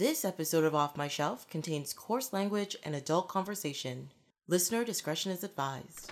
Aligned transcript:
This 0.00 0.24
episode 0.24 0.64
of 0.64 0.74
Off 0.74 0.96
My 0.96 1.08
Shelf 1.08 1.46
contains 1.50 1.92
coarse 1.92 2.32
language 2.32 2.74
and 2.84 2.96
adult 2.96 3.28
conversation. 3.28 4.08
Listener 4.48 4.82
discretion 4.82 5.30
is 5.30 5.44
advised. 5.44 6.10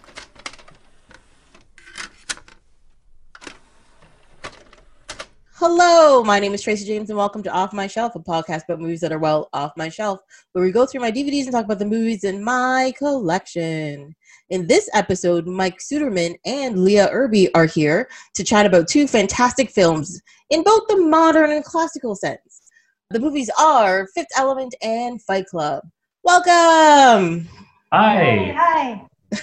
Hello, 5.55 6.23
my 6.23 6.39
name 6.39 6.53
is 6.53 6.61
Tracy 6.61 6.85
James, 6.85 7.09
and 7.09 7.17
welcome 7.17 7.43
to 7.43 7.51
Off 7.51 7.73
My 7.73 7.87
Shelf, 7.87 8.15
a 8.15 8.19
podcast 8.19 8.65
about 8.65 8.79
movies 8.79 9.01
that 9.01 9.11
are 9.11 9.19
well 9.19 9.49
off 9.55 9.73
my 9.79 9.89
shelf, 9.89 10.21
where 10.53 10.63
we 10.63 10.71
go 10.71 10.85
through 10.85 11.01
my 11.01 11.11
DVDs 11.11 11.45
and 11.45 11.53
talk 11.53 11.65
about 11.65 11.79
the 11.79 11.87
movies 11.87 12.25
in 12.25 12.45
my 12.45 12.93
collection. 12.99 14.15
In 14.51 14.67
this 14.67 14.91
episode, 14.93 15.47
Mike 15.47 15.79
Suderman 15.79 16.37
and 16.45 16.85
Leah 16.85 17.09
Irby 17.11 17.55
are 17.55 17.65
here 17.65 18.11
to 18.35 18.45
chat 18.45 18.67
about 18.67 18.87
two 18.87 19.07
fantastic 19.07 19.71
films 19.71 20.21
in 20.51 20.63
both 20.63 20.87
the 20.89 20.99
modern 20.99 21.53
and 21.53 21.65
classical 21.65 22.15
sense. 22.15 22.68
The 23.11 23.21
movies 23.21 23.49
are 23.59 24.07
Fifth 24.15 24.27
Element 24.37 24.75
and 24.83 25.23
Fight 25.23 25.47
Club. 25.47 25.83
Welcome. 26.25 27.49
Hi. 27.93 28.55
Hi. 28.55 29.07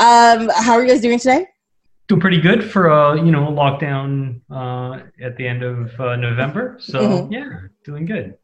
Um, 0.00 0.48
how 0.54 0.74
are 0.74 0.82
you 0.84 0.88
guys 0.90 1.00
doing 1.00 1.18
today? 1.18 1.44
Doing 2.06 2.20
pretty 2.20 2.40
good 2.40 2.62
for 2.62 2.88
uh, 2.90 3.14
you 3.16 3.32
know 3.32 3.46
lockdown 3.48 4.40
uh, 4.48 5.04
at 5.20 5.36
the 5.36 5.46
end 5.46 5.64
of 5.64 5.98
uh, 6.00 6.14
November. 6.14 6.76
So 6.80 7.00
Mhm. 7.00 7.32
yeah, 7.32 7.48
doing 7.84 8.04
good. 8.04 8.36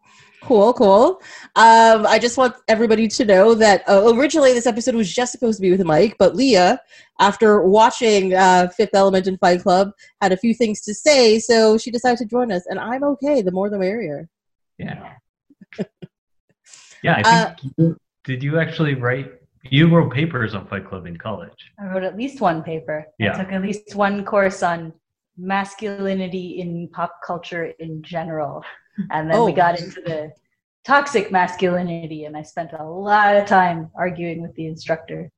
Cool, 0.42 0.72
cool. 0.74 1.20
Um, 1.54 2.06
I 2.08 2.18
just 2.20 2.36
want 2.38 2.54
everybody 2.68 3.06
to 3.06 3.24
know 3.24 3.54
that 3.54 3.88
uh, 3.88 4.12
originally 4.14 4.52
this 4.52 4.66
episode 4.66 4.96
was 4.96 5.12
just 5.12 5.30
supposed 5.30 5.58
to 5.58 5.62
be 5.62 5.70
with 5.70 5.84
Mike, 5.84 6.16
but 6.18 6.34
Leah, 6.34 6.80
after 7.20 7.62
watching 7.62 8.34
uh, 8.34 8.68
Fifth 8.76 8.94
Element 8.94 9.28
and 9.28 9.38
Fight 9.38 9.62
Club, 9.62 9.90
had 10.20 10.32
a 10.32 10.36
few 10.36 10.54
things 10.54 10.80
to 10.82 10.92
say, 10.94 11.38
so 11.38 11.78
she 11.78 11.90
decided 11.92 12.18
to 12.18 12.24
join 12.26 12.50
us, 12.52 12.66
and 12.68 12.78
I'm 12.80 13.04
okay. 13.04 13.42
The 13.42 13.52
more, 13.52 13.70
the 13.70 13.78
merrier. 13.78 14.28
Yeah. 14.78 15.14
Yeah. 17.02 17.16
I 17.18 17.20
Uh, 17.22 17.54
think 17.54 17.72
you, 17.78 17.96
did 18.24 18.42
you 18.42 18.58
actually 18.58 18.94
write? 18.94 19.30
You 19.70 19.88
wrote 19.94 20.12
papers 20.12 20.54
on 20.54 20.66
Fight 20.66 20.86
Club 20.88 21.06
in 21.06 21.16
college. 21.16 21.72
I 21.78 21.86
wrote 21.86 22.02
at 22.04 22.16
least 22.16 22.40
one 22.40 22.62
paper. 22.62 23.06
Yeah. 23.18 23.34
I 23.34 23.42
took 23.44 23.52
at 23.52 23.62
least 23.62 23.94
one 23.94 24.24
course 24.24 24.62
on 24.62 24.92
masculinity 25.36 26.60
in 26.60 26.88
pop 26.88 27.12
culture 27.26 27.66
in 27.78 28.02
general. 28.02 28.64
And 29.10 29.30
then 29.30 29.44
we 29.44 29.52
Oh. 29.52 29.56
got 29.56 29.80
into 29.80 30.00
the 30.02 30.32
toxic 30.84 31.32
masculinity, 31.32 32.26
and 32.26 32.36
I 32.36 32.42
spent 32.42 32.72
a 32.72 32.84
lot 32.84 33.36
of 33.36 33.46
time 33.46 33.90
arguing 33.94 34.42
with 34.42 34.54
the 34.54 34.66
instructor. 34.66 35.30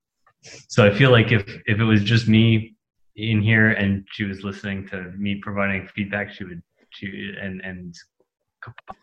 So 0.69 0.85
I 0.87 0.91
feel 0.99 1.11
like 1.11 1.33
if 1.33 1.45
if 1.67 1.79
it 1.81 1.85
was 1.85 2.03
just 2.05 2.29
me 2.29 2.75
in 3.17 3.41
here 3.41 3.71
and 3.71 4.07
she 4.13 4.25
was 4.25 4.45
listening 4.45 4.87
to 4.89 4.97
me 5.17 5.37
providing 5.37 5.87
feedback, 5.95 6.31
she 6.33 6.45
would 6.45 6.63
she 6.91 7.07
and 7.41 7.61
and 7.65 7.95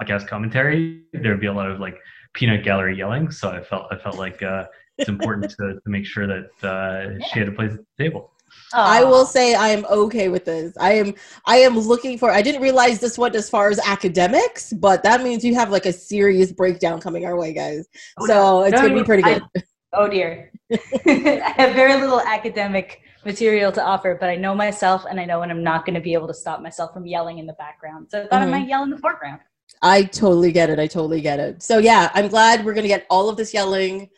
podcast 0.01 0.27
commentary, 0.27 1.03
there 1.13 1.31
would 1.31 1.41
be 1.41 1.47
a 1.47 1.53
lot 1.53 1.69
of 1.69 1.79
like 1.79 1.97
peanut 2.33 2.63
gallery 2.63 2.97
yelling. 2.97 3.31
So 3.31 3.49
I 3.49 3.61
felt 3.63 3.87
I 3.91 3.97
felt 3.97 4.17
like 4.17 4.41
uh, 4.43 4.65
it's 4.97 5.09
important 5.09 5.49
to, 5.51 5.73
to 5.75 5.89
make 5.89 6.05
sure 6.05 6.27
that 6.27 6.49
uh, 6.67 7.23
she 7.27 7.39
had 7.39 7.47
a 7.47 7.51
place 7.51 7.73
at 7.73 7.79
the 7.97 8.03
table. 8.03 8.31
I 8.73 9.03
will 9.03 9.25
say 9.25 9.55
I 9.55 9.69
am 9.69 9.83
okay 9.85 10.29
with 10.29 10.45
this. 10.45 10.75
I 10.79 10.93
am 10.93 11.13
I 11.45 11.57
am 11.57 11.77
looking 11.77 12.17
for 12.19 12.31
I 12.31 12.41
didn't 12.43 12.61
realize 12.61 12.99
this 12.99 13.17
went 13.17 13.35
as 13.35 13.49
far 13.49 13.69
as 13.69 13.79
academics, 13.79 14.71
but 14.73 15.01
that 15.03 15.23
means 15.23 15.43
you 15.43 15.55
have 15.55 15.71
like 15.71 15.85
a 15.87 15.93
serious 15.93 16.51
breakdown 16.51 17.01
coming 17.01 17.25
our 17.25 17.35
way, 17.35 17.53
guys. 17.53 17.87
Oh, 18.19 18.27
so 18.27 18.33
no. 18.33 18.63
it's 18.63 18.73
Don't 18.73 18.89
gonna 18.89 18.99
be 19.01 19.05
pretty 19.05 19.23
I- 19.23 19.39
good. 19.39 19.63
Oh 19.93 20.07
dear. 20.07 20.51
I 20.71 21.53
have 21.57 21.73
very 21.75 21.99
little 21.99 22.19
academic 22.21 23.01
material 23.25 23.71
to 23.71 23.81
offer, 23.83 24.17
but 24.19 24.29
I 24.29 24.35
know 24.35 24.53
myself 24.55 25.05
and 25.09 25.19
I 25.19 25.25
know 25.25 25.39
when 25.39 25.49
I'm 25.51 25.63
not 25.63 25.85
going 25.85 25.93
to 25.93 26.01
be 26.01 26.13
able 26.13 26.27
to 26.27 26.33
stop 26.33 26.61
myself 26.61 26.93
from 26.93 27.05
yelling 27.05 27.37
in 27.37 27.45
the 27.45 27.53
background. 27.53 28.07
So 28.09 28.23
I 28.23 28.27
thought 28.27 28.41
Mhm. 28.41 28.47
I 28.47 28.49
might 28.59 28.67
yell 28.67 28.83
in 28.83 28.89
the 28.89 28.97
foreground. 28.97 29.39
I 29.81 30.03
totally 30.03 30.51
get 30.51 30.69
it. 30.69 30.79
I 30.79 30.87
totally 30.87 31.21
get 31.21 31.39
it. 31.39 31.61
So 31.61 31.77
yeah, 31.77 32.09
I'm 32.13 32.27
glad 32.29 32.63
we're 32.65 32.73
gonna 32.73 32.87
get 32.87 33.05
all 33.09 33.29
of 33.29 33.37
this 33.37 33.53
yelling 33.53 34.09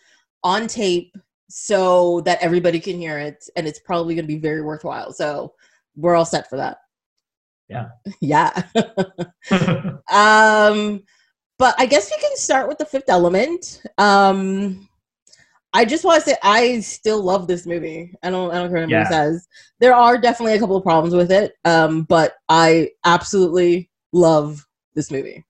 on 0.43 0.67
tape 0.67 1.15
so 1.49 2.21
that 2.21 2.41
everybody 2.41 2.79
can 2.79 2.97
hear 2.97 3.17
it, 3.19 3.47
and 3.55 3.67
it's 3.67 3.79
probably 3.79 4.16
gonna 4.16 4.27
be 4.27 4.38
very 4.38 4.61
worthwhile. 4.61 5.11
So 5.11 5.53
we're 5.95 6.16
all 6.16 6.25
set 6.25 6.50
for 6.50 6.57
that. 6.57 6.78
Yeah. 7.67 7.89
yeah. 8.22 8.63
um, 10.11 11.03
but 11.57 11.73
I 11.78 11.85
guess 11.85 12.11
we 12.11 12.22
can 12.22 12.35
start 12.35 12.67
with 12.67 12.78
the 12.78 12.85
Fifth 12.85 13.09
Element. 13.09 13.81
Um, 13.97 14.88
I 15.73 15.84
just 15.84 16.05
want 16.05 16.23
to 16.23 16.29
say 16.29 16.38
I 16.41 16.79
still 16.79 17.22
love 17.22 17.47
this 17.47 17.66
movie. 17.66 18.13
I 18.23 18.29
don't. 18.29 18.51
I 18.51 18.55
don't 18.55 18.69
care 18.69 18.75
what 18.75 18.84
anybody 18.84 19.03
Yeah. 19.03 19.09
says. 19.09 19.47
There 19.79 19.94
are 19.94 20.17
definitely 20.17 20.53
a 20.53 20.59
couple 20.59 20.78
of 20.78 20.84
problems 20.84 21.13
with 21.13 21.31
it, 21.31 21.53
um, 21.66 22.03
but 22.03 22.35
I 22.47 22.91
absolutely 23.03 23.89
love 24.13 24.65
this 24.95 25.11
movie. 25.11 25.44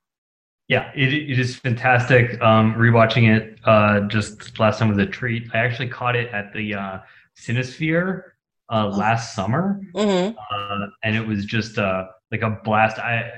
Yeah, 0.67 0.91
it, 0.95 1.13
it 1.13 1.39
is 1.39 1.57
fantastic. 1.57 2.41
Um, 2.41 2.73
rewatching 2.73 3.35
it 3.35 3.59
uh, 3.66 4.01
just 4.01 4.57
last 4.59 4.79
time 4.79 4.89
was 4.89 4.97
a 4.97 5.06
treat. 5.06 5.47
I 5.53 5.59
actually 5.59 5.89
caught 5.89 6.16
it 6.16 6.33
at 6.33 6.53
the 6.53 6.73
uh, 6.73 7.00
Cinesphere 7.38 8.23
uh, 8.72 8.88
last 8.88 9.35
summer, 9.35 9.79
hmm 9.94 10.31
uh, 10.51 10.88
and 11.03 11.16
it 11.16 11.25
was 11.25 11.45
just 11.45 11.78
uh, 11.78 12.05
like 12.31 12.41
a 12.41 12.59
blast. 12.63 12.97
I 12.97 13.31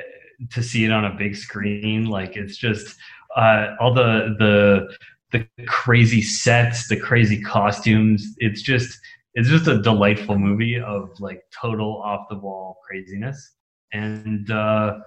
to 0.51 0.63
see 0.63 0.85
it 0.85 0.91
on 0.91 1.03
a 1.05 1.15
big 1.17 1.35
screen, 1.35 2.05
like 2.05 2.37
it's 2.37 2.55
just 2.57 2.95
uh, 3.35 3.75
all 3.81 3.93
the 3.93 4.35
the 4.39 4.95
the 5.31 5.65
crazy 5.67 6.21
sets, 6.21 6.87
the 6.87 6.97
crazy 6.97 7.41
costumes. 7.41 8.35
It's 8.37 8.61
just 8.61 8.97
it's 9.33 9.49
just 9.49 9.67
a 9.67 9.81
delightful 9.81 10.39
movie 10.39 10.79
of 10.79 11.09
like 11.19 11.41
total 11.51 12.01
off 12.01 12.27
the 12.29 12.37
wall 12.37 12.77
craziness, 12.87 13.55
and 13.91 14.49
uh, 14.49 14.99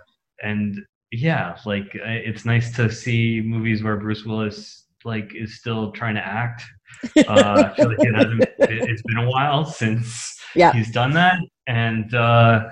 and 0.43 0.78
yeah, 1.12 1.56
like 1.67 1.95
uh, 1.97 2.09
it's 2.09 2.45
nice 2.45 2.75
to 2.77 2.91
see 2.91 3.43
movies 3.45 3.83
where 3.83 3.97
Bruce 3.97 4.25
Willis 4.25 4.87
like 5.05 5.33
is 5.34 5.59
still 5.59 5.91
trying 5.93 6.15
to 6.15 6.27
act. 6.27 6.62
Uh, 7.17 7.71
I 7.73 7.75
feel 7.77 7.89
like 7.89 7.99
it 8.01 8.45
it's 8.59 9.03
been 9.03 9.17
a 9.19 9.28
while 9.28 9.65
since 9.65 10.39
Yeah. 10.55 10.73
he's 10.73 10.91
done 10.91 11.12
that, 11.15 11.39
and 11.67 12.15
uh, 12.15 12.69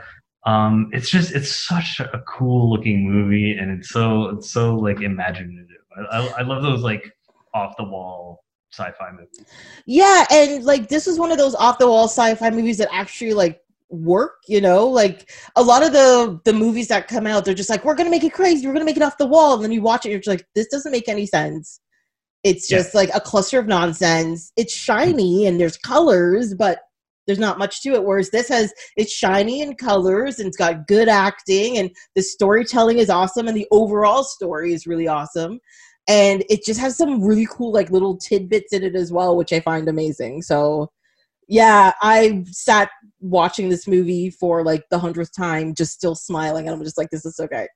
um, 0.46 0.90
it's 0.92 1.10
just 1.10 1.32
it's 1.32 1.54
such 1.66 2.00
a 2.00 2.22
cool 2.26 2.70
looking 2.70 3.10
movie, 3.10 3.56
and 3.58 3.70
it's 3.70 3.90
so 3.90 4.30
it's 4.30 4.50
so 4.50 4.76
like 4.76 5.00
imaginative. 5.00 5.66
I, 5.96 6.18
I, 6.18 6.26
I 6.38 6.42
love 6.42 6.62
those 6.62 6.82
like 6.82 7.10
off 7.54 7.76
the 7.76 7.84
wall 7.84 8.44
sci-fi 8.70 9.10
movies. 9.12 9.40
Yeah, 9.86 10.26
and 10.30 10.64
like 10.64 10.88
this 10.88 11.06
is 11.06 11.18
one 11.18 11.32
of 11.32 11.38
those 11.38 11.54
off 11.54 11.78
the 11.78 11.88
wall 11.88 12.04
sci-fi 12.04 12.50
movies 12.50 12.78
that 12.78 12.88
actually 12.92 13.32
like 13.32 13.60
work, 13.90 14.34
you 14.46 14.60
know? 14.60 14.86
Like 14.86 15.30
a 15.56 15.62
lot 15.62 15.84
of 15.84 15.92
the 15.92 16.40
the 16.44 16.52
movies 16.52 16.88
that 16.88 17.08
come 17.08 17.26
out, 17.26 17.44
they're 17.44 17.54
just 17.54 17.70
like, 17.70 17.84
we're 17.84 17.94
gonna 17.94 18.10
make 18.10 18.24
it 18.24 18.32
crazy, 18.32 18.66
we're 18.66 18.72
gonna 18.72 18.84
make 18.84 18.96
it 18.96 19.02
off 19.02 19.18
the 19.18 19.26
wall, 19.26 19.54
and 19.54 19.64
then 19.64 19.72
you 19.72 19.82
watch 19.82 20.06
it, 20.06 20.10
you're 20.10 20.18
just 20.18 20.28
like, 20.28 20.46
this 20.54 20.68
doesn't 20.68 20.92
make 20.92 21.08
any 21.08 21.26
sense. 21.26 21.80
It's 22.44 22.70
Yeah. 22.70 22.78
just 22.78 22.94
like 22.94 23.10
a 23.14 23.20
cluster 23.20 23.58
of 23.58 23.66
nonsense. 23.66 24.52
It's 24.56 24.72
shiny 24.72 25.40
mm-hmm. 25.40 25.48
and 25.48 25.60
there's 25.60 25.76
colors, 25.76 26.54
but 26.54 26.80
there's 27.26 27.38
not 27.38 27.58
much 27.58 27.82
to 27.82 27.92
it. 27.94 28.04
Whereas 28.04 28.30
this 28.30 28.48
has 28.48 28.72
it's 28.96 29.12
shiny 29.12 29.62
and 29.62 29.76
colors 29.76 30.38
and 30.38 30.48
it's 30.48 30.56
got 30.56 30.86
good 30.86 31.08
acting 31.08 31.78
and 31.78 31.90
the 32.14 32.22
storytelling 32.22 32.98
is 32.98 33.10
awesome 33.10 33.48
and 33.48 33.56
the 33.56 33.66
overall 33.70 34.24
story 34.24 34.72
is 34.72 34.86
really 34.86 35.08
awesome 35.08 35.60
and 36.08 36.42
it 36.48 36.64
just 36.64 36.80
has 36.80 36.96
some 36.96 37.22
really 37.22 37.46
cool 37.50 37.70
like 37.70 37.90
little 37.90 38.16
tidbits 38.16 38.72
in 38.72 38.82
it 38.82 38.96
as 38.96 39.12
well 39.12 39.36
which 39.36 39.52
i 39.52 39.60
find 39.60 39.88
amazing 39.88 40.42
so 40.42 40.90
yeah 41.48 41.92
i 42.02 42.44
sat 42.46 42.90
watching 43.20 43.68
this 43.68 43.88
movie 43.88 44.30
for 44.30 44.64
like 44.64 44.84
the 44.90 44.98
hundredth 44.98 45.34
time 45.34 45.74
just 45.74 45.92
still 45.92 46.14
smiling 46.14 46.66
and 46.66 46.74
i'm 46.74 46.84
just 46.84 46.98
like 46.98 47.10
this 47.10 47.24
is 47.24 47.36
so 47.36 47.46
great 47.46 47.68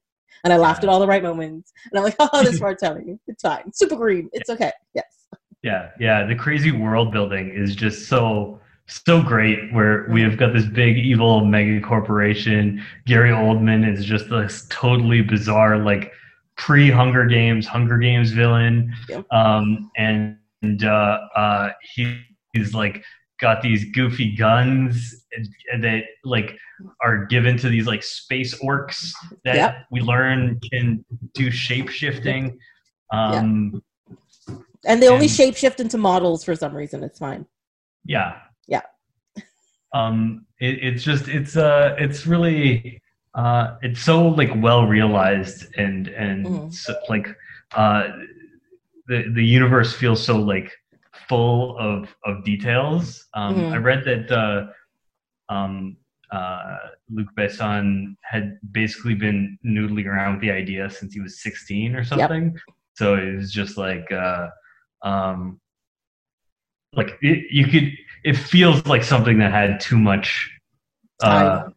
and 0.45 0.53
i 0.53 0.57
laughed 0.57 0.85
at 0.85 0.91
all 0.91 1.01
the 1.01 1.07
right 1.07 1.23
moments 1.23 1.73
and 1.91 1.99
i'm 1.99 2.05
like 2.05 2.17
oh 2.19 2.45
this 2.45 2.61
telling 2.79 3.09
you, 3.09 3.21
it's 3.27 3.43
fine 3.43 3.73
super 3.73 3.97
green 3.97 4.29
it's 4.33 4.51
okay 4.51 4.71
yes 4.95 5.23
Yeah, 5.63 5.91
yeah. 5.99 6.25
The 6.25 6.35
crazy 6.35 6.73
world 6.73 7.13
building 7.13 7.51
is 7.51 7.77
just 7.77 8.09
so 8.09 8.61
so 8.87 9.23
great. 9.23 9.73
Where 9.73 10.07
we 10.11 10.21
have 10.23 10.37
got 10.37 10.53
this 10.53 10.67
big 10.67 10.99
evil 10.99 11.45
mega 11.45 11.81
corporation. 11.81 12.83
Gary 13.07 13.31
Oldman 13.31 13.89
is 13.91 14.05
just 14.05 14.29
this 14.29 14.67
totally 14.71 15.23
bizarre, 15.23 15.79
like 15.79 16.13
pre 16.57 16.91
Hunger 16.91 17.27
Games, 17.27 17.67
Hunger 17.67 17.99
Games 17.99 18.33
villain. 18.33 18.93
Um, 19.31 19.91
and 19.97 20.37
and 20.63 20.85
uh, 20.85 21.21
uh, 21.37 21.71
he, 21.95 22.21
he's 22.53 22.75
like 22.75 23.05
got 23.43 23.61
these 23.61 23.85
goofy 23.93 24.35
guns 24.35 25.25
and, 25.37 25.49
and 25.73 25.85
that 25.85 26.05
like 26.25 26.57
are 27.05 27.27
given 27.27 27.57
to 27.59 27.69
these 27.69 27.87
like 27.93 28.03
space 28.03 28.55
orcs 28.63 29.11
that 29.45 29.57
Yep. 29.57 29.75
we 29.91 30.01
learn 30.01 30.59
can 30.73 31.05
do 31.35 31.51
shape 31.51 31.89
shifting. 31.89 32.59
Um, 33.13 33.83
and 34.87 35.03
they 35.03 35.09
only 35.09 35.27
And- 35.27 35.37
shapeshift 35.39 35.79
into 35.81 35.99
models 35.99 36.45
for 36.45 36.55
some 36.57 36.75
reason 36.75 37.03
it's 37.05 37.19
fine 37.19 37.45
yeah 38.05 38.31
Yeah. 38.67 38.83
um 39.99 40.47
it, 40.59 40.75
it's 40.89 41.03
just 41.11 41.29
it's 41.29 41.55
uh 41.57 41.95
it's 42.05 42.27
really 42.27 43.01
uh 43.35 43.77
it's 43.83 44.01
so 44.11 44.17
like 44.41 44.51
well 44.67 44.87
realized 44.87 45.61
and 45.77 46.09
and 46.09 46.47
Mhm. 46.47 46.73
so, 46.73 46.95
like 47.09 47.29
uh 47.83 48.03
the 49.09 49.19
the 49.39 49.45
universe 49.59 49.93
feels 50.01 50.21
so 50.29 50.35
like 50.55 50.71
full 51.29 51.77
of 51.79 52.15
of 52.25 52.45
details 52.45 53.27
um 53.35 53.55
Mhm. 53.57 53.73
i 53.75 53.77
read 53.77 54.05
that 54.05 54.31
uh 54.31 54.67
um 55.55 55.97
uh, 56.33 56.79
Luc 57.11 57.29
Besson 57.37 58.17
had 58.23 58.59
basically 58.71 59.15
been 59.15 59.59
noodling 59.67 60.07
around 60.07 60.33
with 60.33 60.41
the 60.41 60.51
idea 60.51 60.89
since 60.89 61.13
he 61.13 61.21
was 61.21 61.43
16 61.43 61.95
or 61.95 62.05
something. 62.05 62.57
So 62.95 63.17
it 63.17 63.37
was 63.37 63.53
just 63.53 63.77
like, 63.77 64.11
uh, 64.11 64.49
um, 65.03 65.61
like 66.95 67.19
it, 67.21 67.45
you 67.51 67.67
could. 67.67 67.93
It 68.25 68.35
feels 68.37 68.87
like 68.87 69.03
something 69.03 69.39
that 69.41 69.51
had 69.53 69.81
too 69.81 69.99
much. 69.99 70.51
Uh, 71.23 71.69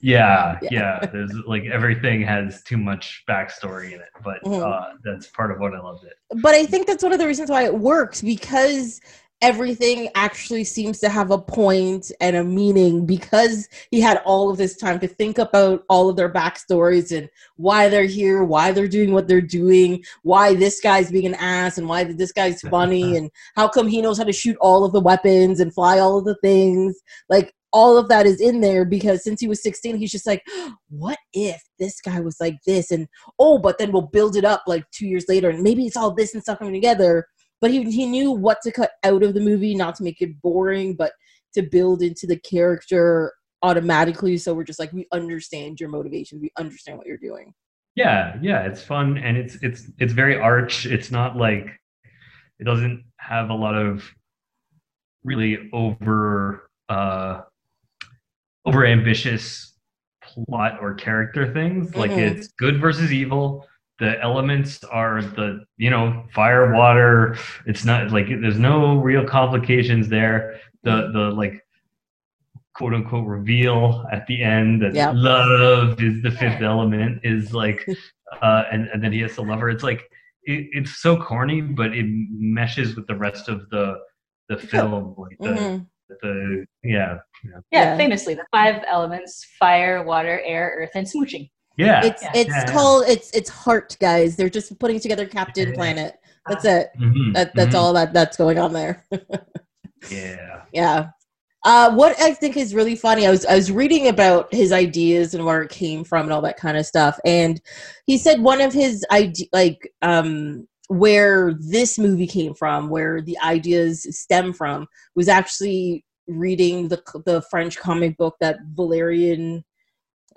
yeah, 0.00 0.58
Yeah. 0.62 0.68
yeah, 0.70 1.06
There's 1.12 1.32
like 1.46 1.64
everything 1.64 2.22
has 2.22 2.62
too 2.62 2.76
much 2.78 3.22
backstory 3.28 3.92
in 3.92 4.00
it, 4.00 4.08
but 4.24 4.42
Mhm. 4.44 4.62
uh, 4.62 4.94
that's 5.04 5.28
part 5.28 5.50
of 5.50 5.58
what 5.60 5.74
I 5.74 5.80
loved 5.80 6.04
it. 6.04 6.14
but 6.42 6.54
I 6.54 6.64
think 6.64 6.86
that's 6.86 7.02
one 7.02 7.12
of 7.12 7.18
the 7.18 7.26
reasons 7.26 7.50
why 7.50 7.64
it 7.64 7.74
works 7.74 8.22
because 8.22 9.00
everything 9.42 10.08
actually 10.14 10.64
seems 10.64 10.98
to 11.00 11.08
have 11.08 11.30
a 11.30 11.38
point 11.38 12.12
and 12.20 12.36
a 12.36 12.44
meaning 12.44 13.06
because 13.06 13.68
he 13.90 13.98
had 14.00 14.18
all 14.26 14.50
of 14.50 14.58
this 14.58 14.76
time 14.76 15.00
to 15.00 15.08
think 15.08 15.38
about 15.38 15.82
all 15.88 16.10
of 16.10 16.16
their 16.16 16.28
backstories 16.30 17.16
and 17.16 17.26
why 17.56 17.88
they're 17.88 18.04
here, 18.04 18.44
why 18.44 18.70
they're 18.70 18.86
doing 18.86 19.12
what 19.12 19.26
they're 19.26 19.40
doing, 19.40 20.04
why 20.22 20.54
this 20.54 20.78
guy's 20.80 21.10
being 21.10 21.24
an 21.26 21.34
ass 21.36 21.78
and 21.78 21.88
why 21.88 22.04
this 22.04 22.32
guy's 22.32 22.60
funny 22.62 23.16
and 23.16 23.30
how 23.56 23.66
come 23.66 23.88
he 23.88 24.02
knows 24.02 24.18
how 24.18 24.24
to 24.24 24.32
shoot 24.32 24.56
all 24.60 24.84
of 24.84 24.92
the 24.92 25.00
weapons 25.00 25.58
and 25.58 25.72
fly 25.72 25.98
all 25.98 26.18
of 26.18 26.26
the 26.26 26.36
things. 26.42 27.00
Like 27.30 27.54
all 27.72 27.96
of 27.96 28.08
that 28.08 28.26
is 28.26 28.40
in 28.40 28.60
there 28.60 28.84
because 28.84 29.22
since 29.22 29.40
he 29.40 29.46
was 29.46 29.62
16 29.62 29.96
he's 29.96 30.10
just 30.10 30.26
like 30.26 30.44
what 30.88 31.18
if 31.32 31.62
this 31.78 32.00
guy 32.00 32.20
was 32.20 32.36
like 32.40 32.56
this 32.66 32.90
and 32.90 33.06
oh, 33.38 33.58
but 33.58 33.78
then 33.78 33.92
we'll 33.92 34.02
build 34.02 34.36
it 34.36 34.44
up 34.44 34.62
like 34.66 34.84
two 34.92 35.06
years 35.06 35.26
later, 35.28 35.50
and 35.50 35.62
maybe 35.62 35.86
it's 35.86 35.96
all 35.96 36.14
this 36.14 36.34
and 36.34 36.42
stuff 36.42 36.58
coming 36.58 36.74
together. 36.74 37.26
But 37.60 37.70
he 37.70 37.90
he 37.90 38.06
knew 38.06 38.30
what 38.30 38.58
to 38.62 38.72
cut 38.72 38.92
out 39.04 39.22
of 39.22 39.34
the 39.34 39.40
movie, 39.40 39.74
not 39.74 39.94
to 39.96 40.04
make 40.04 40.20
it 40.20 40.40
boring, 40.40 40.94
but 40.94 41.12
to 41.54 41.62
build 41.62 42.02
into 42.02 42.26
the 42.26 42.38
character 42.38 43.32
automatically. 43.62 44.38
So 44.38 44.54
we're 44.54 44.64
just 44.64 44.78
like, 44.78 44.92
we 44.92 45.06
understand 45.12 45.80
your 45.80 45.90
motivation, 45.90 46.40
we 46.40 46.50
understand 46.58 46.96
what 46.96 47.06
you're 47.06 47.18
doing. 47.18 47.52
Yeah, 47.96 48.36
yeah, 48.40 48.62
it's 48.62 48.82
fun 48.82 49.18
and 49.18 49.36
it's 49.36 49.56
it's 49.62 49.90
it's 49.98 50.12
very 50.12 50.36
arch. 50.36 50.86
It's 50.86 51.10
not 51.10 51.36
like 51.36 51.66
it 52.58 52.64
doesn't 52.64 53.04
have 53.18 53.50
a 53.50 53.54
lot 53.54 53.74
of 53.74 54.04
really 55.24 55.68
over 55.72 56.70
uh 56.88 57.42
over 58.64 58.86
ambitious 58.86 59.74
plot 60.22 60.78
or 60.80 60.94
character 60.94 61.52
things. 61.52 61.96
Like 61.96 62.10
Mhm. 62.10 62.18
it's 62.18 62.48
good 62.48 62.80
versus 62.80 63.12
evil. 63.12 63.66
The 63.98 64.20
elements 64.22 64.82
are 64.84 65.22
the 65.22 65.64
you 65.76 65.90
know 65.90 66.24
fire, 66.32 66.72
water. 66.74 67.36
It's 67.66 67.84
not 67.84 68.10
like 68.12 68.28
there's 68.28 68.58
no 68.58 68.96
real 68.96 69.24
complications 69.24 70.08
there. 70.08 70.58
The 70.82 71.10
the 71.12 71.30
like 71.30 71.64
quote 72.74 72.94
unquote 72.94 73.26
reveal 73.26 74.06
at 74.12 74.26
the 74.26 74.42
end 74.42 74.80
that 74.82 74.94
Yep. 74.94 75.12
love 75.14 76.00
is 76.00 76.22
the 76.22 76.30
fifth 76.30 76.62
element 76.62 77.20
is 77.24 77.52
like 77.52 77.86
uh 78.42 78.64
and, 78.72 78.88
and 78.88 79.02
then 79.02 79.12
he 79.12 79.20
has 79.20 79.34
to 79.34 79.42
love 79.42 79.58
her 79.60 79.68
it's 79.68 79.82
like 79.82 80.02
it, 80.44 80.68
it's 80.72 80.96
so 81.02 81.16
corny 81.20 81.60
but 81.60 81.92
it 81.94 82.06
meshes 82.08 82.96
with 82.96 83.06
the 83.06 83.16
rest 83.16 83.48
of 83.48 83.68
the 83.70 83.98
the 84.48 84.56
film 84.56 85.14
like 85.18 85.36
the, 85.40 85.50
Mhm. 85.50 85.86
The 86.22 86.64
yeah 86.84 87.16
yeah 87.44 87.50
Yeah, 87.72 87.82
Yeah. 87.82 87.96
famously, 87.96 88.34
the 88.34 88.44
five 88.50 88.82
elements 88.86 89.44
fire, 89.58 90.02
water, 90.04 90.40
air, 90.44 90.74
earth, 90.78 90.90
and 90.94 91.06
smooching. 91.06 91.50
yeah 91.76 92.04
It's 92.04 92.22
Yeah. 92.22 92.30
it's 92.34 92.50
Yeah, 92.50 92.64
yeah. 92.66 92.72
called 92.72 93.04
it's 93.08 93.30
it's 93.32 93.50
heart, 93.50 93.96
guys. 94.00 94.36
They're 94.36 94.50
just 94.50 94.78
putting 94.78 95.00
together 95.00 95.26
Captain 95.26 95.68
Yeah. 95.68 95.74
Planet. 95.74 96.14
That's 96.48 96.64
it. 96.64 96.88
Mhm, 96.98 97.34
That 97.34 97.54
that's 97.54 97.74
mhm. 97.74 97.78
all 97.78 97.92
that 97.94 98.12
that's 98.12 98.36
going 98.36 98.58
on 98.58 98.72
there. 98.72 99.04
yeah 100.10 100.62
Yeah. 100.72 101.08
Uh, 101.62 101.92
what 101.94 102.18
I 102.18 102.32
think 102.32 102.56
is 102.56 102.74
really 102.74 102.96
funny, 102.96 103.26
I 103.26 103.30
was 103.30 103.44
I 103.44 103.54
was 103.54 103.70
reading 103.70 104.08
about 104.08 104.52
his 104.52 104.72
ideas 104.72 105.34
and 105.34 105.44
where 105.44 105.60
it 105.62 105.70
came 105.70 106.04
from 106.04 106.22
and 106.22 106.32
all 106.32 106.40
that 106.42 106.56
kind 106.56 106.78
of 106.78 106.86
stuff, 106.86 107.18
and 107.26 107.60
he 108.06 108.16
said 108.16 108.40
one 108.40 108.62
of 108.62 108.72
his 108.72 109.04
ide- 109.10 109.46
like 109.52 109.92
um 110.00 110.66
where 110.90 111.54
this 111.54 112.00
movie 112.00 112.26
came 112.26 112.52
from, 112.52 112.88
where 112.90 113.22
the 113.22 113.38
ideas 113.44 114.04
stem 114.10 114.52
from, 114.52 114.88
was 115.14 115.28
actually 115.28 116.04
reading 116.26 116.88
the 116.88 117.00
the 117.24 117.40
French 117.42 117.78
comic 117.78 118.16
book 118.16 118.34
that 118.40 118.58
Valerian 118.74 119.64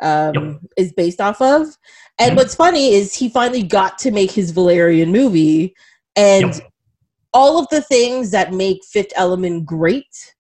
um 0.01 0.35
Yep. 0.35 0.61
is 0.77 0.93
based 0.93 1.19
off 1.19 1.41
of. 1.41 1.75
And 2.19 2.33
Mhm. 2.33 2.35
what's 2.37 2.53
funny 2.53 2.93
is 2.93 3.15
he 3.15 3.29
finally 3.29 3.63
got 3.63 3.97
to 3.99 4.11
make 4.11 4.29
his 4.31 4.51
Valerian 4.51 5.11
movie, 5.11 5.73
and 6.15 6.53
Yep. 6.53 6.69
all 7.33 7.57
of 7.57 7.67
the 7.69 7.81
things 7.81 8.29
that 8.29 8.53
make 8.53 8.85
Fifth 8.85 9.11
Element 9.15 9.65
great 9.65 10.35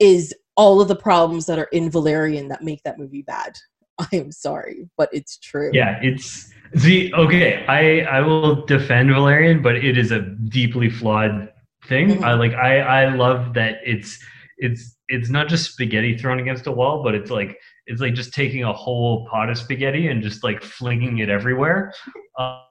is 0.00 0.34
all 0.56 0.80
of 0.80 0.88
the 0.88 0.96
problems 0.96 1.46
that 1.46 1.60
are 1.60 1.70
in 1.72 1.90
Valerian 1.90 2.48
that 2.48 2.62
make 2.64 2.82
that 2.82 2.98
movie 2.98 3.22
bad. 3.22 3.56
I 4.00 4.08
am 4.14 4.32
sorry, 4.32 4.88
but 4.96 5.08
it's 5.12 5.36
true. 5.38 5.70
yeah 5.72 6.00
it's 6.02 6.52
the 6.76 7.12
okay 7.14 7.64
i 7.66 8.00
i 8.16 8.20
will 8.20 8.64
defend 8.66 9.10
valerian 9.10 9.62
but 9.62 9.76
it 9.76 9.96
is 9.96 10.10
a 10.10 10.20
deeply 10.48 10.90
flawed 10.90 11.48
thing 11.86 12.08
Mhm. 12.18 12.24
i 12.24 12.34
like 12.34 12.52
i 12.54 12.80
i 12.80 13.14
love 13.14 13.54
that 13.54 13.78
it's 13.84 14.18
it's 14.58 14.96
it's 15.08 15.28
not 15.30 15.48
just 15.48 15.72
spaghetti 15.72 16.16
thrown 16.16 16.38
against 16.40 16.66
a 16.66 16.72
wall 16.72 17.02
but 17.02 17.14
it's 17.14 17.30
like 17.30 17.58
it's 17.86 18.00
like 18.00 18.14
just 18.14 18.32
taking 18.32 18.64
a 18.64 18.72
whole 18.72 19.26
pot 19.26 19.50
of 19.50 19.58
spaghetti 19.58 20.08
and 20.08 20.22
just 20.22 20.42
like 20.42 20.62
flinging 20.62 21.18
it 21.18 21.28
everywhere 21.28 21.92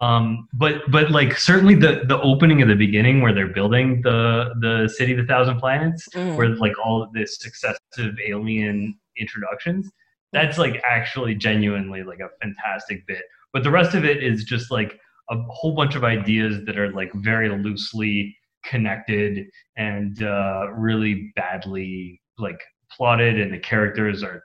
um 0.01 0.47
but 0.53 0.81
but 0.91 1.11
like 1.11 1.37
certainly 1.37 1.75
the 1.75 2.01
the 2.07 2.19
opening 2.21 2.61
of 2.61 2.67
the 2.67 2.75
beginning 2.75 3.21
where 3.21 3.33
they're 3.33 3.47
building 3.53 4.01
the 4.01 4.53
the 4.61 4.89
city 4.89 5.11
of 5.13 5.19
the 5.19 5.25
thousand 5.25 5.59
planets 5.59 6.07
Mm. 6.15 6.35
where 6.35 6.49
like 6.49 6.73
all 6.83 7.01
of 7.03 7.13
this 7.13 7.37
successive 7.39 8.15
alien 8.25 8.97
introductions 9.17 9.89
that's 10.31 10.57
like 10.57 10.81
actually 10.89 11.35
genuinely 11.35 12.03
like 12.03 12.19
a 12.19 12.29
fantastic 12.41 13.05
bit 13.05 13.21
but 13.53 13.63
the 13.63 13.71
rest 13.71 13.93
of 13.95 14.03
it 14.03 14.23
is 14.23 14.43
just 14.43 14.71
like 14.71 14.99
a 15.29 15.35
whole 15.49 15.73
bunch 15.75 15.95
of 15.95 16.03
ideas 16.03 16.65
that 16.65 16.77
are 16.77 16.91
like 16.91 17.11
very 17.15 17.49
loosely 17.49 18.35
connected 18.65 19.45
and 19.77 20.23
uh 20.23 20.67
really 20.75 21.31
badly 21.35 22.19
like 22.37 22.59
plotted 22.91 23.39
and 23.39 23.53
the 23.53 23.59
characters 23.59 24.23
are 24.23 24.41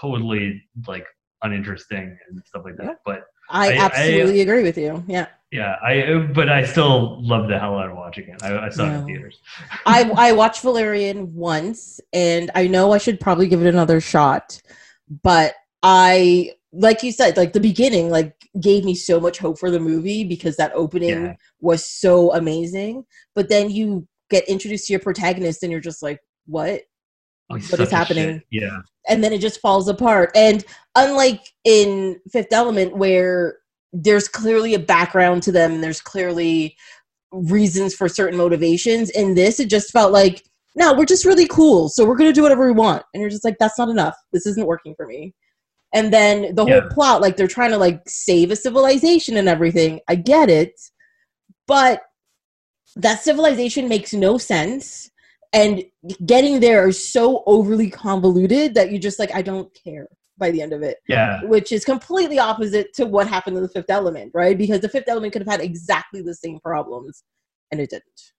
totally 0.00 0.62
like 0.86 1.06
uninteresting 1.42 2.16
and 2.28 2.42
stuff 2.46 2.62
like 2.64 2.76
that 2.76 2.84
Yeah. 2.86 2.92
but 3.04 3.22
I, 3.50 3.68
I- 3.68 3.72
I- 3.72 3.84
absolutely 3.84 4.40
agree 4.42 4.62
with 4.62 4.78
you. 4.78 5.02
Yeah. 5.08 5.26
yeah 5.50 5.76
i 5.82 6.16
but 6.34 6.48
i 6.48 6.64
still 6.64 7.22
love 7.26 7.48
the 7.48 7.58
hell 7.58 7.78
out 7.78 7.90
of 7.90 7.96
watching 7.96 8.28
it 8.28 8.42
i, 8.42 8.66
I 8.66 8.68
saw 8.70 8.84
it 8.84 8.94
in 8.98 9.06
theaters 9.06 9.38
I 9.86 10.10
I 10.16 10.32
watched 10.32 10.62
Valerian 10.62 11.34
once 11.34 12.00
and 12.12 12.50
I 12.54 12.66
know 12.68 12.92
I 12.92 12.98
should 12.98 13.18
probably 13.20 13.48
give 13.48 13.60
it 13.64 13.68
another 13.68 14.00
shot, 14.00 14.60
but 15.22 15.54
I 15.82 16.52
like 16.72 17.02
you 17.02 17.12
said, 17.12 17.36
like 17.36 17.52
the 17.52 17.60
beginning 17.60 18.10
like 18.10 18.34
gave 18.60 18.84
me 18.84 18.94
so 18.94 19.20
much 19.20 19.38
hope 19.38 19.58
for 19.58 19.70
the 19.70 19.80
movie 19.80 20.24
because 20.24 20.56
that 20.56 20.72
opening 20.74 21.10
Yeah. 21.10 21.34
was 21.60 21.84
so 21.84 22.32
amazing. 22.34 23.04
But 23.34 23.48
then 23.48 23.70
you 23.70 24.06
get 24.30 24.48
introduced 24.48 24.86
to 24.86 24.92
your 24.94 25.00
protagonist 25.00 25.62
and 25.62 25.70
you're 25.70 25.80
just 25.80 26.02
like, 26.02 26.18
what? 26.46 26.82
Oh, 27.50 27.58
What 27.58 27.80
is 27.80 27.90
happening? 27.90 28.36
shit. 28.38 28.44
yeah 28.50 28.78
and 29.08 29.22
then 29.22 29.32
it 29.32 29.40
just 29.40 29.60
falls 29.60 29.88
apart. 29.88 30.30
And 30.36 30.64
unlike 30.94 31.40
in 31.64 32.20
Fifth 32.30 32.52
Element, 32.52 32.96
where 32.96 33.58
there's 33.92 34.28
clearly 34.28 34.74
a 34.74 34.78
background 34.78 35.42
to 35.42 35.52
them 35.52 35.72
and 35.72 35.82
there's 35.82 36.00
clearly 36.00 36.76
reasons 37.32 37.94
for 37.94 38.08
certain 38.08 38.38
motivations, 38.38 39.10
in 39.10 39.34
this, 39.34 39.58
it 39.58 39.68
just 39.68 39.90
felt 39.90 40.12
like, 40.12 40.44
no, 40.76 40.94
we're 40.94 41.04
just 41.04 41.24
really 41.24 41.46
cool. 41.48 41.88
So 41.88 42.04
we're 42.04 42.14
going 42.16 42.30
to 42.30 42.34
do 42.34 42.42
whatever 42.42 42.64
we 42.64 42.72
want. 42.72 43.02
And 43.12 43.20
you're 43.20 43.28
just 43.30 43.44
like, 43.44 43.56
that's 43.58 43.76
not 43.78 43.88
enough. 43.88 44.14
This 44.32 44.46
isn't 44.46 44.66
working 44.66 44.94
for 44.96 45.06
me. 45.06 45.34
And 45.94 46.12
then 46.12 46.54
the 46.54 46.64
Yeah. 46.66 46.80
whole 46.80 46.90
plot, 46.90 47.20
like 47.20 47.36
they're 47.36 47.46
trying 47.46 47.70
to 47.70 47.78
like 47.78 48.02
save 48.08 48.50
a 48.50 48.56
civilization 48.56 49.36
and 49.36 49.48
everything. 49.48 50.00
I 50.08 50.14
get 50.14 50.48
it. 50.48 50.80
But 51.66 52.02
that 52.96 53.22
civilization 53.22 53.88
makes 53.88 54.12
no 54.12 54.38
sense 54.38 55.10
and 55.54 55.82
getting 56.24 56.60
there 56.60 56.88
is 56.88 57.12
so 57.12 57.42
overly 57.46 57.90
convoluted 57.90 58.74
that 58.74 58.90
you 58.90 58.98
just 58.98 59.18
like 59.18 59.34
i 59.34 59.40
don't 59.40 59.72
care 59.72 60.06
by 60.36 60.50
the 60.50 60.60
end 60.60 60.74
of 60.74 60.82
it 60.82 60.98
yeah 61.08 61.40
which 61.44 61.72
is 61.72 61.86
completely 61.86 62.38
opposite 62.38 62.92
to 62.92 63.06
what 63.06 63.26
happened 63.26 63.56
in 63.56 63.62
the 63.62 63.68
fifth 63.68 63.88
element 63.88 64.30
right 64.34 64.58
because 64.58 64.80
the 64.80 64.88
fifth 64.90 65.08
element 65.08 65.32
could 65.32 65.40
have 65.40 65.50
had 65.50 65.60
exactly 65.62 66.20
the 66.20 66.34
same 66.34 66.58
problems 66.60 67.22
and 67.70 67.80
it 67.80 67.88
didn't 67.90 68.32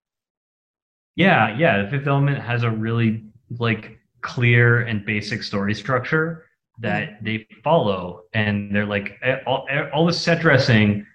Yeah, 1.16 1.58
yeah. 1.58 1.84
The 1.84 1.90
Fifth 1.90 2.08
Element 2.08 2.40
has 2.40 2.64
a 2.64 2.72
really 2.72 3.24
like 3.60 4.00
clear 4.22 4.82
and 4.82 5.06
basic 5.06 5.44
story 5.44 5.74
structure 5.74 6.46
that 6.84 7.24
they 7.24 7.48
follow, 7.64 8.24
and 8.34 8.74
they're 8.76 8.86
like 8.86 9.20
all, 9.48 9.68
all 9.94 10.06
the 10.06 10.14
set 10.14 10.42
dressing 10.42 11.06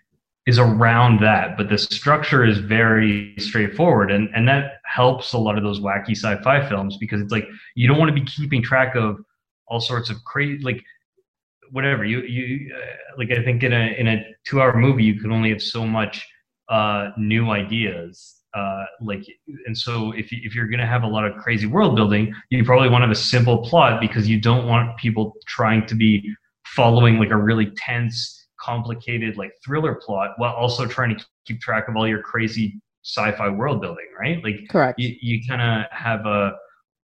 is 0.46 0.58
around 0.58 1.20
that, 1.20 1.58
but 1.58 1.68
the 1.68 1.76
structure 1.76 2.42
is 2.42 2.58
very 2.58 3.34
straightforward, 3.38 4.10
and 4.10 4.30
and 4.34 4.48
that 4.48 4.80
helps 4.84 5.34
a 5.34 5.38
lot 5.38 5.56
of 5.56 5.62
those 5.62 5.78
wacky 5.78 6.16
sci-fi 6.16 6.66
films 6.68 6.96
because 6.98 7.20
it's 7.20 7.30
like 7.30 7.46
you 7.75 7.87
don't 7.87 7.98
want 7.98 8.08
to 8.08 8.14
be 8.14 8.25
keeping 8.25 8.62
track 8.62 8.96
of 8.96 9.18
all 9.68 9.80
sorts 9.80 10.08
of 10.08 10.16
crazy 10.25 10.62
like 10.62 10.82
whatever 11.70 12.04
you 12.04 12.22
you 12.22 12.75
uh, 12.75 12.87
like 13.18 13.30
I 13.30 13.42
think 13.44 13.62
in 13.62 13.75
a 13.75 13.94
in 13.98 14.08
a 14.08 14.25
two 14.44 14.60
hour 14.60 14.76
movie 14.76 15.04
you 15.04 15.20
can 15.20 15.30
only 15.30 15.50
have 15.50 15.62
so 15.62 15.87
much 15.87 16.26
uh, 16.70 17.10
new 17.18 17.50
ideas 17.50 18.38
uh, 18.54 18.84
like 19.02 19.24
and 19.66 19.76
so 19.76 20.12
if 20.12 20.32
you, 20.32 20.38
if 20.42 20.54
you're 20.54 20.68
gonna 20.68 20.86
have 20.86 21.02
a 21.02 21.06
lot 21.06 21.24
of 21.24 21.36
crazy 21.36 21.66
world 21.66 21.94
building, 21.96 22.34
you 22.50 22.64
probably 22.64 22.88
want 22.88 23.02
to 23.02 23.06
have 23.06 23.16
a 23.16 23.20
simple 23.20 23.58
plot 23.58 24.00
because 24.00 24.28
you 24.28 24.40
don't 24.40 24.66
want 24.66 24.96
people 24.98 25.34
trying 25.46 25.86
to 25.86 25.94
be 25.94 26.32
following 26.64 27.18
like 27.18 27.30
a 27.30 27.36
really 27.36 27.70
tense, 27.76 28.46
complicated 28.60 29.36
like 29.36 29.52
thriller 29.64 29.94
plot 29.94 30.30
while 30.38 30.54
also 30.54 30.86
trying 30.86 31.16
to 31.16 31.24
keep 31.46 31.60
track 31.60 31.88
of 31.88 31.96
all 31.96 32.06
your 32.08 32.22
crazy 32.22 32.80
sci-fi 33.04 33.48
world 33.48 33.80
building, 33.80 34.06
right? 34.20 34.42
Like 34.44 34.56
Correct. 34.70 34.98
you, 34.98 35.14
you 35.20 35.40
kind 35.48 35.62
of 35.62 35.90
have 35.90 36.26
a 36.26 36.52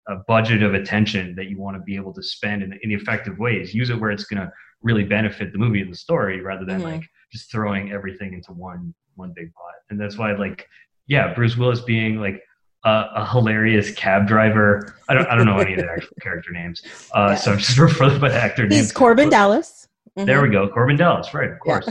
a 0.08 0.16
budget 0.28 0.64
of 0.64 0.74
attention 0.74 1.36
that 1.36 1.50
you 1.50 1.60
want 1.60 1.78
to 1.78 1.84
be 1.84 1.96
able 1.96 2.12
to 2.14 2.24
spend 2.24 2.64
in, 2.64 2.74
in 2.82 2.92
effective 2.92 3.38
ways. 3.38 3.76
Use 3.76 3.92
it 3.92 4.00
where 4.00 4.10
it's 4.10 4.24
going 4.24 4.42
to 4.42 4.52
really 4.82 5.04
benefit 5.04 5.52
the 5.52 5.58
movie 5.60 5.82
and 5.82 5.92
the 5.92 5.96
story, 5.96 6.42
rather 6.42 6.66
than 6.66 6.80
Mhm. 6.82 6.84
like 6.94 7.04
just 7.32 7.52
throwing 7.52 7.92
everything 7.92 8.34
into 8.34 8.52
one 8.52 8.94
one 9.16 9.34
big 9.36 9.54
pot. 9.54 9.74
And 9.90 10.00
that's 10.00 10.18
why, 10.18 10.32
like, 10.34 10.66
yeah, 11.10 11.34
Bruce 11.34 11.58
Willis 11.58 11.82
being 11.82 12.22
like 12.22 12.42
a, 12.86 13.06
a 13.18 13.26
hilarious 13.30 13.92
cab 13.92 14.26
driver. 14.28 14.96
I 15.10 15.14
don't 15.16 15.28
I 15.28 15.36
don't 15.36 15.46
know 15.46 15.58
any 15.58 15.74
of 15.74 15.80
the 15.80 15.92
actual 15.96 16.16
character 16.22 16.52
names, 16.52 16.82
uh, 17.14 17.30
Yeah. 17.32 17.36
so 17.36 17.52
I'm 17.52 17.58
just 17.58 17.78
refer 17.88 18.18
by 18.18 18.32
actor 18.32 18.64
names. 18.68 18.76
He's 18.76 18.94
Korben 18.94 19.30
Dallas. 19.30 19.88
There 20.16 20.42
we 20.42 20.50
go, 20.50 20.68
Korben 20.70 20.98
Dallas, 20.98 21.34
right? 21.34 21.50
Of 21.52 21.60
course. 21.60 21.90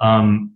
Um, 0.00 0.52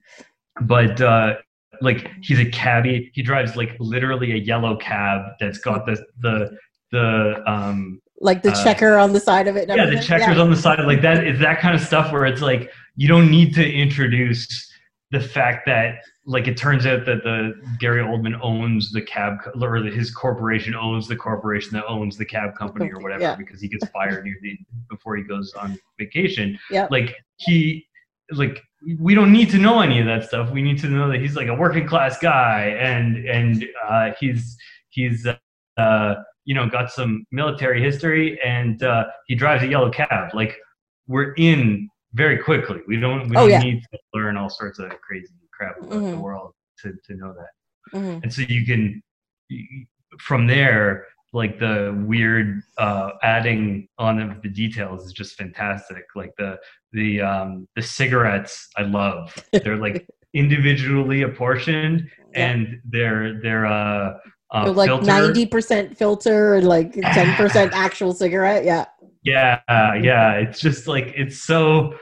but 0.60 1.00
uh, 1.00 1.36
like 1.80 2.10
he's 2.22 2.38
a 2.38 2.44
cabbie. 2.50 3.10
He 3.14 3.22
drives 3.22 3.56
like 3.56 3.76
literally 3.80 4.32
a 4.32 4.36
yellow 4.36 4.76
cab 4.76 5.22
that's 5.40 5.58
got 5.58 5.86
the 5.86 6.04
the 6.20 6.56
the 6.90 7.42
um 7.50 8.00
Like 8.20 8.42
the 8.42 8.50
Uh, 8.52 8.64
checker 8.64 8.96
on 8.98 9.12
the 9.12 9.20
side 9.20 9.46
of 9.48 9.56
it. 9.56 9.68
yeah 9.68 9.86
the 9.86 10.00
checkers 10.00 10.38
on 10.38 10.50
the 10.50 10.56
side 10.56 10.80
like 10.84 11.00
that 11.02 11.24
is 11.26 11.38
that 11.40 11.60
kind 11.60 11.74
of 11.74 11.80
stuff 11.80 12.12
where 12.12 12.26
it's 12.26 12.42
like 12.42 12.70
you 12.96 13.08
don't 13.08 13.30
need 13.30 13.54
to 13.54 13.64
introduce 13.72 14.70
the 15.12 15.20
fact 15.20 15.66
that 15.66 15.96
like 16.24 16.48
it 16.48 16.56
turns 16.56 16.86
out 16.86 17.04
that 17.04 17.22
the 17.22 17.52
Gary 17.78 18.02
Oldman 18.02 18.38
owns 18.42 18.90
the 18.92 19.02
cab 19.02 19.34
or 19.60 19.82
that 19.82 19.92
his 19.92 20.10
corporation 20.10 20.74
owns 20.74 21.06
the 21.06 21.16
corporation 21.16 21.72
that 21.74 21.84
owns 21.86 22.16
the 22.16 22.24
cab 22.24 22.56
company 22.56 22.90
or 22.90 22.98
whatever 23.00 23.22
Yeah. 23.22 23.36
because 23.36 23.60
he 23.60 23.68
gets 23.68 23.86
fired 23.88 24.24
near 24.24 24.36
the 24.40 24.58
before 24.88 25.16
he 25.16 25.22
goes 25.22 25.52
on 25.52 25.78
vacation. 25.98 26.58
Yeah. 26.70 26.88
Like 26.90 27.14
he 27.36 27.86
like 28.30 28.62
we 28.98 29.14
don't 29.14 29.32
need 29.32 29.50
to 29.50 29.58
know 29.58 29.80
any 29.80 30.00
of 30.00 30.06
that 30.06 30.24
stuff. 30.24 30.50
We 30.50 30.62
need 30.62 30.78
to 30.78 30.88
know 30.88 31.10
that 31.10 31.20
he's 31.20 31.36
like 31.36 31.48
a 31.48 31.54
working 31.54 31.86
class 31.86 32.18
guy 32.18 32.74
and 32.78 33.28
and 33.28 33.66
uh, 33.86 34.12
he's 34.18 34.56
he's 34.88 35.26
uh, 35.76 36.14
you 36.46 36.54
know 36.54 36.68
got 36.70 36.90
some 36.90 37.26
military 37.30 37.82
history 37.82 38.40
and 38.42 38.82
uh, 38.82 39.04
he 39.26 39.34
drives 39.34 39.62
a 39.62 39.66
yellow 39.66 39.90
cab. 39.90 40.34
Like 40.34 40.56
we're 41.06 41.34
in 41.34 41.90
very 42.14 42.38
quickly. 42.38 42.80
We 42.86 42.98
don't 42.98 43.28
we 43.28 43.36
Oh, 43.36 43.40
don't 43.42 43.50
yeah. 43.50 43.58
need 43.60 43.82
to 43.92 43.98
learn 44.14 44.36
all 44.36 44.50
sorts 44.50 44.78
of 44.78 44.90
crazy 45.00 45.32
crap 45.52 45.78
about 45.78 45.90
the 45.90 45.96
Mhm. 45.96 46.20
world 46.20 46.52
to 46.80 46.92
to 47.06 47.14
know 47.14 47.32
that. 47.34 47.52
Mhm. 47.98 48.22
And 48.22 48.32
so 48.32 48.42
you 48.42 48.64
can 48.66 49.02
from 50.20 50.46
there 50.46 51.06
like 51.34 51.58
the 51.58 51.98
weird 52.04 52.60
uh, 52.76 53.12
adding 53.22 53.88
on 53.98 54.18
of 54.20 54.42
the 54.42 54.48
details 54.50 55.06
is 55.06 55.12
just 55.12 55.36
fantastic. 55.36 56.04
Like 56.14 56.32
the 56.36 56.58
the 56.92 57.22
um, 57.22 57.66
the 57.76 57.82
cigarettes 57.82 58.68
I 58.76 58.82
love. 58.82 59.34
They're 59.52 59.78
like 59.78 60.06
individually 60.34 61.22
apportioned 61.22 62.10
Yeah. 62.32 62.50
and 62.50 62.80
they're 62.84 63.40
they're 63.40 63.64
uh, 63.66 64.18
uh 64.50 64.64
They're 64.64 64.74
like 64.74 65.02
ninety 65.02 65.46
percent 65.46 65.96
filter 65.96 66.54
and 66.56 66.68
like 66.68 66.92
ten 66.92 67.34
percent 67.36 67.72
actual 67.86 68.12
cigarette. 68.12 68.64
Yeah. 68.66 68.84
Yeah, 69.22 69.60
yeah. 69.68 70.32
It's 70.34 70.60
just 70.60 70.86
like 70.88 71.12
it's 71.16 71.42
so 71.44 71.94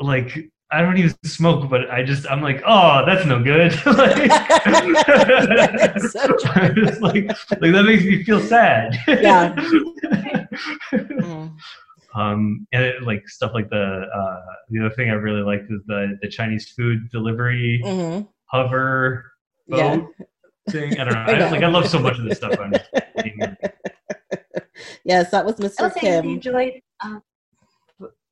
like 0.00 0.50
I 0.72 0.80
don't 0.80 0.96
even 0.98 1.14
smoke, 1.24 1.68
but 1.70 1.90
I 1.90 2.02
just 2.02 2.26
I'm 2.30 2.40
like, 2.42 2.62
oh, 2.66 3.04
that's 3.06 3.26
no 3.26 3.42
good. 3.42 3.72
like, 3.86 4.28
That's 4.28 6.12
so 6.12 6.26
true. 6.26 6.50
I'm 6.62 6.74
just 6.74 7.00
like, 7.00 7.26
like 7.60 7.72
that 7.72 7.84
makes 7.86 8.02
me 8.04 8.24
feel 8.24 8.40
sad. 8.40 8.96
Yeah. 9.06 9.54
Mm. 10.92 11.56
um, 12.14 12.66
and 12.72 12.84
it, 12.84 13.02
like 13.02 13.28
stuff 13.28 13.50
like 13.54 13.68
the 13.70 14.06
uh, 14.14 14.40
the 14.70 14.78
other 14.84 14.94
thing 14.94 15.10
I 15.10 15.14
really 15.14 15.42
liked 15.42 15.64
is 15.70 15.80
the 15.86 16.16
the 16.22 16.28
Chinese 16.28 16.68
food 16.70 17.10
delivery 17.10 17.80
Mhm. 17.84 18.28
hover 18.46 19.32
boat 19.68 19.78
Yeah. 19.78 20.24
thing. 20.70 21.00
I 21.00 21.04
don't 21.04 21.14
know. 21.14 21.20
I 21.46 21.50
like 21.50 21.62
I 21.64 21.66
love 21.66 21.88
so 21.88 21.98
much 21.98 22.18
of 22.18 22.24
this 22.24 22.38
stuff. 22.38 22.56
I'm 22.60 22.72
yes, 25.04 25.30
that 25.30 25.44
was 25.44 25.56
Mr. 25.56 25.94
I 25.96 26.00
Kim. 26.00 26.26
enjoyed 26.26 26.80
um, 27.02 27.22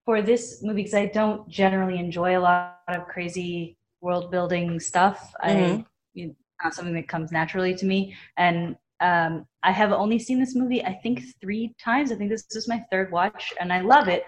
for 0.05 0.23
this 0.23 0.63
movie 0.63 0.83
because 0.83 0.95
I 0.95 1.07
don't 1.07 1.49
generally 1.49 1.99
enjoy 1.99 2.39
a 2.39 2.41
lot 2.41 2.81
of 2.89 3.07
crazy 3.07 3.77
world 4.01 4.31
building 4.31 4.81
stuff. 4.81 5.33
I 5.41 5.51
Mhm. 5.53 5.87
you, 6.15 6.37
not 6.63 6.75
something 6.75 6.95
that 6.95 7.09
comes 7.09 7.33
naturally 7.33 7.75
to 7.75 7.87
me, 7.87 8.15
and 8.37 8.77
um, 9.01 9.47
I 9.63 9.73
have 9.73 9.91
only 9.93 10.19
seen 10.19 10.39
this 10.39 10.55
movie 10.55 10.85
I 10.85 10.95
think 11.03 11.23
three 11.41 11.75
times. 11.83 12.13
I 12.13 12.17
think 12.17 12.31
this 12.31 12.45
is 12.55 12.69
my 12.69 12.85
third 12.91 13.11
watch, 13.11 13.53
and 13.61 13.73
I 13.73 13.81
love 13.81 14.09
it. 14.09 14.25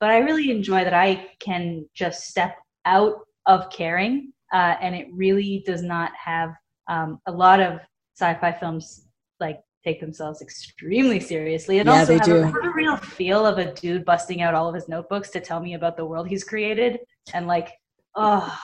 But 0.00 0.10
I 0.10 0.18
really 0.18 0.50
enjoy 0.50 0.84
that 0.84 0.94
I 0.94 1.30
can 1.40 1.88
just 1.94 2.24
step 2.28 2.56
out 2.84 3.26
of 3.46 3.70
caring, 3.70 4.32
uh, 4.52 4.76
and 4.80 4.94
it 4.94 5.08
really 5.12 5.62
does 5.66 5.82
not 5.82 6.12
have 6.16 6.50
um, 6.88 7.20
a 7.26 7.32
lot 7.32 7.60
of 7.60 7.80
sci-fi 8.18 8.52
films 8.52 9.06
like 9.40 9.60
take 9.86 10.00
themselves 10.00 10.42
extremely 10.42 11.20
seriously. 11.20 11.78
And 11.78 11.88
Yeah, 11.88 12.00
also 12.00 12.12
they 12.12 12.18
have, 12.18 12.24
do. 12.26 12.36
A, 12.42 12.46
have 12.46 12.54
a 12.64 12.70
real 12.74 12.96
feel 12.96 13.46
of 13.46 13.58
a 13.58 13.72
dude 13.74 14.04
busting 14.04 14.42
out 14.42 14.54
all 14.54 14.68
of 14.68 14.74
his 14.74 14.88
notebooks 14.88 15.30
to 15.30 15.40
tell 15.40 15.60
me 15.60 15.74
about 15.74 15.96
the 15.96 16.04
world 16.04 16.28
he's 16.28 16.42
created. 16.44 16.98
And 17.34 17.46
like 17.46 17.70
oh 18.16 18.58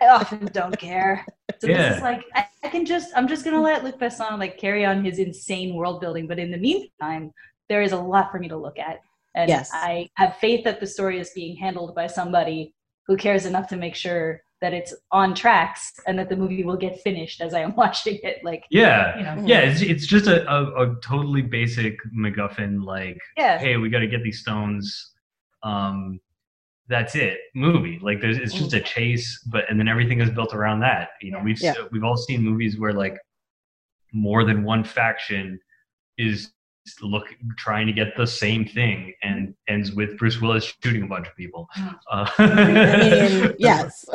i 0.00 0.06
often 0.06 0.46
don't 0.52 0.78
care. 0.78 1.26
So 1.60 1.66
this 1.66 1.96
is 1.96 2.02
like 2.02 2.22
I, 2.34 2.46
I 2.62 2.68
can 2.68 2.84
just 2.86 3.08
i'm 3.16 3.26
just 3.26 3.44
gonna 3.44 3.60
let 3.60 3.82
luc 3.82 3.98
besson 3.98 4.38
like 4.38 4.58
carry 4.58 4.84
on 4.84 5.04
his 5.04 5.18
insane 5.18 5.74
world 5.74 6.00
building. 6.00 6.26
But 6.28 6.38
in 6.38 6.50
the 6.52 6.58
meantime 6.58 7.32
there 7.68 7.82
is 7.82 7.92
a 7.92 8.00
lot 8.00 8.30
for 8.30 8.38
me 8.38 8.48
to 8.48 8.56
look 8.56 8.78
at. 8.78 8.98
And 9.34 9.48
Yes. 9.48 9.70
i 9.72 10.08
have 10.14 10.36
faith 10.36 10.62
that 10.64 10.78
the 10.80 10.86
story 10.86 11.18
is 11.18 11.30
being 11.34 11.56
handled 11.56 11.94
by 11.94 12.06
somebody 12.06 12.74
who 13.06 13.16
cares 13.16 13.44
enough 13.46 13.68
to 13.68 13.76
make 13.76 13.94
sure 13.94 14.42
that 14.60 14.74
it's 14.74 14.94
on 15.12 15.34
tracks 15.34 15.92
and 16.06 16.18
that 16.18 16.28
the 16.28 16.36
movie 16.36 16.64
will 16.64 16.76
get 16.76 17.00
finished 17.00 17.40
as 17.40 17.54
i 17.54 17.60
am 17.60 17.74
watching 17.82 18.18
it 18.22 18.38
like 18.44 18.64
yeah. 18.70 19.16
you 19.16 19.22
know 19.24 19.46
Yeah, 19.46 19.60
it's, 19.60 19.80
it's 19.82 20.06
just 20.06 20.26
a, 20.26 20.50
a, 20.52 20.90
a 20.90 20.96
totally 21.00 21.42
basic 21.42 21.96
MacGuffin, 22.16 22.84
like, 22.84 23.18
yeah 23.36 23.58
hey, 23.58 23.76
we 23.76 23.88
got 23.88 24.00
to 24.00 24.06
get 24.08 24.22
these 24.22 24.40
stones. 24.40 25.12
Um, 25.62 26.20
that's 26.88 27.14
it. 27.14 27.38
Movie 27.54 27.98
like 28.02 28.20
there's 28.20 28.38
it's 28.38 28.54
just 28.54 28.72
a 28.72 28.80
chase, 28.80 29.42
but 29.50 29.64
and 29.68 29.78
then 29.78 29.88
everything 29.88 30.20
is 30.20 30.30
built 30.30 30.54
around 30.54 30.80
that. 30.80 31.10
You 31.20 31.32
know, 31.32 31.40
we've 31.44 31.60
Yeah. 31.60 31.74
we've 31.92 32.04
all 32.04 32.16
seen 32.16 32.42
movies 32.42 32.78
where 32.78 32.94
like 32.94 33.18
more 34.12 34.44
than 34.44 34.64
one 34.64 34.84
faction 34.84 35.60
is 36.16 36.50
look 37.02 37.26
trying 37.58 37.86
to 37.86 37.92
get 37.92 38.16
the 38.16 38.26
same 38.26 38.64
thing 38.64 39.12
and 39.22 39.54
ends 39.68 39.92
with 39.92 40.16
Bruce 40.16 40.40
Willis 40.40 40.72
shooting 40.82 41.02
a 41.02 41.06
bunch 41.06 41.28
of 41.28 41.36
people. 41.36 41.68
Uh, 42.10 42.26
I 42.38 42.64
mean, 43.42 43.54
yes. 43.58 44.06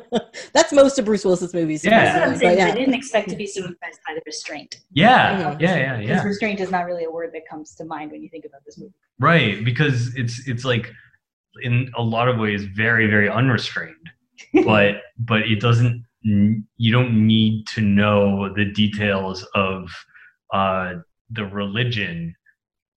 That's 0.52 0.72
most 0.72 0.98
of 0.98 1.04
Bruce 1.04 1.24
Willis's 1.24 1.52
movies. 1.54 1.84
Yeah. 1.84 1.90
That's 2.04 2.18
what 2.20 2.28
I'm 2.28 2.36
saying. 2.38 2.58
yeah. 2.58 2.66
I 2.68 2.70
didn't 2.72 2.94
expect 2.94 3.28
to 3.30 3.36
be 3.36 3.46
so 3.46 3.64
impressed 3.64 4.00
by 4.06 4.14
the 4.14 4.22
restraint. 4.26 4.80
yeah, 4.92 5.54
Mhm. 5.54 5.60
yeah, 5.60 5.76
yeah, 5.76 5.96
Because 5.98 6.08
yeah. 6.08 6.24
restraint 6.24 6.60
is 6.60 6.70
not 6.70 6.86
really 6.86 7.04
a 7.04 7.10
word 7.10 7.30
that 7.34 7.42
comes 7.48 7.74
to 7.76 7.84
mind 7.84 8.10
when 8.12 8.22
you 8.22 8.28
think 8.28 8.44
about 8.44 8.62
this 8.64 8.78
movie. 8.78 8.92
Right, 9.18 9.64
because 9.64 10.14
it's 10.16 10.46
it's 10.48 10.64
like 10.64 10.90
in 11.62 11.90
a 11.96 12.02
lot 12.02 12.28
of 12.28 12.38
ways 12.38 12.64
very 12.64 13.06
very 13.06 13.28
unrestrained, 13.28 14.06
but 14.64 14.96
but 15.18 15.42
it 15.42 15.60
doesn't. 15.60 16.04
You 16.24 16.92
don't 16.92 17.26
need 17.26 17.66
to 17.74 17.80
know 17.80 18.52
the 18.54 18.64
details 18.66 19.44
of 19.54 19.90
uh, 20.54 20.94
the 21.30 21.44
religion 21.46 22.34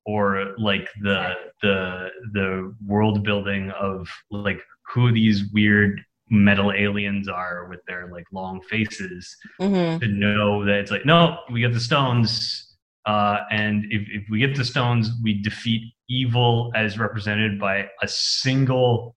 or 0.06 0.54
like 0.60 0.88
the 1.02 1.34
the 1.64 2.10
the 2.34 2.76
world 2.86 3.24
building 3.24 3.72
of 3.72 4.08
like 4.30 4.62
who 4.94 5.12
these 5.12 5.52
weird 5.54 6.00
metal 6.30 6.72
aliens 6.72 7.28
are 7.28 7.68
with 7.70 7.80
their 7.88 8.08
like 8.08 8.26
long 8.32 8.60
faces 8.62 9.36
Mhm. 9.62 10.00
to 10.00 10.08
know 10.08 10.66
that 10.66 10.76
it's 10.80 10.92
like 10.92 11.06
no 11.06 11.38
we 11.52 11.62
get 11.62 11.74
the 11.74 11.80
stones 11.80 12.62
uh, 13.06 13.42
and 13.52 13.86
if, 13.92 14.02
if 14.10 14.24
we 14.32 14.40
get 14.40 14.56
the 14.56 14.66
stones 14.66 15.12
we 15.24 15.40
defeat 15.42 15.94
evil 16.10 16.72
as 16.76 16.98
represented 16.98 17.60
by 17.60 17.88
a 18.02 18.08
single 18.08 19.16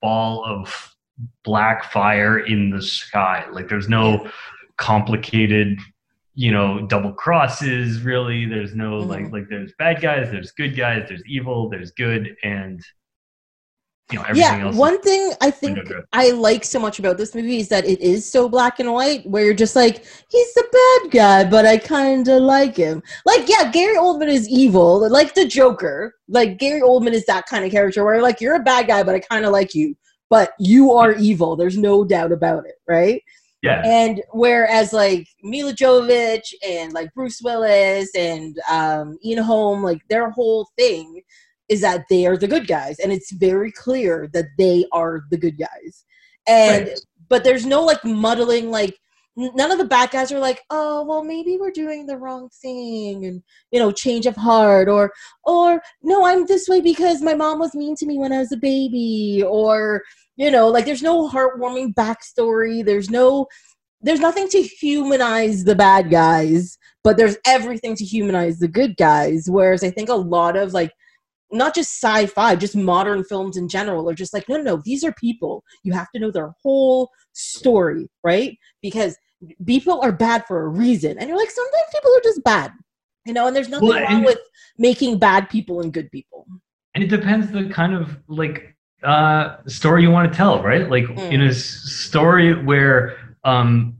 ball 0.00 0.42
of 0.46 0.94
black 1.44 1.92
fire 1.92 2.38
in 2.38 2.70
the 2.70 2.80
sky 2.80 3.44
like 3.52 3.68
there's 3.68 3.88
no 3.88 4.26
complicated 4.78 5.78
you 6.34 6.50
know 6.50 6.86
double 6.86 7.12
crosses 7.12 8.00
really 8.02 8.46
there's 8.46 8.74
no 8.74 9.02
Mhm. 9.02 9.08
like 9.08 9.32
like 9.32 9.48
there's 9.50 9.72
bad 9.78 10.00
guys 10.00 10.30
there's 10.30 10.50
good 10.52 10.74
guys 10.74 11.04
there's 11.08 11.22
evil 11.26 11.68
there's 11.68 11.90
good 11.92 12.34
and 12.42 12.82
you 14.12 14.18
know 14.18 14.24
everything 14.24 14.60
Yeah, 14.60 14.66
else 14.66 14.76
one 14.76 15.00
thing 15.00 15.32
I 15.40 15.50
think. 15.50 15.78
I 16.12 16.30
like 16.30 16.64
so 16.64 16.78
much 16.78 16.98
about 16.98 17.16
this 17.16 17.34
movie 17.34 17.58
is 17.58 17.68
that 17.68 17.84
it 17.84 18.00
is 18.00 18.30
so 18.30 18.48
black 18.48 18.80
and 18.80 18.92
white, 18.92 19.26
where 19.26 19.44
you're 19.44 19.54
just 19.54 19.76
like, 19.76 20.04
he's 20.28 20.54
the 20.54 21.00
bad 21.02 21.10
guy, 21.10 21.50
but 21.50 21.66
I 21.66 21.78
kind 21.78 22.26
of 22.28 22.42
like 22.42 22.76
him. 22.76 23.02
Like, 23.24 23.48
yeah, 23.48 23.70
Gary 23.70 23.96
Oldman 23.96 24.28
is 24.28 24.48
evil, 24.48 25.08
like 25.10 25.34
the 25.34 25.46
Joker. 25.46 26.14
Like, 26.28 26.58
Gary 26.58 26.80
Oldman 26.80 27.12
is 27.12 27.26
that 27.26 27.46
kind 27.46 27.64
of 27.64 27.70
character 27.70 28.04
where, 28.04 28.22
like, 28.22 28.40
you're 28.40 28.56
a 28.56 28.60
bad 28.60 28.86
guy, 28.86 29.02
but 29.02 29.14
I 29.14 29.20
kind 29.20 29.44
of 29.44 29.52
like 29.52 29.74
you, 29.74 29.96
but 30.30 30.52
you 30.58 30.92
are 30.92 31.12
evil. 31.12 31.56
There's 31.56 31.78
no 31.78 32.04
doubt 32.04 32.32
about 32.32 32.66
it, 32.66 32.76
right? 32.88 33.22
Yeah. 33.62 33.80
And 33.84 34.20
whereas 34.32 34.92
like 34.92 35.28
Milla 35.44 35.72
Jovovich 35.72 36.52
and 36.66 36.92
like 36.92 37.14
Bruce 37.14 37.40
Willis 37.44 38.10
and 38.16 38.58
um, 38.68 39.18
Ian 39.24 39.44
Holm, 39.44 39.84
like 39.84 40.02
their 40.08 40.30
whole 40.30 40.68
thing 40.76 41.22
is 41.68 41.80
that 41.80 42.04
they 42.10 42.26
are 42.26 42.36
the 42.36 42.48
good 42.48 42.66
guys, 42.66 42.98
and 42.98 43.12
it's 43.12 43.32
very 43.32 43.72
clear 43.72 44.28
that 44.32 44.46
they 44.58 44.84
are 44.92 45.24
the 45.30 45.38
good 45.38 45.58
guys. 45.58 46.04
And 46.46 46.88
Right. 46.88 47.00
but 47.28 47.44
there's 47.44 47.64
no 47.66 47.84
like 47.84 48.04
muddling 48.04 48.70
like 48.70 48.98
none 49.36 49.70
of 49.70 49.78
the 49.78 49.84
bad 49.84 50.10
guys 50.10 50.30
are 50.30 50.38
like 50.38 50.62
oh 50.70 51.02
well 51.04 51.24
maybe 51.24 51.56
we're 51.58 51.70
doing 51.70 52.04
the 52.04 52.16
wrong 52.16 52.50
thing 52.60 53.24
and 53.24 53.42
you 53.70 53.80
know 53.80 53.90
change 53.90 54.26
of 54.26 54.36
heart 54.36 54.88
or 54.88 55.10
or 55.44 55.80
no 56.02 56.24
i'm 56.24 56.44
this 56.46 56.68
way 56.68 56.80
because 56.80 57.22
my 57.22 57.34
mom 57.34 57.58
was 57.58 57.74
mean 57.74 57.96
to 57.96 58.04
me 58.06 58.18
when 58.18 58.32
i 58.32 58.38
was 58.38 58.52
a 58.52 58.56
baby 58.56 59.42
or 59.46 60.02
you 60.36 60.50
know 60.50 60.68
like 60.68 60.84
there's 60.84 61.02
no 61.02 61.28
heartwarming 61.28 61.94
backstory 61.94 62.84
there's 62.84 63.08
no 63.08 63.46
there's 64.02 64.20
nothing 64.20 64.48
to 64.48 64.60
humanize 64.60 65.64
the 65.64 65.74
bad 65.74 66.10
guys 66.10 66.76
but 67.02 67.16
there's 67.16 67.38
everything 67.46 67.94
to 67.94 68.04
humanize 68.04 68.58
the 68.58 68.68
good 68.68 68.96
guys 68.98 69.46
whereas 69.48 69.82
i 69.82 69.90
think 69.90 70.10
a 70.10 70.14
lot 70.14 70.56
of 70.56 70.74
like 70.74 70.92
not 71.52 71.74
just 71.74 72.02
sci-fi 72.02 72.56
just 72.56 72.74
modern 72.74 73.22
films 73.24 73.56
in 73.56 73.68
general 73.68 74.08
are 74.08 74.14
just 74.14 74.32
like 74.34 74.48
no 74.48 74.56
no 74.56 74.62
no 74.62 74.82
these 74.84 75.04
are 75.04 75.12
people. 75.12 75.62
You 75.82 75.92
have 75.92 76.10
to 76.12 76.20
know 76.20 76.30
their 76.30 76.52
whole 76.62 77.10
story 77.32 78.08
right? 78.24 78.56
Because 78.82 79.16
people 79.66 80.00
are 80.02 80.12
bad 80.12 80.44
for 80.46 80.62
a 80.64 80.68
reason. 80.68 81.18
And 81.18 81.28
you're 81.28 81.38
like 81.38 81.50
sometimes 81.50 81.84
people 81.92 82.10
are 82.16 82.20
just 82.24 82.42
bad 82.44 82.72
you 83.26 83.32
know 83.32 83.46
and 83.46 83.54
there's 83.54 83.68
nothing 83.68 83.88
Well, 83.88 84.02
wrong 84.02 84.24
with 84.24 84.38
making 84.78 85.18
bad 85.18 85.48
people 85.48 85.80
and 85.80 85.92
good 85.92 86.10
people. 86.10 86.46
And 86.94 87.04
it 87.04 87.08
depends 87.08 87.50
the 87.50 87.68
kind 87.68 87.94
of 87.94 88.18
like 88.28 88.76
uh 89.02 89.56
story 89.66 90.02
you 90.02 90.10
want 90.10 90.32
to 90.32 90.36
tell 90.36 90.62
right? 90.62 90.88
Like 90.88 91.04
Mm. 91.04 91.32
in 91.32 91.42
a 91.42 91.52
story 91.52 92.54
where 92.64 93.16
um 93.44 93.96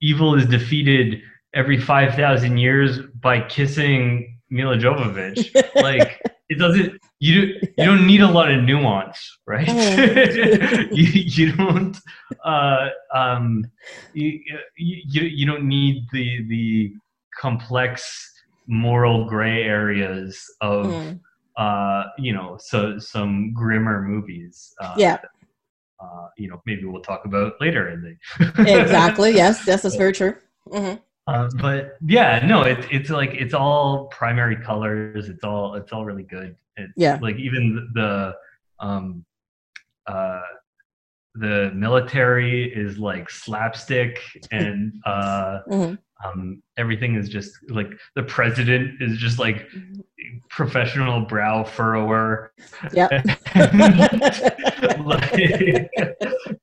evil 0.00 0.34
is 0.36 0.46
defeated 0.46 1.20
every 1.54 1.78
5000 1.80 2.56
years 2.56 3.00
by 3.20 3.40
kissing 3.48 4.38
Milla 4.50 4.76
Jovovich 4.76 5.50
like 5.82 6.20
it 6.48 6.58
doesn't 6.58 6.92
you 7.20 7.32
do, 7.34 7.40
you 7.78 7.84
don't 7.84 8.06
need 8.06 8.20
a 8.20 8.30
lot 8.30 8.50
of 8.50 8.62
nuance 8.62 9.18
right 9.46 9.66
Mm. 9.68 10.88
you, 10.98 11.06
you 11.36 11.52
don't 11.56 11.96
uh 12.44 12.88
um 13.14 13.64
you, 14.12 14.40
you 14.76 15.22
you 15.22 15.46
don't 15.46 15.66
need 15.68 15.96
the 16.12 16.46
the 16.48 16.92
complex 17.40 18.32
moral 18.66 19.26
gray 19.28 19.62
areas 19.62 20.42
of 20.60 20.86
Mm. 20.86 21.20
uh, 21.56 22.04
you 22.18 22.32
know, 22.32 22.56
so 22.60 23.00
some 23.00 23.52
grimmer 23.52 24.02
movies. 24.02 24.72
Uh, 24.80 24.94
Yeah. 24.96 25.18
Uh, 26.00 26.28
you 26.36 26.48
know, 26.48 26.62
maybe 26.66 26.84
we'll 26.84 27.02
talk 27.02 27.24
about 27.24 27.54
later 27.60 27.88
in 27.88 28.00
the. 28.04 28.80
exactly 28.80 29.34
yes 29.42 29.66
yes 29.66 29.82
that's 29.82 29.96
very 29.96 30.12
true 30.12 30.34
hmm 30.70 30.94
Uh, 31.28 31.46
but 31.60 31.98
yeah, 32.06 32.44
no, 32.46 32.62
it's 32.62 32.86
it's 32.90 33.10
like 33.10 33.34
it's 33.34 33.52
all 33.52 34.06
primary 34.06 34.56
colors. 34.56 35.28
It's 35.28 35.44
all 35.44 35.74
it's 35.74 35.92
all 35.92 36.06
really 36.06 36.22
good. 36.22 36.56
It's 36.78 36.92
Yeah. 36.96 37.18
Like 37.20 37.36
even 37.36 37.90
the 37.94 38.34
um, 38.80 39.26
uh, 40.06 40.40
the 41.34 41.70
military 41.74 42.72
is 42.74 42.98
like 42.98 43.28
slapstick 43.28 44.18
and 44.50 44.94
uh, 45.06 45.58
hmm 45.68 45.94
um, 46.24 46.60
everything 46.76 47.14
is 47.14 47.28
just 47.28 47.52
like 47.68 47.92
the 48.16 48.24
president 48.24 49.00
is 49.00 49.18
just 49.18 49.38
like 49.38 49.68
professional 50.50 51.20
brow 51.20 51.62
furrower. 51.62 52.52
Yep. 52.92 53.10
like, 53.14 53.24
it, 55.34 55.88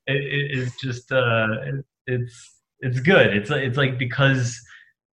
it- 0.06 0.58
it's 0.58 0.78
just 0.78 1.10
uh, 1.10 1.46
it- 1.62 1.86
it's 2.06 2.55
it's 2.80 3.00
good. 3.00 3.36
It's 3.36 3.50
it's 3.50 3.76
like 3.76 3.98
because 3.98 4.60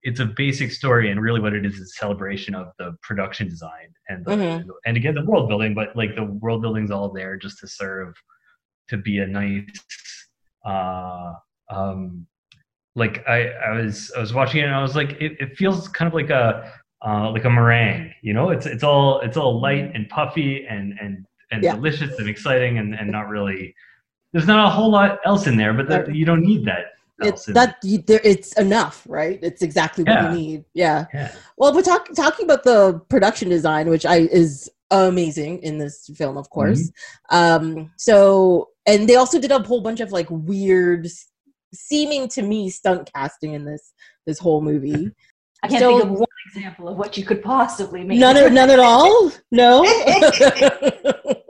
it's 0.04 0.20
a 0.20 0.26
basic 0.26 0.72
story 0.72 1.10
and 1.12 1.22
really 1.22 1.40
what 1.40 1.54
it 1.54 1.66
is 1.66 1.76
is 1.76 1.82
a 1.82 1.86
celebration 2.00 2.54
of 2.56 2.68
the 2.78 2.94
production 3.02 3.48
design 3.48 3.88
and 4.10 4.26
the, 4.26 4.32
Mhm. 4.32 4.66
and 4.86 4.98
again 4.98 5.16
the 5.16 5.24
world 5.26 5.48
building, 5.48 5.74
but 5.74 5.96
like 5.96 6.16
the 6.16 6.26
world 6.26 6.62
building's 6.62 6.92
all 6.92 7.10
there 7.10 7.38
just 7.38 7.60
to 7.60 7.68
serve 7.68 8.14
to 8.90 8.98
be 8.98 9.20
a 9.20 9.28
nice 9.28 9.64
uh 10.66 11.34
um 11.70 12.26
like 12.96 13.24
I, 13.28 13.48
I 13.50 13.72
was 13.82 14.12
I 14.16 14.20
was 14.20 14.34
watching 14.34 14.62
it 14.62 14.66
and 14.66 14.76
I 14.76 14.82
was 14.82 14.96
like 14.96 15.12
it, 15.22 15.34
it 15.40 15.58
feels 15.58 15.88
kind 15.88 16.08
of 16.08 16.14
like 16.14 16.30
a 16.30 16.72
uh, 17.06 17.30
like 17.32 17.44
a 17.44 17.50
meringue 17.50 18.14
you 18.22 18.34
know 18.34 18.50
it's 18.50 18.66
it's 18.66 18.84
all 18.84 19.20
it's 19.22 19.36
all 19.36 19.60
light 19.60 19.92
and 19.94 20.08
puffy 20.10 20.66
and 20.68 20.94
and 21.02 21.26
and 21.52 21.64
Yeah. 21.64 21.76
delicious 21.76 22.18
and 22.20 22.30
exciting 22.30 22.78
and, 22.78 22.94
and 22.96 23.12
not 23.12 23.28
really 23.30 23.74
there's 24.32 24.48
not 24.48 24.66
a 24.66 24.70
whole 24.70 24.90
lot 24.92 25.20
else 25.26 25.48
in 25.48 25.58
there 25.58 25.74
but 25.74 25.88
that, 25.90 26.14
you 26.16 26.26
don't 26.26 26.42
need 26.44 26.66
that 26.66 26.86
it's 27.22 27.48
in 27.48 27.54
that 27.54 27.78
you, 27.84 28.00
there, 28.00 28.22
it's 28.24 28.54
enough 28.54 29.06
right 29.08 29.40
it's 29.44 29.62
exactly 29.62 30.04
what 30.04 30.14
Yeah. 30.14 30.32
you 30.32 30.38
need 30.38 30.66
yeah 30.74 31.06
Yeah. 31.14 31.32
well 31.58 31.74
we're 31.74 31.82
talk, 31.84 32.08
talking 32.16 32.46
about 32.46 32.64
the 32.64 33.00
production 33.10 33.50
design 33.50 33.90
which 33.90 34.06
i 34.06 34.18
is 34.18 34.70
amazing 34.92 35.60
in 35.64 35.78
this 35.78 36.10
film 36.16 36.38
of 36.38 36.50
course 36.50 36.92
Mm-hmm. 37.32 37.76
um 37.78 37.92
so 37.98 38.70
and 38.86 39.08
they 39.08 39.16
also 39.16 39.40
did 39.40 39.52
a 39.52 39.60
whole 39.60 39.82
bunch 39.82 40.00
of 40.02 40.12
like 40.12 40.28
weird 40.30 41.08
seeming 41.74 42.28
to 42.30 42.42
me 42.42 42.70
stunt 42.70 43.10
casting 43.14 43.54
in 43.54 43.66
this 43.66 43.94
this 44.26 44.40
whole 44.40 44.62
movie 44.62 45.12
I 45.64 45.68
can't 45.70 45.80
So- 45.80 45.98
think 46.00 46.04
of 46.04 46.12
one 46.12 46.28
example 46.48 46.90
of 46.90 46.98
what 46.98 47.18
you 47.18 47.24
could 47.24 47.42
possibly 47.42 48.04
make. 48.04 48.20
none, 48.20 48.36
of, 48.36 48.52
none 48.52 48.70
at 48.70 48.80
all 48.80 49.32
no 49.52 49.82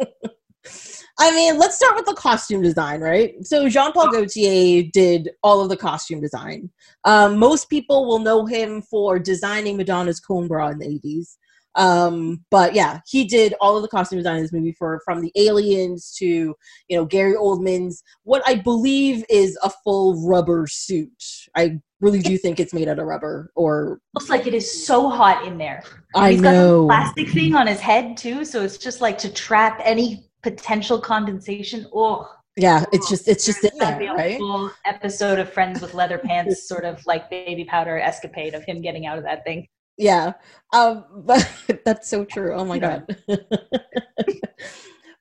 I 1.20 1.32
mean, 1.32 1.60
let's 1.60 1.76
start 1.76 1.96
with 1.96 2.06
the 2.06 2.16
costume 2.16 2.62
design, 2.62 3.00
right? 3.00 3.36
So 3.46 3.70
Jean 3.70 3.92
Paul 3.92 4.12
Gaultier 4.12 4.90
did 4.92 5.30
all 5.44 5.62
of 5.62 5.70
the 5.70 5.78
costume 5.78 6.20
design. 6.22 6.72
Um, 7.06 7.38
most 7.38 7.70
people 7.70 8.06
will 8.08 8.20
know 8.20 8.46
him 8.46 8.82
for 8.82 9.20
designing 9.20 9.78
Madonna's 9.78 10.20
cone 10.20 10.48
bra 10.48 10.70
in 10.70 10.80
the 10.80 11.00
80s. 11.06 11.36
Um, 11.76 12.44
but 12.52 12.76
yeah, 12.76 13.00
he 13.08 13.26
did 13.26 13.56
all 13.60 13.76
of 13.76 13.82
the 13.82 13.88
costume 13.88 14.20
design 14.20 14.38
in 14.38 14.44
this 14.44 14.54
movie 14.54 14.76
for 14.78 15.02
from 15.06 15.22
the 15.22 15.32
aliens 15.36 16.14
to 16.20 16.26
you 16.26 16.56
know 16.92 17.06
Gary 17.06 17.34
Oldman's 17.36 18.04
what 18.24 18.44
I 18.46 18.56
believe 18.56 19.26
is 19.30 19.58
a 19.64 19.72
full 19.84 20.28
rubber 20.28 20.68
suit. 20.68 21.10
I 21.56 21.80
really 22.00 22.20
do 22.20 22.38
think 22.38 22.60
it's 22.60 22.74
made 22.74 22.88
out 22.88 23.00
of 23.00 23.08
rubber, 23.08 23.52
or 23.56 24.00
looks 24.14 24.30
like 24.30 24.46
it 24.46 24.54
is 24.54 24.86
so 24.86 25.10
hot 25.10 25.48
in 25.48 25.58
there. 25.58 25.84
I 26.16 26.34
He's 26.34 26.42
got 26.42 26.52
the 26.52 26.58
know. 26.58 26.86
plastic 26.86 27.30
thing 27.30 27.56
on 27.56 27.66
his 27.66 27.80
head 27.80 28.18
too, 28.18 28.46
so 28.46 28.62
it's 28.62 28.78
just 28.78 29.02
like 29.02 29.18
to 29.20 29.34
trap 29.34 29.82
any 29.84 30.28
potential 30.44 31.00
condensation. 31.00 31.88
Oh, 31.94 32.30
Yeah, 32.58 32.84
it's 32.92 33.10
just 33.10 33.28
it's 33.28 33.46
just 33.46 33.64
in 33.64 33.72
there's 33.80 33.98
be 33.98 34.06
there, 34.06 34.14
a 34.14 34.18
right? 34.18 34.38
Full 34.38 34.72
episode 34.86 35.40
of 35.40 35.52
Friends 35.52 35.82
with 35.82 35.94
Leather 35.94 36.20
Pants, 36.20 36.68
sort 36.72 36.86
of 36.86 37.04
like 37.06 37.30
baby 37.30 37.66
powder 37.66 37.98
escapade 38.00 38.54
of 38.54 38.64
him 38.64 38.82
getting 38.82 39.06
out 39.08 39.18
of 39.18 39.24
that 39.24 39.44
thing. 39.44 39.68
Yeah. 39.98 40.34
Um 40.74 41.06
but 41.26 41.46
that's 41.86 42.10
so 42.10 42.26
true. 42.26 42.54
Oh 42.54 42.66
my 42.66 42.76
Yeah. 42.76 43.00
god. 43.00 43.16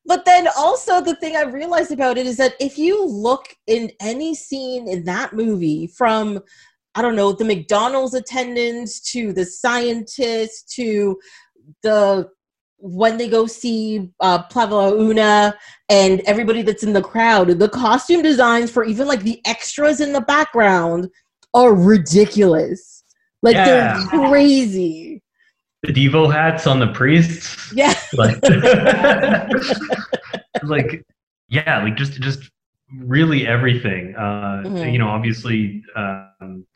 but 0.06 0.24
then 0.24 0.48
also 0.58 1.00
the 1.00 1.14
thing 1.16 1.36
I 1.36 1.42
realized 1.44 1.92
about 1.92 2.18
it 2.18 2.26
is 2.26 2.36
that 2.38 2.54
if 2.60 2.76
you 2.78 3.06
look 3.06 3.46
in 3.66 3.90
any 4.00 4.34
scene 4.34 4.88
in 4.88 5.04
that 5.04 5.32
movie 5.32 5.86
from 5.86 6.40
I 6.94 7.00
don't 7.00 7.16
know, 7.16 7.32
the 7.32 7.44
McDonald's 7.46 8.12
attendants 8.14 9.00
to 9.12 9.32
the 9.32 9.46
scientists 9.46 10.74
to 10.76 11.18
the 11.82 12.28
when 12.84 13.16
they 13.16 13.28
go 13.28 13.46
see 13.46 14.10
uh, 14.18 14.42
Plava 14.44 14.92
Una 15.00 15.54
and 15.88 16.20
everybody 16.26 16.62
that's 16.62 16.82
in 16.82 16.92
the 16.92 17.00
crowd, 17.00 17.46
the 17.60 17.68
costume 17.68 18.22
designs 18.22 18.72
for 18.72 18.82
even 18.84 19.06
like 19.06 19.22
the 19.22 19.40
extras 19.46 20.00
in 20.00 20.12
the 20.12 20.20
background 20.22 21.08
are 21.54 21.72
ridiculous. 21.74 23.04
Like 23.40 23.54
Yeah. 23.54 24.04
they're 24.10 24.28
crazy. 24.28 25.22
the 25.84 25.92
Devo 25.92 26.32
hats 26.32 26.66
on 26.66 26.80
the 26.80 26.88
priests 26.88 27.72
Yeah. 27.72 27.94
like 28.14 28.36
like 30.62 31.04
yeah 31.48 31.82
like 31.82 31.96
just 31.96 32.20
just 32.20 32.50
really 32.98 33.46
everything 33.46 34.14
uh 34.16 34.62
Mhm. 34.64 34.92
you 34.92 34.98
know 34.98 35.08
obviously 35.08 35.82
um 35.96 36.66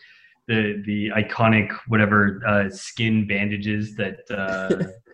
the 0.48 0.82
the 0.86 1.10
iconic 1.10 1.70
whatever 1.88 2.40
uh 2.46 2.70
skin 2.70 3.26
bandages 3.26 3.94
that 3.96 4.18
uh 4.30 4.84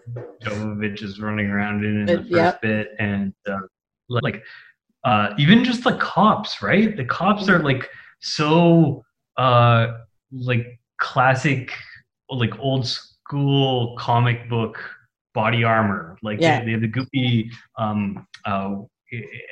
Jovovich 0.43 1.03
is 1.03 1.21
running 1.21 1.47
around 1.47 1.85
in 1.85 2.01
in 2.01 2.07
the 2.07 2.19
first 2.19 2.31
yep. 2.31 2.63
bit 2.63 2.89
and 2.99 3.33
uh, 3.49 3.61
like 4.09 4.43
uh 5.05 5.31
even 5.39 5.65
just 5.65 5.85
the 5.85 5.95
cops 5.97 6.63
right 6.63 6.97
the 6.97 7.05
cops 7.05 7.49
are 7.49 7.61
like 7.61 7.89
so 8.21 9.05
uh 9.37 9.99
like 10.33 10.79
classic 10.99 11.73
like 12.29 12.59
old 12.59 12.87
school 12.87 13.97
comic 13.99 14.49
book 14.49 14.79
body 15.35 15.65
armor 15.65 16.17
like 16.23 16.41
Yeah. 16.41 16.61
they, 16.61 16.67
they 16.67 16.73
have 16.73 16.81
the 16.83 16.89
goopy 16.89 17.51
um 17.79 18.27
uh 18.45 18.77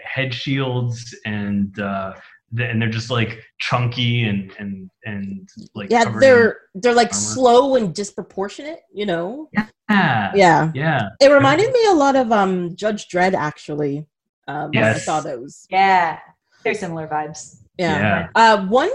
head 0.04 0.32
shields 0.32 1.14
and 1.24 1.78
uh 1.78 2.14
and 2.58 2.80
they're 2.82 2.88
just 2.88 3.10
like 3.10 3.42
chunky 3.58 4.24
and 4.24 4.52
and 4.58 4.90
and 5.04 5.48
like 5.74 5.90
Yeah, 5.90 6.04
they're 6.18 6.58
they're 6.74 6.94
like 6.94 7.12
armor. 7.12 7.20
slow 7.20 7.76
and 7.76 7.94
disproportionate, 7.94 8.80
you 8.92 9.06
know? 9.06 9.48
yeah 9.88 10.32
Yeah. 10.34 10.70
yeah 10.74 11.08
It 11.20 11.28
reminded 11.30 11.72
me 11.72 11.86
a 11.86 11.94
lot 11.94 12.16
of 12.16 12.32
um 12.32 12.74
Judge 12.76 13.08
Dredd 13.08 13.34
actually. 13.34 14.06
Um 14.48 14.70
when 14.72 14.84
I 14.84 14.94
saw 14.94 15.20
those. 15.20 15.66
Yeah, 15.70 16.18
very 16.64 16.74
similar 16.74 17.06
vibes. 17.06 17.56
Yeah. 17.78 18.28
Uh, 18.34 18.66
one 18.66 18.90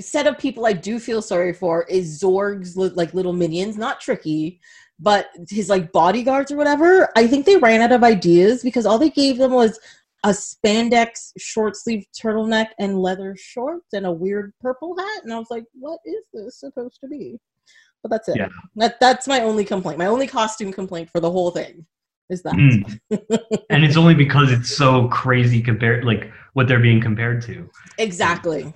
set 0.00 0.28
of 0.28 0.38
people 0.38 0.64
I 0.64 0.72
do 0.72 1.00
feel 1.00 1.20
sorry 1.20 1.52
for 1.52 1.82
is 1.84 2.20
Zorg's 2.20 2.76
li- 2.76 2.92
like 2.94 3.12
little 3.12 3.32
minions, 3.32 3.76
not 3.76 4.00
tricky, 4.00 4.60
but 5.00 5.30
his 5.48 5.68
like 5.68 5.90
bodyguards 5.90 6.52
or 6.52 6.56
whatever. 6.56 7.08
I 7.16 7.26
think 7.26 7.44
they 7.44 7.56
ran 7.56 7.80
out 7.80 7.90
of 7.90 8.04
ideas 8.04 8.62
because 8.62 8.86
all 8.86 8.98
they 8.98 9.10
gave 9.10 9.36
them 9.38 9.50
was 9.50 9.80
a 10.24 10.30
spandex 10.30 11.32
short 11.38 11.76
sleeve 11.76 12.04
turtleneck 12.20 12.68
and 12.78 13.00
leather 13.00 13.34
shorts 13.38 13.92
and 13.92 14.06
a 14.06 14.12
weird 14.12 14.52
purple 14.60 14.96
hat, 14.96 15.24
and 15.24 15.32
I 15.32 15.38
was 15.38 15.50
like, 15.50 15.64
"What 15.72 16.00
is 16.04 16.24
this 16.32 16.60
supposed 16.60 17.00
to 17.00 17.08
be?" 17.08 17.38
But 18.02 18.10
that's 18.10 18.28
it. 18.28 18.36
Yeah. 18.36 18.48
That 18.76 19.00
that's 19.00 19.26
my 19.26 19.40
only 19.40 19.64
complaint. 19.64 19.98
My 19.98 20.06
only 20.06 20.26
costume 20.26 20.72
complaint 20.72 21.10
for 21.10 21.20
the 21.20 21.30
whole 21.30 21.50
thing 21.50 21.86
is 22.30 22.42
that. 22.42 22.54
Mm. 22.54 23.00
and 23.70 23.84
it's 23.84 23.96
only 23.96 24.14
because 24.14 24.52
it's 24.52 24.74
so 24.74 25.08
crazy 25.08 25.60
compared, 25.60 26.04
like 26.04 26.32
what 26.54 26.68
they're 26.68 26.80
being 26.80 27.00
compared 27.00 27.42
to. 27.42 27.68
Exactly. 27.98 28.72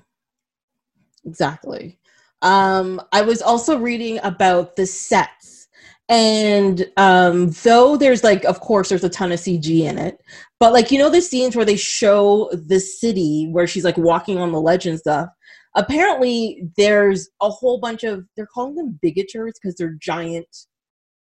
Exactly. 1.25 1.99
Um, 2.43 3.01
I 3.13 3.23
was 3.23 3.41
also 3.41 3.79
reading 3.79 4.21
about 4.23 4.77
the 4.77 4.87
sets. 4.87 5.64
And 6.09 6.87
um, 6.99 7.51
though 7.63 7.97
there's 7.97 8.23
like, 8.23 8.45
of 8.45 8.61
course, 8.61 8.91
there's 8.91 9.05
a 9.05 9.09
ton 9.09 9.33
of 9.33 9.41
CG 9.41 9.81
in 9.81 9.99
it, 9.99 10.19
but 10.61 10.73
like, 10.73 10.91
you 10.91 10.99
know, 10.99 11.09
the 11.09 11.23
scenes 11.23 11.57
where 11.57 11.65
they 11.65 11.77
show 11.77 12.51
the 12.53 12.79
city 12.79 13.49
where 13.51 13.67
she's 13.67 13.85
like 13.85 13.97
walking 13.97 14.39
on 14.39 14.53
the 14.53 14.61
ledge 14.61 14.87
and 14.87 14.99
stuff, 14.99 15.29
apparently 15.77 16.69
there's 16.77 17.31
a 17.41 17.49
whole 17.49 17.79
bunch 17.79 18.05
of, 18.05 18.27
they're 18.37 18.47
calling 18.47 18.75
them 18.75 18.99
bigatures 19.03 19.53
because 19.55 19.75
they're 19.77 19.97
giant 19.99 20.47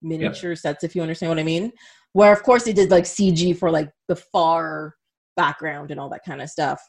miniature 0.02 0.54
sets, 0.54 0.84
if 0.84 0.94
you 0.94 1.00
understand 1.00 1.30
what 1.30 1.38
I 1.38 1.44
mean. 1.44 1.72
Where, 2.12 2.32
of 2.32 2.42
course, 2.42 2.64
they 2.64 2.72
did 2.72 2.90
like 2.90 3.04
CG 3.04 3.56
for 3.56 3.70
like 3.70 3.90
the 4.08 4.16
far 4.16 4.94
background 5.36 5.90
and 5.90 6.00
all 6.00 6.10
that 6.10 6.24
kind 6.26 6.42
of 6.42 6.50
stuff 6.50 6.82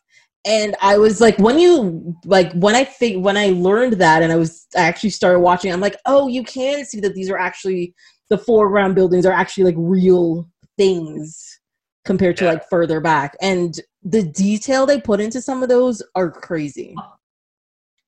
and 0.45 0.75
i 0.82 0.97
was 0.97 1.19
like 1.19 1.38
when 1.39 1.60
you 1.60 2.15
like 2.25 2.52
when 2.54 2.75
i 2.75 2.84
think 2.84 3.23
when 3.23 3.36
i 3.38 3.47
learned 3.49 3.93
that 3.93 4.21
and 4.23 4.32
i 4.32 4.36
was 4.36 4.67
i 4.78 4.82
actually 4.82 5.10
started 5.10 5.39
watching 5.39 5.71
i'm 5.71 5.82
like 5.82 5.97
oh 6.06 6.28
you 6.28 6.43
can 6.43 6.86
see 6.86 6.99
that 6.99 7.13
these 7.13 7.30
are 7.30 7.38
actually 7.38 7.93
the 8.30 8.38
foreground 8.38 8.95
buildings 8.95 9.25
are 9.25 9.34
actually 9.34 9.63
like 9.65 9.75
real 9.78 10.47
things 10.78 11.60
compared 12.06 12.38
to 12.38 12.45
Yeah. 12.45 12.52
like 12.54 12.69
further 12.69 13.02
back 13.02 13.36
and 13.41 13.80
the 14.04 14.23
detail 14.23 14.86
they 14.86 14.99
put 15.02 15.19
into 15.19 15.41
some 15.41 15.62
of 15.62 15.67
those 15.69 16.02
are 16.15 16.32
crazy 16.32 16.95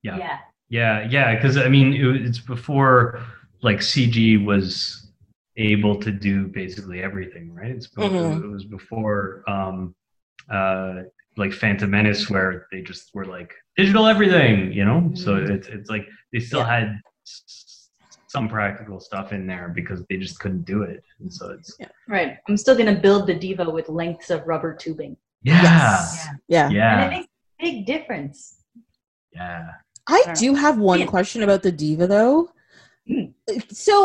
Yeah. 0.03 0.17
yeah. 0.17 0.37
Yeah, 0.69 1.05
yeah, 1.09 1.35
because 1.35 1.57
I 1.57 1.67
mean, 1.67 1.91
it, 1.91 2.25
it's 2.25 2.39
before 2.39 3.19
like 3.61 3.79
CG 3.79 4.43
was 4.45 5.11
able 5.57 5.99
to 5.99 6.13
do 6.13 6.47
basically 6.47 7.03
everything, 7.03 7.53
right? 7.53 7.71
It's 7.71 7.87
be- 7.87 8.03
Mhm. 8.03 8.41
it 8.41 8.47
was 8.47 8.63
before 8.63 9.43
um, 9.49 9.93
uh, 10.49 11.01
like 11.37 11.53
Phantom 11.53 11.89
Menace, 11.89 12.29
where 12.29 12.67
they 12.71 12.81
just 12.81 13.13
were 13.13 13.25
like 13.25 13.53
digital 13.77 14.05
everything, 14.07 14.71
you 14.73 14.85
know. 14.85 15.11
So 15.13 15.35
Mhm. 15.35 15.49
it's 15.51 15.67
it's 15.67 15.89
like 15.89 16.07
they 16.33 16.39
still 16.39 16.59
Yeah. 16.59 16.79
had 16.79 17.01
s- 17.25 17.89
some 18.27 18.47
practical 18.47 18.99
stuff 18.99 19.31
in 19.33 19.45
there 19.47 19.69
because 19.69 20.03
they 20.09 20.17
just 20.17 20.39
couldn't 20.39 20.63
do 20.65 20.83
it, 20.83 21.03
and 21.19 21.31
so 21.33 21.51
it's 21.51 21.77
Right. 22.07 22.37
I'm 22.47 22.57
still 22.57 22.77
gonna 22.77 22.99
build 22.99 23.27
the 23.27 23.33
diva 23.35 23.69
with 23.69 23.89
lengths 23.89 24.29
of 24.29 24.45
rubber 24.47 24.73
tubing. 24.75 25.17
yeah, 25.43 25.61
Yes. 25.63 26.27
yeah 26.47 26.65
And 26.67 26.73
it 26.73 26.77
yeah, 26.77 27.09
makes 27.09 27.27
a 27.27 27.63
big 27.63 27.85
difference. 27.85 28.63
yeah. 29.33 29.71
i 30.07 30.19
Alright. 30.19 30.37
do 30.37 30.55
have 30.55 30.77
one 30.79 30.99
Yeah. 31.01 31.05
question 31.05 31.43
about 31.43 31.61
the 31.63 31.71
diva 31.71 32.07
though 32.07 32.51
Mm. 33.09 33.33
so 33.71 33.95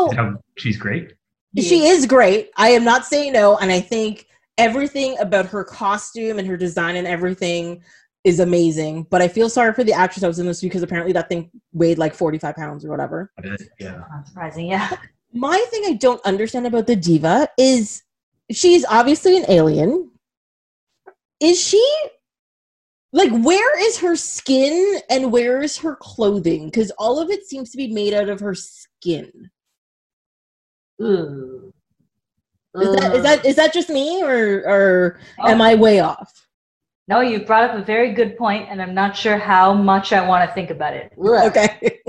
she's 0.57 0.77
great. 0.77 1.13
She 1.57 1.87
is 1.87 2.05
great. 2.05 2.51
I 2.57 2.69
am 2.69 2.83
not 2.83 3.05
saying 3.05 3.33
no, 3.33 3.57
and 3.57 3.71
I 3.71 3.79
think 3.79 4.27
everything 4.57 5.17
about 5.19 5.45
her 5.47 5.63
costume 5.63 6.39
and 6.39 6.47
her 6.47 6.57
design 6.57 6.95
and 6.95 7.07
everything 7.07 7.83
is 8.23 8.39
amazing. 8.39 9.07
But 9.09 9.21
I 9.21 9.27
feel 9.27 9.49
sorry 9.49 9.73
for 9.73 9.83
the 9.83 9.93
actress 9.93 10.21
that 10.21 10.27
was 10.27 10.39
in 10.39 10.45
this 10.45 10.61
because 10.61 10.83
apparently 10.83 11.13
that 11.13 11.29
thing 11.29 11.49
weighed 11.73 11.97
like 11.97 12.13
forty 12.13 12.37
five 12.37 12.55
pounds 12.55 12.83
or 12.85 12.89
whatever. 12.89 13.31
Yeah. 13.79 14.01
Not 14.11 14.27
surprising, 14.27 14.67
yeah. 14.67 14.95
My 15.33 15.63
thing 15.69 15.83
I 15.85 15.93
don't 15.93 16.23
understand 16.25 16.65
about 16.67 16.87
the 16.87 16.95
diva 16.95 17.49
is 17.57 18.03
she's 18.51 18.85
obviously 18.85 19.37
an 19.37 19.45
alien. 19.49 20.11
Is 21.39 21.61
she 21.61 21.83
like 23.13 23.31
where 23.31 23.79
is 23.87 23.99
her 23.99 24.15
skin 24.15 24.99
and 25.09 25.31
where 25.31 25.61
is 25.61 25.77
her 25.77 25.95
clothing? 25.95 26.65
Because 26.65 26.91
all 26.97 27.19
of 27.19 27.29
it 27.29 27.45
seems 27.45 27.71
to 27.71 27.77
be 27.77 27.93
made 27.93 28.13
out 28.13 28.29
of 28.29 28.39
her 28.39 28.55
skin. 28.55 29.51
Ooh. 31.01 31.71
Is 32.81 32.95
that 32.95 33.11
is 33.11 33.17
um, 33.17 33.23
that 33.23 33.45
is 33.45 33.55
that 33.55 33.73
just 33.73 33.89
me 33.89 34.23
or 34.23 34.63
or 34.67 35.19
oh. 35.39 35.47
am 35.47 35.61
Oh. 35.61 35.65
I 35.65 35.75
way 35.75 35.99
off? 35.99 36.47
No, 37.07 37.21
you 37.21 37.45
brought 37.45 37.69
up 37.69 37.75
a 37.75 37.83
very 37.83 38.13
good 38.13 38.37
point, 38.37 38.67
and 38.69 38.81
I'm 38.81 38.93
not 38.93 39.15
sure 39.15 39.37
how 39.37 39.73
much 39.73 40.11
I 40.11 40.27
want 40.27 40.47
to 40.47 40.53
think 40.53 40.69
about 40.69 40.93
it. 40.93 41.13
Ugh. 41.17 41.45
Okay. 41.47 41.79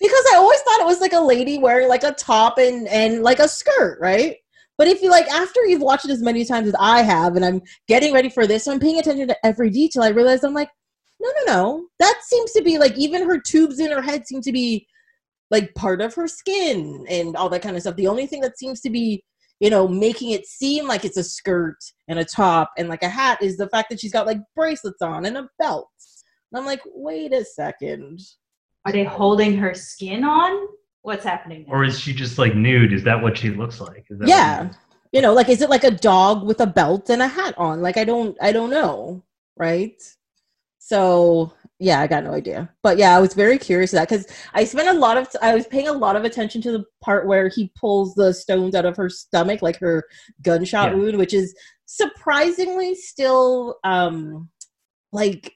because 0.00 0.24
I 0.32 0.36
always 0.36 0.60
thought 0.60 0.80
it 0.80 0.86
was 0.86 1.00
like 1.00 1.12
a 1.12 1.20
lady 1.20 1.58
wearing 1.58 1.88
like 1.88 2.02
a 2.02 2.12
top 2.12 2.58
and 2.58 2.88
and 2.88 3.22
like 3.22 3.38
a 3.38 3.48
skirt, 3.48 3.98
right? 4.00 4.36
But 4.76 4.88
if 4.88 5.02
you 5.02 5.10
like 5.10 5.28
after 5.28 5.64
you've 5.66 5.82
watched 5.82 6.04
it 6.06 6.10
as 6.10 6.22
many 6.22 6.44
times 6.44 6.68
as 6.68 6.74
I 6.78 7.02
have, 7.02 7.36
and 7.36 7.44
I'm 7.44 7.62
getting 7.86 8.12
ready 8.12 8.28
for 8.28 8.46
this, 8.46 8.66
I'm 8.66 8.80
paying 8.80 8.98
attention 8.98 9.28
to 9.28 9.46
every 9.46 9.70
detail. 9.70 10.02
I 10.02 10.08
realize 10.08 10.44
I'm 10.44 10.54
like, 10.54 10.70
no, 11.20 11.28
no, 11.28 11.52
no. 11.52 11.86
That 11.98 12.20
seems 12.22 12.52
to 12.52 12.62
be 12.62 12.78
like 12.78 12.96
even 12.96 13.28
her 13.28 13.40
tubes 13.40 13.80
in 13.80 13.90
her 13.90 14.02
head 14.02 14.26
seem 14.26 14.40
to 14.42 14.52
be 14.52 14.86
like 15.50 15.74
part 15.74 16.00
of 16.00 16.14
her 16.14 16.28
skin 16.28 17.06
and 17.08 17.36
all 17.36 17.48
that 17.48 17.62
kind 17.62 17.76
of 17.76 17.82
stuff. 17.82 17.96
The 17.96 18.06
only 18.06 18.26
thing 18.26 18.40
that 18.42 18.58
seems 18.58 18.80
to 18.82 18.90
be, 18.90 19.24
you 19.60 19.70
know, 19.70 19.88
making 19.88 20.30
it 20.30 20.46
seem 20.46 20.86
like 20.86 21.04
it's 21.04 21.16
a 21.16 21.24
skirt 21.24 21.78
and 22.08 22.18
a 22.18 22.24
top 22.24 22.70
and 22.76 22.88
like 22.88 23.02
a 23.02 23.08
hat 23.08 23.42
is 23.42 23.56
the 23.56 23.68
fact 23.68 23.90
that 23.90 24.00
she's 24.00 24.12
got 24.12 24.26
like 24.26 24.38
bracelets 24.54 25.02
on 25.02 25.24
and 25.24 25.36
a 25.36 25.48
belt. 25.58 25.88
And 26.52 26.60
I'm 26.60 26.66
like, 26.66 26.82
wait 26.86 27.32
a 27.32 27.44
second. 27.44 28.20
Are 28.84 28.92
they 28.92 29.04
holding 29.04 29.56
her 29.56 29.74
skin 29.74 30.24
on? 30.24 30.68
What's 31.02 31.24
happening? 31.24 31.64
Or 31.68 31.84
is 31.84 31.98
she 31.98 32.12
just 32.12 32.38
like 32.38 32.54
nude? 32.54 32.92
Is 32.92 33.04
that 33.04 33.20
what 33.20 33.38
she 33.38 33.50
looks 33.50 33.80
like? 33.80 34.06
Is 34.10 34.18
that 34.18 34.28
Yeah. 34.28 34.70
You 35.12 35.22
know, 35.22 35.32
like 35.32 35.48
is 35.48 35.62
it 35.62 35.70
like 35.70 35.84
a 35.84 35.90
dog 35.90 36.46
with 36.46 36.60
a 36.60 36.66
belt 36.66 37.08
and 37.08 37.22
a 37.22 37.28
hat 37.28 37.54
on? 37.56 37.80
Like 37.80 37.96
I 37.96 38.04
don't 38.04 38.36
I 38.42 38.52
don't 38.52 38.70
know, 38.70 39.24
right? 39.56 40.00
So 40.78 41.52
yeah, 41.78 42.00
I 42.00 42.06
got 42.06 42.24
no 42.24 42.32
idea. 42.32 42.70
But 42.82 42.98
yeah, 42.98 43.16
I 43.16 43.20
was 43.20 43.34
very 43.34 43.58
curious 43.58 43.92
that 43.92 44.08
because 44.08 44.26
I 44.54 44.64
spent 44.64 44.88
a 44.88 44.92
lot 44.98 45.16
of 45.16 45.30
t- 45.30 45.38
I 45.40 45.54
was 45.54 45.66
paying 45.66 45.88
a 45.88 45.92
lot 45.92 46.16
of 46.16 46.24
attention 46.24 46.60
to 46.62 46.72
the 46.72 46.84
part 47.02 47.26
where 47.26 47.48
he 47.48 47.72
pulls 47.78 48.14
the 48.14 48.32
stones 48.34 48.74
out 48.74 48.84
of 48.84 48.96
her 48.96 49.08
stomach, 49.08 49.62
like 49.62 49.78
her 49.78 50.04
gunshot 50.42 50.90
Yeah. 50.90 50.96
wound, 50.98 51.18
which 51.18 51.32
is 51.34 51.54
surprisingly 51.86 52.94
still 52.94 53.76
um 53.84 54.48
like 55.12 55.54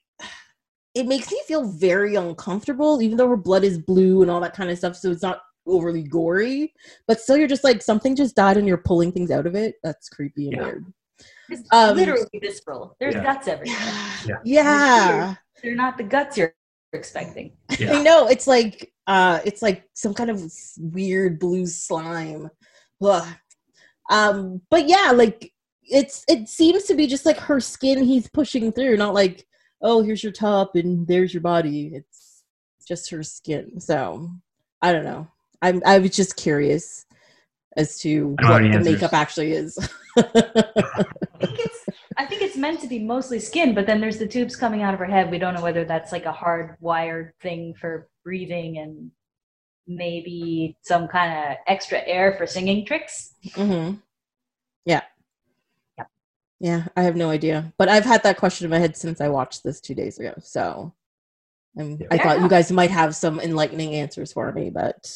it 0.94 1.06
makes 1.06 1.30
me 1.30 1.40
feel 1.48 1.64
very 1.64 2.14
uncomfortable, 2.16 3.00
even 3.02 3.16
though 3.16 3.28
her 3.28 3.36
blood 3.36 3.64
is 3.64 3.78
blue 3.78 4.20
and 4.22 4.30
all 4.30 4.40
that 4.40 4.54
kind 4.54 4.70
of 4.70 4.76
stuff. 4.76 4.94
So 4.96 5.10
it's 5.10 5.22
not 5.22 5.40
overly 5.66 6.02
gory, 6.02 6.74
but 7.06 7.18
still, 7.20 7.36
you're 7.38 7.48
just 7.48 7.64
like 7.64 7.80
something 7.80 8.14
just 8.14 8.36
died 8.36 8.58
and 8.58 8.68
you're 8.68 8.76
pulling 8.76 9.10
things 9.10 9.30
out 9.30 9.46
of 9.46 9.54
it. 9.54 9.76
That's 9.82 10.08
creepy 10.10 10.48
and 10.48 10.56
Yeah. 10.58 10.62
weird. 10.64 10.92
It's 11.48 11.62
Um, 11.72 11.96
literally 11.96 12.26
visceral. 12.42 12.94
There's 13.00 13.14
Yeah. 13.14 13.22
guts 13.22 13.48
everywhere. 13.48 13.78
Yeah. 14.26 14.36
Yeah. 14.44 15.34
They're 15.62 15.74
not 15.74 15.96
the 15.96 16.04
guts 16.04 16.36
you're 16.36 16.54
expecting. 16.92 17.52
Yeah. 17.78 17.94
I 17.94 18.02
know. 18.02 18.28
It's 18.28 18.46
like 18.46 18.92
uh 19.06 19.40
it's 19.44 19.62
like 19.62 19.84
some 19.94 20.14
kind 20.14 20.30
of 20.30 20.42
weird 20.78 21.38
blue 21.38 21.66
slime. 21.66 22.50
Ugh. 23.02 23.28
Um, 24.10 24.60
but 24.70 24.88
yeah, 24.88 25.12
like 25.14 25.52
it's 25.82 26.24
it 26.28 26.48
seems 26.48 26.84
to 26.84 26.94
be 26.94 27.06
just 27.06 27.26
like 27.26 27.38
her 27.38 27.60
skin 27.60 28.04
he's 28.04 28.28
pushing 28.28 28.72
through, 28.72 28.96
not 28.96 29.14
like, 29.14 29.46
oh, 29.80 30.02
here's 30.02 30.22
your 30.22 30.32
top 30.32 30.76
and 30.76 31.06
there's 31.06 31.32
your 31.32 31.40
body. 31.40 31.92
It's 31.94 32.44
just 32.86 33.10
her 33.10 33.22
skin. 33.22 33.80
So 33.80 34.30
I 34.80 34.92
don't 34.92 35.04
know. 35.04 35.28
I'm 35.60 35.82
I 35.86 35.98
was 35.98 36.10
just 36.10 36.36
curious 36.36 37.06
as 37.76 37.98
to 38.00 38.36
what 38.40 38.58
the 38.58 38.68
any 38.68 38.78
makeup 38.78 39.12
actually 39.12 39.52
is. 39.52 39.78
I 40.18 40.22
think 40.22 41.58
it's 41.58 41.84
I 42.16 42.26
think 42.26 42.42
it's 42.42 42.56
meant 42.56 42.80
to 42.80 42.86
be 42.86 42.98
mostly 42.98 43.38
skin, 43.38 43.74
but 43.74 43.86
then 43.86 44.00
there's 44.00 44.18
the 44.18 44.26
tubes 44.26 44.56
coming 44.56 44.82
out 44.82 44.94
of 44.94 45.00
her 45.00 45.06
head. 45.06 45.30
We 45.30 45.38
don't 45.38 45.54
know 45.54 45.62
whether 45.62 45.84
that's 45.84 46.12
like 46.12 46.26
a 46.26 46.32
hard 46.32 46.76
wired 46.80 47.34
thing 47.40 47.74
for 47.74 48.08
breathing 48.24 48.78
and 48.78 49.10
maybe 49.86 50.76
some 50.82 51.08
kind 51.08 51.32
of 51.32 51.56
extra 51.66 52.00
air 52.06 52.34
for 52.36 52.46
singing 52.46 52.86
tricks. 52.86 53.34
Mm-hmm. 53.50 53.96
Yeah. 54.84 55.02
Yep. 55.98 56.10
Yeah, 56.60 56.86
I 56.96 57.02
have 57.02 57.16
no 57.16 57.30
idea. 57.30 57.72
But 57.78 57.88
I've 57.88 58.04
had 58.04 58.22
that 58.22 58.38
question 58.38 58.64
in 58.64 58.70
my 58.70 58.78
head 58.78 58.96
since 58.96 59.20
I 59.20 59.28
watched 59.28 59.64
this 59.64 59.80
two 59.80 59.94
days 59.94 60.18
ago. 60.18 60.34
So 60.40 60.94
um, 61.78 61.98
I 62.10 62.18
thought 62.18 62.40
you 62.40 62.48
guys 62.48 62.70
might 62.70 62.90
have 62.90 63.16
some 63.16 63.40
enlightening 63.40 63.94
answers 63.94 64.32
for 64.32 64.52
me, 64.52 64.68
but 64.68 65.10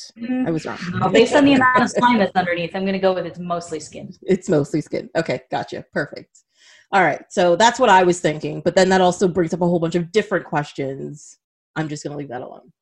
I 0.46 0.50
was 0.50 0.64
wrong. 0.64 0.78
No, 0.94 1.08
based 1.10 1.34
on 1.34 1.44
the 1.44 1.54
amount 1.54 1.82
of 1.82 1.90
slime 1.90 2.18
that's 2.18 2.34
underneath, 2.34 2.74
I'm 2.74 2.82
going 2.82 2.94
to 2.94 2.98
go 2.98 3.12
with 3.12 3.26
it's 3.26 3.38
mostly 3.38 3.78
skin. 3.78 4.14
it's 4.22 4.48
mostly 4.48 4.80
skin. 4.80 5.10
Okay, 5.14 5.42
gotcha. 5.50 5.84
Perfect. 5.92 6.44
All 6.92 7.02
right. 7.02 7.24
So 7.30 7.56
that's 7.56 7.78
what 7.80 7.90
I 7.90 8.02
was 8.04 8.20
thinking. 8.20 8.60
But 8.60 8.74
then 8.76 8.88
that 8.90 9.00
also 9.00 9.28
brings 9.28 9.52
up 9.52 9.60
a 9.60 9.66
whole 9.66 9.80
bunch 9.80 9.94
of 9.94 10.12
different 10.12 10.44
questions. 10.44 11.38
I'm 11.74 11.88
just 11.88 12.04
going 12.04 12.12
to 12.12 12.18
leave 12.18 12.28
that 12.28 12.42
alone. 12.42 12.72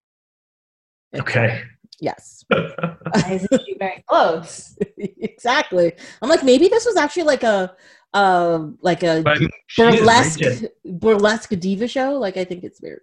Okay. 1.15 1.63
Yes. 2.01 2.45
Why 2.49 3.31
isn't 3.31 3.63
she 3.65 3.77
wearing 3.81 4.03
clothes? 4.07 4.77
exactly. 4.99 5.93
I'm 6.21 6.29
like, 6.29 6.43
maybe 6.43 6.69
this 6.69 6.85
was 6.85 6.97
actually 6.97 7.25
like 7.25 7.43
a 7.43 7.75
uh 8.13 8.69
like 8.81 9.03
a 9.03 9.23
But 9.23 9.39
she 9.67 9.83
is, 9.83 10.01
right? 10.01 10.01
burlesque 10.01 10.65
burlesque 10.85 11.51
diva 11.59 11.89
show. 11.89 12.13
Like 12.13 12.37
I 12.37 12.45
think 12.45 12.65
it's 12.65 12.81
weird. 12.81 13.01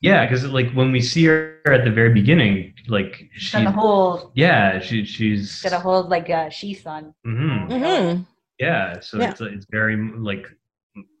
Yeah, 0.00 0.26
because 0.26 0.44
like 0.46 0.72
when 0.72 0.90
we 0.90 1.00
see 1.00 1.24
her 1.26 1.60
at 1.66 1.84
the 1.84 1.90
very 1.90 2.12
beginning, 2.12 2.74
like 2.88 3.28
She's 3.34 3.42
she, 3.42 3.64
got 3.64 3.68
a 3.68 3.70
whole, 3.70 4.32
yeah, 4.34 4.80
she 4.80 5.04
she's, 5.04 5.62
got 5.62 5.72
a 5.72 5.78
whole 5.78 6.08
like 6.08 6.28
uh, 6.28 6.50
sheath 6.50 6.86
on. 6.86 7.14
hmm 7.24 7.66
hmm 7.66 8.22
yeah. 8.66 9.00
So 9.00 9.18
Yeah. 9.18 9.30
it's 9.30 9.40
it's 9.40 9.66
very 9.70 9.96
like 10.30 10.46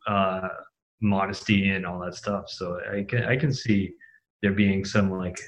uh 0.06 0.48
modesty 1.00 1.70
and 1.74 1.84
all 1.86 1.98
that 2.04 2.14
stuff. 2.14 2.44
So 2.48 2.64
I 2.96 3.02
can 3.10 3.24
I 3.24 3.36
can 3.42 3.52
see 3.52 3.80
there 4.42 4.52
being 4.64 4.84
some 4.84 5.10
like 5.10 5.38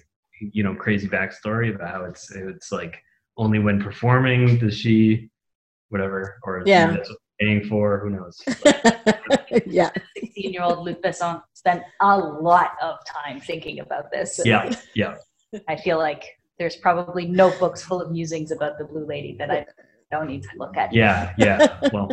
you 0.56 0.62
know 0.64 0.74
crazy 0.74 1.08
backstory 1.08 1.68
about 1.74 1.90
how 1.94 2.04
it's 2.04 2.24
it's 2.32 2.70
like 2.72 2.94
only 3.36 3.58
when 3.66 3.78
performing 3.88 4.58
does 4.58 4.76
she 4.82 5.28
whatever 5.90 6.20
or 6.44 6.62
Yeah. 6.66 6.90
that's 6.92 7.08
what 7.10 7.18
paying 7.40 7.64
for 7.70 7.86
who 8.00 8.10
knows. 8.16 8.36
yeah. 9.66 9.90
16 10.18 10.52
year 10.52 10.62
old 10.62 10.80
Luc 10.86 11.02
Besson 11.02 11.42
spent 11.54 11.82
a 12.00 12.16
lot 12.18 12.70
of 12.82 12.96
time 13.06 13.40
thinking 13.40 13.80
about 13.80 14.10
this. 14.12 14.40
yeah, 14.44 14.72
yeah. 14.94 15.14
I 15.68 15.76
feel 15.76 15.98
like 15.98 16.22
there's 16.58 16.76
probably 16.76 17.26
notebooks 17.26 17.82
full 17.82 18.00
of 18.00 18.10
musings 18.12 18.50
about 18.52 18.78
the 18.78 18.84
Blue 18.84 19.06
Lady 19.06 19.36
that 19.38 19.50
I 19.50 19.66
don't 20.10 20.26
need 20.26 20.42
to 20.42 20.50
look 20.56 20.76
at. 20.76 20.92
Yeah, 20.92 21.32
yeah. 21.38 21.78
Well, 21.92 22.10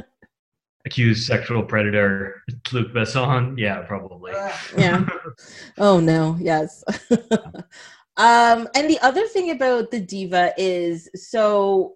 accused 0.85 1.25
sexual 1.25 1.63
predator 1.63 2.43
Luc 2.71 2.93
Besson. 2.93 3.57
Yeah, 3.57 3.81
probably. 3.81 4.33
Yeah. 4.77 5.05
Oh 5.77 5.99
no, 5.99 6.37
yes. 6.39 6.83
um 8.17 8.67
and 8.75 8.89
the 8.89 8.99
other 9.01 9.25
thing 9.27 9.51
about 9.51 9.89
the 9.89 9.99
diva 9.99 10.53
is 10.57 11.09
so 11.15 11.95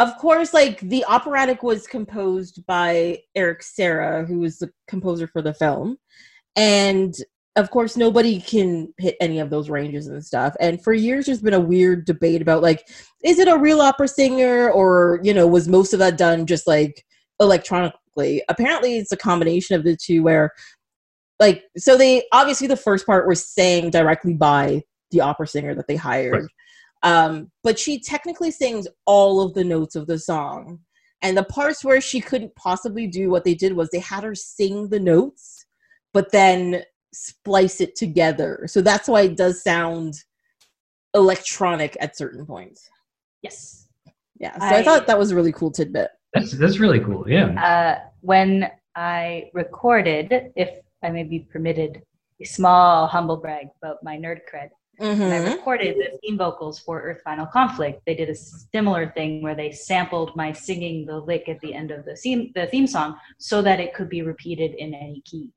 of 0.00 0.16
course 0.18 0.52
like 0.52 0.80
the 0.80 1.04
operatic 1.06 1.62
was 1.62 1.86
composed 1.86 2.66
by 2.66 3.16
Eric 3.36 3.62
Serra 3.62 4.24
who 4.24 4.40
was 4.40 4.58
the 4.58 4.70
composer 4.88 5.28
for 5.28 5.40
the 5.40 5.54
film 5.54 5.98
and 6.56 7.14
of 7.56 7.70
course 7.70 7.96
nobody 7.96 8.40
can 8.40 8.92
hit 8.98 9.16
any 9.20 9.40
of 9.40 9.50
those 9.50 9.68
ranges 9.68 10.06
and 10.06 10.24
stuff. 10.24 10.54
And 10.60 10.82
for 10.82 10.92
years 10.92 11.26
there's 11.26 11.42
been 11.42 11.54
a 11.54 11.60
weird 11.60 12.04
debate 12.04 12.42
about 12.42 12.62
like 12.62 12.88
is 13.24 13.38
it 13.38 13.48
a 13.48 13.58
real 13.58 13.80
opera 13.80 14.08
singer? 14.08 14.70
Or 14.70 15.20
you 15.22 15.34
know 15.34 15.46
was 15.46 15.68
most 15.68 15.92
of 15.92 15.98
that 15.98 16.18
done 16.18 16.46
just 16.46 16.66
like 16.66 17.04
electronically? 17.40 18.42
Apparently 18.48 18.98
it's 18.98 19.12
a 19.12 19.16
combination 19.16 19.76
of 19.76 19.84
the 19.84 19.96
two 19.96 20.22
where 20.22 20.52
like 21.40 21.64
so 21.76 21.96
they 21.96 22.24
obviously 22.32 22.66
the 22.66 22.76
first 22.76 23.06
part 23.06 23.26
was 23.26 23.46
sang 23.46 23.90
directly 23.90 24.34
by 24.34 24.82
the 25.10 25.20
opera 25.20 25.46
singer 25.46 25.74
that 25.74 25.88
they 25.88 25.96
hired. 25.96 26.46
Right. 27.02 27.26
um 27.26 27.50
but 27.64 27.78
she 27.78 28.00
technically 28.00 28.52
sings 28.52 28.86
all 29.06 29.40
of 29.40 29.54
the 29.54 29.64
notes 29.64 29.96
of 29.96 30.06
the 30.06 30.18
song. 30.18 30.80
And 31.22 31.36
the 31.36 31.44
parts 31.44 31.84
where 31.84 32.00
she 32.00 32.20
couldn't 32.20 32.54
possibly 32.56 33.06
do 33.06 33.28
what 33.28 33.44
they 33.44 33.54
did 33.54 33.74
was 33.74 33.90
they 33.90 33.98
had 33.98 34.24
her 34.24 34.34
sing 34.36 34.88
the 34.88 35.00
notes 35.00 35.66
but 36.12 36.32
then 36.32 36.82
splice 37.12 37.80
it 37.80 37.96
together 37.96 38.64
so 38.66 38.80
that's 38.80 39.08
why 39.08 39.22
it 39.22 39.36
does 39.36 39.62
sound 39.62 40.14
electronic 41.14 41.96
at 42.00 42.16
certain 42.16 42.46
points 42.46 42.88
Yes. 43.42 43.88
yeah 44.38 44.54
so 44.58 44.64
i, 44.64 44.78
I- 44.78 44.82
thought 44.82 45.06
that 45.06 45.18
was 45.18 45.30
a 45.30 45.36
really 45.36 45.52
cool 45.52 45.70
tidbit 45.70 46.10
That's 46.34 46.52
that's 46.52 46.78
really 46.78 47.00
cool. 47.00 47.24
Yeah. 47.28 47.48
Uh, 47.70 47.94
when 48.20 48.70
I 48.94 49.50
recorded, 49.52 50.26
if 50.54 50.70
I 51.02 51.08
may 51.10 51.24
be 51.24 51.40
permitted, 51.54 51.92
a 52.40 52.44
small 52.44 53.08
humble 53.14 53.36
brag 53.44 53.66
about 53.82 53.98
my 54.08 54.16
nerd 54.16 54.40
cred. 54.48 54.70
When 54.98 55.32
I 55.32 55.40
recorded 55.54 55.96
the 55.96 56.08
theme 56.20 56.38
vocals 56.38 56.78
for 56.78 56.94
Earth 57.02 57.22
Final 57.24 57.46
Conflict, 57.46 57.96
they 58.06 58.14
did 58.14 58.28
a 58.30 58.34
similar 58.74 59.10
thing 59.16 59.42
where 59.42 59.56
they 59.56 59.72
sampled 59.72 60.30
my 60.36 60.52
singing 60.52 60.96
the 61.10 61.18
lick 61.30 61.48
at 61.48 61.58
the 61.64 61.72
end 61.80 61.90
of 61.90 62.04
the 62.04 62.14
theme, 62.22 62.52
the 62.54 62.66
theme 62.72 62.86
song 62.86 63.10
so 63.38 63.56
that 63.62 63.80
it 63.80 63.90
could 63.96 64.08
be 64.16 64.22
repeated 64.22 64.70
in 64.84 64.94
any 64.94 65.20
key. 65.30 65.50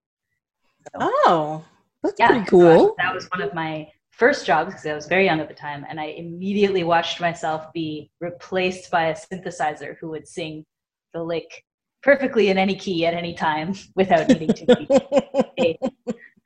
Oh 0.95 1.63
that's 2.01 2.15
Yeah, 2.19 2.27
pretty 2.27 2.45
so 2.45 2.49
cool 2.49 2.95
that 2.97 3.13
was 3.13 3.27
one 3.27 3.41
of 3.41 3.53
my 3.53 3.87
first 4.13 4.45
jobs 4.45 4.71
because 4.71 4.85
I 4.85 4.93
was 4.93 5.07
very 5.07 5.25
young 5.25 5.39
at 5.39 5.47
the 5.47 5.53
time, 5.53 5.85
and 5.89 5.99
I 5.99 6.05
immediately 6.05 6.83
watched 6.83 7.19
myself 7.19 7.71
be 7.73 8.11
replaced 8.21 8.91
by 8.91 9.07
a 9.07 9.15
synthesizer 9.15 9.97
who 9.99 10.09
would 10.09 10.27
sing 10.27 10.65
the 11.13 11.23
lick 11.23 11.63
perfectly 12.01 12.49
in 12.49 12.57
any 12.57 12.75
key 12.75 13.05
at 13.05 13.13
any 13.13 13.33
time 13.33 13.73
without 13.95 14.27
needing 14.29 14.53
to 14.53 15.49
be. 15.57 15.79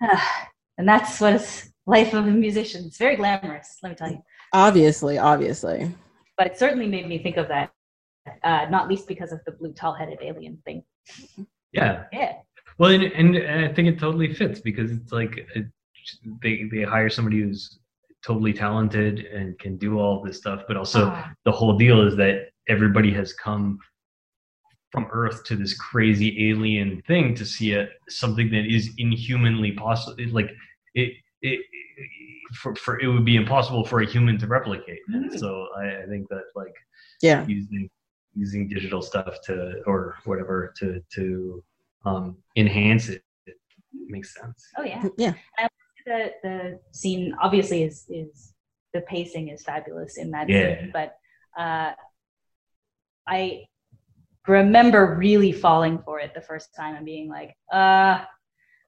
and 0.77 0.87
that's 0.87 1.19
what 1.19 1.33
is 1.33 1.71
life 1.85 2.13
of 2.13 2.27
a 2.27 2.31
musician. 2.31 2.85
It's 2.85 2.97
very 2.97 3.15
glamorous, 3.15 3.77
let 3.83 3.89
me 3.89 3.95
tell 3.95 4.11
you. 4.11 4.23
obviously 4.53 5.17
obviously 5.17 5.91
But 6.37 6.47
it 6.47 6.57
certainly 6.57 6.87
made 6.87 7.07
me 7.07 7.17
think 7.17 7.37
of 7.37 7.47
that, 7.49 7.71
uh, 8.43 8.67
not 8.69 8.87
least 8.87 9.07
because 9.07 9.31
of 9.31 9.39
the 9.45 9.51
blue 9.51 9.73
tall-headed 9.73 10.19
alien 10.21 10.59
thing. 10.65 10.83
Yeah. 11.71 12.05
Yeah. 12.13 12.33
Well, 12.77 12.91
and, 12.91 13.03
and 13.03 13.37
I 13.65 13.73
think 13.73 13.87
it 13.87 13.99
totally 13.99 14.33
fits 14.33 14.59
because 14.59 14.91
it's 14.91 15.11
like 15.11 15.37
it, 15.55 15.65
they 16.41 16.69
they 16.71 16.83
hire 16.83 17.09
somebody 17.09 17.41
who's 17.41 17.79
totally 18.25 18.53
talented 18.53 19.19
and 19.25 19.57
can 19.59 19.77
do 19.77 19.99
all 19.99 20.21
this 20.23 20.37
stuff, 20.37 20.63
but 20.67 20.77
also 20.77 21.05
Ah, 21.05 21.31
the 21.45 21.51
whole 21.51 21.77
deal 21.77 22.01
is 22.01 22.15
that 22.17 22.49
everybody 22.67 23.11
has 23.13 23.33
come 23.33 23.79
from 24.91 25.07
Earth 25.11 25.43
to 25.45 25.55
this 25.55 25.75
crazy 25.75 26.49
alien 26.49 27.01
thing 27.07 27.35
to 27.35 27.45
see 27.45 27.73
a 27.73 27.87
something 28.09 28.49
that 28.51 28.65
is 28.65 28.91
inhumanly 28.97 29.71
possible. 29.71 30.15
Like 30.31 30.51
it, 30.95 31.13
it, 31.41 31.59
for, 32.53 32.75
for 32.75 32.99
it 32.99 33.07
would 33.07 33.25
be 33.25 33.35
impossible 33.35 33.85
for 33.85 34.01
a 34.01 34.05
human 34.05 34.37
to 34.39 34.47
replicate. 34.47 34.99
And 35.09 35.37
so 35.39 35.67
I, 35.77 36.03
I 36.03 36.05
think 36.07 36.29
that 36.29 36.43
like 36.55 36.73
yeah 37.21 37.45
using 37.47 37.89
using 38.35 38.67
digital 38.67 39.01
stuff 39.01 39.41
to 39.45 39.81
or 39.85 40.15
whatever 40.25 40.73
to 40.79 41.01
to 41.15 41.63
um, 42.07 42.37
enhance 42.55 43.09
it, 43.09 43.21
it 43.45 43.57
makes 44.07 44.33
sense. 44.39 44.59
oh 44.77 44.83
yeah. 44.83 45.03
yeah 45.17 45.33
the 46.07 46.31
the 46.41 46.79
scene 46.91 47.35
obviously 47.41 47.83
is 47.83 48.05
is 48.09 48.53
the 48.93 49.01
pacing 49.01 49.49
is 49.49 49.63
fabulous 49.63 50.17
in 50.17 50.31
that 50.31 50.49
Yeah. 50.49 50.77
scene, 50.79 50.91
but 50.93 51.17
uh, 51.59 51.91
I 53.27 53.65
remember 54.47 55.15
really 55.19 55.51
falling 55.51 55.99
for 56.05 56.19
it 56.21 56.33
the 56.33 56.41
first 56.41 56.73
time 56.73 56.95
and 56.95 57.05
being 57.05 57.27
like, 57.27 57.51
uh, 57.71 58.23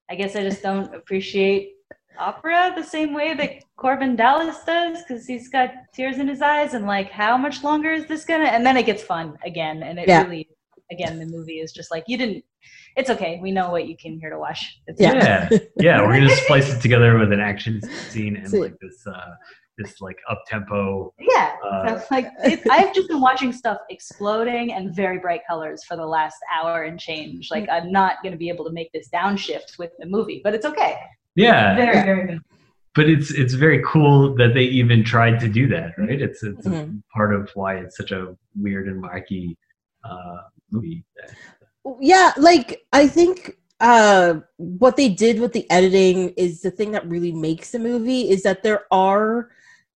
I 0.10 0.15
guess 0.15 0.36
I 0.36 0.41
just 0.43 0.63
don't 0.63 0.95
appreciate 0.95 1.73
opera 2.17 2.73
the 2.75 2.84
same 2.84 3.13
way 3.13 3.34
that 3.34 3.51
Korben 3.77 4.15
Dallas 4.15 4.63
does 4.65 5.03
because 5.03 5.27
he's 5.27 5.49
got 5.49 5.69
tears 5.93 6.17
in 6.17 6.27
his 6.27 6.41
eyes 6.41 6.73
and 6.73 6.86
like, 6.86 7.12
how 7.12 7.38
much 7.38 7.63
longer 7.63 7.91
is 7.91 8.08
this 8.08 8.23
gonna? 8.25 8.45
And 8.45 8.65
then 8.65 8.77
it 8.77 8.86
gets 8.86 9.03
fun 9.03 9.38
again, 9.43 9.84
and 9.84 9.99
it 9.99 10.08
Yeah. 10.08 10.23
really, 10.23 10.49
again, 10.91 11.19
the 11.19 11.25
movie 11.25 11.60
is 11.60 11.71
just 11.73 11.91
like 11.91 12.05
you 12.08 12.17
didn't. 12.17 12.43
It's 12.99 13.09
okay. 13.09 13.39
We 13.41 13.51
know 13.51 13.69
what 13.71 13.88
you 13.88 13.95
came 13.95 14.19
here 14.19 14.29
to 14.29 14.38
watch. 14.38 14.77
It's 14.88 14.99
Yeah. 14.99 15.13
Yeah, 15.49 15.57
yeah, 15.79 16.01
we're 16.01 16.15
gonna 16.15 16.29
splice 16.35 16.67
it 16.73 16.81
together 16.81 17.17
with 17.17 17.31
an 17.31 17.39
action 17.39 17.79
scene 18.09 18.35
and 18.35 18.49
See. 18.49 18.59
like 18.59 18.73
this 18.81 19.07
uh, 19.07 19.31
this 19.77 20.01
like 20.01 20.17
up 20.29 20.41
tempo. 20.47 21.13
Yeah, 21.17 21.55
Uh, 21.63 22.01
like 22.12 22.27
it, 22.43 22.59
I've 22.69 22.93
just 22.93 23.07
been 23.07 23.21
watching 23.21 23.53
stuff 23.53 23.77
exploding 23.89 24.73
and 24.73 24.93
very 24.93 25.17
bright 25.17 25.41
colors 25.49 25.85
for 25.85 25.95
the 25.95 26.05
last 26.05 26.35
hour 26.53 26.83
and 26.83 26.99
change. 26.99 27.47
Like 27.49 27.69
I'm 27.69 27.89
not 27.89 28.15
going 28.21 28.33
to 28.33 28.38
be 28.38 28.49
able 28.49 28.65
to 28.65 28.71
make 28.73 28.91
this 28.91 29.07
downshift 29.13 29.77
with 29.79 29.91
the 29.99 30.05
movie, 30.05 30.41
but 30.43 30.53
it's 30.53 30.65
okay. 30.65 30.97
Yeah, 31.35 31.75
Very, 31.77 32.03
very 32.03 32.27
good. 32.27 32.39
but 32.95 33.07
it's 33.09 33.31
it's 33.31 33.53
very 33.53 33.81
cool 33.85 34.35
that 34.35 34.53
they 34.53 34.63
even 34.63 35.05
tried 35.05 35.39
to 35.39 35.47
do 35.47 35.67
that, 35.69 35.93
right? 35.97 36.21
It's 36.21 36.43
it's 36.43 36.65
a 36.65 36.69
Mhm. 36.71 37.01
part 37.15 37.33
of 37.33 37.49
why 37.53 37.77
it's 37.77 37.95
such 37.95 38.12
a 38.12 38.35
weird 38.62 38.89
and 38.89 39.01
wacky 39.01 39.55
uh, 40.03 40.39
movie. 40.71 41.05
Yeah 42.02 42.34
like 42.38 42.86
i 42.93 43.08
think 43.08 43.58
uh 43.80 44.36
what 44.58 44.97
they 44.97 45.10
did 45.10 45.39
with 45.39 45.54
the 45.54 45.69
editing 45.71 46.30
is 46.38 46.62
the 46.62 46.71
thing 46.71 46.91
that 46.91 47.08
really 47.08 47.32
makes 47.32 47.71
the 47.71 47.80
movie 47.80 48.30
is 48.30 48.43
that 48.43 48.63
there 48.63 48.86
are 48.91 49.49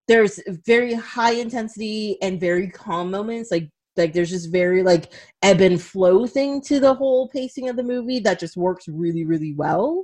there's 0.08 0.40
very 0.66 0.94
high 0.94 1.34
intensity 1.34 2.18
and 2.22 2.40
very 2.40 2.70
calm 2.70 3.12
moments 3.12 3.52
like 3.52 3.70
like 3.96 4.14
there's 4.14 4.30
just 4.30 4.52
very 4.52 4.84
like 4.84 5.14
ebb 5.42 5.62
and 5.62 5.82
flow 5.82 6.26
thing 6.26 6.62
to 6.62 6.80
the 6.80 6.94
whole 6.94 7.30
pacing 7.30 7.70
of 7.70 7.76
the 7.76 7.84
movie 7.84 8.20
that 8.20 8.40
just 8.40 8.58
works 8.58 8.88
really 8.88 9.26
really 9.26 9.54
well. 9.54 10.04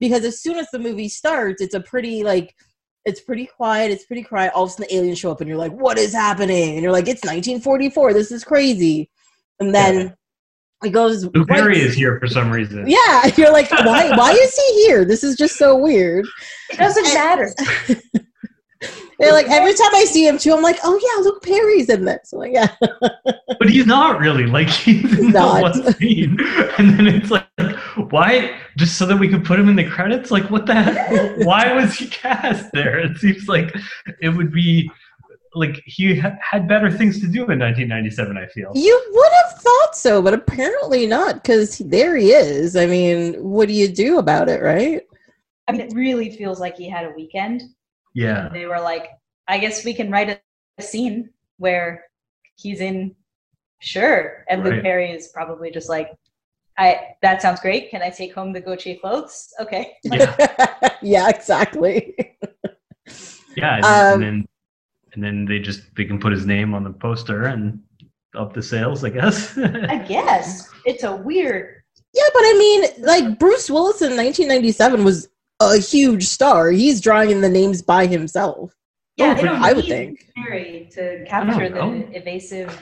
Because 0.00 0.24
as 0.24 0.40
soon 0.40 0.56
as 0.56 0.68
the 0.70 0.78
movie 0.78 1.08
starts 1.08 1.62
it's 1.62 1.74
a 1.74 1.80
pretty 1.80 2.22
like 2.22 2.54
it's 3.04 3.20
pretty 3.20 3.46
quiet 3.46 3.90
it's 3.90 4.06
pretty 4.06 4.22
quiet. 4.22 4.52
All 4.54 4.64
of 4.64 4.70
a 4.70 4.72
sudden 4.72 4.86
the 4.88 4.96
aliens 4.96 5.18
show 5.18 5.30
up 5.30 5.40
and 5.40 5.48
you're 5.48 5.58
like 5.58 5.72
what 5.72 5.98
is 5.98 6.12
happening? 6.12 6.74
And 6.74 6.82
you're 6.82 6.92
like 6.92 7.08
it's 7.08 7.24
1944 7.24 8.12
this 8.12 8.32
is 8.32 8.44
crazy. 8.44 9.10
And 9.60 9.74
then 9.74 10.14
it 10.84 10.90
goes 10.90 11.24
Luke 11.34 11.48
Perry 11.48 11.80
is 11.80 11.94
here 11.94 12.18
for 12.20 12.26
some 12.28 12.50
reason. 12.50 12.86
yeah 12.86 13.30
you're 13.36 13.52
like 13.52 13.70
why 13.70 14.16
why 14.16 14.32
is 14.32 14.54
he 14.54 14.84
here 14.84 15.04
this 15.04 15.24
is 15.24 15.36
just 15.36 15.56
so 15.56 15.76
weird 15.76 16.26
It 16.70 16.76
doesn't 16.78 17.04
matter. 17.14 17.52
They're 19.18 19.32
like 19.32 19.48
every 19.48 19.74
time 19.74 19.92
I 19.94 20.04
see 20.04 20.24
him 20.28 20.38
too, 20.38 20.54
I'm 20.54 20.62
like, 20.62 20.78
oh 20.84 20.96
yeah, 21.02 21.24
Luke 21.24 21.42
Perry's 21.42 21.88
in 21.88 22.04
this. 22.04 22.32
I'm 22.32 22.38
like, 22.38 22.52
yeah, 22.52 22.72
but 23.58 23.68
he's 23.68 23.86
not 23.86 24.20
really 24.20 24.46
like 24.46 24.68
he's 24.68 25.18
in 25.18 25.32
Not. 25.32 25.74
the 25.74 25.80
one 25.82 25.92
scene, 25.94 26.38
and 26.78 26.96
then 26.96 27.08
it's 27.08 27.28
like, 27.28 27.48
why? 28.10 28.56
Just 28.76 28.96
so 28.96 29.06
that 29.06 29.16
we 29.16 29.28
could 29.28 29.44
put 29.44 29.58
him 29.58 29.68
in 29.68 29.74
the 29.74 29.82
credits? 29.90 30.30
Like, 30.30 30.48
what 30.50 30.66
the 30.66 30.74
heck? 30.74 31.44
Why 31.44 31.72
was 31.72 31.94
he 31.98 32.06
cast 32.06 32.70
there? 32.72 33.00
It 33.00 33.18
seems 33.18 33.48
like 33.48 33.74
it 34.20 34.28
would 34.28 34.52
be 34.52 34.88
like 35.58 35.82
he 35.86 36.18
ha- 36.18 36.36
had 36.40 36.68
better 36.68 36.90
things 36.90 37.20
to 37.20 37.26
do 37.26 37.40
in 37.50 37.58
1997. 37.58 38.36
I 38.36 38.46
feel. 38.46 38.72
You 38.74 39.02
would 39.12 39.32
have 39.44 39.60
thought 39.60 39.96
so, 39.96 40.22
but 40.22 40.34
apparently 40.34 41.06
not, 41.06 41.34
because 41.36 41.78
there 41.78 42.16
he 42.16 42.32
is. 42.32 42.76
I 42.76 42.86
mean, 42.86 43.34
what 43.42 43.68
do 43.68 43.74
you 43.74 43.88
do 43.88 44.18
about 44.18 44.48
it, 44.48 44.62
right? 44.62 45.02
I 45.66 45.72
mean, 45.72 45.80
it 45.82 45.92
really 45.94 46.30
feels 46.30 46.60
like 46.60 46.76
he 46.76 46.88
had 46.88 47.04
a 47.04 47.10
weekend. 47.10 47.62
Yeah. 48.14 48.48
They 48.52 48.66
were 48.66 48.80
like, 48.80 49.10
I 49.48 49.58
guess 49.58 49.84
we 49.84 49.92
can 49.92 50.10
write 50.10 50.30
a, 50.30 50.40
a 50.78 50.82
scene 50.82 51.30
where 51.58 52.04
he's 52.56 52.80
in. 52.80 53.14
Sure, 53.80 54.44
and 54.48 54.64
Luke 54.64 54.82
Perry 54.82 55.12
is 55.12 55.28
probably 55.28 55.70
just 55.70 55.88
like, 55.88 56.10
I. 56.78 57.14
That 57.22 57.42
sounds 57.42 57.60
great. 57.60 57.90
Can 57.90 58.02
I 58.02 58.10
take 58.10 58.34
home 58.34 58.52
the 58.52 58.60
Gucci 58.60 59.00
clothes? 59.00 59.54
Okay. 59.60 59.92
Yeah. 60.02 60.88
yeah, 61.02 61.28
exactly. 61.28 62.36
Yeah. 63.56 63.76
And, 63.76 63.84
Um, 63.84 64.14
and 64.14 64.22
then 64.22 64.47
and 65.18 65.24
then 65.24 65.44
they 65.44 65.58
just 65.58 65.82
they 65.96 66.04
can 66.04 66.20
put 66.20 66.30
his 66.30 66.46
name 66.46 66.74
on 66.74 66.84
the 66.84 66.90
poster 66.92 67.46
and 67.46 67.80
up 68.36 68.52
the 68.52 68.62
sales, 68.62 69.02
I 69.02 69.10
guess. 69.10 69.58
I 69.58 69.96
guess 70.08 70.70
it's 70.84 71.02
a 71.02 71.16
weird. 71.16 71.82
Yeah, 72.14 72.22
but 72.32 72.40
I 72.42 72.54
mean, 72.56 72.84
like 73.04 73.36
Bruce 73.40 73.68
Willis 73.68 74.00
in 74.00 74.16
1997 74.16 75.02
was 75.02 75.28
a 75.60 75.78
huge 75.78 76.24
star. 76.26 76.70
He's 76.70 77.00
drawing 77.00 77.30
in 77.30 77.40
the 77.40 77.48
names 77.48 77.82
by 77.82 78.06
himself. 78.06 78.72
Yeah, 79.16 79.32
Oh, 79.32 79.34
they 79.34 79.42
don't 79.42 79.60
I 79.60 79.72
would 79.72 79.86
think. 79.86 80.30
Perry 80.36 80.88
to 80.92 81.24
capture 81.26 81.68
the 81.68 82.16
evasive 82.16 82.80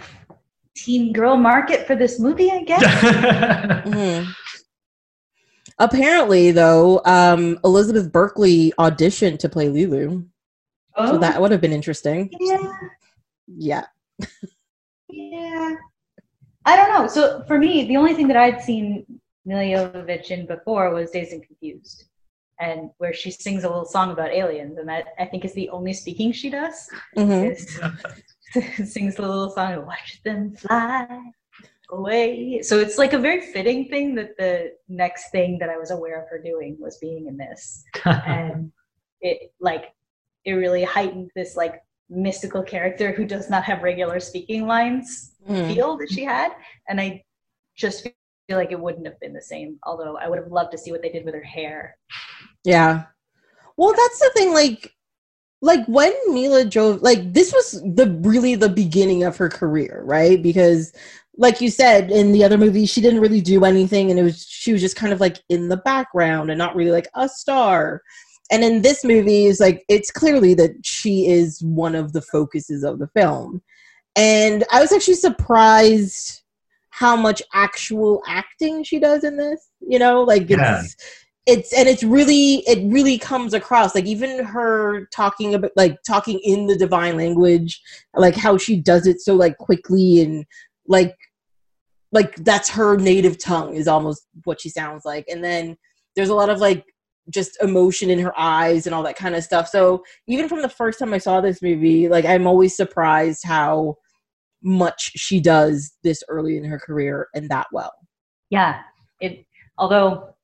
teen 0.76 1.14
girl 1.14 1.38
market 1.38 1.86
for 1.86 1.96
this 1.96 2.20
movie. 2.20 2.50
I 2.50 2.62
guess. 2.64 2.82
Mhm. 3.86 4.26
Apparently, 5.78 6.50
though, 6.52 7.00
um, 7.04 7.58
Elizabeth 7.64 8.10
Berkley 8.12 8.72
auditioned 8.78 9.38
to 9.40 9.48
play 9.48 9.68
Leeloo, 9.68 10.26
oh, 10.96 11.12
so 11.12 11.18
that 11.18 11.40
would 11.40 11.50
have 11.50 11.60
been 11.60 11.72
interesting. 11.72 12.30
yeah. 12.40 12.72
Yeah. 13.46 13.84
Yeah. 15.08 15.76
I 16.64 16.76
don't 16.76 16.92
know. 16.92 17.06
So 17.06 17.44
for 17.46 17.58
me, 17.58 17.86
the 17.86 17.96
only 17.96 18.14
thing 18.14 18.28
that 18.28 18.36
I'd 18.36 18.60
seen 18.60 19.06
Milla 19.44 19.62
Jovovich 19.62 20.30
in 20.30 20.46
before 20.46 20.92
was 20.92 21.12
Dazed 21.12 21.32
and 21.32 21.46
Confused, 21.46 22.08
and 22.58 22.90
where 22.98 23.14
she 23.14 23.30
sings 23.30 23.62
a 23.62 23.68
little 23.68 23.84
song 23.84 24.10
about 24.10 24.32
aliens, 24.32 24.76
and 24.76 24.88
that 24.88 25.06
I 25.18 25.26
think 25.26 25.44
is 25.44 25.54
the 25.54 25.68
only 25.70 25.92
speaking 25.92 26.32
she 26.32 26.50
does. 26.50 26.88
Mm-hmm. 27.16 28.04
Sings 28.84 29.18
a 29.18 29.22
little 29.22 29.50
song, 29.50 29.86
"Watch 29.86 30.20
them 30.24 30.56
fly 30.56 31.06
away." 31.90 32.62
So 32.62 32.80
it's 32.80 32.98
like 32.98 33.12
a 33.12 33.18
very 33.18 33.40
fitting 33.52 33.88
thing 33.88 34.16
that 34.16 34.36
the 34.36 34.72
next 34.88 35.30
thing 35.30 35.58
that 35.58 35.70
I 35.70 35.76
was 35.76 35.92
aware 35.92 36.20
of 36.20 36.28
her 36.30 36.40
doing 36.42 36.76
was 36.80 36.98
being 36.98 37.26
in 37.26 37.36
this 37.36 37.84
and 38.04 38.72
it 39.20 39.52
like 39.60 39.92
it 40.46 40.54
really 40.54 40.84
heightened 40.84 41.30
this 41.36 41.56
like 41.56 41.82
mystical 42.08 42.62
character 42.62 43.12
who 43.12 43.24
does 43.26 43.50
not 43.50 43.64
have 43.64 43.82
regular 43.82 44.18
speaking 44.20 44.66
lines 44.66 45.32
Mhm. 45.48 45.66
feel 45.74 45.96
that 45.98 46.10
she 46.10 46.24
had 46.24 46.50
and 46.88 47.00
i 47.00 47.22
just 47.76 48.02
feel 48.48 48.56
like 48.56 48.72
it 48.72 48.80
wouldn't 48.80 49.06
have 49.06 49.18
been 49.20 49.32
the 49.34 49.42
same 49.52 49.78
although 49.84 50.16
i 50.16 50.28
would 50.28 50.38
have 50.38 50.50
loved 50.58 50.72
to 50.72 50.78
see 50.78 50.90
what 50.92 51.02
they 51.02 51.10
did 51.10 51.24
with 51.24 51.34
her 51.34 51.42
hair 51.58 51.96
Yeah. 52.64 53.04
Well, 53.76 53.92
that's 53.94 54.18
the 54.18 54.30
thing. 54.34 54.52
Like, 54.54 54.90
like 55.60 55.84
when 55.86 56.12
Milla 56.32 56.64
Jove, 56.64 57.02
like 57.02 57.32
this 57.32 57.52
was 57.52 57.80
the 57.82 58.06
really 58.22 58.54
the 58.56 58.68
beginning 58.68 59.22
of 59.22 59.36
her 59.36 59.48
career, 59.48 60.02
right? 60.04 60.42
Because, 60.42 60.92
like 61.36 61.60
you 61.60 61.70
said 61.70 62.10
in 62.10 62.32
the 62.32 62.42
other 62.42 62.56
movie, 62.58 62.86
she 62.86 63.00
didn't 63.02 63.20
really 63.20 63.40
do 63.42 63.64
anything, 63.64 64.10
and 64.10 64.18
it 64.18 64.22
was 64.22 64.44
she 64.48 64.72
was 64.72 64.80
just 64.80 64.96
kind 64.96 65.12
of 65.12 65.20
like 65.20 65.36
in 65.48 65.68
the 65.68 65.76
background 65.76 66.50
and 66.50 66.58
not 66.58 66.74
really 66.74 66.90
like 66.90 67.08
a 67.14 67.28
star. 67.28 68.02
And 68.50 68.62
in 68.62 68.82
this 68.82 69.04
movie, 69.04 69.46
is 69.46 69.60
like 69.60 69.84
it's 69.88 70.10
clearly 70.10 70.54
that 70.54 70.84
she 70.84 71.26
is 71.26 71.62
one 71.62 71.94
of 71.94 72.12
the 72.12 72.22
focuses 72.22 72.84
of 72.84 72.98
the 72.98 73.08
film. 73.08 73.62
And 74.14 74.64
I 74.72 74.80
was 74.80 74.92
actually 74.92 75.14
surprised 75.14 76.42
how 76.90 77.16
much 77.16 77.42
actual 77.52 78.22
acting 78.26 78.82
she 78.82 78.98
does 78.98 79.24
in 79.24 79.36
this. 79.36 79.70
You 79.80 79.98
know, 79.98 80.22
like 80.22 80.50
it's 80.50 80.50
Yeah. 80.50 80.82
it's 81.46 81.72
and 81.72 81.88
it's 81.88 82.02
really 82.02 82.62
it 82.66 82.90
really 82.90 83.18
comes 83.18 83.54
across 83.54 83.94
like 83.94 84.06
even 84.06 84.44
her 84.44 85.06
talking 85.12 85.54
about 85.54 85.70
like 85.76 85.98
talking 86.06 86.40
in 86.42 86.66
the 86.66 86.76
divine 86.76 87.16
language 87.16 87.80
like 88.14 88.34
how 88.34 88.58
she 88.58 88.80
does 88.80 89.06
it 89.06 89.20
so 89.20 89.34
like 89.34 89.56
quickly 89.58 90.20
and 90.22 90.44
like 90.88 91.14
like 92.12 92.34
that's 92.36 92.68
her 92.70 92.96
native 92.96 93.38
tongue 93.38 93.74
is 93.74 93.86
almost 93.86 94.26
what 94.44 94.60
she 94.60 94.68
sounds 94.68 95.04
like 95.04 95.24
and 95.28 95.44
then 95.44 95.76
there's 96.16 96.30
a 96.30 96.34
lot 96.34 96.50
of 96.50 96.58
like 96.58 96.84
just 97.30 97.60
emotion 97.62 98.10
in 98.10 98.18
her 98.18 98.38
eyes 98.38 98.86
and 98.86 98.94
all 98.94 99.02
that 99.02 99.16
kind 99.16 99.34
of 99.34 99.44
stuff. 99.44 99.68
So 99.68 100.04
even 100.26 100.48
from 100.48 100.62
the 100.62 100.68
first 100.68 100.98
time 100.98 101.12
i 101.14 101.18
saw 101.18 101.40
this 101.40 101.62
movie 101.62 102.08
like 102.08 102.24
i'm 102.24 102.46
always 102.46 102.76
surprised 102.76 103.44
how 103.44 103.96
much 104.62 105.12
she 105.14 105.40
does 105.40 105.96
this 106.02 106.22
early 106.28 106.56
in 106.56 106.64
her 106.64 106.78
career 106.78 107.28
and 107.34 107.48
that 107.50 107.66
well. 107.72 107.92
Yeah 108.50 108.82
it 109.20 109.46
although 109.78 110.34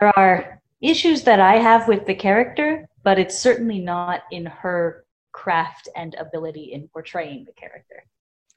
there 0.00 0.12
are 0.16 0.60
issues 0.80 1.22
that 1.22 1.40
i 1.40 1.56
have 1.56 1.88
with 1.88 2.06
the 2.06 2.14
character 2.14 2.88
but 3.02 3.18
it's 3.18 3.38
certainly 3.38 3.80
not 3.80 4.22
in 4.30 4.46
her 4.46 5.04
craft 5.32 5.88
and 5.96 6.14
ability 6.14 6.72
in 6.72 6.88
portraying 6.88 7.44
the 7.44 7.52
character 7.52 8.04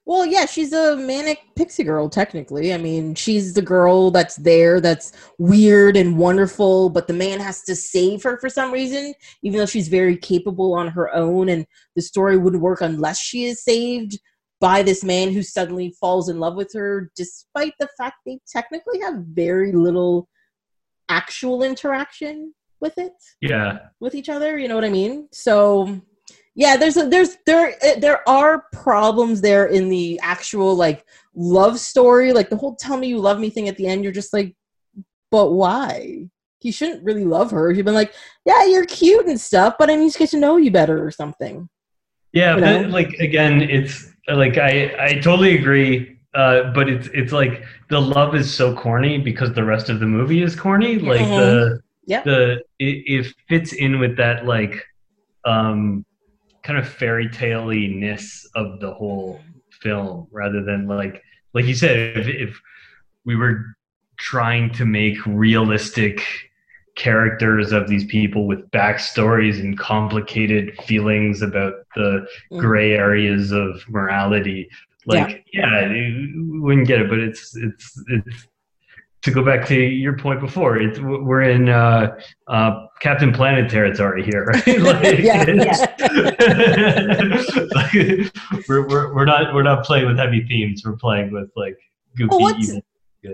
Well, 0.06 0.26
yeah, 0.26 0.46
she's 0.46 0.74
a 0.74 0.98
manic 0.98 1.40
pixie 1.56 1.84
girl, 1.84 2.10
technically. 2.10 2.74
I 2.74 2.78
mean, 2.78 3.14
she's 3.16 3.54
the 3.54 3.62
girl 3.62 4.10
that's 4.10 4.36
there, 4.38 4.82
that's 4.82 5.14
weird 5.38 5.96
and 5.96 6.18
wonderful, 6.18 6.90
but 6.90 7.08
the 7.08 7.14
man 7.14 7.40
has 7.40 7.62
to 7.64 7.76
save 7.76 8.24
her 8.24 8.38
for 8.40 8.50
some 8.50 8.72
reason, 8.72 9.14
even 9.44 9.60
though 9.60 9.66
she's 9.66 9.88
very 9.88 10.18
capable 10.18 10.74
on 10.74 10.88
her 10.88 11.14
own, 11.16 11.50
and 11.50 11.68
the 11.96 12.02
story 12.02 12.36
wouldn't 12.36 12.64
work 12.64 12.82
unless 12.82 13.20
she 13.20 13.46
is 13.46 13.64
saved 13.64 14.20
by 14.60 14.82
this 14.82 15.04
man 15.04 15.32
who 15.32 15.44
suddenly 15.44 15.94
falls 16.00 16.30
in 16.30 16.40
love 16.40 16.56
with 16.56 16.72
her, 16.74 17.12
despite 17.16 17.74
the 17.80 17.90
fact 17.98 18.16
they 18.26 18.40
technically 18.52 19.00
have 19.02 19.16
very 19.18 19.72
little 19.72 20.28
actual 21.10 21.62
interaction 21.62 22.54
with 22.80 22.98
it 22.98 23.14
yeah. 23.42 23.78
with 24.00 24.16
each 24.16 24.30
other 24.30 24.58
you 24.58 24.68
know 24.68 24.76
what 24.76 24.86
i 24.86 24.90
mean 24.90 25.28
so 25.32 26.02
yeah 26.56 26.76
there's 26.78 26.98
a 26.98 27.08
there's 27.08 27.38
there 27.46 27.74
eh, 27.82 28.00
there 28.00 28.28
are 28.28 28.66
problems 28.74 29.42
there 29.42 29.68
in 29.68 29.90
the 29.90 30.20
actual 30.22 30.76
like 30.76 31.06
love 31.36 31.80
story 31.80 32.34
like 32.34 32.50
the 32.50 32.58
whole 32.58 32.76
tell 32.76 32.98
me 32.98 33.08
you 33.08 33.20
love 33.20 33.40
me 33.40 33.50
thing 33.50 33.68
at 33.68 33.78
the 33.78 33.88
end 33.88 34.04
you're 34.04 34.12
just 34.12 34.34
like 34.34 34.56
but 35.30 35.52
why 35.52 36.28
he 36.60 36.72
shouldn't 36.72 37.04
really 37.04 37.26
love 37.26 37.52
her 37.52 37.72
he'd 37.72 37.86
been 37.86 37.94
like 37.94 38.14
yeah 38.46 38.66
you're 38.66 38.86
cute 38.86 39.26
and 39.28 39.40
stuff 39.40 39.76
but 39.80 39.90
i 39.90 39.96
need 39.96 40.12
to 40.12 40.20
get 40.20 40.30
to 40.30 40.38
know 40.40 40.58
you 40.58 40.72
better 40.72 41.06
or 41.06 41.12
something 41.12 41.70
Yeah, 42.34 42.56
You 42.56 42.62
but 42.62 42.90
like 42.90 43.14
again, 43.20 43.62
it's 43.62 44.10
like 44.28 44.58
I 44.58 44.94
I 45.00 45.14
totally 45.20 45.58
agree. 45.58 46.18
Uh, 46.34 46.72
but 46.72 46.88
it's 46.88 47.10
it's 47.14 47.34
like 47.34 47.64
the 47.90 48.00
love 48.00 48.36
is 48.36 48.54
so 48.54 48.74
corny 48.74 49.18
because 49.18 49.52
the 49.54 49.64
rest 49.64 49.90
of 49.90 50.00
the 50.00 50.06
movie 50.06 50.42
is 50.42 50.56
corny. 50.56 50.98
Like 50.98 51.28
the 51.36 51.82
Yep. 52.08 52.24
the 52.24 52.64
it, 52.80 53.04
it 53.06 53.34
fits 53.48 53.74
in 53.74 54.00
with 54.00 54.18
that 54.18 54.46
like 54.46 54.84
um 55.46 56.06
kind 56.64 56.78
of 56.80 56.88
fairy 56.88 57.30
tale-ness 57.30 58.48
of 58.56 58.80
the 58.80 58.94
whole 58.94 59.40
film 59.82 60.28
rather 60.32 60.64
than 60.64 60.88
like 60.88 61.22
like 61.54 61.66
you 61.66 61.74
said 61.74 62.18
if, 62.18 62.28
if 62.28 62.60
we 63.26 63.36
were 63.36 63.66
trying 64.18 64.72
to 64.72 64.86
make 64.86 65.18
realistic 65.26 66.22
characters 66.96 67.72
of 67.72 67.88
these 67.88 68.06
people 68.06 68.46
with 68.46 68.70
backstories 68.72 69.60
and 69.60 69.80
complicated 69.80 70.76
feelings 70.84 71.42
about 71.42 71.74
the 71.96 72.26
Mm. 72.52 72.60
gray 72.60 72.94
areas 72.94 73.52
of 73.52 73.82
morality 73.90 74.70
like 75.08 75.44
yeah, 75.52 75.88
we 75.90 76.60
wouldn't 76.60 76.88
get 76.88 77.02
it 77.02 77.10
but 77.10 77.18
it's 77.20 77.56
it's 77.56 78.04
it's 78.10 78.48
to 79.22 79.32
go 79.32 79.44
back 79.44 79.68
to 79.68 79.76
your 79.76 80.18
point 80.18 80.40
before 80.40 80.78
it's 80.78 81.00
we're 81.00 81.44
in 81.44 81.70
uh, 81.70 82.16
uh, 82.48 82.88
captain 83.00 83.32
planet 83.32 83.70
territory 83.70 84.24
here 84.24 84.46
right 84.46 84.68
like, 84.80 85.20
Yeah. 85.20 85.44
like, 87.76 87.94
we're, 88.68 88.88
we're, 88.88 89.14
we're 89.14 89.26
not 89.26 89.54
we're 89.54 89.64
not 89.64 89.86
playing 89.86 90.08
with 90.08 90.18
heavy 90.18 90.46
themes 90.48 90.84
we're 90.86 90.96
playing 90.96 91.32
with 91.32 91.50
like 91.56 91.78
goofy 92.18 92.36
Well, 92.36 92.56
evil 92.60 92.82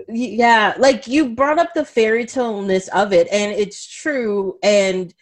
yeah 0.08 0.74
like 0.78 1.06
you 1.06 1.34
brought 1.34 1.58
up 1.58 1.72
the 1.74 1.84
fairy 1.84 2.26
tale-ness 2.26 2.88
of 2.88 3.12
it 3.12 3.26
and 3.32 3.52
it's 3.52 3.86
true 3.86 4.58
and 4.62 5.14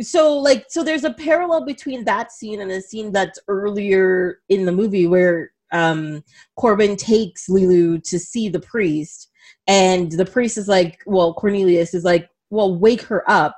so 0.00 0.38
like 0.38 0.66
so 0.68 0.84
there's 0.84 1.04
a 1.04 1.12
parallel 1.12 1.64
between 1.64 2.04
that 2.04 2.30
scene 2.30 2.60
and 2.60 2.70
a 2.70 2.80
scene 2.80 3.10
that's 3.10 3.40
earlier 3.48 4.40
in 4.48 4.64
the 4.64 4.72
movie 4.72 5.08
where 5.08 5.50
um 5.72 6.22
Korben 6.56 6.96
takes 6.96 7.48
Leeloo 7.48 8.00
to 8.04 8.18
see 8.18 8.48
the 8.48 8.60
priest 8.60 9.30
and 9.66 10.12
the 10.12 10.24
priest 10.24 10.58
is 10.58 10.68
like 10.68 11.00
well 11.06 11.34
cornelius 11.34 11.94
is 11.94 12.04
like 12.04 12.28
well 12.50 12.78
wake 12.78 13.02
her 13.02 13.28
up 13.30 13.56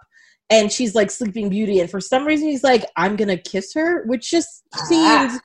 and 0.50 0.72
she's 0.72 0.94
like 0.94 1.10
sleeping 1.10 1.48
beauty 1.48 1.80
and 1.80 1.90
for 1.90 2.00
some 2.00 2.26
reason 2.26 2.48
he's 2.48 2.64
like 2.64 2.84
i'm 2.96 3.16
gonna 3.16 3.36
kiss 3.36 3.72
her 3.74 4.04
which 4.06 4.30
just 4.30 4.64
ah. 4.74 4.84
seems 4.88 5.40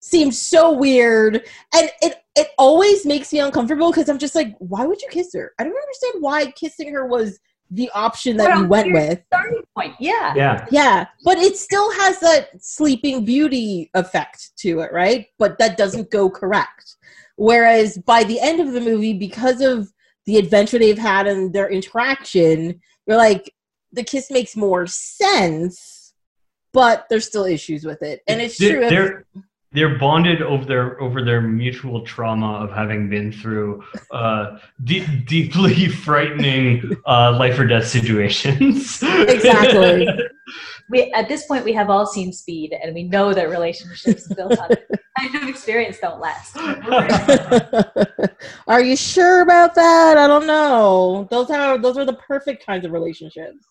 seems 0.00 0.38
so 0.38 0.70
weird 0.70 1.36
and 1.74 1.90
it 2.02 2.16
it 2.36 2.48
always 2.58 3.06
makes 3.06 3.32
me 3.32 3.40
uncomfortable 3.40 3.90
because 3.90 4.08
i'm 4.08 4.18
just 4.18 4.34
like 4.34 4.54
why 4.58 4.84
would 4.84 5.00
you 5.00 5.08
kiss 5.10 5.30
her 5.34 5.52
i 5.58 5.64
don't 5.64 5.74
understand 5.74 6.22
why 6.22 6.50
kissing 6.52 6.92
her 6.92 7.06
was 7.06 7.40
the 7.70 7.90
option 7.90 8.36
that 8.36 8.54
you 8.56 8.60
Well, 8.60 8.68
went 8.68 8.86
you're 8.88 9.00
with 9.00 9.22
starting 9.26 9.62
point. 9.76 9.94
Yeah. 9.98 10.32
Yeah. 10.36 10.66
Yeah, 10.70 11.06
but 11.24 11.38
it 11.38 11.56
still 11.56 11.90
has 11.92 12.20
that 12.20 12.50
Sleeping 12.62 13.24
Beauty 13.24 13.90
effect 13.94 14.52
to 14.58 14.80
it, 14.80 14.92
right? 14.92 15.26
But 15.38 15.58
that 15.58 15.76
doesn't 15.76 16.10
go 16.10 16.30
correct. 16.30 16.96
Whereas 17.36 17.98
by 17.98 18.24
the 18.24 18.40
end 18.40 18.60
of 18.60 18.72
the 18.72 18.80
movie, 18.80 19.14
because 19.14 19.60
of 19.60 19.90
the 20.26 20.36
adventure 20.38 20.78
they've 20.78 20.98
had 20.98 21.26
and 21.26 21.52
their 21.52 21.68
interaction, 21.70 22.80
you're 23.06 23.16
like, 23.16 23.52
the 23.92 24.02
kiss 24.04 24.30
makes 24.30 24.56
more 24.56 24.86
sense, 24.86 26.14
but 26.72 27.06
there's 27.10 27.26
still 27.26 27.44
issues 27.44 27.84
with 27.84 28.02
it. 28.02 28.22
And 28.26 28.40
it's 28.40 28.58
They're- 28.58 28.80
true. 28.80 28.88
They're 28.90 29.24
they're 29.72 29.98
bonded 29.98 30.40
over 30.40 30.64
their 30.64 31.00
over 31.00 31.24
their 31.24 31.40
mutual 31.40 32.02
trauma 32.02 32.58
of 32.58 32.70
having 32.70 33.10
been 33.10 33.32
through 33.32 33.82
uh, 34.12 34.58
de- 34.84 35.04
deeply 35.26 35.88
frightening 36.06 36.96
uh, 37.06 37.36
life 37.36 37.58
or 37.58 37.66
death 37.66 37.88
situations. 37.88 39.02
Exactly. 39.02 40.06
We 40.90 41.10
at 41.12 41.28
this 41.28 41.46
point 41.46 41.64
we 41.64 41.72
have 41.72 41.90
all 41.90 42.06
seen 42.06 42.32
Speed, 42.32 42.74
and 42.82 42.94
we 42.94 43.04
know 43.04 43.32
that 43.32 43.48
relationships 43.48 44.26
built 44.34 44.58
on 44.58 44.68
kind 45.18 45.34
of 45.34 45.48
experience 45.48 45.98
don't 45.98 46.20
last. 46.20 46.56
Are 48.66 48.82
you 48.82 48.96
sure 48.96 49.42
about 49.42 49.74
that? 49.74 50.18
I 50.18 50.26
don't 50.26 50.46
know. 50.46 51.26
Those 51.30 51.50
are 51.50 51.78
those 51.78 51.96
are 51.96 52.04
the 52.04 52.14
perfect 52.14 52.64
kinds 52.66 52.84
of 52.84 52.92
relationships. 52.92 53.64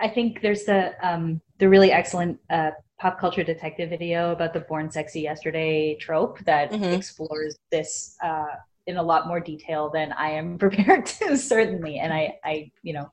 I 0.00 0.08
think 0.08 0.40
there's 0.40 0.64
the 0.64 0.94
um, 1.06 1.40
the 1.58 1.68
really 1.68 1.90
excellent 1.92 2.38
uh, 2.50 2.70
pop 3.00 3.18
culture 3.18 3.44
detective 3.44 3.90
video 3.90 4.32
about 4.32 4.52
the 4.52 4.60
"Born 4.60 4.90
Sexy 4.90 5.20
Yesterday" 5.20 5.96
trope 6.00 6.38
that 6.40 6.70
Mhm. 6.70 6.96
explores 6.96 7.56
this 7.70 8.16
uh, 8.22 8.46
in 8.86 8.96
a 8.98 9.02
lot 9.02 9.26
more 9.26 9.40
detail 9.40 9.90
than 9.90 10.12
I 10.12 10.30
am 10.30 10.58
prepared 10.64 11.06
to, 11.06 11.36
certainly. 11.36 11.98
And 11.98 12.12
I, 12.12 12.38
I, 12.44 12.70
you 12.82 12.92
know, 12.92 13.10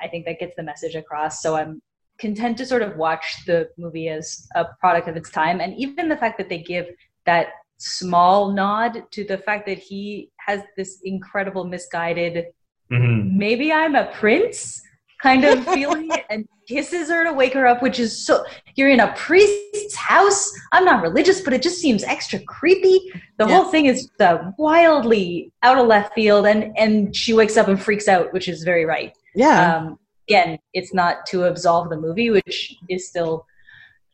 I 0.00 0.08
think 0.08 0.24
that 0.26 0.40
gets 0.40 0.56
the 0.56 0.62
message 0.62 0.94
across. 0.94 1.42
So 1.42 1.56
I'm 1.56 1.82
content 2.18 2.58
to 2.58 2.66
sort 2.66 2.82
of 2.82 2.96
watch 2.96 3.44
the 3.46 3.68
movie 3.76 4.08
as 4.08 4.46
a 4.54 4.64
product 4.80 5.08
of 5.08 5.16
its 5.16 5.30
time, 5.30 5.60
and 5.60 5.74
even 5.78 6.08
the 6.08 6.16
fact 6.16 6.36
that 6.38 6.48
they 6.48 6.58
give 6.58 6.86
that 7.26 7.48
small 7.78 8.52
nod 8.52 9.04
to 9.12 9.24
the 9.24 9.38
fact 9.38 9.64
that 9.66 9.78
he 9.78 10.30
has 10.46 10.60
this 10.76 11.00
incredible 11.04 11.64
misguided 11.64 12.46
Mhm. 12.90 13.34
maybe 13.36 13.70
I'm 13.70 13.94
a 13.94 14.06
prince 14.14 14.80
kind 15.22 15.44
of 15.44 15.62
feeling 15.74 16.10
and 16.30 16.48
kisses 16.66 17.10
her 17.10 17.22
to 17.24 17.32
wake 17.34 17.52
her 17.52 17.66
up, 17.66 17.82
which 17.82 17.98
is 18.00 18.24
so 18.26 18.44
you're 18.76 18.88
in 18.88 19.00
a 19.00 19.12
priest's 19.14 19.94
house. 19.94 20.50
I'm 20.72 20.86
not 20.86 21.02
religious, 21.02 21.42
but 21.42 21.52
it 21.52 21.60
just 21.60 21.78
seems 21.80 22.02
extra 22.02 22.38
creepy. 22.40 23.12
The 23.36 23.46
Yeah. 23.46 23.54
whole 23.56 23.70
thing 23.70 23.86
is 23.86 24.08
uh, 24.20 24.52
wildly 24.56 25.52
out 25.62 25.76
of 25.76 25.86
left 25.86 26.14
field, 26.14 26.46
and 26.46 26.74
and 26.78 27.14
she 27.14 27.34
wakes 27.34 27.56
up 27.58 27.68
and 27.68 27.78
freaks 27.80 28.08
out, 28.08 28.32
which 28.32 28.48
is 28.48 28.62
very 28.64 28.86
right. 28.86 29.12
Yeah. 29.34 29.76
Um, 29.76 29.98
again, 30.28 30.58
it's 30.74 30.92
not 30.92 31.26
to 31.26 31.44
absolve 31.44 31.88
the 31.88 31.96
movie, 31.96 32.30
which 32.30 32.76
is 32.88 33.08
still 33.08 33.46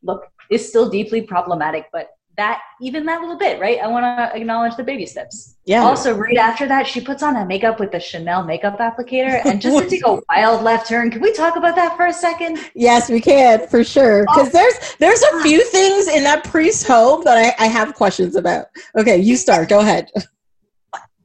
look 0.02 0.24
is 0.50 0.68
still 0.68 0.88
deeply 0.88 1.22
problematic, 1.22 1.86
but 1.92 2.10
that 2.36 2.60
even 2.80 3.06
that 3.06 3.20
little 3.20 3.38
bit, 3.38 3.60
right? 3.60 3.78
I 3.78 3.86
want 3.86 4.04
to 4.04 4.36
acknowledge 4.36 4.76
the 4.76 4.82
baby 4.82 5.06
steps. 5.06 5.56
yeah. 5.66 5.84
Also, 5.84 6.12
right 6.12 6.36
after 6.36 6.66
that, 6.66 6.84
she 6.84 7.00
puts 7.00 7.22
on 7.22 7.34
that 7.34 7.46
makeup 7.46 7.78
with 7.78 7.92
the 7.92 8.00
Chanel 8.00 8.44
makeup 8.44 8.78
applicator, 8.78 9.40
and 9.44 9.60
just 9.60 9.78
to 9.78 9.88
take 9.88 10.04
a 10.04 10.18
wild 10.28 10.62
left 10.62 10.88
turn. 10.88 11.10
Can 11.10 11.20
we 11.20 11.32
talk 11.32 11.56
about 11.56 11.76
that 11.76 11.96
for 11.96 12.06
a 12.06 12.12
second? 12.12 12.58
Yes, 12.74 13.08
we 13.08 13.20
can 13.20 13.66
for 13.68 13.84
sure. 13.84 14.24
Oh. 14.28 14.34
Because 14.34 14.52
there's 14.52 14.96
there's 14.96 15.22
a 15.22 15.42
few 15.42 15.64
things 15.64 16.08
in 16.08 16.24
that 16.24 16.44
priest's 16.44 16.86
home 16.86 17.22
that 17.24 17.54
I, 17.58 17.64
I 17.64 17.68
have 17.68 17.94
questions 17.94 18.36
about. 18.36 18.66
Okay, 18.96 19.18
you 19.18 19.36
start. 19.36 19.68
Go 19.68 19.80
ahead. 19.80 20.10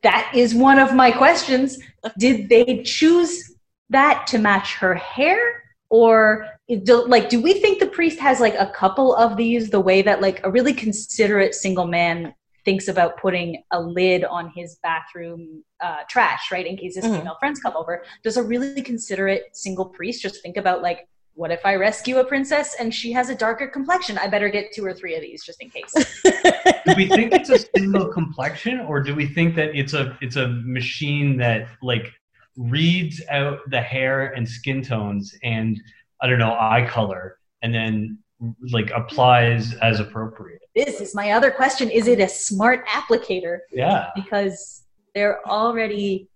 That 0.04 0.32
is 0.34 0.56
one 0.56 0.80
of 0.80 0.96
my 0.96 1.12
questions. 1.12 1.78
Did 2.18 2.48
they 2.48 2.84
choose 2.84 3.49
that 3.90 4.28
to 4.28 4.38
match 4.38 4.76
her 4.76 4.96
hair, 4.96 5.64
or 5.90 6.48
do, 6.84 7.08
like, 7.08 7.30
do 7.30 7.42
we 7.42 7.54
think 7.56 7.80
the 7.80 7.88
priest 7.88 8.20
has 8.20 8.40
like 8.40 8.54
a 8.56 8.68
couple 8.68 9.16
of 9.16 9.38
these 9.38 9.70
the 9.70 9.80
way 9.80 10.02
that 10.04 10.22
like 10.22 10.40
a 10.44 10.52
really 10.52 10.74
considerate 10.74 11.56
single 11.56 11.88
man 11.88 12.34
thinks 12.66 12.88
about 12.88 13.18
putting 13.18 13.64
a 13.72 13.82
lid 13.82 14.24
on 14.26 14.52
his 14.56 14.78
bathroom 14.84 15.64
uh, 15.82 16.04
trash, 16.10 16.52
right, 16.52 16.68
in 16.68 16.78
case 16.78 16.96
his 16.96 17.06
Mhm. 17.06 17.18
female 17.18 17.38
friends 17.40 17.60
come 17.60 17.76
over? 17.76 18.04
Does 18.24 18.38
a 18.38 18.44
really 18.44 18.82
considerate 18.82 19.44
single 19.54 19.86
priest 19.86 20.22
just 20.22 20.42
think 20.44 20.58
about 20.58 20.82
like? 20.82 21.08
What 21.36 21.52
if 21.52 21.66
I 21.66 21.76
rescue 21.76 22.18
a 22.18 22.26
princess 22.26 22.76
and 22.82 22.94
she 22.94 23.14
has 23.14 23.30
a 23.30 23.36
darker 23.36 23.66
complexion? 23.66 24.18
I 24.18 24.28
better 24.28 24.50
get 24.50 24.74
two 24.74 24.84
or 24.84 24.94
three 24.94 25.16
of 25.16 25.22
these 25.22 25.42
just 25.42 25.62
in 25.62 25.70
case. 25.70 25.94
do 26.86 26.94
we 26.98 27.08
think 27.08 27.32
it's 27.32 27.50
a 27.50 27.60
single 27.74 28.08
complexion 28.08 28.82
or 28.82 29.02
do 29.02 29.16
we 29.16 29.26
think 29.26 29.56
that 29.56 29.74
it's 29.74 29.94
a 29.94 30.18
it's 30.22 30.36
a 30.36 30.50
machine 30.50 31.38
that 31.38 31.70
like 31.82 32.12
reads 32.60 33.22
out 33.30 33.60
the 33.70 33.82
hair 33.82 34.34
and 34.34 34.48
skin 34.48 34.82
tones 34.84 35.34
and 35.44 35.82
i 36.22 36.28
don't 36.28 36.40
know 36.40 36.56
eye 36.60 36.86
color 36.90 37.38
and 37.62 37.74
then 37.74 38.18
like 38.72 38.90
applies 38.92 39.74
as 39.76 40.00
appropriate. 40.00 40.62
This 40.74 41.02
is 41.02 41.14
my 41.14 41.32
other 41.32 41.52
question. 41.52 41.90
Is 41.90 42.08
it 42.08 42.22
a 42.22 42.30
smart 42.30 42.88
applicator? 42.88 43.60
Yeah. 43.70 44.12
Because 44.16 44.84
they're 45.14 45.46
already 45.46 46.30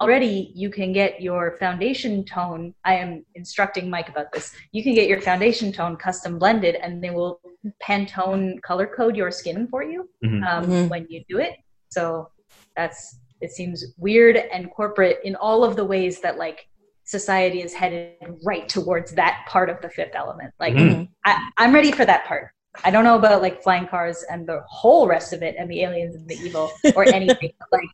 already 0.00 0.52
you 0.54 0.70
can 0.70 0.92
get 0.92 1.20
your 1.20 1.56
foundation 1.58 2.24
tone 2.24 2.72
i 2.84 2.94
am 2.94 3.24
instructing 3.34 3.90
mike 3.90 4.08
about 4.08 4.30
this 4.32 4.54
you 4.70 4.80
can 4.80 4.94
get 4.94 5.08
your 5.08 5.20
foundation 5.20 5.72
tone 5.72 5.96
custom 5.96 6.38
blended 6.38 6.76
and 6.76 7.02
they 7.02 7.10
will 7.10 7.40
pantone 7.82 8.62
color 8.62 8.86
code 8.86 9.16
your 9.16 9.32
skin 9.32 9.66
for 9.66 9.82
you 9.82 10.08
Mhm. 10.24 10.46
um, 10.48 10.64
Mhm. 10.66 10.88
when 10.88 11.04
you 11.08 11.24
do 11.28 11.38
it. 11.38 11.54
So 11.88 12.30
that's 12.76 13.18
it 13.40 13.50
seems 13.52 13.84
weird 13.96 14.36
and 14.36 14.70
corporate 14.70 15.18
in 15.24 15.36
all 15.36 15.64
of 15.64 15.76
the 15.76 15.84
ways 15.84 16.20
that 16.20 16.38
like 16.38 16.66
society 17.04 17.62
is 17.62 17.72
headed 17.72 18.14
right 18.44 18.68
towards 18.68 19.12
that 19.12 19.44
part 19.48 19.70
of 19.70 19.80
the 19.80 19.88
fifth 19.88 20.14
element 20.14 20.52
like 20.60 20.74
Mhm. 20.74 21.08
I, 21.24 21.50
i'm 21.56 21.74
ready 21.74 21.90
for 21.92 22.04
that 22.04 22.26
part 22.26 22.50
i 22.84 22.90
don't 22.90 23.04
know 23.04 23.16
about 23.16 23.40
like 23.40 23.62
flying 23.62 23.86
cars 23.86 24.24
and 24.30 24.46
the 24.46 24.60
whole 24.68 25.08
rest 25.08 25.32
of 25.32 25.42
it 25.42 25.54
and 25.58 25.70
the 25.70 25.82
aliens 25.82 26.14
and 26.14 26.28
the 26.28 26.36
evil 26.36 26.70
or 26.94 27.04
anything 27.20 27.52
but, 27.58 27.68
like 27.72 27.88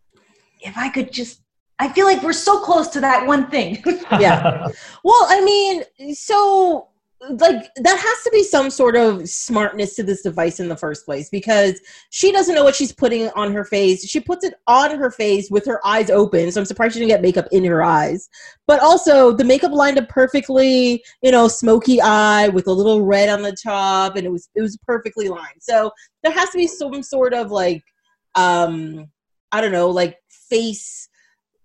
if 0.61 0.77
i 0.77 0.89
could 0.89 1.13
just 1.13 1.43
i 1.79 1.89
feel 1.89 2.07
like 2.07 2.23
we're 2.23 2.33
so 2.33 2.59
close 2.61 2.89
to 2.89 3.01
that 3.01 3.27
one 3.27 3.49
thing 3.51 3.83
Yeah. 4.19 4.67
Well, 5.05 5.27
I 5.29 5.45
mean, 5.45 6.15
so 6.15 6.89
like 7.31 7.71
that 7.77 7.99
has 7.99 8.23
to 8.25 8.31
be 8.33 8.43
some 8.43 8.71
sort 8.71 8.97
of 8.97 9.29
smartness 9.29 9.95
to 9.97 10.03
this 10.03 10.23
device 10.23 10.61
in 10.61 10.69
the 10.69 10.77
first 10.77 11.05
place 11.05 11.29
because 11.31 11.81
she 12.11 12.33
doesn't 12.33 12.55
know 12.55 12.65
what 12.65 12.75
she's 12.75 12.93
putting 12.93 13.29
on 13.31 13.53
her 13.53 13.65
face. 13.65 14.07
She 14.07 14.21
puts 14.21 14.45
it 14.45 14.55
on 14.67 14.99
her 14.99 15.11
face 15.11 15.51
with 15.51 15.65
her 15.67 15.85
eyes 15.87 16.11
open, 16.11 16.51
so 16.51 16.61
I'm 16.61 16.65
surprised 16.65 16.95
she 16.95 17.01
didn't 17.01 17.11
get 17.11 17.23
makeup 17.23 17.47
in 17.53 17.65
her 17.65 17.83
eyes. 17.83 18.29
But 18.67 18.81
also, 18.81 19.33
the 19.33 19.45
makeup 19.45 19.73
lined 19.73 19.99
up 19.99 20.09
perfectly, 20.09 21.03
you 21.23 21.31
know, 21.31 21.49
smoky 21.49 22.01
eye 22.01 22.49
with 22.49 22.67
a 22.67 22.73
little 22.73 23.03
red 23.03 23.29
on 23.29 23.43
the 23.43 23.57
top, 23.63 24.17
and 24.17 24.27
it 24.27 24.31
was 24.31 24.49
it 24.55 24.61
was 24.61 24.77
perfectly 24.79 25.29
lined. 25.29 25.61
So 25.61 25.91
there 26.23 26.33
has 26.33 26.51
to 26.51 26.59
be 26.59 26.67
some 26.67 27.03
sort 27.03 27.33
of 27.33 27.51
like, 27.51 27.83
um, 28.35 29.07
I 29.53 29.61
don't 29.61 29.73
know, 29.73 29.91
like 29.91 30.19
face 30.29 31.09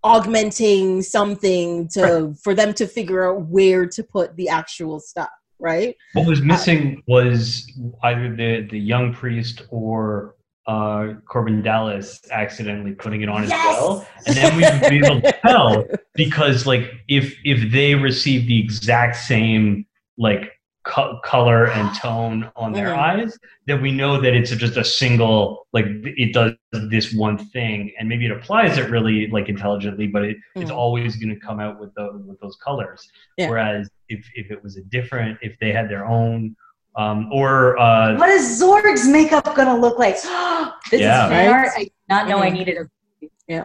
augmenting 0.03 1.01
something 1.01 1.87
to 1.89 2.33
for 2.41 2.53
them 2.53 2.73
to 2.73 2.87
figure 2.87 3.29
out 3.29 3.41
where 3.47 3.85
to 3.85 4.01
put 4.01 4.33
the 4.37 4.47
actual 4.47 4.97
stuff 4.97 5.29
right 5.59 5.95
what 6.13 6.25
was 6.25 6.41
missing 6.41 7.03
was 7.07 7.69
either 8.03 8.35
the 8.35 8.67
the 8.71 8.79
young 8.79 9.13
priest 9.13 9.63
or 9.69 10.35
uh, 10.67 11.15
Korben 11.27 11.63
Dallas 11.63 12.21
accidentally 12.31 12.91
putting 12.93 13.23
it 13.23 13.29
on 13.29 13.43
as 13.43 13.49
well, 13.49 14.07
and 14.27 14.35
then 14.37 14.55
we 14.55 14.61
would 14.63 14.89
be 14.89 14.97
able 15.03 15.19
to 15.21 15.31
tell 15.41 15.85
because 16.13 16.67
like 16.67 16.91
if 17.07 17.33
if 17.43 17.71
they 17.71 17.95
receive 17.95 18.45
the 18.47 18.59
exact 18.59 19.15
same 19.15 19.87
like 20.19 20.51
co- 20.83 21.19
color 21.23 21.71
and 21.71 21.95
tone 21.99 22.51
on 22.55 22.71
their 22.73 22.89
Mhm. 22.89 22.97
eyes, 22.97 23.39
then 23.65 23.81
we 23.81 23.91
know 23.91 24.21
that 24.21 24.35
it's 24.35 24.51
just 24.51 24.77
a 24.77 24.83
single 24.83 25.65
like 25.73 25.85
it 25.87 26.33
does 26.33 26.53
this 26.91 27.13
one 27.15 27.37
thing, 27.37 27.91
and 27.97 28.07
maybe 28.07 28.25
it 28.27 28.31
applies 28.31 28.77
it 28.77 28.91
really 28.91 29.25
like 29.31 29.49
intelligently, 29.49 30.05
but 30.05 30.23
it, 30.23 30.37
it's 30.55 30.69
Mhm. 30.69 30.75
always 30.77 31.15
going 31.15 31.33
to 31.33 31.39
come 31.39 31.59
out 31.59 31.79
with 31.79 31.91
the 31.95 32.11
with 32.27 32.39
those 32.41 32.57
colors. 32.57 33.09
Yeah. 33.37 33.49
Whereas 33.49 33.89
if 34.09 34.25
if 34.35 34.51
it 34.51 34.61
was 34.63 34.77
a 34.77 34.81
different, 34.81 35.37
if 35.41 35.57
they 35.59 35.71
had 35.71 35.89
their 35.89 36.05
own. 36.05 36.55
Um, 36.95 37.29
or 37.31 37.77
uh, 37.77 38.17
what 38.17 38.29
is 38.29 38.59
zorg's 38.59 39.07
makeup 39.07 39.55
gonna 39.55 39.77
look 39.77 39.99
like 39.99 40.15
this 40.91 40.99
Yeah. 41.01 41.25
is 41.25 41.29
fan 41.31 41.47
Right? 41.47 41.47
art 41.49 41.69
i 41.77 41.83
did 41.83 41.91
not 42.09 42.27
know 42.27 42.39
i 42.39 42.49
Mhm. 42.49 42.53
needed 42.53 42.77
a 42.77 43.27
Yeah. 43.47 43.63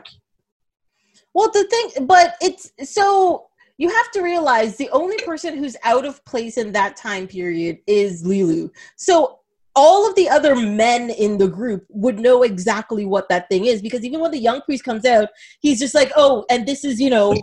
well 1.32 1.50
the 1.50 1.64
thing 1.64 2.06
but 2.06 2.36
it's 2.42 2.70
so 2.84 3.46
you 3.78 3.88
have 3.88 4.10
to 4.12 4.20
realize 4.22 4.76
the 4.76 4.90
only 4.90 5.16
person 5.24 5.56
who's 5.56 5.76
out 5.84 6.04
of 6.04 6.22
place 6.26 6.58
in 6.58 6.70
that 6.72 6.96
time 6.96 7.26
period 7.26 7.78
is 7.86 8.22
Leeloo 8.22 8.70
so 8.96 9.40
all 9.76 10.08
of 10.08 10.14
the 10.14 10.28
other 10.28 10.54
men 10.54 11.10
in 11.10 11.36
the 11.38 11.48
group 11.48 11.84
would 11.88 12.18
know 12.18 12.42
exactly 12.42 13.04
what 13.04 13.28
that 13.28 13.48
thing 13.48 13.66
is 13.66 13.82
because 13.82 14.04
even 14.04 14.20
when 14.20 14.30
the 14.30 14.38
young 14.38 14.60
priest 14.62 14.84
comes 14.84 15.04
out 15.04 15.28
he's 15.60 15.78
just 15.80 15.94
like 15.94 16.12
oh 16.16 16.44
and 16.50 16.66
this 16.66 16.84
is 16.84 17.00
you 17.00 17.10
know 17.10 17.34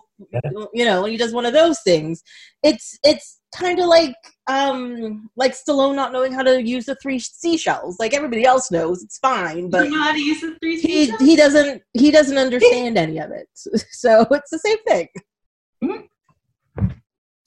you 0.73 0.85
know 0.85 1.05
he 1.05 1.17
does 1.17 1.33
one 1.33 1.45
of 1.45 1.53
those 1.53 1.79
things. 1.81 2.23
It's 2.63 2.97
it's 3.03 3.39
kind 3.55 3.79
of 3.79 3.87
like 3.87 4.15
um 4.47 5.29
like 5.35 5.53
stallone 5.53 5.95
not 5.95 6.11
knowing 6.13 6.31
how 6.31 6.43
to 6.43 6.61
use 6.63 6.85
the 6.85 6.95
three 6.95 7.19
seashells. 7.19 7.99
Like 7.99 8.13
everybody 8.13 8.45
else 8.45 8.71
knows 8.71 9.03
it's 9.03 9.17
fine 9.17 9.69
but 9.69 9.85
you 9.85 9.91
know 9.91 10.03
how 10.03 10.13
to 10.13 10.19
use 10.19 10.41
the 10.41 10.55
three 10.59 10.79
he, 10.79 11.07
speed 11.07 11.15
he 11.19 11.35
doesn't 11.35 11.81
he 11.93 12.11
doesn't 12.11 12.37
understand 12.37 12.97
any 12.97 13.19
of 13.19 13.31
it. 13.31 13.47
So 13.91 14.25
it's 14.31 14.49
the 14.51 14.59
same 14.59 14.77
thing. 14.87 15.07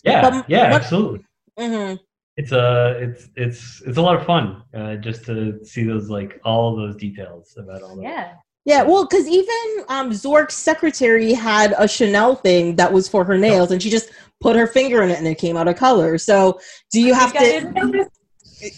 Yeah, 0.05 0.20
But 0.20 0.49
yeah, 0.49 0.70
what- 0.70 0.82
absolutely. 0.82 1.24
hmm 1.59 1.95
It's 2.37 2.53
a 2.53 2.99
it's 3.01 3.28
it's 3.37 3.82
it's 3.87 3.97
a 3.97 4.03
lot 4.03 4.16
of 4.16 4.26
fun 4.26 4.62
uh, 4.74 4.97
just 4.97 5.24
to 5.26 5.64
see 5.64 5.85
those 5.85 6.11
like 6.11 6.41
all 6.45 6.74
those 6.74 6.97
details 6.97 7.57
about 7.57 7.82
all 7.82 7.97
that. 7.97 8.03
Yeah. 8.03 8.32
Yeah, 8.66 8.82
well, 8.82 9.07
because 9.07 9.28
even 9.28 9.85
um, 9.91 10.11
Zorg's 10.11 10.55
secretary 10.55 11.35
had 11.35 11.74
a 11.78 11.87
Chanel 11.87 12.35
thing 12.35 12.76
that 12.76 12.91
was 12.91 13.07
for 13.07 13.22
her 13.22 13.37
nails, 13.37 13.70
and 13.70 13.82
she 13.82 13.91
just 13.91 14.11
put 14.41 14.57
her 14.57 14.66
finger 14.66 15.03
in 15.03 15.11
it, 15.11 15.18
and 15.18 15.28
it 15.28 15.37
came 15.37 15.59
out 15.59 15.68
of 15.68 15.76
color. 15.76 16.16
So, 16.16 16.59
do 16.91 16.99
you 16.99 17.12
have 17.12 17.35
to? 17.35 18.09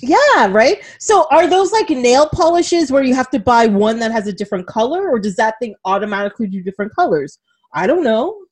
Yeah, 0.02 0.48
right. 0.48 0.82
So, 0.98 1.28
are 1.30 1.46
those 1.46 1.70
like 1.70 1.88
nail 1.88 2.28
polishes 2.28 2.90
where 2.90 3.04
you 3.04 3.14
have 3.14 3.30
to 3.30 3.38
buy 3.38 3.68
one 3.68 4.00
that 4.00 4.10
has 4.10 4.26
a 4.26 4.32
different 4.32 4.66
color, 4.66 5.08
or 5.08 5.20
does 5.20 5.36
that 5.36 5.54
thing 5.60 5.76
automatically 5.84 6.48
do 6.48 6.64
different 6.64 6.92
colors? 6.92 7.38
I 7.72 7.86
don't 7.86 8.02
know. 8.02 8.42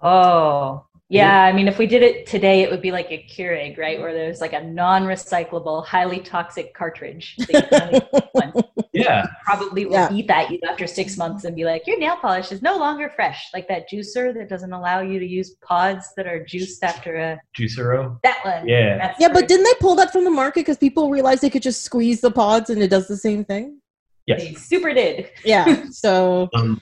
Oh. 0.00 0.86
Yeah, 1.12 1.42
I 1.44 1.52
mean, 1.52 1.68
if 1.68 1.76
we 1.78 1.86
did 1.86 2.02
it 2.02 2.26
today, 2.26 2.62
it 2.62 2.70
would 2.70 2.80
be 2.80 2.90
like 2.90 3.10
a 3.10 3.26
Keurig, 3.30 3.76
right? 3.76 4.00
Where 4.00 4.14
there's 4.14 4.40
like 4.40 4.54
a 4.54 4.62
non-recyclable, 4.64 5.84
highly 5.84 6.20
toxic 6.20 6.72
cartridge. 6.74 7.36
that 7.38 7.52
you 7.52 7.62
can 7.68 7.82
only 7.82 7.94
use 8.12 8.22
once. 8.34 8.62
Yeah, 8.94 9.26
Probably 9.44 9.84
will 9.86 9.92
Yeah. 9.94 10.08
beep 10.08 10.30
at 10.30 10.50
you 10.50 10.58
after 10.68 10.86
six 10.86 11.16
months 11.18 11.44
and 11.44 11.54
be 11.54 11.64
like, 11.64 11.86
"Your 11.86 11.98
nail 11.98 12.16
polish 12.16 12.50
is 12.52 12.62
no 12.62 12.76
longer 12.78 13.10
fresh." 13.14 13.48
Like 13.52 13.68
that 13.68 13.90
juicer 13.90 14.32
that 14.34 14.48
doesn't 14.48 14.72
allow 14.72 15.00
you 15.00 15.18
to 15.18 15.26
use 15.26 15.50
pods 15.62 16.12
that 16.16 16.26
are 16.26 16.44
juiced 16.44 16.82
after 16.82 17.16
a 17.16 17.40
Juicero. 17.58 18.18
that 18.22 18.38
one. 18.44 18.66
Yeah. 18.66 18.96
That's 18.98 19.20
Yeah, 19.20 19.28
but 19.28 19.48
didn't 19.48 19.64
they 19.64 19.74
pull 19.80 19.94
that 19.96 20.12
from 20.12 20.24
the 20.24 20.30
market 20.30 20.60
because 20.60 20.78
people 20.78 21.10
realized 21.10 21.42
they 21.42 21.50
could 21.50 21.62
just 21.62 21.82
squeeze 21.82 22.20
the 22.20 22.30
pods 22.30 22.70
and 22.70 22.82
it 22.82 22.88
does 22.88 23.06
the 23.06 23.16
same 23.16 23.44
thing? 23.44 23.80
Yes. 24.26 24.40
they 24.42 24.54
super 24.54 24.94
did. 24.94 25.30
Yeah. 25.44 25.84
So, 25.90 26.48
Um, 26.54 26.80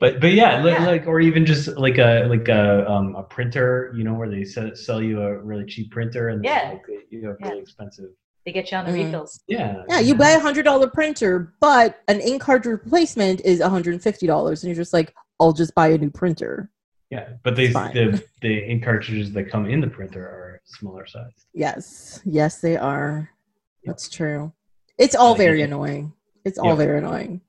but 0.00 0.20
but 0.20 0.32
yeah, 0.32 0.64
Yeah. 0.64 0.84
like 0.86 1.06
or 1.06 1.20
even 1.20 1.46
just 1.46 1.68
like 1.76 1.98
a 1.98 2.24
like 2.28 2.48
a 2.48 2.90
um 2.90 3.14
a 3.14 3.22
printer, 3.22 3.92
you 3.96 4.02
know, 4.02 4.14
where 4.14 4.28
they 4.28 4.44
sell, 4.44 4.74
sell 4.74 5.00
you 5.02 5.20
a 5.22 5.38
really 5.38 5.66
cheap 5.66 5.90
printer 5.92 6.30
and 6.30 6.42
Yeah. 6.44 6.70
like, 6.72 6.82
you 7.10 7.26
have 7.28 7.36
Yeah. 7.40 7.48
really 7.50 7.60
expensive. 7.60 8.10
They 8.46 8.52
get 8.52 8.70
you 8.72 8.78
on 8.78 8.86
the 8.86 8.92
Mhm. 8.92 9.04
refills. 9.04 9.40
Yeah. 9.46 9.84
yeah, 9.88 10.00
you 10.00 10.14
buy 10.14 10.30
a 10.30 10.40
hundred 10.40 10.64
dollar 10.64 10.88
printer, 10.88 11.52
but 11.60 12.00
an 12.08 12.20
ink 12.20 12.40
cartridge 12.40 12.72
replacement 12.82 13.42
is 13.42 13.60
hundred 13.60 13.92
and 13.92 14.02
fifty 14.02 14.26
dollars, 14.26 14.62
and 14.64 14.68
you're 14.70 14.82
just 14.82 14.94
like, 14.94 15.14
I'll 15.38 15.52
just 15.52 15.74
buy 15.74 15.88
a 15.88 15.98
new 15.98 16.10
printer. 16.10 16.70
Yeah, 17.10 17.28
but 17.42 17.54
they 17.56 17.66
the 17.68 18.22
the 18.40 18.64
ink 18.70 18.82
cartridges 18.84 19.32
that 19.32 19.50
come 19.50 19.66
in 19.66 19.80
the 19.80 19.88
printer 19.88 20.22
are 20.22 20.60
smaller 20.64 21.06
sized. 21.06 21.44
Yes, 21.52 22.22
yes, 22.24 22.60
they 22.60 22.76
are. 22.78 23.28
That's 23.84 24.08
true. 24.08 24.52
It's 24.96 25.14
all 25.14 25.34
very 25.34 25.60
annoying. 25.62 26.12
It's 26.44 26.58
all 26.58 26.68
Yeah. 26.70 26.74
very 26.86 26.98
annoying. 26.98 27.42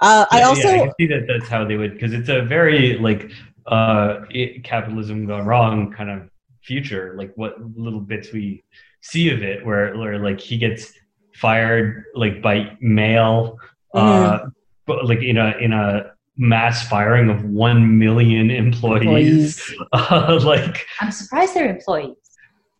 Uh, 0.00 0.24
I 0.30 0.42
also, 0.42 0.68
yeah, 0.68 0.74
I 0.74 0.78
can 0.86 0.92
see 0.98 1.06
that 1.08 1.26
that's 1.28 1.48
how 1.48 1.64
they 1.64 1.76
would 1.76 1.92
because 1.94 2.12
it's 2.12 2.28
a 2.28 2.42
very 2.42 2.96
like 2.98 3.30
uh 3.66 4.20
it, 4.30 4.64
capitalism 4.64 5.26
gone 5.26 5.44
wrong 5.44 5.92
kind 5.92 6.08
of 6.10 6.28
future 6.62 7.14
like 7.18 7.30
what 7.36 7.52
little 7.76 8.00
bits 8.00 8.32
we 8.32 8.64
see 9.02 9.30
of 9.30 9.42
it 9.42 9.64
where 9.64 9.96
where 9.98 10.18
like 10.18 10.40
he 10.40 10.56
gets 10.56 10.92
fired 11.34 12.04
like 12.14 12.40
by 12.42 12.76
mail 12.80 13.58
uh 13.94 14.38
Mm-hmm. 14.38 14.48
but 14.86 15.06
like 15.06 15.22
in 15.22 15.36
a 15.36 15.56
in 15.58 15.72
a 15.72 16.12
mass 16.36 16.88
firing 16.88 17.28
of 17.28 17.44
1 17.44 17.98
million 17.98 18.50
employees, 18.50 19.60
Uh, 19.92 20.40
like 20.44 20.86
I'm 21.00 21.10
surprised 21.12 21.52
they're 21.54 21.68
employees. 21.68 22.16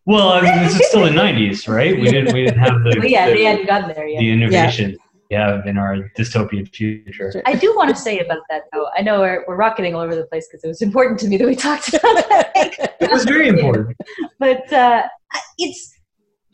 well 0.05 0.29
I 0.33 0.41
mean 0.41 0.63
this 0.63 0.75
is 0.79 0.87
still 0.87 1.03
the 1.03 1.09
90s 1.11 1.67
right 1.67 1.95
we 1.99 2.09
didn't 2.09 2.33
we 2.33 2.45
didn't 2.45 2.57
have 2.59 2.83
the 2.83 2.95
But 2.99 3.09
yeah, 3.09 3.27
the, 3.29 3.33
they 3.35 3.43
hadn't 3.43 3.67
gotten 3.67 3.89
there 3.93 4.07
yet. 4.07 4.19
the 4.19 4.31
innovation 4.31 4.97
we 5.31 5.37
have 5.37 5.65
in 5.65 5.77
our 5.77 5.97
dystopian 6.17 6.67
future 6.73 7.41
I 7.45 7.55
do 7.55 7.73
want 7.75 7.89
to 7.89 7.95
say 7.95 8.19
about 8.19 8.39
that 8.49 8.63
though. 8.73 8.87
I 8.95 9.01
know 9.01 9.21
we're, 9.21 9.45
we're 9.47 9.55
rocketing 9.55 9.95
all 9.95 10.01
over 10.01 10.15
the 10.15 10.25
place 10.25 10.47
because 10.47 10.63
it 10.63 10.67
was 10.67 10.81
important 10.81 11.19
to 11.21 11.27
me 11.27 11.37
that 11.37 11.47
we 11.47 11.55
talked 11.55 11.89
about 11.89 12.01
that. 12.29 12.51
it 12.99 13.11
was 13.11 13.23
very 13.23 13.47
important 13.47 13.97
but 14.39 14.71
uh, 14.73 15.03
it's 15.57 15.93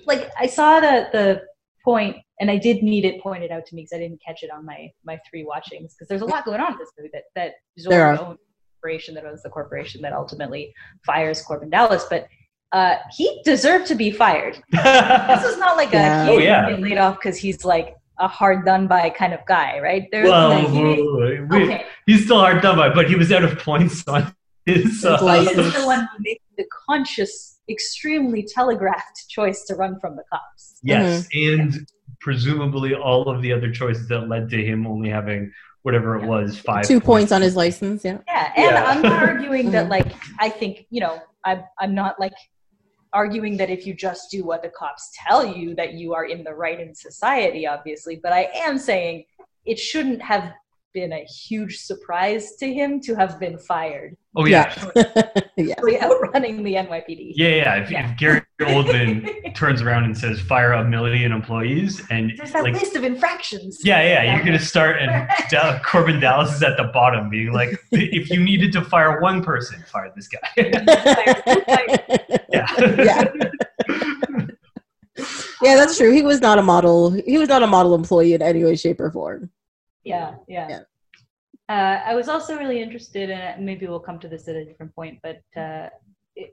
like 0.05 0.29
I 0.39 0.47
saw 0.47 0.79
the 0.79 1.09
the 1.11 1.41
point, 1.83 2.17
and 2.41 2.51
I 2.51 2.57
did 2.57 2.83
need 2.83 3.05
it 3.05 3.21
pointed 3.21 3.51
out 3.51 3.65
to 3.67 3.75
me 3.75 3.81
because 3.83 3.93
I 3.95 3.99
didn't 3.99 4.21
catch 4.25 4.43
it 4.43 4.51
on 4.51 4.65
my 4.65 4.89
my 5.05 5.19
three 5.29 5.43
watchings 5.43 5.93
because 5.93 6.07
there's 6.07 6.21
a 6.21 6.25
lot 6.25 6.45
going 6.45 6.59
on 6.61 6.73
in 6.73 6.77
this 6.77 6.91
movie 6.97 7.09
that 7.13 7.23
that 7.35 7.51
Zorro 7.79 8.19
owns 8.19 8.39
corporation 8.81 9.15
that 9.15 9.25
owns 9.25 9.41
the 9.43 9.49
corporation 9.49 10.01
that 10.01 10.13
ultimately 10.13 10.73
fires 11.05 11.43
Korben 11.45 11.71
Dallas, 11.71 12.05
but. 12.09 12.27
Uh, 12.73 12.97
he 13.15 13.41
deserved 13.45 13.87
to 13.87 13.95
be 13.95 14.11
fired. 14.11 14.61
This 14.73 15.43
is 15.45 15.57
not 15.57 15.77
like 15.77 15.93
Yeah. 15.93 16.23
a 16.23 16.25
he 16.25 16.31
Oh, 16.31 16.37
yeah. 16.37 16.75
laid 16.75 16.97
off 16.97 17.15
because 17.15 17.37
he's 17.37 17.63
like 17.63 17.95
a 18.19 18.27
hard 18.27 18.65
done 18.65 18.87
by 18.87 19.09
kind 19.09 19.33
of 19.33 19.39
guy, 19.47 19.79
right? 19.79 20.07
There's 20.11 20.29
well, 20.29 20.49
like, 20.49 20.67
he- 20.69 21.41
we- 21.41 21.63
okay, 21.63 21.85
he's 22.05 22.25
still 22.25 22.39
hard 22.39 22.61
done 22.61 22.77
by, 22.77 22.89
but 22.89 23.07
he 23.09 23.15
was 23.15 23.31
out 23.31 23.43
of 23.43 23.57
points 23.59 24.07
on 24.07 24.33
his. 24.65 25.03
Uh, 25.05 25.17
Like- 25.21 25.47
He 25.49 25.55
the 25.55 25.83
one 25.85 25.99
who 25.99 26.17
makes 26.23 26.43
the 26.57 26.65
conscious, 26.89 27.59
extremely 27.69 28.43
telegraphed 28.43 29.27
choice 29.29 29.65
to 29.65 29.75
run 29.75 29.99
from 29.99 30.15
the 30.15 30.23
cops. 30.31 30.79
yes, 30.83 31.27
and 31.33 31.85
presumably 32.19 32.95
all 32.95 33.29
of 33.29 33.41
the 33.41 33.53
other 33.53 33.71
choices 33.71 34.07
that 34.07 34.27
led 34.27 34.49
to 34.49 34.65
him 34.65 34.87
only 34.87 35.09
having 35.09 35.51
whatever 35.83 36.17
it 36.17 36.25
was 36.25 36.57
five 36.59 36.85
two 36.85 36.99
points 36.99 37.31
on 37.31 37.41
his 37.41 37.55
license. 37.55 38.03
Yeah. 38.03 38.17
Yeah, 38.27 38.51
and 38.57 38.71
Yeah. 38.75 38.83
I'm 38.85 39.01
not 39.01 39.23
arguing 39.23 39.71
that 39.71 39.85
Mhm. 39.87 39.89
like 39.89 40.07
I 40.39 40.49
think 40.49 40.85
you 40.89 41.01
know 41.01 41.19
I'm 41.45 41.61
I'm 41.79 41.93
not 41.93 42.19
like 42.19 42.33
arguing 43.13 43.57
that 43.57 43.69
if 43.69 43.85
you 43.85 43.93
just 43.93 44.31
do 44.31 44.43
what 44.43 44.61
the 44.61 44.69
cops 44.69 45.11
tell 45.13 45.45
you 45.45 45.75
that 45.75 45.93
you 45.93 46.13
are 46.13 46.25
in 46.25 46.43
the 46.43 46.53
right 46.53 46.79
in 46.79 46.93
society, 46.93 47.67
obviously. 47.67 48.19
But 48.21 48.33
I 48.33 48.49
am 48.55 48.77
saying 48.77 49.25
it 49.65 49.79
shouldn't 49.79 50.21
have 50.21 50.53
been 50.93 51.13
a 51.13 51.23
huge 51.25 51.77
surprise 51.77 52.55
to 52.55 52.73
him 52.73 52.99
to 53.01 53.15
have 53.15 53.39
been 53.39 53.57
fired, 53.57 54.17
Oh 54.39 54.45
yeah, 54.45 54.71
yeah. 55.57 55.73
really 55.81 55.99
outrunning 55.99 56.61
the 56.63 56.75
NYPD. 56.75 57.31
yeah, 57.35 57.47
yeah. 57.47 57.75
If, 57.77 57.89
Yeah. 57.89 58.11
if 58.11 58.17
Gary 58.19 58.41
Oldman 58.61 59.53
turns 59.55 59.81
around 59.81 60.03
and 60.03 60.15
says 60.15 60.39
fire 60.39 60.73
a 60.73 60.83
million 60.87 61.31
employees, 61.31 62.03
and 62.11 62.31
There's 62.37 62.51
that 62.51 62.61
like, 62.63 62.73
list 62.75 62.95
of 62.95 63.03
infractions. 63.03 63.79
yeah, 63.83 64.01
yeah, 64.03 64.35
you're 64.35 64.45
gonna 64.45 64.59
start, 64.59 64.97
and 65.01 65.27
Dal- 65.49 65.79
Korben 65.79 66.21
Dallas 66.21 66.53
is 66.55 66.61
at 66.61 66.77
the 66.77 66.83
bottom, 66.93 67.29
being 67.31 67.51
like, 67.51 67.79
if 67.91 68.29
you 68.29 68.39
needed 68.39 68.71
to 68.73 68.81
fire 68.83 69.19
one 69.21 69.43
person, 69.43 69.83
fire 69.91 70.13
this 70.15 70.27
guy. 70.27 70.47
yeah. 72.49 72.67
yeah. 72.79 73.23
Yeah, 75.63 75.75
that's 75.75 75.97
true. 75.97 76.11
He 76.13 76.21
was 76.21 76.41
not 76.41 76.59
a 76.59 76.61
model. 76.61 77.09
He 77.11 77.39
was 77.39 77.49
not 77.49 77.63
a 77.63 77.67
model 77.67 77.95
employee 77.95 78.33
in 78.35 78.43
any 78.43 78.63
way, 78.63 78.75
shape, 78.75 78.99
or 78.99 79.09
form. 79.11 79.49
yeah, 80.03 80.35
yeah. 80.47 80.67
Yeah. 80.69 80.79
Uh, 81.69 81.99
I 82.05 82.15
was 82.15 82.29
also 82.29 82.57
really 82.57 82.81
interested 82.81 83.29
in. 83.29 83.65
Maybe 83.65 83.87
we'll 83.87 83.99
come 83.99 84.19
to 84.19 84.27
this 84.29 84.47
at 84.47 84.55
a 84.55 84.63
different 84.63 84.95
point, 84.95 85.19
but 85.21 85.41
uh, 85.61 85.89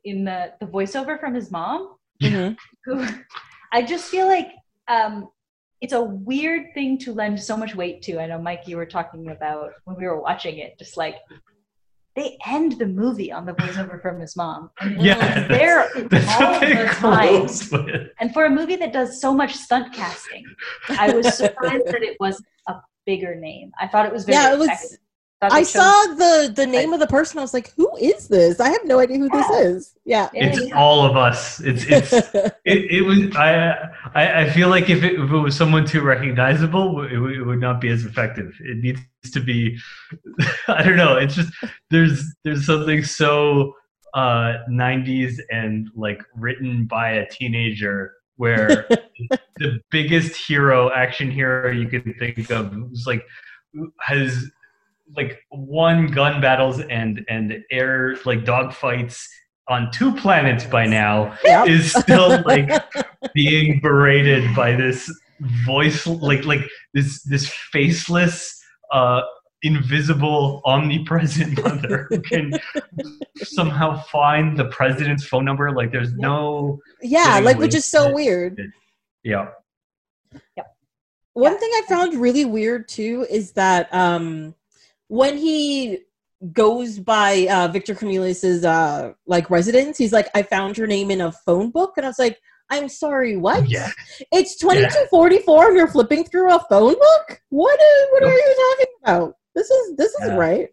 in 0.04 0.24
the 0.24 0.52
the 0.60 0.66
voiceover 0.66 1.18
from 1.20 1.34
his 1.34 1.50
mom, 1.50 1.96
Mhm. 2.22 2.56
who 2.84 3.06
I 3.72 3.82
just 3.82 4.06
feel 4.10 4.26
like 4.26 4.48
um, 4.88 5.28
it's 5.80 5.92
a 5.92 6.02
weird 6.02 6.74
thing 6.74 6.98
to 6.98 7.12
lend 7.12 7.40
so 7.40 7.56
much 7.56 7.74
weight 7.74 8.02
to. 8.02 8.18
I 8.20 8.26
know, 8.26 8.38
Mike, 8.40 8.66
you 8.66 8.76
were 8.76 8.86
talking 8.86 9.30
about 9.30 9.72
when 9.84 9.96
we 9.96 10.04
were 10.06 10.20
watching 10.20 10.58
it, 10.58 10.78
just 10.78 10.96
like 10.96 11.16
they 12.16 12.38
end 12.46 12.72
the 12.78 12.86
movie 12.86 13.32
on 13.32 13.44
the 13.44 13.52
voiceover 13.54 14.00
from 14.00 14.20
his 14.20 14.36
mom. 14.36 14.70
And 14.80 15.00
Yeah, 15.02 15.48
there 15.48 15.80
all 15.82 16.60
the 16.60 16.88
time. 16.94 18.10
And 18.20 18.32
for 18.32 18.44
a 18.46 18.50
movie 18.50 18.76
that 18.76 18.92
does 18.92 19.20
so 19.20 19.34
much 19.34 19.54
stunt 19.54 19.92
casting, 19.92 20.44
I 20.90 21.10
was 21.12 21.34
surprised 21.36 21.86
that 21.86 22.02
it 22.02 22.16
was 22.20 22.40
a 22.68 22.74
bigger 23.04 23.34
name. 23.34 23.72
I 23.80 23.88
thought 23.88 24.06
it 24.06 24.12
was 24.12 24.24
very 24.24 24.38
Yeah, 24.38 24.54
it 24.54 24.58
was. 24.58 24.98
Effective. 25.47 25.51
Thought 25.51 25.51
they 25.51 25.57
I 25.57 25.61
chose- 25.61 25.72
saw 25.72 26.47
the 26.47 26.53
the 26.55 26.66
name 26.66 26.92
of 26.92 27.01
the 27.01 27.07
person. 27.07 27.38
I 27.38 27.42
was 27.42 27.55
like, 27.55 27.72
"Who 27.76 27.90
is 27.97 28.28
this? 28.28 28.61
I 28.61 28.68
have 28.70 28.84
no 28.84 28.99
idea 29.01 29.18
who 29.18 29.28
this 29.28 29.49
is." 29.51 29.95
Yeah. 30.05 30.28
Yeah, 30.34 30.47
It's 30.47 30.68
yeah. 30.68 30.74
all 30.76 31.05
of 31.05 31.16
us. 31.16 31.61
It's 31.61 31.84
it's 31.84 32.12
it, 32.32 32.53
it 32.64 33.03
was 33.05 33.34
I, 33.36 33.72
I 34.14 34.42
I 34.42 34.51
feel 34.51 34.68
like 34.68 34.90
if 34.90 35.03
it, 35.03 35.14
if 35.18 35.30
it 35.30 35.38
was 35.38 35.57
someone 35.57 35.84
too 35.86 36.03
recognizable, 36.03 37.05
it, 37.05 37.16
would- 37.18 37.32
it 37.36 37.42
would 37.45 37.61
not 37.61 37.80
be 37.80 37.88
as 37.88 38.05
effective. 38.05 38.53
It 38.61 38.78
needs 38.78 39.01
to 39.32 39.40
be. 39.40 39.78
I 40.68 40.82
don't 40.82 40.97
know. 40.97 41.16
It's 41.16 41.34
just 41.34 41.53
there's 41.90 42.22
there's 42.45 42.66
something 42.66 43.03
so 43.05 43.74
uh 44.14 44.59
90s 44.70 45.40
and 45.51 45.88
like 45.97 46.22
written 46.36 46.86
by 46.86 47.11
a 47.11 47.28
teenager 47.28 48.12
where 48.36 48.86
the 49.59 49.80
biggest 49.90 50.36
hero 50.36 50.92
action 50.92 51.30
hero 51.30 51.70
you 51.72 51.88
can 51.88 52.14
think 52.20 52.49
of 52.51 52.76
was 52.90 53.05
like 53.09 53.24
has 54.01 54.49
like 55.16 55.38
won 55.50 56.07
gun 56.09 56.40
battles 56.40 56.80
and 56.80 57.24
and 57.28 57.55
air 57.70 58.16
like 58.24 58.44
dog 58.44 58.72
fights 58.72 59.28
on 59.68 59.90
two 59.92 60.12
planets 60.14 60.64
by 60.64 60.86
now 60.86 61.36
Yep. 61.44 61.68
is 61.68 61.92
still 61.92 62.42
like 62.44 62.70
being 63.34 63.80
berated 63.80 64.55
by 64.57 64.72
this 64.76 65.11
voice 65.66 66.07
like 66.07 66.44
like 66.44 66.61
this 66.94 67.22
this 67.24 67.48
faceless 67.72 68.61
uh 68.92 69.20
invisible 69.62 70.61
omnipresent 70.66 71.62
mother 71.64 72.07
who 72.11 72.20
can 72.20 72.52
somehow 73.36 74.00
find 74.05 74.59
the 74.59 74.66
president's 74.66 75.24
phone 75.26 75.44
number 75.44 75.70
like 75.72 75.90
there's 75.90 76.12
no 76.14 76.78
yeah, 77.02 77.38
like 77.42 77.59
which 77.59 77.74
is 77.74 77.84
so 77.86 78.12
wasted. 78.12 78.14
weird. 78.57 78.72
yeah 79.22 79.48
yeah. 80.57 80.62
One 81.32 81.52
Yeah. 81.52 81.59
thing 81.59 81.70
I 81.74 81.82
found 81.88 82.14
really 82.20 82.44
weird 82.44 82.88
too 82.88 83.26
is 83.30 83.52
that 83.52 83.88
um 83.94 84.55
when 85.09 85.36
he 85.36 86.00
goes 86.52 86.98
by 86.98 87.46
uh, 87.50 87.68
Victor 87.68 87.94
Cornelius's 87.94 88.64
uh, 88.64 89.12
like 89.26 89.48
residence. 89.50 89.96
He's 89.96 90.12
like, 90.12 90.28
I 90.34 90.42
found 90.42 90.76
your 90.76 90.86
name 90.86 91.11
in 91.11 91.20
a 91.22 91.32
phone 91.32 91.70
book, 91.70 91.94
and 91.96 92.05
I 92.05 92.09
was 92.09 92.18
like, 92.18 92.38
I'm 92.70 92.88
sorry, 92.88 93.36
what? 93.36 93.68
Yeah. 93.68 93.90
It's 94.32 94.57
2244 94.57 95.68
and 95.68 95.76
you're 95.76 95.86
flipping 95.88 96.24
through 96.24 96.55
a 96.55 96.59
phone 96.68 96.94
book? 96.94 97.40
What 97.50 97.78
is 97.78 98.07
what 98.11 98.22
are 98.24 98.32
you 98.32 98.76
talking 98.78 98.94
about? 99.02 99.36
This 99.55 99.70
is 99.70 99.96
this 99.96 100.14
isn't 100.20 100.34
Yeah. 100.34 100.38
right. 100.38 100.68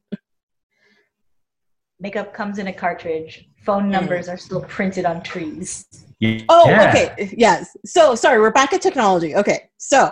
Makeup 2.00 2.34
comes 2.34 2.58
in 2.58 2.68
a 2.68 2.74
cartridge. 2.74 3.50
Phone 3.66 3.90
numbers 3.90 4.30
are 4.30 4.38
still 4.38 4.62
printed 4.62 5.06
on 5.06 5.22
trees. 5.22 5.86
Yeah. 6.20 6.42
Oh, 6.50 6.72
okay. 6.72 7.34
Yes. 7.38 7.76
So 7.86 8.16
sorry, 8.16 8.40
we're 8.40 8.52
back 8.52 8.74
at 8.74 8.82
technology. 8.82 9.36
Okay. 9.36 9.70
So 9.78 10.12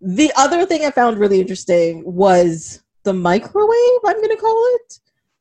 the 0.00 0.32
other 0.36 0.64
thing 0.66 0.84
I 0.84 0.90
found 0.90 1.18
really 1.18 1.40
interesting 1.40 2.02
was 2.04 2.82
the 3.04 3.12
microwave, 3.12 4.00
I'm 4.04 4.20
gonna 4.20 4.36
call 4.36 4.64
it. 4.76 4.98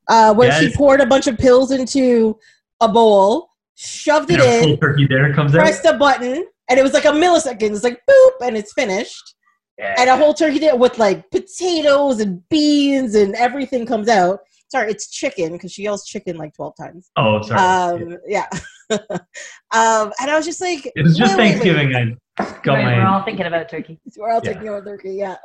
Uh 0.07 0.33
where 0.33 0.51
she 0.59 0.71
poured 0.73 1.01
a 1.01 1.05
bunch 1.05 1.27
of 1.27 1.37
pills 1.37 1.71
into 1.71 2.37
a 2.81 2.87
bowl, 2.89 3.49
shoved 3.75 4.29
it 4.31 4.39
And 4.39 4.49
a 4.49 4.61
full 4.63 4.73
in, 4.73 4.79
turkey 4.79 5.07
dinner 5.07 5.33
comes 5.33 5.55
out. 5.55 5.59
pressed 5.61 5.85
a 5.85 5.93
button, 5.93 6.45
and 6.69 6.79
it 6.79 6.83
was 6.83 6.93
like 6.93 7.05
a 7.05 7.09
millisecond. 7.09 7.71
It's 7.71 7.83
like 7.83 8.01
boop, 8.09 8.31
and 8.47 8.57
it's 8.57 8.73
finished. 8.73 9.35
Yeah. 9.79 9.95
and 9.97 10.07
a 10.07 10.15
whole 10.15 10.35
turkey 10.35 10.59
dinner 10.59 10.75
with 10.75 10.99
like 10.99 11.31
potatoes 11.31 12.19
and 12.19 12.47
beans 12.49 13.15
and 13.15 13.33
everything 13.35 13.87
comes 13.87 14.07
out. 14.07 14.41
Sorry, 14.69 14.91
it's 14.91 15.09
chicken 15.09 15.53
because 15.53 15.71
she 15.71 15.81
yells 15.83 16.05
chicken 16.05 16.37
like 16.37 16.53
twelve 16.53 16.75
times. 16.79 17.09
oh, 17.15 17.41
sorry. 17.41 18.03
Um, 18.03 18.17
yeah. 18.27 18.47
um, 18.91 20.11
and 20.19 20.29
I 20.29 20.35
was 20.35 20.45
just 20.45 20.61
like, 20.61 20.85
it 20.95 21.01
was 21.03 21.17
just 21.17 21.37
wait, 21.37 21.59
wait, 21.63 21.75
wait. 21.75 22.17
I 22.37 22.43
got 22.63 22.73
Right, 22.73 22.83
my. 22.83 22.97
we're 22.97 23.07
all 23.07 23.23
thinking 23.23 23.45
about 23.47 23.69
turkey. 23.69 23.99
We're 24.17 24.31
all 24.31 24.41
Yeah. 24.43 24.53
taking 24.53 24.69
over 24.69 24.83
turkey, 24.83 25.13
yeah. 25.15 25.37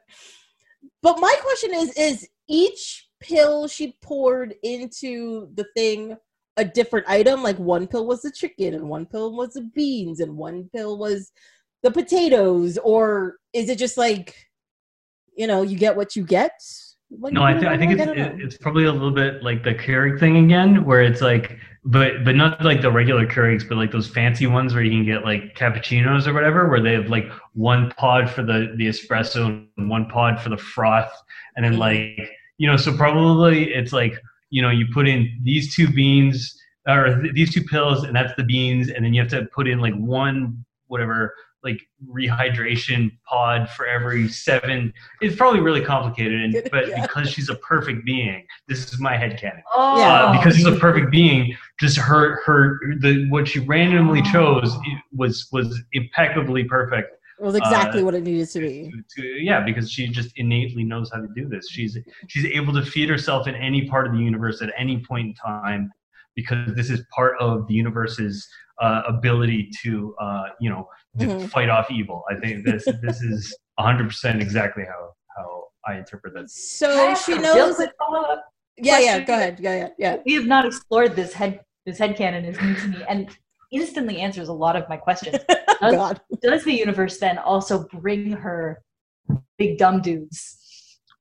but 1.04 1.20
my 1.20 1.36
question 1.42 1.74
is: 1.74 1.92
Is 1.92 2.28
each 2.48 3.08
pill 3.20 3.68
she 3.68 3.96
poured 4.02 4.56
into 4.64 5.50
the 5.54 5.66
thing 5.76 6.18
a 6.58 6.66
different 6.66 7.08
item? 7.08 7.44
Like 7.44 7.60
one 7.60 7.86
pill 7.86 8.08
was 8.08 8.22
the 8.22 8.32
chicken, 8.32 8.74
and 8.74 8.90
one 8.90 9.06
pill 9.06 9.36
was 9.36 9.54
the 9.54 9.70
beans, 9.76 10.22
and 10.22 10.38
one 10.38 10.70
pill 10.74 10.98
was 10.98 11.32
the 11.84 11.92
potatoes, 11.92 12.80
or 12.84 13.38
is 13.52 13.70
it 13.70 13.78
just 13.78 13.98
like, 13.98 14.34
you 15.36 15.46
know, 15.46 15.62
you 15.62 15.78
get 15.78 15.96
what 15.96 16.16
you 16.16 16.24
get? 16.24 16.54
No, 17.12 17.44
I, 17.44 17.54
th- 17.54 17.66
I 17.66 17.78
think 17.78 17.92
it's 17.92 18.02
it, 18.02 18.18
it's 18.40 18.58
probably 18.58 18.86
a 18.86 18.92
little 18.92 19.12
bit 19.12 19.44
like 19.44 19.64
the 19.64 19.76
Keurig 19.76 20.20
thing 20.20 20.46
again, 20.46 20.84
where 20.84 21.02
it's 21.02 21.22
like, 21.22 21.60
but 21.86 22.24
but 22.24 22.36
not 22.36 22.64
like 22.64 22.82
the 22.82 22.92
regular 22.92 23.28
Keurigs, 23.28 23.68
but 23.68 23.78
like 23.78 23.92
those 23.92 24.08
fancy 24.08 24.48
ones 24.48 24.74
where 24.74 24.84
you 24.84 24.92
can 24.92 25.06
get 25.06 25.26
like 25.26 25.56
cappuccinos 25.56 26.28
or 26.28 26.34
whatever, 26.34 26.70
where 26.70 26.82
they 26.82 26.94
have 26.94 27.10
like 27.10 27.30
one 27.54 27.92
pod 27.98 28.30
for 28.30 28.42
the 28.42 28.74
the 28.78 28.88
espresso 28.88 29.68
and 29.78 29.90
one 29.90 30.08
pod 30.08 30.40
for 30.40 30.50
the 30.50 30.58
froth, 30.58 31.12
and 31.56 31.66
then 31.66 31.78
like 31.78 32.32
you 32.58 32.68
know, 32.68 32.78
so 32.78 32.96
probably 32.96 33.74
it's 33.74 33.92
like 33.92 34.14
you 34.50 34.62
know 34.62 34.70
you 34.70 34.86
put 34.94 35.08
in 35.08 35.30
these 35.44 35.76
two 35.76 35.92
beans 35.92 36.58
or 36.88 37.22
th- 37.22 37.34
these 37.34 37.54
two 37.54 37.64
pills, 37.64 38.04
and 38.04 38.16
that's 38.16 38.34
the 38.38 38.44
beans, 38.46 38.90
and 38.90 39.04
then 39.04 39.14
you 39.14 39.22
have 39.22 39.32
to 39.32 39.46
put 39.54 39.68
in 39.68 39.80
like 39.80 39.96
one 39.96 40.64
whatever 40.88 41.34
like 41.64 41.80
rehydration 42.28 43.12
pod 43.28 43.70
for 43.70 43.86
every 43.86 44.28
seven 44.28 44.94
it's 45.22 45.36
probably 45.36 45.60
really 45.60 45.84
complicated 45.84 46.42
and 46.42 46.70
but 46.72 46.88
Yeah. 46.90 47.02
because 47.06 47.30
she's 47.30 47.50
a 47.50 47.56
perfect 47.56 48.06
being 48.06 48.46
this 48.68 48.92
is 48.94 49.00
my 49.00 49.14
headcanon 49.16 49.62
Oh, 49.74 49.98
Yeah. 49.98 50.14
uh, 50.24 50.38
because 50.38 50.56
she's 50.56 50.66
a 50.66 50.76
perfect 50.78 51.12
being 51.12 51.56
just 51.80 51.98
her 51.98 52.42
her 52.46 52.80
the 53.00 53.28
what 53.30 53.48
she 53.48 53.60
randomly 53.60 54.22
chose 54.24 54.76
was 55.14 55.48
was 55.52 55.82
impeccably 55.94 56.64
perfect 56.66 57.10
It 57.40 57.44
was 57.46 57.56
exactly 57.56 58.02
uh, 58.02 58.06
what 58.06 58.14
it 58.16 58.24
needed 58.24 58.50
to 58.50 58.60
be. 58.60 58.92
to, 58.92 59.22
to- 59.22 59.44
yeah 59.44 59.62
because 59.64 59.92
she 59.92 60.08
just 60.08 60.32
innately 60.38 60.84
knows 60.84 61.10
how 61.14 61.22
to 61.22 61.28
do 61.36 61.48
this 61.48 61.70
she's 61.70 61.98
she's 62.28 62.46
able 62.46 62.74
to 62.74 62.84
feed 62.84 63.10
herself 63.10 63.48
in 63.48 63.56
any 63.56 63.88
part 63.88 64.06
of 64.08 64.14
the 64.14 64.20
universe 64.20 64.62
at 64.62 64.72
any 64.78 65.00
point 65.00 65.28
in 65.28 65.34
time 65.36 65.92
because 66.36 66.74
this 66.76 66.90
is 66.90 67.02
part 67.16 67.36
of 67.40 67.68
the 67.68 67.74
universe's 67.74 68.48
uh, 68.82 69.04
ability 69.08 69.70
to 69.84 70.16
uh, 70.20 70.46
you 70.60 70.70
know 70.70 70.88
to 71.20 71.26
Mhm. 71.26 71.50
fight 71.50 71.70
off 71.70 71.90
evil 71.92 72.24
i 72.30 72.36
think 72.36 72.66
this 72.66 72.86
this 73.02 73.22
is 73.22 73.56
100% 73.80 74.40
exactly 74.42 74.84
how 74.84 75.10
how 75.36 75.64
i 75.88 75.96
interpret 75.98 76.34
that 76.36 76.50
So 76.50 77.14
she 77.16 77.38
knows. 77.38 77.76
Yeah, 78.78 78.98
yeah. 79.00 79.20
Go 79.20 79.34
ahead. 79.36 79.60
Yeah, 79.60 79.76
yeah, 79.82 79.90
yeah. 80.00 80.16
We 80.26 80.34
have 80.34 80.48
not 80.48 80.66
explored 80.66 81.16
this 81.16 81.32
head. 81.34 81.60
This 81.86 82.00
head 82.00 82.16
headcanon 82.18 82.44
is 82.52 82.60
new 82.60 82.74
to 82.82 82.88
me 82.88 83.04
and 83.08 83.30
instantly 83.72 84.18
answers 84.20 84.48
a 84.48 84.54
lot 84.66 84.76
of 84.76 84.84
my 84.90 84.98
questions. 84.98 85.38
Oh, 85.86 85.92
God. 85.92 86.22
Does 86.42 86.64
the 86.64 86.72
universe 86.74 87.18
then 87.20 87.38
also 87.38 87.86
bring 88.06 88.32
her 88.32 88.82
big 89.60 89.78
dumb 89.78 90.02
dudes? 90.02 90.40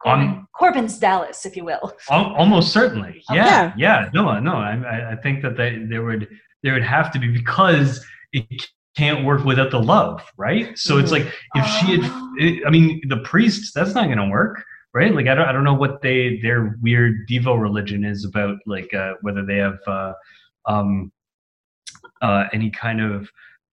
Korben, 0.05 0.29
Um, 0.29 0.49
Korben's 0.59 0.99
Dallas, 0.99 1.45
if 1.45 1.57
you 1.59 1.65
will. 1.65 1.93
Almost 2.09 2.73
certainly 2.73 3.23
Oh, 3.29 3.35
yeah 3.35 3.73
yeah 3.77 4.09
no 4.15 4.23
no 4.49 4.55
I, 4.57 4.73
I- 4.95 5.07
I 5.13 5.17
think 5.25 5.43
that 5.43 5.55
they, 5.59 5.71
there 5.91 6.05
would 6.09 6.23
there 6.63 6.73
would 6.75 6.89
have 6.97 7.11
to 7.13 7.19
be 7.19 7.29
because 7.43 7.89
it 8.33 8.47
can't 8.97 9.25
work 9.25 9.45
without 9.45 9.71
the 9.71 9.81
love 9.81 10.21
right 10.37 10.77
so 10.79 10.99
it's 10.99 11.11
Mhm. 11.11 11.25
like 11.25 11.27
if 11.55 11.67
she 11.67 11.87
had 11.97 12.01
Oh. 12.05 12.35
it, 12.39 12.63
i 12.67 12.71
mean 12.71 13.01
the 13.09 13.19
priests 13.19 13.73
that's 13.75 13.95
not 13.95 14.05
going 14.07 14.19
to 14.19 14.29
work 14.29 14.63
right 14.95 15.15
like 15.15 15.27
I 15.29 15.35
don't, 15.35 15.49
I 15.49 15.53
don't 15.53 15.65
know 15.65 15.75
what 15.75 16.03
they 16.03 16.39
their 16.43 16.77
weird 16.83 17.27
devo 17.29 17.59
religion 17.61 18.05
is 18.05 18.25
about 18.25 18.59
like 18.67 18.93
uh, 18.93 19.15
whether 19.23 19.45
they 19.45 19.57
have 19.57 19.79
uh, 19.87 20.13
um, 20.67 21.11
uh, 22.21 22.45
any 22.53 22.71
kind 22.71 23.01
of 23.01 23.29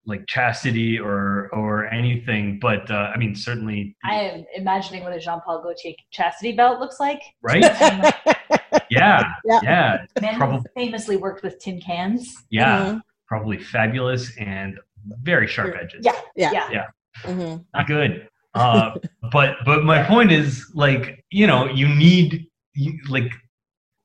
like 0.06 0.26
chastity 0.28 0.98
or 0.98 1.50
or 1.54 1.86
anything 1.88 2.58
but 2.60 2.90
uh, 2.90 3.12
i 3.14 3.18
mean 3.18 3.36
certainly 3.36 3.96
I 4.06 4.16
am 4.16 4.46
imagining 4.56 5.04
what 5.04 5.12
a 5.14 5.20
Jean 5.20 5.42
Paul 5.42 5.62
Gaultier 5.62 5.94
chastity 6.12 6.54
belt 6.54 6.80
looks 6.80 7.00
like. 7.02 7.22
right 7.42 7.62
yeah 8.90 9.24
Yeah. 9.46 9.60
yeah 9.64 9.98
Man 10.22 10.38
Probably- 10.38 10.70
famously 10.76 11.18
worked 11.18 11.44
with 11.44 11.60
tin 11.60 11.80
cans. 11.82 12.34
yeah 12.50 12.80
Mhm, 12.94 13.02
probably 13.28 13.58
fabulous 13.60 14.36
and 14.38 14.80
very 15.22 15.48
sharp 15.48 15.76
edges. 15.80 16.06
Yeah, 16.06 16.20
Yeah. 16.36 16.70
yeah. 16.72 16.88
mhm. 17.24 17.66
Not 17.74 17.88
good. 17.88 18.28
Uh, 18.54 18.96
but 19.32 19.58
but 19.66 19.84
my 19.84 20.04
point 20.04 20.32
is 20.32 20.70
like 20.74 21.24
you 21.30 21.46
know 21.48 21.68
you 21.68 21.88
need 21.88 22.48
you, 22.74 23.00
like 23.10 23.32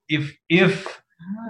if 0.09 0.35
if 0.49 1.01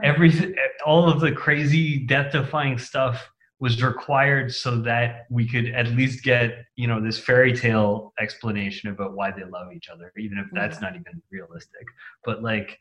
everything 0.03 0.55
all 0.86 1.09
of 1.09 1.20
the 1.20 1.32
crazy 1.32 1.99
death 2.07 2.32
defying 2.32 2.78
stuff 2.78 3.28
was 3.61 3.82
required 3.82 4.53
so 4.53 4.80
that 4.82 5.26
we 5.30 5.49
could 5.49 5.66
at 5.68 5.88
least 5.88 6.22
get 6.22 6.64
you 6.76 6.86
know 6.86 7.01
this 7.01 7.18
fairy 7.18 7.53
tale 7.53 8.12
explanation 8.20 8.90
about 8.90 9.14
why 9.14 9.30
they 9.30 9.45
love 9.45 9.72
each 9.74 9.88
other 9.88 10.12
even 10.18 10.38
if 10.38 10.47
that's 10.53 10.80
not 10.80 10.95
even 10.95 11.22
realistic 11.32 11.86
but 12.24 12.42
like 12.42 12.78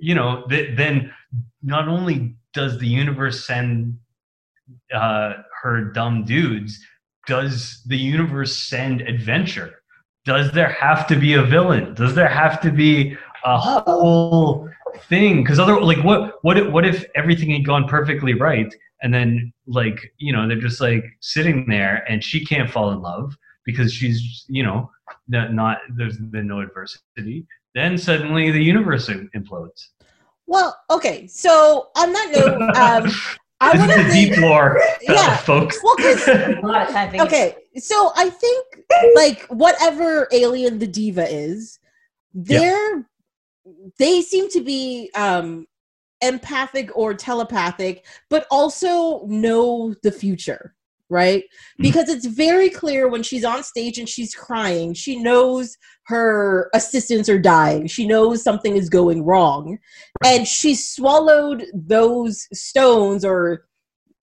you 0.00 0.14
know 0.14 0.44
th- 0.48 0.76
then 0.76 1.12
not 1.62 1.88
only 1.88 2.36
does 2.52 2.78
the 2.78 2.86
universe 2.86 3.46
send 3.46 3.96
uh, 4.94 5.34
her 5.62 5.92
dumb 5.92 6.24
dudes 6.24 6.78
does 7.26 7.82
the 7.86 7.96
universe 7.96 8.56
send 8.56 9.00
adventure? 9.00 9.80
Does 10.24 10.52
there 10.52 10.68
have 10.68 11.06
to 11.08 11.16
be 11.16 11.34
a 11.34 11.42
villain? 11.42 11.94
Does 11.94 12.14
there 12.14 12.28
have 12.28 12.60
to 12.62 12.70
be 12.70 13.16
a 13.44 13.58
whole 13.58 14.68
thing? 15.08 15.42
Because 15.42 15.58
other 15.58 15.80
like 15.80 16.02
what 16.04 16.34
what 16.42 16.58
if, 16.58 16.70
what 16.70 16.86
if 16.86 17.04
everything 17.14 17.50
had 17.50 17.64
gone 17.64 17.88
perfectly 17.88 18.34
right 18.34 18.72
and 19.02 19.12
then 19.12 19.52
like 19.66 20.12
you 20.18 20.32
know 20.32 20.46
they're 20.48 20.60
just 20.60 20.80
like 20.80 21.04
sitting 21.20 21.66
there 21.68 22.04
and 22.08 22.22
she 22.22 22.44
can't 22.44 22.70
fall 22.70 22.90
in 22.90 23.00
love 23.02 23.36
because 23.66 23.92
she's 23.92 24.44
you 24.48 24.62
know 24.62 24.90
not, 25.28 25.52
not 25.52 25.78
there's 25.96 26.18
been 26.18 26.46
no 26.46 26.60
adversity 26.60 27.46
then 27.74 27.98
suddenly 27.98 28.50
the 28.50 28.62
universe 28.62 29.08
implodes. 29.08 29.88
Well, 30.46 30.76
okay. 30.90 31.26
So 31.26 31.88
on 31.96 32.12
that 32.12 32.30
note, 32.32 32.76
um, 32.76 33.10
I 33.64 33.72
this 33.72 33.80
want 33.80 33.90
is 33.90 33.96
to 33.96 34.02
the 34.04 34.10
think. 34.10 34.34
deep 34.34 34.42
lore 34.42 34.80
Yeah. 35.02 35.36
folks 35.38 35.78
Well, 35.82 35.96
'cause- 35.96 36.28
A 36.28 36.60
lot 36.62 36.88
of. 36.90 37.20
Okay, 37.26 37.56
so 37.78 38.12
I 38.16 38.30
think 38.30 38.66
like 39.14 39.46
whatever 39.48 40.28
alien 40.32 40.78
the 40.78 40.86
diva 40.86 41.26
is, 41.28 41.78
they're 42.32 43.06
they 43.98 44.20
seem 44.22 44.48
to 44.50 44.60
be 44.60 45.10
um 45.14 45.66
empathic 46.20 46.90
or 46.96 47.14
telepathic, 47.14 48.04
but 48.30 48.46
also 48.50 49.24
know 49.26 49.94
the 50.02 50.12
future, 50.12 50.74
right? 51.10 51.42
Mm-hmm. 51.42 51.82
Because 51.82 52.08
it's 52.08 52.26
very 52.26 52.70
clear 52.70 53.08
when 53.08 53.22
she's 53.22 53.44
on 53.44 53.62
stage 53.62 53.98
and 53.98 54.08
she's 54.08 54.34
crying, 54.34 54.94
she 54.94 55.16
knows 55.16 55.76
her 56.06 56.70
assistants 56.74 57.28
are 57.28 57.38
dying. 57.38 57.86
She 57.86 58.06
knows 58.06 58.42
something 58.42 58.76
is 58.76 58.88
going 58.88 59.24
wrong. 59.24 59.78
And 60.24 60.46
she 60.46 60.74
swallowed 60.74 61.64
those 61.74 62.46
stones 62.52 63.24
or 63.24 63.64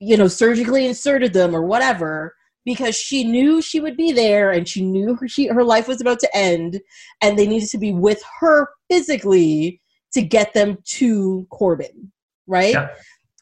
you 0.01 0.17
know, 0.17 0.27
surgically 0.27 0.87
inserted 0.87 1.31
them 1.31 1.55
or 1.55 1.61
whatever 1.61 2.35
because 2.65 2.95
she 2.95 3.23
knew 3.23 3.61
she 3.61 3.79
would 3.79 3.95
be 3.95 4.11
there 4.11 4.51
and 4.51 4.67
she 4.67 4.83
knew 4.83 5.15
her, 5.15 5.27
she, 5.27 5.47
her 5.47 5.63
life 5.63 5.87
was 5.87 6.01
about 6.01 6.19
to 6.19 6.35
end 6.35 6.81
and 7.21 7.37
they 7.37 7.47
needed 7.47 7.69
to 7.69 7.77
be 7.77 7.93
with 7.93 8.21
her 8.39 8.67
physically 8.89 9.79
to 10.11 10.21
get 10.21 10.53
them 10.55 10.77
to 10.85 11.47
Korben, 11.51 12.09
right? 12.47 12.73
Yeah. 12.73 12.89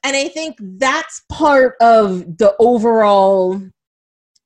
And 0.04 0.16
I 0.16 0.30
think 0.30 0.58
that's 0.60 1.22
part 1.30 1.76
of 1.82 2.38
the 2.38 2.56
overall, 2.60 3.62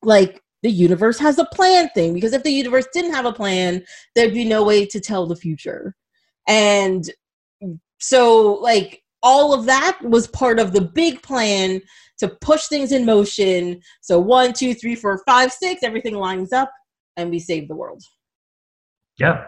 like, 0.01 0.41
the 0.63 0.71
universe 0.71 1.19
has 1.19 1.37
a 1.37 1.45
plan 1.45 1.89
thing 1.89 2.13
because 2.13 2.33
if 2.33 2.43
the 2.43 2.51
universe 2.51 2.87
didn't 2.93 3.13
have 3.13 3.25
a 3.25 3.33
plan, 3.33 3.83
there'd 4.15 4.33
be 4.33 4.45
no 4.45 4.63
way 4.63 4.85
to 4.85 4.99
tell 4.99 5.27
the 5.27 5.35
future. 5.35 5.95
And 6.47 7.03
So, 8.03 8.55
like, 8.55 9.01
all 9.21 9.53
of 9.53 9.65
that 9.65 9.97
was 10.03 10.27
part 10.27 10.59
of 10.59 10.73
the 10.73 10.81
big 10.81 11.21
plan 11.21 11.81
to 12.17 12.27
push 12.27 12.67
things 12.67 12.91
in 12.91 13.05
motion. 13.05 13.79
So, 14.01 14.19
one, 14.19 14.51
two, 14.51 14.73
three, 14.73 14.95
four, 14.95 15.23
five, 15.25 15.53
six, 15.53 15.83
everything 15.83 16.15
lines 16.15 16.51
up, 16.51 16.69
and 17.15 17.29
we 17.29 17.39
save 17.39 17.69
the 17.69 17.75
world. 17.75 18.03
Yeah, 19.17 19.45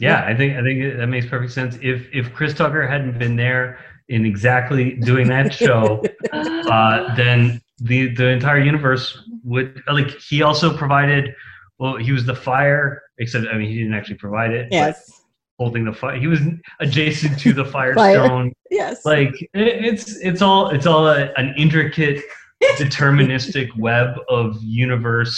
yeah. 0.00 0.24
I 0.24 0.34
think 0.34 0.56
I 0.56 0.62
think 0.62 0.96
that 0.96 1.06
makes 1.06 1.26
perfect 1.26 1.52
sense. 1.52 1.78
If 1.80 2.08
if 2.12 2.32
Chris 2.34 2.54
Tucker 2.54 2.84
hadn't 2.84 3.20
been 3.20 3.36
there 3.36 3.78
in 4.12 4.26
exactly 4.26 4.84
doing 5.10 5.26
that 5.28 5.52
show, 5.64 6.02
uh, 6.32 7.14
then 7.16 7.60
the 7.78 8.14
the 8.14 8.28
entire 8.28 8.62
universe 8.72 9.04
would 9.42 9.82
like. 9.88 10.10
He 10.30 10.42
also 10.42 10.76
provided. 10.76 11.34
Well, 11.78 11.96
he 11.96 12.12
was 12.12 12.24
the 12.24 12.34
fire, 12.36 13.02
except 13.18 13.46
I 13.52 13.58
mean, 13.58 13.68
he 13.68 13.78
didn't 13.78 13.94
actually 13.94 14.20
provide 14.26 14.52
it. 14.52 14.68
Yes. 14.70 15.22
holding 15.58 15.84
the 15.84 15.92
fire. 15.92 16.16
He 16.16 16.28
was 16.28 16.40
adjacent 16.80 17.38
to 17.40 17.52
the 17.52 17.64
Fire. 17.64 17.94
firestone. 18.02 18.52
Yes. 18.70 19.04
like 19.04 19.34
it, 19.54 19.84
it's 19.90 20.16
it's 20.28 20.42
all 20.42 20.68
it's 20.70 20.86
all 20.86 21.08
a, 21.08 21.32
an 21.40 21.54
intricate 21.56 22.18
deterministic 22.78 23.68
web 23.76 24.08
of 24.28 24.56
universe 24.62 25.34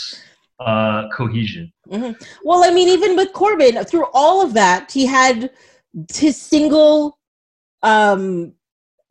uh 0.61 1.09
cohesion 1.17 1.73
Well, 2.45 2.63
I 2.65 2.71
mean, 2.77 2.89
even 2.89 3.17
with 3.17 3.33
Korben, 3.33 3.75
through 3.89 4.07
all 4.13 4.41
of 4.47 4.55
that, 4.55 4.91
he 4.93 5.05
had 5.07 5.51
his 6.13 6.41
single, 6.41 7.19
um, 7.83 8.53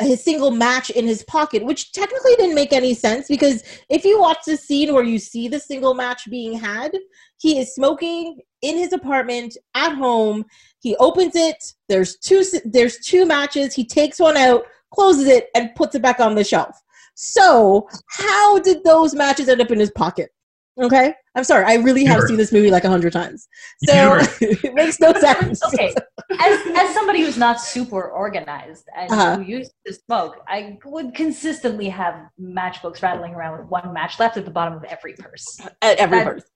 his 0.04 0.24
single 0.24 0.51
match 0.51 0.89
in 0.89 1.08
his 1.08 1.24
pocket, 1.24 1.64
which 1.64 1.91
technically 1.91 2.36
didn't 2.36 2.56
make 2.56 2.74
any 2.74 2.93
sense 2.93 3.28
because 3.28 3.64
if 3.89 4.04
you 4.06 4.20
watch 4.20 4.39
the 4.45 4.58
scene 4.58 4.93
where 4.93 5.04
you 5.04 5.20
see 5.20 5.47
the 5.47 5.60
single 5.60 5.93
match 5.93 6.30
being 6.30 6.54
had, 6.54 6.91
he 7.38 7.60
is 7.60 7.76
smoking 7.76 8.39
in 8.62 8.78
his 8.78 8.93
apartment 8.93 9.58
at 9.76 9.93
home. 9.93 10.45
He 10.80 10.95
opens 10.97 11.36
it. 11.36 11.64
There's 11.89 12.18
two. 12.18 12.43
There's 12.66 12.97
two 12.99 13.26
matches. 13.26 13.74
He 13.74 13.86
takes 13.86 14.20
one 14.20 14.38
out, 14.38 14.64
closes 14.93 15.28
it, 15.28 15.49
and 15.56 15.76
puts 15.76 15.95
it 15.95 16.01
back 16.01 16.20
on 16.20 16.36
the 16.36 16.43
shelf. 16.43 16.76
So, 17.16 17.88
how 18.10 18.60
did 18.60 18.84
those 18.84 19.14
matches 19.14 19.47
end 19.47 19.62
up 19.62 19.72
in 19.72 19.80
his 19.80 19.91
pocket? 19.91 20.32
Okay, 20.82 21.13
I'm 21.36 21.43
sorry. 21.43 21.65
I 21.65 21.76
really 21.76 22.03
have 22.05 22.17
Sure. 22.17 22.28
seen 22.30 22.38
this 22.38 22.51
movie 22.51 22.71
like 22.71 22.84
a 22.84 22.89
hundred 22.89 23.13
times, 23.13 23.47
so 23.86 23.93
Sure. 23.93 24.19
it 24.41 24.74
makes 24.74 24.99
no 24.99 25.13
sense. 25.13 25.63
okay 25.65 25.93
as, 26.39 26.59
as 26.76 26.93
somebody 26.93 27.21
who's 27.21 27.38
not 27.38 27.61
super 27.61 28.09
organized 28.09 28.88
and 28.97 29.11
Uh-huh. 29.11 29.36
who 29.38 29.43
used 29.43 29.71
to 29.86 29.93
smoke 29.93 30.38
i 30.47 30.78
would 30.86 31.13
consistently 31.13 31.89
have 31.89 32.15
matchbooks 32.41 33.01
rattling 33.03 33.34
around 33.36 33.59
with 33.59 33.67
one 33.69 33.93
match 33.93 34.19
left 34.19 34.36
at 34.38 34.45
the 34.45 34.51
bottom 34.51 34.74
of 34.74 34.84
every 34.86 35.13
purse 35.13 35.59
At 35.82 35.97
every 35.99 36.17
That- 36.19 36.26
birth. 36.26 36.49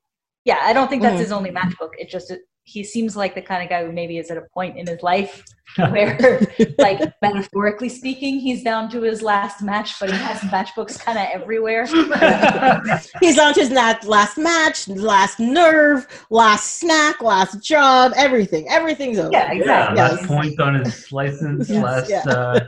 yeah 0.46 0.60
i 0.64 0.74
don't 0.74 0.90
think 0.90 1.02
that's 1.04 1.16
Mhm. 1.18 1.20
his 1.20 1.32
only 1.32 1.52
matchbook 1.52 1.92
it 2.00 2.10
just 2.10 2.32
he 2.68 2.84
seems 2.84 3.16
like 3.16 3.34
the 3.34 3.42
kind 3.42 3.64
of 3.64 3.70
guy 3.70 3.86
who 3.86 3.92
maybe 3.94 4.18
is 4.18 4.30
at 4.30 4.38
a 4.38 4.46
point 4.54 4.78
in 4.78 4.86
his 4.86 5.02
life 5.02 5.44
where 5.90 6.40
like 6.80 7.00
metaphorically 7.22 7.88
speaking 7.88 8.40
he's 8.40 8.62
down 8.64 8.90
to 8.90 9.02
his 9.02 9.22
last 9.22 9.62
match 9.62 9.98
but 10.00 10.10
he 10.10 10.18
has 10.18 10.40
matchbooks 10.52 11.00
kind 11.00 11.18
of 11.18 11.26
everywhere 11.34 11.86
He's 13.22 13.38
on 13.40 13.54
to 13.54 13.60
his 13.62 13.72
last 13.72 14.38
match, 14.38 14.88
last 14.88 15.40
nerve, 15.40 16.08
last 16.30 16.80
snack, 16.80 17.22
last 17.22 17.62
job, 17.64 18.12
everything. 18.16 18.68
Everything's 18.70 19.18
over. 19.20 19.32
Yeah, 19.32 19.52
yeah 19.54 19.94
last 19.94 20.20
Yes. 20.22 20.28
point 20.28 20.60
on 20.60 20.76
his 20.76 21.12
license 21.12 21.70
Yes, 21.70 21.84
last 21.84 22.10
yeah. 22.10 22.34
uh 22.34 22.60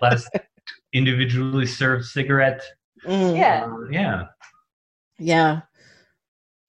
last 0.00 0.28
individually 0.92 1.66
served 1.66 2.04
cigarette 2.04 2.62
Mm, 3.06 3.36
yeah 3.36 3.64
Uh, 3.64 3.88
yeah 3.90 4.24
yeah. 5.18 5.60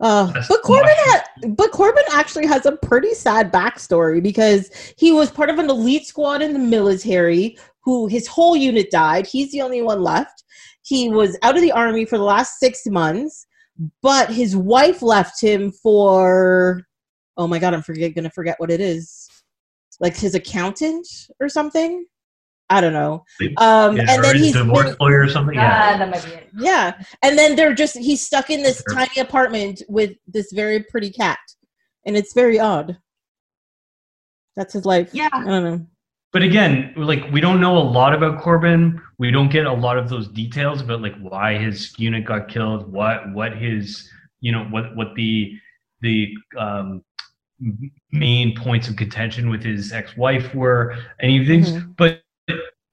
Uh, 0.04 0.30
but 0.50 0.62
Korben, 0.64 0.94
had, 1.06 1.24
but 1.56 1.72
Korben 1.72 2.04
actually 2.12 2.46
has 2.46 2.66
a 2.66 2.74
pretty 2.74 3.14
sad 3.14 3.54
backstory 3.54 4.22
because 4.22 4.70
he 4.98 5.14
was 5.14 5.32
part 5.32 5.50
of 5.50 5.60
an 5.60 5.70
elite 5.70 6.06
squad 6.06 6.42
in 6.42 6.52
the 6.52 6.60
military. 6.60 7.58
Who 7.86 8.08
his 8.08 8.28
whole 8.28 8.56
unit 8.56 8.92
died. 8.92 9.26
He's 9.26 9.52
the 9.54 9.62
only 9.62 9.82
one 9.82 10.04
left. 10.04 10.44
He 10.84 11.10
was 11.10 11.38
out 11.42 11.56
of 11.56 11.62
the 11.62 11.72
army 11.72 12.06
for 12.06 12.18
the 12.18 12.24
last 12.24 12.60
six 12.60 12.86
months, 12.86 13.46
but 14.02 14.30
his 14.30 14.58
wife 14.58 15.02
left 15.02 15.42
him 15.42 15.72
for. 15.72 16.84
Oh 17.38 17.48
my 17.48 17.58
god, 17.58 17.74
I'm 17.74 17.82
forget 17.82 18.14
gonna 18.14 18.30
forget 18.30 18.60
what 18.60 18.72
it 18.72 18.82
is. 18.82 19.30
Like 20.02 20.18
his 20.18 20.36
accountant 20.36 21.08
or 21.40 21.48
something. 21.48 22.06
I 22.76 22.82
don't 22.82 22.94
know. 22.94 23.24
Um, 23.58 23.96
yeah, 23.98 24.06
and 24.10 24.20
or 24.20 24.24
then 24.24 24.36
his 24.36 24.44
he's 24.46 24.54
divorce 24.54 24.86
been- 24.90 24.96
lawyer 25.00 25.22
or 25.22 25.30
something 25.30 25.56
yeah 25.56 25.92
Ah, 25.94 25.98
that 26.00 26.10
might 26.10 26.26
be 26.26 26.32
it 26.32 26.50
yeah. 26.58 26.94
And 27.22 27.38
then 27.38 27.56
they're 27.56 27.74
just 27.74 27.98
he's 27.98 28.22
stuck 28.22 28.50
in 28.50 28.64
this 28.64 28.82
Sure. 28.88 28.96
tiny 28.98 29.20
apartment 29.22 29.82
with 29.88 30.12
this 30.28 30.52
very 30.52 30.80
pretty 30.84 31.12
cat. 31.12 31.40
And 32.06 32.18
it's 32.18 32.34
very 32.34 32.60
odd. 32.60 32.98
That's 34.56 34.74
his 34.74 34.86
life. 34.86 35.10
Yeah. 35.14 35.30
I 35.32 35.44
don't 35.46 35.64
know. 35.64 35.86
but 36.32 36.42
again 36.42 36.94
like 36.98 37.24
we 37.32 37.40
don't 37.42 37.62
know 37.62 37.78
a 37.78 37.88
lot 38.00 38.12
about 38.14 38.42
Korben 38.42 39.00
we 39.20 39.30
don't 39.30 39.52
get 39.52 39.66
a 39.68 39.74
lot 39.74 39.98
of 40.02 40.10
those 40.10 40.28
details 40.30 40.82
about 40.82 41.00
like 41.02 41.16
why 41.20 41.58
his 41.58 41.94
unit 42.00 42.26
got 42.26 42.48
killed 42.48 42.92
what 42.92 43.32
what 43.34 43.52
his 43.56 44.10
you 44.42 44.52
know 44.52 44.64
what 44.74 44.96
what 44.98 45.10
the 45.16 45.54
the 46.02 46.34
um 46.58 47.04
main 48.12 48.56
points 48.56 48.88
of 48.90 48.96
contention 48.96 49.50
with 49.50 49.64
his 49.64 49.92
ex-wife 49.94 50.54
were 50.56 50.96
any 51.22 51.40
of 51.40 51.46
things 51.48 51.72
Mhm. 51.72 51.96
but 51.98 52.22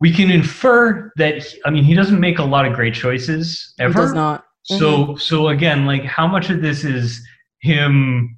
we 0.01 0.13
can 0.13 0.31
infer 0.31 1.13
that 1.17 1.43
he, 1.43 1.61
i 1.65 1.71
mean 1.71 1.85
he 1.85 1.95
doesn't 1.95 2.21
make 2.21 2.39
a 2.39 2.45
lot 2.45 2.67
of 2.67 2.73
great 2.73 2.95
choices 2.95 3.75
He 3.77 3.85
ever 3.85 3.93
does 3.95 4.15
not. 4.15 4.45
so 4.65 5.17
so 5.17 5.49
again, 5.49 5.87
like 5.87 6.05
how 6.05 6.27
much 6.27 6.51
of 6.51 6.63
this 6.63 6.85
is 6.85 7.21
him 7.61 8.37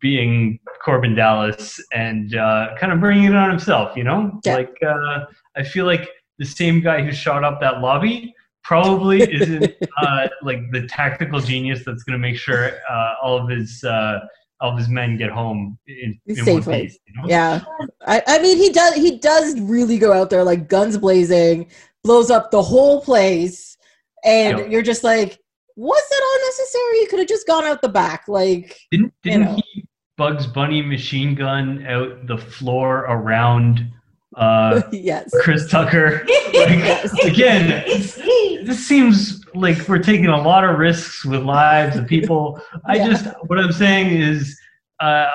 being 0.00 0.58
Korben 0.84 1.16
Dallas 1.16 1.80
and 1.92 2.34
uh, 2.36 2.74
kind 2.78 2.92
of 2.92 3.00
bringing 3.00 3.24
it 3.24 3.34
on 3.34 3.48
himself, 3.48 3.96
you 3.96 4.04
know? 4.04 4.38
Yeah. 4.44 4.56
Like 4.56 4.76
uh, 4.86 5.24
I 5.56 5.62
feel 5.62 5.86
like 5.86 6.08
the 6.38 6.44
same 6.44 6.80
guy 6.80 7.02
who 7.02 7.10
shot 7.10 7.42
up 7.42 7.58
that 7.62 7.80
lobby 7.80 8.34
probably 8.64 9.22
isn't 9.22 9.72
uh, 9.98 10.28
like 10.42 10.60
the 10.72 10.86
tactical 10.86 11.40
genius 11.40 11.84
that's 11.86 12.02
going 12.02 12.12
to 12.12 12.18
make 12.18 12.36
sure 12.36 12.72
uh, 12.90 13.14
all 13.22 13.38
of 13.38 13.48
his 13.48 13.82
uh, 13.84 14.20
all 14.60 14.72
of 14.72 14.78
his 14.78 14.88
men 14.88 15.16
get 15.16 15.30
home 15.30 15.78
in, 15.86 16.18
in 16.26 16.36
one 16.36 16.44
Safely. 16.44 16.82
piece. 16.82 16.98
You 17.06 17.14
know? 17.22 17.28
Yeah. 17.28 17.64
I, 18.06 18.22
I 18.26 18.38
mean 18.40 18.56
he 18.56 18.70
does 18.70 18.94
he 18.94 19.18
does 19.18 19.58
really 19.60 19.98
go 19.98 20.12
out 20.12 20.30
there 20.30 20.44
like 20.44 20.68
guns 20.68 20.96
blazing, 20.96 21.70
blows 22.02 22.30
up 22.30 22.50
the 22.50 22.62
whole 22.62 23.00
place, 23.00 23.76
and 24.24 24.70
you're 24.72 24.82
just 24.82 25.04
like, 25.04 25.38
was 25.76 26.02
it 26.10 26.24
unnecessary? 26.40 27.00
You 27.00 27.06
could 27.08 27.18
have 27.20 27.28
just 27.28 27.46
gone 27.46 27.64
out 27.64 27.82
the 27.82 27.88
back. 27.88 28.24
Like 28.28 28.78
Didn't 28.90 29.12
didn't 29.22 29.42
know. 29.42 29.60
he 29.72 29.86
Bugs 30.16 30.46
Bunny 30.46 30.80
machine 30.80 31.34
gun 31.34 31.84
out 31.86 32.26
the 32.26 32.38
floor 32.38 32.98
around 33.00 33.90
uh, 34.36 34.82
yes. 34.92 35.32
Chris 35.42 35.70
Tucker? 35.70 36.26
Yes. 36.54 37.12
again, 37.24 37.84
this 38.64 38.86
seems 38.86 39.43
like 39.54 39.88
we're 39.88 39.98
taking 39.98 40.26
a 40.26 40.40
lot 40.42 40.64
of 40.64 40.78
risks 40.78 41.24
with 41.24 41.42
lives 41.42 41.96
of 41.96 42.06
people. 42.06 42.60
I 42.86 42.96
Yeah. 42.96 43.08
just, 43.08 43.26
what 43.46 43.58
I'm 43.58 43.72
saying 43.72 44.20
is, 44.20 44.58
uh, 45.00 45.30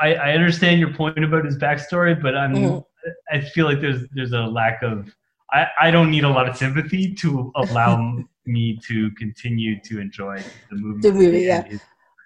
I, 0.00 0.14
I 0.14 0.32
understand 0.32 0.80
your 0.80 0.92
point 0.92 1.22
about 1.22 1.44
his 1.44 1.56
backstory, 1.58 2.20
but 2.20 2.36
I'm, 2.36 2.54
Mhm. 2.54 2.84
I 3.32 3.40
feel 3.40 3.66
like 3.66 3.80
there's 3.80 4.08
there's 4.12 4.32
a 4.32 4.42
lack 4.42 4.82
of. 4.82 5.12
I, 5.52 5.66
I 5.80 5.90
don't 5.90 6.10
need 6.10 6.22
a 6.24 6.28
lot 6.28 6.48
of 6.48 6.56
sympathy 6.56 7.12
to 7.14 7.50
allow 7.56 8.22
me 8.46 8.78
to 8.86 9.10
continue 9.12 9.80
to 9.82 10.00
enjoy 10.00 10.42
the 10.70 10.76
movie. 10.76 11.00
The 11.02 11.12
movie, 11.12 11.40
yeah. 11.40 11.64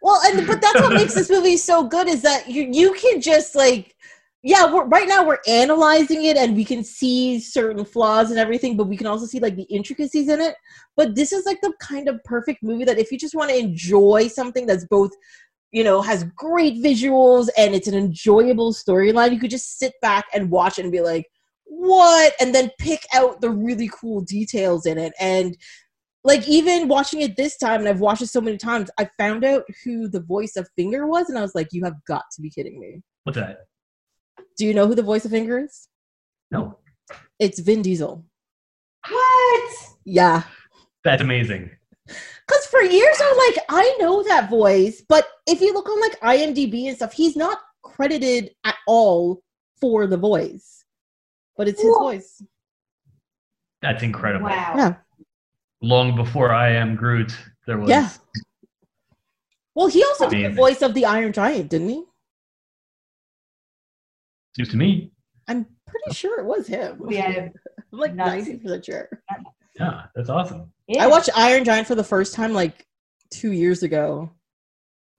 Well, 0.02 0.20
and 0.26 0.46
but 0.46 0.60
that's 0.60 0.80
what 0.80 0.92
makes 0.92 1.14
this 1.14 1.30
movie 1.30 1.56
so 1.56 1.84
good 1.88 2.08
is 2.08 2.20
that 2.22 2.48
you 2.48 2.68
you 2.70 2.92
can 2.92 3.20
just 3.22 3.54
like 3.54 3.96
yeah, 4.42 4.70
right 4.86 5.08
now 5.08 5.26
we're 5.26 5.38
analyzing 5.48 6.24
it 6.24 6.36
and 6.36 6.54
we 6.54 6.64
can 6.64 6.84
see 6.84 7.40
certain 7.40 7.84
flaws 7.84 8.30
and 8.30 8.38
everything, 8.38 8.76
but 8.76 8.86
we 8.86 8.96
can 8.96 9.06
also 9.06 9.26
see 9.26 9.40
like 9.40 9.56
the 9.56 9.64
intricacies 9.64 10.28
in 10.28 10.40
it. 10.40 10.54
But 10.96 11.14
this 11.14 11.32
is 11.32 11.44
like 11.46 11.60
the 11.62 11.72
kind 11.80 12.08
of 12.08 12.22
perfect 12.24 12.62
movie 12.62 12.84
that 12.84 12.98
if 12.98 13.10
you 13.10 13.18
just 13.18 13.34
want 13.34 13.50
to 13.50 13.56
enjoy 13.56 14.28
something 14.28 14.66
that's 14.66 14.86
both, 14.86 15.10
you 15.72 15.82
know, 15.82 16.00
has 16.00 16.24
great 16.36 16.74
visuals 16.74 17.48
and 17.58 17.74
it's 17.74 17.88
an 17.88 17.94
enjoyable 17.94 18.72
storyline, 18.72 19.32
you 19.32 19.40
could 19.40 19.50
just 19.50 19.78
sit 19.78 19.94
back 20.00 20.26
and 20.32 20.50
watch 20.50 20.78
it 20.78 20.84
and 20.84 20.92
be 20.92 21.00
like, 21.00 21.26
what? 21.64 22.32
And 22.40 22.54
then 22.54 22.70
pick 22.78 23.00
out 23.12 23.40
the 23.40 23.50
really 23.50 23.90
cool 24.00 24.20
details 24.20 24.86
in 24.86 24.96
it. 24.98 25.12
And 25.18 25.56
like 26.22 26.46
even 26.46 26.88
watching 26.88 27.20
it 27.20 27.36
this 27.36 27.56
time, 27.56 27.80
and 27.80 27.88
I've 27.88 28.00
watched 28.00 28.22
it 28.22 28.28
so 28.28 28.40
many 28.40 28.58
times, 28.58 28.90
I 28.98 29.08
found 29.18 29.44
out 29.44 29.64
who 29.84 30.08
the 30.08 30.22
voice 30.22 30.56
of 30.56 30.68
Finger 30.76 31.06
was, 31.06 31.28
and 31.28 31.38
I 31.38 31.42
was 31.42 31.54
like, 31.54 31.68
you 31.72 31.84
have 31.84 31.94
got 32.06 32.22
to 32.34 32.42
be 32.42 32.50
kidding 32.50 32.78
me. 32.78 33.02
What's 33.24 33.38
that? 33.38 33.58
Do 34.56 34.64
you 34.66 34.74
know 34.74 34.86
who 34.86 34.94
the 34.94 35.02
voice 35.02 35.24
of 35.24 35.30
Finger 35.30 35.58
is? 35.58 35.88
No, 36.50 36.78
It's 37.38 37.58
Vin 37.58 37.82
Diesel. 37.82 38.24
what 39.08 39.72
Yeah. 40.04 40.42
that's 41.04 41.22
amazing. 41.22 41.70
Because 42.06 42.66
for 42.70 42.80
years 42.80 43.16
I'm 43.20 43.36
like, 43.36 43.56
I 43.68 43.96
know 44.00 44.22
that 44.22 44.48
voice, 44.48 45.02
but 45.08 45.26
if 45.46 45.60
you 45.60 45.74
look 45.74 45.88
on 45.88 46.00
like 46.00 46.20
IMDb 46.20 46.86
and 46.86 46.96
stuff, 46.96 47.12
he's 47.12 47.36
not 47.36 47.58
credited 47.82 48.50
at 48.64 48.76
all 48.86 49.42
for 49.80 50.06
the 50.06 50.16
voice. 50.16 50.84
But 51.56 51.68
it's 51.68 51.80
his 51.80 51.90
Whoa. 51.90 51.98
voice. 52.10 52.42
That's 53.82 54.02
incredible. 54.02 54.46
wow 54.46 54.74
Yeah. 54.76 54.94
Long 55.82 56.14
before 56.16 56.52
I 56.52 56.70
am 56.70 56.94
Groot, 56.96 57.36
there 57.66 57.78
was. 57.78 57.90
Yeah. 57.90 58.10
Well, 59.74 59.88
he 59.88 60.02
also 60.04 60.28
did 60.30 60.50
the 60.52 60.54
voice 60.54 60.80
of 60.82 60.94
the 60.94 61.04
Iron 61.04 61.32
Giant, 61.32 61.68
didn't 61.70 61.90
he? 61.90 62.04
Seems 64.56 64.70
to 64.70 64.76
me. 64.78 65.12
I'm 65.48 65.66
pretty 65.86 66.14
sure 66.14 66.40
it 66.40 66.46
was 66.46 66.66
him. 66.66 66.98
Yeah, 67.10 67.48
I'm 67.92 67.98
like 67.98 68.14
Nuts. 68.14 68.30
ninety 68.46 68.56
percent 68.56 68.84
sure. 68.86 69.08
Yeah, 69.78 70.04
that's 70.14 70.30
awesome. 70.30 70.72
yeah. 70.88 71.04
I 71.04 71.08
watched 71.08 71.28
Iron 71.36 71.62
Giant 71.62 71.86
for 71.86 71.94
the 71.94 72.02
first 72.02 72.32
time 72.34 72.54
like 72.54 72.86
two 73.30 73.52
years 73.52 73.82
ago. 73.82 74.30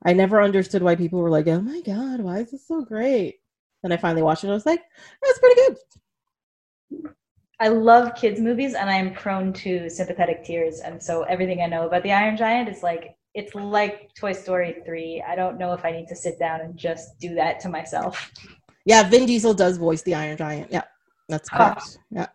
I 0.03 0.13
never 0.13 0.41
understood 0.41 0.81
why 0.81 0.95
people 0.95 1.19
were 1.19 1.29
like, 1.29 1.47
"Oh 1.47 1.61
my 1.61 1.81
god, 1.81 2.19
why 2.21 2.39
is 2.39 2.49
this 2.49 2.67
so 2.67 2.81
great?" 2.83 3.35
Then 3.83 3.91
I 3.91 3.97
finally 3.97 4.23
watched 4.23 4.43
it. 4.43 4.47
and 4.47 4.53
I 4.53 4.55
was 4.55 4.65
like, 4.65 4.81
"That's 5.21 5.39
pretty 5.39 5.61
good." 5.61 7.13
I 7.59 7.67
love 7.67 8.15
kids 8.15 8.39
movies, 8.39 8.73
and 8.73 8.89
I'm 8.89 9.13
prone 9.13 9.53
to 9.53 9.88
sympathetic 9.89 10.43
tears, 10.43 10.79
and 10.79 11.01
so 11.01 11.23
everything 11.23 11.61
I 11.61 11.67
know 11.67 11.85
about 11.85 12.01
the 12.01 12.11
Iron 12.11 12.38
Giant 12.38 12.69
is 12.69 12.81
like 12.81 13.15
it's 13.35 13.53
like 13.53 14.09
Toy 14.15 14.33
Story 14.33 14.81
three. 14.83 15.23
I 15.27 15.35
don't 15.35 15.59
know 15.59 15.73
if 15.73 15.85
I 15.85 15.91
need 15.91 16.07
to 16.07 16.15
sit 16.15 16.39
down 16.39 16.61
and 16.61 16.75
just 16.75 17.19
do 17.19 17.35
that 17.35 17.59
to 17.59 17.69
myself. 17.69 18.31
Yeah, 18.88 19.03
Vin 19.03 19.25
Diesel 19.25 19.53
does 19.53 19.75
voice 19.77 20.01
the 20.03 20.15
Iron 20.15 20.38
Giant. 20.38 20.71
Yeah, 20.71 20.83
that's 21.27 21.49
Ah. 21.51 21.73
correct. 21.73 21.97
Yeah, 22.09 22.27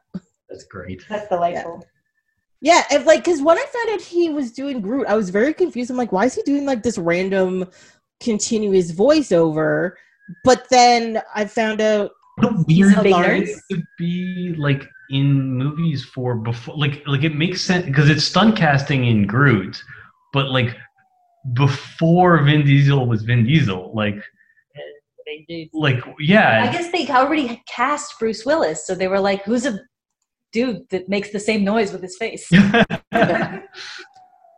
That's 0.50 0.64
great. 0.64 1.02
That's 1.08 1.26
delightful. 1.28 1.82
yeah, 2.60 2.82
and 2.90 3.06
like 3.06 3.24
because 3.24 3.40
when 3.40 3.56
I 3.58 3.64
found 3.72 3.88
out 3.94 4.00
he 4.02 4.28
was 4.28 4.52
doing 4.52 4.82
Groot, 4.82 5.06
I 5.06 5.16
was 5.16 5.30
very 5.30 5.54
confused. 5.54 5.90
I'm 5.90 5.96
like, 5.96 6.12
why 6.12 6.26
is 6.26 6.34
he 6.34 6.42
doing 6.42 6.66
like 6.66 6.82
this 6.82 6.98
random 6.98 7.68
continuous 8.22 8.92
voiceover? 8.92 9.92
But 10.44 10.66
then 10.70 11.22
I 11.34 11.46
found 11.46 11.80
out 11.80 12.10
What 12.36 12.52
a 12.52 12.64
weird 12.68 12.98
a 12.98 13.02
big 13.02 13.14
thing 13.14 13.60
to 13.70 13.82
be 13.98 14.54
like 14.58 14.86
in 15.08 15.52
movies 15.54 16.04
for 16.04 16.34
before 16.34 16.76
like 16.76 17.02
like 17.06 17.24
it 17.24 17.34
makes 17.34 17.62
sense 17.62 17.86
because 17.86 18.10
it's 18.10 18.24
stunt 18.24 18.56
casting 18.56 19.06
in 19.06 19.26
Groot, 19.26 19.82
but 20.34 20.50
like 20.50 20.76
before 21.54 22.42
Vin 22.44 22.64
Diesel 22.64 23.06
was 23.06 23.22
Vin 23.22 23.44
Diesel, 23.44 23.90
like 23.94 24.22
like 25.72 26.02
yeah. 26.20 26.68
I 26.68 26.72
guess 26.72 26.90
they 26.92 27.06
already 27.08 27.62
cast 27.66 28.18
Bruce 28.18 28.44
Willis, 28.44 28.86
so 28.86 28.94
they 28.94 29.08
were 29.08 29.20
like, 29.20 29.42
"Who's 29.44 29.66
a 29.66 29.80
dude 30.52 30.88
that 30.90 31.08
makes 31.08 31.30
the 31.30 31.40
same 31.40 31.64
noise 31.64 31.92
with 31.92 32.02
his 32.02 32.16
face?" 32.16 32.50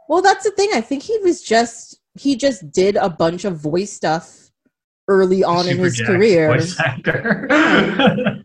Well, 0.08 0.22
that's 0.22 0.44
the 0.44 0.50
thing. 0.50 0.70
I 0.74 0.80
think 0.80 1.02
he 1.02 1.18
was 1.18 1.42
just 1.42 1.98
he 2.14 2.36
just 2.36 2.70
did 2.70 2.96
a 2.96 3.08
bunch 3.08 3.44
of 3.44 3.58
voice 3.58 3.92
stuff 3.92 4.50
early 5.08 5.42
on 5.42 5.68
in 5.68 5.78
his 5.78 5.96
Jack's 5.96 6.08
career. 6.08 6.48
voice 6.48 6.78
actor. 6.78 7.48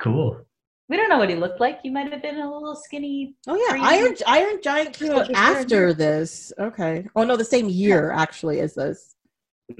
cool. 0.00 0.40
we 0.88 0.96
don't 0.96 1.08
know 1.08 1.18
what 1.18 1.28
he 1.30 1.34
looked 1.36 1.60
like. 1.60 1.80
He 1.82 1.90
might 1.90 2.12
have 2.12 2.22
been 2.22 2.38
a 2.38 2.52
little 2.52 2.76
skinny. 2.76 3.34
Oh 3.48 3.56
yeah, 3.56 3.72
Green- 3.72 3.84
Iron 3.84 4.16
Iron 4.26 4.60
Giant 4.62 4.92
came 4.94 5.12
out 5.12 5.30
after 5.32 5.94
this. 5.94 6.52
Okay. 6.58 7.06
Oh 7.16 7.24
no, 7.24 7.36
the 7.36 7.44
same 7.44 7.68
year 7.68 8.12
actually 8.12 8.60
as 8.60 8.74
this. 8.74 9.14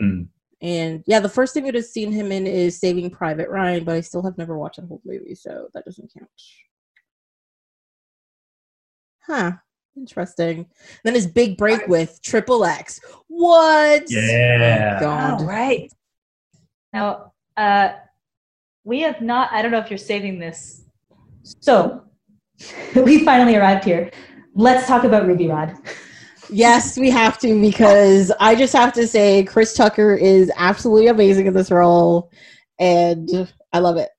Mm. 0.01 0.29
And 0.63 1.03
yeah, 1.07 1.21
the 1.21 1.29
first 1.29 1.55
thing 1.55 1.65
we'd 1.65 1.75
have 1.75 1.85
seen 1.85 2.13
him 2.13 2.33
in 2.33 2.47
is 2.47 2.79
Saving 2.79 3.11
Private 3.11 3.49
Ryan, 3.49 3.85
but 3.85 3.97
I 3.97 4.01
still 4.01 4.23
have 4.23 4.39
never 4.39 4.57
watched 4.59 4.81
the 4.81 4.87
whole 4.87 5.03
movie, 5.05 5.35
so 5.35 5.69
that 5.75 5.85
doesn't 5.85 6.13
count. 6.17 6.31
Huh. 9.27 9.53
Interesting. 9.97 10.67
Then 11.05 11.15
his 11.15 11.27
big 11.27 11.57
break 11.57 11.87
with 11.87 12.21
Triple 12.23 12.65
X. 12.65 13.01
What? 13.29 14.05
Yeah. 14.09 14.97
Oh, 14.97 15.01
God. 15.01 15.43
Oh, 15.43 15.45
right. 15.45 15.93
Now, 16.93 17.33
uh, 17.57 17.93
we 18.83 19.01
have 19.01 19.21
not. 19.21 19.53
I 19.53 19.63
don't 19.63 19.71
know 19.71 19.79
if 19.79 19.91
you're 19.91 19.99
saving 19.99 20.39
this. 20.39 20.85
So, 21.61 22.05
we 22.97 23.25
finally 23.25 23.57
arrived 23.57 23.85
here. 23.85 24.11
Let's 24.55 24.87
talk 24.87 25.05
about 25.05 25.27
Ruby 25.27 25.49
Rod. 25.49 25.77
Yes, 26.51 26.99
we 26.99 27.11
have 27.11 27.39
to 27.41 27.61
because 27.61 28.33
I 28.41 28.55
just 28.55 28.73
have 28.73 28.93
to 28.95 29.07
say 29.07 29.45
Chris 29.45 29.75
Tucker 29.75 30.15
is 30.15 30.51
absolutely 30.57 31.09
amazing 31.09 31.47
in 31.47 31.55
this 31.55 31.71
role, 31.71 32.31
and 32.79 33.29
I 33.73 33.79
love 33.79 33.97
it. 33.97 34.11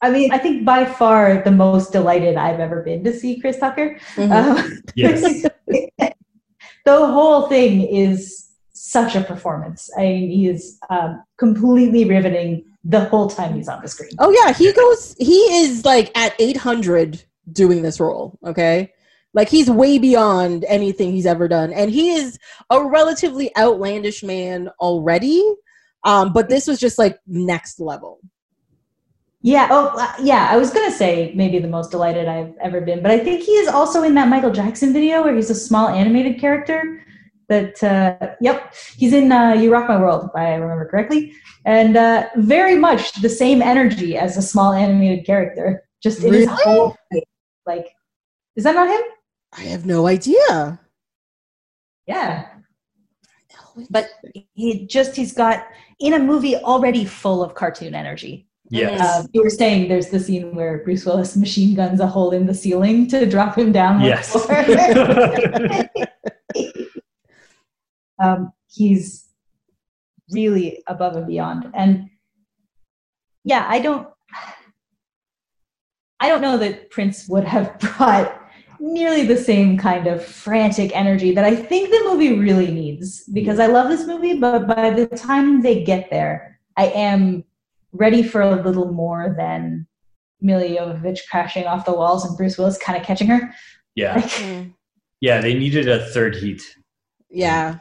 I 0.00 0.10
mean, 0.10 0.32
I 0.32 0.38
think 0.38 0.64
by 0.64 0.84
far 0.84 1.42
the 1.42 1.52
most 1.52 1.92
delighted 1.92 2.36
I've 2.36 2.58
ever 2.58 2.82
been 2.82 3.04
to 3.04 3.12
see 3.12 3.40
Chris 3.40 3.58
Tucker. 3.58 3.98
Mhm. 4.16 4.32
Um, 4.32 4.82
Yes. 4.96 5.46
the 6.84 7.06
whole 7.06 7.48
thing 7.48 7.82
is 7.82 8.48
such 8.72 9.14
a 9.14 9.20
performance. 9.22 9.88
I 9.96 10.02
mean, 10.02 10.30
he 10.30 10.48
is 10.48 10.78
um, 10.90 11.22
completely 11.38 12.04
riveting 12.04 12.64
the 12.84 13.04
whole 13.04 13.28
time 13.28 13.54
he's 13.54 13.68
on 13.68 13.80
the 13.80 13.88
screen. 13.88 14.10
Oh 14.18 14.30
yeah, 14.30 14.52
he 14.52 14.72
goes. 14.72 15.14
He 15.18 15.38
is 15.62 15.84
like 15.84 16.10
at 16.18 16.34
eight 16.40 16.56
hundred 16.56 17.22
doing 17.52 17.82
this 17.82 18.00
role. 18.00 18.38
Okay, 18.44 18.92
like 19.34 19.48
he's 19.48 19.70
way 19.70 19.98
beyond 19.98 20.64
anything 20.68 21.12
he's 21.12 21.26
ever 21.26 21.48
done, 21.48 21.72
and 21.72 21.90
he 21.90 22.10
is 22.10 22.38
a 22.70 22.84
relatively 22.84 23.54
outlandish 23.56 24.22
man 24.22 24.68
already. 24.80 25.42
Um, 26.04 26.32
but 26.32 26.48
this 26.48 26.66
was 26.66 26.78
just 26.80 26.98
like 26.98 27.18
next 27.26 27.80
level. 27.80 28.20
Yeah. 29.42 29.68
Oh, 29.70 29.92
uh, 29.98 30.12
yeah. 30.22 30.48
I 30.50 30.56
was 30.56 30.70
gonna 30.70 30.92
say 30.92 31.32
maybe 31.34 31.58
the 31.58 31.68
most 31.68 31.90
delighted 31.90 32.28
I've 32.28 32.54
ever 32.60 32.80
been, 32.80 33.02
but 33.02 33.10
I 33.10 33.18
think 33.18 33.42
he 33.42 33.52
is 33.52 33.68
also 33.68 34.02
in 34.02 34.14
that 34.14 34.28
Michael 34.28 34.52
Jackson 34.52 34.92
video 34.92 35.22
where 35.22 35.34
he's 35.34 35.50
a 35.50 35.54
small 35.54 35.88
animated 35.88 36.40
character. 36.40 37.04
That 37.48 37.82
uh, 37.82 38.34
yep, 38.40 38.74
he's 38.96 39.12
in 39.12 39.32
uh, 39.32 39.54
"You 39.54 39.72
Rock 39.72 39.88
My 39.88 39.98
World" 39.98 40.24
if 40.24 40.30
I 40.34 40.54
remember 40.54 40.88
correctly, 40.88 41.34
and 41.64 41.96
uh, 41.96 42.28
very 42.36 42.76
much 42.76 43.20
the 43.20 43.28
same 43.28 43.62
energy 43.62 44.16
as 44.16 44.36
a 44.36 44.42
small 44.42 44.72
animated 44.72 45.26
character, 45.26 45.82
just 46.02 46.22
in 46.22 46.32
his 46.32 46.48
whole. 46.48 46.96
Like, 47.66 47.86
is 48.56 48.64
that 48.64 48.74
not 48.74 48.88
him? 48.88 49.02
I 49.56 49.62
have 49.62 49.84
no 49.86 50.06
idea. 50.06 50.80
Yeah. 52.06 52.48
But 53.90 54.10
he 54.54 54.86
just 54.86 55.16
he's 55.16 55.32
got 55.32 55.64
in 55.98 56.14
a 56.14 56.18
movie 56.18 56.56
already 56.56 57.04
full 57.04 57.42
of 57.42 57.54
cartoon 57.54 57.94
energy. 57.94 58.48
Yes. 58.70 59.00
Uh, 59.00 59.26
you 59.32 59.42
were 59.42 59.50
saying 59.50 59.88
there's 59.88 60.08
the 60.08 60.18
scene 60.18 60.54
where 60.54 60.78
Bruce 60.78 61.04
Willis 61.04 61.36
machine 61.36 61.74
guns 61.74 62.00
a 62.00 62.06
hole 62.06 62.30
in 62.30 62.46
the 62.46 62.54
ceiling 62.54 63.06
to 63.08 63.26
drop 63.26 63.56
him 63.56 63.70
down. 63.70 64.00
Yes. 64.00 64.34
um, 68.18 68.52
he's 68.70 69.28
really 70.30 70.82
above 70.86 71.16
and 71.16 71.26
beyond, 71.26 71.70
and 71.74 72.08
yeah, 73.44 73.66
I 73.68 73.80
don't, 73.80 74.08
I 76.20 76.28
don't 76.28 76.40
know 76.40 76.56
that 76.56 76.90
Prince 76.90 77.28
would 77.28 77.44
have 77.44 77.78
brought 77.98 78.41
nearly 78.82 79.24
the 79.24 79.36
same 79.36 79.78
kind 79.78 80.08
of 80.08 80.24
frantic 80.24 80.94
energy 80.94 81.32
that 81.32 81.44
I 81.44 81.54
think 81.54 81.88
the 81.90 82.02
movie 82.04 82.38
really 82.38 82.70
needs 82.72 83.22
because 83.32 83.60
I 83.60 83.66
love 83.66 83.88
this 83.88 84.06
movie, 84.06 84.38
but 84.38 84.66
by 84.66 84.90
the 84.90 85.06
time 85.06 85.62
they 85.62 85.84
get 85.84 86.10
there, 86.10 86.58
I 86.76 86.86
am 86.86 87.44
ready 87.92 88.24
for 88.24 88.40
a 88.40 88.60
little 88.60 88.90
more 88.92 89.34
than 89.38 89.86
Milla 90.40 90.64
Jovovich 90.64 91.20
crashing 91.30 91.64
off 91.66 91.84
the 91.84 91.92
walls 91.92 92.24
and 92.24 92.36
Bruce 92.36 92.58
Willis 92.58 92.76
kind 92.76 92.98
of 93.00 93.06
catching 93.06 93.28
her. 93.28 93.54
yeah. 93.94 94.16
Like, 94.16 94.24
Mm, 94.24 94.74
Yeah, 95.20 95.40
they 95.40 95.54
needed 95.54 95.88
a 95.88 96.04
third 96.06 96.34
heat. 96.34 96.62
yeah. 97.30 97.78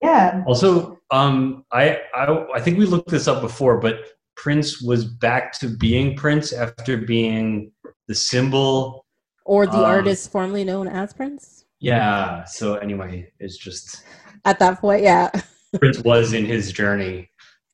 yeah. 0.00 0.44
Also, 0.46 1.00
um, 1.10 1.64
I, 1.72 1.98
I 2.14 2.46
I 2.54 2.60
think 2.60 2.78
we 2.78 2.86
looked 2.86 3.10
this 3.10 3.26
up 3.26 3.40
before, 3.40 3.78
but 3.80 3.96
Prince 4.36 4.80
was 4.82 5.04
back 5.04 5.52
to 5.60 5.68
being 5.68 6.16
Prince 6.16 6.52
after 6.52 6.96
being 6.96 7.72
the 8.06 8.14
symbol. 8.14 9.03
Or 9.44 9.66
the 9.66 9.76
Um, 9.78 9.84
artist 9.84 10.30
formerly 10.32 10.64
known 10.64 10.88
as 10.88 11.12
Prince. 11.12 11.64
Yeah. 11.80 12.44
So 12.44 12.74
anyway, 12.76 13.30
it's 13.38 13.56
just 13.58 14.02
At 14.46 14.58
that 14.58 14.80
point, 14.80 15.02
yeah. 15.02 15.30
Prince 15.78 15.98
was 16.00 16.32
in 16.32 16.44
his 16.44 16.72
journey. 16.72 17.30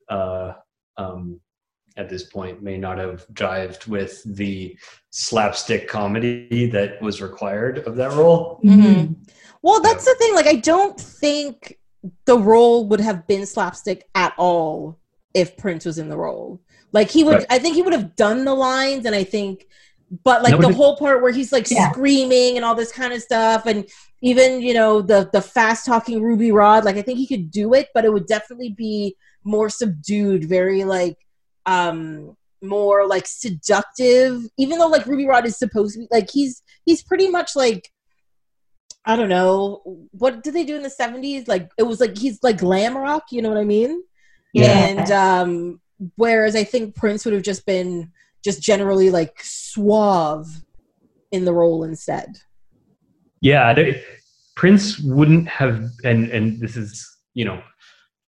Uh, 0.09 0.53
um, 0.97 1.41
at 1.97 2.09
this 2.09 2.25
point, 2.25 2.63
may 2.63 2.77
not 2.77 2.99
have 2.99 3.27
jived 3.35 3.87
with 3.87 4.23
the 4.37 4.77
slapstick 5.11 5.87
comedy 5.89 6.67
that 6.71 7.01
was 7.03 7.21
required 7.21 7.79
of 7.87 7.97
that 7.97 8.13
role. 8.13 8.61
Mhm. 8.65 9.17
Well, 9.63 9.81
that's 9.81 10.05
the 10.05 10.15
thing. 10.19 10.35
Like, 10.35 10.47
I 10.47 10.55
don't 10.57 10.99
think 10.99 11.79
the 12.25 12.39
role 12.39 12.87
would 12.89 13.01
have 13.01 13.27
been 13.27 13.45
slapstick 13.47 14.09
at 14.15 14.33
all 14.39 14.99
if 15.35 15.57
Prince 15.57 15.85
was 15.85 15.99
in 15.99 16.09
the 16.09 16.17
role. 16.17 16.61
Like, 16.93 17.11
he 17.11 17.23
would, 17.25 17.35
Right. 17.35 17.47
I 17.51 17.59
think 17.59 17.75
he 17.75 17.83
would 17.83 17.93
have 17.93 18.17
done 18.17 18.45
the 18.45 18.55
lines, 18.55 19.05
and 19.05 19.15
I 19.15 19.23
think, 19.25 19.67
but 20.25 20.43
like 20.43 20.53
That 20.53 20.63
the 20.63 20.73
whole 20.75 20.97
part 20.97 21.23
where 21.23 21.33
he's 21.33 21.53
like 21.53 21.67
Yeah. 21.69 21.91
screaming 21.91 22.57
and 22.57 22.65
all 22.65 22.75
this 22.75 22.93
kind 22.93 23.13
of 23.13 23.23
stuff, 23.23 23.67
and 23.67 23.89
even 24.23 24.61
you 24.61 24.75
know 24.75 25.01
the 25.03 25.29
the 25.33 25.41
fast 25.43 25.87
talking 25.87 26.23
Ruby 26.23 26.53
Rod, 26.53 26.85
like 26.85 26.97
I 26.97 27.03
think 27.03 27.19
he 27.19 27.27
could 27.27 27.51
do 27.51 27.75
it, 27.75 27.89
but 27.95 28.05
it 28.05 28.13
would 28.13 28.27
definitely 28.27 28.71
be 28.71 29.17
more 29.45 29.69
subdued, 29.71 30.45
very 30.45 30.85
like 30.85 31.17
um 31.67 32.37
more 32.63 33.07
like 33.07 33.27
seductive 33.27 34.43
even 34.59 34.79
though 34.79 34.87
like 34.89 35.07
ruby 35.07 35.27
rod 35.27 35.47
is 35.47 35.59
supposed 35.59 35.95
to 35.95 36.01
be 36.01 36.09
like 36.11 36.29
he's 36.31 36.63
he's 36.85 37.03
pretty 37.03 37.29
much 37.31 37.57
like 37.57 37.91
i 39.07 39.17
don't 39.17 39.29
know 39.31 39.81
what 40.13 40.43
did 40.43 40.53
they 40.55 40.65
do 40.65 40.77
in 40.77 40.83
the 40.83 40.91
70s 40.91 41.49
like 41.49 41.71
it 41.79 41.85
was 41.85 42.01
like 42.01 42.17
he's 42.19 42.39
like 42.43 42.59
glam 42.59 42.97
rock 42.97 43.25
you 43.31 43.41
know 43.41 43.49
what 43.49 43.59
i 43.59 43.65
mean 43.65 44.03
Yeah. 44.53 44.95
and 44.99 45.11
um 45.11 45.81
whereas 46.17 46.55
i 46.55 46.65
think 46.65 46.95
prince 46.95 47.25
would 47.25 47.35
have 47.35 47.43
just 47.43 47.65
been 47.65 48.11
just 48.45 48.63
generally 48.63 49.11
like 49.11 49.39
suave 49.43 50.47
in 51.31 51.45
the 51.45 51.53
role 51.53 51.85
instead 51.85 52.39
Yeah, 53.41 53.73
they, 53.73 54.03
Prince 54.57 54.99
wouldn't 54.99 55.49
have, 55.49 55.89
and 56.05 56.29
and 56.31 56.61
this 56.61 56.77
is 56.77 57.09
you 57.33 57.45
know 57.47 57.63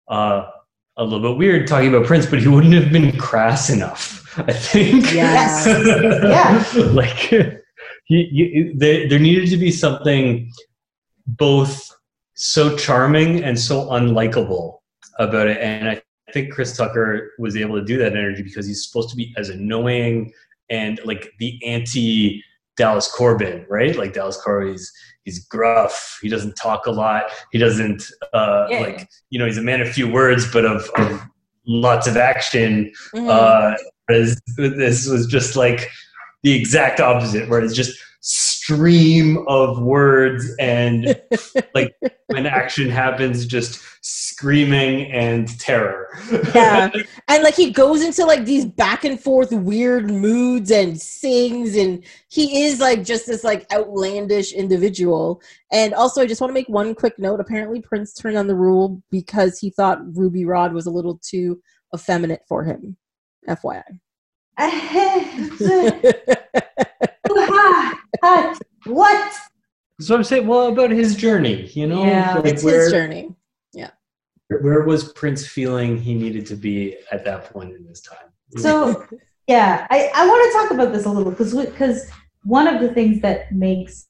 uh, 0.08 0.48
a 0.96 1.04
little 1.04 1.20
bit 1.20 1.38
weird 1.38 1.66
talking 1.66 1.88
about 1.88 2.06
Prince, 2.06 2.26
but 2.26 2.40
he 2.40 2.48
wouldn't 2.48 2.74
have 2.74 2.92
been 2.92 3.16
crass 3.18 3.70
enough 3.70 4.20
I 4.36 4.52
think. 4.52 5.12
Yes. 5.12 5.66
Yeah. 6.30 6.82
like, 6.92 7.30
you, 7.32 7.58
you, 8.08 8.74
there, 8.76 9.08
there 9.08 9.18
needed 9.18 9.50
to 9.50 9.56
be 9.56 9.70
something 9.70 10.50
both 11.26 11.90
so 12.34 12.76
charming 12.76 13.42
and 13.42 13.58
so 13.58 13.86
unlikable 13.90 14.78
about 15.18 15.48
it, 15.48 15.58
and 15.58 15.88
I 15.88 16.02
think 16.33 16.53
Chris 16.53 16.76
Tucker 16.76 17.33
was 17.39 17.57
able 17.57 17.76
to 17.78 17.85
do 17.85 17.99
that 17.99 18.12
energy 18.12 18.43
because 18.43 18.66
he's 18.66 18.87
supposed 18.87 19.11
to 19.11 19.16
be 19.16 19.35
as 19.37 19.49
annoying 19.49 20.33
and 20.68 21.01
like 21.05 21.33
the 21.39 21.59
anti 21.64 22.43
Dallas 22.76 23.12
Korben, 23.14 23.66
right? 23.68 23.97
Like 23.97 24.12
Dallas 24.14 24.41
Korben, 24.45 24.72
he's 24.72 24.93
he's 25.24 25.45
gruff. 25.47 26.18
He 26.22 26.28
doesn't 26.28 26.55
talk 26.55 26.87
a 26.87 26.91
lot. 26.91 27.24
He 27.53 27.59
doesn't 27.59 28.05
uh, 28.33 28.66
Yeah. 28.70 28.81
like 28.81 29.09
you 29.31 29.39
know 29.39 29.47
he's 29.47 29.59
a 29.59 29.62
man 29.62 29.81
of 29.81 29.89
few 29.91 30.11
words, 30.11 30.51
but 30.51 30.64
of, 30.64 30.89
of 30.97 31.20
lots 31.66 32.07
of 32.07 32.16
action. 32.16 32.93
Mhm. 33.14 33.28
Uh, 33.28 33.76
whereas 34.07 34.41
this 34.57 35.07
was 35.09 35.26
just 35.26 35.57
like 35.57 35.91
the 36.43 36.53
exact 36.53 37.01
opposite, 37.01 37.49
where 37.49 37.61
it's 37.61 37.74
just 37.74 37.99
stream 38.20 39.45
of 39.49 39.81
words 39.83 40.55
and 40.59 41.20
like 41.74 41.95
when 42.31 42.47
action 42.47 42.89
happens, 42.89 43.47
just 43.47 43.81
screaming 44.03 45.11
and 45.12 45.59
terror. 45.59 46.09
yeah. 46.55 46.91
And 47.28 47.43
like 47.43 47.55
he 47.55 47.70
goes 47.70 48.03
into 48.03 48.24
like 48.24 48.45
these 48.45 48.64
back 48.64 49.05
and 49.05 49.20
forth 49.20 49.53
weird 49.53 50.11
moods 50.11 50.70
and 50.70 51.01
sings 51.01 51.76
and 51.76 52.05
he 52.28 52.64
is 52.64 52.81
like 52.81 53.05
just 53.05 53.26
this 53.26 53.45
like 53.45 53.70
outlandish 53.72 54.53
individual. 54.53 55.43
And 55.72 55.95
also 55.95 56.22
i 56.22 56.26
just 56.26 56.41
want 56.41 56.51
to 56.51 56.55
make 56.55 56.68
one 56.68 56.95
quick 56.95 57.18
note. 57.18 57.41
Apparently 57.41 57.81
prince 57.81 58.14
turned 58.14 58.39
on 58.39 58.47
the 58.47 58.55
rule 58.55 59.03
because 59.11 59.59
he 59.59 59.70
thought 59.70 60.16
Ruby 60.16 60.45
Rhod 60.45 60.72
was 60.72 60.87
a 60.87 60.91
little 60.91 61.20
too 61.22 61.61
effeminate 61.95 62.43
for 62.49 62.64
him. 62.64 62.97
Fyi 63.49 63.83
what? 68.85 69.35
So 70.01 70.14
I'm 70.14 70.24
saying, 70.24 70.46
well, 70.46 70.68
about 70.68 70.90
his 70.90 71.14
journey, 71.14 71.66
you 71.74 71.86
know, 71.86 72.05
Yeah. 72.05 72.34
like 72.36 72.46
it's 72.46 72.64
where, 72.64 72.84
his 72.84 72.92
journey 72.92 73.34
Yeah. 73.72 73.90
where 74.48 74.82
was 74.82 75.12
Prince 75.12 75.46
feeling 75.46 75.98
he 75.98 76.14
needed 76.14 76.46
to 76.46 76.57
be 76.57 76.96
at 77.12 77.24
that 77.26 77.53
point 77.53 77.76
in 77.76 77.84
his 77.84 78.01
time? 78.01 78.28
So 78.57 79.07
yeah, 79.46 79.86
I, 79.90 80.11
I 80.14 80.26
want 80.26 80.53
to 80.53 80.59
talk 80.59 80.70
about 80.72 80.92
this 80.94 81.05
a 81.07 81.11
little 81.11 81.30
because 81.30 81.55
because 81.55 82.11
one 82.44 82.66
of 82.66 82.80
the 82.80 82.92
things 82.94 83.20
that 83.20 83.53
makes 83.53 84.07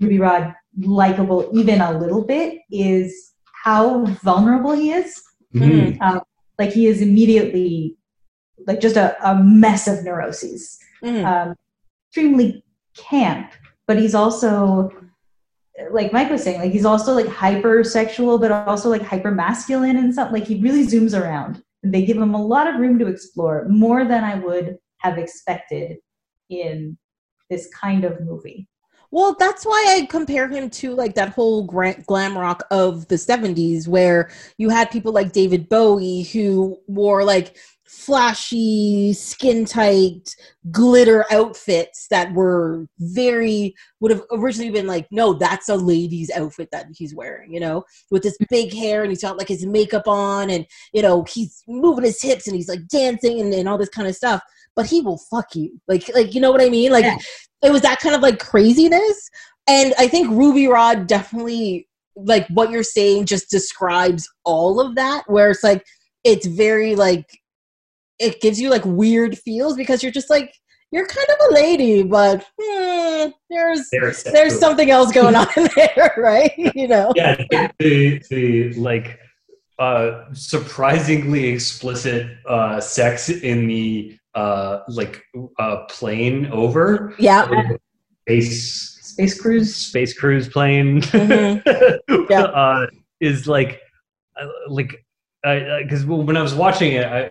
Ruby 0.00 0.18
Rhod 0.18 0.54
likable 0.78 1.50
even 1.54 1.80
a 1.80 1.98
little 1.98 2.24
bit 2.24 2.60
is 2.70 3.32
how 3.64 4.04
vulnerable 4.22 4.72
he 4.72 4.90
is. 4.92 5.22
Mhm. 5.54 6.00
Um, 6.02 6.20
like 6.58 6.72
he 6.72 6.86
is 6.86 7.00
immediately 7.00 7.96
like 8.66 8.80
just 8.80 8.96
a, 8.96 9.16
a 9.28 9.42
mess 9.42 9.88
of 9.88 10.04
neuroses. 10.04 10.78
Mhm. 11.02 11.24
Um, 11.24 11.54
extremely 12.08 12.64
camp, 12.96 13.52
but 13.86 13.98
he's 13.98 14.14
also 14.14 14.90
like 15.90 16.12
Mike 16.12 16.30
was 16.30 16.42
saying, 16.42 16.60
like 16.60 16.72
he's 16.72 16.84
also 16.84 17.14
like 17.14 17.26
hypersexual, 17.26 18.40
but 18.40 18.52
also 18.52 18.88
like 18.88 19.02
hyper 19.02 19.30
masculine 19.30 19.96
and 19.96 20.14
something. 20.14 20.40
Like 20.40 20.48
he 20.48 20.60
really 20.60 20.86
zooms 20.86 21.18
around. 21.18 21.62
They 21.82 22.04
give 22.04 22.16
him 22.16 22.34
a 22.34 22.42
lot 22.42 22.66
of 22.66 22.80
room 22.80 22.98
to 23.00 23.06
explore, 23.06 23.66
more 23.68 24.04
than 24.04 24.24
I 24.24 24.36
would 24.36 24.78
have 24.98 25.18
expected 25.18 25.98
in 26.48 26.96
this 27.50 27.68
kind 27.74 28.04
of 28.04 28.20
movie. 28.20 28.68
Well, 29.10 29.36
that's 29.38 29.64
why 29.64 29.96
I 29.96 30.06
compare 30.06 30.48
him 30.48 30.70
to 30.70 30.92
like 30.94 31.14
that 31.14 31.28
whole 31.28 31.62
glam 31.64 32.36
rock 32.36 32.64
of 32.70 33.06
the 33.06 33.14
70s 33.14 33.86
where 33.86 34.30
you 34.58 34.70
had 34.70 34.90
people 34.90 35.12
like 35.12 35.30
David 35.32 35.68
Bowie 35.68 36.22
who 36.22 36.78
wore 36.88 37.22
like 37.22 37.56
flashy, 37.94 39.12
skin 39.12 39.64
tight, 39.64 40.34
glitter 40.70 41.24
outfits 41.30 42.06
that 42.10 42.32
were 42.32 42.86
very 42.98 43.74
would 44.00 44.10
have 44.10 44.22
originally 44.32 44.70
been 44.70 44.86
like, 44.86 45.06
no, 45.10 45.32
that's 45.32 45.68
a 45.68 45.76
lady's 45.76 46.30
outfit 46.32 46.68
that 46.72 46.86
he's 46.94 47.14
wearing, 47.14 47.52
you 47.52 47.60
know, 47.60 47.84
with 48.10 48.22
this 48.22 48.36
mm-hmm. 48.38 48.54
big 48.54 48.74
hair 48.74 49.02
and 49.02 49.10
he's 49.10 49.22
got 49.22 49.38
like 49.38 49.48
his 49.48 49.64
makeup 49.64 50.06
on 50.06 50.50
and 50.50 50.66
you 50.92 51.02
know, 51.02 51.24
he's 51.24 51.62
moving 51.68 52.04
his 52.04 52.20
hips 52.20 52.46
and 52.46 52.56
he's 52.56 52.68
like 52.68 52.86
dancing 52.88 53.40
and, 53.40 53.54
and 53.54 53.68
all 53.68 53.78
this 53.78 53.88
kind 53.88 54.08
of 54.08 54.16
stuff. 54.16 54.42
But 54.76 54.86
he 54.86 55.00
will 55.00 55.18
fuck 55.30 55.54
you. 55.54 55.80
Like 55.88 56.10
like 56.14 56.34
you 56.34 56.40
know 56.40 56.50
what 56.50 56.62
I 56.62 56.68
mean? 56.68 56.92
Like 56.92 57.04
Yeah. 57.04 57.16
it 57.62 57.72
was 57.72 57.82
that 57.82 58.00
kind 58.00 58.14
of 58.14 58.22
like 58.22 58.38
craziness 58.38 59.30
and 59.66 59.94
i 59.98 60.08
think 60.08 60.30
Ruby 60.30 60.66
Rhod 60.66 61.06
definitely 61.06 61.88
like 62.16 62.46
what 62.48 62.70
you're 62.70 62.82
saying 62.82 63.26
just 63.26 63.50
describes 63.50 64.28
all 64.44 64.80
of 64.80 64.94
that 64.94 65.24
where 65.26 65.50
it's 65.50 65.64
like 65.64 65.84
it's 66.22 66.46
very 66.46 66.94
like 66.94 67.26
it 68.18 68.40
gives 68.40 68.60
you 68.60 68.70
like 68.70 68.84
weird 68.84 69.36
feels 69.38 69.76
because 69.76 70.02
you're 70.02 70.12
just 70.12 70.30
like 70.30 70.54
you're 70.92 71.06
kind 71.06 71.28
of 71.30 71.50
a 71.50 71.54
lady 71.54 72.02
but 72.02 72.44
hmm, 72.60 73.28
there's 73.50 73.88
There's, 73.90 74.22
there's 74.22 74.58
something 74.58 74.90
else 74.90 75.10
going 75.12 75.34
on 75.34 75.46
there 75.76 76.14
right 76.16 76.52
you 76.74 76.86
know 76.88 77.12
yeah, 77.16 77.34
the, 77.50 77.70
the, 77.80 78.22
the 78.30 78.72
like 78.74 79.18
uh, 79.78 80.26
surprisingly 80.32 81.46
explicit 81.48 82.36
uh, 82.46 82.80
sex 82.80 83.28
in 83.28 83.66
the 83.66 84.16
uh, 84.36 84.80
like 84.88 85.20
uh, 85.58 85.84
plane 85.88 86.46
over 86.52 87.14
yeah 87.18 87.48
space 88.22 88.90
Space 89.02 89.40
Cruise. 89.40 89.74
space 89.74 90.18
cruise 90.18 90.48
plane 90.48 91.00
Mhm. 91.02 91.62
Yeah. 92.30 92.42
uh, 92.42 92.86
is 93.20 93.46
like 93.46 93.80
uh, 94.40 94.46
like 94.68 95.04
because 95.44 96.04
when 96.04 96.36
I 96.36 96.42
was 96.42 96.54
watching 96.54 96.92
it, 96.94 97.06
I 97.06 97.30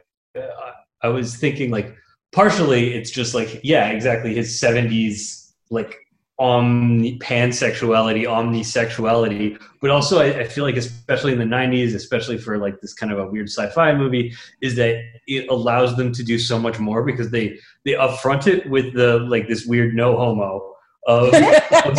I 1.03 1.09
was 1.09 1.35
thinking 1.35 1.69
like 1.69 1.95
partially 2.31 2.95
it's 2.95 3.11
just 3.11 3.35
like 3.35 3.59
yeah 3.63 3.89
exactly 3.89 4.33
his 4.33 4.59
seventies 4.59 5.53
like 5.69 5.97
omni 6.39 7.19
pansexuality 7.19 8.23
omnisexuality. 8.23 9.61
But 9.81 9.91
also 9.91 10.19
I, 10.19 10.39
I 10.39 10.43
feel 10.45 10.63
like 10.63 10.77
especially 10.77 11.33
in 11.33 11.39
the 11.39 11.45
90s 11.45 11.93
especially 11.93 12.37
for 12.37 12.57
like 12.57 12.81
this 12.81 12.93
kind 12.93 13.11
of 13.11 13.19
a 13.19 13.27
weird 13.27 13.49
sci-fi 13.49 13.93
movie 13.93 14.33
is 14.61 14.75
that 14.75 15.01
it 15.27 15.47
allows 15.49 15.95
them 15.95 16.11
to 16.13 16.23
do 16.23 16.39
so 16.39 16.57
much 16.57 16.79
more 16.79 17.03
because 17.03 17.29
they 17.29 17.59
they 17.85 17.91
upfront 17.91 18.47
it 18.47 18.67
with 18.69 18.93
the 18.93 19.19
like 19.19 19.47
this 19.47 19.65
weird 19.65 19.93
no 19.93 20.17
homo 20.17 20.73
of 21.07 21.31
no, 21.33 21.93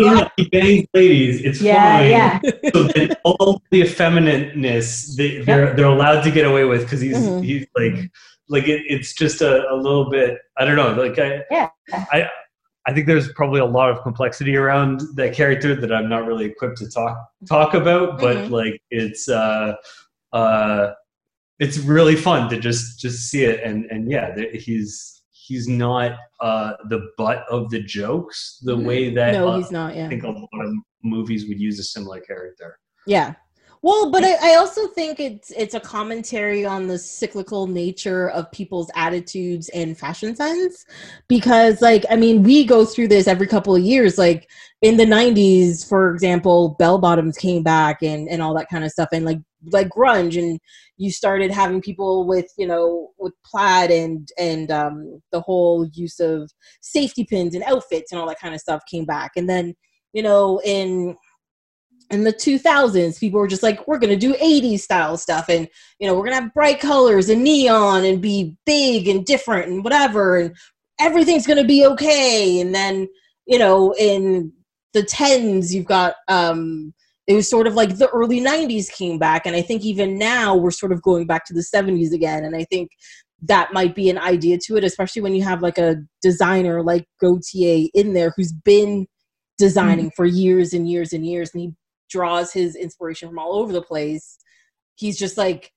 no, 0.00 0.14
no, 0.14 0.28
he 0.36 0.48
bangs 0.48 0.86
ladies 0.94 1.42
it's 1.42 1.60
Yeah, 1.60 1.98
fine 1.98 2.10
yeah. 2.10 2.40
so 2.74 2.82
then 2.94 3.10
all 3.24 3.62
the 3.70 3.82
effeminateness 3.82 5.16
they, 5.16 5.38
they're 5.42 5.74
they're 5.74 5.86
allowed 5.86 6.22
to 6.22 6.30
get 6.30 6.44
away 6.46 6.64
with 6.64 6.82
because 6.82 7.00
he's 7.00 7.16
Mhm. 7.16 7.44
he's 7.44 7.66
like 7.76 8.10
like 8.48 8.66
it, 8.68 8.82
it's 8.88 9.12
just 9.14 9.40
a, 9.42 9.68
a 9.70 9.76
little 9.76 10.10
bit 10.10 10.38
I 10.58 10.64
don't 10.64 10.76
know 10.76 10.92
like 11.00 11.18
I 11.18 11.42
Yeah. 11.50 11.68
I 11.92 12.28
I 12.86 12.92
think 12.92 13.06
there's 13.06 13.32
probably 13.34 13.60
a 13.60 13.64
lot 13.78 13.90
of 13.90 14.02
complexity 14.02 14.56
around 14.56 15.02
that 15.14 15.34
character 15.34 15.74
that 15.76 15.92
I'm 15.92 16.08
not 16.08 16.26
really 16.26 16.46
equipped 16.46 16.78
to 16.78 16.88
talk 16.90 17.16
talk 17.48 17.74
about 17.74 18.18
but 18.20 18.36
Mhm. 18.36 18.50
like 18.50 18.82
it's 18.90 19.28
uh 19.28 19.74
uh 20.32 20.92
it's 21.58 21.78
really 21.78 22.16
fun 22.16 22.48
to 22.50 22.58
just 22.58 22.98
just 22.98 23.30
see 23.30 23.44
it 23.44 23.62
and 23.62 23.84
and 23.92 24.10
yeah 24.10 24.34
he's 24.54 25.21
he's 25.46 25.66
not 25.68 26.12
uh 26.40 26.72
the 26.88 27.10
butt 27.18 27.44
of 27.50 27.70
the 27.70 27.82
jokes 27.82 28.58
the 28.62 28.76
Mhm. 28.76 28.84
way 28.84 29.14
that 29.14 29.32
no 29.32 29.48
uh, 29.48 29.56
he's 29.58 29.70
not 29.70 29.96
yeah 29.96 30.06
I 30.06 30.08
think 30.08 30.24
a 30.24 30.28
lot 30.30 30.48
of 30.66 30.72
movies 31.02 31.48
would 31.48 31.60
use 31.60 31.78
a 31.78 31.84
similar 31.84 32.20
character. 32.20 32.78
Yeah. 33.06 33.34
Well, 33.84 34.12
but 34.12 34.22
I, 34.22 34.52
I 34.52 34.54
also 34.54 34.86
think 34.86 35.18
it's 35.18 35.50
it's 35.50 35.74
a 35.74 35.80
commentary 35.80 36.64
on 36.64 36.86
the 36.86 36.96
cyclical 36.96 37.66
nature 37.66 38.30
of 38.30 38.48
people's 38.52 38.88
attitudes 38.94 39.68
and 39.70 39.98
fashion 39.98 40.36
sense. 40.36 40.84
Because 41.26 41.82
like 41.82 42.04
I 42.08 42.14
mean, 42.14 42.44
we 42.44 42.64
go 42.64 42.84
through 42.84 43.08
this 43.08 43.26
every 43.26 43.48
couple 43.48 43.74
of 43.74 43.82
years. 43.82 44.18
Like 44.18 44.48
in 44.82 44.96
the 44.98 45.06
nineties, 45.06 45.82
for 45.82 46.14
example, 46.14 46.76
bell 46.78 46.98
bottoms 46.98 47.36
came 47.36 47.64
back 47.64 48.02
and, 48.02 48.28
and 48.28 48.40
all 48.40 48.54
that 48.54 48.68
kind 48.70 48.84
of 48.84 48.92
stuff 48.92 49.08
and 49.12 49.24
like 49.24 49.40
like 49.70 49.88
grunge 49.88 50.38
and 50.38 50.58
you 50.96 51.10
started 51.10 51.50
having 51.50 51.80
people 51.80 52.26
with, 52.26 52.46
you 52.58 52.66
know, 52.66 53.10
with 53.18 53.32
plaid 53.44 53.90
and 53.90 54.28
and 54.38 54.70
um 54.70 55.20
the 55.32 55.40
whole 55.40 55.88
use 55.92 56.20
of 56.20 56.50
safety 56.80 57.24
pins 57.24 57.54
and 57.54 57.64
outfits 57.64 58.12
and 58.12 58.20
all 58.20 58.28
that 58.28 58.40
kind 58.40 58.54
of 58.54 58.60
stuff 58.60 58.82
came 58.90 59.04
back. 59.04 59.32
And 59.36 59.48
then, 59.48 59.74
you 60.12 60.22
know, 60.22 60.60
in 60.64 61.16
in 62.10 62.24
the 62.24 62.32
2000s 62.32 63.18
people 63.18 63.40
were 63.40 63.48
just 63.48 63.62
like 63.62 63.86
we're 63.88 63.98
going 63.98 64.10
to 64.10 64.16
do 64.16 64.34
80s 64.34 64.80
style 64.80 65.16
stuff 65.16 65.48
and 65.48 65.66
you 65.98 66.06
know 66.06 66.14
we're 66.14 66.24
going 66.24 66.36
to 66.36 66.42
have 66.42 66.54
bright 66.54 66.78
colors 66.78 67.30
and 67.30 67.42
neon 67.42 68.04
and 68.04 68.20
be 68.20 68.54
big 68.66 69.08
and 69.08 69.24
different 69.24 69.68
and 69.68 69.82
whatever 69.82 70.38
and 70.38 70.54
everything's 71.00 71.46
going 71.46 71.58
to 71.58 71.64
be 71.64 71.86
okay 71.86 72.60
and 72.60 72.74
then 72.74 73.08
you 73.46 73.58
know 73.58 73.94
in 73.98 74.52
the 74.92 75.02
10s 75.02 75.72
you've 75.72 75.86
got 75.86 76.14
um 76.28 76.92
it 77.32 77.36
was 77.36 77.48
sort 77.48 77.66
of 77.66 77.74
like 77.74 77.96
the 77.96 78.08
early 78.10 78.40
90s 78.40 78.90
came 78.90 79.18
back 79.18 79.46
and 79.46 79.56
i 79.56 79.62
think 79.62 79.82
even 79.84 80.18
now 80.18 80.54
we're 80.54 80.70
sort 80.70 80.92
of 80.92 81.02
going 81.02 81.26
back 81.26 81.44
to 81.46 81.54
the 81.54 81.64
70s 81.74 82.12
again 82.12 82.44
and 82.44 82.56
i 82.56 82.64
think 82.64 82.90
that 83.44 83.72
might 83.72 83.94
be 83.94 84.08
an 84.08 84.18
idea 84.18 84.58
to 84.58 84.76
it 84.76 84.84
especially 84.84 85.22
when 85.22 85.34
you 85.34 85.42
have 85.42 85.62
like 85.62 85.78
a 85.78 85.96
designer 86.20 86.82
like 86.82 87.06
Gaultier 87.20 87.88
in 87.94 88.12
there 88.12 88.32
who's 88.36 88.52
been 88.52 89.06
designing 89.58 90.06
mm-hmm. 90.06 90.16
for 90.16 90.26
years 90.26 90.72
and 90.72 90.88
years 90.88 91.12
and 91.12 91.26
years 91.26 91.50
and 91.52 91.62
he 91.62 91.70
draws 92.10 92.52
his 92.52 92.76
inspiration 92.76 93.28
from 93.28 93.38
all 93.38 93.54
over 93.54 93.72
the 93.72 93.82
place 93.82 94.38
he's 94.96 95.18
just 95.18 95.36
like 95.36 95.72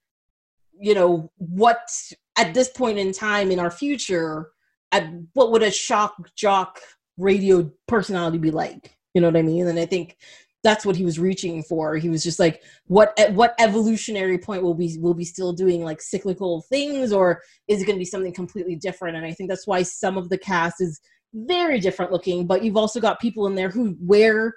you 0.80 0.94
know 0.94 1.32
what 1.38 1.90
at 2.38 2.54
this 2.54 2.70
point 2.70 2.98
in 2.98 3.12
time 3.12 3.52
in 3.52 3.60
our 3.60 3.72
future, 3.72 4.52
at 4.92 5.08
what 5.34 5.52
would 5.52 5.64
a 5.64 5.72
shock 5.72 6.16
jock 6.36 6.80
radio 7.18 7.72
personality 7.88 8.38
be 8.38 8.52
like? 8.52 8.96
You 9.14 9.22
know 9.22 9.28
what 9.28 9.38
I 9.38 9.42
mean? 9.42 9.68
And 9.68 9.80
I 9.80 9.86
think 9.86 10.18
that's 10.66 10.86
what 10.86 10.96
he 10.96 11.06
was 11.06 11.20
reaching 11.20 11.62
for. 11.62 11.96
He 11.96 12.10
was 12.10 12.24
just 12.24 12.40
like, 12.40 12.64
what 12.88 13.18
at 13.20 13.34
what 13.34 13.54
evolutionary 13.60 14.40
point 14.40 14.64
will 14.64 14.74
we 14.74 14.98
will 15.00 15.14
be 15.14 15.24
still 15.24 15.54
doing 15.54 15.84
like 15.84 16.02
cyclical 16.02 16.64
things, 16.64 17.14
or 17.14 17.42
is 17.68 17.82
it 17.82 17.86
going 17.86 17.96
to 17.96 18.00
be 18.00 18.06
something 18.06 18.34
completely 18.34 18.76
different? 18.76 19.16
And 19.16 19.26
I 19.26 19.32
think 19.32 19.48
that's 19.48 19.68
why 19.68 19.84
some 19.84 20.18
of 20.18 20.30
the 20.30 20.40
cast 20.40 20.82
is 20.82 21.00
very 21.34 21.80
different 21.80 22.12
looking. 22.12 22.48
But 22.48 22.64
you've 22.64 22.78
also 22.78 23.00
got 23.00 23.22
people 23.22 23.46
in 23.46 23.54
there 23.54 23.70
who 23.70 23.96
wear 24.02 24.56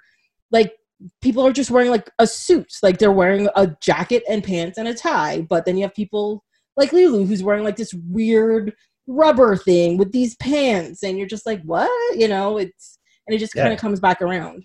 like 0.51 0.73
people 1.21 1.45
are 1.45 1.53
just 1.53 1.69
wearing 1.69 1.91
like 1.91 2.09
a 2.17 2.25
suit, 2.25 2.73
like 2.81 2.97
they're 2.97 3.11
wearing 3.11 3.47
a 3.55 3.67
jacket 3.79 4.23
and 4.27 4.43
pants 4.43 4.79
and 4.79 4.87
a 4.87 4.95
tie. 4.95 5.41
But 5.41 5.65
then 5.65 5.77
you 5.77 5.83
have 5.83 5.93
people 5.93 6.43
like 6.75 6.89
Leeloo 6.89 7.27
who's 7.27 7.43
wearing 7.43 7.63
like 7.63 7.75
this 7.75 7.93
weird 7.93 8.73
rubber 9.05 9.55
thing 9.55 9.97
with 9.97 10.11
these 10.11 10.35
pants, 10.37 11.03
and 11.03 11.19
you're 11.19 11.27
just 11.27 11.45
like, 11.45 11.61
what? 11.61 12.17
You 12.17 12.27
know, 12.27 12.57
it's 12.57 12.97
and 13.27 13.35
it 13.35 13.39
just 13.39 13.53
Yeah. 13.55 13.61
kind 13.63 13.73
of 13.75 13.79
comes 13.79 13.99
back 13.99 14.23
around. 14.23 14.63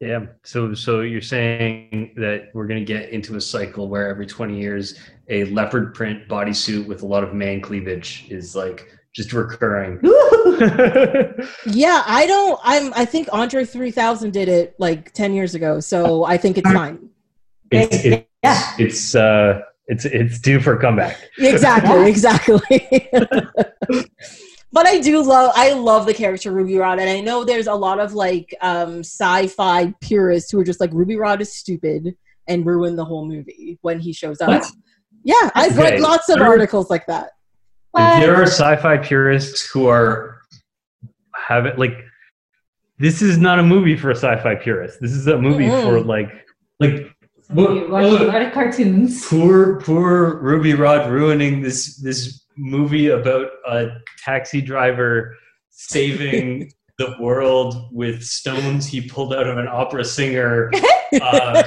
Yeah. 0.00 0.26
So 0.44 0.74
so 0.74 1.00
you're 1.00 1.22
saying 1.22 2.12
that 2.16 2.50
we're 2.52 2.66
going 2.66 2.84
to 2.84 2.84
get 2.84 3.10
into 3.10 3.36
a 3.36 3.40
cycle 3.40 3.88
where 3.88 4.08
every 4.08 4.26
20 4.26 4.60
years 4.60 4.98
a 5.28 5.44
leopard 5.44 5.94
print 5.94 6.28
bodysuit 6.28 6.86
with 6.86 7.02
a 7.02 7.06
lot 7.06 7.24
of 7.24 7.32
man 7.32 7.60
cleavage 7.60 8.26
is 8.28 8.54
like 8.54 8.86
just 9.14 9.32
recurring. 9.32 9.98
Yeah, 11.66 12.02
I 12.06 12.26
don't. 12.26 12.58
I'm. 12.62 12.92
I 12.94 13.04
think 13.04 13.28
Andre 13.32 13.64
3000 13.64 14.30
did 14.32 14.48
it 14.48 14.74
like 14.78 15.12
10 15.12 15.34
years 15.34 15.54
ago, 15.54 15.80
so 15.80 16.24
I 16.24 16.36
think 16.38 16.56
it's 16.56 16.70
fine. 16.70 17.10
it's, 17.70 18.04
it's, 18.04 18.26
Yeah. 18.42 18.72
it's 18.78 19.14
uh 19.14 19.60
it's 19.88 20.04
it's 20.04 20.38
due 20.38 20.60
for 20.60 20.74
a 20.74 20.80
comeback. 20.80 21.18
Exactly, 21.38 22.08
exactly. 22.08 22.60
But 24.72 24.86
I 24.86 24.98
do 24.98 25.22
love. 25.22 25.52
I 25.54 25.72
love 25.72 26.06
the 26.06 26.14
character 26.14 26.52
Ruby 26.52 26.76
Rhod, 26.76 26.98
and 26.98 27.08
I 27.08 27.20
know 27.20 27.44
there's 27.44 27.66
a 27.66 27.74
lot 27.74 27.98
of 28.00 28.12
like 28.14 28.54
um, 28.60 29.00
sci-fi 29.00 29.94
purists 30.00 30.50
who 30.50 30.58
are 30.60 30.64
just 30.64 30.80
like 30.80 30.92
Ruby 30.92 31.16
Rhod 31.16 31.40
is 31.40 31.54
stupid 31.54 32.16
and 32.48 32.66
ruin 32.66 32.96
the 32.96 33.04
whole 33.04 33.26
movie 33.26 33.78
when 33.82 33.98
he 34.00 34.12
shows 34.12 34.40
up. 34.40 34.48
What? 34.48 34.66
Yeah, 35.24 35.50
I've 35.54 35.72
Okay. 35.78 35.92
read 35.92 36.00
lots 36.00 36.28
of 36.28 36.40
articles 36.40 36.90
like 36.90 37.06
that. 37.06 37.30
What? 37.92 38.20
There 38.20 38.34
are 38.36 38.42
sci-fi 38.46 38.98
purists 38.98 39.68
who 39.70 39.86
are 39.88 40.40
have 41.34 41.66
it 41.66 41.78
like 41.78 41.96
this 42.98 43.22
is 43.22 43.38
not 43.38 43.58
a 43.58 43.62
movie 43.62 43.96
for 43.96 44.10
a 44.10 44.14
sci-fi 44.16 44.54
purist. 44.56 44.98
This 45.00 45.12
is 45.12 45.26
a 45.26 45.38
movie 45.38 45.66
Mhm. 45.68 45.82
for 45.82 46.00
like 46.00 46.30
like 46.80 47.12
You 47.54 47.86
watch 47.88 48.04
a 48.04 48.24
lot 48.24 48.42
of 48.42 48.52
cartoons. 48.52 49.26
poor 49.26 49.80
poor 49.80 50.38
Ruby 50.40 50.74
Rhod 50.74 51.10
ruining 51.10 51.62
this 51.62 51.96
this 51.96 52.45
movie 52.56 53.08
about 53.08 53.48
a 53.68 53.88
taxi 54.22 54.60
driver 54.60 55.36
saving 55.70 56.72
the 56.98 57.14
world 57.20 57.88
with 57.92 58.22
stones 58.22 58.86
he 58.86 59.02
pulled 59.02 59.34
out 59.34 59.46
of 59.46 59.58
an 59.58 59.68
opera 59.68 60.02
singer 60.02 60.70
uh, 61.20 61.62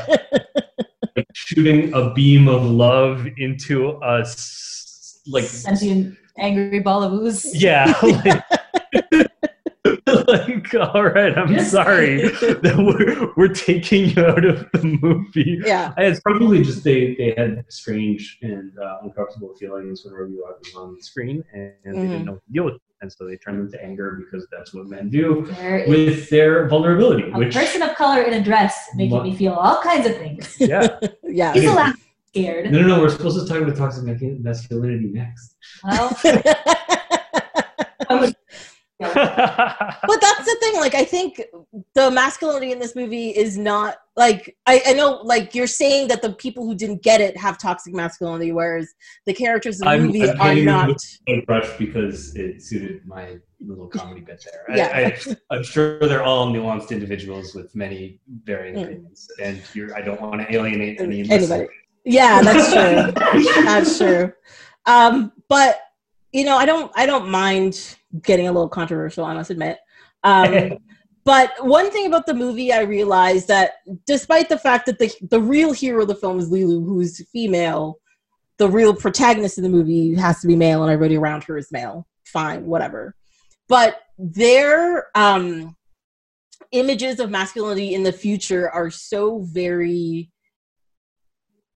shooting 1.34 1.94
a 1.94 2.12
beam 2.14 2.48
of 2.48 2.64
love 2.64 3.28
into 3.38 3.90
a 4.04 4.26
like 5.28 5.44
Sentient 5.44 6.18
angry 6.38 6.80
ball 6.80 7.04
of 7.04 7.14
ooze. 7.14 7.46
yeah 7.54 7.94
like, 8.02 8.44
like 10.30 10.74
all 10.96 11.04
right 11.04 11.38
i'm 11.38 11.60
sorry 11.60 12.22
that 12.64 12.76
we're, 12.78 13.34
we're 13.38 13.54
taking 13.54 14.10
you 14.10 14.26
out 14.26 14.46
of 14.46 14.68
the 14.74 14.84
movie 15.02 15.60
yeah, 15.66 15.94
it's 15.98 16.20
probably 16.22 16.64
just 16.64 16.84
they, 16.84 17.16
they 17.16 17.34
had 17.38 17.64
strange 17.70 18.38
and 18.42 18.72
uh, 18.80 18.98
uncomfortable 19.04 19.54
feelings 19.56 20.04
whenever 20.04 20.26
Rhod 20.26 20.56
was 20.64 20.76
on 20.76 20.96
the 20.96 21.02
screen, 21.04 21.44
and, 21.54 21.74
and 21.86 21.96
they 21.96 22.00
Mhm. 22.06 22.10
didn't 22.12 22.26
know 22.26 22.32
what 22.34 22.46
to 22.46 22.52
deal 22.54 22.66
with 22.66 22.76
it. 22.76 22.82
And 23.02 23.12
so 23.12 23.26
they 23.26 23.38
turned 23.38 23.60
them 23.60 23.72
to 23.72 23.84
anger 23.84 24.20
because 24.24 24.48
that's 24.52 24.74
what 24.74 24.88
men 24.88 25.10
do 25.10 25.46
There 25.52 25.86
with 25.88 26.30
their 26.30 26.68
vulnerability. 26.68 27.30
a 27.32 27.38
Which, 27.38 27.54
person 27.54 27.82
of 27.82 27.96
color 27.96 28.22
in 28.24 28.34
a 28.34 28.44
dress 28.44 28.76
making 28.96 29.24
me 29.24 29.36
feel 29.36 29.54
all 29.54 29.82
kinds 29.82 30.06
of 30.08 30.16
things. 30.18 30.58
yeah, 30.60 31.00
yeah. 31.24 31.54
He's 31.54 31.66
allowed 31.70 31.96
scared. 32.30 32.72
no, 32.72 32.82
no, 32.82 32.88
no. 32.88 33.02
We're 33.02 33.10
supposed 33.10 33.40
to 33.40 33.52
talk 33.52 33.62
about 33.64 33.76
toxic 33.78 34.04
masculinity 34.40 35.10
next. 35.14 35.56
Well, 35.84 36.10
I 38.10 38.16
was- 38.20 38.34
but 39.00 40.22
that's 40.22 40.46
the 40.46 40.58
thing 40.60 40.76
like 40.76 40.94
i 40.94 41.04
think 41.06 41.42
the 41.96 42.12
masculinity 42.12 42.72
in 42.72 42.80
this 42.80 42.96
movie 42.96 43.30
is 43.30 43.58
not 43.58 43.98
like 44.18 44.58
I, 44.68 44.82
I 44.88 44.94
know 44.94 45.22
like 45.24 45.56
you're 45.56 45.68
saying 45.68 46.10
that 46.10 46.22
the 46.22 46.34
people 46.34 46.66
who 46.66 46.76
didn't 46.76 47.02
get 47.02 47.22
it 47.22 47.38
have 47.38 47.58
toxic 47.58 47.94
masculinity 47.94 48.52
whereas 48.52 48.94
the 49.26 49.34
characters 49.34 49.80
in 49.80 49.86
the 49.86 49.92
I'm- 49.92 50.06
movie 50.08 50.30
I'm 50.30 50.42
are 50.42 50.64
not 50.64 51.02
brush 51.46 51.78
because 51.78 52.36
it 52.36 52.62
suited 52.62 53.06
my 53.08 53.38
little 53.66 53.88
comedy 53.88 54.22
bit 54.22 54.44
there. 54.46 54.78
Yeah. 54.78 55.12
I, 55.20 55.36
I'm 55.56 55.64
sure 55.64 56.00
they're 56.00 56.24
all 56.24 56.48
nuanced 56.48 56.92
individuals 56.92 57.54
with 57.54 57.74
many 57.76 58.20
varying 58.46 58.76
Mm. 58.76 58.84
opinions, 58.84 59.28
and 59.44 59.62
you're, 59.74 59.94
I 59.96 60.02
don't 60.02 60.20
want 60.22 60.40
to 60.42 60.54
alienate 60.54 61.02
any 61.02 61.30
Anybody. 61.30 61.68
yeah 62.06 62.42
that's 62.42 62.72
true 62.74 63.64
that's 63.64 63.98
true 63.98 64.34
um 64.86 65.32
but 65.50 65.80
you 66.32 66.44
know 66.44 66.58
i 66.58 66.66
don't 66.66 66.92
i 66.96 67.06
don't 67.06 67.30
mind 67.30 67.98
getting 68.22 68.48
a 68.48 68.52
little 68.52 68.70
controversial 68.70 69.26
i 69.26 69.34
must 69.34 69.50
admit. 69.50 69.78
Um 70.24 70.78
but 71.26 71.52
one 71.60 71.92
thing 71.92 72.08
about 72.08 72.26
the 72.26 72.34
movie 72.34 72.72
i 72.72 72.82
realized 72.82 73.48
that 73.48 73.74
despite 74.06 74.50
the 74.50 74.58
fact 74.58 74.86
that 74.86 75.00
the 75.00 75.12
the 75.30 75.42
real 75.42 75.72
hero 75.74 76.02
of 76.04 76.08
the 76.08 76.16
film 76.16 76.40
is 76.40 76.50
Leeloo, 76.50 76.86
who's 76.86 77.26
female 77.30 78.00
the 78.60 78.70
real 78.70 78.94
protagonist 78.94 79.58
of 79.58 79.64
the 79.64 79.70
movie 79.70 80.14
has 80.16 80.42
to 80.42 80.48
be 80.48 80.56
male 80.56 80.84
and 80.84 80.92
everybody 80.92 81.18
around 81.18 81.44
her 81.46 81.58
is 81.58 81.72
male. 81.72 82.06
Fine 82.26 82.66
whatever. 82.66 83.16
But 83.68 84.02
their 84.18 85.08
um 85.16 85.76
images 86.72 87.20
of 87.20 87.32
masculinity 87.32 87.96
in 87.96 88.04
the 88.04 88.12
future 88.12 88.70
are 88.70 88.92
so 88.92 89.40
very 89.40 90.30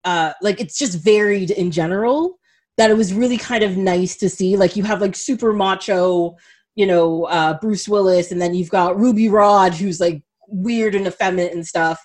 uh 0.05 0.32
like 0.42 0.61
it's 0.61 0.76
just 0.76 0.98
varied 0.98 1.50
in 1.53 1.70
general 1.70 2.38
that 2.79 2.91
it 2.91 2.97
was 2.97 3.12
really 3.12 3.37
kind 3.37 3.62
of 3.62 3.77
nice 3.77 4.16
to 4.16 4.29
see. 4.29 4.57
Like 4.57 4.77
you 4.77 4.83
have 4.85 5.01
like 5.01 5.16
super 5.16 5.53
macho 5.53 6.37
you 6.75 6.87
know 6.87 7.25
uh 7.25 7.53
bruce 7.61 7.87
willis 7.87 8.33
and 8.33 8.41
then 8.41 8.55
you've 8.55 8.70
got 8.70 8.99
Ruby 8.99 9.29
Rhod 9.29 9.75
who's 9.75 10.01
like 10.01 10.23
weird 10.49 10.95
and 10.95 11.07
effeminate 11.07 11.53
and 11.53 11.66
stuff. 11.66 12.05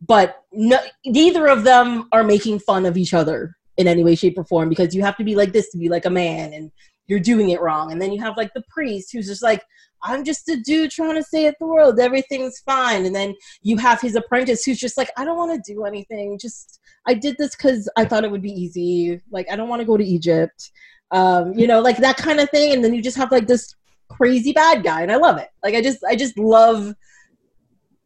But 0.00 0.36
no, 0.52 0.78
neither 1.04 1.48
of 1.48 1.64
them 1.64 2.08
are 2.12 2.22
making 2.22 2.60
fun 2.60 2.86
of 2.86 2.96
each 2.96 3.14
other 3.14 3.56
in 3.76 3.88
any 3.88 4.04
way 4.04 4.14
shape 4.14 4.38
or 4.38 4.44
form 4.44 4.68
because 4.68 4.94
you 4.94 5.02
have 5.02 5.16
to 5.16 5.24
be 5.24 5.34
like 5.34 5.52
this 5.52 5.70
to 5.70 5.78
be 5.78 5.88
like 5.88 6.04
a 6.04 6.10
man 6.10 6.52
and 6.52 6.70
you're 7.06 7.20
doing 7.20 7.50
it 7.50 7.60
wrong. 7.60 7.90
And 7.90 8.00
then 8.00 8.12
you 8.12 8.20
have 8.20 8.36
like 8.36 8.52
the 8.54 8.62
priest 8.68 9.10
who's 9.12 9.26
just 9.26 9.42
like 9.42 9.62
i'm 10.02 10.24
just 10.24 10.48
a 10.48 10.56
dude 10.56 10.90
trying 10.90 11.14
to 11.14 11.22
save 11.22 11.54
the 11.58 11.66
world. 11.66 11.98
Everything's 11.98 12.60
fine. 12.60 13.06
And 13.06 13.14
then 13.14 13.34
you 13.62 13.76
have 13.76 14.00
his 14.00 14.14
apprentice 14.16 14.64
who's 14.64 14.78
just 14.78 14.96
like 14.96 15.10
i 15.16 15.24
don't 15.24 15.36
want 15.36 15.64
to 15.64 15.72
do 15.72 15.84
anything. 15.84 16.38
Just 16.38 16.80
i 17.06 17.14
did 17.14 17.36
this 17.38 17.56
because 17.56 17.88
i 17.96 18.04
thought 18.04 18.24
it 18.24 18.30
would 18.30 18.42
be 18.42 18.52
easy. 18.52 19.20
Like 19.30 19.46
i 19.50 19.56
don't 19.56 19.68
want 19.68 19.80
to 19.80 19.86
go 19.86 19.96
to 19.96 20.04
egypt. 20.04 20.70
Um 21.10 21.52
you 21.54 21.66
know 21.66 21.80
like 21.80 21.98
that 21.98 22.16
kind 22.16 22.40
of 22.40 22.50
thing. 22.50 22.72
And 22.72 22.84
then 22.84 22.94
you 22.94 23.02
just 23.02 23.16
have 23.16 23.32
like 23.32 23.46
this 23.46 23.74
crazy 24.08 24.52
bad 24.52 24.82
guy. 24.82 25.02
And 25.02 25.12
i 25.12 25.16
love 25.16 25.38
it. 25.38 25.48
Like 25.62 25.74
i 25.74 25.82
just 25.82 26.04
i 26.04 26.16
just 26.16 26.38
love 26.38 26.94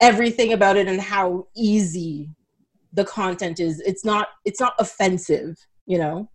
everything 0.00 0.52
about 0.52 0.76
it 0.76 0.88
and 0.88 1.00
how 1.00 1.46
easy 1.54 2.28
the 2.92 3.04
content 3.04 3.60
is. 3.60 3.80
It's 3.80 4.04
not 4.04 4.28
it's 4.44 4.60
not 4.60 4.74
offensive 4.78 5.56
you 5.86 5.98
know? 5.98 6.28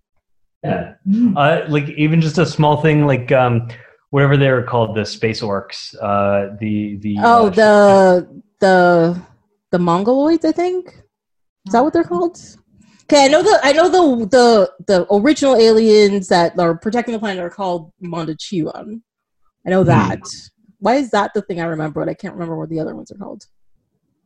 Yeah. 0.63 0.95
Uh, 1.35 1.65
like 1.69 1.89
even 1.89 2.19
just 2.19 2.37
a 2.37 2.45
small 2.45 2.81
thing 2.81 3.05
like 3.05 3.31
um, 3.31 3.69
whatever 4.09 4.37
they 4.37 4.51
were 4.51 4.63
called, 4.63 4.95
the 4.95 5.05
space 5.05 5.41
orcs. 5.41 5.95
Uh, 6.01 6.55
the 6.59 6.97
the 6.97 7.17
oh 7.23 7.47
uh, 7.47 7.49
the 7.49 8.41
the 8.59 9.21
the 9.71 9.77
mongoloids 9.77 10.45
i 10.45 10.51
think 10.51 10.87
is 11.65 11.73
that 11.73 11.83
what 11.83 11.93
they're 11.93 12.03
called 12.03 12.39
okay 13.03 13.25
i 13.25 13.27
know 13.27 13.43
the 13.43 13.59
i 13.63 13.71
know 13.71 13.89
the 13.89 14.25
the 14.27 14.71
the 14.87 15.13
original 15.13 15.55
aliens 15.55 16.27
that 16.29 16.57
are 16.57 16.77
protecting 16.77 17.13
the 17.13 17.19
planet 17.19 17.43
are 17.43 17.49
called 17.49 17.91
Mondoshawan 18.01 19.01
i 19.65 19.69
know 19.69 19.83
that 19.83 20.19
why 20.79 20.95
is 20.95 21.11
that 21.11 21.33
the 21.33 21.41
thing 21.41 21.59
i 21.59 21.65
remember 21.65 21.99
but 22.01 22.09
i 22.09 22.13
can't 22.13 22.33
remember 22.33 22.57
what 22.57 22.69
the 22.69 22.79
other 22.79 22.95
ones 22.95 23.11
are 23.11 23.17
called 23.17 23.45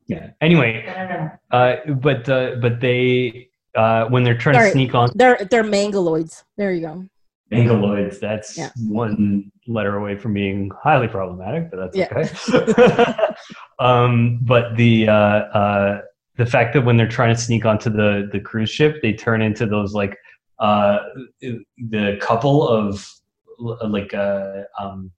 yeah. 0.08 0.32
Anyway, 0.42 0.86
I 0.90 0.94
don't 0.98 1.10
know. 1.10 1.32
uh, 1.52 1.94
but 1.94 2.28
uh, 2.28 2.56
but 2.62 2.82
they 2.82 3.50
uh, 3.76 4.06
when 4.08 4.24
they're 4.24 4.38
trying 4.38 4.56
Sorry. 4.56 4.68
to 4.68 4.72
sneak 4.74 4.94
on 4.94 5.10
they're 5.16 5.38
they're 5.50 5.64
mangaloids 5.64 6.44
there 6.58 6.74
you 6.74 6.82
go 6.82 7.06
Mangaloids, 7.52 8.20
that's 8.20 8.58
Yeah. 8.58 8.72
one 8.88 9.52
letter 9.68 9.96
away 9.98 10.18
from 10.18 10.34
being 10.34 10.72
highly 10.84 11.08
problematic, 11.08 11.70
but 11.72 11.78
that's 11.78 11.98
Yeah. 11.98 12.08
okay. 12.12 13.26
um, 13.80 14.40
but 14.42 14.76
the 14.76 15.08
uh, 15.08 15.14
uh, 15.14 16.02
the 16.38 16.46
fact 16.46 16.74
that 16.74 16.82
when 16.86 16.98
they're 16.98 17.08
trying 17.08 17.34
to 17.36 17.40
sneak 17.42 17.66
onto 17.66 17.90
the 17.90 18.30
the 18.32 18.40
cruise 18.40 18.70
ship, 18.70 19.02
they 19.02 19.14
turn 19.14 19.42
into 19.42 19.66
those 19.66 19.94
like 19.94 20.18
uh, 20.60 21.00
the 21.42 22.18
couple 22.22 22.68
of 22.68 23.08
like 23.60 24.14
uh, 24.14 24.64
um, 24.80 25.12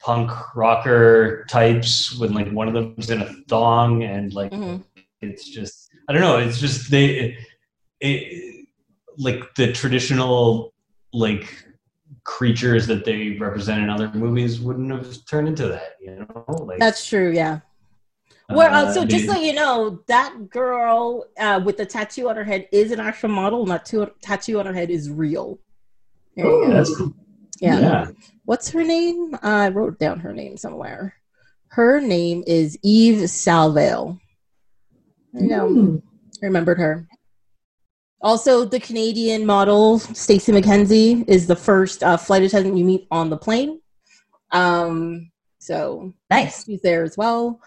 punk 0.00 0.30
rocker 0.56 1.44
types 1.48 2.18
when 2.18 2.32
like 2.34 2.50
one 2.50 2.68
of 2.68 2.74
them's 2.74 3.08
in 3.10 3.22
a 3.22 3.32
thong 3.48 4.02
and 4.02 4.34
like 4.34 4.50
Mhm. 4.52 4.82
it's 5.20 5.48
just 5.48 5.88
I 6.08 6.12
don't 6.12 6.22
know. 6.22 6.38
It's 6.38 6.58
just 6.58 6.90
they, 6.90 7.06
it, 7.20 7.34
it, 8.00 8.66
like 9.18 9.54
the 9.54 9.72
traditional 9.72 10.74
like 11.12 11.64
creatures 12.24 12.86
that 12.86 13.04
they 13.04 13.36
represent 13.38 13.82
in 13.82 13.90
other 13.90 14.10
movies 14.14 14.60
wouldn't 14.60 14.90
have 14.90 15.24
turned 15.26 15.48
into 15.48 15.68
that. 15.68 15.96
You 16.00 16.16
know, 16.16 16.44
like 16.64 16.78
That's 16.78 17.06
true. 17.06 17.32
Yeah. 17.32 17.60
Well, 18.48 18.72
uh, 18.72 18.88
uh, 18.88 18.92
so 18.92 19.04
just 19.04 19.26
so 19.26 19.36
you 19.36 19.52
know, 19.54 20.02
that 20.08 20.50
girl 20.50 21.24
uh, 21.38 21.60
with 21.64 21.78
the 21.78 21.86
tattoo 21.86 22.28
on 22.28 22.36
her 22.36 22.44
head 22.44 22.68
is 22.70 22.90
an 22.90 23.00
actual 23.00 23.30
model. 23.30 23.62
and 23.62 23.70
That 23.70 23.84
to- 23.86 24.12
tattoo 24.20 24.58
on 24.60 24.66
her 24.66 24.74
head 24.74 24.90
is 24.90 25.10
real. 25.10 25.58
Go. 26.36 26.70
that's 26.70 26.94
cool. 26.96 27.14
Yeah. 27.60 27.78
yeah. 27.80 28.06
What's 28.44 28.70
her 28.70 28.82
name? 28.82 29.36
I 29.42 29.68
wrote 29.68 29.98
down 29.98 30.20
her 30.20 30.32
name 30.32 30.56
somewhere. 30.56 31.14
Her 31.68 32.00
name 32.00 32.42
is 32.46 32.76
Eve 32.82 33.30
Salvail. 33.30 34.18
You 35.32 35.48
go. 35.48 35.66
Ooh. 35.68 36.02
I 36.42 36.46
remembered 36.46 36.78
her. 36.78 37.08
Also, 38.22 38.64
the 38.64 38.78
Canadian 38.78 39.44
model 39.44 39.98
Stacey 39.98 40.52
McKenzie 40.52 41.24
is 41.28 41.46
the 41.46 41.56
first 41.56 42.02
uh, 42.04 42.16
flight 42.16 42.42
attendant 42.42 42.76
you 42.76 42.84
meet 42.84 43.06
on 43.10 43.30
the 43.30 43.36
plane. 43.36 43.80
Um, 44.52 45.30
so 45.58 46.12
Nice. 46.30 46.64
she's 46.64 46.82
there 46.82 47.02
as 47.02 47.16
well. 47.16 47.60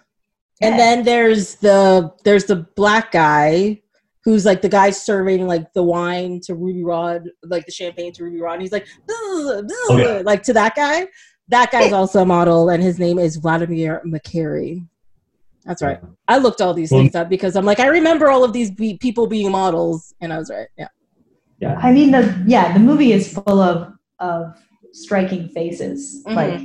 Yeah. 0.61 0.69
And 0.69 0.79
then 0.79 1.03
there's 1.03 1.55
the 1.55 2.13
there's 2.23 2.45
the 2.45 2.67
black 2.75 3.11
guy 3.11 3.81
who's 4.23 4.45
like 4.45 4.61
the 4.61 4.69
guy 4.69 4.89
serving 4.89 5.45
like 5.47 5.71
the 5.73 5.83
wine 5.83 6.39
to 6.45 6.55
Ruby 6.55 6.83
Rhod, 6.83 7.29
like 7.43 7.65
the 7.65 7.71
champagne 7.71 8.13
to 8.13 8.23
Ruby 8.23 8.39
Rhod. 8.39 8.53
And 8.53 8.61
he's 8.61 8.71
like, 8.71 8.87
"Ugh, 9.09 9.65
ugh," 9.65 9.71
Okay. 9.99 10.23
like 10.23 10.43
to 10.43 10.53
that 10.53 10.75
guy. 10.75 11.07
That 11.49 11.71
guy's 11.71 11.91
also 11.99 12.21
a 12.21 12.25
model, 12.25 12.69
and 12.69 12.81
his 12.81 12.97
name 12.99 13.19
is 13.19 13.35
Vladimir 13.35 14.01
McCrary. 14.05 14.87
That's 15.65 15.81
right. 15.81 15.99
I 16.27 16.37
looked 16.37 16.61
all 16.61 16.73
these 16.73 16.91
Well- 16.91 17.01
things 17.01 17.15
up 17.15 17.27
because 17.29 17.55
I'm 17.55 17.65
like, 17.65 17.79
I 17.79 17.87
remember 17.87 18.29
all 18.29 18.43
of 18.43 18.53
these 18.53 18.69
be- 18.71 18.97
people 18.97 19.27
being 19.27 19.51
models, 19.51 20.13
and 20.21 20.31
I 20.31 20.37
was 20.37 20.49
right. 20.49 20.67
Yeah. 20.77 20.87
Yeah. 21.59 21.79
I 21.81 21.91
mean, 21.91 22.11
the 22.11 22.43
yeah, 22.45 22.73
the 22.73 22.79
movie 22.79 23.11
is 23.13 23.31
full 23.33 23.59
of 23.59 23.91
of 24.19 24.55
striking 24.91 25.49
faces. 25.49 26.23
Mhm. 26.27 26.35
Like 26.35 26.61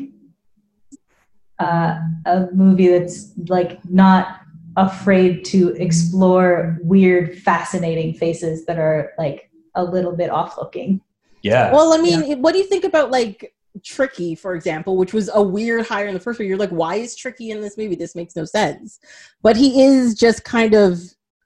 uh, 1.58 1.98
a 2.26 2.48
movie 2.54 2.88
that's 2.88 3.32
like 3.48 3.78
not 3.90 4.40
afraid 4.76 5.44
to 5.44 5.70
explore 5.76 6.78
weird, 6.82 7.36
fascinating 7.38 8.14
faces 8.14 8.64
that 8.66 8.78
are 8.78 9.12
like 9.18 9.50
a 9.74 9.84
little 9.84 10.12
bit 10.12 10.30
off 10.30 10.56
looking. 10.56 11.00
Yeah. 11.42 11.72
Well, 11.72 11.92
I 11.92 11.98
mean, 11.98 12.40
what 12.42 12.52
do 12.52 12.58
you 12.58 12.64
think 12.66 12.84
about 12.84 13.10
like 13.10 13.54
Tricky, 13.84 14.34
for 14.34 14.54
example, 14.54 14.96
which 14.96 15.12
was 15.12 15.30
a 15.32 15.42
weird 15.42 15.86
hire 15.86 16.06
in 16.08 16.14
the 16.14 16.20
first 16.20 16.38
one? 16.38 16.48
You're 16.48 16.58
like, 16.58 16.70
why 16.70 16.96
is 16.96 17.14
Tricky 17.14 17.50
in 17.50 17.60
this 17.60 17.78
movie? 17.78 17.94
This 17.94 18.14
makes 18.16 18.34
no 18.36 18.44
sense. 18.44 18.98
But 19.42 19.56
he 19.56 19.82
is 19.84 20.14
just 20.14 20.44
kind 20.44 20.74
of 20.74 20.98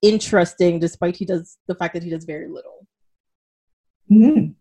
interesting, 0.02 0.78
despite 0.78 1.16
he 1.16 1.24
does 1.24 1.58
the 1.66 1.74
fact 1.74 1.94
that 1.94 2.02
he 2.02 2.10
does 2.10 2.24
very 2.24 2.48
little. 2.48 2.86
Mhm. 4.10 4.54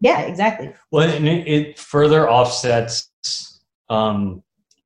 Yeah, 0.00 0.20
exactly. 0.20 0.72
Well, 0.92 1.08
and 1.08 1.26
it, 1.26 1.48
it 1.48 1.78
further 1.78 2.30
offsets 2.30 3.10
um, 3.90 4.42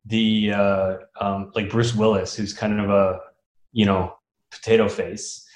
the 0.06 0.52
uh, 0.52 0.96
um, 1.20 1.52
like 1.54 1.68
Bruce 1.70 1.94
Willis, 1.94 2.34
who's 2.34 2.52
kind 2.54 2.80
of 2.80 2.88
a 2.90 3.20
you 3.72 3.84
know 3.86 4.14
potato 4.50 4.88
face. 4.88 5.46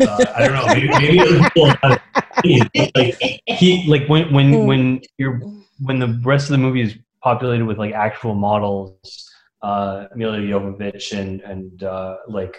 Uh, 0.00 0.24
I 0.34 0.46
don't 0.46 0.52
know. 0.54 0.66
Maybe, 0.66 0.88
maybe 0.88 1.20
other 1.20 1.38
people 1.50 1.72
have- 1.82 2.00
like 2.94 3.18
he 3.46 3.84
like 3.88 4.06
when 4.08 4.32
when 4.32 4.66
when 4.66 5.00
you're 5.18 5.40
when 5.80 5.98
the 5.98 6.20
rest 6.24 6.46
of 6.46 6.52
the 6.52 6.58
movie 6.58 6.82
is 6.82 6.96
populated 7.22 7.64
with 7.64 7.78
like 7.78 7.94
actual 7.94 8.34
models, 8.34 9.30
uh, 9.62 10.06
Milla 10.14 10.38
Jovovich 10.38 11.16
and 11.18 11.40
and 11.42 11.82
uh, 11.82 12.16
like 12.28 12.56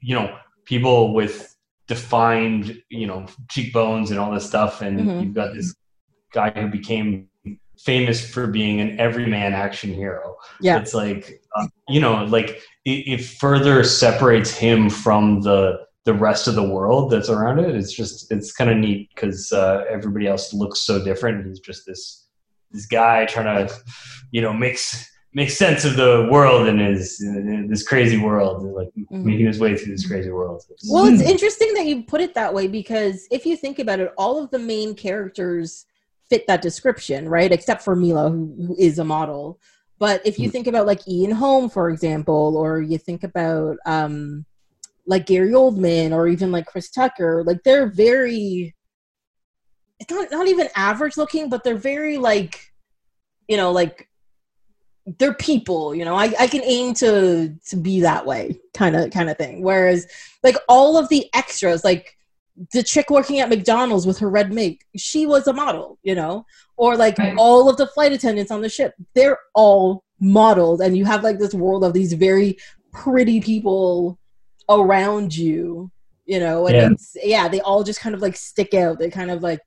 you 0.00 0.14
know 0.14 0.36
people 0.64 1.14
with 1.14 1.54
defined 1.88 2.82
you 2.88 3.06
know 3.06 3.26
cheekbones 3.50 4.10
and 4.10 4.18
all 4.20 4.32
this 4.32 4.46
stuff, 4.46 4.82
and 4.82 5.00
Mhm. 5.00 5.22
you've 5.22 5.34
got 5.34 5.54
this 5.54 5.74
guy 6.32 6.50
who 6.50 6.68
became 6.68 7.28
famous 7.78 8.26
for 8.28 8.46
being 8.46 8.80
an 8.80 8.98
everyman 8.98 9.52
action 9.52 9.92
hero. 9.92 10.36
Yeah. 10.60 10.78
it's 10.78 10.94
like 10.94 11.40
uh, 11.54 11.66
you 11.88 12.00
know 12.00 12.24
like 12.24 12.60
it, 12.84 13.20
it 13.20 13.24
further 13.24 13.84
separates 13.84 14.50
him 14.50 14.90
from 14.90 15.42
the 15.42 15.85
the 16.06 16.14
rest 16.14 16.46
of 16.48 16.54
the 16.54 16.62
world 16.62 17.10
that's 17.10 17.28
around 17.28 17.58
it. 17.58 17.74
It's 17.74 17.92
just 17.92 18.32
it's 18.32 18.52
kind 18.52 18.70
of 18.70 18.76
neat 18.78 19.10
because 19.14 19.52
uh, 19.52 19.84
everybody 19.90 20.26
else 20.28 20.54
looks 20.54 20.80
so 20.80 21.04
different. 21.04 21.46
He's 21.46 21.60
just 21.60 21.84
this 21.84 22.28
this 22.70 22.86
guy 22.86 23.26
trying 23.26 23.66
to 23.66 23.74
you 24.30 24.40
know 24.40 24.52
makes 24.52 25.10
make 25.34 25.50
sense 25.50 25.84
of 25.84 25.96
the 25.96 26.28
world 26.30 26.66
in 26.68 26.78
his 26.78 27.20
in 27.20 27.66
this 27.68 27.86
crazy 27.86 28.16
world, 28.18 28.62
like 28.80 28.88
Mhm. 28.96 29.24
making 29.24 29.46
his 29.46 29.58
way 29.58 29.76
through 29.76 29.92
this 29.92 30.06
crazy 30.06 30.30
world. 30.30 30.62
Well, 30.88 31.06
it's 31.06 31.20
Hmm. 31.22 31.28
interesting 31.28 31.74
that 31.74 31.86
you 31.86 32.02
put 32.04 32.20
it 32.20 32.34
that 32.34 32.54
way 32.54 32.68
because 32.68 33.26
if 33.30 33.44
you 33.44 33.56
think 33.56 33.78
about 33.80 34.00
it, 34.00 34.12
all 34.16 34.42
of 34.42 34.50
the 34.50 34.58
main 34.58 34.94
characters 34.94 35.84
fit 36.30 36.46
that 36.46 36.62
description, 36.62 37.28
right? 37.28 37.52
Except 37.52 37.82
for 37.82 37.94
Milla, 37.96 38.30
who, 38.30 38.54
who 38.66 38.76
is 38.78 38.98
a 38.98 39.04
model. 39.04 39.58
But 39.98 40.24
if 40.24 40.38
you 40.38 40.48
Mm. 40.48 40.52
think 40.52 40.66
about 40.68 40.86
like 40.86 41.06
Ian 41.08 41.32
Holm, 41.32 41.68
for 41.70 41.90
example, 41.90 42.56
or 42.56 42.80
you 42.80 42.98
think 42.98 43.24
about 43.24 43.76
um, 43.86 44.44
like 45.06 45.26
Gary 45.26 45.50
Oldman, 45.52 46.12
or 46.12 46.28
even 46.28 46.50
like 46.52 46.66
Chris 46.66 46.90
Tucker, 46.90 47.42
like 47.44 47.62
they're 47.64 47.86
very. 47.88 48.74
It's 49.98 50.10
not 50.10 50.30
not 50.30 50.48
even 50.48 50.68
average 50.76 51.16
looking, 51.16 51.48
but 51.48 51.64
they're 51.64 51.74
very 51.76 52.18
like, 52.18 52.60
you 53.48 53.56
know, 53.56 53.72
like 53.72 54.08
they're 55.18 55.34
people. 55.34 55.94
You 55.94 56.04
know, 56.04 56.14
I 56.14 56.34
I 56.38 56.46
can 56.46 56.62
aim 56.64 56.94
to 56.94 57.54
to 57.68 57.76
be 57.76 58.00
that 58.02 58.26
way, 58.26 58.58
kind 58.74 58.96
of 58.96 59.10
kind 59.10 59.30
of 59.30 59.38
thing. 59.38 59.62
Whereas 59.62 60.06
like 60.42 60.56
all 60.68 60.96
of 60.96 61.08
the 61.08 61.26
extras 61.34 61.84
like 61.84 62.16
the 62.72 62.82
chick 62.82 63.10
working 63.10 63.38
at 63.40 63.50
mcdonald's 63.50 64.06
with 64.06 64.18
her 64.18 64.30
red 64.30 64.50
make 64.50 64.82
she 64.96 65.26
was 65.26 65.46
a 65.46 65.52
model 65.52 65.98
you 66.02 66.14
know 66.14 66.42
or 66.78 66.96
like 66.96 67.18
Right. 67.18 67.34
all 67.36 67.68
of 67.68 67.76
the 67.76 67.86
flight 67.86 68.12
attendants 68.12 68.50
on 68.50 68.62
the 68.62 68.68
ship 68.68 68.94
they're 69.14 69.38
all 69.54 70.04
models 70.20 70.80
and 70.80 70.96
you 70.96 71.04
have 71.04 71.22
like 71.22 71.38
this 71.38 71.52
world 71.52 71.84
of 71.84 71.92
these 71.92 72.14
very 72.14 72.56
pretty 72.92 73.40
people 73.40 74.18
around 74.68 75.36
you 75.36 75.90
you 76.26 76.38
know 76.40 76.66
and 76.66 76.74
Yeah. 76.76 76.88
it's 76.90 77.16
yeah 77.22 77.48
they 77.48 77.60
all 77.60 77.84
just 77.84 78.00
kind 78.00 78.14
of 78.14 78.20
like 78.20 78.36
stick 78.36 78.74
out 78.74 78.98
they 78.98 79.10
kind 79.10 79.30
of 79.30 79.42
like 79.42 79.60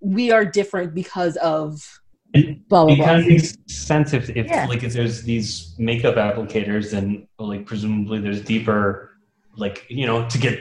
we 0.00 0.30
are 0.30 0.44
different 0.44 0.94
because 0.94 1.36
of 1.36 2.00
It- 2.32 2.66
blah 2.68 2.84
blah 2.86 2.94
it 2.94 2.98
kind 3.04 3.20
of 3.20 3.26
makes 3.28 3.56
sense 3.66 4.12
if, 4.14 4.30
if 4.30 4.46
Yeah. 4.46 4.66
like 4.66 4.82
if 4.84 4.92
there's 4.94 5.22
these 5.22 5.74
makeup 5.78 6.14
applicators 6.16 6.92
and 6.96 7.26
like 7.38 7.66
presumably 7.66 8.20
there's 8.20 8.40
deeper 8.42 9.10
like 9.56 9.84
you 9.88 10.06
know 10.06 10.26
to 10.28 10.38
get 10.38 10.58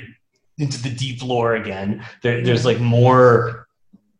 into 0.57 0.81
the 0.81 0.89
deep 0.89 1.23
lore 1.23 1.55
again 1.55 2.03
there, 2.23 2.43
there's 2.43 2.65
like 2.65 2.79
more 2.79 3.67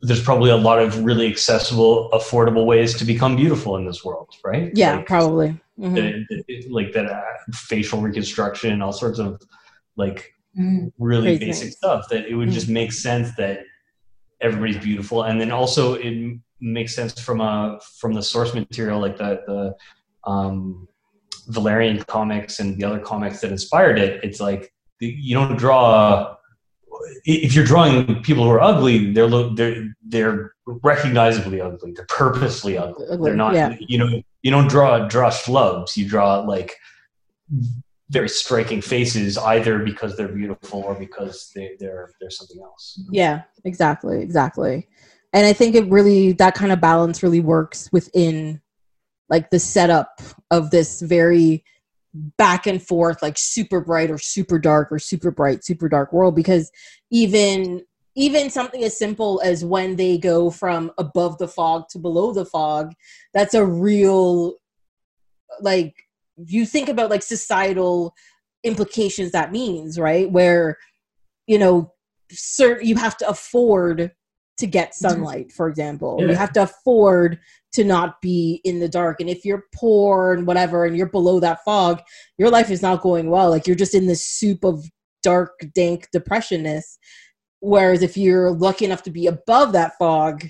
there's 0.01 0.21
probably 0.21 0.51
a 0.51 0.55
lot 0.55 0.79
of 0.79 1.03
really 1.03 1.27
accessible 1.27 2.09
affordable 2.13 2.65
ways 2.65 2.93
to 2.99 3.03
become 3.03 3.35
beautiful 3.35 3.75
in 3.77 3.85
this 3.85 4.05
world 4.05 4.29
right 4.45 4.71
yeah 4.75 4.97
Like, 4.97 5.07
probably 5.07 5.59
Mhm. 5.79 6.25
the- 6.29 6.43
the- 6.47 6.67
like 6.69 6.93
that 6.93 7.07
uh, 7.07 7.21
facial 7.53 7.99
reconstruction 8.01 8.81
all 8.81 8.93
sorts 8.93 9.19
of 9.19 9.41
like 9.97 10.33
Mm. 10.57 10.91
really 10.97 11.37
Crazy 11.37 11.45
basic 11.45 11.71
stuff 11.73 12.05
that 12.09 12.25
it 12.25 12.33
would 12.33 12.49
Mm. 12.49 12.53
just 12.53 12.67
make 12.69 12.91
sense 12.91 13.35
that 13.35 13.59
everybody's 14.41 14.81
beautiful 14.83 15.23
and 15.23 15.39
then 15.39 15.51
also 15.51 15.93
it 15.95 16.39
makes 16.61 16.95
sense 16.95 17.19
from 17.19 17.41
a 17.41 17.79
from 17.99 18.13
the 18.13 18.23
source 18.23 18.53
material 18.55 18.99
like 18.99 19.17
the 19.17 19.41
the 19.45 19.75
um 20.31 20.87
valerian 21.49 21.99
comics 22.07 22.59
and 22.59 22.77
the 22.79 22.83
other 22.83 22.99
comics 22.99 23.39
that 23.41 23.51
inspired 23.51 23.99
it 23.99 24.23
it's 24.23 24.39
like 24.39 24.73
the- 24.99 25.15
you 25.27 25.35
don't 25.35 25.57
draw 25.57 26.35
if 27.25 27.53
you're 27.53 27.65
drawing 27.65 28.21
people 28.23 28.43
who 28.43 28.49
are 28.49 28.61
ugly 28.61 29.11
they're 29.13 29.27
lo- 29.27 29.53
they're 29.53 29.95
they're 30.07 30.53
recognizably 30.91 31.61
ugly 31.61 31.91
they're 31.95 32.07
purposely 32.09 32.77
ugly 32.79 33.05
Ugly, 33.11 33.25
they're 33.29 33.37
not 33.45 33.53
yeah. 33.53 33.75
you 33.79 33.97
know 33.99 34.09
you 34.41 34.49
don't 34.49 34.69
draw 34.69 35.07
draw 35.07 35.29
schlubs 35.29 35.95
you 35.95 36.07
draw 36.07 36.39
like 36.39 36.73
very 38.09 38.29
striking 38.29 38.81
faces 38.81 39.37
either 39.37 39.79
because 39.79 40.15
they're 40.15 40.27
beautiful 40.29 40.81
or 40.81 40.95
because 40.95 41.51
they, 41.53 41.75
they're 41.79 42.11
they're 42.19 42.29
something 42.29 42.61
else. 42.61 43.01
Yeah, 43.11 43.43
exactly, 43.65 44.21
exactly. 44.21 44.87
And 45.33 45.45
I 45.45 45.53
think 45.53 45.75
it 45.75 45.89
really 45.89 46.31
that 46.33 46.55
kind 46.55 46.71
of 46.71 46.79
balance 46.79 47.21
really 47.21 47.41
works 47.41 47.89
within 47.91 48.61
like 49.29 49.49
the 49.49 49.59
setup 49.59 50.21
of 50.51 50.71
this 50.71 51.01
very 51.01 51.63
back 52.37 52.65
and 52.65 52.81
forth 52.81 53.21
like 53.21 53.37
super 53.37 53.81
bright 53.81 54.09
or 54.09 54.17
super 54.17 54.57
dark 54.57 54.91
or 54.91 54.97
super 54.97 55.29
bright 55.29 55.63
super 55.63 55.87
dark 55.87 56.11
world 56.11 56.35
because 56.35 56.71
even 57.11 57.83
even 58.15 58.49
something 58.49 58.83
as 58.83 58.97
simple 58.97 59.39
as 59.43 59.63
when 59.63 59.95
they 59.97 60.17
go 60.17 60.49
from 60.49 60.91
above 60.97 61.37
the 61.37 61.47
fog 61.47 61.87
to 61.89 61.99
below 61.99 62.33
the 62.33 62.45
fog 62.45 62.93
that's 63.33 63.53
a 63.53 63.63
real 63.63 64.55
like 65.61 65.93
you 66.37 66.65
think 66.65 66.89
about 66.89 67.09
like 67.09 67.23
societal 67.23 68.13
implications 68.63 69.31
that 69.31 69.51
means 69.51 69.99
right? 69.99 70.29
Where 70.31 70.77
you 71.47 71.57
know 71.57 71.93
certain 72.31 72.87
you 72.87 72.95
have 72.95 73.17
to 73.17 73.27
afford 73.27 74.11
to 74.57 74.67
get 74.67 74.95
sunlight 74.95 75.51
for 75.51 75.69
example. 75.69 76.17
You 76.19 76.35
have 76.35 76.51
to 76.53 76.63
afford 76.63 77.39
to 77.73 77.83
not 77.83 78.21
be 78.21 78.59
in 78.63 78.79
the 78.79 78.89
dark. 78.89 79.19
And 79.19 79.29
if 79.29 79.45
you're 79.45 79.65
poor 79.73 80.33
and 80.33 80.47
whatever 80.47 80.85
and 80.85 80.97
you're 80.97 81.09
below 81.09 81.39
that 81.39 81.63
fog 81.63 82.01
your 82.37 82.49
life 82.49 82.71
is 82.71 82.81
not 82.81 83.01
going 83.01 83.29
well. 83.29 83.49
Like 83.49 83.67
you're 83.67 83.75
just 83.75 83.93
in 83.93 84.07
this 84.07 84.25
soup 84.27 84.63
of 84.63 84.83
dark 85.21 85.51
dank 85.75 86.07
depressionness. 86.11 86.97
Whereas 87.59 88.01
if 88.01 88.17
you're 88.17 88.51
lucky 88.51 88.85
enough 88.85 89.03
to 89.03 89.11
be 89.11 89.27
above 89.27 89.73
that 89.73 89.93
fog 89.99 90.43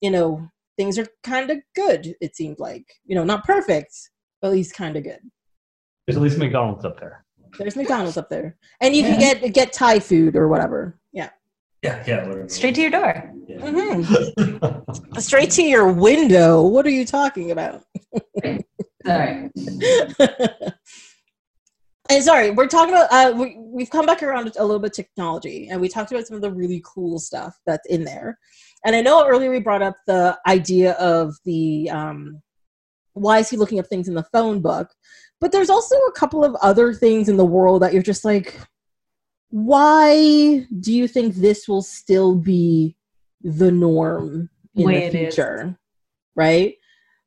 you 0.00 0.10
know, 0.10 0.48
things 0.76 0.98
are 0.98 1.06
kind 1.22 1.50
of 1.50 1.58
good. 1.74 2.14
It 2.20 2.36
seemed 2.36 2.58
like, 2.58 2.86
you 3.04 3.14
know, 3.14 3.24
not 3.24 3.44
perfect, 3.44 3.92
but 4.40 4.48
at 4.48 4.52
least 4.52 4.74
kind 4.74 4.96
of 4.96 5.04
good. 5.04 5.20
There's 6.06 6.16
at 6.16 6.22
least 6.22 6.38
McDonald's 6.38 6.84
up 6.84 6.98
there. 6.98 7.24
There's 7.58 7.76
McDonald's 7.76 8.16
up 8.16 8.28
there, 8.30 8.56
and 8.80 8.94
you 8.94 9.02
can 9.02 9.18
get 9.18 9.52
get 9.52 9.72
Thai 9.72 9.98
food 9.98 10.36
or 10.36 10.48
whatever. 10.48 10.98
Yeah, 11.12 11.30
Yeah, 11.82 12.02
yeah. 12.06 12.26
Whatever. 12.26 12.48
Straight 12.48 12.74
to 12.76 12.80
your 12.82 12.90
door. 12.90 13.32
Yeah. 13.46 13.56
Mhm. 13.58 15.20
straight 15.20 15.50
to 15.52 15.62
your 15.62 15.92
window. 15.92 16.62
What 16.62 16.86
are 16.86 16.90
you 16.90 17.04
talking 17.06 17.50
about? 17.50 17.82
Sorry. 19.06 19.50
and 22.10 22.22
sorry, 22.22 22.50
we're 22.50 22.66
talking 22.68 22.94
about. 22.94 23.08
Uh, 23.10 23.32
we, 23.36 23.56
we've 23.58 23.90
come 23.90 24.06
back 24.06 24.22
around 24.22 24.52
a 24.58 24.64
little 24.64 24.78
bit 24.80 24.92
technology, 24.92 25.68
and 25.70 25.80
we 25.80 25.88
talked 25.88 26.10
about 26.12 26.26
some 26.26 26.36
of 26.36 26.42
the 26.42 26.50
really 26.50 26.82
cool 26.84 27.18
stuff 27.18 27.58
that's 27.66 27.86
in 27.88 28.04
there. 28.04 28.38
And 28.84 28.94
I 28.94 29.00
know 29.00 29.26
earlier 29.26 29.50
we 29.50 29.60
brought 29.60 29.82
up 29.82 29.96
the 30.06 30.38
idea 30.46 30.92
of 30.92 31.34
the 31.44 31.90
um, 31.90 32.40
why 33.20 33.38
is 33.38 33.50
he 33.50 33.56
looking 33.56 33.78
up 33.78 33.86
things 33.86 34.08
in 34.08 34.14
the 34.14 34.26
phone 34.32 34.60
book, 34.60 34.90
but 35.40 35.52
there's 35.52 35.70
also 35.70 35.96
a 35.96 36.12
couple 36.12 36.44
of 36.44 36.54
other 36.56 36.92
things 36.92 37.28
in 37.28 37.36
the 37.36 37.44
world 37.44 37.82
that 37.82 37.92
you're 37.92 38.02
just 38.02 38.24
like, 38.24 38.58
why 39.50 40.66
do 40.80 40.92
you 40.92 41.08
think 41.08 41.34
this 41.34 41.68
will 41.68 41.82
still 41.82 42.34
be 42.34 42.96
the 43.42 43.70
norm 43.70 44.50
in 44.74 44.84
Way 44.84 45.08
the 45.08 45.26
is. 45.26 45.34
future? 45.34 45.78
Right. 46.34 46.76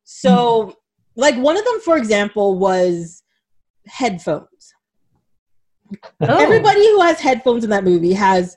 So, 0.03 0.63
hmm. 0.63 0.71
like 1.15 1.35
one 1.37 1.57
of 1.57 1.65
them, 1.65 1.79
for 1.81 1.97
example, 1.97 2.57
was 2.59 3.23
headphones. 3.87 4.73
Oh. 6.21 6.37
Everybody 6.37 6.85
who 6.87 7.01
has 7.01 7.19
headphones 7.19 7.63
in 7.63 7.69
that 7.71 7.83
movie 7.83 8.13
has 8.13 8.55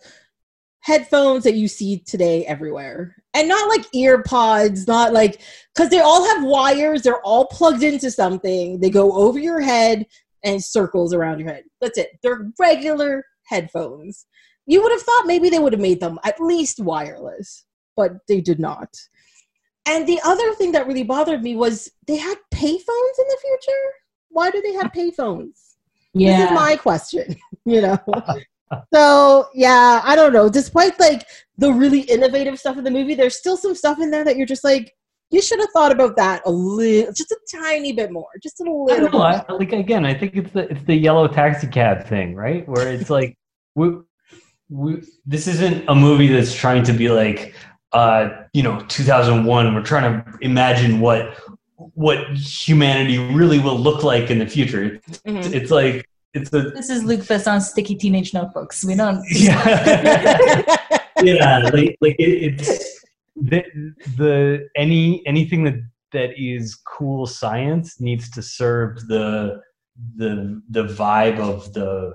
headphones 0.84 1.44
that 1.44 1.54
you 1.54 1.66
see 1.66 1.98
today 2.00 2.44
everywhere. 2.44 3.16
And 3.32 3.48
not 3.48 3.68
like 3.70 3.86
ear 3.94 4.22
pods, 4.22 4.86
not 4.86 5.14
like 5.14 5.40
because 5.74 5.88
they 5.90 6.00
all 6.00 6.24
have 6.26 6.44
wires, 6.44 7.02
they're 7.02 7.22
all 7.22 7.46
plugged 7.46 7.82
into 7.82 8.10
something. 8.10 8.80
They 8.80 8.90
go 8.90 9.12
over 9.12 9.38
your 9.38 9.60
head 9.60 10.04
and 10.44 10.62
circles 10.62 11.14
around 11.14 11.40
your 11.40 11.48
head. 11.48 11.64
That's 11.80 11.98
it. 11.98 12.10
They're 12.22 12.50
regular 12.60 13.24
headphones. 13.46 14.26
You 14.66 14.82
would 14.82 14.92
have 14.92 15.00
thought 15.00 15.26
maybe 15.26 15.48
they 15.48 15.58
would 15.58 15.72
have 15.72 15.80
made 15.80 16.00
them 16.00 16.18
at 16.22 16.38
least 16.38 16.80
wireless, 16.80 17.64
but 17.96 18.12
they 18.28 18.42
did 18.42 18.60
not. 18.60 18.94
And 19.86 20.06
the 20.06 20.20
other 20.22 20.54
thing 20.54 20.72
that 20.72 20.86
really 20.86 21.02
bothered 21.02 21.42
me 21.42 21.56
was 21.56 21.90
they 22.06 22.16
had 22.16 22.36
payphones 22.54 22.68
in 23.18 23.26
the 23.28 23.38
future. 23.40 23.82
Why 24.28 24.50
do 24.50 24.60
they 24.60 24.72
have 24.74 24.92
payphones? 24.92 25.76
This 26.14 26.34
is 26.34 26.50
Yeah. 26.50 26.50
my 26.54 26.76
question, 26.76 27.36
you 27.64 27.80
know. 27.80 27.98
so 28.92 29.48
yeah, 29.54 30.00
I 30.04 30.16
don't 30.16 30.32
know. 30.32 30.48
Despite 30.48 30.98
like 31.00 31.26
the 31.58 31.72
really 31.72 32.00
innovative 32.00 32.58
stuff 32.58 32.76
in 32.76 32.84
the 32.84 32.90
movie, 32.90 33.14
there's 33.14 33.36
still 33.36 33.56
some 33.56 33.74
stuff 33.74 33.98
in 34.00 34.10
there 34.10 34.24
that 34.24 34.36
you're 34.36 34.46
just 34.46 34.64
like, 34.64 34.92
you 35.30 35.40
should 35.42 35.58
have 35.60 35.70
thought 35.72 35.92
about 35.92 36.16
that 36.16 36.42
a 36.46 36.50
little, 36.50 37.12
just 37.12 37.30
a 37.30 37.38
tiny 37.52 37.92
bit 37.92 38.12
more, 38.12 38.28
just 38.42 38.60
a 38.60 38.64
little. 38.64 38.86
I 38.90 38.96
don't 39.00 39.12
know. 39.12 39.22
I, 39.22 39.44
like 39.52 39.72
again, 39.72 40.04
I 40.04 40.14
think 40.14 40.36
it's 40.36 40.52
the 40.52 40.70
it's 40.70 40.84
the 40.84 40.94
yellow 40.94 41.26
taxi 41.28 41.66
cab 41.66 42.06
thing, 42.06 42.34
right? 42.34 42.68
Where 42.68 42.88
it's 42.88 43.10
like 43.10 43.36
we, 43.74 43.96
we 44.68 45.02
this 45.26 45.46
isn't 45.46 45.84
a 45.88 45.94
movie 45.94 46.28
that's 46.28 46.54
trying 46.54 46.82
to 46.84 46.92
be 46.92 47.08
like 47.10 47.54
uh 47.92 48.30
you 48.52 48.62
know 48.62 48.84
2001. 48.88 49.74
We're 49.74 49.82
trying 49.82 50.22
to 50.22 50.38
imagine 50.40 51.00
what 51.00 51.36
what 51.76 52.18
humanity 52.36 53.18
really 53.18 53.58
will 53.58 53.78
look 53.78 54.02
like 54.04 54.30
in 54.30 54.38
the 54.38 54.46
future. 54.46 55.00
It's, 55.06 55.18
Mhm. 55.22 55.52
it's 55.52 55.70
like 55.70 56.08
it's 56.34 56.52
a 56.52 56.70
This 56.70 56.90
is 56.90 57.04
Luc 57.04 57.26
Besson's 57.26 57.68
sticky 57.70 57.94
teenage 57.96 58.34
notebooks. 58.34 58.84
We 58.84 58.94
don't. 58.94 59.22
yeah 59.30 60.76
yeah 61.22 61.58
like 61.72 61.96
like 62.00 62.16
it, 62.18 62.58
it's 62.60 63.00
the 63.36 63.62
the 64.16 64.68
any 64.76 65.26
anything 65.26 65.64
that 65.64 65.76
that 66.12 66.30
is 66.36 66.74
cool 66.74 67.26
science 67.26 68.00
needs 68.00 68.30
to 68.30 68.42
serve 68.42 69.06
the 69.08 69.60
the 70.16 70.60
the 70.70 70.84
vibe 70.84 71.38
of 71.38 71.72
the 71.72 72.12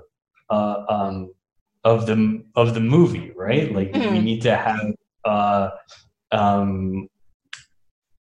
uh 0.50 0.84
um 0.88 1.32
of 1.84 2.06
the 2.06 2.42
of 2.56 2.74
the 2.74 2.80
movie 2.80 3.32
right 3.36 3.72
like 3.74 3.92
we 3.94 4.00
Mhm. 4.00 4.22
need 4.22 4.42
to 4.42 4.54
have 4.56 4.86
uh 5.24 5.70
um 6.32 7.08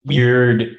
weird 0.06 0.78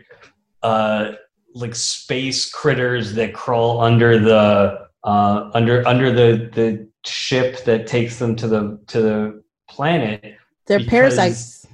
uh 0.62 1.12
like 1.54 1.74
space 1.74 2.50
critters 2.50 3.14
that 3.14 3.34
crawl 3.34 3.80
under 3.80 4.18
the 4.18 4.88
uh 5.04 5.50
under 5.54 5.86
under 5.86 6.12
the 6.12 6.50
the 6.52 6.88
ship 7.04 7.64
that 7.64 7.86
takes 7.86 8.18
them 8.18 8.36
to 8.36 8.46
the 8.46 8.78
to 8.86 9.00
the 9.00 9.42
planet 9.68 10.36
They're 10.66 10.78
Because- 10.78 10.90
parasites. 10.90 11.66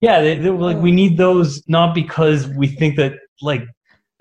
yeah, 0.00 0.20
they, 0.20 0.38
like 0.38 0.76
we 0.78 0.92
need 0.92 1.16
those 1.16 1.62
not 1.68 1.94
because 1.94 2.46
we 2.48 2.66
think 2.66 2.96
that 2.96 3.12
like 3.42 3.62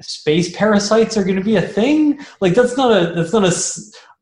space 0.01 0.55
parasites 0.55 1.17
are 1.17 1.23
going 1.23 1.35
to 1.35 1.43
be 1.43 1.57
a 1.57 1.61
thing. 1.61 2.19
Like 2.41 2.53
that's 2.53 2.77
not 2.77 2.89
a 2.91 3.13
that's 3.13 3.33
not 3.33 3.43
a, 3.43 3.53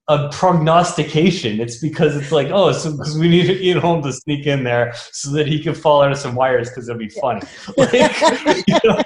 a 0.07 0.29
prognostication. 0.31 1.59
It's 1.59 1.77
because 1.79 2.15
it's 2.15 2.31
like 2.31 2.47
oh, 2.51 2.71
so 2.71 2.91
because 2.91 3.17
we 3.19 3.27
need 3.27 3.49
Ian 3.49 3.79
Holm 3.79 4.01
to 4.03 4.11
sneak 4.13 4.47
in 4.47 4.63
there 4.63 4.93
so 5.11 5.31
that 5.31 5.47
he 5.47 5.61
can 5.61 5.75
fall 5.75 6.01
out 6.01 6.11
of 6.11 6.17
some 6.17 6.33
wires 6.35 6.69
because 6.69 6.89
it'll 6.89 6.99
be 6.99 7.09
funny. 7.09 7.41
Like, 7.77 7.93
you 8.67 8.79
know, 8.83 9.01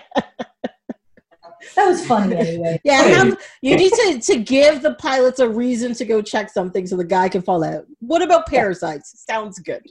That 1.75 1.87
was 1.87 2.05
funny 2.05 2.35
anyway. 2.35 2.79
Yeah, 2.83 3.01
have, 3.01 3.37
you 3.61 3.75
need 3.75 3.93
to, 3.93 4.19
to 4.19 4.39
give 4.39 4.81
the 4.81 4.95
pilots 4.95 5.39
a 5.39 5.49
reason 5.49 5.93
to 5.95 6.05
go 6.05 6.21
check 6.21 6.49
something 6.49 6.85
so 6.85 6.97
the 6.97 7.03
guy 7.03 7.29
can 7.29 7.41
fall 7.41 7.63
out. 7.63 7.85
What 7.99 8.21
about 8.21 8.47
parasites? 8.47 9.23
Sounds 9.27 9.59
good. 9.59 9.85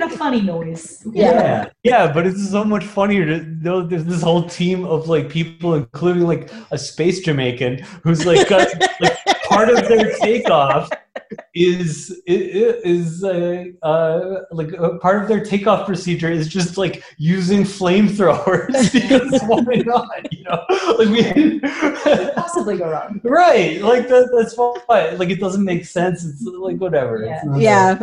a 0.00 0.08
funny 0.08 0.40
noise. 0.40 1.02
Yeah. 1.12 1.32
yeah, 1.32 1.68
yeah, 1.82 2.12
but 2.12 2.26
it's 2.26 2.50
so 2.50 2.64
much 2.64 2.84
funnier 2.84 3.26
to 3.26 3.44
know 3.44 3.82
there's 3.82 4.04
this 4.04 4.22
whole 4.22 4.48
team 4.48 4.84
of 4.84 5.08
like 5.08 5.28
people, 5.28 5.74
including 5.74 6.26
like 6.26 6.50
a 6.70 6.78
space 6.78 7.20
Jamaican 7.20 7.78
who's 8.02 8.26
like 8.26 8.48
got 8.48 8.68
like 9.00 9.18
part 9.44 9.68
of 9.68 9.88
their 9.88 10.16
takeoff 10.16 10.88
is 11.54 12.20
is 12.26 13.24
uh, 13.24 13.64
uh, 13.82 14.42
like 14.52 14.72
a 14.72 14.98
part 14.98 15.22
of 15.22 15.28
their 15.28 15.44
takeoff 15.44 15.86
procedure 15.86 16.30
is 16.30 16.48
just 16.48 16.78
like 16.78 17.02
using 17.18 17.62
flamethrowers 17.62 18.92
because 18.92 19.42
why 19.42 19.82
not? 19.86 20.32
You 20.32 20.44
know, 20.44 20.64
like 20.98 21.08
we 21.08 21.60
Possibly 22.34 22.78
go 22.78 22.90
wrong. 22.90 23.20
right, 23.24 23.80
like 23.82 24.08
that, 24.08 24.30
that's 24.36 24.56
why. 24.56 25.10
Like 25.10 25.30
it 25.30 25.40
doesn't 25.40 25.64
make 25.64 25.84
sense. 25.84 26.24
It's 26.24 26.42
like 26.42 26.76
whatever. 26.76 27.24
It's 27.24 27.44
not 27.44 27.60
Yeah. 27.60 28.02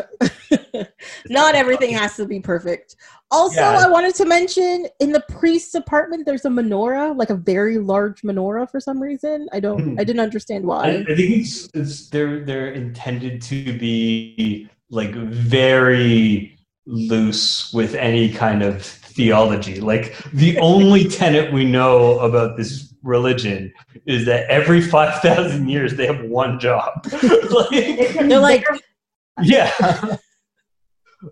Not 1.29 1.55
everything 1.55 1.93
has 1.93 2.15
to 2.17 2.25
be 2.25 2.39
perfect. 2.39 2.95
Also, 3.29 3.59
Yeah. 3.59 3.85
I 3.85 3.89
wanted 3.89 4.15
to 4.15 4.25
mention 4.25 4.87
in 4.99 5.11
the 5.11 5.19
priest's 5.27 5.75
apartment, 5.75 6.25
there's 6.25 6.45
a 6.45 6.49
menorah, 6.49 7.17
like 7.17 7.29
a 7.29 7.35
very 7.35 7.77
large 7.77 8.21
menorah 8.21 8.69
for 8.69 8.79
some 8.79 9.01
reason. 9.01 9.49
I 9.51 9.59
don't, 9.59 9.81
Hmm. 9.81 9.99
I 9.99 10.03
didn't 10.05 10.21
understand 10.21 10.63
I, 10.63 10.67
why. 10.67 10.83
I 10.85 11.03
think 11.03 11.19
it's, 11.19 11.69
it's 11.73 12.09
they're 12.09 12.45
they're 12.45 12.71
intended 12.97 13.41
to 13.43 13.77
be 13.77 14.67
like 14.89 15.13
very 15.13 16.57
loose 16.87 17.71
with 17.73 17.93
any 17.93 18.31
kind 18.31 18.63
of 18.63 18.83
theology. 18.83 19.79
Like 19.79 20.15
the 20.33 20.57
only 20.61 21.07
tenet 21.07 21.53
we 21.53 21.63
know 21.63 22.19
about 22.19 22.57
this 22.57 22.93
religion 23.03 23.71
is 24.05 24.25
that 24.25 24.49
every 24.49 24.81
five 24.81 25.21
thousand 25.21 25.69
years 25.69 25.95
they 25.95 26.07
have 26.07 26.23
one 26.25 26.59
job. 26.59 27.05
like, 27.51 27.69
They're 27.69 28.39
like, 28.39 28.65
yeah. 29.43 29.71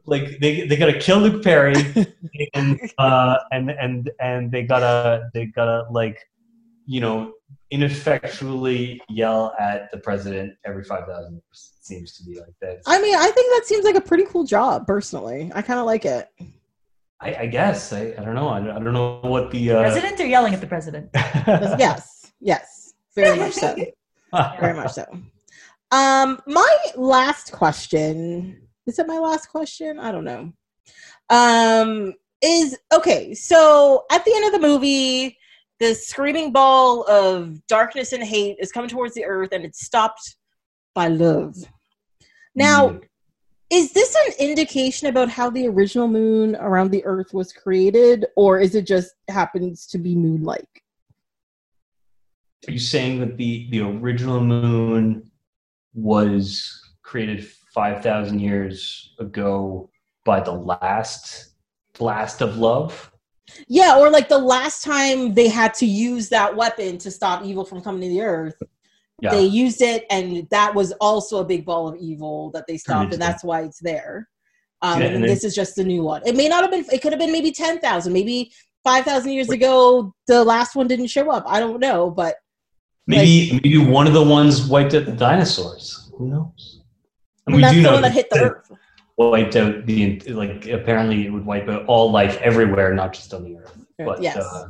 Like 0.05 0.39
they, 0.39 0.67
they 0.67 0.75
gotta 0.77 0.99
kill 0.99 1.19
Luke 1.19 1.43
Perry 1.43 1.75
and 2.53 2.79
uh 2.97 3.37
and 3.51 3.69
and 3.69 4.11
and 4.19 4.51
they 4.51 4.63
gotta 4.63 5.29
they 5.33 5.45
gotta 5.45 5.85
like 5.91 6.19
you 6.85 7.01
know 7.01 7.33
ineffectually 7.75 9.01
yell 9.09 9.53
at 9.59 9.91
the 9.91 9.97
president 9.97 10.53
every 10.65 10.83
five 10.83 11.05
thousand 11.07 11.33
years. 11.33 11.71
It 11.79 11.85
seems 11.85 12.13
to 12.17 12.23
be 12.23 12.39
like 12.39 12.53
that. 12.61 12.81
I 12.87 13.01
mean, 13.01 13.15
I 13.15 13.29
think 13.31 13.53
that 13.55 13.67
seems 13.67 13.85
like 13.85 13.95
a 13.95 14.01
pretty 14.01 14.25
cool 14.25 14.43
job, 14.45 14.87
personally. 14.87 15.51
I 15.53 15.61
kind 15.61 15.79
of 15.79 15.85
like 15.85 16.05
it. 16.05 16.29
I, 17.21 17.35
I 17.35 17.45
guess 17.47 17.93
I, 17.93 18.13
I 18.17 18.23
don't 18.23 18.35
know. 18.35 18.49
I, 18.49 18.59
don't- 18.59 18.69
I 18.71 18.79
don't 18.79 18.93
know 18.93 19.19
what 19.23 19.51
the 19.51 19.71
uh, 19.71 19.81
President 19.81 20.19
or 20.19 20.25
yelling 20.25 20.53
at 20.53 20.61
the 20.61 20.67
president? 20.67 21.09
yes, 21.15 22.31
yes, 22.39 22.93
very 23.15 23.37
much 23.37 23.53
so. 23.53 23.75
very 24.59 24.73
much 24.73 24.91
so. 24.93 25.05
Um, 25.91 26.41
my 26.47 26.75
last 26.95 27.51
question 27.51 28.61
is 28.87 28.99
it 28.99 29.07
my 29.07 29.17
last 29.17 29.47
question? 29.47 29.99
I 29.99 30.11
don't 30.11 30.23
know. 30.25 30.53
Um, 31.29 32.13
is 32.41 32.77
okay. 32.93 33.33
So 33.33 34.05
at 34.11 34.23
the 34.25 34.33
end 34.35 34.45
of 34.45 34.51
the 34.61 34.67
movie, 34.67 35.37
the 35.79 35.93
screaming 35.93 36.51
ball 36.51 37.03
of 37.09 37.65
darkness 37.67 38.13
and 38.13 38.23
hate 38.23 38.57
is 38.59 38.71
coming 38.71 38.89
towards 38.89 39.13
the 39.13 39.25
earth, 39.25 39.49
and 39.51 39.65
it's 39.65 39.85
stopped 39.85 40.37
by 40.93 41.07
love. 41.07 41.55
Now, 42.55 42.89
mm-hmm. 42.89 42.99
is 43.69 43.91
this 43.91 44.15
an 44.27 44.33
indication 44.39 45.07
about 45.07 45.29
how 45.29 45.49
the 45.49 45.67
original 45.67 46.07
moon 46.07 46.55
around 46.55 46.91
the 46.91 47.03
earth 47.05 47.33
was 47.33 47.51
created, 47.51 48.25
or 48.37 48.59
is 48.59 48.75
it 48.75 48.87
just 48.87 49.13
happens 49.29 49.85
to 49.87 49.97
be 49.97 50.15
moon-like? 50.15 50.81
Are 52.67 52.71
you 52.71 52.79
saying 52.79 53.19
that 53.19 53.37
the 53.37 53.67
the 53.69 53.81
original 53.81 54.39
moon 54.39 55.29
was 55.93 56.81
created 57.03 57.45
five 57.73 58.01
thousand 58.01 58.39
years 58.39 59.13
ago 59.19 59.89
by 60.23 60.39
the 60.39 60.53
last 60.53 61.51
blast 61.93 62.41
of 62.41 62.57
love? 62.57 63.11
Yeah, 63.67 63.97
or 63.97 64.09
like 64.09 64.27
the 64.29 64.37
last 64.37 64.83
time 64.83 65.33
they 65.33 65.47
had 65.47 65.73
to 65.75 65.85
use 65.85 66.29
that 66.29 66.55
weapon 66.55 66.97
to 66.99 67.11
stop 67.11 67.43
evil 67.43 67.65
from 67.65 67.81
coming 67.81 68.01
to 68.01 68.09
the 68.09 68.21
earth, 68.21 68.61
Yeah. 69.21 69.31
they 69.31 69.45
used 69.45 69.81
it, 69.81 70.05
and 70.09 70.47
that 70.49 70.73
was 70.73 70.91
also 70.93 71.39
a 71.39 71.45
big 71.45 71.65
ball 71.65 71.87
of 71.87 71.95
evil 71.99 72.51
that 72.51 72.65
they 72.67 72.77
stopped, 72.77 73.13
and 73.13 73.21
that's 73.21 73.43
why 73.43 73.61
it's 73.61 73.79
there. 73.79 74.27
Um, 74.81 74.99
Yeah, 74.99 75.07
and 75.07 75.15
and 75.17 75.23
this 75.23 75.43
is 75.43 75.55
just 75.55 75.75
the 75.75 75.83
new 75.83 76.03
one. 76.03 76.21
It 76.25 76.35
may 76.35 76.47
not 76.47 76.63
have 76.63 76.71
been. 76.71 76.85
It 76.91 77.01
could 77.01 77.13
have 77.13 77.19
been 77.19 77.31
maybe 77.31 77.51
ten 77.51 77.79
thousand, 77.79 78.13
maybe 78.13 78.51
five 78.83 79.05
thousand 79.05 79.31
years 79.31 79.49
ago. 79.49 80.13
The 80.27 80.43
last 80.43 80.75
one 80.75 80.87
didn't 80.87 81.07
show 81.07 81.29
up. 81.31 81.43
I 81.47 81.59
don't 81.59 81.79
know, 81.79 82.11
but 82.11 82.35
Maybe 83.07 83.59
maybe 83.63 83.77
one 83.77 84.07
of 84.07 84.13
the 84.13 84.23
ones 84.23 84.65
wiped 84.67 84.95
out 84.95 85.05
the 85.05 85.11
dinosaurs. 85.11 86.11
Who 86.17 86.27
knows? 86.27 86.81
And 87.45 87.55
we 87.55 87.61
that's 87.61 87.75
do 87.75 87.81
the 87.83 87.87
know 87.87 87.93
one 87.93 88.01
that 88.01 88.11
hit 88.13 88.29
the 88.31 88.39
earth. 88.41 88.71
Wiped 89.17 89.55
out 89.55 89.85
the 89.85 90.19
like 90.27 90.67
apparently 90.67 91.25
it 91.25 91.29
would 91.29 91.45
wipe 91.45 91.67
out 91.69 91.85
all 91.85 92.11
life 92.11 92.37
everywhere, 92.41 92.93
not 92.93 93.13
just 93.13 93.33
on 93.33 93.43
the 93.43 93.57
earth. 93.57 93.77
But 93.97 94.21
yes. 94.21 94.37
uh, 94.37 94.69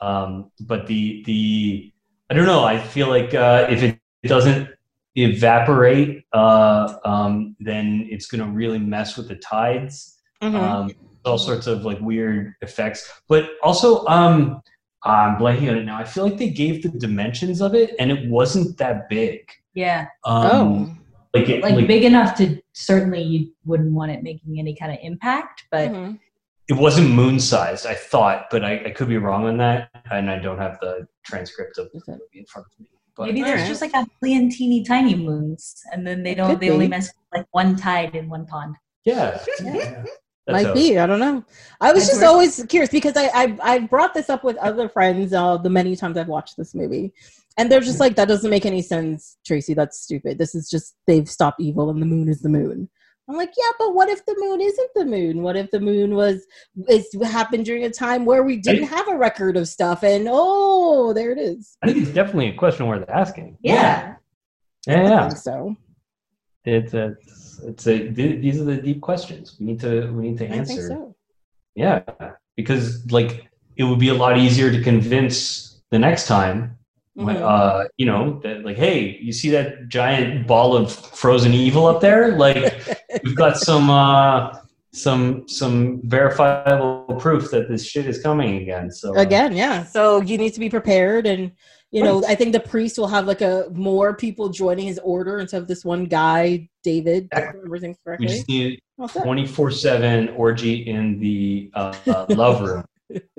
um, 0.00 0.50
but 0.60 0.86
the 0.86 1.22
the 1.26 1.92
I 2.30 2.34
don't 2.34 2.46
know. 2.46 2.64
I 2.64 2.78
feel 2.78 3.08
like 3.08 3.34
uh, 3.34 3.66
if 3.68 3.82
it 3.82 3.98
doesn't 4.24 4.68
evaporate, 5.14 6.24
uh, 6.32 6.94
um, 7.04 7.54
then 7.60 8.08
it's 8.10 8.26
going 8.26 8.42
to 8.42 8.50
really 8.50 8.78
mess 8.78 9.16
with 9.16 9.28
the 9.28 9.36
tides. 9.36 10.18
Mhm. 10.42 10.54
Um, 10.54 10.90
all 11.24 11.38
sorts 11.38 11.66
of 11.68 11.84
like 11.84 12.00
weird 12.00 12.54
effects, 12.62 13.12
but 13.28 13.50
also 13.62 14.04
um, 14.06 14.60
I'm 15.04 15.36
blanking 15.36 15.70
on 15.70 15.78
it 15.78 15.84
now. 15.84 15.98
I 15.98 16.04
feel 16.04 16.24
like 16.24 16.38
they 16.38 16.50
gave 16.50 16.82
the 16.82 16.88
dimensions 16.88 17.60
of 17.60 17.74
it, 17.74 17.94
and 17.98 18.10
it 18.10 18.28
wasn't 18.28 18.76
that 18.78 19.08
big. 19.08 19.48
Yeah. 19.74 20.06
Um, 20.24 20.44
oh. 20.44 21.38
like 21.38 21.48
it, 21.48 21.62
Like, 21.62 21.74
like, 21.74 21.86
big 21.86 22.04
enough 22.04 22.36
to 22.38 22.61
certainly 22.72 23.22
you 23.22 23.52
wouldn't 23.64 23.92
want 23.92 24.10
it 24.10 24.22
making 24.22 24.58
any 24.58 24.74
kind 24.74 24.92
of 24.92 24.98
impact, 25.02 25.64
but 25.70 25.90
Mhm. 25.90 26.18
it 26.68 26.74
wasn't 26.74 27.10
moon 27.10 27.38
sized. 27.38 27.86
I 27.86 27.94
thought, 27.94 28.46
but 28.50 28.64
I, 28.64 28.82
I 28.86 28.90
could 28.90 29.08
be 29.08 29.18
wrong 29.18 29.44
on 29.46 29.56
that, 29.58 29.90
and 30.10 30.30
I 30.30 30.38
don't 30.38 30.58
have 30.58 30.78
the 30.80 31.06
transcript 31.24 31.78
of 31.78 31.90
the 31.92 32.00
movie 32.08 32.20
in 32.34 32.46
front 32.46 32.66
of 32.72 32.80
me. 32.80 32.86
But 33.14 33.26
maybe 33.26 33.42
there's 33.42 33.60
Alright. 33.60 33.68
just 33.68 33.82
like 33.82 33.92
a 33.94 34.06
million 34.22 34.48
teeny 34.50 34.82
tiny 34.84 35.14
moons, 35.14 35.82
and 35.92 36.06
then 36.06 36.22
they 36.22 36.32
It 36.32 36.36
don't. 36.36 36.50
could 36.50 36.60
They 36.60 36.70
only 36.70 36.88
mess 36.88 37.08
with 37.08 37.40
like 37.40 37.46
one 37.52 37.76
tide 37.76 38.14
in 38.16 38.28
one 38.30 38.46
pond. 38.46 38.76
yeah, 39.04 39.38
yeah. 39.62 40.04
That's 40.44 40.54
Might 40.64 40.66
how- 40.66 40.74
be. 40.74 40.98
I 40.98 41.06
don't 41.06 41.20
know. 41.20 41.44
I 41.80 41.92
was 41.92 42.02
I've 42.04 42.10
just 42.10 42.22
always 42.24 42.64
curious 42.68 42.90
because 42.90 43.16
I 43.16 43.26
I 43.32 43.58
I 43.62 43.78
brought 43.80 44.12
this 44.12 44.28
up 44.28 44.42
with 44.42 44.56
other 44.56 44.88
friends 44.88 45.32
uh, 45.32 45.56
the 45.56 45.70
many 45.70 45.94
times 45.94 46.16
I've 46.16 46.26
watched 46.26 46.56
this 46.56 46.74
movie, 46.74 47.12
and 47.56 47.70
they're 47.70 47.80
just 47.80 48.00
like, 48.00 48.16
"That 48.16 48.28
doesn't 48.28 48.50
make 48.50 48.66
any 48.66 48.82
sense, 48.82 49.36
Tracy. 49.46 49.74
That's 49.74 50.00
stupid. 50.00 50.38
This 50.38 50.54
is 50.54 50.68
just 50.70 50.94
they've 51.06 51.28
stopped 51.28 51.60
evil, 51.60 51.90
and 51.90 52.00
the 52.00 52.06
moon 52.06 52.28
is 52.28 52.40
the 52.40 52.48
moon." 52.48 52.88
I'm 53.28 53.36
like, 53.36 53.52
"Yeah, 53.56 53.70
but 53.78 53.94
what 53.94 54.08
if 54.08 54.24
the 54.26 54.34
moon 54.38 54.60
isn't 54.60 54.90
the 54.94 55.04
moon? 55.04 55.42
What 55.42 55.56
if 55.56 55.70
the 55.70 55.80
moon 55.80 56.14
was 56.14 56.44
it 56.88 57.24
happened 57.24 57.64
during 57.64 57.84
a 57.84 57.90
time 57.90 58.24
where 58.24 58.42
we 58.42 58.56
didn't 58.56 58.88
have 58.88 59.08
a 59.08 59.16
record 59.16 59.56
of 59.56 59.68
stuff, 59.68 60.02
and 60.02 60.28
oh, 60.30 61.12
there 61.12 61.32
it 61.32 61.38
is." 61.38 61.76
I 61.82 61.86
think 61.86 61.98
it's 61.98 62.14
definitely 62.14 62.48
a 62.48 62.54
question 62.54 62.86
worth 62.86 63.08
asking. 63.08 63.58
Yeah. 63.62 64.16
Yeah, 64.86 65.00
I 65.00 65.02
yeah. 65.02 65.28
think 65.28 65.38
so. 65.38 65.76
It's 66.64 66.94
a, 66.94 67.16
it's 67.64 67.86
a, 67.86 68.08
these 68.08 68.60
are 68.60 68.64
the 68.64 68.76
deep 68.76 69.00
questions 69.00 69.56
we 69.58 69.66
need 69.66 69.80
to 69.80 70.12
we 70.12 70.30
need 70.30 70.38
to 70.38 70.46
I 70.46 70.48
think 70.48 70.70
answer. 70.70 70.88
so. 70.88 71.16
Yeah, 71.74 72.02
because 72.56 73.10
like 73.10 73.48
it 73.76 73.84
would 73.84 73.98
be 73.98 74.08
a 74.08 74.14
lot 74.14 74.38
easier 74.38 74.70
to 74.70 74.80
convince 74.82 75.80
the 75.90 75.98
next 75.98 76.26
time. 76.26 76.78
Mhm. 77.18 77.42
Uh, 77.42 77.88
you 77.98 78.06
know 78.06 78.40
that 78.42 78.64
like, 78.64 78.76
hey, 78.76 79.18
you 79.20 79.32
see 79.32 79.50
that 79.50 79.88
giant 79.88 80.46
ball 80.46 80.74
of 80.74 80.90
frozen 80.90 81.52
evil 81.52 81.86
up 81.86 82.00
there? 82.00 82.36
Like, 82.38 82.86
we've 83.24 83.36
got 83.36 83.58
some 83.58 83.90
uh, 83.90 84.54
some 84.92 85.48
some 85.48 86.00
verifiable 86.04 87.16
proof 87.18 87.50
that 87.50 87.68
this 87.68 87.84
shit 87.84 88.06
is 88.06 88.22
coming 88.22 88.62
again. 88.62 88.90
So 88.90 89.16
uh, 89.16 89.22
again 89.22 89.56
yeah 89.56 89.84
so 89.84 90.20
you 90.20 90.36
need 90.36 90.52
to 90.52 90.60
be 90.60 90.68
prepared 90.68 91.26
and 91.26 91.52
you 91.90 92.02
know 92.02 92.22
i 92.26 92.34
think 92.34 92.52
the 92.52 92.60
priest 92.60 92.98
will 92.98 93.06
have 93.06 93.26
like 93.26 93.40
a 93.40 93.68
more 93.72 94.14
people 94.14 94.48
joining 94.48 94.86
his 94.86 94.98
order 94.98 95.38
instead 95.38 95.62
of 95.62 95.68
this 95.68 95.84
one 95.84 96.04
guy 96.04 96.68
david 96.82 97.28
if 97.32 97.38
I 97.38 97.40
Exactly. 97.40 97.58
remember 97.60 97.78
things 97.78 97.96
we 98.18 98.26
just 98.26 98.48
need 98.48 98.80
twenty 99.22 99.46
four 99.46 99.70
seven 99.70 100.28
orgy 100.30 100.86
in 100.86 101.18
the 101.18 101.70
uh, 101.74 101.94
uh, 102.06 102.26
love 102.28 102.60
room, 102.60 102.84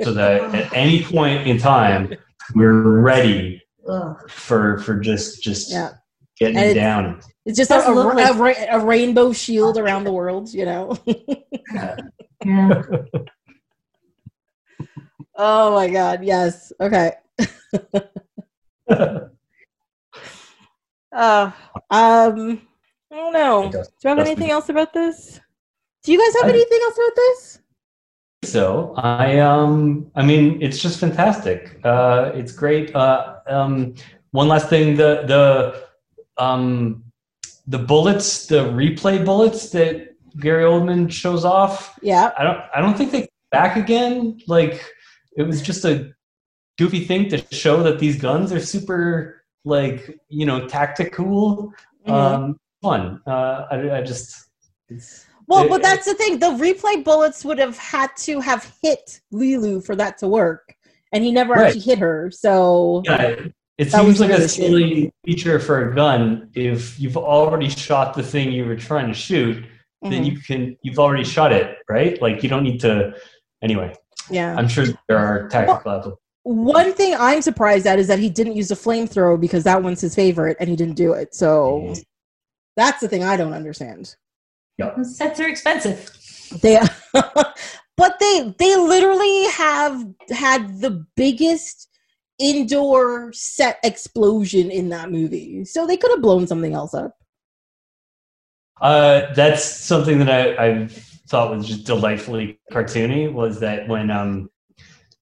so 0.03 0.13
that 0.13 0.41
at 0.55 0.73
any 0.73 1.03
point 1.03 1.47
in 1.47 1.57
time 1.57 2.13
we're 2.55 2.99
ready 3.01 3.61
Ugh. 3.87 4.15
for 4.29 4.77
for 4.79 4.99
just 4.99 5.41
just 5.43 5.71
Yeah. 5.71 5.91
getting 6.39 6.57
And 6.57 6.65
it 6.65 6.69
it's- 6.77 6.83
down. 6.83 7.19
it's 7.45 7.57
just 7.57 7.71
a, 7.71 7.75
Doesn't 7.75 7.91
a, 7.91 7.95
look 7.95 8.13
a 8.13 8.17
like- 8.17 8.37
ra- 8.37 8.65
a 8.77 8.79
rainbow 8.85 9.33
shield 9.33 9.77
around 9.77 10.03
the 10.05 10.11
world 10.13 10.53
you 10.53 10.65
know 10.65 10.97
Yeah. 11.65 11.95
oh 15.35 15.73
my 15.75 15.89
god 15.89 16.23
yes 16.23 16.71
okay 16.79 17.13
uh 18.89 19.19
um 21.11 21.51
i 21.91 23.15
don't 23.15 23.33
know 23.33 23.69
do 23.71 23.77
you 24.03 24.09
have 24.09 24.19
anything 24.19 24.51
else 24.51 24.69
about 24.69 24.93
this 24.93 25.39
do 26.03 26.11
you 26.11 26.19
guys 26.19 26.33
have 26.41 26.49
I- 26.49 26.53
anything 26.53 26.79
else 26.83 26.95
about 26.95 27.15
this 27.15 27.59
so. 28.45 28.93
I 28.97 29.39
um 29.39 30.11
i 30.15 30.23
mean 30.23 30.61
it's 30.61 30.79
just 30.79 30.99
fantastic. 30.99 31.79
Uh 31.83 32.31
it's 32.33 32.51
great. 32.51 32.95
Uh 32.95 33.35
um 33.47 33.95
one 34.31 34.47
last 34.47 34.69
thing 34.69 34.95
the 34.95 35.23
the 35.31 35.43
um 36.43 37.03
the 37.67 37.79
bullets 37.79 38.47
the 38.47 38.61
replay 38.81 39.23
bullets 39.23 39.69
that 39.71 40.15
gary 40.39 40.63
oldman 40.63 41.09
shows 41.11 41.45
off 41.45 41.97
yeah. 42.01 42.31
I 42.37 42.43
don't 42.43 42.61
i 42.75 42.81
don't 42.81 42.97
think 42.97 43.11
they 43.11 43.21
come 43.21 43.27
back 43.51 43.77
again. 43.77 44.39
Like 44.47 44.81
it 45.37 45.43
was 45.43 45.61
just 45.61 45.85
a 45.85 46.13
goofy 46.77 47.05
thing 47.05 47.29
to 47.29 47.37
show 47.51 47.83
that 47.83 47.99
these 47.99 48.17
guns 48.19 48.51
are 48.51 48.59
super 48.59 49.43
like 49.65 50.19
you 50.29 50.45
know 50.45 50.67
tactical. 50.67 51.71
Mhm. 52.07 52.13
um 52.13 52.59
fun. 52.81 53.21
Uh 53.25 53.65
i, 53.71 53.97
I 53.97 54.01
just 54.01 54.49
it's 54.89 55.25
Well, 55.47 55.65
It- 55.65 55.69
but 55.69 55.81
that's 55.81 56.05
the 56.05 56.13
thing. 56.13 56.39
The 56.39 56.51
replay 56.51 57.03
bullets 57.03 57.43
would 57.43 57.59
have 57.59 57.77
had 57.77 58.11
to 58.17 58.39
have 58.39 58.71
hit 58.81 59.19
Leeloo 59.33 59.85
for 59.85 59.95
that 59.95 60.17
to 60.19 60.27
work, 60.27 60.75
and 61.11 61.23
he 61.23 61.31
never 61.31 61.53
Right. 61.53 61.67
actually 61.67 61.81
hit 61.81 61.99
her. 61.99 62.31
So 62.31 63.01
Yeah, 63.05 63.21
it- 63.21 63.53
it 63.77 63.91
seems 63.91 64.19
like 64.19 64.29
a 64.31 64.47
silly 64.47 65.11
feature 65.25 65.59
for 65.59 65.89
a 65.89 65.95
gun. 65.95 66.49
If 66.53 66.99
you've 66.99 67.17
already 67.17 67.69
shot 67.69 68.13
the 68.13 68.23
thing 68.23 68.51
you 68.51 68.65
were 68.65 68.75
trying 68.75 69.07
to 69.07 69.13
shoot, 69.13 69.63
then 70.01 70.23
mhm, 70.23 70.31
you 70.31 70.39
can 70.39 70.77
you've 70.83 70.99
already 70.99 71.23
shot 71.23 71.51
it, 71.53 71.77
right? 71.89 72.21
Like 72.21 72.43
you 72.43 72.49
don't 72.49 72.63
need 72.63 72.79
to. 72.81 73.13
Anyway, 73.61 73.93
yeah. 74.29 74.55
I'm 74.57 74.67
sure 74.67 74.85
there 75.07 75.17
are 75.17 75.47
tactical 75.49 75.91
applications. 75.91 76.19
One 76.45 76.91
thing 76.93 77.15
I'm 77.17 77.41
surprised 77.41 77.87
at 77.87 77.99
is 77.99 78.07
that 78.07 78.19
he 78.19 78.29
didn't 78.29 78.57
use 78.57 78.69
a 78.69 78.75
flamethrower 78.75 79.39
because 79.39 79.63
that 79.63 79.81
one's 79.81 80.01
his 80.01 80.13
favorite, 80.13 80.57
and 80.59 80.69
he 80.69 80.75
didn't 80.75 80.95
do 80.95 81.13
it. 81.13 81.33
So 81.33 81.93
that's 82.75 82.99
the 82.99 83.07
thing 83.07 83.23
I 83.23 83.37
don't 83.37 83.53
understand. 83.53 84.15
Those 84.77 85.15
Sets 85.15 85.39
are 85.39 85.47
expensive. 85.47 86.09
They, 86.61 86.77
are. 86.77 86.89
but 87.97 88.19
they 88.19 88.53
they 88.57 88.75
literally 88.75 89.45
have 89.47 90.05
had 90.29 90.81
the 90.81 91.05
biggest 91.15 91.89
indoor 92.39 93.31
set 93.33 93.79
explosion 93.83 94.71
in 94.71 94.89
that 94.89 95.11
movie, 95.11 95.65
so 95.65 95.85
they 95.85 95.97
could 95.97 96.11
have 96.11 96.21
blown 96.21 96.47
something 96.47 96.73
else 96.73 96.93
up. 96.93 97.15
Uh, 98.81 99.33
that's 99.33 99.63
something 99.63 100.19
that 100.19 100.29
I, 100.29 100.65
I 100.65 100.87
thought 101.27 101.55
was 101.55 101.67
just 101.67 101.85
delightfully 101.85 102.59
cartoony. 102.71 103.31
Was 103.31 103.59
that 103.59 103.87
when 103.87 104.11
um, 104.11 104.49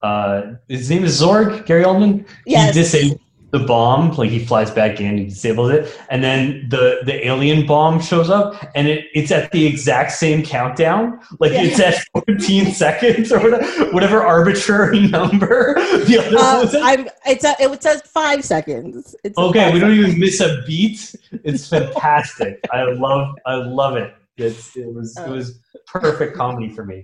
uh, 0.02 0.54
his 0.68 0.90
name 0.90 1.04
is 1.04 1.22
Zorg, 1.22 1.66
Gary 1.66 1.84
Oldman. 1.84 2.28
Yes. 2.46 2.74
He 2.76 2.82
disables 2.82 3.22
the 3.52 3.60
bomb, 3.60 4.12
like 4.12 4.30
he 4.30 4.40
flies 4.44 4.72
back 4.72 5.00
in, 5.02 5.18
he 5.18 5.26
disables 5.26 5.72
it, 5.72 6.00
and 6.10 6.24
then 6.24 6.68
the 6.70 7.00
the 7.06 7.26
alien 7.28 7.66
bomb 7.66 8.00
shows 8.02 8.30
up, 8.30 8.56
and 8.76 8.88
it, 8.88 9.06
it's 9.14 9.32
at 9.32 9.52
the 9.52 9.66
exact 9.66 10.14
same 10.14 10.42
countdown, 10.44 11.20
like 11.40 11.52
Yeah. 11.52 11.64
it's 11.64 11.80
at 11.80 11.96
14 12.28 12.72
seconds 12.72 13.32
or 13.32 13.40
whatever, 13.40 13.92
whatever 13.92 14.22
arbitrary 14.26 15.08
number. 15.08 15.74
The 16.06 16.18
other 16.26 16.38
Uh, 16.38 16.58
one's 16.60 16.76
at- 16.76 16.82
I'm. 16.84 17.10
It's 17.26 17.44
it 17.46 17.84
says 17.84 18.02
five 18.04 18.44
seconds. 18.46 19.16
It's 19.24 19.38
okay, 19.38 19.66
five 19.66 19.74
we 19.74 19.80
don't 19.80 19.92
seconds. 19.92 20.08
even 20.10 20.20
miss 20.20 20.40
a 20.40 20.62
beat. 20.66 21.16
It's 21.44 21.68
fantastic. 21.76 22.60
I 22.72 22.84
love 22.84 23.36
I 23.46 23.56
love 23.56 23.96
it. 23.98 24.14
It's 24.38 24.76
it 24.78 24.92
was 24.94 25.18
it 25.18 25.30
was 25.30 25.60
perfect 25.88 26.36
comedy 26.36 26.70
for 26.70 26.86
me. 26.86 27.04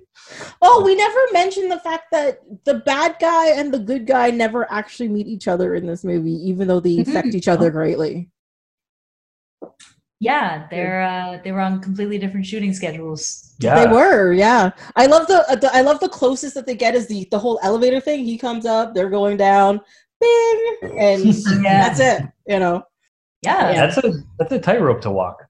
Oh, 0.61 0.81
we 0.83 0.95
never 0.95 1.19
mentioned 1.33 1.71
the 1.71 1.79
fact 1.79 2.05
that 2.11 2.41
the 2.65 2.75
bad 2.75 3.17
guy 3.19 3.49
and 3.49 3.73
the 3.73 3.79
good 3.79 4.07
guy 4.07 4.31
never 4.31 4.71
actually 4.71 5.09
meet 5.09 5.27
each 5.27 5.47
other 5.47 5.75
in 5.75 5.85
this 5.85 6.03
movie, 6.03 6.31
even 6.49 6.67
though 6.67 6.79
they 6.79 6.99
affect 6.99 7.27
each 7.35 7.47
other 7.47 7.69
greatly. 7.69 8.29
Yeah, 10.19 10.67
they're 10.71 11.03
uh, 11.03 11.39
they 11.43 11.51
were 11.51 11.59
on 11.59 11.79
completely 11.81 12.17
different 12.17 12.45
shooting 12.45 12.73
schedules. 12.73 13.53
Yeah. 13.59 13.83
They 13.85 13.91
were, 13.91 14.33
yeah. 14.33 14.71
I 14.95 15.05
love 15.05 15.27
the, 15.27 15.47
uh, 15.49 15.55
the 15.55 15.69
I 15.75 15.81
love 15.81 15.99
the 15.99 16.09
closest 16.09 16.55
that 16.55 16.65
they 16.65 16.75
get 16.75 16.95
is 16.95 17.07
the 17.07 17.27
the 17.29 17.37
whole 17.37 17.59
elevator 17.61 17.99
thing. 17.99 18.25
He 18.25 18.37
comes 18.37 18.65
up, 18.65 18.95
they're 18.95 19.09
going 19.11 19.37
down, 19.37 19.79
bing, 20.19 20.77
and 20.97 21.23
Yeah. 21.61 21.87
that's 21.87 21.99
it. 21.99 22.23
You 22.47 22.59
know, 22.59 22.83
Yeah, 23.43 23.71
Yeah. 23.71 23.85
That's 23.87 23.97
a 23.97 24.13
that's 24.39 24.51
a 24.53 24.59
tightrope 24.59 25.01
to 25.01 25.11
walk. 25.11 25.43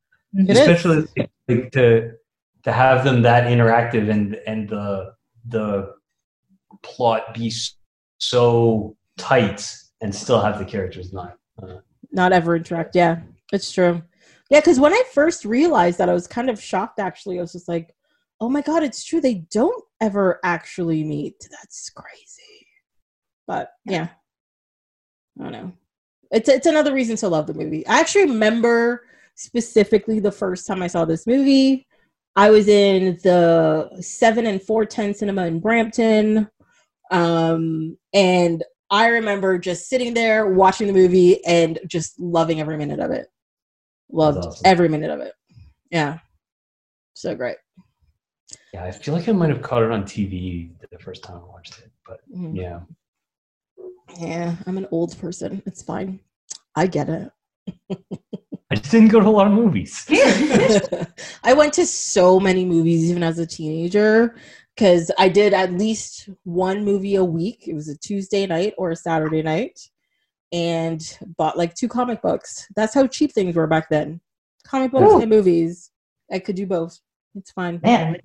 especially. 0.49 0.97
It 1.15 1.21
is. 1.21 1.27
Like, 1.47 1.71
to 1.71 2.11
to 2.63 2.71
have 2.71 3.03
them 3.03 3.21
that 3.21 3.45
interactive 3.45 4.09
and 4.09 4.35
and 4.47 4.69
the 4.69 5.13
the 5.47 5.93
plot 6.83 7.33
be 7.33 7.51
so 8.19 8.95
tight 9.17 9.73
and 10.01 10.13
still 10.13 10.41
have 10.41 10.59
the 10.59 10.65
characters 10.65 11.13
not. 11.13 11.37
Uh, 11.61 11.77
not 12.11 12.33
ever 12.33 12.55
interact. 12.55 12.95
Yeah, 12.95 13.21
it's 13.51 13.71
true. 13.71 14.01
Yeah, 14.49 14.59
because 14.59 14.79
when 14.79 14.93
I 14.93 15.03
first 15.13 15.45
realized 15.45 15.97
that, 15.97 16.09
I 16.09 16.13
was 16.13 16.27
kind 16.27 16.49
of 16.49 16.61
shocked. 16.61 16.99
Actually, 16.99 17.37
I 17.37 17.41
was 17.41 17.51
just 17.51 17.67
like, 17.67 17.93
"Oh 18.39 18.49
my 18.49 18.61
god, 18.61 18.83
it's 18.83 19.03
true. 19.03 19.21
They 19.21 19.45
don't 19.51 19.83
ever 19.99 20.39
actually 20.43 21.03
meet. 21.03 21.35
That's 21.49 21.89
crazy." 21.89 22.67
But 23.45 23.71
yeah, 23.85 24.09
I 25.39 25.43
don't 25.43 25.51
know. 25.51 25.71
It's 26.31 26.49
it's 26.49 26.67
another 26.67 26.93
reason 26.93 27.15
to 27.17 27.29
love 27.29 27.47
the 27.47 27.53
movie. 27.53 27.85
I 27.87 27.99
actually 27.99 28.25
remember 28.25 29.03
specifically 29.37 30.19
the 30.19 30.31
first 30.31 30.67
time 30.67 30.81
I 30.81 30.87
saw 30.87 31.05
this 31.05 31.25
movie. 31.25 31.87
I 32.35 32.49
was 32.49 32.67
in 32.67 33.17
the 33.23 33.89
seven 34.01 34.45
and 34.45 34.61
four 34.61 34.85
ten 34.85 35.13
cinema 35.13 35.47
in 35.47 35.59
Brampton, 35.59 36.49
um, 37.09 37.97
and 38.13 38.63
I 38.89 39.07
remember 39.07 39.57
just 39.57 39.89
sitting 39.89 40.13
there 40.13 40.47
watching 40.47 40.87
the 40.87 40.93
movie 40.93 41.43
and 41.45 41.79
just 41.87 42.19
loving 42.19 42.59
every 42.59 42.77
minute 42.77 42.99
of 42.99 43.11
it. 43.11 43.27
Loved 44.11 44.45
awesome. 44.45 44.61
every 44.65 44.89
minute 44.89 45.09
of 45.09 45.19
it. 45.19 45.33
Yeah. 45.91 46.19
So 47.13 47.35
great. 47.35 47.57
Yeah, 48.73 48.83
I 48.83 48.91
feel 48.91 49.13
like 49.13 49.27
I 49.27 49.31
might 49.31 49.49
have 49.49 49.61
caught 49.61 49.83
it 49.83 49.91
on 49.91 50.03
TV 50.03 50.69
the 50.91 50.99
first 50.99 51.23
time 51.23 51.37
I 51.37 51.45
watched 51.45 51.79
it, 51.79 51.91
but 52.05 52.19
mm-hmm. 52.29 52.55
yeah. 52.55 52.79
Yeah, 54.19 54.55
I'm 54.65 54.77
an 54.77 54.87
old 54.91 55.17
person. 55.19 55.61
It's 55.65 55.81
fine. 55.81 56.19
I 56.75 56.87
get 56.87 57.09
it. 57.09 57.31
I 58.77 58.79
just 58.79 58.91
didn't 58.91 59.07
go 59.07 59.19
to 59.19 59.27
a 59.27 59.29
lot 59.29 59.47
of 59.47 59.53
movies. 59.53 60.05
I 61.43 61.53
went 61.53 61.73
to 61.73 61.85
so 61.87 62.39
many 62.39 62.63
movies 62.63 63.09
even 63.09 63.23
as 63.23 63.39
a 63.39 63.47
teenager 63.47 64.35
because 64.75 65.09
I 65.17 65.29
did 65.29 65.51
at 65.51 65.73
least 65.73 66.29
one 66.43 66.85
movie 66.85 67.15
a 67.15 67.23
week. 67.23 67.67
It 67.67 67.73
was 67.73 67.89
a 67.89 67.97
Tuesday 67.97 68.45
night 68.45 68.75
or 68.77 68.91
a 68.91 68.95
Saturday 68.95 69.41
night, 69.41 69.79
and 70.51 71.01
bought 71.37 71.57
like 71.57 71.73
two 71.73 71.87
comic 71.87 72.21
books. 72.21 72.67
That's 72.75 72.93
how 72.93 73.07
cheap 73.07 73.31
things 73.31 73.55
were 73.55 73.65
back 73.65 73.89
then. 73.89 74.21
Comic 74.63 74.91
books 74.91 75.11
Ooh. 75.11 75.21
and 75.21 75.29
movies. 75.29 75.89
I 76.31 76.37
could 76.37 76.55
do 76.55 76.67
both. 76.67 76.99
It's 77.33 77.49
fine. 77.49 77.79
Man. 77.81 78.17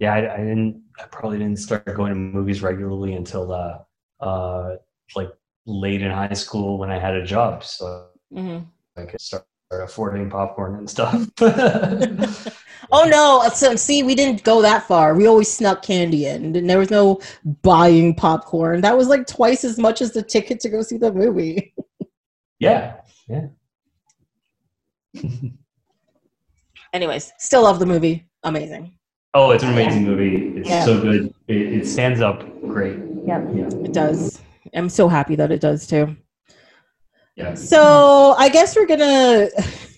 Yeah, 0.00 0.14
I, 0.14 0.34
I, 0.34 0.38
didn't. 0.38 0.82
I 0.98 1.04
probably 1.04 1.38
didn't 1.38 1.60
start 1.60 1.84
going 1.94 2.12
to 2.12 2.18
movies 2.18 2.60
regularly 2.60 3.14
until 3.14 3.52
uh, 3.52 3.78
uh, 4.18 4.76
like 5.14 5.30
late 5.64 6.02
in 6.02 6.10
high 6.10 6.32
school 6.32 6.76
when 6.76 6.90
I 6.90 6.98
had 6.98 7.14
a 7.14 7.24
job. 7.24 7.62
So 7.62 8.08
mm-hmm. 8.32 8.64
I 8.96 9.04
could 9.04 9.20
start 9.20 9.44
affording 9.70 10.30
popcorn 10.30 10.76
and 10.76 10.88
stuff. 10.88 11.28
oh 11.40 13.04
no! 13.08 13.48
So 13.54 13.76
see, 13.76 14.02
we 14.02 14.14
didn't 14.14 14.44
go 14.44 14.62
that 14.62 14.86
far. 14.86 15.14
We 15.14 15.26
always 15.26 15.52
snuck 15.52 15.82
candy 15.82 16.26
in, 16.26 16.56
and 16.56 16.68
there 16.68 16.78
was 16.78 16.90
no 16.90 17.20
buying 17.62 18.14
popcorn. 18.14 18.80
That 18.82 18.96
was 18.96 19.08
like 19.08 19.26
twice 19.26 19.64
as 19.64 19.78
much 19.78 20.00
as 20.00 20.12
the 20.12 20.22
ticket 20.22 20.60
to 20.60 20.68
go 20.68 20.82
see 20.82 20.96
the 20.96 21.12
movie. 21.12 21.74
yeah, 22.58 22.96
yeah. 23.28 23.46
Anyways, 26.92 27.32
still 27.38 27.62
love 27.62 27.78
the 27.78 27.86
movie. 27.86 28.28
Amazing. 28.44 28.96
Oh, 29.34 29.50
it's 29.50 29.64
an 29.64 29.70
amazing 29.70 30.04
movie. 30.04 30.58
It's 30.58 30.68
yeah. 30.68 30.84
so 30.84 31.00
good. 31.00 31.34
It, 31.48 31.56
it, 31.56 31.86
stands 31.88 32.20
up 32.20 32.44
great. 32.60 32.96
Yep. 33.26 33.48
Yeah, 33.52 33.66
it 33.66 33.92
does. 33.92 34.40
I'm 34.72 34.88
so 34.88 35.08
happy 35.08 35.34
that 35.34 35.50
it 35.50 35.60
does 35.60 35.88
too. 35.88 36.16
Yeah. 37.36 37.54
So 37.54 38.34
I 38.38 38.48
guess 38.48 38.76
we're 38.76 38.86
gonna 38.86 39.48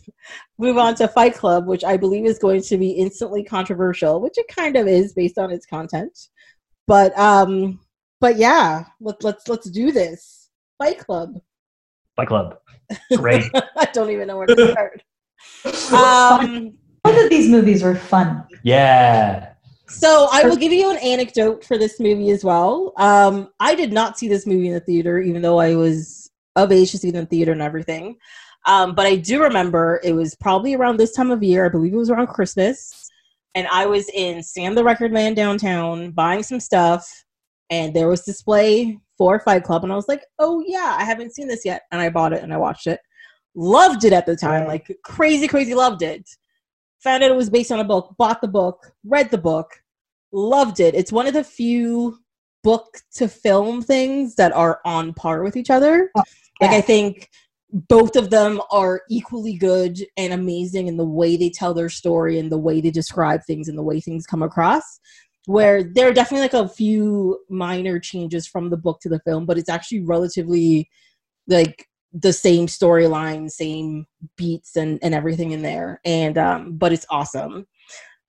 move 0.58 0.78
on 0.78 0.94
to 0.96 1.08
Fight 1.08 1.34
Club, 1.34 1.66
which 1.66 1.84
I 1.84 1.96
believe 1.96 2.24
is 2.24 2.38
going 2.38 2.62
to 2.62 2.78
be 2.78 2.90
instantly 2.90 3.44
controversial, 3.44 4.20
which 4.20 4.38
it 4.38 4.48
kind 4.48 4.76
of 4.76 4.86
is 4.86 5.12
based 5.12 5.38
on 5.38 5.50
its 5.50 5.66
content. 5.66 6.18
But 6.86 7.16
um, 7.18 7.80
but 8.20 8.36
yeah, 8.36 8.84
let's 9.00 9.22
let's 9.22 9.48
let's 9.48 9.70
do 9.70 9.92
this. 9.92 10.50
Fight 10.78 10.98
Club. 10.98 11.38
Fight 12.16 12.28
Club. 12.28 12.58
Great. 13.16 13.44
I 13.76 13.86
don't 13.92 14.10
even 14.10 14.28
know 14.28 14.38
where 14.38 14.46
to 14.46 14.72
start. 14.72 15.02
um, 15.92 16.72
both 17.02 17.24
of 17.24 17.30
these 17.30 17.50
movies 17.50 17.82
were 17.82 17.94
fun. 17.94 18.44
Yeah. 18.62 19.52
So 19.88 20.28
I 20.32 20.44
will 20.44 20.56
give 20.56 20.72
you 20.72 20.90
an 20.90 20.96
anecdote 20.98 21.64
for 21.64 21.78
this 21.78 22.00
movie 22.00 22.30
as 22.30 22.42
well. 22.42 22.92
Um, 22.96 23.50
I 23.60 23.74
did 23.74 23.92
not 23.92 24.18
see 24.18 24.28
this 24.28 24.46
movie 24.46 24.68
in 24.68 24.74
the 24.74 24.80
theater, 24.80 25.20
even 25.20 25.42
though 25.42 25.58
I 25.58 25.76
was 25.76 26.25
of 26.56 26.72
age 26.72 26.90
to 26.90 26.98
see 26.98 27.08
it 27.08 27.14
in 27.14 27.26
theater 27.26 27.52
and 27.52 27.62
everything. 27.62 28.16
Um, 28.66 28.94
but 28.94 29.06
I 29.06 29.16
do 29.16 29.42
remember 29.42 30.00
it 30.02 30.12
was 30.12 30.34
probably 30.34 30.74
around 30.74 30.96
this 30.96 31.12
time 31.12 31.30
of 31.30 31.42
year. 31.42 31.66
I 31.66 31.68
believe 31.68 31.94
it 31.94 31.98
was 31.98 32.10
around 32.10 32.26
Christmas. 32.28 33.08
And 33.54 33.68
I 33.68 33.86
was 33.86 34.08
in 34.10 34.42
Sam 34.42 34.74
the 34.74 34.84
Record 34.84 35.12
Man 35.12 35.34
downtown 35.34 36.10
buying 36.10 36.42
some 36.42 36.60
stuff. 36.60 37.24
And 37.70 37.94
there 37.94 38.08
was 38.08 38.22
display 38.22 38.98
for 39.16 39.40
Fight 39.40 39.64
Club. 39.64 39.84
And 39.84 39.92
I 39.92 39.96
was 39.96 40.08
like, 40.08 40.24
oh, 40.38 40.62
yeah, 40.66 40.96
I 40.98 41.04
haven't 41.04 41.34
seen 41.34 41.48
this 41.48 41.64
yet. 41.64 41.82
And 41.90 42.00
I 42.00 42.10
bought 42.10 42.32
it 42.32 42.42
and 42.42 42.52
I 42.52 42.56
watched 42.56 42.86
it. 42.86 43.00
Loved 43.54 44.04
it 44.04 44.12
at 44.12 44.26
the 44.26 44.36
time. 44.36 44.66
Like 44.66 44.94
crazy, 45.04 45.48
crazy 45.48 45.74
loved 45.74 46.02
it. 46.02 46.28
Found 47.00 47.22
out 47.22 47.30
it 47.30 47.36
was 47.36 47.50
based 47.50 47.72
on 47.72 47.80
a 47.80 47.84
book. 47.84 48.14
Bought 48.18 48.40
the 48.40 48.48
book. 48.48 48.92
Read 49.04 49.30
the 49.30 49.38
book. 49.38 49.70
Loved 50.32 50.80
it. 50.80 50.94
It's 50.94 51.12
one 51.12 51.26
of 51.26 51.34
the 51.34 51.44
few 51.44 52.18
book 52.62 52.98
to 53.14 53.28
film 53.28 53.80
things 53.80 54.34
that 54.34 54.52
are 54.52 54.80
on 54.84 55.14
par 55.14 55.42
with 55.44 55.56
each 55.56 55.70
other. 55.70 56.10
Like 56.60 56.70
I 56.70 56.80
think 56.80 57.28
both 57.72 58.16
of 58.16 58.30
them 58.30 58.60
are 58.70 59.02
equally 59.10 59.56
good 59.56 59.98
and 60.16 60.32
amazing 60.32 60.86
in 60.86 60.96
the 60.96 61.04
way 61.04 61.36
they 61.36 61.50
tell 61.50 61.74
their 61.74 61.88
story 61.88 62.38
and 62.38 62.50
the 62.50 62.58
way 62.58 62.80
they 62.80 62.90
describe 62.90 63.44
things 63.44 63.68
and 63.68 63.76
the 63.76 63.82
way 63.82 64.00
things 64.00 64.26
come 64.26 64.42
across. 64.42 65.00
Where 65.46 65.84
there 65.84 66.08
are 66.08 66.12
definitely 66.12 66.42
like 66.42 66.54
a 66.54 66.68
few 66.68 67.38
minor 67.48 68.00
changes 68.00 68.46
from 68.46 68.70
the 68.70 68.76
book 68.76 69.00
to 69.02 69.08
the 69.08 69.20
film, 69.20 69.46
but 69.46 69.58
it's 69.58 69.68
actually 69.68 70.00
relatively 70.00 70.88
like 71.46 71.86
the 72.12 72.32
same 72.32 72.66
storyline, 72.66 73.48
same 73.50 74.06
beats 74.36 74.76
and, 74.76 74.98
and 75.02 75.14
everything 75.14 75.52
in 75.52 75.62
there. 75.62 76.00
And 76.04 76.36
um, 76.38 76.76
but 76.76 76.92
it's 76.92 77.06
awesome. 77.10 77.66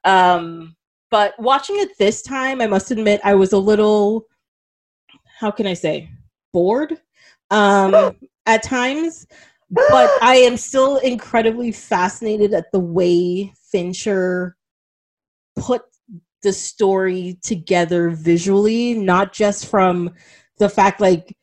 Um, 0.03 0.75
but 1.09 1.33
watching 1.39 1.77
it 1.79 1.97
this 1.97 2.21
time, 2.21 2.61
I 2.61 2.67
must 2.67 2.91
admit 2.91 3.21
I 3.23 3.33
was 3.33 3.53
a 3.53 3.57
little 3.57 4.25
how 5.39 5.51
can 5.51 5.67
I 5.67 5.73
say 5.73 6.09
bored 6.51 6.99
um, 7.51 8.15
at 8.45 8.63
times, 8.63 9.27
but 9.69 10.09
I 10.21 10.35
am 10.37 10.57
still 10.57 10.97
incredibly 10.97 11.71
fascinated 11.71 12.53
at 12.53 12.71
the 12.71 12.79
way 12.79 13.53
Fincher 13.71 14.55
put 15.57 15.83
the 16.43 16.53
story 16.53 17.37
together 17.41 18.09
visually, 18.09 18.93
not 18.93 19.33
just 19.33 19.67
from 19.67 20.11
the 20.57 20.69
fact 20.69 21.01
like 21.01 21.35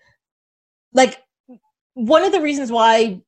like 0.92 1.20
one 1.94 2.24
of 2.24 2.32
the 2.32 2.40
reasons 2.40 2.70
why 2.70 3.20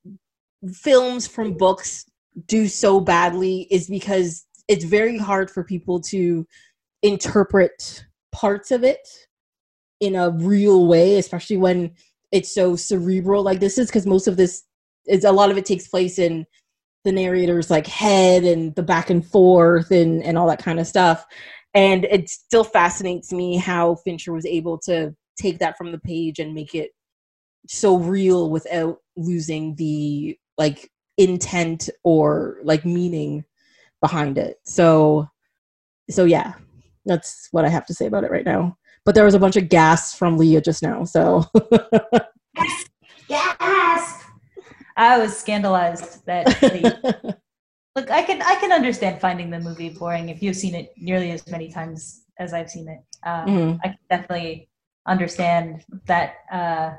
films 0.73 1.27
from 1.27 1.55
books 1.55 2.07
do 2.47 2.69
so 2.69 3.01
badly 3.01 3.67
is 3.71 3.89
because 3.89 4.47
it's 4.69 4.85
very 4.85 5.19
hard 5.19 5.51
for 5.51 5.65
people 5.65 6.01
to 6.01 6.47
interpret 7.03 8.05
parts 8.33 8.71
of 8.71 8.85
it 8.85 9.07
in 10.01 10.15
a 10.15 10.31
real 10.31 10.87
way, 10.87 11.19
especially 11.19 11.57
when 11.57 11.93
it's 12.33 12.55
so 12.55 12.77
cerebral 12.77 13.43
like 13.43 13.61
this 13.61 13.79
is 13.79 13.89
because 13.89 14.07
most 14.07 14.27
of 14.27 14.37
this 14.37 14.65
is 15.07 15.25
a 15.25 15.33
lot 15.33 15.51
of 15.51 15.57
it 15.57 15.65
takes 15.65 15.89
place 15.89 16.19
in 16.19 16.47
the 17.05 17.13
narrator's 17.13 17.71
like 17.71 17.87
head 17.87 18.45
and 18.45 18.75
the 18.75 18.83
back 18.83 19.11
and 19.11 19.25
forth 19.25 19.91
and 19.91 20.23
and 20.25 20.37
all 20.37 20.49
that 20.49 20.63
kind 20.63 20.81
of 20.81 20.87
stuff. 20.87 21.25
And 21.75 22.05
it 22.07 22.29
still 22.29 22.65
fascinates 22.65 23.33
me 23.33 23.57
how 23.57 23.97
fincher 23.97 24.33
was 24.33 24.47
able 24.47 24.79
to 24.81 25.15
take 25.41 25.59
that 25.59 25.77
from 25.77 25.93
the 25.93 25.99
page 25.99 26.39
and 26.39 26.55
make 26.55 26.75
it 26.75 26.91
so 27.69 27.99
real 27.99 28.51
without 28.51 28.99
losing 29.17 29.75
the 29.77 30.39
like 30.59 30.91
intent 31.19 31.91
or 32.03 32.59
like 32.65 32.85
meaning 32.85 33.45
behind 34.01 34.39
it. 34.39 34.57
So 34.65 35.29
so 36.11 36.25
yeah 36.25 36.55
that's 37.05 37.49
what 37.53 37.65
i 37.65 37.69
have 37.69 37.87
to 37.87 37.95
say 37.95 38.07
about 38.07 38.25
it 38.25 38.31
right 38.31 38.45
now 38.45 38.77
but 39.07 39.15
there 39.15 39.25
was 39.25 39.35
a 39.35 39.39
bunch 39.39 39.57
of 39.57 39.69
gas 39.71 40.15
from 40.15 40.37
Leah 40.37 40.61
just 40.61 40.83
now. 40.83 41.05
So 41.05 41.45
yes. 43.29 44.25
I 44.97 45.19
was 45.19 45.39
scandalized 45.39 46.27
that. 46.27 46.47
look, 47.97 48.11
I 48.11 48.23
can 48.23 48.43
I 48.43 48.57
can 48.57 48.73
understand 48.73 49.21
finding 49.21 49.49
the 49.49 49.61
movie 49.61 49.91
boring 49.91 50.29
if 50.29 50.43
you've 50.43 50.57
seen 50.57 50.75
it 50.75 50.93
nearly 50.97 51.31
as 51.31 51.47
many 51.49 51.71
times 51.71 52.25
as 52.39 52.53
I've 52.53 52.69
seen 52.69 52.89
it. 52.89 52.99
Um, 53.25 53.47
mm-hmm. 53.47 53.79
I 53.85 53.89
can 53.89 53.99
definitely 54.11 54.69
understand 55.07 55.85
that. 56.07 56.35
Uh, 56.53 56.95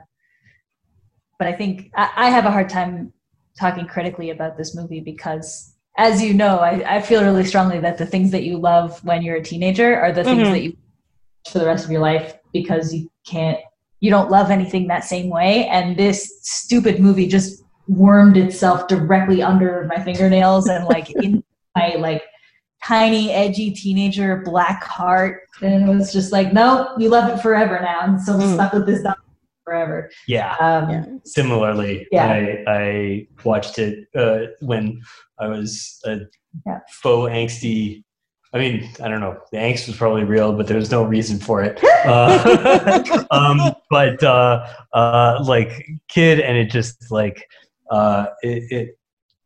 but 1.37 1.47
I 1.49 1.53
think 1.53 1.91
I, 1.95 2.09
I 2.15 2.29
have 2.29 2.45
a 2.45 2.51
hard 2.51 2.69
time 2.69 3.11
talking 3.59 3.85
critically 3.85 4.29
about 4.29 4.57
this 4.57 4.75
movie 4.75 5.01
because 5.01 5.75
as 5.97 6.21
you 6.21 6.33
know, 6.33 6.59
I, 6.59 6.97
I, 6.97 7.01
feel 7.01 7.23
really 7.23 7.43
strongly 7.43 7.79
that 7.79 7.97
the 7.97 8.05
things 8.05 8.29
that 8.29 8.43
you 8.43 8.59
love 8.59 9.03
when 9.03 9.23
you're 9.23 9.37
a 9.37 9.43
teenager 9.43 9.99
are 9.99 10.11
the 10.11 10.23
things 10.23 10.43
mm-hmm. 10.43 10.51
that 10.51 10.61
you 10.61 10.77
for 11.51 11.59
the 11.59 11.65
rest 11.65 11.85
of 11.85 11.91
your 11.91 12.01
life 12.01 12.35
because 12.53 12.93
you 12.93 13.09
can't 13.27 13.59
you 13.99 14.09
don't 14.11 14.29
love 14.29 14.51
anything 14.51 14.87
that 14.87 15.03
same 15.03 15.29
way 15.29 15.67
and 15.67 15.97
this 15.97 16.39
stupid 16.43 16.99
movie 16.99 17.27
just 17.27 17.63
wormed 17.87 18.37
itself 18.37 18.87
directly 18.87 19.41
under 19.41 19.85
my 19.89 20.01
fingernails 20.03 20.67
and 20.67 20.85
like 20.85 21.09
in 21.09 21.43
my 21.75 21.95
like 21.95 22.21
tiny, 22.83 23.31
edgy 23.31 23.71
teenager, 23.71 24.41
black 24.45 24.83
heart, 24.83 25.41
and 25.61 25.89
it 25.89 25.93
was 25.93 26.13
just 26.13 26.31
like, 26.31 26.53
no, 26.53 26.93
you 26.99 27.09
love 27.09 27.27
it 27.33 27.41
forever 27.41 27.79
now, 27.81 28.01
and 28.01 28.21
so 28.21 28.33
Mm. 28.33 28.53
stuck 28.53 28.71
with 28.73 28.85
this 28.85 29.01
dog 29.01 29.15
forever. 29.65 30.09
Yeah. 30.27 30.55
Um, 30.59 30.89
Yeah. 30.89 31.05
Similarly, 31.25 32.07
Yeah. 32.11 32.27
I, 32.27 32.63
I 32.67 33.27
watched 33.43 33.79
it 33.79 34.07
uh, 34.15 34.51
when 34.61 35.01
I 35.39 35.47
was 35.47 35.99
a 36.05 36.19
Yeah. 36.65 36.79
faux 37.01 37.31
angsty. 37.31 38.03
I 38.53 38.59
mean, 38.59 38.89
I 39.03 39.09
don't 39.09 39.19
know. 39.19 39.37
The 39.51 39.57
angst 39.57 39.87
was 39.87 39.97
probably 39.97 40.23
real, 40.23 40.53
but 40.53 40.67
there 40.67 40.77
was 40.77 40.89
no 40.89 41.03
reason 41.03 41.39
for 41.39 41.61
it. 41.63 41.79
Uh, 42.07 43.25
um, 43.31 43.59
but 43.89 44.23
uh, 44.23 44.65
uh, 44.93 45.43
like 45.45 45.85
kid, 46.07 46.39
and 46.39 46.55
it 46.55 46.69
just 46.69 47.11
like 47.11 47.43
uh, 47.91 48.27
it, 48.41 48.71
it 48.71 48.99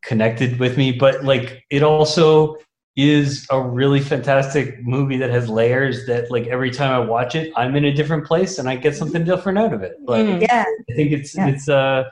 connected 0.04 0.60
with 0.60 0.78
me. 0.78 0.92
But 0.92 1.24
like 1.24 1.64
it 1.72 1.82
also 1.82 2.58
is 2.96 3.48
a 3.50 3.60
really 3.60 4.00
fantastic 4.02 4.86
movie 4.86 5.18
that 5.18 5.32
has 5.32 5.50
layers 5.50 6.06
that 6.06 6.30
like 6.30 6.46
every 6.48 6.70
time 6.70 6.92
I 6.92 7.00
watch 7.00 7.34
it, 7.34 7.52
I'm 7.56 7.76
in 7.76 7.86
a 7.86 7.94
different 7.94 8.26
place 8.28 8.60
and 8.60 8.70
I 8.70 8.76
get 8.76 8.96
something 8.96 9.24
different 9.24 9.58
out 9.58 9.74
of 9.74 9.82
it. 9.82 9.96
Like 10.06 10.26
Mm. 10.26 10.42
yeah, 10.42 10.66
I 10.90 10.94
think 10.94 11.12
it's 11.12 11.34
Yeah. 11.36 11.48
it's 11.48 11.68
uh 11.70 12.04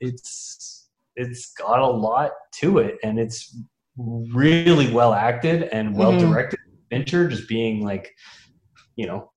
it's 0.00 0.88
it's 1.16 1.52
got 1.54 1.80
a 1.80 1.86
lot 1.86 2.30
to 2.60 2.78
it 2.78 2.96
and 3.02 3.18
it's 3.18 3.54
really 3.96 4.92
well 4.92 5.14
acted 5.14 5.64
and 5.64 5.96
well 5.96 6.18
directed. 6.18 6.58
Fincher 6.90 7.28
just 7.28 7.48
being 7.48 7.84
like, 7.84 8.14
you 8.96 9.06
know, 9.06 9.32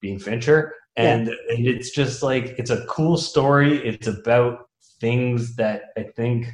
being 0.00 0.18
Fincher. 0.18 0.74
And, 0.96 1.28
and 1.28 1.66
it's 1.66 1.90
just 1.90 2.22
like 2.22 2.54
it's 2.58 2.70
a 2.70 2.84
cool 2.86 3.16
story. 3.16 3.78
It's 3.86 4.06
about 4.08 4.68
things 5.00 5.54
that 5.56 5.82
I 5.96 6.02
think 6.16 6.48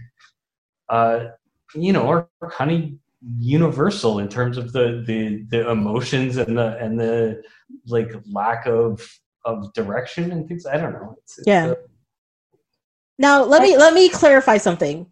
uh 0.90 1.28
you 1.74 1.94
know 1.94 2.06
are 2.06 2.28
kind 2.50 2.70
of 2.70 2.90
universal 3.38 4.18
in 4.18 4.28
terms 4.28 4.58
of 4.58 4.72
the 4.72 5.02
the 5.06 5.44
the 5.48 5.70
emotions 5.70 6.36
and 6.36 6.58
the 6.58 6.76
and 6.78 7.00
the 7.00 7.42
like 7.86 8.12
lack 8.30 8.66
of 8.66 9.00
of 9.46 9.72
direction 9.72 10.30
and 10.32 10.46
things. 10.46 10.66
I 10.66 10.76
don't 10.76 10.92
know. 10.92 11.14
It's, 11.22 11.38
it's 11.38 11.46
Yeah. 11.46 11.68
uh, 11.68 11.74
Now 13.18 13.44
let 13.44 13.62
me 13.62 13.76
let 13.78 13.94
me 13.94 14.08
clarify 14.10 14.58
something. 14.58 15.06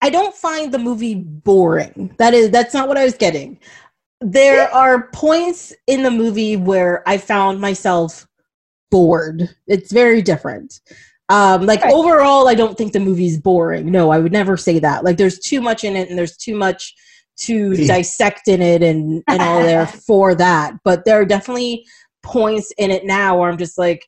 I 0.00 0.10
don't 0.10 0.34
find 0.34 0.72
the 0.72 0.78
movie 0.78 1.14
boring. 1.16 2.14
That 2.18 2.34
is 2.34 2.50
that's 2.50 2.74
not 2.74 2.88
what 2.88 2.96
I 2.96 3.04
was 3.04 3.14
getting. 3.16 3.58
There 4.20 4.68
are 4.72 5.08
points 5.12 5.72
in 5.86 6.02
the 6.02 6.10
movie 6.10 6.56
where 6.56 7.08
I 7.08 7.18
found 7.18 7.60
myself 7.60 8.26
bored. 8.90 9.48
It's 9.66 9.92
very 9.92 10.22
different. 10.22 10.80
Um, 11.28 11.66
like 11.66 11.82
Right. 11.82 11.92
overall, 11.92 12.48
I 12.48 12.54
don't 12.54 12.76
think 12.76 12.92
the 12.92 13.00
movie's 13.00 13.38
boring. 13.38 13.90
No, 13.90 14.10
I 14.10 14.18
would 14.18 14.32
never 14.32 14.56
say 14.56 14.78
that. 14.78 15.04
Like 15.04 15.18
there's 15.18 15.38
too 15.38 15.60
much 15.60 15.84
in 15.84 15.94
it, 15.94 16.08
and 16.08 16.18
there's 16.18 16.36
too 16.36 16.56
much 16.56 16.94
to 17.40 17.76
dissect 17.86 18.48
in 18.48 18.62
it, 18.62 18.82
and 18.82 19.22
and 19.28 19.42
all 19.42 19.62
there 19.62 19.86
for 20.06 20.34
that. 20.36 20.74
But 20.84 21.04
there 21.04 21.20
are 21.20 21.26
definitely 21.26 21.86
points 22.22 22.72
in 22.78 22.90
it 22.90 23.04
now 23.04 23.38
where 23.38 23.50
I'm 23.50 23.58
just 23.58 23.78
like, 23.78 24.06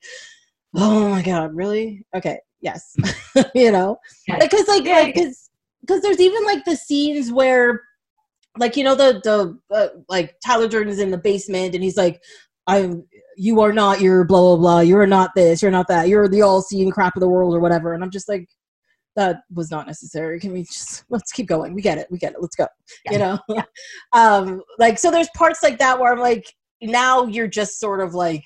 oh 0.74 1.10
my 1.10 1.22
god, 1.22 1.54
really? 1.54 2.04
Okay, 2.16 2.38
yes, 2.60 2.96
you 3.54 3.70
know, 3.70 3.98
because 4.40 4.66
like 4.66 4.84
Yeah, 4.84 5.00
like 5.00 5.14
because 5.81 6.02
there's 6.02 6.20
even 6.20 6.44
like 6.44 6.65
the 6.65 6.77
scenes 6.77 7.32
where 7.32 7.82
like 8.59 8.77
you 8.77 8.85
know 8.85 8.94
the 8.94 9.20
the 9.24 9.59
uh, 9.74 9.89
like 10.09 10.35
Tyler 10.44 10.69
Durden 10.69 10.93
is 10.93 10.98
in 10.98 11.11
the 11.11 11.19
basement 11.19 11.74
and 11.74 11.85
he's 11.85 11.97
like 11.97 12.20
I'm 12.66 13.05
you 13.36 13.61
are 13.61 13.73
not 13.73 14.01
your 14.01 14.24
blah 14.24 14.40
blah 14.40 14.57
blah. 14.57 14.81
You're 14.81 15.07
not 15.07 15.31
this. 15.35 15.62
You're 15.62 15.70
not 15.70 15.89
that. 15.89 16.09
You're 16.09 16.28
the 16.28 16.43
all 16.43 16.61
seeing 16.61 16.90
crap 16.90 17.16
of 17.16 17.20
the 17.20 17.28
world 17.28 17.55
or 17.55 17.61
whatever. 17.61 17.94
And 17.94 18.05
I'm 18.05 18.11
just 18.11 18.28
like 18.28 18.48
that 19.16 19.40
was 19.52 19.70
not 19.70 19.86
necessary. 19.86 20.39
Can 20.40 20.52
we 20.52 20.65
just 20.65 21.05
let's 21.09 21.32
keep 21.32 21.47
going. 21.47 21.74
We 21.74 21.82
get 21.82 21.98
it. 21.98 22.09
We 22.11 22.19
get 22.19 22.32
it. 22.32 22.40
Let's 22.40 22.57
go. 22.57 22.66
You 23.11 23.19
know? 23.19 23.39
Um 24.12 24.62
like 24.78 24.98
so 24.98 25.11
there's 25.11 25.31
parts 25.36 25.62
like 25.62 25.78
that 25.78 25.98
where 25.98 26.12
I'm 26.12 26.19
like 26.19 26.44
now 26.82 27.27
you're 27.27 27.47
just 27.47 27.78
sort 27.78 28.01
of 28.01 28.15
like 28.15 28.44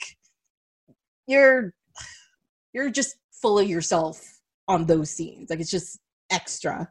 you're 1.26 1.72
you're 2.72 2.90
just 2.90 3.16
full 3.32 3.58
of 3.58 3.68
yourself 3.68 4.40
on 4.68 4.86
those 4.86 5.10
scenes. 5.10 5.50
Like 5.50 5.60
it's 5.60 5.70
just 5.70 5.98
extra 6.30 6.88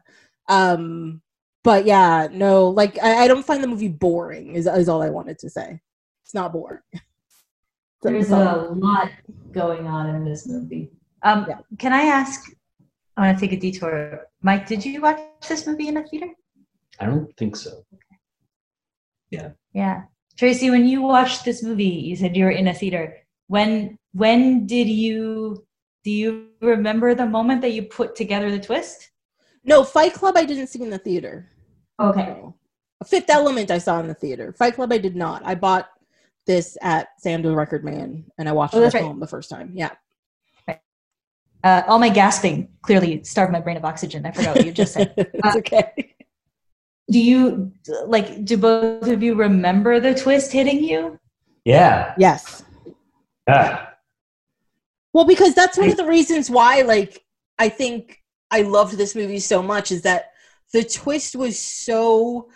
um 0.48 1.20
but 1.62 1.84
yeah 1.86 2.28
no 2.30 2.68
like 2.68 3.02
i, 3.02 3.24
I 3.24 3.28
don't 3.28 3.44
find 3.44 3.62
the 3.62 3.68
movie 3.68 3.88
boring 3.88 4.54
is, 4.54 4.66
is 4.66 4.88
all 4.88 5.02
i 5.02 5.10
wanted 5.10 5.38
to 5.40 5.50
say 5.50 5.80
it's 6.24 6.34
not 6.34 6.52
boring 6.52 6.80
there's 8.04 8.30
a 8.30 8.74
lot 8.76 9.10
going 9.52 9.86
on 9.86 10.14
in 10.14 10.24
this 10.24 10.46
movie. 10.46 10.90
Um, 11.22 11.46
Yeah. 11.48 11.58
Can 11.78 11.92
I 11.92 12.02
ask? 12.02 12.50
I 13.16 13.26
want 13.26 13.38
to 13.38 13.46
take 13.46 13.56
a 13.56 13.60
detour. 13.60 14.26
Mike, 14.42 14.66
did 14.66 14.84
you 14.84 15.00
watch 15.00 15.20
this 15.48 15.66
movie 15.66 15.88
in 15.88 15.96
a 15.96 16.06
theater? 16.06 16.28
I 17.00 17.06
don't 17.06 17.34
think 17.36 17.56
so. 17.56 17.84
Yeah. 19.30 19.50
Yeah. 19.72 20.02
Tracy, 20.36 20.70
when 20.70 20.86
you 20.86 21.02
watched 21.02 21.44
this 21.44 21.62
movie, 21.62 21.84
you 21.84 22.16
said 22.16 22.36
you 22.36 22.44
were 22.44 22.50
in 22.50 22.68
a 22.68 22.74
theater. 22.74 23.16
When 23.46 23.98
when 24.12 24.66
did 24.66 24.88
you 24.88 25.64
do 26.02 26.10
you 26.10 26.48
remember 26.60 27.14
the 27.14 27.26
moment 27.26 27.62
that 27.62 27.72
you 27.72 27.84
put 27.84 28.16
together 28.16 28.50
the 28.50 28.58
twist? 28.58 29.10
No 29.64 29.84
fight 29.84 30.12
club 30.12 30.36
i 30.36 30.44
didn't 30.44 30.66
see 30.68 30.82
in 30.82 30.90
the 30.90 30.98
theater 30.98 31.48
Okay. 32.00 32.26
No. 32.26 32.54
fifth 33.06 33.30
element 33.30 33.70
i 33.70 33.78
saw 33.78 34.00
in 34.00 34.08
the 34.08 34.14
theater 34.14 34.52
fight 34.52 34.74
club 34.74 34.92
i 34.92 34.98
did 34.98 35.16
not 35.16 35.42
i 35.44 35.54
bought 35.54 35.88
this 36.46 36.76
at 36.82 37.08
sam 37.18 37.42
the 37.42 37.54
record 37.54 37.84
man 37.84 38.24
and 38.38 38.48
i 38.48 38.52
watched 38.52 38.74
Oh, 38.74 38.82
it 38.82 38.86
at 38.86 38.94
right. 38.94 39.02
home 39.04 39.20
the 39.20 39.26
first 39.26 39.50
time 39.50 39.72
yeah 39.74 39.92
Uh, 41.64 41.82
all 41.88 41.98
my 41.98 42.10
gasping 42.10 42.68
clearly 42.82 43.24
starved 43.24 43.50
my 43.50 43.58
brain 43.58 43.78
of 43.78 43.86
oxygen. 43.86 44.26
I 44.26 44.32
forgot 44.32 44.56
what 44.56 44.66
you 44.66 44.72
just 44.72 44.92
said. 44.92 45.14
it's 45.16 45.56
okay 45.56 46.14
do 47.10 47.20
you 47.20 47.70
like? 48.06 48.44
Do 48.44 48.56
both 48.56 49.06
of 49.08 49.22
you 49.22 49.34
remember 49.34 50.00
the 50.00 50.14
twist 50.14 50.52
hitting 50.52 50.82
you? 50.82 51.18
Yeah. 51.64 52.14
yes 52.18 52.62
Yeah. 53.46 53.86
Well, 55.12 55.26
because 55.26 55.54
that's 55.54 55.76
one 55.78 55.90
of 55.90 55.96
the 55.96 56.06
reasons 56.06 56.50
why, 56.50 56.80
like, 56.82 57.24
I 57.58 57.68
think 57.68 58.23
I 58.50 58.62
loved 58.62 58.96
this 58.96 59.14
movie 59.14 59.40
so 59.40 59.62
much 59.62 59.92
is 59.92 60.02
that 60.02 60.32
the 60.72 60.84
twist 60.84 61.36
was 61.36 61.58
so 61.58 62.48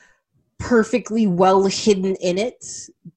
perfectly 0.58 1.26
well 1.26 1.66
hidden 1.66 2.16
in 2.16 2.36
it 2.36 2.64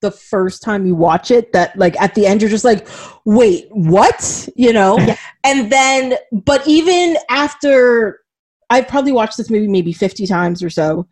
the 0.01 0.11
first 0.11 0.61
time 0.61 0.85
you 0.85 0.95
watch 0.95 1.31
it 1.31 1.51
that, 1.53 1.77
like, 1.77 1.99
at 1.99 2.13
the 2.15 2.25
end, 2.25 2.41
you're 2.41 2.49
just 2.49 2.65
like, 2.65 2.87
wait, 3.25 3.67
what? 3.71 4.47
You 4.55 4.73
know? 4.73 4.97
Yeah. 4.97 5.17
And 5.43 5.71
then, 5.71 6.15
but 6.31 6.65
even 6.67 7.17
after 7.29 8.21
I've 8.71 8.87
probably 8.87 9.11
watched 9.11 9.37
this 9.37 9.49
movie 9.49 9.67
maybe 9.67 9.91
50 9.91 10.25
times 10.25 10.63
or 10.63 10.69
so. 10.69 11.05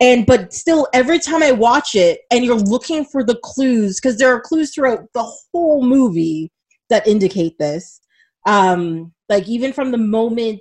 And 0.00 0.26
but 0.26 0.52
still, 0.52 0.88
every 0.94 1.18
time 1.18 1.42
I 1.42 1.52
watch 1.52 1.94
it 1.94 2.22
and 2.30 2.42
you're 2.44 2.56
looking 2.56 3.04
for 3.04 3.22
the 3.22 3.38
clues, 3.44 4.00
because 4.00 4.16
there 4.16 4.34
are 4.34 4.40
clues 4.40 4.74
throughout 4.74 5.12
the 5.12 5.22
whole 5.22 5.84
movie 5.84 6.50
that 6.88 7.06
indicate 7.06 7.58
this. 7.58 8.00
Um, 8.46 9.12
like 9.28 9.46
even 9.46 9.72
from 9.72 9.92
the 9.92 9.98
moment 9.98 10.60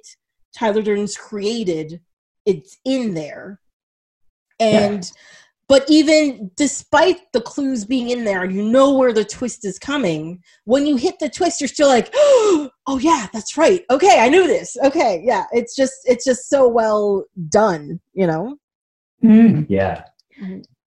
Tyler 0.57 0.81
Durden's 0.81 1.17
created, 1.17 2.01
it's 2.45 2.77
in 2.85 3.13
there. 3.13 3.59
And 4.59 5.11
but 5.67 5.85
even 5.87 6.51
despite 6.57 7.31
the 7.31 7.39
clues 7.39 7.85
being 7.85 8.09
in 8.09 8.25
there 8.25 8.43
you 8.43 8.61
know 8.61 8.93
where 8.93 9.13
the 9.13 9.23
twist 9.23 9.63
is 9.63 9.79
coming, 9.79 10.43
when 10.65 10.85
you 10.85 10.97
hit 10.97 11.17
the 11.19 11.29
twist, 11.29 11.61
you're 11.61 11.67
still 11.69 11.87
like, 11.87 12.09
oh 12.13 12.99
yeah, 12.99 13.27
that's 13.31 13.57
right. 13.57 13.85
Okay, 13.89 14.19
I 14.19 14.27
knew 14.27 14.47
this. 14.47 14.75
Okay, 14.83 15.23
yeah. 15.25 15.45
It's 15.53 15.75
just 15.75 15.93
it's 16.05 16.25
just 16.25 16.49
so 16.49 16.67
well 16.67 17.23
done, 17.49 18.01
you 18.13 18.27
know? 18.27 18.57
Mm-hmm. 19.23 19.63
Yeah. 19.69 20.03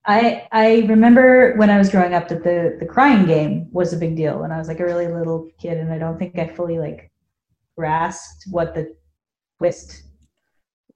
I 0.06 0.46
I 0.52 0.84
remember 0.86 1.54
when 1.56 1.70
I 1.70 1.78
was 1.78 1.88
growing 1.88 2.12
up 2.12 2.28
that 2.28 2.44
the 2.44 2.76
the 2.78 2.86
crying 2.86 3.26
game 3.26 3.68
was 3.72 3.92
a 3.92 3.96
big 3.96 4.16
deal 4.16 4.38
when 4.38 4.52
I 4.52 4.58
was 4.58 4.68
like 4.68 4.80
a 4.80 4.84
really 4.84 5.08
little 5.08 5.48
kid, 5.58 5.78
and 5.78 5.92
I 5.92 5.98
don't 5.98 6.18
think 6.18 6.38
I 6.38 6.48
fully 6.48 6.78
like 6.78 7.10
grasped 7.76 8.44
what 8.50 8.74
the 8.74 8.94
twist 9.58 10.02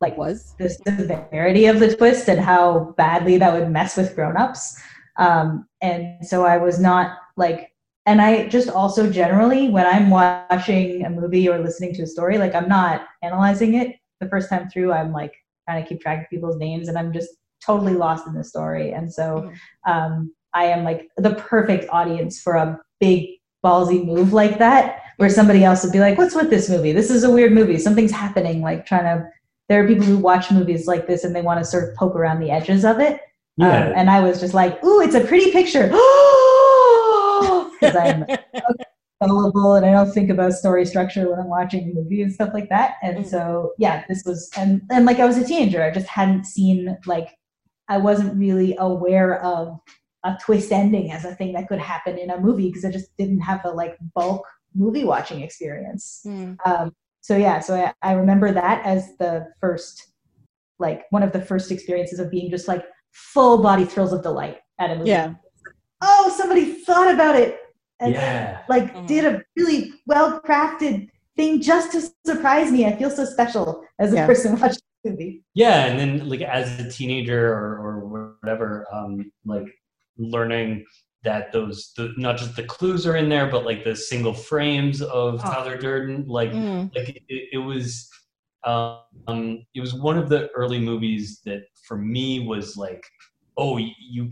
like 0.00 0.16
Was. 0.16 0.54
the 0.58 0.70
severity 0.70 1.66
of 1.66 1.80
the 1.80 1.96
twist 1.96 2.28
and 2.28 2.38
how 2.38 2.94
badly 2.96 3.36
that 3.38 3.52
would 3.52 3.70
mess 3.70 3.96
with 3.96 4.14
grown-ups. 4.14 4.80
Um, 5.16 5.66
and 5.82 6.24
so 6.24 6.44
i 6.44 6.56
was 6.56 6.78
not 6.78 7.18
like 7.36 7.72
and 8.06 8.20
i 8.20 8.46
just 8.48 8.68
also 8.68 9.10
generally 9.10 9.68
when 9.68 9.86
i'm 9.86 10.10
watching 10.10 11.04
a 11.04 11.10
movie 11.10 11.48
or 11.48 11.58
listening 11.58 11.92
to 11.94 12.02
a 12.02 12.06
story 12.06 12.38
like 12.38 12.54
i'm 12.54 12.68
not 12.68 13.06
analyzing 13.22 13.74
it 13.74 13.96
the 14.20 14.28
first 14.28 14.48
time 14.48 14.68
through. 14.68 14.92
I'm 14.92 15.12
like 15.12 15.34
trying 15.68 15.82
to 15.82 15.88
keep 15.88 16.00
track 16.00 16.24
of 16.24 16.30
people's 16.30 16.58
names 16.58 16.88
and 16.88 16.98
i'm 16.98 17.12
just 17.12 17.30
totally 17.64 17.94
lost 17.94 18.26
in 18.26 18.34
the 18.34 18.44
story. 18.44 18.92
And 18.92 19.12
so 19.12 19.50
um, 19.86 20.32
i 20.54 20.64
am 20.64 20.84
like 20.84 21.08
the 21.16 21.34
perfect 21.34 21.88
audience 21.90 22.40
for 22.40 22.54
a 22.54 22.80
big 23.00 23.30
ballsy 23.64 24.04
move 24.04 24.32
like 24.32 24.58
that 24.58 25.02
where 25.18 25.28
somebody 25.30 25.62
else 25.64 25.82
would 25.84 25.92
be 25.92 26.00
like 26.00 26.16
what's 26.18 26.34
with 26.34 26.48
this 26.50 26.68
movie 26.70 26.92
this 26.92 27.10
is 27.10 27.22
a 27.24 27.30
weird 27.30 27.52
movie 27.52 27.78
something's 27.78 28.10
happening 28.12 28.62
like 28.62 28.86
trying 28.86 29.04
to 29.04 29.28
there 29.68 29.84
are 29.84 29.86
people 29.86 30.04
who 30.04 30.16
watch 30.16 30.50
movies 30.50 30.86
like 30.86 31.06
this 31.06 31.24
and 31.24 31.36
they 31.36 31.42
want 31.42 31.60
to 31.60 31.64
sort 31.64 31.88
of 31.90 31.94
poke 31.94 32.16
around 32.16 32.40
the 32.40 32.50
edges 32.50 32.86
of 32.86 33.00
it. 33.00 33.20
Um, 33.60 33.66
Yeah. 33.68 33.92
and 33.94 34.08
I 34.08 34.20
was 34.20 34.40
just 34.40 34.54
like, 34.54 34.82
ooh, 34.82 35.02
it's 35.02 35.14
a 35.14 35.20
pretty 35.20 35.52
picture. 35.52 35.92
Because 37.80 37.94
I'm 37.94 38.24
gullible 39.22 39.74
and 39.74 39.86
I 39.86 39.92
don't 39.92 40.10
think 40.12 40.30
about 40.30 40.52
story 40.54 40.84
structure 40.84 41.30
when 41.30 41.38
I'm 41.38 41.48
watching 41.48 41.90
a 41.90 41.94
movie 41.94 42.22
and 42.22 42.32
stuff 42.32 42.50
like 42.54 42.68
that. 42.70 42.94
And 43.02 43.18
Mhm. 43.18 43.28
so, 43.28 43.72
yeah, 43.78 44.04
this 44.08 44.24
was, 44.24 44.50
and, 44.56 44.80
and 44.90 45.04
like 45.04 45.18
I 45.20 45.26
was 45.26 45.36
a 45.36 45.44
teenager, 45.44 45.82
I 45.82 45.90
just 45.92 46.06
hadn't 46.08 46.44
seen 46.46 46.96
like 47.06 47.36
I 47.88 47.98
wasn't 47.98 48.36
really 48.38 48.74
aware 48.78 49.40
of 49.44 49.78
a 50.24 50.36
twist 50.42 50.72
ending 50.72 51.12
as 51.12 51.24
a 51.24 51.34
thing 51.34 51.52
that 51.52 51.68
could 51.68 51.78
happen 51.78 52.18
in 52.18 52.30
a 52.30 52.40
movie 52.40 52.68
because 52.68 52.84
I 52.84 52.90
just 52.90 53.16
didn't 53.18 53.40
have 53.40 53.60
a 53.64 53.70
like 53.70 53.96
bulk 54.14 54.44
movie 54.74 55.04
watching 55.04 55.40
experience. 55.42 56.22
Mm. 56.26 56.56
Um, 56.64 56.92
so 57.20 57.36
yeah, 57.36 57.58
so 57.60 57.74
I, 57.74 57.92
I 58.02 58.12
remember 58.12 58.52
that 58.52 58.84
as 58.84 59.16
the 59.18 59.46
first, 59.60 60.08
like 60.78 61.04
one 61.10 61.22
of 61.22 61.32
the 61.32 61.40
first 61.40 61.70
experiences 61.72 62.18
of 62.20 62.30
being 62.30 62.50
just 62.50 62.68
like 62.68 62.84
full 63.12 63.62
body 63.62 63.84
thrills 63.84 64.12
of 64.12 64.22
delight 64.22 64.58
at 64.78 64.90
a 64.90 64.96
movie. 64.96 65.10
Yeah. 65.10 65.34
Oh, 66.00 66.32
somebody 66.36 66.74
thought 66.84 67.12
about 67.12 67.34
it 67.36 67.58
and 68.00 68.12
Yeah. 68.12 68.62
like 68.68 68.94
Mhm. 68.94 69.06
did 69.08 69.24
a 69.24 69.42
really 69.56 69.92
well 70.06 70.40
crafted 70.40 71.08
thing 71.36 71.60
just 71.60 71.92
to 71.92 72.08
surprise 72.24 72.70
me. 72.70 72.86
I 72.86 72.94
feel 72.96 73.10
so 73.10 73.24
special 73.24 73.84
as 73.98 74.12
a 74.12 74.16
Yeah. 74.16 74.26
person 74.26 74.52
watching 74.60 74.78
the 75.04 75.10
movie. 75.10 75.42
yeah 75.54 75.86
and 75.86 75.98
then 75.98 76.28
like 76.28 76.40
as 76.42 76.78
a 76.80 76.90
teenager 76.90 77.52
or, 77.52 77.78
or 77.78 78.34
whatever 78.40 78.86
um 78.92 79.30
like 79.44 79.66
learning 80.18 80.84
that 81.24 81.52
those 81.52 81.92
the, 81.96 82.12
not 82.16 82.36
just 82.36 82.54
the 82.56 82.62
clues 82.62 83.06
are 83.06 83.16
in 83.16 83.28
there 83.28 83.50
but 83.50 83.64
like 83.64 83.82
the 83.84 83.94
single 83.96 84.34
frames 84.34 85.02
of 85.02 85.40
Oh. 85.44 85.50
tyler 85.52 85.76
durden 85.76 86.26
like 86.26 86.52
Mm. 86.52 86.94
like 86.94 87.08
it, 87.28 87.48
it 87.52 87.58
was 87.58 88.08
um 88.64 89.64
it 89.74 89.80
was 89.80 89.94
one 89.94 90.18
of 90.18 90.28
the 90.28 90.48
early 90.50 90.78
movies 90.78 91.40
that 91.44 91.62
for 91.86 91.96
me 91.96 92.46
was 92.46 92.76
like 92.76 93.04
oh 93.56 93.78
you 93.78 94.28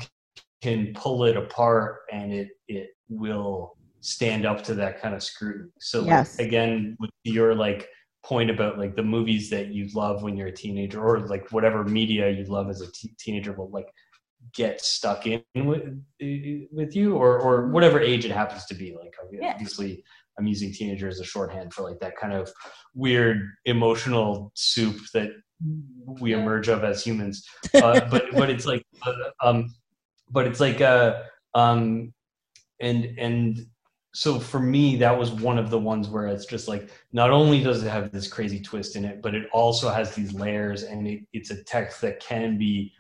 can 0.63 0.93
pull 0.95 1.25
it 1.25 1.37
apart 1.37 2.01
and 2.13 2.33
it 2.33 2.49
it 2.69 2.91
will 3.09 3.77
stand 4.01 4.47
up 4.47 4.63
to 4.63 4.75
that 4.75 5.01
kind 5.01 5.15
of 5.15 5.23
scrutiny 5.23 5.71
so 5.81 6.03
like, 6.39 6.47
again 6.47 6.97
with 7.01 7.11
your 7.25 7.55
like 7.55 7.89
point 8.25 8.51
about 8.51 8.79
like 8.79 8.97
the 8.97 9.03
movies 9.03 9.49
that 9.51 9.69
you 9.69 9.89
love 9.95 10.23
when 10.23 10.37
you're 10.37 10.49
a 10.49 10.53
teenager 10.53 11.01
or 11.01 11.21
like 11.21 11.51
whatever 11.53 11.85
media 11.85 12.29
you 12.31 12.45
love 12.45 12.69
as 12.69 12.81
a 12.81 12.91
t- 12.93 13.15
teenager 13.19 13.53
will 13.53 13.71
like 13.71 13.89
get 14.57 14.81
stuck 14.81 15.27
in 15.27 15.43
with 15.55 15.85
with 16.73 16.97
you 16.97 17.15
or 17.15 17.39
or 17.39 17.69
whatever 17.69 18.01
age 18.01 18.25
it 18.25 18.31
happens 18.33 18.65
to 18.67 18.75
be. 18.75 18.97
Like 18.99 19.15
Yeah. 19.33 19.53
obviously 19.53 20.03
i'm 20.39 20.47
using 20.47 20.73
teenager 20.73 21.09
as 21.09 21.19
a 21.21 21.25
shorthand 21.25 21.73
for 21.73 21.83
like 21.83 21.99
that 22.01 22.17
kind 22.17 22.33
of 22.33 22.53
weird 22.95 23.39
emotional 23.65 24.53
soup 24.55 24.97
that 25.15 25.31
we 26.21 26.33
emerge 26.33 26.69
of 26.69 26.85
as 26.85 27.03
humans. 27.03 27.47
Uh, 27.75 28.01
but 28.11 28.25
but 28.33 28.51
it's 28.51 28.67
like 28.67 28.85
uh, 29.07 29.13
um 29.43 29.75
but 30.31 30.47
it's 30.47 30.61
like 30.61 30.81
uh 30.81 31.23
um 31.55 32.13
and 32.81 33.19
and 33.19 33.67
so 34.15 34.39
for 34.39 34.61
me 34.61 34.97
that 34.97 35.17
was 35.17 35.31
one 35.31 35.59
of 35.59 35.71
the 35.71 35.79
ones 35.79 36.09
where 36.09 36.27
it's 36.27 36.47
just 36.47 36.69
like 36.69 36.91
not 37.13 37.31
only 37.31 37.63
does 37.63 37.83
it 37.83 37.91
have 37.91 38.11
this 38.13 38.29
crazy 38.29 38.61
twist 38.61 38.97
in 38.97 39.05
it 39.05 39.21
but 39.23 39.35
it 39.35 39.47
also 39.53 39.91
has 39.91 40.15
these 40.15 40.33
layers 40.33 40.85
and 40.85 41.07
it, 41.07 41.21
it's 41.33 41.51
a 41.51 41.63
text 41.65 42.01
that 42.01 42.21
can 42.21 42.57
be 42.57 42.93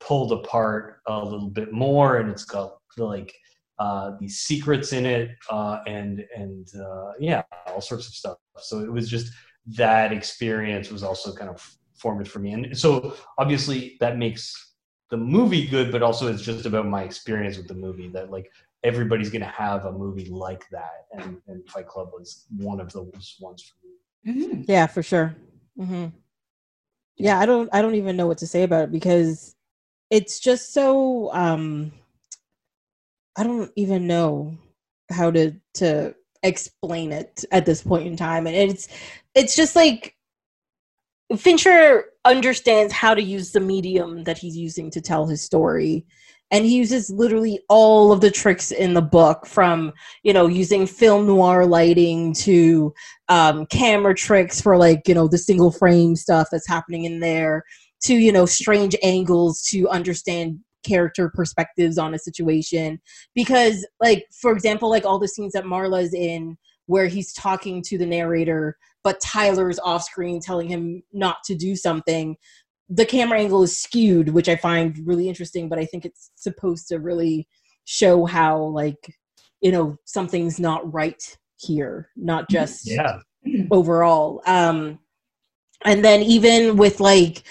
pulled 0.00 0.32
apart 0.32 1.00
a 1.06 1.24
little 1.24 1.50
bit 1.50 1.72
more 1.72 2.18
and 2.18 2.30
it's 2.30 2.44
got 2.44 2.78
like 2.96 3.34
uh, 3.78 4.12
these 4.20 4.38
secrets 4.40 4.92
in 4.92 5.06
it 5.06 5.30
uh, 5.50 5.78
and 5.86 6.24
and 6.36 6.68
uh, 6.80 7.12
yeah 7.20 7.42
all 7.66 7.80
sorts 7.80 8.08
of 8.08 8.14
stuff 8.14 8.36
so 8.58 8.80
it 8.80 8.92
was 8.92 9.08
just 9.08 9.32
that 9.66 10.12
experience 10.12 10.90
was 10.90 11.02
also 11.02 11.32
kind 11.34 11.50
of 11.50 11.76
formative 11.96 12.32
for 12.32 12.38
me 12.38 12.52
and 12.52 12.76
so 12.76 13.14
obviously 13.38 13.96
that 14.00 14.16
makes 14.16 14.74
the 15.10 15.16
movie 15.16 15.66
good 15.66 15.90
but 15.92 16.02
also 16.02 16.32
it's 16.32 16.42
just 16.42 16.66
about 16.66 16.86
my 16.86 17.02
experience 17.02 17.56
with 17.56 17.68
the 17.68 17.74
movie 17.74 18.08
that 18.08 18.30
like 18.30 18.50
everybody's 18.84 19.30
gonna 19.30 19.44
have 19.46 19.84
a 19.84 19.92
movie 19.92 20.28
like 20.30 20.64
that 20.70 21.06
and, 21.12 21.38
and 21.48 21.68
fight 21.68 21.86
club 21.88 22.08
was 22.12 22.46
one 22.56 22.80
of 22.80 22.92
those 22.92 23.36
ones 23.40 23.62
for 23.62 23.86
me 23.86 23.94
Mhm. 24.26 24.64
Yeah, 24.68 24.86
for 24.86 25.02
sure. 25.02 25.34
hmm 25.76 26.06
Yeah, 27.16 27.38
I 27.38 27.46
don't 27.46 27.68
I 27.72 27.82
don't 27.82 27.94
even 27.94 28.16
know 28.16 28.26
what 28.26 28.38
to 28.38 28.46
say 28.46 28.62
about 28.64 28.84
it 28.84 28.92
because 28.92 29.54
it's 30.10 30.40
just 30.40 30.72
so 30.72 31.32
um 31.32 31.92
I 33.36 33.44
don't 33.44 33.70
even 33.76 34.06
know 34.06 34.58
how 35.10 35.30
to 35.30 35.52
to 35.74 36.14
explain 36.42 37.12
it 37.12 37.44
at 37.52 37.66
this 37.66 37.82
point 37.82 38.06
in 38.06 38.16
time. 38.16 38.46
And 38.46 38.56
it's 38.56 38.88
it's 39.34 39.56
just 39.56 39.76
like 39.76 40.16
Fincher 41.36 42.06
understands 42.24 42.92
how 42.92 43.14
to 43.14 43.22
use 43.22 43.52
the 43.52 43.60
medium 43.60 44.24
that 44.24 44.38
he's 44.38 44.56
using 44.56 44.90
to 44.90 45.00
tell 45.00 45.26
his 45.26 45.42
story. 45.42 46.06
And 46.50 46.64
he 46.64 46.76
uses 46.76 47.10
literally 47.10 47.60
all 47.68 48.10
of 48.10 48.22
the 48.22 48.30
tricks 48.30 48.72
in 48.72 48.94
the 48.94 49.02
book 49.02 49.46
from 49.46 49.92
you 50.22 50.32
know 50.32 50.46
using 50.46 50.86
film 50.86 51.26
noir 51.26 51.66
lighting 51.66 52.32
to 52.34 52.92
um, 53.28 53.66
camera 53.66 54.14
tricks 54.14 54.60
for 54.60 54.76
like 54.76 55.06
you 55.06 55.14
know 55.14 55.28
the 55.28 55.38
single 55.38 55.70
frame 55.70 56.16
stuff 56.16 56.48
that's 56.50 56.66
happening 56.66 57.04
in 57.04 57.20
there 57.20 57.64
to 58.02 58.14
you 58.14 58.32
know 58.32 58.46
strange 58.46 58.96
angles 59.02 59.62
to 59.62 59.88
understand 59.88 60.58
character 60.84 61.30
perspectives 61.34 61.98
on 61.98 62.14
a 62.14 62.18
situation. 62.18 63.00
Because 63.34 63.86
like 64.00 64.26
for 64.40 64.52
example 64.52 64.90
like 64.90 65.04
all 65.04 65.18
the 65.18 65.28
scenes 65.28 65.52
that 65.52 65.64
marla's 65.64 66.14
in 66.14 66.56
where 66.86 67.06
he's 67.06 67.32
talking 67.32 67.82
to 67.82 67.98
the 67.98 68.06
narrator 68.06 68.76
but 69.04 69.20
tyler's 69.20 69.78
off 69.80 70.02
screen 70.02 70.40
telling 70.40 70.68
him 70.68 71.02
not 71.12 71.36
to 71.44 71.54
do 71.54 71.76
something 71.76 72.34
the 72.88 73.04
camera 73.04 73.38
angle 73.38 73.62
is 73.62 73.76
skewed 73.76 74.30
which 74.30 74.48
i 74.48 74.56
find 74.56 74.98
really 75.06 75.28
interesting 75.28 75.68
but 75.68 75.78
i 75.78 75.84
think 75.84 76.06
it's 76.06 76.30
supposed 76.34 76.88
to 76.88 76.98
really 76.98 77.46
show 77.84 78.24
how 78.24 78.58
like 78.58 79.14
you 79.60 79.70
know 79.70 79.96
something's 80.04 80.58
not 80.58 80.92
right 80.92 81.36
here 81.58 82.08
not 82.16 82.48
just 82.48 82.90
yeah. 82.90 83.18
overall. 83.70 84.42
Um 84.46 84.98
and 85.84 86.04
then 86.04 86.22
even 86.22 86.76
with 86.76 87.00
like 87.00 87.44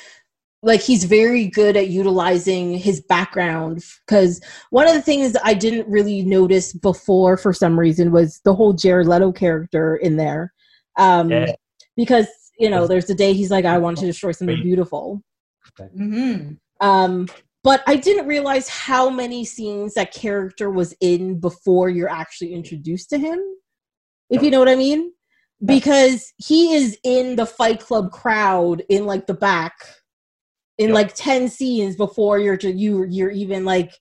like 0.63 0.81
he's 0.81 1.03
very 1.03 1.45
good 1.47 1.77
at 1.77 1.89
utilizing 1.89 2.77
his 2.77 2.99
background 3.01 3.83
because 4.05 4.41
one 4.71 4.87
of 4.87 4.93
the 4.93 5.01
things 5.01 5.35
i 5.43 5.53
didn't 5.53 5.87
really 5.87 6.23
notice 6.23 6.73
before 6.73 7.37
for 7.37 7.53
some 7.53 7.79
reason 7.79 8.11
was 8.11 8.41
the 8.43 8.53
whole 8.53 8.73
jared 8.73 9.07
leto 9.07 9.31
character 9.31 9.95
in 9.97 10.17
there. 10.17 10.53
Um 10.97 11.29
Yeah. 11.29 11.53
because 11.95 12.27
you 12.59 12.69
know 12.69 12.87
there's 12.87 13.05
the 13.05 13.13
day 13.15 13.33
he's 13.33 13.51
like 13.51 13.65
i 13.65 13.77
want 13.77 13.97
to 13.99 14.05
destroy 14.05 14.31
something 14.31 14.55
Great. 14.55 14.63
beautiful. 14.65 15.21
Mhm. 15.79 16.57
um 16.81 17.27
but 17.63 17.83
i 17.85 17.95
didn't 17.95 18.27
realize 18.27 18.67
how 18.67 19.09
many 19.09 19.45
scenes 19.45 19.93
that 19.93 20.11
character 20.13 20.71
was 20.71 20.95
in 21.01 21.39
before 21.39 21.89
you're 21.89 22.09
actually 22.09 22.53
introduced 22.53 23.09
to 23.11 23.17
him 23.19 23.39
if 24.31 24.41
you 24.41 24.49
know 24.49 24.59
what 24.59 24.69
i 24.69 24.75
mean? 24.75 25.11
Because 25.65 26.31
he 26.37 26.75
is 26.75 26.95
in 27.03 27.35
the 27.35 27.45
fight 27.47 27.79
club 27.79 28.11
crowd 28.11 28.83
in 28.89 29.07
like 29.07 29.25
the 29.25 29.33
back 29.33 29.73
in 30.77 30.87
Yep. 30.89 30.93
like 30.95 31.15
10 31.15 31.49
scenes 31.49 31.95
before 31.95 32.39
you're 32.39 32.55
you 32.59 33.03
you're 33.09 33.31
even 33.31 33.65
like 33.65 33.91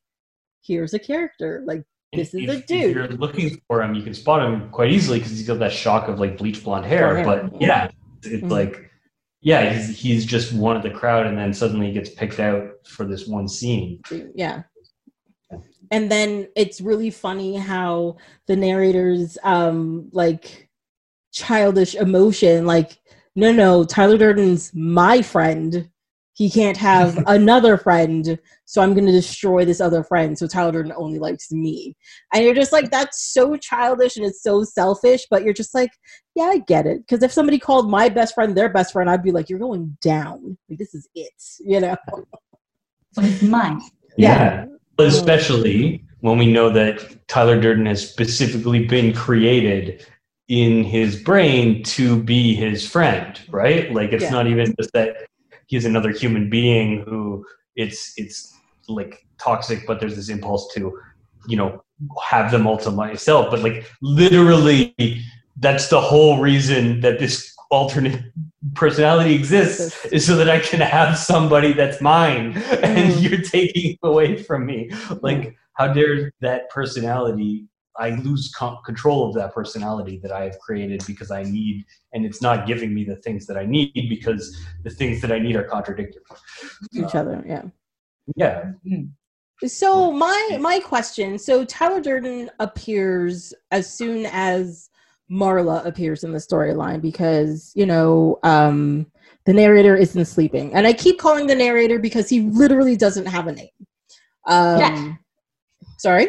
here's 0.62 0.94
a 0.94 0.98
character 0.98 1.62
like 1.66 1.82
This 2.12 2.34
is 2.34 2.42
if, 2.42 2.48
a 2.48 2.52
if 2.58 2.66
dude. 2.66 2.94
you're 2.94 3.08
looking 3.08 3.60
for 3.68 3.82
him, 3.82 3.94
you 3.94 4.02
can 4.02 4.14
spot 4.14 4.42
him 4.44 4.68
quite 4.70 4.90
easily 4.90 5.18
because 5.18 5.32
he's 5.32 5.46
got 5.46 5.58
that 5.60 5.72
shock 5.72 6.08
of 6.08 6.18
like 6.20 6.36
bleach 6.38 6.62
blonde 6.64 6.86
hair. 6.86 7.16
Hair. 7.16 7.24
But 7.24 7.60
yeah, 7.60 7.88
it's 8.22 8.42
Mhm. 8.44 8.50
like, 8.50 8.90
yeah, 9.40 9.72
he's 9.72 9.98
he's 9.98 10.24
just 10.26 10.52
one 10.52 10.76
of 10.76 10.82
the 10.82 10.90
crowd, 10.90 11.26
and 11.26 11.36
then 11.38 11.52
suddenly 11.52 11.86
he 11.88 11.92
gets 11.92 12.10
picked 12.10 12.40
out 12.40 12.64
for 12.86 13.04
this 13.06 13.26
one 13.26 13.46
scene. 13.48 14.00
yeah 14.34 14.62
and 15.92 16.10
then 16.10 16.48
it's 16.56 16.80
really 16.80 17.10
funny 17.10 17.54
how 17.56 18.16
the 18.48 18.56
narrators 18.56 19.38
um 19.44 20.08
like 20.12 20.68
childish 21.32 21.94
emotion 21.94 22.66
like 22.66 22.98
no 23.36 23.52
no 23.52 23.84
tyler 23.84 24.18
durden's 24.18 24.74
my 24.74 25.22
friend 25.22 25.88
he 26.36 26.50
can't 26.50 26.76
have 26.76 27.22
another 27.26 27.76
friend 27.76 28.38
so 28.64 28.80
i'm 28.80 28.94
going 28.94 29.06
to 29.06 29.12
destroy 29.12 29.64
this 29.64 29.80
other 29.80 30.04
friend 30.04 30.38
so 30.38 30.46
tyler 30.46 30.72
durden 30.72 30.92
only 30.96 31.18
likes 31.18 31.50
me 31.50 31.96
and 32.32 32.44
you're 32.44 32.54
just 32.54 32.72
like 32.72 32.90
that's 32.90 33.32
so 33.32 33.56
childish 33.56 34.16
and 34.16 34.24
it's 34.26 34.42
so 34.42 34.62
selfish 34.62 35.26
but 35.30 35.42
you're 35.42 35.54
just 35.54 35.74
like 35.74 35.90
yeah 36.34 36.44
i 36.44 36.58
get 36.66 36.86
it 36.86 36.98
because 37.00 37.22
if 37.22 37.32
somebody 37.32 37.58
called 37.58 37.90
my 37.90 38.08
best 38.08 38.34
friend 38.34 38.56
their 38.56 38.68
best 38.68 38.92
friend 38.92 39.10
i'd 39.10 39.22
be 39.22 39.32
like 39.32 39.48
you're 39.48 39.58
going 39.58 39.96
down 40.00 40.56
like 40.68 40.78
this 40.78 40.94
is 40.94 41.08
it 41.14 41.32
you 41.60 41.80
know 41.80 41.96
So 43.16 43.22
it's 43.22 43.42
mine. 43.42 43.80
Yeah. 44.18 44.66
But 44.96 45.06
especially 45.06 46.04
when 46.20 46.36
we 46.36 46.52
know 46.52 46.68
that 46.70 47.26
Tyler 47.28 47.58
Durden 47.58 47.86
has 47.86 48.06
specifically 48.06 48.84
been 48.84 49.14
created 49.14 50.06
in 50.48 50.84
his 50.84 51.22
brain 51.22 51.82
to 51.84 52.22
be 52.22 52.54
his 52.54 52.86
friend, 52.86 53.40
right? 53.48 53.90
Like 53.92 54.12
it's 54.12 54.24
Yeah. 54.24 54.30
not 54.30 54.46
even 54.46 54.74
just 54.78 54.92
that 54.92 55.16
he's 55.66 55.84
another 55.84 56.10
human 56.10 56.48
being 56.48 57.02
who 57.02 57.44
it's 57.76 58.12
it's 58.16 58.54
like 58.88 59.26
toxic, 59.38 59.86
but 59.86 60.00
there's 60.00 60.16
this 60.16 60.28
impulse 60.28 60.72
to, 60.74 60.98
you 61.46 61.56
know, 61.56 61.82
have 62.22 62.50
them 62.50 62.66
all 62.66 62.78
to 62.78 62.90
myself. 62.90 63.50
But 63.50 63.60
like 63.60 63.90
literally 64.00 64.94
that's 65.58 65.88
the 65.88 66.00
whole 66.00 66.40
reason 66.40 67.00
that 67.00 67.18
this 67.18 67.54
alternate 67.70 68.22
personality 68.74 69.34
exists 69.34 70.04
is 70.06 70.24
so 70.24 70.36
that 70.36 70.48
I 70.48 70.60
can 70.60 70.80
have 70.80 71.18
somebody 71.18 71.72
that's 71.72 72.00
mine 72.00 72.52
and 72.82 73.12
Mm. 73.12 73.22
you're 73.30 73.40
taking 73.40 73.98
away 74.02 74.42
from 74.42 74.66
me. 74.66 74.90
Like, 75.20 75.56
how 75.74 75.92
dare 75.92 76.32
that 76.40 76.70
personality? 76.70 77.66
I 77.98 78.10
lose 78.10 78.52
con- 78.54 78.78
control 78.84 79.28
of 79.28 79.34
that 79.34 79.54
personality 79.54 80.18
that 80.22 80.32
I 80.32 80.44
have 80.44 80.58
created 80.58 81.04
because 81.06 81.30
I 81.30 81.42
need, 81.42 81.84
and 82.12 82.24
it's 82.24 82.42
not 82.42 82.66
giving 82.66 82.94
me 82.94 83.04
the 83.04 83.16
things 83.16 83.46
that 83.46 83.56
I 83.56 83.64
need 83.64 84.08
because 84.08 84.56
the 84.84 84.90
things 84.90 85.20
that 85.22 85.32
I 85.32 85.38
need 85.38 85.56
are 85.56 85.64
contradictory. 85.64 86.22
each 86.92 87.14
other 87.14 87.42
yeah 87.46 87.62
Yeah. 88.34 88.72
So 89.64 90.10
my 90.12 90.58
my 90.60 90.80
question. 90.80 91.38
So 91.38 91.64
Tyler 91.64 92.00
Durden 92.00 92.50
appears 92.58 93.54
as 93.70 93.92
soon 93.92 94.26
as 94.26 94.90
Marla 95.30 95.84
appears 95.86 96.24
in 96.24 96.32
the 96.32 96.38
storyline 96.38 97.00
because 97.00 97.72
you 97.74 97.86
know 97.86 98.38
um, 98.42 99.06
the 99.46 99.54
narrator 99.54 99.96
isn't 99.96 100.26
sleeping, 100.26 100.74
and 100.74 100.86
I 100.86 100.92
keep 100.92 101.18
calling 101.18 101.46
the 101.46 101.54
narrator 101.54 101.98
because 101.98 102.28
he 102.28 102.40
literally 102.40 102.96
doesn't 102.96 103.26
have 103.26 103.46
a 103.46 103.52
name. 103.52 103.68
Um, 104.46 104.78
Jack. 104.78 105.20
Sorry, 105.98 106.28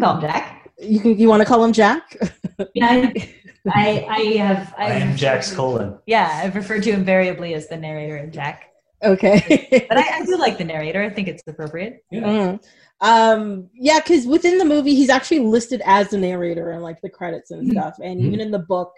Call 0.00 0.16
him 0.16 0.22
Jack. 0.22 0.61
You 0.82 1.00
can 1.00 1.18
you 1.18 1.28
want 1.28 1.40
to 1.40 1.46
call 1.46 1.62
him 1.64 1.72
Jack? 1.72 2.16
I, 2.82 3.34
I, 3.72 4.06
I 4.08 4.20
have. 4.38 4.74
I 4.76 4.90
am 4.92 5.16
Jack's 5.16 5.54
colon. 5.54 5.98
Yeah, 6.06 6.40
I've 6.42 6.54
referred 6.54 6.82
to 6.84 6.90
invariably 6.90 7.54
as 7.54 7.68
the 7.68 7.76
narrator 7.76 8.16
and 8.16 8.32
Jack. 8.32 8.66
okay. 9.02 9.84
But 9.88 9.98
I, 9.98 10.18
I 10.20 10.24
do 10.24 10.36
like 10.36 10.58
the 10.58 10.64
narrator. 10.64 11.02
I 11.02 11.10
think 11.10 11.28
it's 11.28 11.42
appropriate. 11.46 12.04
Mm. 12.12 12.62
Um, 13.00 13.68
yeah, 13.74 13.98
because 14.00 14.26
within 14.26 14.58
the 14.58 14.64
movie, 14.64 14.94
he's 14.94 15.10
actually 15.10 15.40
listed 15.40 15.82
as 15.84 16.10
the 16.10 16.18
narrator 16.18 16.70
and 16.70 16.82
like 16.82 17.00
the 17.02 17.10
credits 17.10 17.50
and 17.50 17.68
Mhm. 17.68 17.72
stuff. 17.72 17.96
And 18.02 18.20
even 18.20 18.40
in 18.40 18.50
the 18.52 18.60
book, 18.60 18.92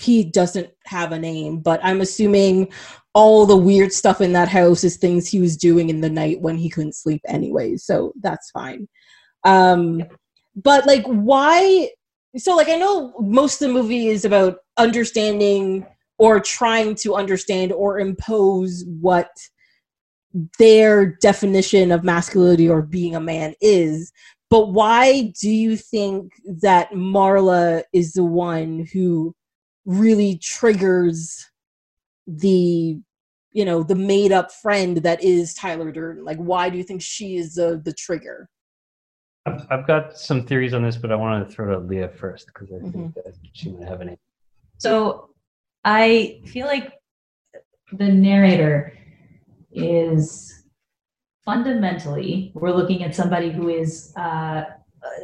he 0.00 0.24
doesn't 0.24 0.68
have 0.86 1.12
a 1.12 1.18
name. 1.18 1.58
But 1.60 1.80
I'm 1.82 2.00
assuming 2.00 2.72
all 3.14 3.44
the 3.44 3.56
weird 3.56 3.92
stuff 3.92 4.22
in 4.22 4.32
that 4.32 4.48
house 4.48 4.82
is 4.84 4.96
things 4.96 5.28
he 5.28 5.40
was 5.40 5.56
doing 5.58 5.90
in 5.90 6.00
the 6.00 6.08
night 6.08 6.40
when 6.40 6.56
he 6.56 6.70
couldn't 6.70 6.94
sleep, 6.96 7.20
anyway. 7.28 7.76
So 7.76 8.12
that's 8.22 8.50
fine. 8.50 8.88
Um, 9.44 10.02
but 10.56 10.86
like, 10.86 11.04
why? 11.06 11.90
So, 12.36 12.56
like, 12.56 12.68
I 12.68 12.76
know 12.76 13.14
most 13.20 13.60
of 13.60 13.68
the 13.68 13.74
movie 13.74 14.08
is 14.08 14.24
about 14.24 14.58
understanding 14.78 15.86
or 16.18 16.40
trying 16.40 16.94
to 16.96 17.14
understand 17.14 17.72
or 17.72 17.98
impose 17.98 18.84
what 19.00 19.30
their 20.58 21.16
definition 21.16 21.92
of 21.92 22.04
masculinity 22.04 22.68
or 22.68 22.82
being 22.82 23.14
a 23.14 23.20
man 23.20 23.54
is. 23.60 24.12
But 24.50 24.72
why 24.72 25.32
do 25.40 25.50
you 25.50 25.76
think 25.76 26.32
that 26.60 26.90
Marla 26.92 27.82
is 27.92 28.12
the 28.12 28.24
one 28.24 28.86
who 28.92 29.34
really 29.84 30.38
triggers 30.42 31.50
the 32.26 32.98
you 33.54 33.64
know 33.64 33.82
the 33.82 33.94
made 33.94 34.32
up 34.32 34.52
friend 34.52 34.98
that 34.98 35.22
is 35.22 35.54
Tyler 35.54 35.90
Durden? 35.92 36.24
Like 36.24 36.38
why 36.38 36.70
do 36.70 36.78
you 36.78 36.84
think 36.84 37.02
she 37.02 37.36
is 37.36 37.54
the 37.54 37.80
the 37.84 37.92
trigger? 37.92 38.48
I've, 39.46 39.66
I've 39.70 39.86
got 39.86 40.16
some 40.16 40.46
theories 40.46 40.74
on 40.74 40.82
this, 40.82 40.96
but 40.96 41.10
I 41.10 41.16
want 41.16 41.46
to 41.46 41.52
throw 41.54 41.72
to 41.72 41.78
Leah 41.78 42.08
first 42.08 42.46
because 42.46 42.68
I 42.72 42.78
think 42.78 42.94
Mhm. 42.94 43.14
that 43.14 43.34
she 43.52 43.70
might 43.72 43.88
have 43.88 44.00
any. 44.00 44.16
So 44.78 45.30
I 45.84 46.40
feel 46.46 46.66
like 46.66 46.92
the 47.92 48.08
narrator 48.08 48.96
is 49.72 50.64
fundamentally, 51.44 52.52
we're 52.54 52.70
looking 52.72 53.02
at 53.02 53.14
somebody 53.14 53.50
who 53.50 53.68
is, 53.68 54.14
uh, 54.16 54.64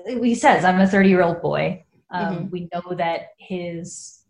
he 0.09 0.35
says, 0.35 0.65
I'm 0.65 0.81
a 0.81 0.87
30 0.87 1.09
year 1.09 1.23
old 1.23 1.41
boy. 1.41 1.85
Um, 2.11 2.51
We 2.51 2.69
know 2.73 2.95
that 2.95 3.29
his 3.39 4.25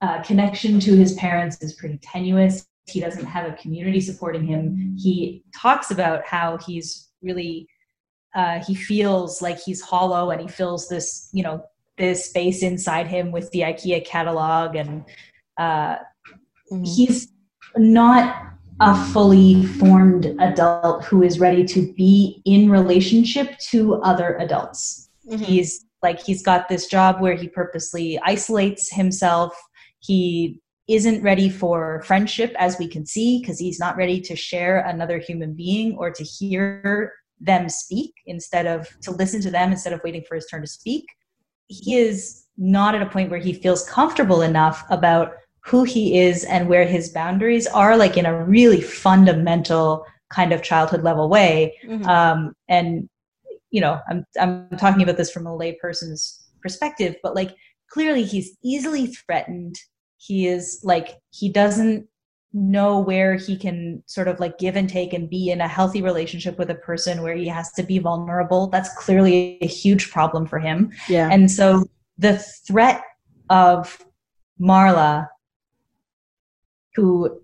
uh, 0.00 0.22
connection 0.22 0.78
to 0.80 0.94
his 0.96 1.14
parents 1.14 1.60
is 1.62 1.72
pretty 1.74 1.98
tenuous. 1.98 2.68
He 2.86 3.00
doesn't 3.00 3.24
have 3.24 3.46
a 3.50 3.56
community 3.56 4.00
supporting 4.00 4.44
him. 4.44 4.94
He 4.98 5.42
talks 5.56 5.90
about 5.90 6.24
how 6.26 6.58
he's 6.58 7.10
really, 7.22 7.68
uh, 8.38 8.62
he 8.64 8.72
feels 8.72 9.42
like 9.42 9.58
he's 9.58 9.80
hollow 9.80 10.30
and 10.30 10.40
he 10.40 10.46
fills 10.46 10.88
this, 10.88 11.28
you 11.32 11.42
know, 11.42 11.60
this 11.96 12.26
space 12.26 12.62
inside 12.62 13.08
him 13.08 13.32
with 13.32 13.50
the 13.50 13.62
IKEA 13.62 14.06
catalog, 14.06 14.76
and 14.76 15.04
uh, 15.58 15.96
he's 16.84 17.32
not 17.76 18.52
a 18.80 18.94
fully 19.06 19.66
formed 19.66 20.26
adult 20.38 21.04
who 21.04 21.24
is 21.24 21.40
ready 21.40 21.64
to 21.64 21.92
be 21.94 22.40
in 22.44 22.70
relationship 22.70 23.58
to 23.58 23.96
other 24.02 24.36
adults. 24.36 25.10
Mhm. 25.28 25.40
He's 25.40 25.84
like 26.00 26.22
he's 26.22 26.44
got 26.44 26.68
this 26.68 26.86
job 26.86 27.20
where 27.20 27.34
he 27.34 27.48
purposely 27.48 28.20
isolates 28.22 28.94
himself. 28.94 29.52
He 29.98 30.60
isn't 30.86 31.24
ready 31.24 31.50
for 31.50 32.02
friendship, 32.04 32.54
as 32.56 32.78
we 32.78 32.86
can 32.86 33.04
see, 33.04 33.40
because 33.40 33.58
he's 33.58 33.80
not 33.80 33.96
ready 33.96 34.20
to 34.20 34.36
share 34.36 34.78
another 34.78 35.18
human 35.18 35.54
being 35.54 35.96
or 35.96 36.12
to 36.12 36.22
hear 36.22 37.12
them 37.40 37.68
speak 37.68 38.12
instead 38.26 38.66
of 38.66 38.88
to 39.00 39.10
listen 39.12 39.40
to 39.40 39.50
them 39.50 39.70
instead 39.70 39.92
of 39.92 40.00
waiting 40.04 40.22
for 40.26 40.34
his 40.34 40.46
turn 40.46 40.60
to 40.60 40.66
speak 40.66 41.04
he 41.68 41.96
is 41.96 42.46
not 42.56 42.94
at 42.94 43.02
a 43.02 43.06
point 43.10 43.30
where 43.30 43.38
he 43.38 43.52
feels 43.52 43.88
comfortable 43.88 44.42
enough 44.42 44.84
about 44.90 45.32
who 45.60 45.84
he 45.84 46.18
is 46.18 46.44
and 46.44 46.68
where 46.68 46.86
his 46.86 47.10
boundaries 47.10 47.66
are 47.66 47.96
like 47.96 48.16
in 48.16 48.26
a 48.26 48.44
really 48.44 48.80
fundamental 48.80 50.04
kind 50.30 50.52
of 50.52 50.62
childhood 50.62 51.02
level 51.02 51.28
way 51.28 51.76
Mhm. 51.86 52.06
um, 52.06 52.54
and 52.68 53.08
you 53.70 53.80
know 53.80 54.00
I'm, 54.08 54.24
I'm 54.40 54.68
talking 54.78 55.02
about 55.02 55.16
this 55.16 55.30
from 55.30 55.46
a 55.46 55.50
layperson's 55.50 56.46
perspective 56.62 57.16
but 57.22 57.34
like 57.34 57.54
clearly 57.90 58.24
he's 58.24 58.56
easily 58.64 59.06
threatened 59.06 59.76
he 60.16 60.46
is 60.48 60.80
like 60.82 61.18
he 61.30 61.48
doesn't 61.50 62.08
know 62.52 62.98
where 62.98 63.34
he 63.34 63.56
can 63.56 64.02
sort 64.06 64.26
of 64.26 64.40
like 64.40 64.58
give 64.58 64.74
and 64.74 64.88
take 64.88 65.12
and 65.12 65.28
be 65.28 65.50
in 65.50 65.60
a 65.60 65.68
healthy 65.68 66.00
relationship 66.00 66.58
with 66.58 66.70
a 66.70 66.74
person 66.74 67.22
where 67.22 67.36
he 67.36 67.46
has 67.46 67.70
to 67.72 67.82
be 67.82 67.98
vulnerable 67.98 68.68
that's 68.68 68.94
clearly 68.94 69.58
a 69.60 69.66
huge 69.66 70.10
problem 70.10 70.46
for 70.46 70.58
him 70.58 70.90
yeah. 71.08 71.28
and 71.30 71.50
so 71.50 71.84
the 72.18 72.38
threat 72.66 73.02
of 73.50 73.98
Marla, 74.60 75.28
who 76.94 77.40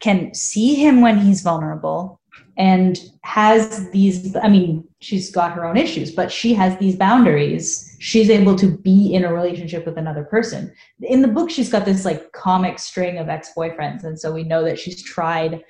can 0.00 0.34
see 0.34 0.74
him 0.74 1.02
when 1.02 1.18
he's 1.18 1.42
vulnerable 1.42 2.20
and 2.56 2.98
has 3.22 3.90
these, 3.90 4.34
I 4.36 4.48
mean, 4.48 4.84
she's 5.00 5.30
got 5.30 5.52
her 5.52 5.64
own 5.64 5.76
issues, 5.76 6.10
but 6.10 6.32
she 6.32 6.54
has 6.54 6.76
these 6.78 6.96
boundaries. 6.96 7.89
She's 8.00 8.30
able 8.30 8.56
to 8.56 8.66
be 8.78 9.12
in 9.12 9.24
a 9.24 9.32
relationship 9.32 9.84
with 9.84 9.98
another 9.98 10.24
person. 10.24 10.72
In 11.02 11.20
the 11.20 11.28
book, 11.28 11.50
she's 11.50 11.68
got 11.70 11.84
this 11.84 12.06
like 12.06 12.32
comic 12.32 12.78
string 12.78 13.18
of 13.18 13.28
ex 13.28 13.52
boyfriends. 13.54 14.04
And 14.04 14.18
so 14.18 14.32
we 14.32 14.42
know 14.42 14.64
that 14.64 14.78
she's 14.78 15.02
tried 15.02 15.62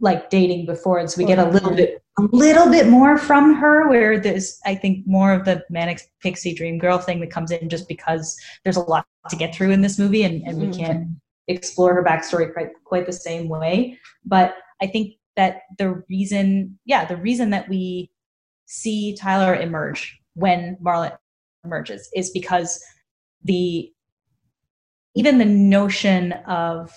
like 0.00 0.30
dating 0.30 0.66
before. 0.66 0.98
And 0.98 1.08
so 1.08 1.18
we 1.18 1.26
get 1.26 1.38
a 1.38 1.48
little 1.48 1.74
bit 1.74 2.02
a 2.18 2.22
little 2.32 2.68
bit 2.68 2.88
more 2.88 3.16
from 3.16 3.54
her 3.54 3.88
where 3.88 4.18
there's 4.18 4.58
i 4.66 4.74
think 4.74 5.06
more 5.06 5.32
of 5.32 5.44
the 5.44 5.64
manic 5.70 6.00
pixie 6.20 6.52
dream 6.52 6.76
girl 6.76 6.98
thing 6.98 7.20
that 7.20 7.30
comes 7.30 7.50
in 7.52 7.68
just 7.68 7.86
because 7.88 8.36
there's 8.64 8.76
a 8.76 8.80
lot 8.80 9.06
to 9.30 9.36
get 9.36 9.54
through 9.54 9.70
in 9.70 9.80
this 9.80 9.98
movie 9.98 10.24
and, 10.24 10.42
and 10.46 10.58
we 10.60 10.66
Mhm. 10.66 10.76
can't 10.76 11.08
explore 11.46 11.94
her 11.94 12.02
backstory 12.04 12.52
quite, 12.52 12.70
quite 12.84 13.06
the 13.06 13.12
same 13.12 13.48
way 13.48 13.96
but 14.24 14.56
i 14.82 14.86
think 14.88 15.14
that 15.36 15.62
the 15.78 16.02
reason 16.10 16.78
yeah 16.84 17.04
the 17.04 17.16
reason 17.16 17.50
that 17.50 17.68
we 17.68 18.10
see 18.66 19.14
tyler 19.16 19.54
emerge 19.54 20.20
when 20.34 20.76
marla 20.84 21.16
emerges 21.64 22.08
is 22.14 22.30
because 22.30 22.82
the 23.44 23.90
even 25.14 25.38
the 25.38 25.44
notion 25.44 26.32
of 26.46 26.92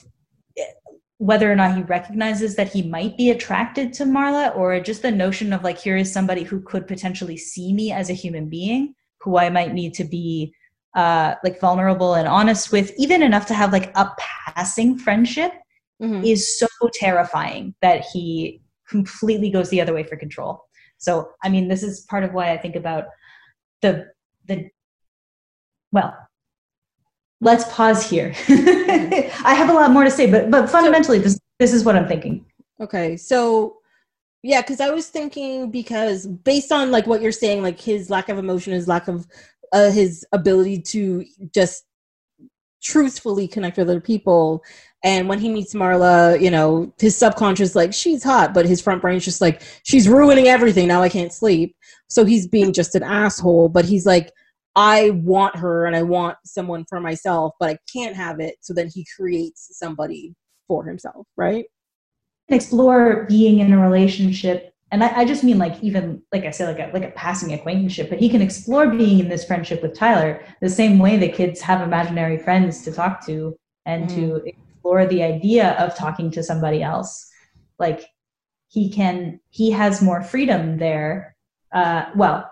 whether 1.17 1.51
or 1.51 1.55
not 1.55 1.75
he 1.75 1.81
recognizes 1.83 2.55
that 2.55 2.71
he 2.71 2.83
might 2.83 3.17
be 3.17 3.31
attracted 3.31 3.93
to 3.93 4.03
Marla, 4.03 4.55
or 4.55 4.79
just 4.79 5.01
the 5.01 5.11
notion 5.11 5.53
of 5.53 5.63
like, 5.63 5.79
here 5.79 5.97
is 5.97 6.11
somebody 6.11 6.43
who 6.43 6.61
could 6.61 6.85
potentially 6.85 7.37
see 7.37 7.73
me 7.73 7.91
as 7.91 8.09
a 8.09 8.13
human 8.13 8.49
being, 8.49 8.93
who 9.21 9.37
I 9.37 9.49
might 9.49 9.73
need 9.73 9.93
to 9.95 10.03
be 10.03 10.53
uh, 10.95 11.35
like 11.43 11.59
vulnerable 11.59 12.13
and 12.13 12.27
honest 12.27 12.71
with, 12.71 12.91
even 12.97 13.23
enough 13.23 13.47
to 13.47 13.53
have 13.53 13.71
like 13.71 13.95
a 13.97 14.11
passing 14.19 14.97
friendship, 14.97 15.53
Mhm. 16.01 16.25
is 16.25 16.59
so 16.59 16.67
terrifying 16.93 17.73
that 17.81 18.03
he 18.11 18.61
completely 18.87 19.49
goes 19.49 19.69
the 19.69 19.79
other 19.79 19.93
way 19.93 20.03
for 20.03 20.17
control. 20.17 20.65
So, 20.97 21.31
I 21.43 21.49
mean, 21.49 21.67
this 21.67 21.81
is 21.81 22.01
part 22.09 22.23
of 22.23 22.33
why 22.33 22.51
I 22.51 22.57
think 22.57 22.75
about 22.75 23.05
the 23.81 24.07
the 24.47 24.69
well. 25.91 26.17
Let's 27.41 27.65
pause 27.73 28.09
here. 28.09 28.33
I 28.47 29.53
have 29.53 29.69
a 29.69 29.73
lot 29.73 29.91
more 29.91 30.05
to 30.05 30.11
say, 30.11 30.29
but 30.31 30.49
but 30.49 30.69
fundamentally, 30.69 31.19
this 31.19 31.39
this 31.59 31.73
is 31.73 31.83
what 31.83 31.95
I'm 31.95 32.07
thinking. 32.07 32.45
Okay, 32.79 33.17
so 33.17 33.77
yeah, 34.43 34.61
because 34.61 34.79
I 34.79 34.89
was 34.89 35.07
thinking 35.07 35.71
because 35.71 36.27
based 36.27 36.71
on 36.71 36.91
like 36.91 37.07
what 37.07 37.21
you're 37.21 37.31
saying, 37.31 37.61
like 37.61 37.79
his 37.79 38.09
lack 38.09 38.29
of 38.29 38.37
emotion, 38.37 38.73
his 38.73 38.87
lack 38.87 39.07
of 39.07 39.27
uh, 39.71 39.91
his 39.91 40.25
ability 40.31 40.81
to 40.81 41.25
just 41.53 41.85
truthfully 42.81 43.47
connect 43.47 43.77
with 43.77 43.89
other 43.89 44.01
people, 44.01 44.63
and 45.03 45.27
when 45.27 45.39
he 45.39 45.49
meets 45.49 45.73
Marla, 45.73 46.41
you 46.41 46.49
know, 46.49 46.93
his 46.97 47.15
subconscious 47.15 47.75
like 47.75 47.93
she's 47.93 48.23
hot, 48.23 48.53
but 48.53 48.65
his 48.65 48.81
front 48.81 49.01
brain's 49.01 49.25
just 49.25 49.41
like 49.41 49.61
she's 49.83 50.07
ruining 50.07 50.47
everything. 50.47 50.87
Now 50.87 51.01
I 51.01 51.09
can't 51.09 51.33
sleep. 51.33 51.75
So 52.13 52.25
he's 52.25 52.47
being 52.47 52.73
just 52.73 52.95
an 52.95 53.03
asshole, 53.03 53.69
but 53.69 53.85
he's 53.85 54.05
like. 54.05 54.31
I 54.75 55.11
want 55.11 55.55
her 55.57 55.85
and 55.85 55.95
I 55.95 56.01
want 56.01 56.37
someone 56.45 56.83
for 56.89 56.99
myself, 56.99 57.53
but 57.59 57.69
I 57.69 57.77
can't 57.95 58.15
have 58.15 58.39
it. 58.39 58.55
So 58.61 58.73
then 58.73 58.89
he 58.91 59.05
creates 59.15 59.69
somebody 59.77 60.33
for 60.67 60.83
himself, 60.83 61.27
right? 61.37 61.65
Explore 62.49 63.25
being 63.29 63.59
in 63.59 63.71
a 63.71 63.79
relationship, 63.79 64.73
and 64.91 65.03
I, 65.03 65.21
I 65.21 65.25
just 65.25 65.43
mean 65.43 65.57
like 65.57 65.81
even 65.81 66.21
like 66.31 66.45
I 66.45 66.51
said, 66.51 66.75
like 66.75 66.89
a, 66.89 66.91
like 66.93 67.07
a 67.07 67.13
passing 67.13 67.53
acquaintanceship. 67.53 68.09
But 68.09 68.19
he 68.19 68.29
can 68.29 68.41
explore 68.41 68.89
being 68.89 69.19
in 69.19 69.29
this 69.29 69.45
friendship 69.45 69.81
with 69.81 69.95
Tyler 69.95 70.43
the 70.61 70.69
same 70.69 70.99
way 70.99 71.17
that 71.17 71.33
kids 71.33 71.61
have 71.61 71.81
imaginary 71.81 72.37
friends 72.37 72.83
to 72.83 72.91
talk 72.91 73.25
to 73.27 73.55
and 73.85 74.09
to 74.09 74.15
mm. 74.15 74.47
explore 74.47 75.05
the 75.05 75.23
idea 75.23 75.71
of 75.79 75.95
talking 75.95 76.31
to 76.31 76.43
somebody 76.43 76.83
else. 76.83 77.29
Like 77.79 78.05
he 78.69 78.89
can 78.89 79.39
he 79.49 79.71
has 79.71 80.01
more 80.01 80.21
freedom 80.21 80.77
there. 80.77 81.32
Uh, 81.73 82.05
well, 82.15 82.49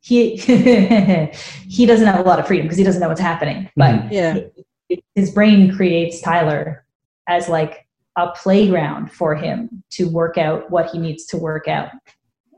he 0.00 0.36
he 1.68 1.86
doesn't 1.86 2.06
have 2.06 2.20
a 2.20 2.22
lot 2.28 2.38
of 2.38 2.46
freedom 2.46 2.66
because 2.66 2.78
he 2.78 2.84
doesn't 2.84 3.00
know 3.00 3.08
what's 3.08 3.20
happening, 3.20 3.68
but 3.76 3.94
Mhm. 3.94 4.12
Yeah. 4.12 4.96
his 5.14 5.30
brain 5.30 5.74
creates 5.74 6.20
Tyler 6.20 6.84
as 7.28 7.48
like 7.48 7.86
a 8.16 8.28
playground 8.32 9.10
for 9.12 9.34
him 9.34 9.82
to 9.90 10.08
work 10.08 10.38
out 10.38 10.70
what 10.70 10.90
he 10.90 10.98
needs 10.98 11.26
to 11.26 11.36
work 11.36 11.68
out. 11.68 11.90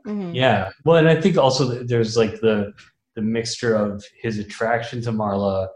Mhm. 0.05 0.33
Yeah. 0.35 0.69
Well, 0.85 0.97
and 0.97 1.07
I 1.07 1.19
think 1.19 1.37
also 1.37 1.65
that 1.65 1.87
there's 1.87 2.17
like 2.17 2.39
the 2.41 2.73
the 3.15 3.21
mixture 3.21 3.75
of 3.75 4.03
his 4.21 4.37
attraction 4.37 5.01
to 5.01 5.11
Marla 5.11 5.67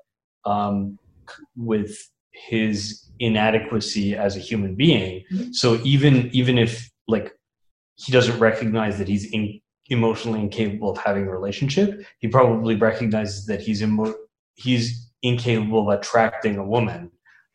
um, 0.45 0.97
with 1.57 1.97
his 2.31 3.09
inadequacy 3.19 4.15
as 4.15 4.35
a 4.37 4.39
human 4.39 4.75
being. 4.75 5.23
Mhm. 5.31 5.53
So 5.53 5.79
even 5.83 6.29
even 6.33 6.57
if 6.57 6.89
like 7.07 7.33
he 7.95 8.11
doesn't 8.11 8.39
recognize 8.39 8.97
that 8.97 9.07
he's 9.07 9.25
in, 9.31 9.59
emotionally 9.89 10.39
incapable 10.39 10.91
of 10.91 10.97
having 10.97 11.27
a 11.27 11.31
relationship, 11.31 12.05
he 12.19 12.27
probably 12.27 12.75
recognizes 12.75 13.45
that 13.45 13.61
he's 13.61 13.81
emo- 13.81 14.15
he's 14.55 15.11
incapable 15.21 15.89
of 15.89 15.99
attracting 15.99 16.57
a 16.57 16.65
woman 16.65 17.11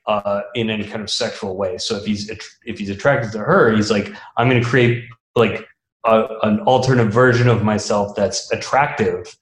uh, 0.06 0.42
in 0.54 0.70
any 0.70 0.84
kind 0.84 1.02
of 1.02 1.10
sexual 1.10 1.56
way. 1.56 1.78
So 1.78 1.96
if 1.96 2.04
he's 2.04 2.30
att- 2.30 2.42
if 2.64 2.78
he's 2.78 2.90
attracted 2.90 3.32
to 3.32 3.38
her, 3.38 3.74
he's 3.74 3.90
like, 3.90 4.12
I'm 4.36 4.48
going 4.48 4.62
to 4.62 4.68
create 4.68 5.04
like 5.36 5.66
a, 6.04 6.26
an 6.42 6.60
alternate 6.60 7.12
version 7.12 7.48
of 7.48 7.62
myself 7.62 8.16
that's 8.16 8.50
attractive. 8.52 9.36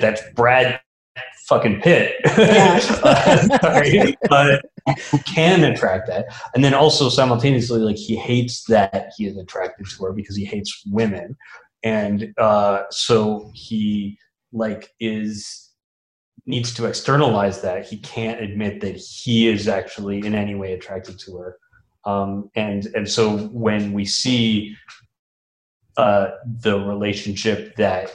That's 0.00 0.22
Brad 0.34 0.80
fucking 1.48 1.80
Pitt. 1.80 2.14
Yeah. 2.24 2.80
Uh, 3.02 3.58
sorry, 3.62 4.16
but 4.28 4.64
who 5.10 5.18
can 5.18 5.64
attract 5.64 6.06
that, 6.08 6.26
and 6.54 6.62
then 6.62 6.74
also 6.74 7.08
simultaneously, 7.08 7.80
like 7.80 7.96
he 7.96 8.16
hates 8.16 8.64
that 8.64 9.12
he 9.16 9.26
is 9.26 9.36
attracted 9.36 9.86
to 9.88 10.04
her 10.04 10.12
because 10.12 10.36
he 10.36 10.44
hates 10.44 10.82
women, 10.86 11.36
and 11.82 12.34
uh, 12.38 12.84
so 12.90 13.50
he 13.54 14.18
like 14.52 14.90
is 15.00 15.64
needs 16.46 16.72
to 16.74 16.86
externalize 16.86 17.60
that. 17.60 17.86
He 17.86 17.98
can't 17.98 18.40
admit 18.40 18.80
that 18.80 18.96
he 18.96 19.48
is 19.48 19.68
actually 19.68 20.24
in 20.26 20.34
any 20.34 20.54
way 20.54 20.72
attracted 20.72 21.18
to 21.20 21.36
her, 21.36 21.58
um, 22.04 22.50
and 22.54 22.86
and 22.94 23.08
so 23.08 23.36
when 23.48 23.92
we 23.92 24.04
see 24.04 24.76
uh, 25.96 26.28
the 26.60 26.78
relationship 26.78 27.76
that 27.76 28.10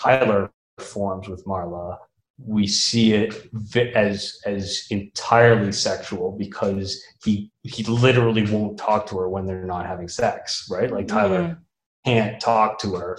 Tyler 0.00 0.50
forms 0.78 1.28
with 1.28 1.44
Marla, 1.46 1.98
we 2.38 2.66
see 2.66 3.12
it 3.14 3.48
as 3.94 4.38
as 4.44 4.86
entirely 4.90 5.72
sexual 5.72 6.32
because 6.32 7.02
he 7.24 7.50
he 7.62 7.82
literally 7.84 8.50
won't 8.50 8.78
talk 8.78 9.06
to 9.06 9.18
her 9.18 9.28
when 9.28 9.46
they're 9.46 9.64
not 9.64 9.86
having 9.86 10.08
sex, 10.08 10.68
right? 10.70 10.90
Like 10.90 11.08
Tyler 11.08 11.42
Mhm. 11.42 11.58
Can't 12.06 12.40
talk 12.40 12.78
to 12.80 12.94
her, 12.94 13.18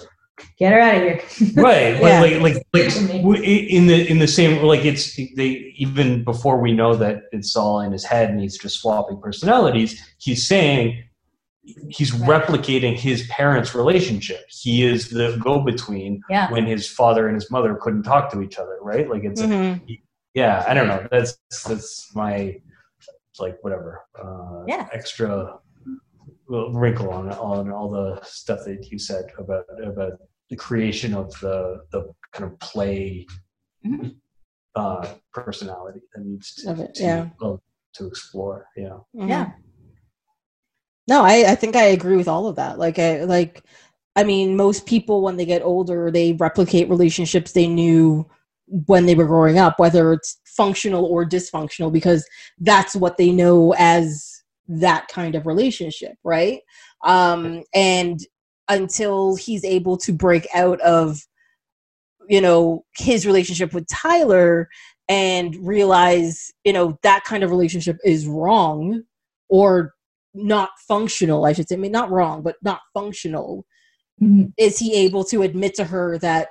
Get 0.56 0.72
her 0.72 0.78
out 0.80 0.94
of 0.96 1.02
here. 1.02 1.20
right? 1.62 2.00
Yeah. 2.00 2.20
Like 2.20 2.40
like 2.40 2.66
like, 2.72 2.94
in 3.42 3.86
the 3.88 4.06
in 4.08 4.18
the 4.20 4.28
same 4.28 4.62
like 4.64 4.84
it's 4.84 5.16
they 5.36 5.74
even 5.76 6.22
before 6.24 6.60
we 6.60 6.72
know 6.72 6.94
that 6.94 7.22
it's 7.32 7.56
all 7.56 7.80
in 7.80 7.90
his 7.92 8.04
head 8.04 8.30
and 8.30 8.40
he's 8.40 8.56
just 8.56 8.80
swapping 8.80 9.20
personalities. 9.20 10.00
He's 10.18 10.46
saying 10.46 11.02
he's 11.90 12.12
Right. 12.14 12.40
replicating 12.42 12.96
his 12.96 13.26
parents' 13.26 13.74
relationship. 13.74 14.40
He 14.48 14.84
is 14.84 15.10
the 15.10 15.36
go-between 15.42 16.22
Yeah. 16.30 16.50
when 16.52 16.64
his 16.66 16.88
father 16.88 17.26
and 17.28 17.34
his 17.34 17.50
mother 17.50 17.74
couldn't 17.82 18.04
talk 18.04 18.30
to 18.32 18.40
each 18.40 18.58
other, 18.58 18.78
right? 18.80 19.10
Like 19.10 19.24
it's 19.24 19.42
Mhm. 19.42 19.80
yeah, 20.34 20.64
I 20.68 20.72
don't 20.72 20.86
know. 20.86 21.04
That's 21.10 21.36
that's 21.66 22.14
my 22.14 22.56
like 23.40 23.56
whatever 23.62 24.02
uh, 24.22 24.62
Yeah. 24.68 24.88
extra 24.92 25.58
wrinkle 26.48 27.10
on 27.10 27.30
on 27.32 27.70
all 27.70 27.90
the 27.90 28.20
stuff 28.24 28.60
that 28.64 28.90
you 28.90 28.98
said 28.98 29.26
about 29.38 29.64
about 29.84 30.12
the 30.50 30.56
creation 30.56 31.14
of 31.14 31.30
the 31.40 31.80
the 31.92 32.12
kind 32.32 32.50
of 32.50 32.58
play 32.58 33.26
Mhm. 33.86 34.16
uh, 34.74 35.06
personality 35.32 36.00
that 36.14 36.24
needs 36.24 36.54
to, 36.54 36.70
it, 36.72 36.94
to, 36.96 37.02
yeah. 37.02 37.28
well, 37.40 37.62
to 37.94 38.06
explore. 38.06 38.66
Yeah, 38.76 38.98
Mhm. 39.14 39.28
Yeah. 39.28 39.52
No, 41.06 41.22
I, 41.22 41.52
I 41.52 41.54
think 41.54 41.74
I 41.74 41.84
agree 41.84 42.16
with 42.16 42.28
all 42.28 42.46
of 42.46 42.56
that. 42.56 42.78
Like 42.78 42.98
I 42.98 43.24
like 43.24 43.62
I 44.16 44.24
mean, 44.24 44.56
most 44.56 44.86
people 44.86 45.22
when 45.22 45.36
they 45.36 45.46
get 45.46 45.62
older, 45.62 46.10
they 46.10 46.32
replicate 46.32 46.88
relationships 46.88 47.52
they 47.52 47.68
knew 47.68 48.28
when 48.86 49.06
they 49.06 49.14
were 49.14 49.26
growing 49.26 49.58
up, 49.58 49.78
whether 49.78 50.12
it's 50.12 50.38
functional 50.44 51.04
or 51.04 51.24
dysfunctional, 51.24 51.92
because 51.92 52.26
that's 52.58 52.94
what 52.96 53.16
they 53.16 53.30
know 53.30 53.74
as 53.78 54.37
that 54.68 55.08
kind 55.08 55.34
of 55.34 55.46
relationship, 55.46 56.14
right? 56.24 56.60
Um, 57.04 57.62
and 57.74 58.20
until 58.68 59.36
he's 59.36 59.64
able 59.64 59.96
to 59.96 60.12
break 60.12 60.46
out 60.54 60.80
of, 60.82 61.20
you 62.28 62.40
know, 62.40 62.84
his 62.96 63.26
relationship 63.26 63.72
with 63.72 63.88
Tyler 63.88 64.68
and 65.08 65.56
realize, 65.66 66.52
you 66.64 66.72
know, 66.72 66.98
that 67.02 67.24
kind 67.24 67.42
of 67.42 67.50
relationship 67.50 67.96
is 68.04 68.26
wrong 68.26 69.02
or 69.48 69.94
not 70.34 70.70
functional, 70.86 71.46
I 71.46 71.54
should 71.54 71.68
say. 71.68 71.76
I 71.76 71.78
mean, 71.78 71.92
not 71.92 72.10
wrong, 72.10 72.42
but 72.42 72.56
not 72.62 72.80
functional. 72.92 73.64
Mhm. 74.22 74.52
Is 74.58 74.78
he 74.78 74.94
able 74.94 75.24
to 75.24 75.42
admit 75.42 75.74
to 75.76 75.84
her 75.84 76.18
that, 76.18 76.48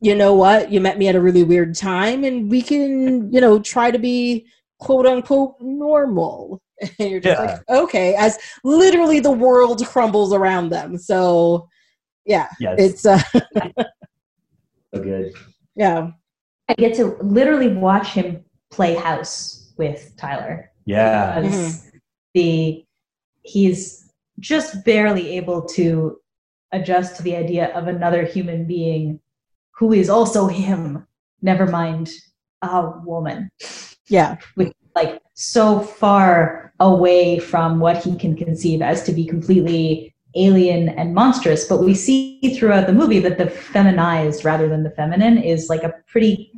you 0.00 0.14
know 0.14 0.34
what, 0.34 0.72
you 0.72 0.80
met 0.80 0.98
me 0.98 1.08
at 1.08 1.14
a 1.14 1.20
really 1.20 1.44
weird 1.44 1.76
time 1.76 2.24
and 2.24 2.50
we 2.50 2.60
can, 2.60 3.32
you 3.32 3.40
know, 3.40 3.60
try 3.60 3.90
to 3.90 3.98
be 3.98 4.46
quote 4.80 5.06
unquote 5.06 5.54
normal? 5.60 6.60
And 6.80 6.92
you're 7.10 7.20
just 7.20 7.40
Yeah. 7.40 7.46
like, 7.46 7.68
okay, 7.68 8.14
as 8.14 8.38
literally 8.64 9.20
the 9.20 9.30
world 9.30 9.84
crumbles 9.86 10.32
around 10.32 10.70
them. 10.70 10.98
So, 10.98 11.68
yeah, 12.24 12.48
yeah, 12.60 12.74
it's, 12.78 13.06
uh, 13.06 13.18
so 14.94 15.02
good. 15.02 15.32
yeah. 15.74 16.10
I 16.68 16.74
get 16.74 16.94
to 16.96 17.16
literally 17.20 17.68
watch 17.68 18.08
him 18.08 18.44
play 18.70 18.94
house 18.96 19.72
with 19.78 20.12
Tyler. 20.16 20.70
Yeah, 20.84 21.40
because 21.40 21.90
the 22.34 22.84
he's 23.42 24.12
just 24.40 24.84
barely 24.84 25.36
able 25.36 25.62
to 25.62 26.18
adjust 26.72 27.16
to 27.16 27.22
the 27.22 27.36
idea 27.36 27.72
of 27.74 27.86
another 27.86 28.24
human 28.24 28.66
being 28.66 29.20
who 29.72 29.92
is 29.92 30.08
also 30.10 30.46
him 30.46 31.06
never 31.42 31.66
mind 31.66 32.10
a 32.62 32.92
woman 33.04 33.48
Yeah. 34.08 34.36
like 34.94 35.20
so 35.34 35.80
far 35.80 36.65
away 36.80 37.38
from 37.38 37.80
what 37.80 38.02
he 38.02 38.16
can 38.16 38.36
conceive 38.36 38.82
as 38.82 39.02
to 39.04 39.12
be 39.12 39.24
completely 39.26 40.14
alien 40.34 40.90
and 40.90 41.14
monstrous. 41.14 41.66
But 41.66 41.82
we 41.82 41.94
see 41.94 42.56
throughout 42.58 42.86
the 42.86 42.92
movie 42.92 43.20
that 43.20 43.38
the 43.38 43.48
feminized 43.48 44.44
rather 44.44 44.68
than 44.68 44.82
the 44.82 44.90
feminine 44.90 45.38
is 45.38 45.68
like 45.68 45.82
a 45.82 45.94
pretty 46.06 46.52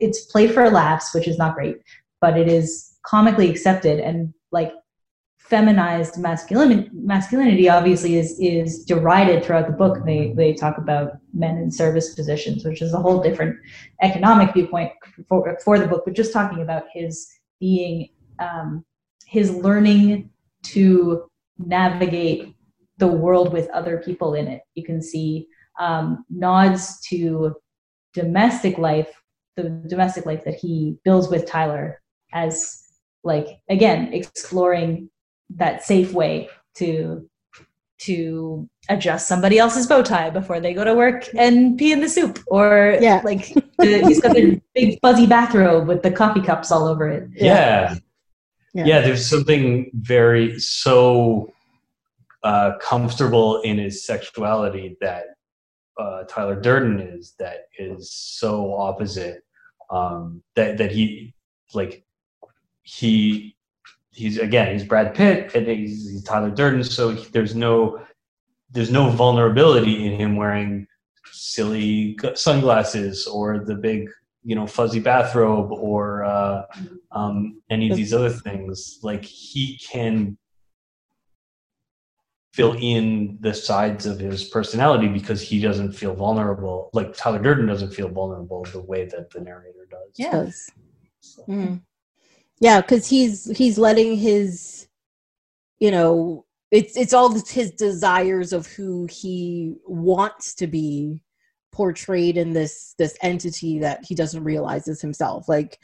it's 0.00 0.26
played 0.26 0.52
for 0.52 0.68
laughs 0.70 1.14
which 1.14 1.28
is 1.28 1.38
not 1.38 1.54
great 1.54 1.76
but 2.20 2.38
it 2.38 2.48
is 2.48 2.96
comically 3.04 3.50
accepted. 3.50 4.00
And 4.00 4.32
like 4.50 4.72
feminized 5.38 6.18
masculinity 6.18 6.88
masculinity 6.94 7.68
obviously 7.68 8.16
is 8.16 8.38
is 8.40 8.84
derided 8.84 9.44
throughout 9.44 9.66
the 9.66 9.72
book. 9.72 10.04
They 10.04 10.32
they 10.36 10.54
talk 10.54 10.78
about 10.78 11.18
men 11.32 11.58
in 11.58 11.70
service 11.70 12.14
positions 12.14 12.64
which 12.64 12.80
is 12.80 12.94
a 12.94 12.98
whole 12.98 13.22
different 13.22 13.56
economic 14.00 14.54
viewpoint 14.54 14.92
for, 15.28 15.58
for 15.64 15.78
the 15.78 15.86
book 15.86 16.04
but 16.04 16.14
just 16.14 16.32
talking 16.32 16.62
about 16.62 16.84
his 16.92 17.28
being 17.60 18.08
um, 18.38 18.84
his 19.34 19.50
learning 19.50 20.30
to 20.62 21.24
navigate 21.58 22.54
the 22.98 23.06
world 23.24 23.52
with 23.52 23.68
other 23.70 23.96
people 24.06 24.34
in 24.34 24.46
it 24.46 24.62
you 24.76 24.84
can 24.84 25.02
see 25.02 25.46
um, 25.80 26.24
nods 26.30 27.00
to 27.00 27.54
domestic 28.12 28.78
life 28.78 29.10
the 29.56 29.64
domestic 29.88 30.24
life 30.24 30.42
that 30.44 30.54
he 30.54 30.96
builds 31.04 31.28
with 31.28 31.46
tyler 31.46 32.00
as 32.32 32.54
like 33.24 33.48
again 33.68 34.12
exploring 34.12 35.10
that 35.50 35.82
safe 35.82 36.12
way 36.12 36.48
to 36.76 37.28
to 37.98 38.68
adjust 38.88 39.26
somebody 39.28 39.58
else's 39.58 39.86
bow 39.86 40.02
tie 40.02 40.30
before 40.30 40.60
they 40.60 40.74
go 40.74 40.84
to 40.84 40.94
work 40.94 41.26
and 41.36 41.78
pee 41.78 41.92
in 41.92 42.00
the 42.00 42.08
soup 42.08 42.38
or 42.48 42.98
Yeah. 43.00 43.20
like 43.24 43.44
the, 43.78 44.02
he's 44.06 44.20
got 44.20 44.34
the 44.34 44.60
big 44.74 44.98
fuzzy 45.00 45.26
bathrobe 45.26 45.86
with 45.88 46.02
the 46.02 46.10
coffee 46.10 46.42
cups 46.42 46.70
all 46.70 46.86
over 46.86 47.08
it 47.08 47.28
yeah. 47.34 47.44
Yeah. 47.54 47.94
Yeah. 48.74 49.00
There's 49.00 49.26
something 49.26 49.90
very 49.94 50.58
so 50.58 51.52
uh, 52.42 52.76
comfortable 52.80 53.60
in 53.62 53.78
his 53.78 54.04
sexuality 54.04 54.96
that 55.00 55.24
uh, 55.98 56.24
tyler 56.28 56.60
durden 56.60 57.00
is 57.00 57.34
that 57.38 57.68
is 57.78 58.12
so 58.12 58.74
opposite 58.74 59.44
um, 59.90 60.42
that 60.56 60.76
that 60.76 60.90
he 60.90 61.32
like 61.72 62.04
he 62.82 63.56
he's 64.10 64.38
again 64.38 64.72
he's 64.72 64.84
brad 64.84 65.14
pitt 65.14 65.54
and 65.54 65.66
he's, 65.66 66.10
he's 66.10 66.22
tyler 66.24 66.50
durden 66.50 66.84
so 66.84 67.10
he- 67.10 67.28
there's 67.30 67.54
no 67.54 67.98
there's 68.70 68.90
no 68.90 69.08
vulnerability 69.08 70.04
in 70.06 70.18
him 70.18 70.36
wearing 70.36 70.86
silly 71.30 72.18
sunglasses 72.34 73.26
or 73.26 73.58
the 73.64 73.74
big 73.74 74.08
you 74.44 74.54
know 74.54 74.66
fuzzy 74.66 75.00
bathrobe 75.00 75.72
or 75.72 76.24
uh, 76.24 76.62
um, 77.10 77.60
any 77.70 77.90
of 77.90 77.96
these 77.96 78.12
other 78.12 78.30
things 78.30 79.00
like 79.02 79.24
he 79.24 79.78
can 79.78 80.36
fill 82.52 82.76
in 82.78 83.36
the 83.40 83.52
sides 83.52 84.06
of 84.06 84.20
his 84.20 84.44
personality 84.44 85.08
because 85.08 85.42
he 85.42 85.60
doesn't 85.60 85.90
feel 85.90 86.14
vulnerable. 86.14 86.88
Like 86.92 87.16
Tyler 87.16 87.40
Durden 87.40 87.66
doesn't 87.66 87.92
feel 87.92 88.08
vulnerable 88.08 88.64
the 88.70 88.80
way 88.80 89.06
that 89.06 89.30
the 89.30 89.40
narrator 89.40 89.88
does. 89.90 90.12
Yeah. 90.14 90.30
Does. 90.30 90.70
Mm. 91.48 91.82
Yeah, 92.60 92.80
because 92.80 93.08
he's 93.08 93.50
he's 93.56 93.76
letting 93.76 94.16
his, 94.16 94.86
you 95.80 95.90
know, 95.90 96.46
it's 96.70 96.96
it's 96.96 97.12
all 97.12 97.34
his 97.34 97.72
desires 97.72 98.52
of 98.52 98.68
who 98.68 99.08
he 99.10 99.74
wants 99.84 100.54
to 100.54 100.68
be 100.68 101.23
portrayed 101.74 102.36
in 102.36 102.52
this 102.52 102.94
this 102.98 103.16
entity 103.20 103.80
that 103.80 104.04
he 104.04 104.14
doesn't 104.14 104.44
realize 104.44 104.86
is 104.86 105.00
himself. 105.00 105.48
Like 105.48 105.80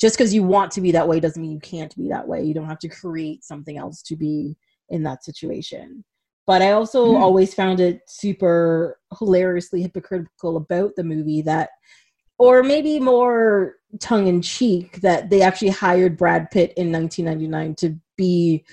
just 0.00 0.16
because 0.16 0.32
you 0.32 0.44
want 0.44 0.70
to 0.72 0.80
be 0.80 0.92
that 0.92 1.06
way 1.08 1.18
doesn't 1.18 1.42
mean 1.42 1.50
you 1.50 1.60
can't 1.60 1.94
be 1.96 2.08
that 2.08 2.26
way. 2.26 2.42
You 2.44 2.54
don't 2.54 2.68
have 2.68 2.78
to 2.78 2.88
create 2.88 3.44
something 3.44 3.76
else 3.76 4.02
to 4.02 4.16
be 4.16 4.56
in 4.88 5.02
that 5.02 5.24
situation. 5.24 6.04
But 6.46 6.62
I 6.62 6.72
also 6.72 7.06
Mm. 7.06 7.20
always 7.20 7.54
found 7.54 7.80
it 7.80 8.02
super 8.06 8.98
hilariously 9.18 9.82
hypocritical 9.82 10.56
about 10.56 10.94
the 10.96 11.04
movie 11.04 11.42
that, 11.42 11.70
or 12.38 12.62
maybe 12.62 13.00
more 13.00 13.76
tongue 13.98 14.28
in 14.28 14.42
cheek, 14.42 15.00
that 15.00 15.28
they 15.28 15.42
actually 15.42 15.70
hired 15.70 16.16
Brad 16.16 16.50
Pitt 16.50 16.72
in 16.76 16.92
1999 16.92 17.74
to 17.76 17.96
be 18.16 18.64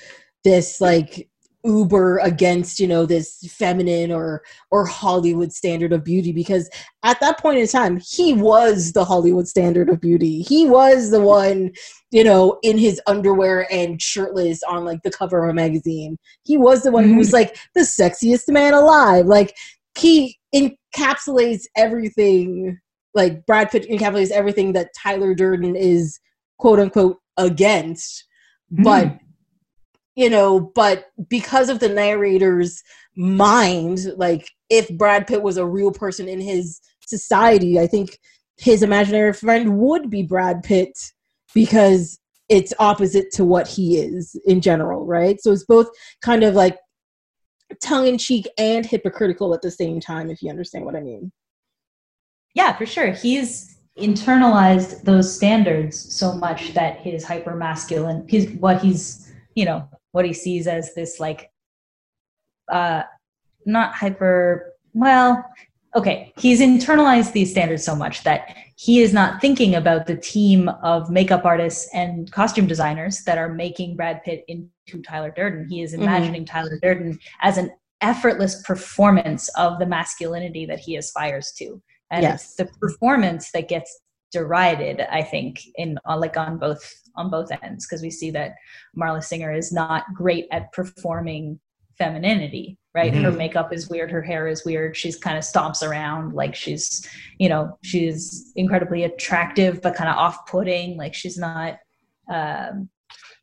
this 0.43 0.79
like 0.79 1.29
uber 1.65 2.19
against 2.19 2.79
you 2.79 2.87
know 2.87 3.05
this 3.05 3.37
feminine 3.49 4.13
or 4.13 4.41
or 4.71 4.85
hollywood 4.85 5.51
standard 5.51 5.91
of 5.91 6.05
beauty 6.05 6.31
because 6.31 6.69
at 7.03 7.19
that 7.19 7.37
point 7.37 7.59
in 7.59 7.67
time 7.67 7.99
he 7.99 8.31
was 8.31 8.93
the 8.93 9.03
hollywood 9.03 9.47
standard 9.47 9.89
of 9.89 9.99
beauty. 9.99 10.41
He 10.41 10.67
was 10.67 11.11
the 11.11 11.21
one 11.21 11.71
you 12.11 12.23
know 12.23 12.59
in 12.63 12.77
his 12.77 13.01
underwear 13.07 13.67
and 13.71 14.01
shirtless 14.01 14.63
on 14.63 14.85
like 14.85 15.01
the 15.03 15.11
cover 15.11 15.43
of 15.43 15.49
a 15.49 15.53
magazine. 15.53 16.17
He 16.43 16.57
was 16.57 16.83
the 16.83 16.91
one 16.91 17.03
who 17.03 17.15
was 17.15 17.27
mm-hmm. 17.27 17.35
like 17.35 17.57
the 17.75 17.81
sexiest 17.81 18.51
man 18.51 18.73
alive. 18.73 19.25
Like 19.25 19.55
he 19.97 20.37
encapsulates 20.55 21.63
everything 21.75 22.79
like 23.13 23.45
brad 23.45 23.69
pitt 23.71 23.89
encapsulates 23.89 24.31
everything 24.31 24.73
that 24.73 24.89
tyler 24.97 25.33
durden 25.33 25.75
is 25.75 26.19
quote 26.57 26.79
unquote 26.79 27.17
against. 27.37 28.25
But 28.71 29.07
mm-hmm. 29.07 29.25
You 30.19 30.29
know 30.29 30.59
but 30.59 31.05
because 31.29 31.69
of 31.69 31.79
the 31.79 31.87
narrator's 31.87 32.83
mind 33.15 33.99
like 34.17 34.49
if 34.69 34.89
brad 34.97 35.25
pitt 35.25 35.41
was 35.41 35.57
a 35.57 35.65
real 35.65 35.91
person 35.91 36.27
in 36.27 36.41
his 36.41 36.81
society 37.01 37.79
i 37.79 37.87
think 37.87 38.19
his 38.57 38.83
imaginary 38.83 39.33
friend 39.33 39.77
would 39.77 40.09
be 40.09 40.21
brad 40.21 40.61
pitt 40.61 40.91
because 41.53 42.19
it's 42.49 42.73
opposite 42.79 43.31
to 43.31 43.45
what 43.45 43.67
he 43.67 43.97
is 43.97 44.39
in 44.45 44.59
general 44.59 45.05
right 45.05 45.41
so 45.41 45.51
it's 45.51 45.65
both 45.65 45.87
kind 46.21 46.43
of 46.43 46.53
like 46.53 46.77
tongue-in-cheek 47.81 48.47
and 48.57 48.85
hypocritical 48.85 49.53
at 49.53 49.61
the 49.61 49.71
same 49.71 49.99
time 49.99 50.29
if 50.29 50.41
you 50.41 50.49
understand 50.49 50.83
what 50.83 50.95
i 50.95 50.99
mean 50.99 51.31
yeah, 52.55 52.75
for 52.75 52.85
sure. 52.85 53.11
He's 53.11 53.77
internalized 53.97 55.03
those 55.03 55.33
standards 55.33 56.13
so 56.13 56.33
much 56.33 56.73
that 56.73 56.99
his 56.99 57.23
hyper 57.23 57.55
masculine, 57.55 58.27
his 58.27 58.49
what 58.59 58.81
he's, 58.81 59.31
you 59.55 59.65
know, 59.65 59.87
what 60.11 60.25
he 60.25 60.33
sees 60.33 60.67
as 60.67 60.93
this 60.95 61.19
like, 61.19 61.51
uh, 62.71 63.03
not 63.65 63.93
hyper. 63.93 64.73
Well, 64.93 65.43
okay, 65.95 66.33
he's 66.37 66.61
internalized 66.61 67.33
these 67.33 67.51
standards 67.51 67.83
so 67.83 67.95
much 67.95 68.23
that 68.23 68.55
he 68.75 69.01
is 69.01 69.13
not 69.13 69.41
thinking 69.41 69.75
about 69.75 70.07
the 70.07 70.15
team 70.15 70.69
of 70.83 71.09
makeup 71.09 71.45
artists 71.45 71.89
and 71.93 72.31
costume 72.31 72.67
designers 72.67 73.23
that 73.23 73.37
are 73.37 73.53
making 73.53 73.95
Brad 73.95 74.23
Pitt 74.23 74.45
into 74.47 75.01
Tyler 75.03 75.33
Durden. 75.35 75.67
He 75.69 75.81
is 75.81 75.93
imagining 75.93 76.45
Tyler 76.45 76.79
Durden 76.81 77.19
as 77.41 77.57
an 77.57 77.71
effortless 78.01 78.61
performance 78.63 79.49
of 79.49 79.77
the 79.79 79.85
masculinity 79.85 80.65
that 80.65 80.79
he 80.79 80.95
aspires 80.95 81.51
to 81.57 81.81
and 82.11 82.23
Yes. 82.23 82.43
it's 82.43 82.55
the 82.55 82.65
performance 82.79 83.51
that 83.51 83.67
gets 83.67 83.99
derided 84.31 85.01
i 85.11 85.21
think 85.21 85.61
in 85.75 85.97
on 86.05 86.19
like 86.19 86.37
on 86.37 86.57
both 86.57 86.83
on 87.15 87.29
both 87.29 87.49
ends 87.63 87.85
because 87.85 88.01
we 88.01 88.11
see 88.11 88.29
that 88.31 88.53
marla 88.97 89.23
singer 89.23 89.51
is 89.51 89.71
not 89.71 90.03
great 90.13 90.47
at 90.51 90.71
performing 90.71 91.59
femininity 91.97 92.77
right 92.95 93.13
her 93.13 93.31
Mhm. 93.31 93.37
makeup 93.37 93.73
is 93.73 93.89
weird 93.89 94.11
her 94.11 94.21
hair 94.21 94.47
is 94.47 94.63
weird 94.65 94.95
she's 94.95 95.17
kind 95.17 95.37
of 95.37 95.43
stomps 95.43 95.81
around 95.87 96.33
like 96.33 96.55
she's 96.55 97.05
you 97.39 97.49
know 97.49 97.77
she's 97.83 98.51
incredibly 98.55 99.03
attractive 99.03 99.81
but 99.81 99.95
kind 99.95 100.09
of 100.09 100.15
off-putting 100.15 100.95
like 100.97 101.13
she's 101.13 101.37
not 101.37 101.77
um 102.31 102.89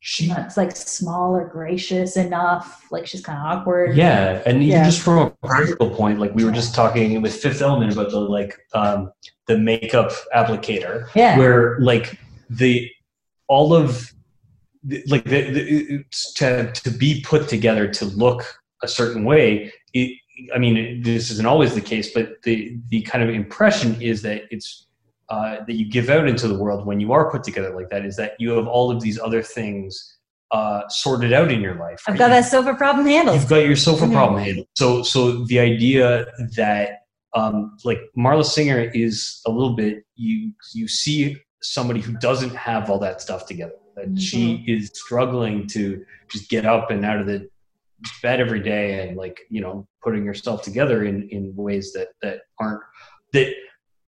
She 0.01 0.29
not 0.29 0.57
like 0.57 0.75
small 0.77 1.35
or 1.35 1.49
gracious 1.49 2.17
enough 2.17 2.87
like 2.93 3.07
she's 3.07 3.23
kind 3.23 3.39
of 3.39 3.45
awkward 3.45 3.97
Yeah, 3.97 4.41
and 4.47 4.63
even 4.63 4.79
Yeah. 4.79 4.85
just 4.85 5.01
from 5.01 5.19
a 5.19 5.31
practical 5.47 5.91
point, 5.91 6.21
like 6.21 6.33
we 6.35 6.45
were 6.45 6.53
just 6.53 6.75
talking 6.75 7.21
with 7.23 7.35
Fifth 7.35 7.61
Element 7.61 7.93
about 7.93 8.11
the 8.11 8.21
like 8.21 8.57
um, 8.73 9.11
the 9.47 9.57
makeup 9.59 10.11
applicator, 10.35 11.07
yeah 11.15 11.39
where 11.39 11.79
like 11.81 12.19
the 12.51 12.91
all 13.49 13.75
of 13.75 14.13
the, 14.83 15.03
like 15.09 15.25
the, 15.25 15.51
the 15.51 16.05
to 16.37 16.73
to 16.73 16.91
be 16.91 17.23
put 17.23 17.49
together 17.49 17.89
to 17.89 18.05
look 18.07 18.43
a 18.83 18.89
certain 18.89 19.25
way. 19.25 19.73
It, 19.95 20.19
I 20.55 20.59
mean, 20.59 21.03
this 21.03 21.31
isn't 21.31 21.47
always 21.47 21.75
the 21.75 21.81
case, 21.81 22.13
but 22.13 22.43
the 22.43 22.79
the 22.91 23.03
kind 23.03 23.23
of 23.25 23.31
impression 23.35 24.01
is 24.03 24.23
that 24.23 24.43
it's 24.51 24.87
uh, 25.29 25.65
that 25.67 25.73
you 25.75 25.89
give 25.91 26.09
out 26.11 26.29
into 26.29 26.47
the 26.47 26.55
world 26.59 26.87
when 26.87 27.01
you 27.01 27.13
are 27.13 27.31
put 27.31 27.43
together 27.43 27.75
like 27.75 27.89
that 27.91 28.05
is 28.05 28.17
that 28.17 28.33
you 28.39 28.51
have 28.53 28.67
all 28.69 28.91
of 28.91 29.01
these 29.01 29.19
other 29.19 29.43
things 29.43 30.19
uh, 30.53 30.83
sorted 30.89 31.33
out 31.33 31.51
in 31.51 31.61
your 31.61 31.75
life. 31.75 32.01
i've 32.07 32.13
right? 32.13 32.19
got 32.21 32.29
that 32.29 32.45
sofa 32.45 32.75
problem 32.75 33.05
handled 33.07 33.37
You've 33.41 33.49
got 33.49 33.65
your 33.67 33.75
sofa 33.75 34.05
Mhm. 34.05 34.13
problem 34.13 34.41
handled. 34.45 34.69
So, 34.77 35.03
so 35.03 35.45
the 35.47 35.59
idea 35.59 36.27
that 36.57 37.06
um, 37.35 37.77
like 37.85 37.99
Marla 38.17 38.45
Singer 38.45 38.91
is 38.95 39.41
a 39.47 39.51
little 39.51 39.75
bit 39.75 40.05
you 40.15 40.53
you 40.75 40.89
see 40.89 41.37
somebody 41.63 42.01
who 42.01 42.13
doesn't 42.19 42.55
have 42.55 42.91
all 42.91 42.99
that 43.01 43.21
stuff 43.21 43.47
together. 43.47 43.75
That 43.97 44.21
she 44.21 44.63
is 44.67 44.91
struggling 44.95 45.67
to 45.69 46.05
just 46.31 46.51
get 46.51 46.67
up 46.67 46.91
and 46.91 47.05
out 47.05 47.19
of 47.19 47.27
the 47.27 47.49
bed 48.23 48.41
every 48.41 48.61
day 48.61 49.09
and 49.09 49.17
like 49.17 49.41
you 49.49 49.61
know 49.63 49.89
putting 50.03 50.27
herself 50.27 50.63
together 50.63 51.05
in 51.05 51.29
in 51.31 51.55
ways 51.57 51.93
that 51.95 52.09
that 52.21 52.41
aren't 52.61 52.83
that 53.33 53.55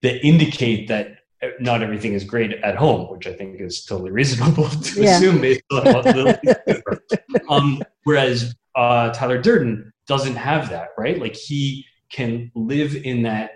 that 0.01 0.25
indicate 0.25 0.87
that 0.89 1.19
not 1.59 1.81
everything 1.81 2.13
is 2.13 2.23
great 2.23 2.51
at 2.63 2.75
home, 2.75 3.09
which 3.09 3.25
I 3.25 3.33
think 3.33 3.61
is 3.61 3.85
totally 3.85 4.11
reasonable 4.11 4.67
to 4.69 5.01
Yeah. 5.01 5.15
assume 5.17 5.39
based 5.41 5.63
on 5.71 5.93
what 5.93 6.99
um, 7.49 7.81
whereas 8.03 8.55
uh, 8.75 9.11
Tyler 9.11 9.41
Durden 9.41 9.91
doesn't 10.07 10.35
have 10.35 10.69
that, 10.69 10.89
right? 10.97 11.19
Like 11.19 11.35
he 11.35 11.85
can 12.11 12.51
live 12.55 12.95
in 12.95 13.23
that 13.23 13.51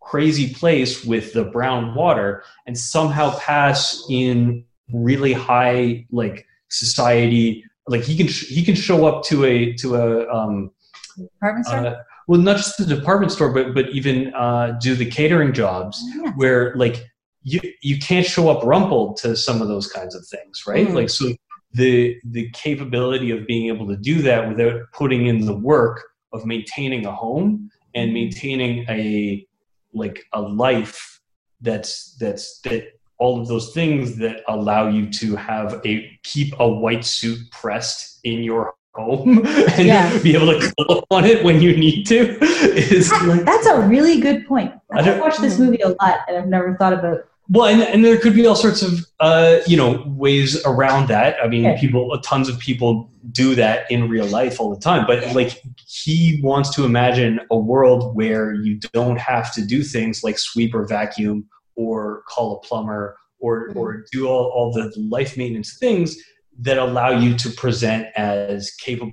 crazy 0.00 0.52
place 0.54 1.04
with 1.04 1.32
the 1.32 1.44
brown 1.44 1.94
water 1.94 2.42
and 2.66 2.76
somehow 2.76 3.38
pass 3.38 4.04
in 4.10 4.64
really 4.92 5.32
high 5.32 6.06
like 6.10 6.46
society. 6.68 7.64
Like 7.86 8.02
he 8.02 8.16
can 8.16 8.26
sh- 8.28 8.46
he 8.48 8.64
can 8.64 8.74
show 8.74 9.06
up 9.06 9.24
to 9.24 9.44
a 9.44 9.72
to 9.74 9.96
a 9.96 10.28
um, 10.34 10.70
department 11.16 11.66
store 11.66 11.86
uh, 11.86 11.94
well 12.28 12.40
not 12.40 12.56
just 12.56 12.78
the 12.78 12.86
department 12.86 13.32
store 13.32 13.52
but 13.52 13.74
but 13.74 13.88
even 13.90 14.32
uh, 14.34 14.78
do 14.80 14.94
the 14.94 15.06
catering 15.10 15.52
jobs 15.52 16.02
Yeah. 16.16 16.30
where 16.36 16.74
like 16.76 17.04
you 17.42 17.60
you 17.82 17.98
can't 17.98 18.26
show 18.26 18.48
up 18.48 18.64
rumpled 18.64 19.16
to 19.18 19.36
some 19.36 19.60
of 19.60 19.68
those 19.68 19.90
kinds 19.90 20.14
of 20.14 20.24
things 20.26 20.62
right 20.66 20.86
Mhm. 20.86 20.94
like 20.94 21.10
so 21.10 21.32
the 21.72 22.16
the 22.24 22.50
capability 22.50 23.30
of 23.32 23.46
being 23.46 23.66
able 23.68 23.86
to 23.88 23.96
do 23.96 24.22
that 24.22 24.48
without 24.48 24.80
putting 24.92 25.26
in 25.26 25.46
the 25.46 25.56
work 25.56 26.04
of 26.32 26.46
maintaining 26.46 27.06
a 27.06 27.12
home 27.12 27.70
and 27.94 28.08
mm-hmm. 28.08 28.14
maintaining 28.14 28.84
a 28.88 29.46
like 29.92 30.24
a 30.32 30.40
life 30.40 31.20
that's 31.60 32.16
that's 32.16 32.60
that 32.60 32.92
all 33.18 33.40
of 33.40 33.48
those 33.48 33.72
things 33.74 34.16
that 34.16 34.42
allow 34.48 34.88
you 34.88 35.10
to 35.10 35.36
have 35.36 35.80
a 35.84 36.18
keep 36.22 36.54
a 36.58 36.68
white 36.68 37.04
suit 37.04 37.38
pressed 37.50 38.20
in 38.24 38.42
your 38.42 38.74
home 38.94 39.46
and 39.46 39.86
Yeah. 39.86 40.18
be 40.22 40.34
able 40.34 40.58
to 40.58 40.72
call 40.74 40.98
up 40.98 41.04
on 41.10 41.24
it 41.24 41.44
when 41.44 41.60
you 41.60 41.76
need 41.76 42.04
to 42.06 42.38
is 42.74 43.10
ah, 43.12 43.24
like 43.26 43.44
That's 43.44 43.66
a 43.66 43.80
really 43.80 44.20
good 44.20 44.46
point. 44.46 44.72
I 44.92 45.00
I've 45.00 45.20
watched 45.20 45.40
this 45.40 45.54
mm-hmm. 45.54 45.64
movie 45.64 45.82
a 45.82 45.88
lot, 45.88 46.20
and 46.28 46.36
I've 46.36 46.48
never 46.48 46.76
thought 46.76 46.92
about. 46.92 47.26
Well, 47.52 47.66
and, 47.66 47.82
and 47.82 48.04
there 48.04 48.16
could 48.16 48.34
be 48.34 48.46
all 48.46 48.54
sorts 48.54 48.80
of 48.80 49.04
uh, 49.18 49.58
you 49.66 49.76
know 49.76 50.04
ways 50.06 50.64
around 50.64 51.08
that. 51.08 51.36
I 51.42 51.48
mean, 51.48 51.76
people, 51.78 52.16
tons 52.20 52.48
of 52.48 52.58
people 52.60 53.10
do 53.32 53.56
that 53.56 53.90
in 53.90 54.08
real 54.08 54.26
life 54.26 54.60
all 54.60 54.72
the 54.72 54.80
time. 54.80 55.04
But 55.04 55.34
like, 55.34 55.60
he 55.86 56.40
wants 56.44 56.72
to 56.76 56.84
imagine 56.84 57.40
a 57.50 57.58
world 57.58 58.14
where 58.14 58.54
you 58.54 58.78
don't 58.92 59.18
have 59.18 59.52
to 59.54 59.66
do 59.66 59.82
things 59.82 60.22
like 60.22 60.38
sweep 60.38 60.74
or 60.74 60.86
vacuum 60.86 61.48
or 61.74 62.22
call 62.28 62.56
a 62.56 62.60
plumber 62.60 63.16
or 63.40 63.72
or 63.74 64.04
do 64.12 64.28
all, 64.28 64.52
all 64.54 64.72
the 64.72 64.92
life 64.96 65.36
maintenance 65.36 65.76
things 65.76 66.16
that 66.60 66.78
allow 66.78 67.10
you 67.10 67.34
to 67.36 67.50
present 67.50 68.06
as 68.16 68.70
capable 68.76 69.12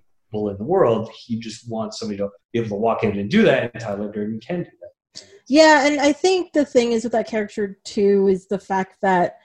in 0.50 0.58
the 0.58 0.64
world. 0.64 1.10
He 1.26 1.40
just 1.40 1.70
wants 1.70 2.00
somebody 2.00 2.18
to 2.18 2.30
be 2.54 2.60
able 2.60 2.70
to 2.70 2.76
walk 2.76 3.04
in 3.04 3.18
and 3.18 3.32
do 3.32 3.42
that, 3.44 3.72
and 3.74 3.82
Tyler 3.82 4.12
Durden 4.12 4.40
can 4.42 4.64
do. 4.64 4.70
Yeah, 5.48 5.88
and 5.88 6.00
I 6.00 6.12
think 6.12 6.54
the 6.54 6.66
thing 6.66 6.92
is 6.92 7.04
with 7.04 7.14
that 7.14 7.28
character 7.28 7.78
too 7.86 8.28
is 8.28 8.48
the 8.48 8.60
fact 8.60 8.98
that 9.02 9.38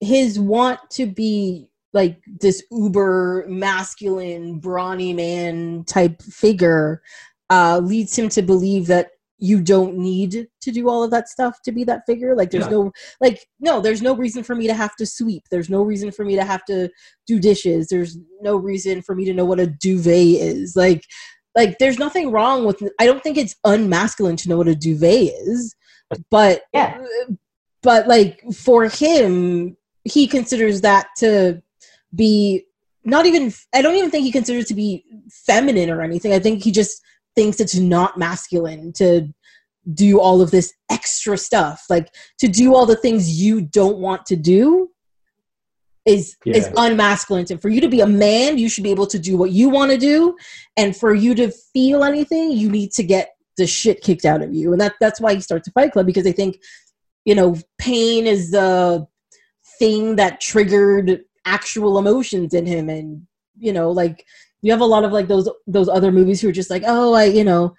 his 0.00 0.38
want 0.38 0.78
to 0.90 1.06
be 1.06 1.68
like 1.92 2.20
this 2.40 2.62
uber 2.70 3.44
masculine 3.48 4.60
brawny 4.60 5.12
man 5.12 5.84
type 5.84 6.22
figure 6.22 7.02
uh 7.50 7.80
leads 7.82 8.16
him 8.16 8.28
to 8.28 8.42
believe 8.42 8.86
that 8.86 9.08
you 9.38 9.60
don't 9.60 9.96
need 9.96 10.46
to 10.60 10.70
do 10.70 10.88
all 10.88 11.02
of 11.02 11.10
that 11.10 11.28
stuff 11.28 11.60
to 11.64 11.72
be 11.72 11.82
that 11.82 12.02
figure. 12.06 12.36
Like 12.36 12.50
there's 12.50 12.66
Yeah. 12.66 12.70
no 12.70 12.92
like 13.20 13.46
no 13.58 13.80
there's 13.80 14.02
no 14.02 14.14
reason 14.14 14.42
for 14.44 14.54
me 14.54 14.66
to 14.66 14.74
have 14.74 14.94
to 14.96 15.06
sweep. 15.06 15.44
There's 15.50 15.70
no 15.70 15.82
reason 15.82 16.12
for 16.12 16.24
me 16.24 16.36
to 16.36 16.44
have 16.44 16.64
to 16.66 16.90
do 17.26 17.40
dishes. 17.40 17.88
There's 17.88 18.18
no 18.42 18.56
reason 18.56 19.02
for 19.02 19.14
me 19.14 19.24
to 19.24 19.32
know 19.32 19.46
what 19.46 19.58
a 19.58 19.66
duvet 19.66 20.14
is. 20.40 20.76
Like 20.76 21.04
like 21.56 21.78
there's 21.78 21.98
nothing 21.98 22.30
wrong 22.30 22.64
with 22.64 22.82
i 22.98 23.06
don't 23.06 23.22
think 23.22 23.36
it's 23.36 23.56
unmasculine 23.64 24.36
to 24.36 24.48
know 24.48 24.56
what 24.56 24.68
a 24.68 24.74
duvet 24.74 25.32
is 25.46 25.74
but 26.30 26.62
Yeah. 26.72 27.02
but 27.82 28.06
like 28.08 28.42
for 28.52 28.86
him 28.86 29.76
he 30.04 30.26
considers 30.26 30.80
that 30.80 31.08
to 31.18 31.62
be 32.14 32.64
not 33.04 33.26
even 33.26 33.52
i 33.74 33.82
don't 33.82 33.96
even 33.96 34.10
think 34.10 34.24
he 34.24 34.32
considers 34.32 34.64
it 34.64 34.68
to 34.68 34.74
be 34.74 35.04
feminine 35.30 35.90
or 35.90 36.02
anything 36.02 36.32
i 36.32 36.38
think 36.38 36.62
he 36.62 36.70
just 36.70 37.00
thinks 37.34 37.60
it's 37.60 37.76
not 37.76 38.18
masculine 38.18 38.92
to 38.94 39.28
do 39.94 40.20
all 40.20 40.42
of 40.42 40.50
this 40.50 40.72
extra 40.90 41.38
stuff 41.38 41.84
like 41.88 42.12
to 42.38 42.48
do 42.48 42.74
all 42.74 42.86
the 42.86 42.96
things 42.96 43.40
you 43.40 43.60
don't 43.60 43.98
want 43.98 44.26
to 44.26 44.36
do 44.36 44.88
is 46.06 46.36
is 46.46 46.68
unmasculine. 46.68 47.50
And 47.50 47.60
for 47.60 47.68
you 47.68 47.80
to 47.80 47.88
be 47.88 48.00
a 48.00 48.06
man 48.06 48.58
you 48.58 48.68
should 48.68 48.84
be 48.84 48.90
able 48.90 49.06
to 49.06 49.18
do 49.18 49.36
what 49.36 49.50
you 49.50 49.68
want 49.68 49.90
to 49.90 49.98
do. 49.98 50.36
And 50.76 50.96
for 50.96 51.14
you 51.14 51.34
to 51.34 51.50
feel 51.50 52.04
anything 52.04 52.52
you 52.52 52.70
need 52.70 52.92
to 52.92 53.02
get 53.02 53.36
the 53.56 53.66
shit 53.66 54.02
kicked 54.02 54.24
out 54.24 54.42
of 54.42 54.54
you. 54.54 54.72
And 54.72 54.80
that 54.80 54.94
that's 55.00 55.20
why 55.20 55.34
he 55.34 55.40
starts 55.40 55.68
a 55.68 55.72
fight 55.72 55.92
club 55.92 56.06
because 56.06 56.26
i 56.26 56.32
think 56.32 56.58
you 57.24 57.34
know 57.34 57.56
pain 57.78 58.26
is 58.26 58.50
the 58.50 59.06
thing 59.78 60.16
that 60.16 60.40
triggered 60.40 61.20
actual 61.44 61.98
emotions 61.98 62.54
in 62.54 62.66
him. 62.66 62.88
And 62.88 63.26
you 63.58 63.72
know 63.72 63.90
like 63.90 64.24
you 64.62 64.72
have 64.72 64.80
a 64.80 64.86
lot 64.86 65.04
of 65.04 65.12
like 65.12 65.28
those 65.28 65.48
those 65.66 65.88
other 65.88 66.12
movies 66.12 66.40
who 66.40 66.48
are 66.48 66.52
just 66.52 66.70
like 66.70 66.82
oh 66.86 67.14
i 67.14 67.24
you 67.24 67.44
know 67.44 67.74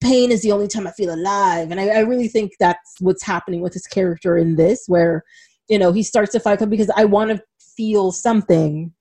pain 0.00 0.30
is 0.30 0.42
the 0.42 0.52
only 0.52 0.68
time 0.68 0.86
i 0.86 0.92
feel 0.92 1.12
alive. 1.12 1.72
And 1.72 1.80
i, 1.80 1.88
I 1.88 2.00
really 2.00 2.28
think 2.28 2.52
that's 2.60 3.00
what's 3.00 3.24
happening 3.24 3.60
with 3.62 3.72
his 3.72 3.86
character 3.86 4.36
in 4.36 4.54
this 4.54 4.84
where 4.86 5.24
you 5.68 5.78
know 5.78 5.92
he 5.92 6.02
starts 6.02 6.32
to 6.32 6.40
fight 6.40 6.58
club 6.58 6.70
because 6.70 6.90
i 6.96 7.04
want 7.04 7.30
to 7.30 7.42
feel 7.76 8.12
something 8.12 8.92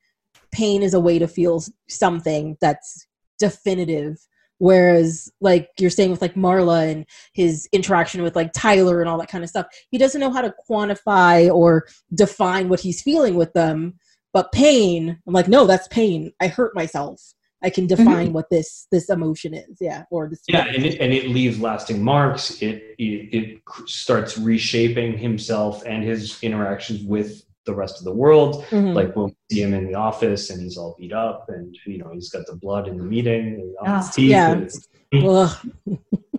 pain 0.53 0.83
is 0.83 0.93
a 0.93 0.99
way 0.99 1.19
to 1.19 1.27
feel 1.27 1.63
something 1.89 2.55
that's 2.61 3.07
definitive. 3.39 4.17
Whereas 4.59 5.29
like 5.41 5.69
you're 5.79 5.89
saying 5.89 6.11
with 6.11 6.21
like 6.21 6.35
marla 6.35 6.89
and 6.89 7.05
his 7.33 7.67
interaction 7.73 8.21
with 8.21 8.35
like 8.35 8.53
tyler 8.53 9.01
and 9.01 9.09
all 9.09 9.17
that 9.17 9.27
kind 9.27 9.43
of 9.43 9.49
stuff 9.49 9.65
he 9.89 9.97
doesn't 9.97 10.21
know 10.21 10.31
how 10.31 10.41
to 10.41 10.53
quantify 10.69 11.53
or 11.53 11.85
define 12.13 12.69
what 12.69 12.79
he's 12.79 13.01
feeling 13.01 13.35
with 13.35 13.51
them 13.53 13.95
but 14.31 14.53
pain 14.53 15.19
i'm 15.27 15.33
like 15.33 15.49
no 15.49 15.65
that's 15.65 15.87
pain. 15.89 16.31
I 16.39 16.47
hurt 16.47 16.75
myself. 16.75 17.19
I 17.61 17.69
can 17.69 17.87
mm-hmm. 17.87 18.03
define 18.03 18.33
what 18.33 18.49
this 18.49 18.87
this 18.91 19.09
emotion 19.09 19.53
is. 19.53 19.77
Yeah 19.81 20.03
or 20.11 20.29
this 20.29 20.41
Yeah, 20.47 20.67
and 20.67 20.85
it, 20.85 21.01
and 21.01 21.11
it 21.11 21.29
leaves 21.29 21.59
lasting 21.59 22.01
marks. 22.01 22.61
It, 22.61 22.95
it 22.97 23.33
it 23.33 23.61
starts 23.87 24.37
reshaping 24.37 25.17
himself 25.17 25.83
and 25.85 26.03
his 26.03 26.41
interactions 26.41 27.03
with 27.03 27.43
the 27.65 27.73
rest 27.73 27.99
of 27.99 28.03
the 28.05 28.11
world. 28.13 28.63
Mhm. 28.69 28.93
Like 28.93 29.15
when 29.15 29.25
we 29.27 29.35
see 29.51 29.61
him 29.61 29.73
in 29.73 29.87
the 29.87 29.95
office 29.95 30.49
and 30.49 30.61
he's 30.61 30.77
all 30.77 30.95
beat 30.99 31.13
up, 31.13 31.45
and 31.49 31.75
you 31.85 31.97
know 31.99 32.09
he's 32.13 32.29
got 32.29 32.45
the 32.47 32.55
blood 32.55 32.87
in 32.87 32.97
the 32.97 33.03
meeting 33.03 33.73
on 33.81 33.97
his 33.97 34.07
Ah, 34.07 34.11
teeth. 34.11 34.29
yeah. 34.29 35.53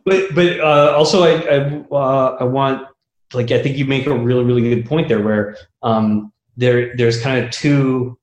but 0.05 0.35
but 0.35 0.61
uh, 0.61 0.95
also 0.97 1.23
I 1.23 1.33
I, 1.55 1.57
uh, 1.91 2.37
I 2.41 2.45
want 2.45 2.87
like 3.33 3.51
I 3.51 3.63
think 3.63 3.77
you 3.77 3.85
make 3.85 4.07
a 4.07 4.17
really 4.17 4.45
really 4.45 4.63
good 4.63 4.87
point 4.87 5.09
there 5.09 5.23
where 5.23 5.57
um, 5.83 6.33
there 6.57 6.95
there's 6.97 7.21
kind 7.21 7.45
of 7.45 7.51
two 7.51 8.19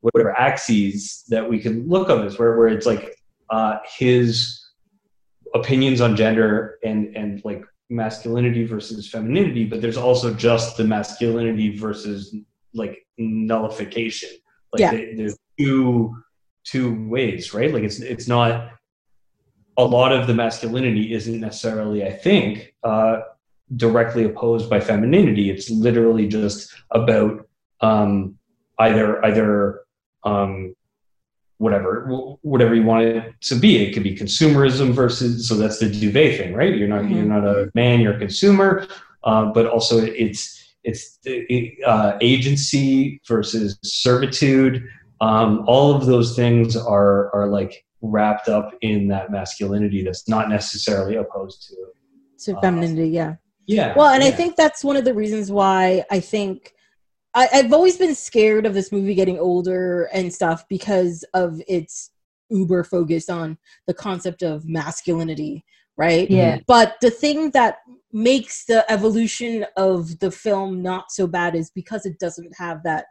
whatever 0.00 0.38
axes 0.38 1.24
that 1.28 1.48
we 1.48 1.58
can 1.58 1.88
look 1.88 2.08
on 2.10 2.24
this 2.24 2.38
where 2.38 2.56
where 2.56 2.68
it's 2.68 2.86
like 2.86 3.16
uh, 3.50 3.78
his 3.98 4.62
opinions 5.54 6.00
on 6.00 6.16
gender 6.16 6.78
and 6.84 7.14
and 7.16 7.42
like 7.44 7.62
masculinity 7.88 8.64
versus 8.64 9.08
femininity 9.08 9.64
but 9.64 9.80
there's 9.80 9.96
also 9.96 10.34
just 10.34 10.76
the 10.76 10.84
masculinity 10.84 11.76
versus 11.76 12.34
like 12.74 13.06
nullification. 13.18 14.28
Like 14.72 14.80
Yeah. 14.80 14.90
there- 14.92 15.16
there's 15.16 15.38
two 15.58 16.16
two 16.64 17.08
ways 17.08 17.54
right? 17.54 17.72
Like 17.72 17.84
it's 17.84 18.00
it's 18.00 18.28
not 18.28 18.70
a 19.78 19.84
lot 19.84 20.12
of 20.12 20.26
the 20.26 20.34
masculinity 20.34 21.12
isn't 21.12 21.38
necessarily 21.38 22.02
i 22.04 22.10
think 22.10 22.74
uh 22.82 23.18
directly 23.76 24.22
opposed 24.24 24.70
by 24.70 24.78
femininity. 24.78 25.50
It's 25.50 25.68
literally 25.70 26.28
just 26.28 26.72
about 26.92 27.48
um 27.80 28.38
either 28.78 29.24
either 29.26 29.80
um 30.22 30.75
whatever 31.58 32.06
whatever 32.42 32.74
you 32.74 32.82
want 32.82 33.04
it 33.04 33.34
to 33.42 33.54
be. 33.54 33.78
It 33.78 33.92
could 33.92 34.02
be 34.02 34.14
consumerism 34.14 34.92
versus 34.92 35.48
so 35.48 35.56
that's 35.56 35.78
the 35.78 35.88
duvet 35.88 36.38
thing 36.38 36.54
right? 36.54 36.74
You're 36.76 36.88
not 36.88 37.02
Mhm. 37.02 37.14
you're 37.14 37.24
not 37.24 37.44
a 37.44 37.70
man 37.74 38.00
you're 38.00 38.14
a 38.14 38.18
consumer. 38.18 38.86
Uh, 39.24 39.46
but 39.46 39.66
also 39.66 39.98
it's 40.04 40.74
it's 40.84 41.18
uh, 41.84 42.16
agency 42.20 43.20
versus 43.26 43.76
servitude. 43.82 44.84
Um, 45.20 45.64
all 45.66 45.92
of 45.94 46.06
those 46.06 46.36
things 46.36 46.76
are 46.76 47.34
are 47.34 47.48
like 47.48 47.84
wrapped 48.02 48.48
up 48.48 48.72
in 48.82 49.08
that 49.08 49.32
masculinity 49.32 50.04
that's 50.04 50.28
not 50.28 50.48
necessarily 50.48 51.16
opposed 51.16 51.66
to 51.68 51.74
to 52.44 52.60
femininity 52.60 53.08
yeah. 53.08 53.34
yeah 53.66 53.94
Well, 53.96 54.08
and 54.08 54.22
I 54.22 54.30
think 54.30 54.54
that's 54.56 54.84
one 54.84 54.96
of 54.96 55.04
the 55.04 55.14
reasons 55.14 55.50
why 55.50 56.04
I 56.10 56.20
think 56.20 56.74
I, 57.36 57.48
I've 57.52 57.72
always 57.72 57.98
been 57.98 58.14
scared 58.14 58.64
of 58.64 58.74
this 58.74 58.90
movie 58.90 59.14
getting 59.14 59.38
older 59.38 60.04
and 60.12 60.32
stuff 60.32 60.64
because 60.68 61.22
of 61.34 61.60
its 61.68 62.10
uber 62.48 62.82
focus 62.82 63.28
on 63.28 63.58
the 63.86 63.94
concept 63.94 64.42
of 64.42 64.66
masculinity, 64.66 65.64
right? 65.98 66.28
Yeah. 66.30 66.54
Mm-hmm. 66.54 66.62
But 66.66 66.96
the 67.02 67.10
thing 67.10 67.50
that 67.50 67.78
makes 68.10 68.64
the 68.64 68.90
evolution 68.90 69.66
of 69.76 70.18
the 70.20 70.30
film 70.30 70.82
not 70.82 71.12
so 71.12 71.26
bad 71.26 71.54
is 71.54 71.70
because 71.70 72.06
it 72.06 72.18
doesn't 72.18 72.56
have 72.56 72.82
that 72.84 73.04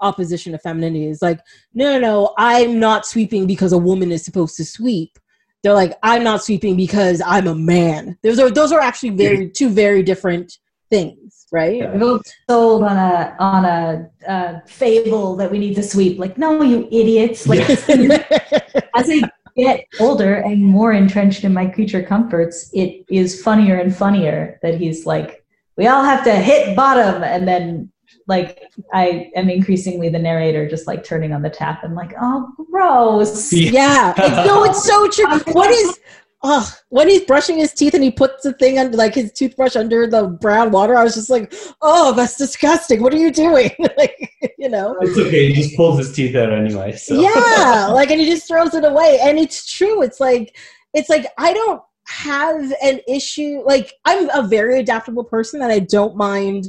opposition 0.00 0.54
of 0.54 0.60
femininity. 0.60 1.06
It's 1.06 1.22
like, 1.22 1.40
no, 1.72 1.92
no, 1.92 2.00
no, 2.00 2.34
I'm 2.36 2.78
not 2.78 3.06
sweeping 3.06 3.46
because 3.46 3.72
a 3.72 3.78
woman 3.78 4.12
is 4.12 4.24
supposed 4.24 4.56
to 4.56 4.64
sweep. 4.64 5.18
They're 5.62 5.74
like, 5.74 5.98
I'm 6.02 6.22
not 6.22 6.44
sweeping 6.44 6.76
because 6.76 7.22
I'm 7.24 7.46
a 7.46 7.54
man. 7.54 8.18
Those 8.22 8.38
are 8.38 8.50
those 8.50 8.72
are 8.72 8.80
actually 8.80 9.10
very 9.10 9.48
two 9.54 9.70
very 9.70 10.02
different 10.02 10.58
things, 10.90 11.46
right? 11.50 11.76
Yeah. 11.76 11.92
We're 11.92 12.00
both 12.00 12.22
sold 12.48 12.82
on 12.82 12.96
a 12.96 13.36
on 13.38 13.64
a 13.64 14.10
uh, 14.28 14.60
fable 14.66 15.36
that 15.36 15.50
we 15.50 15.58
need 15.58 15.74
to 15.76 15.82
sweep. 15.82 16.18
Like, 16.18 16.36
no, 16.36 16.62
you 16.62 16.86
idiots! 16.90 17.46
Like, 17.46 17.60
as 17.70 19.08
I 19.08 19.22
get 19.56 19.84
older 19.98 20.34
and 20.34 20.62
more 20.62 20.92
entrenched 20.92 21.44
in 21.44 21.54
my 21.54 21.66
creature 21.66 22.02
comforts, 22.02 22.70
it 22.72 23.04
is 23.08 23.42
funnier 23.42 23.76
and 23.76 23.94
funnier 23.94 24.58
that 24.62 24.74
he's 24.74 25.06
like, 25.06 25.44
we 25.76 25.86
all 25.86 26.04
have 26.04 26.24
to 26.24 26.34
hit 26.34 26.76
bottom, 26.76 27.22
and 27.22 27.46
then 27.48 27.90
like 28.26 28.62
I 28.92 29.30
am 29.34 29.48
increasingly 29.48 30.08
the 30.08 30.18
narrator, 30.18 30.68
just 30.68 30.86
like 30.86 31.04
turning 31.04 31.32
on 31.32 31.42
the 31.42 31.50
tap 31.50 31.84
and 31.84 31.94
like, 31.94 32.12
oh, 32.20 32.52
gross. 32.70 33.52
yeah, 33.52 34.14
it's, 34.16 34.46
no, 34.46 34.64
it's 34.64 34.84
so 34.84 35.08
true. 35.08 35.40
What 35.52 35.70
is? 35.70 35.98
Oh, 36.42 36.72
when 36.88 37.08
he's 37.08 37.24
brushing 37.24 37.58
his 37.58 37.74
teeth 37.74 37.92
and 37.92 38.02
he 38.02 38.10
puts 38.10 38.44
the 38.44 38.54
thing 38.54 38.78
under, 38.78 38.96
like 38.96 39.14
his 39.14 39.30
toothbrush 39.32 39.76
under 39.76 40.06
the 40.06 40.26
brown 40.40 40.70
water, 40.70 40.96
I 40.96 41.04
was 41.04 41.14
just 41.14 41.28
like, 41.28 41.52
"Oh, 41.82 42.14
that's 42.14 42.36
disgusting! 42.36 43.02
What 43.02 43.12
are 43.12 43.18
you 43.18 43.30
doing?" 43.30 43.70
like, 43.98 44.16
you 44.58 44.70
know? 44.70 44.96
it's 45.02 45.18
okay. 45.18 45.48
He 45.48 45.52
just 45.52 45.76
pulls 45.76 45.98
his 45.98 46.12
teeth 46.12 46.34
out 46.36 46.52
anyway 46.52 46.96
so. 46.96 47.20
Yeah. 47.20 47.88
Like 47.92 48.10
and 48.10 48.20
he 48.20 48.26
just 48.26 48.48
throws 48.48 48.74
it 48.74 48.84
away. 48.84 49.18
And 49.22 49.38
it's 49.38 49.70
true. 49.70 50.02
It's 50.02 50.20
like 50.20 50.56
it's 50.94 51.08
like 51.08 51.26
i 51.38 51.52
don't 51.52 51.80
have 52.06 52.72
an 52.82 53.00
issue 53.06 53.62
like 53.64 53.92
i'm 54.04 54.28
a 54.30 54.46
very 54.46 54.80
adaptable 54.80 55.22
person 55.22 55.62
and 55.62 55.70
i 55.70 55.78
don't 55.78 56.16
mind 56.16 56.68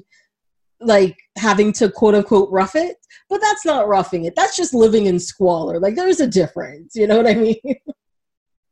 like 0.79 1.17
having 1.37 1.73
to 1.73 1.89
quote 1.89 2.13
unquote 2.13 2.49
rough 2.51 2.75
it 2.75 2.97
but 3.29 3.39
that's 3.39 3.65
not 3.65 3.87
roughing 3.87 4.25
it. 4.25 4.35
That's 4.35 4.57
just 4.57 4.73
living 4.73 5.05
in 5.05 5.17
squalor. 5.17 5.79
Like 5.79 5.95
there's 5.95 6.19
a 6.19 6.27
difference. 6.27 6.95
You 6.95 7.07
know 7.07 7.17
what 7.17 7.27
i 7.27 7.33
mean 7.33 7.55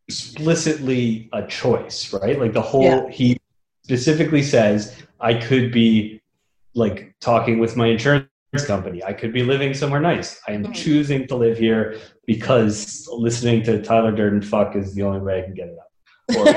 explicitly 0.10 1.30
a 1.34 1.46
choice, 1.46 2.12
right? 2.14 2.40
Like 2.40 2.54
the 2.54 2.62
whole 2.62 2.84
Yeah. 2.84 3.08
he 3.10 3.38
specifically 3.84 4.42
says 4.42 4.96
I 5.22 5.36
could 5.36 5.72
be 5.72 6.20
like 6.74 7.14
talking 7.22 7.60
with 7.60 7.76
my 7.78 7.88
insurance 7.88 8.26
company. 8.66 9.04
I 9.04 9.14
could 9.14 9.32
be 9.32 9.44
living 9.44 9.74
somewhere 9.76 10.02
nice. 10.02 10.42
I 10.48 10.54
am 10.54 10.74
choosing 10.74 11.28
to 11.28 11.36
live 11.36 11.60
here 11.60 12.00
because 12.26 13.08
listening 13.12 13.62
to 13.64 13.82
Tyler 13.84 14.12
Durden 14.12 14.42
fuck 14.42 14.76
is 14.76 14.96
the 14.96 15.04
only 15.04 15.20
way 15.22 15.40
I 15.40 15.44
can 15.44 15.54
get 15.54 15.68
it 15.68 15.78
up. 15.84 15.92
Or- 16.38 16.48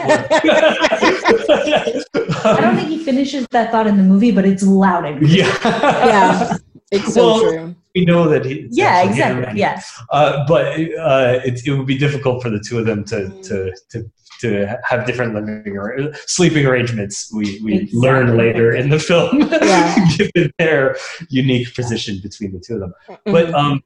I 2.45 2.61
don't 2.61 2.77
think 2.77 2.89
he 2.89 2.99
finishes 3.05 3.47
that 3.51 3.71
thought 3.71 3.87
in 3.87 3.97
the 3.99 4.03
movie, 4.03 4.31
but 4.33 4.45
it's 4.47 4.63
loud 4.63 5.05
and 5.05 5.27
yeah. 5.29 5.59
yeah 5.65 6.57
it's 6.91 7.13
so 7.13 7.27
Well, 7.27 7.41
true 7.41 7.75
we 7.95 8.05
know 8.05 8.29
that 8.29 8.45
he. 8.45 8.69
yeah, 8.71 9.03
exactly. 9.03 9.47
him. 9.47 9.57
Yeah. 9.57 9.81
Uh, 10.11 10.45
but 10.47 10.67
uh, 10.67 11.41
it, 11.45 11.67
it 11.67 11.73
would 11.73 11.87
be 11.87 11.99
difficult 11.99 12.43
for 12.43 12.51
the 12.51 12.61
two 12.61 12.79
of 12.79 12.87
them 12.87 13.05
to 13.05 13.29
to 13.43 13.73
to, 13.91 14.11
to 14.41 14.79
have 14.89 15.07
different 15.07 15.35
living 15.35 15.77
or 15.77 16.13
sleeping 16.27 16.67
arrangements. 16.67 17.33
We 17.33 17.61
we 17.63 17.75
Exactly. 17.75 17.99
learn 18.01 18.37
later 18.37 18.73
in 18.75 18.89
the 18.91 18.99
film, 18.99 19.41
Yeah. 19.51 20.07
given 20.17 20.53
their 20.59 20.97
unique 21.29 21.75
position 21.75 22.21
between 22.23 22.53
the 22.53 22.61
two 22.61 22.75
of 22.75 22.81
them. 22.81 22.95
Mm-hmm. 23.09 23.33
But 23.33 23.55
um, 23.55 23.83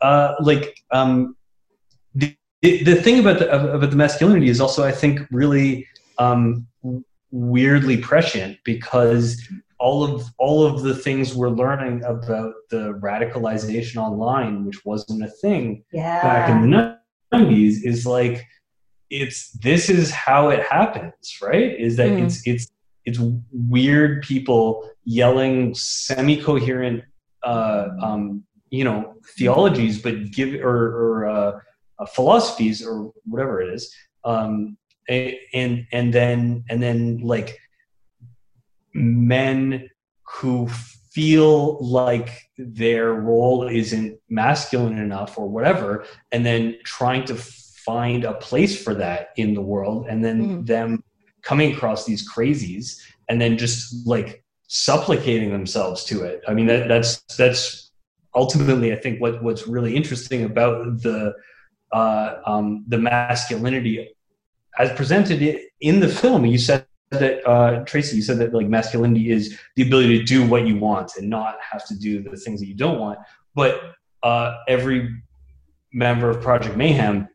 uh, 0.00 0.34
like 0.40 0.78
um, 0.90 1.36
the 2.14 2.36
the 2.62 2.82
the 2.84 2.96
thing 2.96 3.18
about 3.20 3.38
the 3.38 3.50
about 3.50 3.90
the 3.90 3.96
masculinity 3.96 4.48
is 4.48 4.60
also, 4.60 4.84
I 4.84 4.92
think, 4.92 5.20
really 5.30 5.86
um, 6.18 6.66
weirdly 7.30 7.96
prescient 7.96 8.58
because 8.64 9.40
all 9.86 10.00
of 10.08 10.14
all 10.38 10.58
of 10.68 10.74
the 10.86 10.94
things 11.06 11.34
we're 11.34 11.56
learning 11.64 11.96
about 12.14 12.54
the 12.72 12.82
radicalization 13.08 13.96
online, 14.06 14.64
which 14.66 14.80
wasn't 14.90 15.22
a 15.30 15.32
thing 15.42 15.64
Yeah. 15.92 16.22
back 16.28 16.44
in 16.52 16.56
the 16.62 16.70
nineties, 17.32 17.74
is 17.92 18.06
like 18.06 18.36
it's 19.10 19.38
this 19.66 19.84
is 19.90 20.06
how 20.26 20.42
it 20.54 20.62
happens, 20.76 21.24
right? 21.48 21.70
Is 21.86 21.92
that 22.00 22.10
Mm. 22.12 22.20
it's 22.24 22.36
it's 22.50 22.64
it's 23.08 23.20
weird 23.76 24.22
people 24.22 24.64
yelling 25.04 25.74
semi-coherent, 25.74 27.02
uh, 27.42 27.84
um, 28.06 28.22
you 28.70 28.84
know, 28.88 29.00
theologies, 29.36 30.00
but 30.04 30.14
give 30.30 30.50
or, 30.70 30.80
or 31.02 31.12
uh, 31.36 31.52
uh, 31.98 32.06
philosophies 32.16 32.78
or 32.88 33.12
whatever 33.30 33.54
it 33.64 33.68
is, 33.76 33.82
um, 34.24 34.76
and 35.08 35.86
and 35.98 36.06
then 36.18 36.62
and 36.70 36.78
then 36.86 37.18
like 37.34 37.50
men 38.94 39.88
who 40.26 40.68
feel 41.12 41.82
like 41.84 42.30
their 42.56 43.12
role 43.12 43.68
isn't 43.68 44.18
masculine 44.30 44.98
enough 44.98 45.36
or 45.38 45.48
whatever 45.48 46.04
and 46.32 46.44
then 46.46 46.76
trying 46.84 47.24
to 47.24 47.34
find 47.34 48.24
a 48.24 48.32
place 48.34 48.82
for 48.82 48.94
that 48.94 49.28
in 49.36 49.52
the 49.54 49.60
world 49.60 50.06
and 50.08 50.24
then 50.24 50.38
Mhm. 50.44 50.66
them 50.66 51.04
coming 51.42 51.72
across 51.74 52.06
these 52.06 52.26
crazies 52.28 52.96
and 53.28 53.40
then 53.40 53.58
just 53.58 54.06
like 54.06 54.42
supplicating 54.68 55.50
themselves 55.50 56.04
to 56.04 56.22
it 56.22 56.40
i 56.48 56.54
mean 56.54 56.66
that, 56.66 56.88
that's 56.88 57.22
that's 57.36 57.90
ultimately 58.34 58.92
i 58.92 58.96
think 58.96 59.20
what 59.20 59.42
what's 59.42 59.66
really 59.68 59.94
interesting 59.94 60.44
about 60.44 61.02
the 61.02 61.34
uh, 61.92 62.36
um, 62.46 62.84
the 62.88 62.96
masculinity 62.96 64.08
as 64.78 64.90
presented 64.92 65.58
in 65.80 66.00
the 66.00 66.08
film 66.08 66.46
you 66.46 66.56
said 66.56 66.86
that 67.12 67.46
uh, 67.46 67.84
tracy 67.84 68.16
you 68.16 68.22
said 68.22 68.38
that 68.38 68.52
like 68.54 68.66
masculinity 68.68 69.30
is 69.30 69.58
the 69.76 69.82
ability 69.82 70.18
to 70.18 70.24
do 70.24 70.46
what 70.46 70.66
you 70.66 70.76
want 70.76 71.12
and 71.16 71.28
not 71.28 71.56
have 71.60 71.84
to 71.86 71.94
do 71.98 72.22
the 72.22 72.36
things 72.36 72.60
that 72.60 72.66
you 72.66 72.74
don't 72.74 72.98
want 72.98 73.18
but 73.54 73.92
uh, 74.22 74.56
every 74.68 75.10
member 75.92 76.30
of 76.30 76.40
project 76.40 76.76
mayhem 76.76 77.28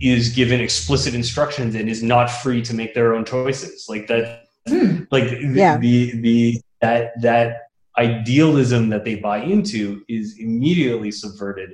is 0.00 0.30
given 0.30 0.60
explicit 0.60 1.14
instructions 1.14 1.74
and 1.74 1.88
is 1.88 2.02
not 2.02 2.26
free 2.30 2.60
to 2.60 2.74
make 2.74 2.94
their 2.94 3.14
own 3.14 3.24
choices 3.24 3.86
like 3.88 4.06
that 4.06 4.40
Hmm. 4.68 5.00
like 5.10 5.28
the, 5.28 5.40
Yeah. 5.56 5.76
the 5.78 6.12
the 6.20 6.60
that 6.80 7.20
that 7.20 7.62
idealism 7.98 8.90
that 8.90 9.04
they 9.04 9.16
buy 9.16 9.38
into 9.38 10.02
is 10.08 10.38
immediately 10.38 11.10
subverted 11.10 11.70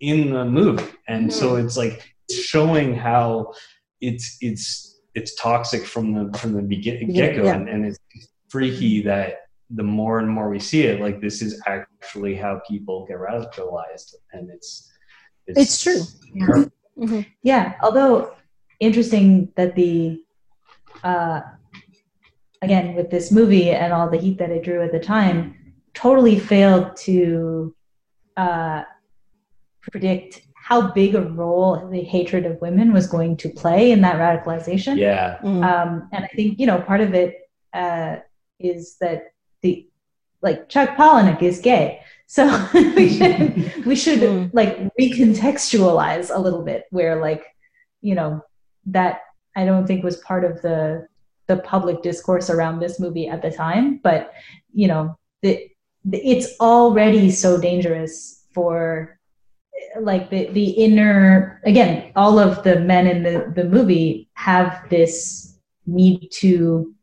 in 0.00 0.32
the 0.32 0.44
movie 0.44 0.84
and 1.06 1.32
so 1.32 1.54
it's 1.54 1.76
like 1.76 2.12
showing 2.32 2.92
how 2.96 3.52
it's 4.00 4.36
it's 4.40 4.93
it's 5.14 5.34
toxic 5.36 5.84
from 5.84 6.12
the 6.12 6.38
from 6.38 6.52
the 6.52 6.62
begin, 6.62 7.12
get-go 7.12 7.44
yeah. 7.44 7.54
and, 7.54 7.68
and 7.68 7.86
it's 7.86 7.98
freaky 8.48 9.02
that 9.02 9.42
the 9.70 9.82
more 9.82 10.18
and 10.18 10.28
more 10.28 10.48
we 10.50 10.58
see 10.58 10.82
it 10.82 11.00
like 11.00 11.20
this 11.20 11.40
is 11.42 11.60
actually 11.66 12.34
how 12.34 12.60
people 12.68 13.06
get 13.06 13.16
radicalized 13.16 14.14
and 14.32 14.50
it's 14.50 14.92
It's 15.46 15.82
true. 15.82 16.02
Yeah. 16.34 16.64
Mhm. 16.96 17.26
Yeah, 17.42 17.74
although 17.82 18.34
interesting 18.80 19.52
that 19.56 19.74
the 19.74 20.22
uh, 21.02 21.40
again 22.62 22.94
with 22.94 23.10
this 23.10 23.30
movie 23.30 23.70
and 23.70 23.92
all 23.92 24.08
the 24.08 24.16
heat 24.16 24.38
that 24.38 24.50
it 24.50 24.62
drew 24.64 24.82
at 24.82 24.92
the 24.92 25.00
time, 25.00 25.54
totally 25.92 26.38
failed 26.38 26.96
to 26.96 27.74
uh, 28.36 28.84
predict 29.82 30.43
how 30.68 30.78
big 31.00 31.14
a 31.14 31.20
role 31.42 31.70
the 31.94 32.00
hatred 32.14 32.44
of 32.46 32.60
women 32.66 32.88
was 32.96 33.06
going 33.06 33.36
to 33.42 33.48
play 33.62 33.82
in 33.94 34.00
that 34.06 34.16
radicalization. 34.24 34.94
yeah 35.08 35.38
Mhm. 35.42 35.62
Um, 35.70 35.90
and 36.12 36.22
I 36.24 36.30
think 36.36 36.58
you 36.60 36.66
know 36.68 36.78
part 36.90 37.02
of 37.06 37.10
it 37.22 37.30
uh, 37.82 38.12
is 38.58 38.96
that 39.02 39.18
the 39.62 39.72
like 40.46 40.68
Chuck 40.72 40.90
Palahniuk 40.98 41.42
is 41.50 41.58
gay, 41.72 42.00
so 42.36 42.42
we 42.98 43.06
should 43.16 43.40
we 43.90 43.96
should 44.04 44.20
Mm. 44.24 44.50
like 44.60 44.72
recontextualize 45.00 46.28
a 46.34 46.40
little 46.46 46.62
bit 46.70 46.84
where 46.90 47.14
like 47.20 47.44
you 48.00 48.14
know 48.18 48.30
that 48.96 49.14
I 49.56 49.64
don't 49.68 49.86
think 49.86 50.02
was 50.04 50.18
part 50.18 50.44
of 50.50 50.62
the 50.62 51.06
the 51.46 51.58
public 51.58 52.02
discourse 52.02 52.48
around 52.54 52.76
this 52.80 52.98
movie 52.98 53.28
at 53.34 53.42
the 53.42 53.50
time, 53.50 54.00
but 54.02 54.32
you 54.72 54.88
know 54.88 55.04
the, 55.42 55.52
the 56.10 56.18
it's 56.32 56.48
already 56.60 57.30
so 57.30 57.60
dangerous 57.60 58.44
for 58.54 59.18
like 60.00 60.30
the 60.30 60.46
the 60.50 60.70
inner 60.70 61.60
again 61.64 62.12
all 62.16 62.38
of 62.38 62.62
the 62.64 62.80
men 62.80 63.06
in 63.06 63.22
the 63.22 63.52
the 63.54 63.64
movie 63.64 64.28
have 64.34 64.88
this 64.90 65.58
need 65.86 66.28
to 66.30 66.94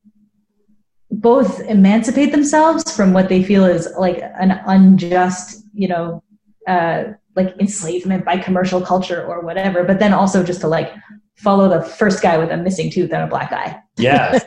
both 1.10 1.60
emancipate 1.62 2.32
themselves 2.32 2.96
from 2.96 3.14
what 3.14 3.30
they 3.30 3.44
feel 3.44 3.66
is 3.66 3.88
like 3.98 4.22
an 4.40 4.52
unjust 4.66 5.66
you 5.74 5.88
know 5.88 6.24
uh 6.68 7.04
like 7.36 7.56
enslavement 7.60 8.26
by 8.26 8.38
commercial 8.38 8.82
culture 8.82 9.26
or 9.26 9.42
whatever 9.42 9.84
but 9.84 10.00
then 10.00 10.14
also 10.14 10.44
just 10.44 10.62
to 10.62 10.68
like 10.68 10.94
follow 11.42 11.68
the 11.68 11.82
first 11.84 12.22
guy 12.22 12.38
with 12.38 12.52
a 12.52 12.58
missing 12.58 12.90
tooth 12.90 13.12
and 13.12 13.24
a 13.24 13.28
black 13.28 13.52
eye. 13.52 13.82
Yeah 13.98 14.40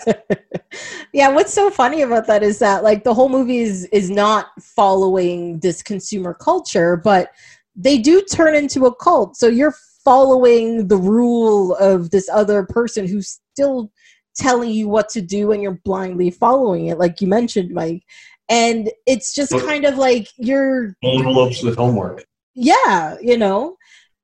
yeah 1.13 1.29
what's 1.29 1.53
so 1.53 1.71
funny 1.71 2.03
about 2.03 2.27
that 2.27 2.43
is 2.43 2.59
that 2.59 2.83
like 2.83 3.05
the 3.05 3.15
whole 3.15 3.29
movie 3.29 3.59
is 3.59 3.85
is 3.87 4.11
not 4.11 4.49
following 4.61 5.59
this 5.61 5.83
consumer 5.83 6.35
culture 6.35 6.97
but 6.97 7.31
they 7.77 7.99
do 7.99 8.23
turn 8.23 8.55
into 8.55 8.87
a 8.87 8.95
cult. 8.95 9.37
So 9.37 9.49
you're 9.49 9.75
following 10.05 10.87
the 10.89 10.97
rule 10.97 11.75
of 11.77 12.11
this 12.11 12.29
other 12.29 12.65
person 12.65 13.09
who's 13.09 13.41
still 13.53 13.91
telling 14.37 14.71
you 14.71 14.89
what 14.89 15.09
to 15.09 15.23
do 15.23 15.53
and 15.53 15.63
you're 15.63 15.81
blindly 15.85 16.29
following 16.31 16.89
it 16.89 16.99
like 16.99 17.21
you 17.21 17.27
mentioned 17.27 17.73
mike. 17.73 18.03
And 18.49 18.91
it's 19.07 19.35
just 19.35 19.53
Well- 19.53 19.65
kind 19.65 19.85
of 19.85 19.97
like 19.97 20.29
you're 20.37 20.95
envelopes 21.03 21.63
with 21.63 21.77
homework. 21.77 22.25
Yeah 22.55 23.17
you 23.23 23.39
know? 23.39 23.77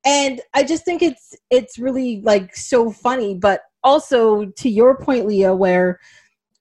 And 0.04 0.40
i 0.54 0.62
just 0.62 0.84
think 0.84 1.02
it's 1.02 1.34
it's 1.50 1.78
really 1.78 2.20
like 2.22 2.54
so 2.56 2.90
funny 2.90 3.34
but 3.34 3.62
also 3.84 4.46
to 4.46 4.68
your 4.68 4.96
point 4.98 5.26
leah 5.26 5.54
where 5.54 6.00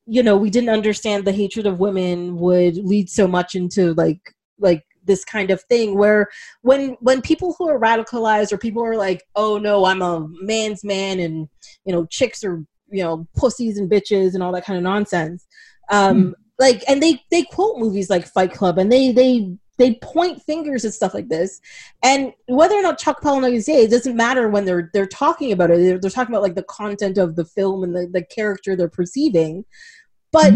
you 0.06 0.24
know 0.24 0.38
we 0.38 0.50
didn't 0.50 0.70
understand 0.70 1.26
the 1.26 1.32
hatred 1.32 1.66
of 1.66 1.80
women 1.80 2.38
would 2.38 2.78
lead 2.78 3.10
so 3.10 3.28
much 3.28 3.56
into 3.56 3.94
like 3.96 4.22
like 4.60 4.84
this 5.10 5.26
kind 5.26 5.52
of 5.52 5.62
thing 5.64 5.98
where 5.98 6.28
when 6.62 6.96
when 7.02 7.22
people 7.22 7.56
who 7.58 7.68
are 7.68 7.80
radicalized 7.80 8.54
or 8.54 8.58
people 8.58 8.84
are 8.84 8.96
like 8.96 9.24
oh 9.36 9.58
no 9.58 9.86
i'm 9.86 10.02
a 10.02 10.26
man's 10.42 10.84
man 10.84 11.20
and 11.20 11.50
you 11.86 11.92
know 11.92 12.06
chicks 12.06 12.44
are 12.44 12.64
you 12.90 13.04
know 13.04 13.28
pussies 13.36 13.78
and 13.78 13.92
bitches 13.92 14.34
and 14.34 14.42
all 14.42 14.54
that 14.54 14.66
kind 14.66 14.78
of 14.78 14.84
nonsense 14.84 15.46
um 15.92 16.34
like 16.60 16.84
and 16.88 17.02
they 17.02 17.22
they 17.32 17.44
quote 17.44 17.78
movies 17.80 18.10
like 18.10 18.28
fight 18.28 18.54
club 18.54 18.78
and 18.78 18.92
they 18.92 19.12
they 19.12 19.52
they 19.80 19.96
point 19.96 20.44
fingers 20.44 20.86
at 20.86 20.94
stuff 20.94 21.14
like 21.14 21.30
this. 21.30 21.60
And 22.04 22.34
whether 22.48 22.76
or 22.76 22.82
not 22.82 23.00
chuck 23.00 23.22
palahniuk 23.22 23.54
is 23.54 23.66
gay 23.66 23.86
it 23.86 23.90
doesn't 23.90 24.16
matter 24.16 24.50
when 24.50 24.66
they're 24.66 24.92
they're 24.94 25.08
talking 25.08 25.52
about 25.52 25.72
it. 25.72 25.78
They're, 25.78 25.98
they're 25.98 26.12
talking 26.12 26.36
about 26.36 26.44
like 26.44 26.56
the 26.56 26.64
content 26.64 27.18
of 27.18 27.36
the 27.36 27.46
film 27.46 27.84
and 27.84 27.96
the, 27.96 28.08
the 28.12 28.24
character 28.24 28.76
they're 28.76 28.90
perceiving. 28.90 29.66
But 30.32 30.54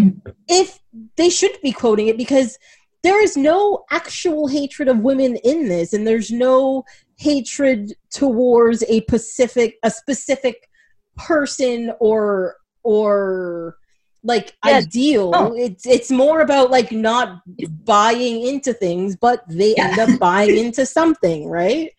if 0.47 0.77
they 1.17 1.29
should 1.29 1.57
be 1.63 1.71
quoting 1.71 2.07
it 2.07 2.17
because 2.17 2.59
there 3.03 3.21
is 3.21 3.35
no 3.37 3.83
actual 3.91 4.47
hatred 4.47 4.87
of 4.87 4.99
women 4.99 5.35
in 5.43 5.67
this 5.67 5.93
and 5.93 6.07
there's 6.07 6.31
no 6.31 6.83
hatred 7.17 7.93
towards 8.09 8.83
a 8.87 9.01
specific 9.01 9.75
a 9.83 9.91
specific 9.91 10.69
person 11.17 11.91
or 11.99 12.55
or 12.83 13.77
like 14.23 14.55
Yeah. 14.65 14.77
ideal 14.77 15.31
Oh. 15.33 15.53
it's 15.55 15.85
it's 15.85 16.09
more 16.09 16.41
about 16.41 16.71
like 16.71 16.91
not 16.91 17.41
buying 17.85 18.43
into 18.47 18.73
things 18.73 19.15
but 19.15 19.43
they 19.47 19.75
Yeah. 19.75 19.89
end 19.89 19.99
up 19.99 20.19
buying 20.19 20.57
into 20.57 20.85
something 20.85 21.47
right 21.49 21.91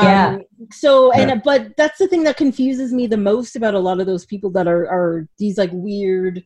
Yeah. 0.00 0.28
um, 0.36 0.42
so 0.72 1.12
and 1.12 1.42
but 1.42 1.76
that's 1.76 1.98
the 1.98 2.08
thing 2.08 2.24
that 2.24 2.36
confuses 2.36 2.92
me 2.92 3.06
the 3.06 3.16
most 3.16 3.54
about 3.54 3.74
a 3.74 3.78
lot 3.78 4.00
of 4.00 4.06
those 4.06 4.24
people 4.26 4.50
that 4.50 4.66
are 4.66 4.86
are 4.88 5.28
these 5.38 5.58
like 5.58 5.70
weird 5.72 6.42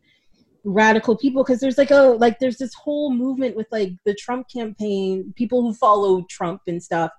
radical 0.65 1.17
people 1.17 1.43
because 1.43 1.61
there's 1.61 1.79
like 1.79 1.91
a 1.91 2.17
like 2.19 2.39
there's 2.39 2.59
this 2.59 2.75
whole 2.75 3.13
movement 3.13 3.57
with 3.57 3.67
like 3.71 3.93
the 4.05 4.15
Trump 4.15 4.49
campaign, 4.49 5.33
people 5.37 5.63
who 5.63 5.75
follow 5.75 6.23
Trump 6.29 6.63
and 6.67 6.83
stuff. 6.83 7.11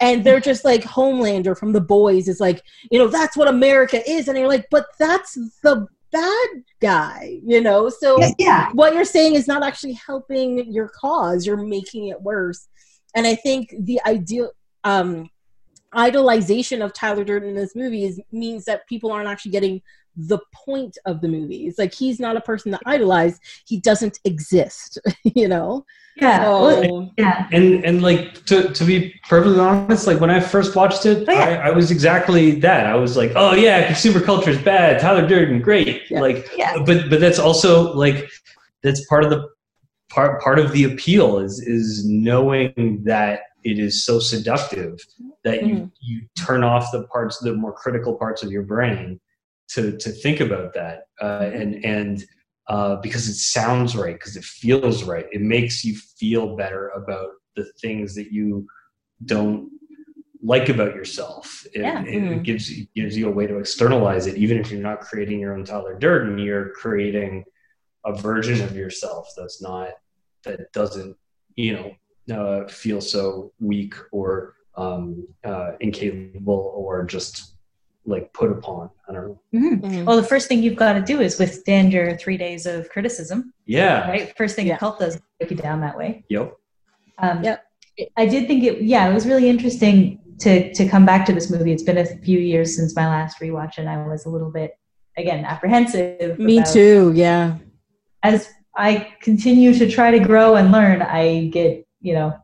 And 0.00 0.24
they're 0.24 0.40
just 0.40 0.64
like 0.64 0.82
Homelander 0.82 1.56
from 1.56 1.72
the 1.72 1.80
boys 1.80 2.28
is 2.28 2.40
like, 2.40 2.62
you 2.90 2.98
know, 2.98 3.06
that's 3.06 3.36
what 3.36 3.48
America 3.48 4.02
is. 4.10 4.26
And 4.26 4.36
you're 4.36 4.48
like, 4.48 4.66
but 4.70 4.86
that's 4.98 5.34
the 5.62 5.86
bad 6.10 6.48
guy, 6.80 7.40
you 7.44 7.60
know? 7.60 7.88
So 7.88 8.18
yeah 8.38 8.70
what 8.72 8.94
you're 8.94 9.04
saying 9.04 9.34
is 9.34 9.46
not 9.46 9.62
actually 9.62 9.94
helping 9.94 10.72
your 10.72 10.88
cause, 10.88 11.46
you're 11.46 11.56
making 11.56 12.08
it 12.08 12.20
worse. 12.20 12.68
and 13.14 13.26
I 13.26 13.34
think 13.36 13.72
the 13.78 14.00
ideal 14.04 14.50
um, 14.84 15.30
idolization 15.94 16.84
of 16.84 16.92
Tyler 16.92 17.24
Durden 17.24 17.50
in 17.50 17.54
this 17.54 17.74
movie 17.74 18.04
is 18.04 18.20
means 18.32 18.64
that 18.64 18.86
people 18.88 19.12
aren't 19.12 19.28
actually 19.28 19.52
getting 19.52 19.80
the 20.16 20.38
point 20.52 20.98
of 21.06 21.20
the 21.20 21.28
movie. 21.28 21.66
It's 21.66 21.78
like 21.78 21.92
he's 21.92 22.20
not 22.20 22.36
a 22.36 22.40
person 22.40 22.72
to 22.72 22.80
idolize; 22.86 23.40
he 23.66 23.80
doesn't 23.80 24.20
exist. 24.24 24.98
you 25.24 25.48
know. 25.48 25.84
Yeah. 26.16 26.44
So, 26.44 27.10
yeah. 27.18 27.48
and 27.50 27.84
and 27.84 28.02
like 28.02 28.44
to 28.46 28.72
to 28.72 28.84
be 28.84 29.14
perfectly 29.28 29.58
honest, 29.58 30.06
like 30.06 30.20
when 30.20 30.30
I 30.30 30.40
first 30.40 30.76
watched 30.76 31.06
it, 31.06 31.28
Oh, 31.28 31.32
yeah. 31.32 31.62
I, 31.64 31.68
I 31.68 31.70
was 31.70 31.90
exactly 31.90 32.60
that. 32.60 32.86
I 32.86 32.94
was 32.94 33.16
like, 33.16 33.32
oh 33.34 33.54
yeah, 33.54 33.86
consumer 33.86 34.20
culture 34.20 34.50
is 34.50 34.58
bad. 34.58 35.00
Tyler 35.00 35.26
Durden, 35.26 35.60
great. 35.60 36.02
Yeah. 36.08 36.20
Like, 36.20 36.48
Yeah. 36.56 36.82
but 36.86 37.10
but 37.10 37.20
that's 37.20 37.40
also 37.40 37.92
like 37.94 38.30
that's 38.82 39.04
part 39.06 39.24
of 39.24 39.30
the 39.30 39.48
part 40.08 40.40
part 40.40 40.60
of 40.60 40.70
the 40.72 40.84
appeal 40.84 41.38
is 41.38 41.60
is 41.60 42.04
knowing 42.06 43.02
that 43.04 43.40
it 43.64 43.78
is 43.78 44.04
so 44.04 44.20
seductive 44.20 45.04
that 45.42 45.66
you 45.66 45.74
mm-hmm. 45.74 45.86
you 46.00 46.22
turn 46.36 46.62
off 46.62 46.92
the 46.92 47.04
parts 47.04 47.38
the 47.38 47.54
more 47.54 47.72
critical 47.72 48.14
parts 48.14 48.42
of 48.42 48.52
your 48.52 48.62
brain 48.62 49.18
to 49.68 49.96
to 49.98 50.10
think 50.10 50.40
about 50.40 50.74
that 50.74 51.04
uh, 51.20 51.50
and 51.52 51.84
and 51.84 52.24
uh, 52.68 52.96
because 52.96 53.28
it 53.28 53.34
sounds 53.34 53.94
right 53.96 54.14
because 54.14 54.36
it 54.36 54.44
feels 54.44 55.04
right 55.04 55.26
it 55.32 55.40
makes 55.40 55.84
you 55.84 55.94
feel 56.18 56.56
better 56.56 56.88
about 56.90 57.28
the 57.56 57.64
things 57.80 58.14
that 58.14 58.32
you 58.32 58.66
don't 59.24 59.70
like 60.42 60.68
about 60.68 60.94
yourself 60.94 61.64
it, 61.74 61.80
Yeah. 61.80 62.02
it, 62.04 62.22
Mhm. 62.22 62.42
gives 62.44 62.70
you 62.70 62.86
gives 62.94 63.16
you 63.16 63.28
a 63.28 63.32
way 63.32 63.46
to 63.46 63.58
externalize 63.58 64.26
it 64.26 64.36
even 64.36 64.58
if 64.58 64.70
you're 64.70 64.80
not 64.80 65.00
creating 65.00 65.40
your 65.40 65.54
own 65.54 65.64
Tyler 65.64 65.98
Durden 65.98 66.38
you're 66.38 66.70
creating 66.70 67.44
a 68.04 68.12
version 68.14 68.60
of 68.62 68.76
yourself 68.76 69.28
that's 69.36 69.62
not 69.62 69.90
that 70.44 70.70
doesn't 70.72 71.16
you 71.56 71.72
know 71.74 71.94
uh, 72.36 72.66
feel 72.68 73.00
so 73.00 73.52
weak 73.60 73.94
or 74.12 74.54
um, 74.76 75.26
uh, 75.44 75.72
incapable 75.80 76.72
or 76.76 77.04
just 77.04 77.53
like 78.06 78.32
put 78.32 78.50
upon. 78.50 78.90
I 79.08 79.12
don't 79.12 79.28
know. 79.28 79.40
Mhm. 79.54 79.80
mhm. 79.80 80.04
Well, 80.04 80.16
the 80.16 80.22
first 80.22 80.48
thing 80.48 80.62
you've 80.62 80.76
got 80.76 80.92
to 80.94 81.00
do 81.02 81.20
is 81.20 81.38
withstand 81.38 81.92
your 81.92 82.16
three 82.16 82.36
days 82.36 82.66
of 82.66 82.88
criticism, 82.90 83.52
Yeah. 83.66 84.08
right? 84.08 84.36
First 84.36 84.56
thing 84.56 84.66
Yeah. 84.66 84.74
a 84.74 84.78
cult 84.78 84.98
does 84.98 85.20
break 85.38 85.50
you 85.50 85.56
down 85.56 85.80
that 85.80 85.96
way. 85.96 86.24
Yep. 86.28 86.52
Um, 87.18 87.42
Yep. 87.44 87.64
I 88.16 88.26
did 88.26 88.46
think 88.48 88.64
it. 88.64 88.82
Yeah, 88.82 89.08
it 89.08 89.14
was 89.14 89.26
really 89.26 89.48
interesting 89.48 90.18
to 90.40 90.72
to 90.74 90.88
come 90.88 91.06
back 91.06 91.24
to 91.26 91.32
this 91.32 91.50
movie. 91.50 91.72
It's 91.72 91.82
been 91.84 91.98
a 91.98 92.04
few 92.04 92.38
years 92.40 92.74
since 92.76 92.94
my 92.96 93.06
last 93.06 93.38
rewatch, 93.40 93.78
and 93.78 93.88
I 93.88 94.04
was 94.06 94.26
a 94.26 94.30
little 94.30 94.50
bit 94.50 94.76
again 95.16 95.44
apprehensive. 95.44 96.38
Me 96.38 96.58
about- 96.58 96.72
too. 96.72 97.12
Yeah. 97.14 97.54
As 98.24 98.48
I 98.76 99.08
continue 99.22 99.72
to 99.74 99.88
try 99.88 100.10
to 100.10 100.18
grow 100.18 100.56
and 100.56 100.72
learn, 100.72 101.02
I 101.02 101.46
get 101.52 101.86
you 102.00 102.12
know, 102.14 102.34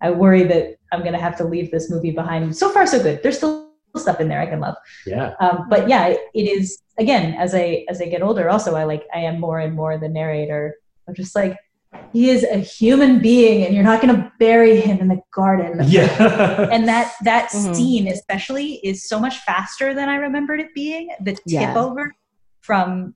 I 0.00 0.12
worry 0.12 0.44
that 0.44 0.76
I'm 0.92 1.00
going 1.00 1.12
to 1.12 1.18
have 1.20 1.36
to 1.38 1.44
leave 1.44 1.70
this 1.70 1.90
movie 1.90 2.10
behind. 2.12 2.56
So 2.56 2.70
far, 2.70 2.86
so 2.86 3.02
good. 3.02 3.22
There's 3.22 3.36
still 3.36 3.69
stuff 3.98 4.20
in 4.20 4.28
there 4.28 4.40
I 4.40 4.46
can 4.46 4.60
love. 4.60 4.76
Yeah. 5.06 5.34
Um, 5.40 5.66
but 5.68 5.88
yeah, 5.88 6.08
it 6.08 6.42
is 6.42 6.80
again 6.98 7.34
as 7.34 7.54
I 7.54 7.84
as 7.88 8.00
I 8.00 8.06
get 8.06 8.22
older. 8.22 8.48
Also, 8.48 8.74
I 8.76 8.84
like 8.84 9.04
I 9.14 9.18
am 9.20 9.40
more 9.40 9.58
and 9.58 9.74
more 9.74 9.98
the 9.98 10.08
narrator. 10.08 10.76
I'm 11.08 11.14
just 11.14 11.34
like 11.34 11.56
he 12.12 12.30
is 12.30 12.44
a 12.44 12.58
human 12.58 13.18
being, 13.20 13.64
and 13.66 13.74
you're 13.74 13.82
not 13.82 14.00
going 14.00 14.14
to 14.14 14.32
bury 14.38 14.80
him 14.80 14.98
in 14.98 15.08
the 15.08 15.20
garden. 15.34 15.80
Yeah. 15.88 16.68
And 16.70 16.86
that 16.86 17.14
that 17.24 17.50
Mhm. 17.50 17.74
scene 17.74 18.06
especially 18.08 18.74
is 18.84 19.08
so 19.08 19.18
much 19.18 19.38
faster 19.38 19.92
than 19.92 20.08
I 20.08 20.16
remembered 20.16 20.60
it 20.60 20.68
being. 20.74 21.08
The 21.20 21.32
tip 21.32 21.40
Yeah. 21.46 21.76
over 21.76 22.14
from 22.60 23.14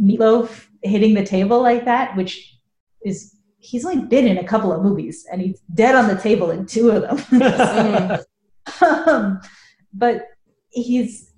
Meatloaf 0.00 0.66
hitting 0.82 1.14
the 1.14 1.24
table 1.24 1.62
like 1.62 1.84
that, 1.86 2.16
which 2.16 2.58
is 3.04 3.34
he's 3.58 3.86
only 3.86 4.04
been 4.04 4.26
in 4.26 4.36
a 4.36 4.44
couple 4.44 4.70
of 4.72 4.82
movies, 4.82 5.24
and 5.32 5.40
he's 5.40 5.60
dead 5.72 5.94
on 5.94 6.08
the 6.08 6.16
table 6.20 6.50
in 6.50 6.66
two 6.66 6.90
of 6.90 7.00
them. 7.02 8.20
Um, 8.80 9.40
but 9.92 10.28
he's 10.70 11.32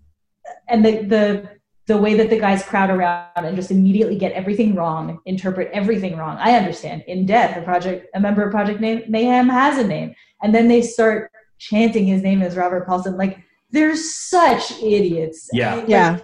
and 0.68 0.84
the 0.84 1.02
the 1.02 1.48
the 1.86 1.96
way 1.96 2.14
that 2.14 2.30
the 2.30 2.38
guys 2.38 2.64
crowd 2.64 2.90
around 2.90 3.28
and 3.36 3.54
just 3.54 3.70
immediately 3.70 4.16
get 4.18 4.32
everything 4.32 4.74
wrong, 4.74 5.20
interpret 5.24 5.70
everything 5.72 6.16
wrong. 6.16 6.36
I 6.40 6.52
understand. 6.56 7.04
In 7.06 7.26
death, 7.26 7.56
a 7.56 7.62
project, 7.62 8.08
a 8.14 8.18
member 8.20 8.42
of 8.42 8.50
Project 8.50 8.80
May- 8.80 9.04
Mayhem 9.08 9.48
has 9.48 9.78
a 9.78 9.86
name, 9.86 10.14
and 10.42 10.52
then 10.54 10.66
they 10.66 10.82
start 10.82 11.30
chanting 11.58 12.06
his 12.06 12.22
name 12.22 12.42
as 12.42 12.56
Robert 12.56 12.86
Paulson. 12.86 13.16
Like 13.16 13.38
they're 13.70 13.96
such 13.96 14.72
idiots. 14.82 15.48
Yeah. 15.52 15.76
Like, 15.76 15.88
Yeah. 15.88 16.18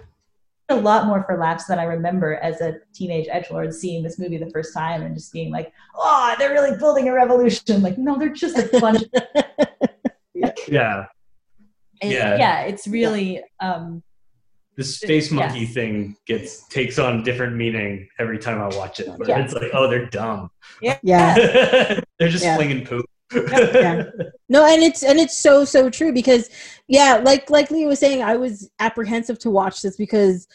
a 0.69 0.75
lot 0.75 1.05
more 1.07 1.23
for 1.23 1.37
laughs 1.37 1.65
than 1.65 1.77
I 1.79 1.83
remember 1.83 2.35
as 2.35 2.59
a 2.61 2.77
teenage 2.93 3.27
edgelord 3.27 3.73
seeing 3.73 4.03
this 4.03 4.17
movie 4.19 4.37
the 4.37 4.49
first 4.49 4.73
time 4.73 5.01
and 5.01 5.13
just 5.15 5.31
being 5.31 5.51
like, 5.51 5.71
"Oh, 5.95 6.35
they're 6.39 6.51
really 6.53 6.77
building 6.77 7.07
a 7.09 7.13
revolution." 7.13 7.81
Like, 7.81 7.97
no, 7.97 8.17
they're 8.17 8.29
just 8.29 8.57
a 8.57 8.79
bunch 8.79 9.03
yeah. 10.67 11.05
And 12.01 12.11
Yeah. 12.11 12.35
yeah, 12.37 12.61
it's 12.61 12.87
really 12.87 13.41
um 13.59 14.03
The 14.75 14.83
space 14.83 15.29
monkey 15.31 15.59
Yes. 15.61 15.73
thing 15.73 16.15
gets 16.25 16.67
takes 16.67 16.97
on 16.97 17.23
different 17.23 17.55
meaning 17.55 18.07
every 18.19 18.39
time 18.39 18.59
I 18.61 18.75
watch 18.75 18.99
it. 18.99 19.07
But 19.17 19.27
Yeah. 19.27 19.43
it's 19.43 19.53
like, 19.53 19.69
oh, 19.73 19.87
they're 19.89 20.07
dumb. 20.07 20.49
Yeah. 20.81 20.97
yeah. 21.03 21.35
they're 22.19 22.29
just 22.29 22.43
Yeah. 22.43 22.55
flinging 22.55 22.85
poop. 22.85 23.05
Yeah. 23.33 24.03
No, 24.49 24.65
and 24.65 24.83
it's 24.83 25.01
and 25.03 25.19
it's 25.19 25.35
so 25.37 25.65
so 25.65 25.89
true 25.89 26.11
because 26.13 26.49
yeah, 26.87 27.21
like 27.23 27.49
like 27.49 27.71
Lee 27.71 27.85
was 27.85 27.99
saying, 27.99 28.21
I 28.23 28.35
was 28.35 28.69
apprehensive 28.79 29.39
to 29.39 29.49
watch 29.49 29.81
this 29.81 29.95
because 29.97 30.47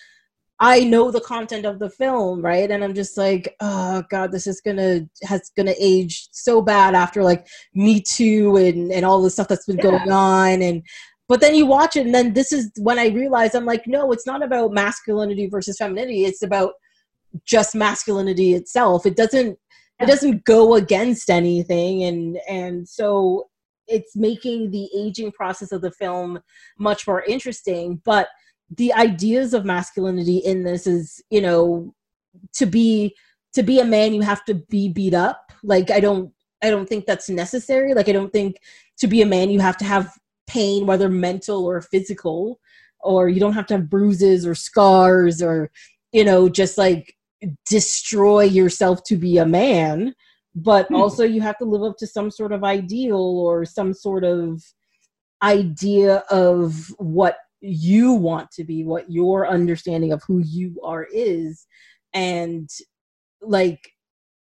I 0.60 0.80
know 0.82 1.10
the 1.12 1.20
content 1.20 1.64
of 1.66 1.78
the 1.78 1.88
film, 1.90 2.42
right? 2.42 2.68
And 2.70 2.82
I'm 2.82 2.94
just 2.94 3.16
like, 3.16 3.54
oh 3.60 4.02
god, 4.10 4.32
this 4.32 4.46
is 4.46 4.60
gonna 4.60 5.08
has 5.22 5.50
gonna 5.56 5.74
age 5.78 6.28
so 6.32 6.60
bad 6.60 6.94
after 6.94 7.22
like 7.22 7.46
Me 7.74 8.00
Too 8.00 8.56
and 8.56 8.90
and 8.92 9.04
all 9.04 9.22
the 9.22 9.30
stuff 9.30 9.48
that's 9.48 9.66
been 9.66 9.76
Yeah. 9.76 9.82
going 9.84 10.10
on 10.12 10.62
and 10.62 10.82
but 11.28 11.40
then 11.40 11.54
you 11.54 11.66
watch 11.66 11.94
it 11.96 12.06
and 12.06 12.14
then 12.14 12.32
this 12.32 12.52
is 12.52 12.72
when 12.78 12.98
I 12.98 13.08
realized 13.08 13.54
I'm 13.54 13.66
like, 13.66 13.86
no, 13.86 14.10
it's 14.12 14.26
not 14.26 14.42
about 14.42 14.72
masculinity 14.72 15.46
versus 15.46 15.76
femininity. 15.76 16.24
It's 16.24 16.42
about 16.42 16.72
just 17.44 17.74
masculinity 17.74 18.54
itself. 18.54 19.06
It 19.06 19.16
doesn't 19.16 19.58
Yeah. 20.00 20.06
it 20.06 20.06
doesn't 20.08 20.44
go 20.44 20.74
against 20.74 21.30
anything 21.30 22.02
and 22.04 22.38
and 22.48 22.88
so 22.88 23.48
it's 23.86 24.14
making 24.16 24.70
the 24.70 24.88
aging 24.96 25.32
process 25.32 25.72
of 25.72 25.80
the 25.82 25.90
film 25.92 26.40
much 26.78 27.06
more 27.06 27.22
interesting 27.24 28.00
but 28.04 28.28
the 28.76 28.92
ideas 28.92 29.54
of 29.54 29.64
masculinity 29.64 30.38
in 30.38 30.62
this 30.62 30.86
is 30.86 31.22
you 31.30 31.40
know 31.40 31.94
to 32.54 32.66
be 32.66 33.14
to 33.54 33.62
be 33.62 33.80
a 33.80 33.84
man 33.84 34.14
you 34.14 34.20
have 34.20 34.44
to 34.44 34.54
be 34.54 34.88
beat 34.88 35.14
up. 35.14 35.52
Like 35.62 35.90
i 35.90 36.00
don't 36.00 36.32
i 36.62 36.70
don't 36.70 36.88
think 36.88 37.06
that's 37.06 37.28
necessary. 37.28 37.94
Like 37.94 38.08
i 38.08 38.12
don't 38.12 38.32
think 38.32 38.56
to 38.98 39.06
be 39.06 39.22
a 39.22 39.26
man 39.26 39.50
you 39.50 39.60
have 39.60 39.76
to 39.78 39.84
have 39.84 40.12
pain 40.46 40.86
whether 40.86 41.08
mental 41.08 41.64
or 41.66 41.80
physical 41.80 42.58
or 43.00 43.28
you 43.28 43.38
don't 43.38 43.52
have 43.52 43.66
to 43.66 43.74
have 43.74 43.90
bruises 43.90 44.46
or 44.46 44.54
scars 44.54 45.42
or 45.42 45.70
you 46.12 46.24
know 46.24 46.48
just 46.48 46.78
like 46.78 47.14
destroy 47.68 48.42
yourself 48.42 49.02
to 49.04 49.16
be 49.16 49.38
a 49.38 49.46
man. 49.46 50.14
But 50.54 50.88
Hmm. 50.88 50.94
also 50.96 51.24
you 51.24 51.40
have 51.40 51.58
to 51.58 51.64
live 51.64 51.82
up 51.82 51.96
to 51.98 52.06
some 52.06 52.30
sort 52.30 52.52
of 52.52 52.64
ideal 52.64 53.16
or 53.16 53.64
some 53.64 53.94
sort 53.94 54.24
of 54.24 54.62
idea 55.42 56.24
of 56.30 56.92
what 56.98 57.36
you 57.60 58.12
want 58.12 58.50
to 58.52 58.64
be 58.64 58.84
what 58.84 59.10
your 59.10 59.48
understanding 59.48 60.12
of 60.12 60.22
who 60.26 60.38
you 60.38 60.80
are 60.82 61.06
is 61.12 61.66
and 62.14 62.70
like 63.42 63.92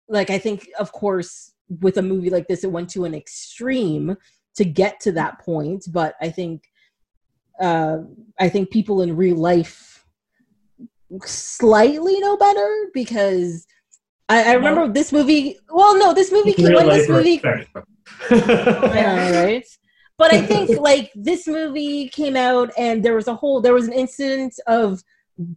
like 0.08 0.30
i 0.30 0.38
think 0.38 0.68
of 0.78 0.92
course 0.92 1.52
with 1.80 1.96
a 1.96 2.02
movie 2.02 2.30
like 2.30 2.46
this 2.48 2.64
it 2.64 2.72
went 2.72 2.88
to 2.88 3.04
an 3.04 3.14
extreme 3.14 4.16
to 4.54 4.64
get 4.64 5.00
to 5.00 5.12
that 5.12 5.38
point 5.40 5.84
but 5.90 6.14
i 6.20 6.28
think 6.28 6.64
uh 7.60 7.98
i 8.38 8.48
think 8.48 8.70
people 8.70 9.02
in 9.02 9.16
real 9.16 9.36
life 9.36 10.04
slightly 11.24 12.20
know 12.20 12.36
better 12.36 12.90
because 12.92 13.66
I, 14.28 14.50
I 14.50 14.52
remember 14.54 14.92
this 14.92 15.10
movie. 15.10 15.58
Well, 15.70 15.98
no, 15.98 16.12
this 16.12 16.30
movie 16.30 16.54
when 16.58 16.86
this 16.86 17.08
movie. 17.08 17.40
I 18.30 19.00
know, 19.00 19.42
right? 19.42 19.66
But 20.18 20.34
I 20.34 20.42
think 20.42 20.78
like 20.80 21.12
this 21.14 21.46
movie 21.46 22.08
came 22.08 22.34
out, 22.36 22.72
and 22.76 23.04
there 23.04 23.14
was 23.14 23.28
a 23.28 23.34
whole 23.34 23.60
there 23.60 23.72
was 23.74 23.86
an 23.86 23.92
incident 23.92 24.54
of 24.66 25.02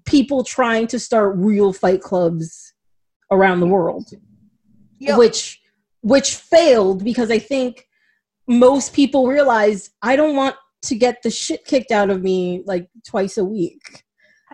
people 0.05 0.43
trying 0.43 0.85
to 0.87 0.99
start 0.99 1.35
real 1.35 1.73
fight 1.73 2.01
clubs 2.01 2.73
around 3.31 3.59
the 3.59 3.67
world, 3.67 4.11
Yep. 4.99 5.17
which 5.17 5.59
which 6.01 6.35
failed 6.35 7.03
because 7.03 7.31
I 7.31 7.39
think 7.39 7.87
most 8.47 8.93
people 8.93 9.27
realize 9.27 9.89
I 10.01 10.15
don't 10.15 10.35
want 10.35 10.55
to 10.83 10.95
get 10.95 11.21
the 11.23 11.29
shit 11.31 11.65
kicked 11.65 11.91
out 11.91 12.09
of 12.09 12.21
me 12.21 12.63
like 12.65 12.87
twice 13.07 13.37
a 13.37 13.45
week. 13.45 14.03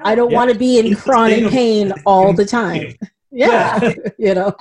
I 0.03 0.15
don't 0.15 0.31
Yeah. 0.31 0.37
want 0.37 0.51
to 0.51 0.57
be 0.57 0.79
in 0.79 0.87
It's 0.87 1.01
chronic 1.01 1.49
pain 1.49 1.91
all 2.05 2.31
the 2.33 2.45
time. 2.45 2.93
Yeah, 3.31 3.93
you 4.17 4.33
know. 4.35 4.53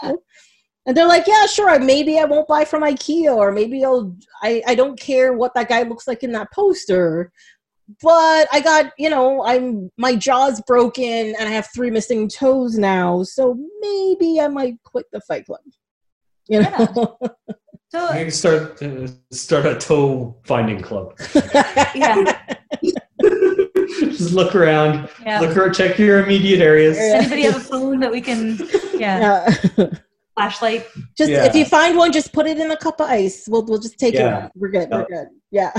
And 0.87 0.97
they're 0.97 1.09
like, 1.09 1.27
yeah, 1.27 1.47
sure. 1.47 1.79
Maybe 1.81 2.19
I 2.19 2.25
won't 2.25 2.47
buy 2.47 2.65
from 2.65 2.83
IKEA, 2.83 3.35
or 3.35 3.51
maybe 3.51 3.85
I'll. 3.85 4.17
I 4.43 4.63
I 4.67 4.75
don't 4.77 4.99
care 4.99 5.33
what 5.33 5.53
that 5.55 5.69
guy 5.69 5.83
looks 5.83 6.07
like 6.07 6.23
in 6.23 6.33
that 6.33 6.53
poster, 6.53 7.33
but 8.01 8.47
I 8.53 8.61
got 8.63 8.93
you 8.97 9.11
know 9.11 9.45
I'm 9.45 9.91
my 9.97 10.15
jaw's 10.15 10.61
broken 10.63 11.35
and 11.39 11.49
I 11.49 11.51
have 11.51 11.69
three 11.75 11.91
missing 11.91 12.29
toes 12.29 12.79
now, 12.79 13.25
so 13.25 13.59
maybe 13.81 14.41
I 14.41 14.47
might 14.47 14.81
quit 14.85 15.07
the 15.13 15.21
Fight 15.23 15.47
Club. 15.47 15.61
You 16.49 16.63
know. 16.63 17.19
So 17.89 18.05
I 18.05 18.25
can 18.25 18.31
start 18.33 18.83
uh, 18.83 19.07
start 19.31 19.65
a 19.65 19.79
toe 19.79 20.37
finding 20.45 20.81
club. 20.83 21.17
yeah, 21.95 22.57
Just 24.01 24.33
look 24.33 24.57
around, 24.57 25.09
yeah. 25.23 25.41
look 25.41 25.57
around, 25.57 25.73
check 25.73 25.97
your 25.97 26.23
immediate 26.25 26.61
areas. 26.61 26.97
Yeah. 26.97 27.19
Anybody 27.19 27.43
have 27.43 27.57
a 27.57 27.61
phone 27.61 28.01
that 28.01 28.11
we 28.11 28.21
can? 28.21 28.59
Yeah, 28.95 29.49
Yeah. 29.79 29.87
flashlight. 30.37 30.87
just 31.17 31.31
Yeah. 31.31 31.45
if 31.47 31.55
you 31.55 31.65
find 31.65 31.97
one, 31.97 32.13
just 32.13 32.33
put 32.33 32.47
it 32.47 32.59
in 32.59 32.71
a 32.71 32.77
cup 32.77 33.01
of 33.01 33.09
ice. 33.09 33.49
We'll 33.49 33.65
we'll 33.65 33.79
just 33.81 33.99
take 33.99 34.15
Yeah. 34.15 34.47
it. 34.47 34.53
We're 34.55 34.69
good. 34.69 34.89
We're 34.91 35.07
good. 35.07 35.29
Yeah. 35.51 35.73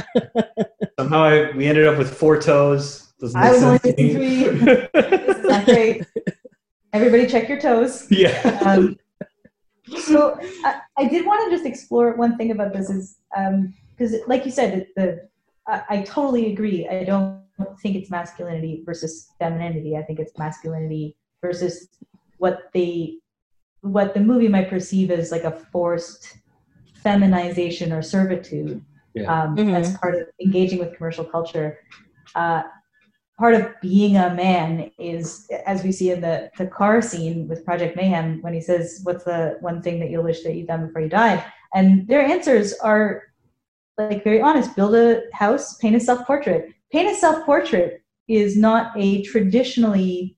Somehow 1.00 1.24
I, 1.24 1.52
we 1.56 1.68
ended 1.68 1.88
up 1.88 1.98
with 1.98 2.14
four 2.14 2.42
toes. 2.42 3.14
Doesn't 3.20 3.40
I 3.40 3.52
was 3.52 3.64
only 3.64 3.80
to 3.80 3.94
This 3.94 5.38
is 5.38 5.46
not 5.46 5.66
great. 5.66 6.06
Everybody 6.94 7.28
check 7.28 7.48
your 7.50 7.60
toes. 7.60 8.08
yeah. 8.10 8.60
Um, 8.66 8.98
so 10.00 10.40
I, 10.66 10.82
I 10.98 11.08
did 11.08 11.26
want 11.26 11.50
to 11.50 11.56
just 11.56 11.66
explore 11.66 12.16
one 12.16 12.38
thing 12.38 12.52
about 12.52 12.74
this 12.74 12.90
is 12.90 13.18
because, 13.96 14.16
like 14.28 14.46
you 14.46 14.52
said, 14.52 14.88
the 14.96 15.28
I, 15.68 15.82
I 15.90 16.02
totally 16.02 16.52
agree. 16.52 16.88
I 16.88 17.04
don't 17.04 17.42
think 17.82 17.96
it's 17.96 18.10
masculinity 18.10 18.84
versus 18.86 19.30
femininity. 19.40 19.96
I 19.98 20.04
think 20.04 20.20
it's 20.20 20.38
masculinity 20.38 21.16
versus 21.42 21.90
what 22.38 22.70
they 22.74 23.18
what 23.92 24.14
the 24.14 24.20
movie 24.20 24.48
might 24.48 24.70
perceive 24.70 25.12
as 25.12 25.32
like 25.32 25.44
a 25.44 25.52
forced 25.52 26.38
feminization 26.96 27.92
or 27.92 28.02
servitude 28.02 28.84
Yeah. 29.14 29.44
um, 29.44 29.56
Mhm. 29.58 29.74
as 29.76 29.98
part 29.98 30.16
of 30.16 30.28
engaging 30.44 30.80
with 30.80 30.96
commercial 30.96 31.26
culture. 31.26 31.80
Uh, 32.36 32.64
part 33.40 33.54
of 33.56 33.68
being 33.82 34.18
a 34.18 34.34
man 34.34 34.92
is, 35.00 35.48
as 35.66 35.84
we 35.84 35.92
see 35.92 36.12
in 36.12 36.22
the, 36.22 36.52
the 36.58 36.68
car 36.68 37.02
scene 37.02 37.48
with 37.48 37.64
Project 37.66 37.96
Mayhem, 37.96 38.42
when 38.42 38.54
he 38.54 38.62
says, 38.62 39.02
What's 39.04 39.24
the 39.24 39.58
one 39.62 39.82
thing 39.82 40.00
that 40.02 40.10
you 40.10 40.22
wish 40.22 40.44
that 40.44 40.56
you'd 40.56 40.68
done 40.68 40.88
before 40.88 41.02
you 41.02 41.10
died? 41.10 41.44
And 41.74 42.08
their 42.08 42.22
answers 42.22 42.74
are 42.80 43.24
like 43.98 44.24
very 44.24 44.42
honest 44.42 44.76
build 44.76 44.94
a 44.96 45.22
house, 45.34 45.76
paint 45.78 45.96
a 45.96 46.00
self 46.00 46.26
portrait. 46.28 46.74
Paint 46.92 47.12
a 47.12 47.16
self 47.16 47.46
portrait 47.46 48.02
is 48.28 48.58
not 48.58 48.92
a 48.96 49.22
traditionally 49.24 50.38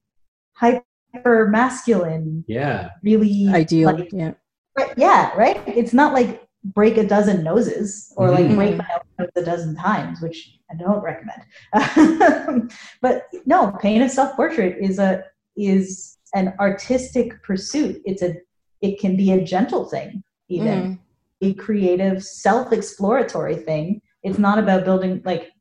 hyper 1.13 1.47
masculine, 1.47 2.43
Yeah. 2.47 2.89
really 3.03 3.47
Ideal. 3.49 3.91
like, 3.93 4.09
yeah. 4.11 4.33
Right, 4.77 4.93
yeah, 4.97 5.35
right. 5.35 5.61
It's 5.67 5.93
not 5.93 6.13
like 6.13 6.45
break 6.63 6.97
a 6.97 7.07
dozen 7.07 7.43
noses 7.43 8.13
or 8.17 8.31
like 8.31 8.45
Mhm. 8.45 8.55
break 8.55 8.77
my 8.77 8.85
nose 9.19 9.29
a 9.35 9.41
dozen 9.43 9.75
times, 9.75 10.21
which 10.21 10.57
I 10.71 10.75
don't 10.75 11.01
recommend. 11.01 11.41
but 13.01 13.23
no, 13.45 13.71
paint 13.81 14.03
a 14.03 14.09
self 14.09 14.35
portrait 14.35 14.77
is 14.79 14.99
a 14.99 15.23
is 15.57 16.17
an 16.35 16.53
artistic 16.59 17.41
pursuit. 17.43 18.01
It's 18.05 18.21
a 18.21 18.35
it 18.81 18.99
can 18.99 19.17
be 19.17 19.31
a 19.31 19.43
gentle 19.43 19.85
thing, 19.85 20.23
even 20.47 20.67
Mhm. 20.67 20.99
a 21.41 21.53
creative, 21.55 22.23
self 22.23 22.71
exploratory 22.71 23.55
thing. 23.55 24.01
It's 24.23 24.37
not 24.39 24.59
about 24.59 24.85
building 24.85 25.21
like 25.25 25.51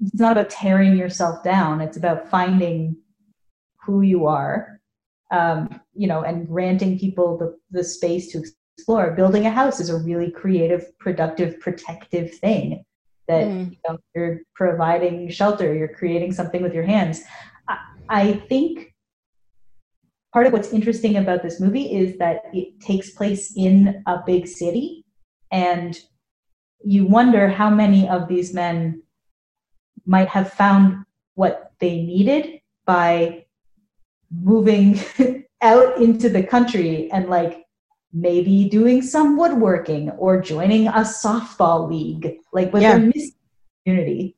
it's 0.00 0.20
not 0.20 0.32
about 0.32 0.50
tearing 0.50 0.96
yourself 0.96 1.42
down. 1.44 1.80
It's 1.80 1.96
about 1.96 2.28
finding 2.28 2.96
who 3.84 4.02
you 4.02 4.26
are, 4.26 4.80
um, 5.30 5.80
you 5.94 6.06
know, 6.06 6.22
and 6.22 6.48
granting 6.48 6.98
people 6.98 7.38
the, 7.38 7.56
the 7.70 7.84
space 7.84 8.32
to 8.32 8.42
explore. 8.76 9.12
Building 9.12 9.46
a 9.46 9.50
house 9.50 9.80
is 9.80 9.90
a 9.90 9.98
really 9.98 10.30
creative, 10.30 10.96
productive, 10.98 11.60
protective 11.60 12.34
thing 12.34 12.84
that 13.28 13.46
Mm. 13.46 13.70
you 13.72 13.78
know, 13.88 13.98
you're 14.14 14.40
providing 14.54 15.30
shelter, 15.30 15.74
you're 15.74 15.88
creating 15.88 16.32
something 16.32 16.62
with 16.62 16.74
your 16.74 16.84
hands. 16.84 17.22
I, 17.68 17.78
I 18.08 18.32
think 18.48 18.94
part 20.32 20.46
of 20.46 20.52
what's 20.52 20.72
interesting 20.72 21.16
about 21.16 21.42
this 21.42 21.60
movie 21.60 21.94
is 21.94 22.18
that 22.18 22.42
it 22.52 22.80
takes 22.80 23.10
place 23.10 23.54
in 23.56 24.02
a 24.06 24.22
big 24.26 24.46
city 24.46 25.04
and 25.50 25.98
you 26.84 27.06
wonder 27.06 27.48
how 27.48 27.70
many 27.70 28.08
of 28.08 28.28
these 28.28 28.52
men 28.52 29.02
might 30.04 30.28
have 30.28 30.52
found 30.52 31.04
what 31.34 31.72
they 31.80 32.02
needed 32.02 32.60
by 32.84 33.43
moving 34.30 35.00
out 35.62 35.96
into 35.98 36.28
the 36.28 36.42
country 36.42 37.10
and 37.12 37.28
like 37.28 37.64
maybe 38.12 38.68
doing 38.68 39.02
some 39.02 39.36
woodworking 39.36 40.10
or 40.10 40.40
joining 40.40 40.86
a 40.86 40.92
softball 41.02 41.88
league 41.90 42.36
like 42.52 42.72
what 42.72 42.82
Yeah. 42.82 42.98
they're 42.98 43.06
missing 43.06 43.32
community 43.84 44.36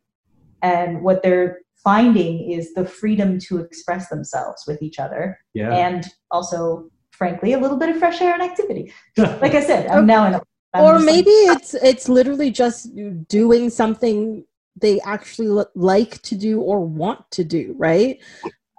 and 0.62 1.02
what 1.02 1.22
they're 1.22 1.60
finding 1.84 2.50
is 2.50 2.72
the 2.74 2.84
freedom 2.86 3.38
to 3.38 3.58
express 3.58 4.08
themselves 4.08 4.64
with 4.66 4.82
each 4.82 4.98
other 4.98 5.38
Yeah. 5.54 5.72
and 5.74 6.06
also 6.30 6.90
frankly 7.10 7.52
a 7.52 7.58
little 7.58 7.76
bit 7.76 7.90
of 7.90 7.98
fresh 7.98 8.20
air 8.20 8.32
and 8.34 8.42
activity 8.42 8.92
like 9.16 9.54
i 9.54 9.60
said 9.60 9.86
i'm 9.88 10.06
now 10.06 10.26
in 10.26 10.34
a 10.34 10.40
I'm 10.74 10.84
or 10.84 10.92
just 10.94 11.06
like, 11.06 11.14
maybe 11.14 11.30
it's 11.30 11.74
it's 11.74 12.08
literally 12.08 12.50
just 12.50 12.90
doing 13.28 13.70
something 13.70 14.44
they 14.78 15.00
actually 15.00 15.48
li- 15.48 15.64
like 15.74 16.20
to 16.22 16.34
do 16.34 16.60
or 16.60 16.80
want 16.80 17.30
to 17.32 17.44
do 17.44 17.74
right 17.78 18.18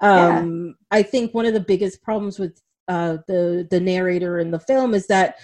Yeah. 0.02 0.40
um 0.40 0.76
i 0.92 1.02
think 1.02 1.34
one 1.34 1.46
of 1.46 1.54
the 1.54 1.60
biggest 1.60 2.02
problems 2.04 2.38
with 2.40 2.62
uh 2.88 3.18
the 3.28 3.68
the 3.70 3.80
narrator 3.80 4.40
in 4.40 4.52
the 4.52 4.60
film 4.60 4.94
is 4.94 5.08
that 5.08 5.38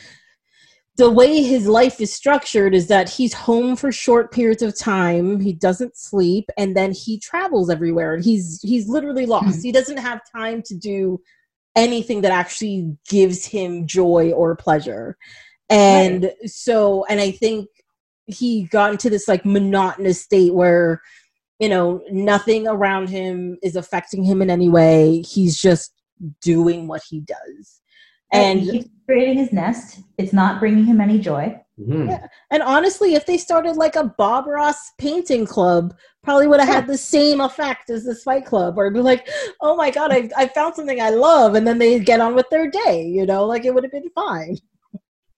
the 0.96 1.10
way 1.10 1.42
his 1.42 1.68
life 1.68 2.00
is 2.00 2.14
structured 2.14 2.76
is 2.76 2.88
that 2.88 3.10
he's 3.10 3.34
home 3.34 3.76
for 3.76 3.92
short 3.92 4.32
periods 4.32 4.62
of 4.62 4.78
time 4.78 5.40
he 5.40 5.52
doesn't 5.54 5.98
sleep 5.98 6.46
and 6.58 6.78
then 6.78 6.92
he 6.92 7.20
travels 7.20 7.70
everywhere. 7.70 8.14
And 8.14 8.24
he's 8.24 8.62
he's 8.62 8.88
literally 8.88 9.26
lost. 9.26 9.64
He 9.64 9.72
doesn't 9.72 9.98
have 9.98 10.22
time 10.36 10.62
to 10.64 10.76
do 10.76 11.20
anything 11.76 12.22
that 12.22 12.32
actually 12.32 12.96
gives 13.10 13.44
him 13.46 13.88
joy 13.88 14.32
or 14.32 14.56
pleasure. 14.56 15.18
And 15.70 16.32
so 16.46 17.06
and 17.10 17.20
i 17.20 17.32
think 17.32 17.68
he 18.26 18.64
got 18.64 18.92
into 18.92 19.10
this 19.10 19.28
like 19.28 19.46
monotonous 19.46 20.22
state 20.22 20.54
where 20.54 21.02
you 21.60 21.70
know 21.70 22.02
nothing 22.12 22.68
around 22.68 23.10
him 23.10 23.58
is 23.62 23.76
affecting 23.76 24.24
him 24.24 24.42
in 24.42 24.50
any 24.50 24.70
way 24.70 25.22
he's 25.22 25.58
just 25.58 25.94
doing 26.42 26.88
what 26.88 27.02
he 27.10 27.20
does 27.22 27.82
and 28.32 28.60
and 28.60 28.70
he's 28.70 28.90
creating 29.06 29.38
his 29.38 29.52
nest 29.54 30.00
it's 30.18 30.34
not 30.34 30.60
bringing 30.60 30.86
him 30.86 31.00
any 31.02 31.20
joy 31.20 31.58
Mhm. 31.80 32.08
Yeah. 32.10 32.28
And 32.52 32.62
honestly, 32.62 33.16
if 33.16 33.26
they 33.26 33.38
started 33.38 33.78
like 33.78 33.96
a 33.96 34.04
Bob 34.04 34.46
Ross 34.46 34.92
painting 35.00 35.46
club, 35.46 35.96
probably 36.22 36.48
would 36.48 36.60
have 36.60 36.70
had 36.70 36.88
the 36.88 36.98
same 36.98 37.42
effect 37.42 37.90
as 37.90 38.06
this 38.06 38.24
fight 38.24 38.46
club, 38.46 38.78
or 38.78 38.92
be 38.92 39.00
like, 39.00 39.28
oh 39.60 39.76
my 39.76 39.90
God, 39.90 40.12
I, 40.12 40.30
I 40.38 40.48
found 40.48 40.76
something 40.76 41.02
I 41.02 41.10
love. 41.10 41.56
And 41.56 41.66
then 41.68 41.80
they 41.80 42.00
get 42.00 42.22
on 42.22 42.36
with 42.36 42.48
their 42.52 42.70
day, 42.70 43.04
you 43.08 43.26
know, 43.26 43.46
like 43.46 43.66
it 43.66 43.74
would 43.74 43.84
have 43.84 43.92
been 43.92 44.10
fine. 44.12 44.58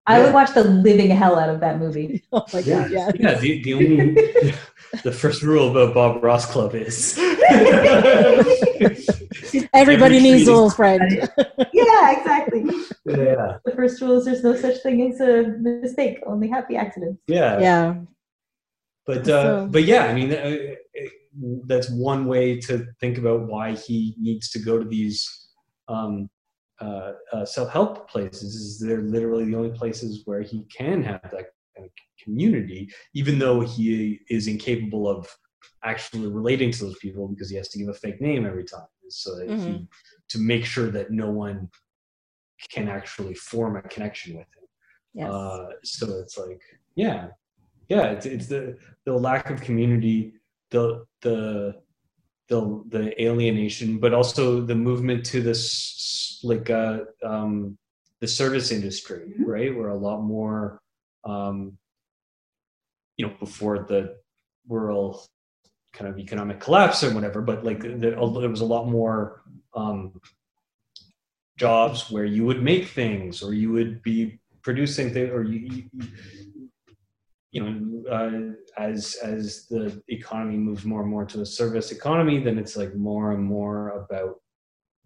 i 0.07 0.17
Yeah. 0.17 0.25
would 0.25 0.33
watch 0.33 0.53
the 0.53 0.63
living 0.65 1.09
hell 1.09 1.39
out 1.39 1.49
of 1.49 1.59
that 1.61 1.79
movie 1.79 2.21
Oh 2.33 2.45
my 2.51 2.59
Yeah. 2.59 2.81
God, 2.81 2.91
yeah. 2.91 3.11
Yeah. 3.17 3.39
The, 3.39 3.63
the 3.63 3.73
only 3.73 4.53
the 5.03 5.11
first 5.11 5.41
rule 5.43 5.71
about 5.71 5.93
Bob 5.93 6.23
Ross 6.23 6.45
Club 6.45 6.73
is 6.75 7.17
Everybody 9.73 10.17
Every 10.17 10.19
needs 10.21 10.47
a 10.47 10.53
little 10.53 10.69
friend. 10.69 11.03
yeah 11.73 12.11
exactly 12.17 12.63
yeah. 13.05 13.57
the 13.65 13.73
first 13.75 14.01
rule 14.01 14.17
is 14.17 14.25
there's 14.25 14.43
no 14.43 14.55
such 14.55 14.81
thing 14.81 15.11
as 15.11 15.19
a 15.21 15.55
mistake 15.59 16.19
only 16.25 16.47
happy 16.49 16.75
accidents 16.75 17.21
Yeah. 17.27 17.59
yeah. 17.59 17.95
But 19.05 19.27
uh, 19.29 19.43
So- 19.43 19.67
but 19.69 19.83
yeah, 19.83 20.05
I 20.05 20.13
mean, 20.13 20.31
uh, 20.33 20.35
uh, 20.35 21.09
that's 21.67 21.89
one 21.91 22.25
way 22.25 22.59
to 22.61 22.87
think 22.99 23.17
about 23.19 23.41
why 23.47 23.73
he 23.73 24.15
needs 24.19 24.49
to 24.51 24.59
go 24.59 24.79
to 24.81 24.85
these 24.85 25.17
um, 25.87 26.27
uh, 26.81 27.11
uh, 27.31 27.45
self-help 27.45 28.09
places. 28.09 28.55
Is 28.55 28.79
they're 28.79 29.01
literally 29.15 29.45
the 29.45 29.55
only 29.55 29.69
places 29.77 30.23
where 30.25 30.41
he 30.41 30.65
can 30.75 31.03
have 31.03 31.21
that 31.21 31.45
kind 31.75 31.85
of 31.85 31.91
community, 32.25 32.81
even 33.19 33.35
though 33.39 33.59
he 33.61 34.19
is 34.37 34.43
incapable 34.47 35.03
of 35.15 35.21
actually 35.83 36.27
relating 36.39 36.71
to 36.71 36.79
those 36.85 36.97
people 37.05 37.23
because 37.33 37.49
he 37.49 37.57
has 37.61 37.69
to 37.69 37.77
give 37.79 37.89
a 37.89 37.93
fake 38.03 38.19
name 38.29 38.45
every 38.51 38.65
time, 38.75 38.89
so 39.09 39.29
that 39.37 39.47
he, 39.65 39.87
to 40.33 40.37
make 40.51 40.65
sure 40.73 40.89
that 40.97 41.07
no 41.11 41.29
one 41.45 41.69
can 42.73 42.87
actually 42.97 43.35
form 43.51 43.73
a 43.77 43.81
connection 43.93 44.29
with 44.39 44.49
him. 44.55 44.65
Yes. 45.13 45.29
Uh, 45.31 45.67
so 45.83 46.05
it's 46.21 46.37
like, 46.37 46.61
yeah, 46.95 47.27
yeah, 47.93 48.05
it's, 48.15 48.25
it's 48.25 48.47
the 48.47 48.77
the 49.05 49.13
lack 49.13 49.49
of 49.53 49.61
community, 49.61 50.33
the 50.71 51.05
the 51.21 51.75
the 52.49 52.59
the 52.89 53.23
alienation, 53.27 53.99
but 54.03 54.13
also 54.13 54.61
the 54.71 54.75
movement 54.89 55.21
to 55.31 55.41
this 55.41 56.39
like 56.43 56.69
uh, 56.69 56.99
um, 57.23 57.77
the 58.21 58.27
service 58.27 58.71
industry, 58.71 59.23
Mhm. 59.39 59.45
right? 59.55 59.71
Where 59.75 59.89
a 59.89 59.97
lot 60.07 60.21
more, 60.21 60.81
um, 61.23 61.77
you 63.17 63.25
know, 63.25 63.33
before 63.39 63.79
the 63.79 64.17
world 64.67 65.25
kind 65.93 66.09
of 66.09 66.19
economic 66.19 66.59
collapse 66.59 67.03
or 67.03 67.13
whatever, 67.13 67.41
but 67.41 67.63
like 67.63 67.81
there, 67.81 68.15
there 68.15 68.49
was 68.49 68.61
a 68.61 68.65
lot 68.65 68.87
more 68.87 69.43
um, 69.75 70.19
jobs 71.57 72.11
where 72.11 72.25
you 72.25 72.45
would 72.45 72.61
make 72.61 72.87
things 72.87 73.41
or 73.41 73.53
you 73.53 73.71
would 73.71 74.01
be 74.01 74.39
producing 74.61 75.13
things 75.13 75.29
or 75.31 75.43
you, 75.43 75.59
you 75.59 76.07
you 77.51 77.63
know 77.63 78.11
uh, 78.11 78.81
as 78.81 79.15
as 79.23 79.65
the 79.67 80.01
economy 80.09 80.57
moves 80.57 80.83
more 80.83 81.01
and 81.01 81.09
more 81.09 81.25
to 81.25 81.41
a 81.41 81.45
service 81.45 81.91
economy 81.91 82.43
then 82.43 82.57
it's 82.57 82.75
like 82.75 82.93
more 82.95 83.31
and 83.31 83.43
more 83.43 83.89
about 83.91 84.41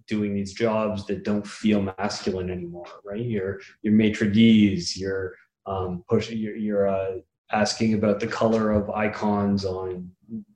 doing 0.08 0.34
these 0.34 0.54
jobs 0.54 1.06
that 1.06 1.24
don't 1.24 1.46
feel 1.46 1.82
masculine 2.00 2.50
anymore 2.50 2.88
right? 3.06 3.24
Your 3.24 3.60
your 3.84 3.94
maitre 3.94 4.28
d's 4.28 4.98
your 4.98 5.36
um, 5.68 6.04
push 6.10 6.32
you're, 6.32 6.56
you're 6.56 6.88
uh, 6.88 7.18
asking 7.52 7.94
about 7.94 8.20
the 8.20 8.28
color 8.28 8.72
of 8.72 8.90
icons 8.90 9.66
on 9.66 10.10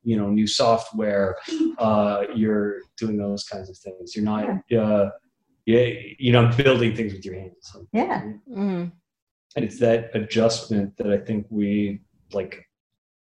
you 0.04 0.16
know 0.18 0.30
new 0.30 0.46
software 0.48 1.36
uh, 1.80 2.24
you're 2.36 2.78
doing 2.98 3.18
those 3.18 3.44
kinds 3.44 3.70
of 3.70 3.78
things. 3.78 4.16
You're 4.16 4.26
not 4.26 4.48
uh, 4.72 5.10
yeah, 5.66 5.86
you 6.20 6.32
know 6.32 6.52
building 6.58 6.96
things 6.96 7.14
with 7.14 7.26
your 7.26 7.36
hands. 7.40 7.76
Yeah. 7.92 8.22
Mhm. 8.50 8.92
and 9.56 9.66
it's 9.66 9.80
that 9.80 10.10
adjustment 10.16 10.98
that 10.98 11.08
i 11.08 11.18
think 11.18 11.46
we 11.50 12.02
like 12.34 12.66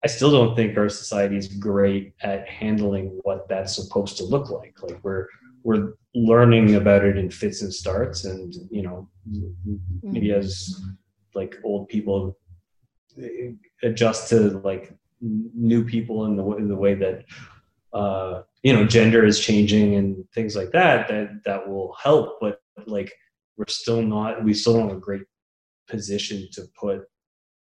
i 0.04 0.08
still 0.08 0.32
don't 0.32 0.56
think 0.56 0.78
our 0.78 0.90
society 0.90 1.36
is 1.38 1.48
great 1.48 2.14
at 2.22 2.48
handling 2.48 3.20
what 3.24 3.48
that's 3.50 3.76
supposed 3.76 4.18
to 4.18 4.24
look 4.24 4.50
like. 4.50 4.76
Like 4.82 5.00
we're 5.04 5.26
we're 5.64 5.94
learning 6.16 6.76
about 6.76 7.04
it 7.04 7.18
in 7.18 7.30
fits 7.30 7.62
and 7.62 7.74
starts 7.74 8.26
and 8.26 8.54
you 8.72 8.82
know 8.82 9.10
maybe 10.02 10.32
as 10.32 10.82
like 11.36 11.56
old 11.64 11.88
people 11.90 12.38
adjust 13.84 14.30
to 14.30 14.60
like 14.64 14.94
new 15.22 15.84
people 15.84 16.26
in 16.26 16.36
the 16.36 16.44
way, 16.44 16.58
in 16.58 16.68
the 16.68 16.76
way 16.76 16.94
that 16.96 17.26
uh 17.92 18.44
you 18.62 18.72
know 18.72 18.86
gender 18.86 19.26
is 19.26 19.40
changing 19.40 19.96
and 19.96 20.24
things 20.34 20.56
like 20.56 20.72
that 20.72 21.08
that 21.08 21.42
that 21.46 21.68
will 21.68 21.96
help. 22.02 22.40
But 22.40 22.62
like 22.86 23.12
we're 23.58 23.66
still 23.68 24.02
not 24.02 24.44
we 24.44 24.54
still 24.54 24.74
don't 24.74 24.90
have 24.90 24.98
a 24.98 25.02
great 25.02 25.24
position 25.88 26.48
to 26.54 26.64
put 26.80 27.04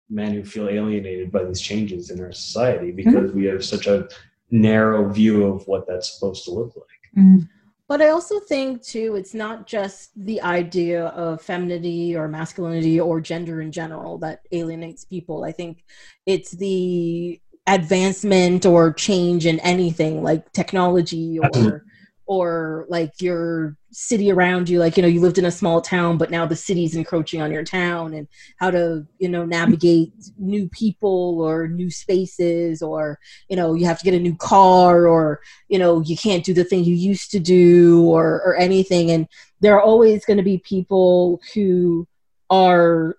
men 0.09 0.33
who 0.33 0.43
feel 0.43 0.69
alienated 0.69 1.31
by 1.31 1.43
these 1.43 1.61
changes 1.61 2.09
in 2.09 2.21
our 2.21 2.31
society 2.31 2.91
because 2.91 3.31
we 3.31 3.45
have 3.45 3.65
such 3.65 3.87
a 3.87 4.07
narrow 4.51 5.09
view 5.09 5.45
of 5.45 5.65
what 5.67 5.87
that's 5.87 6.13
supposed 6.13 6.45
to 6.45 6.51
look 6.51 6.73
like. 6.75 7.23
Mm. 7.23 7.49
But 7.87 8.01
I 8.01 8.09
also 8.09 8.39
think 8.39 8.81
too, 8.81 9.15
it's 9.15 9.33
not 9.33 9.67
just 9.67 10.11
the 10.15 10.41
idea 10.41 11.07
of 11.07 11.41
femininity 11.41 12.15
or 12.15 12.27
masculinity 12.27 12.99
or 12.99 13.21
gender 13.21 13.61
in 13.61 13.71
general 13.71 14.17
that 14.19 14.41
alienates 14.51 15.05
people. 15.05 15.43
I 15.43 15.51
think 15.51 15.83
it's 16.25 16.51
the 16.51 17.39
advancement 17.67 18.65
or 18.65 18.93
change 18.93 19.45
in 19.45 19.59
anything 19.59 20.23
like 20.23 20.51
technology 20.53 21.39
or. 21.39 21.85
Or 22.25 22.85
like 22.89 23.11
your 23.19 23.75
city 23.91 24.31
around 24.31 24.67
you 24.69 24.79
like 24.79 24.97
you 24.97 25.03
know 25.03 25.09
you 25.09 25.19
lived 25.19 25.37
in 25.37 25.45
a 25.45 25.51
small 25.51 25.81
town 25.81 26.17
but 26.17 26.31
now 26.31 26.45
the 26.45 26.55
city's 26.55 26.95
encroaching 26.95 27.41
on 27.41 27.51
your 27.51 27.63
town 27.63 28.13
and 28.13 28.27
how 28.57 28.71
to 28.71 29.05
you 29.19 29.29
know 29.29 29.45
navigate 29.45 30.11
new 30.37 30.67
people 30.69 31.41
or 31.41 31.67
new 31.67 31.91
spaces 31.91 32.81
or 32.81 33.19
you 33.49 33.55
know 33.55 33.73
you 33.73 33.85
have 33.85 33.99
to 33.99 34.05
get 34.05 34.13
a 34.13 34.19
new 34.19 34.35
car 34.35 35.07
or 35.07 35.41
you 35.67 35.77
know 35.77 36.01
you 36.01 36.17
can't 36.17 36.45
do 36.45 36.53
the 36.53 36.63
thing 36.63 36.83
you 36.83 36.95
used 36.95 37.29
to 37.31 37.39
do 37.39 38.03
or 38.05 38.41
or 38.45 38.55
anything. 38.55 39.11
And 39.11 39.27
there 39.59 39.75
are 39.75 39.81
always 39.81 40.25
going 40.25 40.37
to 40.37 40.43
be 40.43 40.57
people 40.59 41.41
who 41.53 42.07
are 42.49 43.17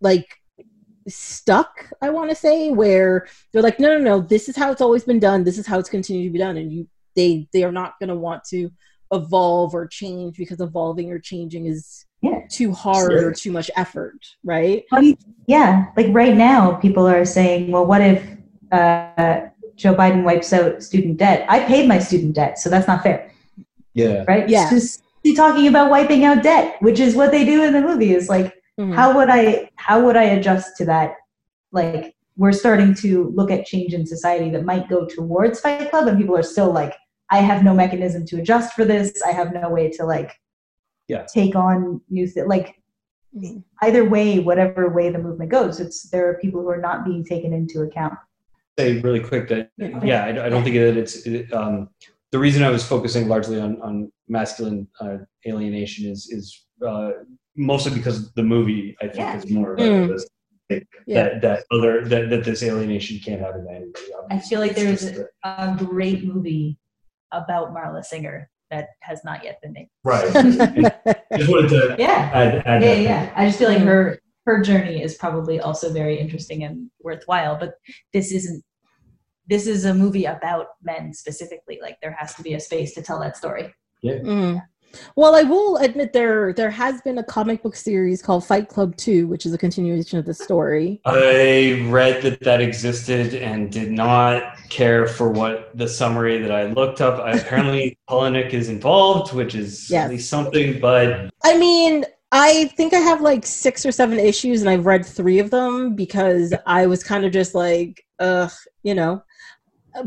like 0.00 0.28
stuck 1.08 1.88
i 2.02 2.10
want 2.10 2.28
to 2.28 2.34
say 2.34 2.72
where 2.72 3.28
they're 3.52 3.62
like 3.62 3.78
no 3.78 3.96
no 3.96 4.02
no 4.02 4.20
this 4.20 4.48
is 4.48 4.56
how 4.56 4.72
it's 4.72 4.80
always 4.80 5.04
been 5.04 5.20
done. 5.20 5.44
This 5.44 5.58
is 5.58 5.66
how 5.66 5.78
it's 5.78 5.88
continued 5.88 6.28
to 6.28 6.32
be 6.32 6.38
done. 6.38 6.56
And 6.56 6.72
you 6.72 6.88
they 7.16 7.48
they 7.52 7.64
are 7.64 7.72
not 7.72 7.94
going 7.98 8.08
to 8.08 8.14
want 8.14 8.44
to 8.50 8.70
evolve 9.12 9.74
or 9.74 9.86
change 9.86 10.36
because 10.36 10.60
evolving 10.60 11.10
or 11.12 11.18
changing 11.18 11.66
is 11.66 12.04
Yeah. 12.22 12.40
too 12.50 12.72
hard 12.72 13.12
Sure. 13.12 13.28
or 13.28 13.32
too 13.32 13.52
much 13.52 13.70
effort 13.76 14.18
right 14.44 14.84
Yeah, 15.46 15.86
like 15.96 16.08
right 16.10 16.36
now, 16.36 16.72
people 16.74 17.06
are 17.06 17.24
saying, 17.24 17.70
well, 17.70 17.86
what 17.86 18.00
if 18.00 18.20
uh, 18.72 19.46
Joe 19.76 19.94
Biden 19.94 20.24
wipes 20.24 20.52
out 20.52 20.82
student 20.82 21.18
debt? 21.18 21.46
I 21.48 21.60
paid 21.60 21.86
my 21.88 21.98
student 22.00 22.34
debt, 22.34 22.58
so 22.58 22.68
that's 22.68 22.88
not 22.88 23.02
fair, 23.04 23.30
yeah 23.94 24.24
right? 24.26 24.48
Yeah. 24.48 24.62
It's 24.62 24.70
just 24.70 25.02
be 25.22 25.34
talking 25.36 25.68
about 25.68 25.90
wiping 25.90 26.24
out 26.24 26.42
debt, 26.42 26.76
which 26.80 26.98
is 26.98 27.14
what 27.14 27.30
they 27.30 27.44
do 27.44 27.62
in 27.62 27.72
the 27.72 27.80
movie. 27.80 28.12
Is 28.12 28.28
like, 28.28 28.52
Mhm. 28.80 28.94
how 28.94 29.16
would 29.16 29.30
I, 29.30 29.70
how 29.76 30.04
would 30.04 30.16
I 30.16 30.24
adjust 30.36 30.76
to 30.78 30.84
that? 30.86 31.14
Like, 31.72 32.14
we're 32.36 32.52
starting 32.52 32.92
to 32.94 33.30
look 33.34 33.50
at 33.50 33.64
change 33.66 33.94
in 33.94 34.04
society 34.04 34.50
that 34.50 34.64
might 34.64 34.88
go 34.88 35.06
towards 35.06 35.60
Fight 35.60 35.90
Club, 35.90 36.06
and 36.08 36.18
people 36.18 36.36
are 36.36 36.42
still 36.42 36.70
like, 36.72 36.94
I 37.30 37.38
have 37.38 37.64
no 37.64 37.74
mechanism 37.74 38.24
to 38.26 38.38
adjust 38.40 38.74
for 38.74 38.84
this. 38.84 39.20
I 39.22 39.32
have 39.32 39.52
no 39.52 39.68
way 39.70 39.90
to 39.90 40.04
like, 40.04 40.32
Yeah. 41.08 41.24
take 41.32 41.54
on 41.56 42.00
new 42.10 42.26
th- 42.28 42.46
like 42.46 42.74
Mhm. 43.36 43.62
either 43.82 44.04
way, 44.04 44.38
whatever 44.38 44.88
way 44.88 45.10
the 45.10 45.18
movement 45.18 45.50
goes, 45.50 45.78
it's 45.80 46.08
there 46.10 46.28
are 46.28 46.34
people 46.38 46.60
who 46.62 46.68
are 46.68 46.80
not 46.80 47.04
being 47.04 47.24
taken 47.24 47.52
into 47.52 47.82
account. 47.82 48.14
say 48.78 49.00
really 49.00 49.20
quick 49.20 49.48
that 49.48 49.70
Yeah. 49.78 50.04
yeah 50.04 50.24
I, 50.26 50.46
I 50.46 50.48
don't 50.50 50.62
think 50.62 50.76
that 50.76 50.98
it's 50.98 51.26
it, 51.26 51.50
um, 51.52 51.88
the 52.30 52.38
reason 52.38 52.62
I 52.62 52.68
was 52.68 52.84
focusing 52.86 53.26
largely 53.26 53.58
on 53.58 53.80
on 53.80 54.12
masculine 54.28 54.86
uh, 55.00 55.16
alienation 55.46 56.10
is 56.10 56.28
is 56.30 56.44
uh, 56.86 57.10
mostly 57.56 57.92
because 57.98 58.32
the 58.34 58.42
movie 58.42 58.94
I 59.00 59.06
think 59.06 59.16
Yeah. 59.20 59.36
is 59.38 59.50
more 59.50 59.72
about 59.74 59.86
Mm. 59.86 60.08
this 60.08 60.22
yeah 61.06 61.22
that 61.22 61.40
that 61.40 61.58
other 61.70 62.04
that, 62.04 62.28
that 62.30 62.44
this 62.44 62.62
alienation 62.62 63.18
can't 63.24 63.40
happen 63.40 63.64
to 63.64 63.70
anybody. 63.70 64.04
I 64.30 64.38
feel 64.40 64.60
like 64.60 64.74
there's 64.74 65.04
a- 65.04 65.28
a 65.44 65.74
great 65.78 66.20
movie 66.30 66.76
about 67.32 67.74
Marla 67.74 68.04
Singer 68.04 68.50
that 68.70 68.88
has 69.00 69.22
not 69.24 69.44
yet 69.44 69.60
been 69.62 69.72
made. 69.72 69.88
right. 70.04 70.24
just 71.36 71.50
wanted 71.50 71.68
to 71.70 71.96
Yeah. 71.98 72.30
add, 72.34 72.62
add 72.66 72.82
Yeah, 72.82 72.94
yeah. 72.94 73.32
I 73.36 73.46
just 73.46 73.58
feel 73.58 73.68
like 73.68 73.82
her 73.82 74.18
her 74.44 74.60
journey 74.62 75.02
is 75.02 75.14
probably 75.16 75.58
also 75.60 75.92
very 75.92 76.18
interesting 76.18 76.62
and 76.62 76.88
worthwhile. 77.02 77.56
But 77.58 77.74
this 78.12 78.32
isn't. 78.32 78.62
This 79.48 79.66
is 79.68 79.84
a 79.84 79.94
movie 79.94 80.24
about 80.24 80.66
men 80.82 81.12
specifically. 81.14 81.78
Like 81.80 81.98
there 82.02 82.12
has 82.18 82.34
to 82.34 82.42
be 82.42 82.54
a 82.54 82.60
space 82.60 82.94
to 82.94 83.02
tell 83.02 83.20
that 83.20 83.36
story. 83.36 83.72
Mhm. 84.04 84.60
Well, 85.16 85.34
I 85.34 85.42
will 85.42 85.76
admit 85.78 86.12
there 86.12 86.52
there 86.52 86.70
has 86.70 87.00
been 87.02 87.18
a 87.18 87.24
comic 87.24 87.62
book 87.62 87.76
series 87.76 88.22
called 88.22 88.46
Fight 88.46 88.68
Club 88.68 88.96
2, 88.96 89.26
which 89.26 89.46
is 89.46 89.52
a 89.54 89.58
continuation 89.58 90.18
of 90.18 90.24
the 90.24 90.34
story. 90.34 91.00
I 91.04 91.86
read 91.88 92.22
that 92.22 92.40
that 92.40 92.60
existed 92.60 93.34
and 93.34 93.70
did 93.70 93.90
not 93.90 94.56
care 94.68 95.06
for 95.06 95.30
what 95.30 95.76
the 95.76 95.88
summary 95.88 96.38
that 96.38 96.52
I 96.52 96.66
looked 96.66 97.00
up. 97.00 97.20
I, 97.20 97.32
apparently, 97.32 97.98
Palahniuk 98.10 98.52
is 98.52 98.68
involved, 98.68 99.32
which 99.32 99.54
is 99.54 99.90
Yes. 99.90 100.04
at 100.04 100.10
least 100.10 100.28
something. 100.30 100.80
But 100.80 101.30
I 101.44 101.56
mean, 101.56 102.04
I 102.32 102.66
think 102.76 102.92
I 102.92 102.98
have 102.98 103.20
like 103.20 103.46
six 103.46 103.86
or 103.86 103.92
seven 103.92 104.18
issues, 104.18 104.60
and 104.60 104.68
I've 104.68 104.86
read 104.86 105.06
three 105.06 105.38
of 105.38 105.50
them 105.50 105.94
because 105.94 106.52
I 106.66 106.86
was 106.86 107.04
kind 107.04 107.24
of 107.24 107.32
just 107.32 107.54
like, 107.54 108.04
ugh, 108.18 108.50
you 108.82 108.94
know. 108.94 109.22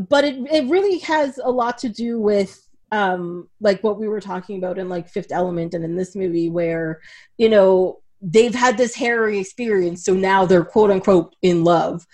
But 0.08 0.24
it 0.24 0.36
it 0.52 0.68
really 0.70 0.98
has 0.98 1.38
a 1.42 1.50
lot 1.50 1.78
to 1.78 1.88
do 1.88 2.20
with 2.20 2.68
um 2.92 3.48
like 3.60 3.82
what 3.82 3.98
we 3.98 4.08
were 4.08 4.20
talking 4.20 4.58
about 4.58 4.78
in 4.78 4.88
like 4.88 5.08
Fifth 5.08 5.32
Element 5.32 5.74
and 5.74 5.84
in 5.84 5.96
this 5.96 6.14
movie, 6.16 6.50
where 6.50 7.00
you 7.38 7.48
know 7.48 8.00
they've 8.20 8.54
had 8.54 8.76
this 8.76 8.94
harrowing 8.94 9.38
experience, 9.40 10.04
so 10.04 10.14
now 10.14 10.44
they're 10.44 10.64
quote 10.64 10.90
unquote 10.90 11.34
in 11.42 11.64
love. 11.64 12.06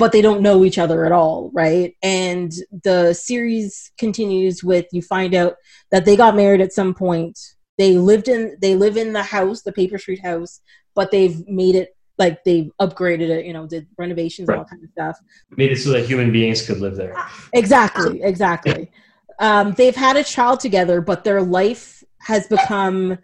But 0.00 0.10
they 0.10 0.20
don't 0.20 0.42
know 0.42 0.64
each 0.64 0.78
other 0.78 1.06
at 1.06 1.12
all, 1.12 1.52
right? 1.54 1.94
And 2.02 2.50
the 2.82 3.12
series 3.12 3.92
continues 3.98 4.64
with 4.64 4.86
you 4.90 5.00
find 5.00 5.32
out 5.32 5.54
that 5.92 6.04
they 6.04 6.16
got 6.16 6.34
married 6.34 6.60
at 6.60 6.72
some 6.72 6.92
point 6.92 7.38
they 7.78 7.98
lived 7.98 8.28
in 8.28 8.56
they 8.60 8.74
live 8.74 8.96
in 8.96 9.12
the 9.12 9.22
house 9.22 9.62
the 9.62 9.72
paper 9.72 9.98
street 9.98 10.20
house 10.20 10.60
but 10.94 11.10
they've 11.10 11.46
made 11.48 11.74
it 11.74 11.96
like 12.18 12.42
they've 12.44 12.70
upgraded 12.80 13.28
it 13.28 13.44
you 13.44 13.52
know 13.52 13.66
did 13.66 13.86
renovations 13.98 14.48
and 14.48 14.58
all 14.58 14.64
kind 14.64 14.82
of 14.82 14.90
stuff 14.90 15.18
made 15.56 15.72
it 15.72 15.76
so 15.76 15.90
that 15.90 16.06
human 16.06 16.32
beings 16.32 16.66
could 16.66 16.78
live 16.78 16.96
there. 16.96 17.14
exactly 17.52 18.22
exactly 18.22 18.90
um, 19.38 19.72
they've 19.72 19.96
had 19.96 20.16
a 20.16 20.24
child 20.24 20.60
together 20.60 21.00
but 21.00 21.24
their 21.24 21.42
life 21.42 22.02
has 22.20 22.46
become 22.46 23.18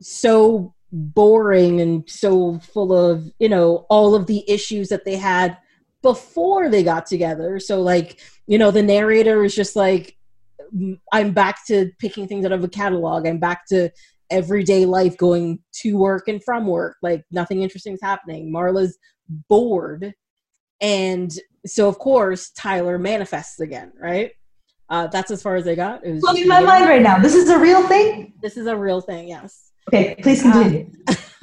so 0.00 0.74
boring 0.92 1.80
and 1.80 2.08
so 2.08 2.58
full 2.58 2.92
of 2.92 3.30
you 3.38 3.48
know 3.48 3.86
all 3.88 4.14
of 4.14 4.26
the 4.26 4.48
issues 4.50 4.88
that 4.88 5.04
they 5.04 5.16
had 5.16 5.56
before 6.02 6.68
they 6.70 6.82
got 6.82 7.06
together. 7.06 7.58
So 7.60 7.80
like 7.80 8.20
you 8.46 8.58
know 8.58 8.70
the 8.70 8.82
narrator 8.82 9.44
is 9.44 9.54
just 9.54 9.76
like 9.76 10.16
i'm 11.12 11.32
back 11.32 11.66
to 11.66 11.90
picking 11.98 12.28
things 12.28 12.44
out 12.44 12.52
of 12.52 12.64
a 12.64 12.68
catalog. 12.68 13.26
I'm 13.26 13.38
back 13.38 13.66
to 13.68 13.90
everyday 14.30 14.86
life 14.86 15.16
going 15.16 15.58
to 15.82 15.96
work 15.96 16.28
and 16.28 16.42
from 16.42 16.66
work. 16.66 16.96
Like 17.02 17.24
nothing 17.30 17.62
interesting 17.62 17.94
is 17.94 18.00
happening. 18.02 18.52
Marla's 18.52 18.96
bored. 19.48 20.14
And 20.80 21.32
so 21.66 21.88
of 21.88 21.98
course 21.98 22.50
tyler 22.56 22.98
manifests 22.98 23.60
again 23.60 23.92
right 24.00 24.32
uh, 24.90 25.06
that's 25.06 25.30
as 25.30 25.42
far 25.42 25.56
as 25.56 25.66
I 25.68 25.74
got 25.74 26.04
it 26.04 26.12
was 26.12 26.20
Blowing 26.20 26.48
my 26.48 26.60
mind 26.60 26.84
right 26.86 27.02
now. 27.02 27.18
This 27.18 27.34
is 27.34 27.48
a 27.48 27.58
real 27.58 27.86
thing. 27.88 28.34
this 28.42 28.56
is 28.56 28.66
a 28.66 28.76
real 28.76 29.00
thing 29.00 29.28
yes 29.28 29.70
Okay, 29.88 30.14
please 30.22 30.42
continue. 30.42 30.90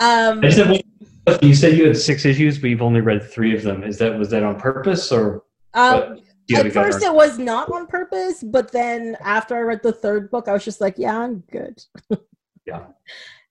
um 0.00 0.40
I 0.40 0.40
just 0.42 0.58
have 0.58 0.68
one 0.70 0.80
question. 1.26 1.48
You 1.48 1.54
said 1.54 1.76
you 1.78 1.86
had 1.86 1.96
six 1.96 2.24
issues, 2.24 2.58
but 2.58 2.70
you've 2.70 2.82
only 2.82 3.00
read 3.00 3.22
three 3.22 3.54
of 3.54 3.62
them. 3.62 3.82
Is 3.82 3.98
that 3.98 4.18
was 4.18 4.30
that 4.30 4.42
on 4.42 4.58
purpose 4.58 5.12
or? 5.12 5.42
um, 5.74 6.16
do 6.16 6.22
you 6.48 6.56
have 6.56 6.66
at 6.66 6.72
first 6.72 7.02
it 7.02 7.12
was 7.12 7.38
not 7.38 7.70
on 7.70 7.86
purpose 7.86 8.42
but 8.42 8.72
then 8.72 9.16
after 9.20 9.54
i 9.54 9.60
read 9.60 9.82
the 9.82 9.92
third 9.92 10.30
book 10.30 10.48
i 10.48 10.52
was 10.54 10.64
just 10.64 10.80
like 10.80 10.94
yeah 10.96 11.18
i'm 11.18 11.44
good 11.52 11.76
Yeah. 12.66 12.84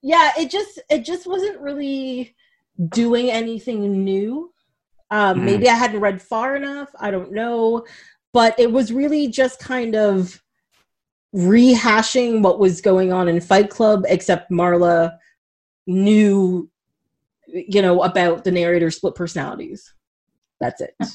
yeah 0.01 0.31
it 0.35 0.49
just 0.49 0.79
it 0.89 1.05
just 1.05 1.27
wasn't 1.27 1.59
really 1.59 2.35
doing 2.89 3.29
anything 3.29 4.03
new 4.03 4.51
um 5.11 5.37
Mhm. 5.41 5.43
maybe 5.43 5.69
i 5.69 5.75
hadn't 5.75 5.99
read 5.99 6.19
far 6.21 6.55
enough 6.55 6.89
i 6.99 7.11
don't 7.11 7.31
know 7.31 7.85
but 8.37 8.53
it 8.59 8.71
was 8.71 8.93
really 8.93 9.27
just 9.27 9.57
kind 9.59 9.95
of 9.95 10.43
rehashing 11.35 12.43
what 12.43 12.59
was 12.59 12.81
going 12.81 13.11
on 13.11 13.27
in 13.27 13.41
fight 13.41 13.71
club 13.71 14.03
except 14.07 14.51
marla 14.51 15.17
knew 15.87 16.69
you 17.47 17.81
know, 17.81 18.03
about 18.03 18.43
the 18.43 18.51
narrator 18.51 18.91
split 18.91 19.15
personalities. 19.15 19.91
That's 20.61 20.81
it. 20.81 20.95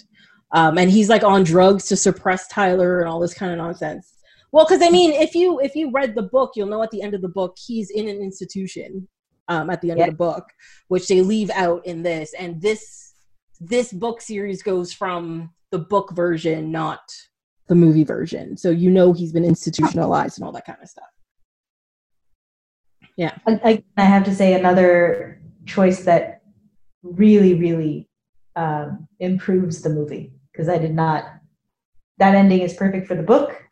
Um, 0.54 0.76
and 0.76 0.90
he's 0.90 1.08
like 1.08 1.24
on 1.24 1.44
drugs 1.44 1.86
to 1.86 1.96
suppress 1.96 2.46
Tyler 2.48 3.00
and 3.00 3.08
all 3.08 3.18
this 3.18 3.32
kind 3.32 3.52
of 3.52 3.56
nonsense. 3.56 4.18
Well, 4.52 4.66
because 4.66 4.82
I 4.82 4.90
mean, 4.90 5.12
if 5.12 5.34
you 5.34 5.58
if 5.60 5.74
you 5.74 5.90
read 5.90 6.14
the 6.14 6.24
book, 6.24 6.52
you'll 6.54 6.68
know 6.68 6.82
at 6.82 6.90
the 6.90 7.00
end 7.00 7.14
of 7.14 7.22
the 7.22 7.30
book 7.30 7.56
he's 7.66 7.88
in 7.88 8.06
an 8.06 8.18
institution. 8.20 9.08
Um, 9.48 9.70
at 9.70 9.80
the 9.80 9.90
end 9.90 10.00
Yeah. 10.00 10.04
of 10.08 10.10
the 10.10 10.16
book, 10.16 10.44
which 10.88 11.08
they 11.08 11.22
leave 11.22 11.48
out 11.48 11.86
in 11.86 12.02
this, 12.02 12.34
and 12.38 12.60
this 12.60 13.01
this 13.62 13.92
book 13.92 14.20
series 14.20 14.62
goes 14.62 14.92
from 14.92 15.50
the 15.70 15.78
book 15.78 16.12
version, 16.12 16.70
not 16.72 17.00
the 17.68 17.74
movie 17.74 18.04
version. 18.04 18.56
So 18.56 18.70
you 18.70 18.90
know 18.90 19.12
he's 19.12 19.32
been 19.32 19.44
institutionalized 19.44 20.38
and 20.38 20.44
all 20.44 20.52
that 20.52 20.66
kind 20.66 20.78
of 20.82 20.88
stuff. 20.88 21.04
Yeah. 23.16 23.36
I, 23.46 23.82
I 23.96 24.02
have 24.02 24.24
to 24.24 24.34
say 24.34 24.54
another 24.54 25.40
choice 25.66 26.04
that 26.04 26.42
really, 27.02 27.54
really 27.54 28.08
um, 28.56 29.06
improves 29.20 29.82
the 29.82 29.90
movie 29.90 30.32
because 30.50 30.68
I 30.68 30.78
did 30.78 30.94
not. 30.94 31.24
That 32.18 32.34
ending 32.34 32.60
is 32.60 32.74
perfect 32.74 33.06
for 33.06 33.14
the 33.14 33.22
book. 33.22 33.62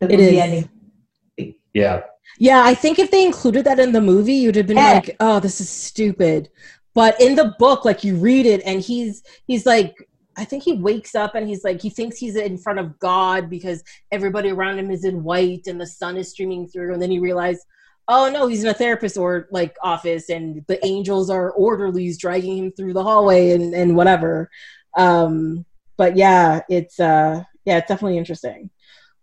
The 0.00 0.06
It 0.12 0.18
movie 0.18 0.38
is. 0.38 0.42
ending. 0.42 1.54
Yeah. 1.74 2.02
Yeah, 2.38 2.62
I 2.64 2.74
think 2.74 2.98
if 2.98 3.10
they 3.10 3.24
included 3.24 3.64
that 3.64 3.78
in 3.78 3.92
the 3.92 4.00
movie, 4.00 4.34
you'd 4.34 4.56
have 4.56 4.66
been 4.66 4.76
Yeah. 4.76 4.92
like, 4.94 5.16
"Oh, 5.20 5.40
this 5.40 5.60
is 5.60 5.68
stupid." 5.68 6.50
But 6.94 7.20
in 7.20 7.34
the 7.34 7.54
book, 7.58 7.84
like 7.84 8.04
you 8.04 8.16
read 8.16 8.46
it, 8.46 8.62
and 8.64 8.80
he's 8.80 9.22
he's 9.46 9.66
like, 9.66 9.94
I 10.36 10.44
think 10.44 10.62
he 10.62 10.74
wakes 10.74 11.14
up 11.14 11.34
and 11.34 11.48
he's 11.48 11.64
like, 11.64 11.82
he 11.82 11.90
thinks 11.90 12.16
he's 12.16 12.36
in 12.36 12.58
front 12.58 12.78
of 12.78 12.98
God 12.98 13.50
because 13.50 13.82
everybody 14.12 14.50
around 14.50 14.78
him 14.78 14.90
is 14.90 15.04
in 15.04 15.24
white 15.24 15.66
and 15.66 15.80
the 15.80 15.86
sun 15.86 16.16
is 16.16 16.30
streaming 16.30 16.68
through, 16.68 16.92
and 16.92 17.02
then 17.02 17.10
he 17.10 17.18
realizes, 17.18 17.64
oh 18.08 18.30
no, 18.30 18.46
he's 18.46 18.64
in 18.64 18.70
a 18.70 18.74
therapist 18.74 19.16
or 19.16 19.48
like 19.50 19.76
office, 19.82 20.28
and 20.28 20.64
the 20.66 20.84
angels 20.84 21.30
are 21.30 21.50
orderlies 21.52 22.18
dragging 22.18 22.56
him 22.56 22.72
through 22.72 22.92
the 22.92 23.02
hallway 23.02 23.50
and 23.50 23.74
and 23.74 23.96
whatever. 23.96 24.48
Um, 24.96 25.64
but 25.96 26.16
yeah, 26.16 26.60
it's 26.68 26.98
uh, 26.98 27.42
yeah, 27.64 27.78
it's 27.78 27.88
definitely 27.88 28.18
interesting. 28.18 28.70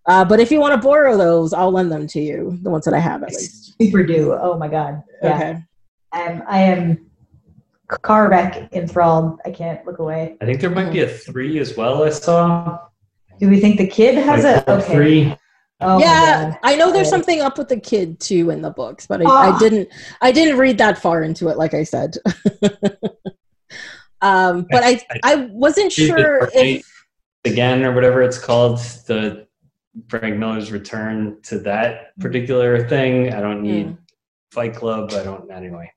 Uh, 0.08 0.24
but 0.24 0.40
if 0.40 0.52
you 0.52 0.60
want 0.60 0.80
to 0.80 0.88
borrow 0.88 1.18
those, 1.18 1.52
I'll 1.52 1.72
lend 1.72 1.92
them 1.92 2.06
to 2.08 2.22
you. 2.22 2.60
The 2.62 2.70
ones 2.70 2.86
that 2.86 2.94
I 2.94 3.00
have, 3.00 3.24
at 3.24 3.30
least. 3.30 3.76
Super 3.82 4.04
do. 4.04 4.34
Oh 4.34 4.58
my 4.58 4.68
god. 4.68 5.02
Yeah. 5.24 5.36
Okay. 5.36 5.64
I'm, 6.12 6.44
I 6.48 6.62
am 6.62 7.05
car 7.88 8.30
wreck 8.30 8.70
enthralled. 8.74 9.40
I 9.46 9.52
can't 9.52 9.86
look 9.86 10.00
away. 10.00 10.38
I 10.42 10.46
think 10.46 10.62
there 10.62 10.70
might 10.70 10.92
be 10.92 11.02
a 11.02 11.08
three 11.08 11.60
as 11.60 11.76
well. 11.78 12.04
I 12.04 12.10
saw. 12.10 12.80
Do 13.40 13.50
we 13.50 13.60
think 13.60 13.78
the 13.78 13.88
kid 13.88 14.16
has 14.16 14.44
Like, 14.44 14.68
a 14.68 14.72
okay? 14.82 14.94
three. 14.96 15.36
Oh 15.82 16.00
yeah. 16.00 16.56
I 16.64 16.76
know 16.76 16.92
there's 16.92 17.08
Okay. 17.08 17.18
something 17.18 17.42
up 17.42 17.58
with 17.58 17.68
the 17.68 17.80
kid 17.80 18.20
too 18.20 18.50
in 18.50 18.62
the 18.62 18.70
books, 18.70 19.06
but 19.08 19.22
I, 19.22 19.26
I 19.26 19.50
Ah. 19.50 19.58
didn't 19.60 19.90
I 20.22 20.32
didn't 20.32 20.58
read 20.58 20.78
that 20.78 20.98
far 20.98 21.22
into 21.22 21.50
it, 21.50 21.58
like 21.58 21.74
I 21.74 21.84
said. 21.84 22.16
um, 24.22 24.66
but 24.72 24.84
I 24.84 25.02
I 25.24 25.36
wasn't 25.52 25.92
sure 25.92 26.50
if 26.54 26.86
again 27.44 27.84
or 27.84 27.94
whatever 27.94 28.22
it's 28.24 28.40
called 28.40 28.80
the 29.08 29.46
frank 30.10 30.38
miller's 30.38 30.72
return 30.72 31.38
to 31.44 31.60
that 31.60 32.18
particular 32.20 32.86
thing 32.90 33.32
i 33.34 33.40
don't 33.40 33.62
need 33.62 33.88
Mm. 33.88 33.98
fight 34.52 34.76
club 34.76 35.12
i 35.14 35.24
don't 35.24 35.50
anyway 35.52 35.90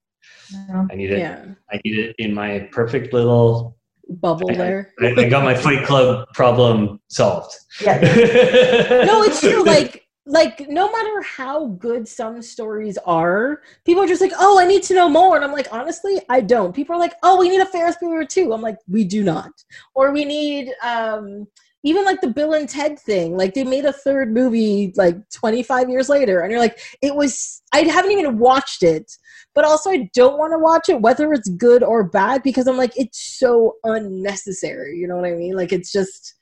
No. 0.69 0.87
i 0.91 0.95
need 0.95 1.11
it 1.11 1.19
yeah 1.19 1.45
i 1.71 1.81
need 1.85 1.99
it 1.99 2.17
in 2.19 2.33
my 2.35 2.69
perfect 2.73 3.13
little 3.13 3.77
bubble 4.09 4.51
I- 4.51 4.55
there. 4.57 4.95
I, 5.01 5.15
I 5.17 5.29
got 5.29 5.45
my 5.45 5.55
fight 5.55 5.85
club 5.87 6.27
problem 6.35 7.01
solved 7.09 7.55
Yeah. 7.81 8.01
no, 9.07 9.23
it's 9.23 9.41
true. 9.41 9.63
Like 9.65 10.05
like 10.25 10.69
no 10.69 10.91
matter 10.93 11.23
how 11.23 11.69
good 11.69 12.07
some 12.07 12.43
stories 12.43 12.99
are, 13.07 13.63
people 13.87 14.03
are 14.03 14.07
just 14.07 14.21
like, 14.21 14.33
oh, 14.39 14.59
I 14.61 14.67
need 14.67 14.83
to 14.85 14.95
know 14.95 15.09
more. 15.09 15.37
And 15.37 15.45
I'm 15.45 15.53
like, 15.53 15.69
honestly, 15.73 16.21
I 16.29 16.43
don't. 16.43 16.75
People 16.75 16.95
are 16.97 16.99
like, 16.99 17.15
oh, 17.23 17.39
we 17.39 17.49
need 17.49 17.61
a 17.61 17.67
Ferris 17.67 17.97
Bueller 18.03 18.29
too. 18.29 18.53
I'm 18.53 18.61
like, 18.61 18.77
we 18.89 19.05
do 19.05 19.25
not. 19.25 19.51
Or 19.95 20.13
we 20.13 20.25
need 20.27 20.73
um 20.83 21.47
even 21.85 22.05
like 22.05 22.21
the 22.21 22.29
Bill 22.29 22.55
and 22.55 22.69
Ted 22.69 22.99
thing. 22.99 23.37
Like 23.37 23.55
they 23.55 23.65
made 23.65 23.85
a 23.85 23.93
third 23.93 24.33
movie 24.33 24.93
like 24.97 25.17
25 25.31 25.89
years 25.89 26.09
later, 26.09 26.41
and 26.41 26.51
you're 26.51 26.61
like, 26.61 26.79
it 27.03 27.15
was. 27.15 27.63
I 27.73 27.81
haven't 27.83 28.13
even 28.13 28.39
watched 28.39 28.83
it, 28.83 29.13
but 29.55 29.65
also 29.65 29.91
I 29.91 30.11
don't 30.15 30.39
want 30.39 30.53
to 30.53 30.59
watch 30.59 30.89
it, 30.89 31.01
whether 31.01 31.33
it's 31.33 31.49
good 31.51 31.83
or 31.83 32.05
bad, 32.05 32.43
because 32.43 32.67
I'm 32.67 32.77
like, 32.77 32.93
it's 32.97 33.39
so 33.39 33.75
unnecessary. 33.85 34.97
You 34.99 35.07
know 35.07 35.17
what 35.17 35.27
I 35.27 35.35
mean? 35.35 35.55
Like 35.55 35.73
it's 35.73 35.93
just 35.93 36.35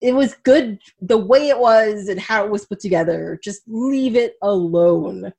it 0.00 0.14
was 0.14 0.34
good 0.44 0.78
the 1.00 1.18
way 1.18 1.48
it 1.48 1.58
was 1.58 2.08
and 2.08 2.18
how 2.20 2.44
it 2.44 2.50
was 2.50 2.66
put 2.66 2.80
together. 2.80 3.38
Just 3.42 3.62
leave 3.66 4.16
it 4.16 4.34
alone. 4.42 5.32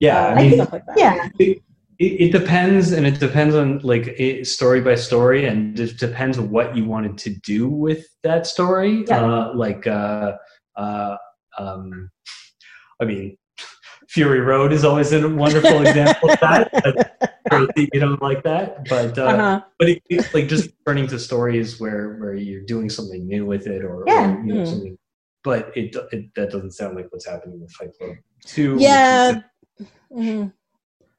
yeah 0.00 0.28
Uh, 0.28 0.34
i 0.34 0.42
mean 0.42 0.54
stuff 0.54 0.72
like 0.72 0.86
that. 0.86 0.98
Yeah. 0.98 1.54
It, 1.98 2.04
it 2.20 2.32
depends 2.32 2.92
and 2.92 3.06
it 3.06 3.18
depends 3.18 3.54
on 3.54 3.78
like 3.80 4.06
it, 4.18 4.46
story 4.46 4.80
by 4.80 4.94
story 4.94 5.46
and 5.46 5.78
it 5.78 5.98
depends 5.98 6.38
on 6.38 6.50
what 6.50 6.76
you 6.76 6.84
wanted 6.84 7.18
to 7.18 7.30
do 7.30 7.68
with 7.68 8.06
that 8.22 8.46
story 8.46 9.04
Yeah. 9.08 9.24
uh, 9.24 9.52
like 9.54 9.86
uh, 9.86 10.32
uh, 10.76 11.16
um, 11.58 12.10
i 13.00 13.04
mean 13.04 13.36
fury 14.08 14.40
road 14.40 14.72
is 14.72 14.84
always 14.84 15.12
a 15.12 15.28
wonderful 15.28 15.80
example 15.86 16.30
of 16.30 16.40
that 16.40 17.34
but 17.50 17.70
you 17.76 18.00
don't 18.00 18.22
like 18.22 18.42
that 18.44 18.88
but 18.88 19.18
uh, 19.18 19.22
Uh-huh. 19.24 19.60
but 19.78 19.88
it, 19.88 20.02
it, 20.08 20.32
like 20.34 20.48
just 20.48 20.70
turning 20.86 21.06
to 21.08 21.18
stories 21.18 21.78
where 21.80 22.16
where 22.18 22.34
you're 22.34 22.64
doing 22.64 22.88
something 22.88 23.26
new 23.26 23.44
with 23.44 23.66
it 23.66 23.82
or, 23.84 24.02
or, 24.02 24.04
Yeah. 24.06 24.36
you 24.44 24.54
know 24.54 24.62
Mm. 24.62 24.66
something 24.66 24.98
but 25.44 25.70
it, 25.76 25.94
it 26.12 26.34
that 26.36 26.50
doesn't 26.50 26.72
sound 26.72 26.96
like 26.96 27.06
what's 27.10 27.26
happening 27.26 27.60
with 27.60 27.72
fight 27.72 27.90
club 27.98 28.16
2 28.46 28.74
which 28.74 28.82
is- 28.82 28.88
Yeah. 28.88 29.40
Mhm. 30.12 30.52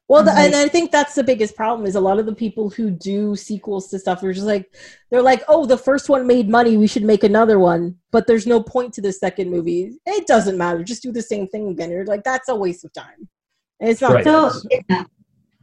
Well, 0.09 0.23
the, 0.23 0.31
and 0.31 0.55
I 0.55 0.67
think 0.67 0.91
that's 0.91 1.13
the 1.13 1.23
biggest 1.23 1.55
problem 1.55 1.85
is 1.85 1.93
a 1.93 1.99
lot 1.99 2.17
of 2.17 2.25
the 2.25 2.33
people 2.33 2.71
who 2.71 2.89
do 2.89 3.35
sequels 3.35 3.89
to 3.89 3.99
stuff 3.99 4.23
are 4.23 4.33
just 4.33 4.47
like 4.47 4.73
they're 5.11 5.21
like, 5.21 5.43
oh, 5.47 5.67
the 5.67 5.77
first 5.77 6.09
one 6.09 6.25
made 6.25 6.49
money, 6.49 6.77
we 6.77 6.87
should 6.87 7.03
make 7.03 7.23
another 7.23 7.59
one, 7.59 7.95
but 8.11 8.25
there's 8.25 8.47
no 8.47 8.61
point 8.61 8.91
to 8.95 9.01
the 9.01 9.13
second 9.13 9.51
movie. 9.51 9.93
It 10.07 10.25
doesn't 10.25 10.57
matter, 10.57 10.83
just 10.83 11.03
do 11.03 11.11
the 11.11 11.21
same 11.21 11.47
thing 11.47 11.69
again. 11.69 11.91
You're 11.91 12.05
like, 12.05 12.23
that's 12.23 12.49
a 12.49 12.55
waste 12.55 12.83
of 12.83 12.91
time. 12.91 13.29
And 13.79 13.91
it's 13.91 14.01
not. 14.01 14.13
Right. 14.13 14.23
So, 14.23 14.51
yeah. 14.89 15.03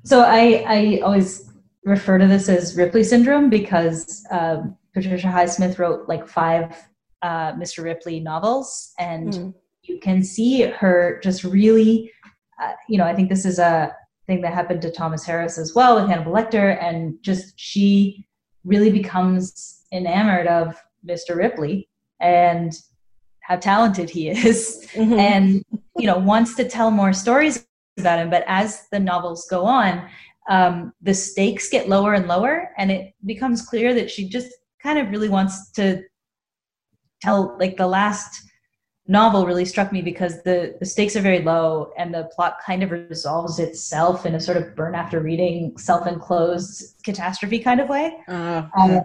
so 0.05 0.20
I, 0.20 0.65
I 0.68 1.00
always 1.02 1.50
refer 1.84 2.16
to 2.16 2.28
this 2.28 2.49
as 2.49 2.76
Ripley 2.76 3.02
syndrome 3.02 3.50
because 3.50 4.25
um, 4.31 4.76
Patricia 4.94 5.26
Highsmith 5.26 5.78
wrote 5.81 6.08
like 6.08 6.26
five 6.28 6.86
uh, 7.23 7.52
Mr. 7.55 7.83
Ripley 7.83 8.20
novels, 8.20 8.92
and 9.00 9.33
Mm. 9.33 9.55
you 9.83 9.99
can 9.99 10.23
see 10.23 10.62
her 10.62 11.18
just 11.20 11.42
really, 11.42 12.12
uh, 12.62 12.75
you 12.89 12.97
know, 12.97 13.05
I 13.05 13.15
think 13.15 13.28
this 13.28 13.44
is 13.44 13.58
a 13.58 13.92
thing 14.27 14.41
that 14.43 14.53
happened 14.55 14.83
to 14.83 14.91
Thomas 14.91 15.25
Harris 15.25 15.59
as 15.59 15.75
well 15.75 15.97
with 15.97 16.09
Hannibal 16.11 16.33
Lecter, 16.33 16.83
and 16.83 17.17
just 17.23 17.55
she 17.59 18.27
really 18.65 18.91
becomes 18.91 19.85
enamored 19.93 20.47
of 20.47 20.77
Mr. 21.07 21.37
Ripley 21.37 21.89
and 22.21 22.73
how 23.41 23.57
talented 23.57 24.11
he 24.11 24.29
is 24.29 24.87
Mhm. 24.95 25.19
and 25.19 25.65
you 25.97 26.07
know 26.07 26.19
wants 26.19 26.57
to 26.57 26.69
tell 26.69 26.91
more 26.91 27.13
stories 27.13 27.65
about 27.99 28.19
him 28.19 28.29
but 28.29 28.43
as 28.49 28.89
the 28.91 28.99
novels 28.99 29.47
go 29.49 29.65
on 29.65 30.09
um, 30.49 30.93
the 31.01 31.15
stakes 31.15 31.69
get 31.69 31.89
lower 31.89 32.15
and 32.15 32.27
lower 32.27 32.71
and 32.77 32.91
it 32.91 33.15
becomes 33.25 33.63
clear 33.63 33.95
that 33.95 34.11
she 34.11 34.29
just 34.29 34.49
kind 34.83 34.99
of 34.99 35.11
really 35.11 35.29
wants 35.29 35.71
to 35.73 36.03
tell 37.23 37.57
like 37.59 37.77
the 37.77 37.87
last 37.87 38.45
novel 39.09 39.47
really 39.47 39.65
struck 39.65 39.93
me 39.93 40.02
because 40.02 40.43
the 40.43 40.76
the 40.81 40.86
stakes 40.86 41.17
are 41.17 41.20
very 41.20 41.41
low 41.41 41.93
and 41.97 42.12
the 42.12 42.28
plot 42.35 42.59
kind 42.65 42.83
of 42.83 42.91
resolves 42.91 43.59
itself 43.59 44.26
in 44.26 44.35
a 44.35 44.41
sort 44.41 44.57
of 44.57 44.75
burn 44.75 44.94
after 44.94 45.20
reading 45.20 45.76
self-enclosed 45.78 47.02
catastrophe 47.05 47.59
kind 47.59 47.81
of 47.81 47.89
way. 47.89 48.17
Uh, 48.28 48.67
um, 48.78 49.01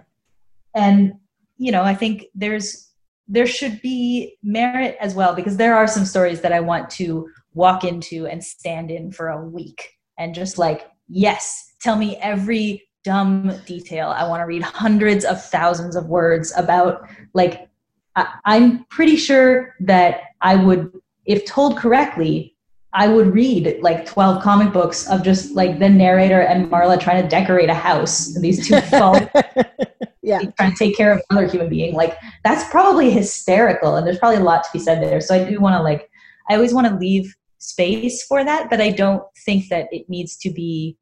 and 0.74 1.12
you 1.58 1.70
know 1.70 1.82
i 1.82 1.94
think 1.94 2.24
there's 2.34 2.90
there 3.28 3.46
should 3.46 3.80
be 3.82 4.36
merit 4.42 4.96
as 5.00 5.14
well 5.14 5.34
because 5.34 5.56
there 5.56 5.76
are 5.76 5.86
some 5.86 6.04
stories 6.04 6.40
that 6.40 6.52
i 6.52 6.60
want 6.60 6.88
to 6.88 7.28
walk 7.54 7.84
into 7.84 8.26
and 8.26 8.42
stand 8.42 8.90
in 8.90 9.12
for 9.12 9.28
a 9.28 9.44
week 9.44 9.90
and 10.18 10.34
just 10.34 10.56
like 10.56 10.88
yes 11.08 11.74
tell 11.80 11.96
me 11.96 12.16
every 12.16 12.82
dumb 13.04 13.52
detail. 13.66 14.08
I 14.08 14.26
want 14.28 14.40
to 14.40 14.46
read 14.46 14.62
hundreds 14.62 15.24
of 15.24 15.44
thousands 15.44 15.96
of 15.96 16.06
words 16.06 16.52
about 16.56 17.08
like 17.34 17.68
I, 18.16 18.34
i'm 18.44 18.84
pretty 18.84 19.16
sure 19.16 19.74
that 19.80 20.22
i 20.40 20.56
would 20.56 20.92
if 21.24 21.44
told 21.44 21.76
correctly 21.76 22.56
i 22.92 23.08
would 23.08 23.32
read 23.32 23.78
like 23.80 24.06
12 24.06 24.42
comic 24.42 24.72
books 24.72 25.08
of 25.08 25.22
just 25.22 25.52
like 25.52 25.78
the 25.78 25.88
narrator 25.88 26.42
and 26.42 26.70
marla 26.70 26.98
trying 27.00 27.22
to 27.22 27.28
decorate 27.28 27.68
a 27.68 27.74
house 27.74 28.34
and 28.34 28.44
these 28.44 28.66
two 28.66 28.80
fall 28.82 29.16
yeah. 30.22 30.40
trying 30.56 30.70
to 30.70 30.76
take 30.76 30.96
care 30.96 31.12
of 31.12 31.20
another 31.30 31.46
human 31.46 31.68
being. 31.68 31.94
Like 31.94 32.16
that's 32.44 32.68
probably 32.70 33.10
hysterical 33.10 33.96
and 33.96 34.06
there's 34.06 34.18
probably 34.18 34.38
a 34.38 34.44
lot 34.44 34.62
to 34.64 34.70
be 34.72 34.78
said 34.78 35.02
there. 35.02 35.20
So 35.20 35.34
i 35.34 35.44
do 35.44 35.60
want 35.60 35.76
to 35.76 35.82
like 35.82 36.08
i 36.48 36.54
always 36.54 36.72
want 36.72 36.86
to 36.86 36.94
leave 36.96 37.34
space 37.58 38.24
for 38.24 38.44
that 38.44 38.68
but 38.68 38.80
i 38.80 38.90
don't 38.90 39.22
think 39.44 39.68
that 39.68 39.86
it 39.92 40.08
needs 40.08 40.36
to 40.36 40.50
be 40.50 40.96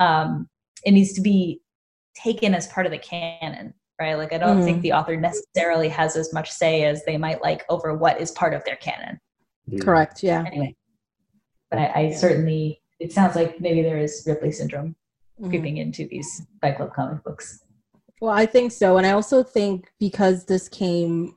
um 0.00 0.48
it 0.84 0.90
needs 0.90 1.12
to 1.12 1.20
be 1.20 1.60
taken 2.16 2.56
as 2.56 2.66
part 2.66 2.86
of 2.86 2.92
the 2.92 2.98
canon 2.98 3.72
right 4.02 4.16
like 4.22 4.32
i 4.32 4.38
don't 4.38 4.60
Mhm. 4.60 4.64
think 4.64 4.82
the 4.82 4.92
author 4.92 5.16
necessarily 5.16 5.88
has 5.88 6.16
as 6.16 6.32
much 6.32 6.50
say 6.50 6.84
as 6.84 7.04
they 7.04 7.16
might 7.16 7.40
like 7.48 7.62
over 7.68 7.88
what 7.94 8.20
is 8.20 8.30
part 8.32 8.52
of 8.54 8.64
their 8.64 8.76
canon 8.76 9.14
Correct. 9.80 10.22
Yeah. 10.22 10.44
anyway 10.46 10.74
but 11.70 11.78
i, 11.78 11.86
I 12.00 12.10
certainly 12.12 12.62
it 12.98 13.12
sounds 13.12 13.34
like 13.36 13.60
maybe 13.60 13.80
there 13.82 13.98
is 14.06 14.22
ripley 14.26 14.52
syndrome 14.52 14.94
Mhm. 15.40 15.48
creeping 15.50 15.76
into 15.78 16.06
these 16.06 16.42
Fight 16.60 16.76
Club 16.76 16.92
comic 16.94 17.24
books. 17.24 17.64
Well, 18.20 18.30
I 18.42 18.46
think 18.46 18.70
so. 18.70 18.98
And 18.98 19.06
I 19.06 19.12
also 19.12 19.42
think 19.42 19.90
because 19.98 20.44
this 20.44 20.68
came, 20.68 21.34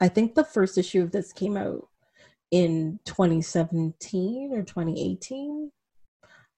I 0.00 0.08
think 0.08 0.34
the 0.34 0.44
first 0.44 0.76
issue 0.76 1.00
of 1.02 1.12
this 1.12 1.32
came 1.32 1.56
out 1.56 1.88
in 2.50 2.98
2017 3.06 4.52
or 4.52 4.62
2018. 4.62 5.70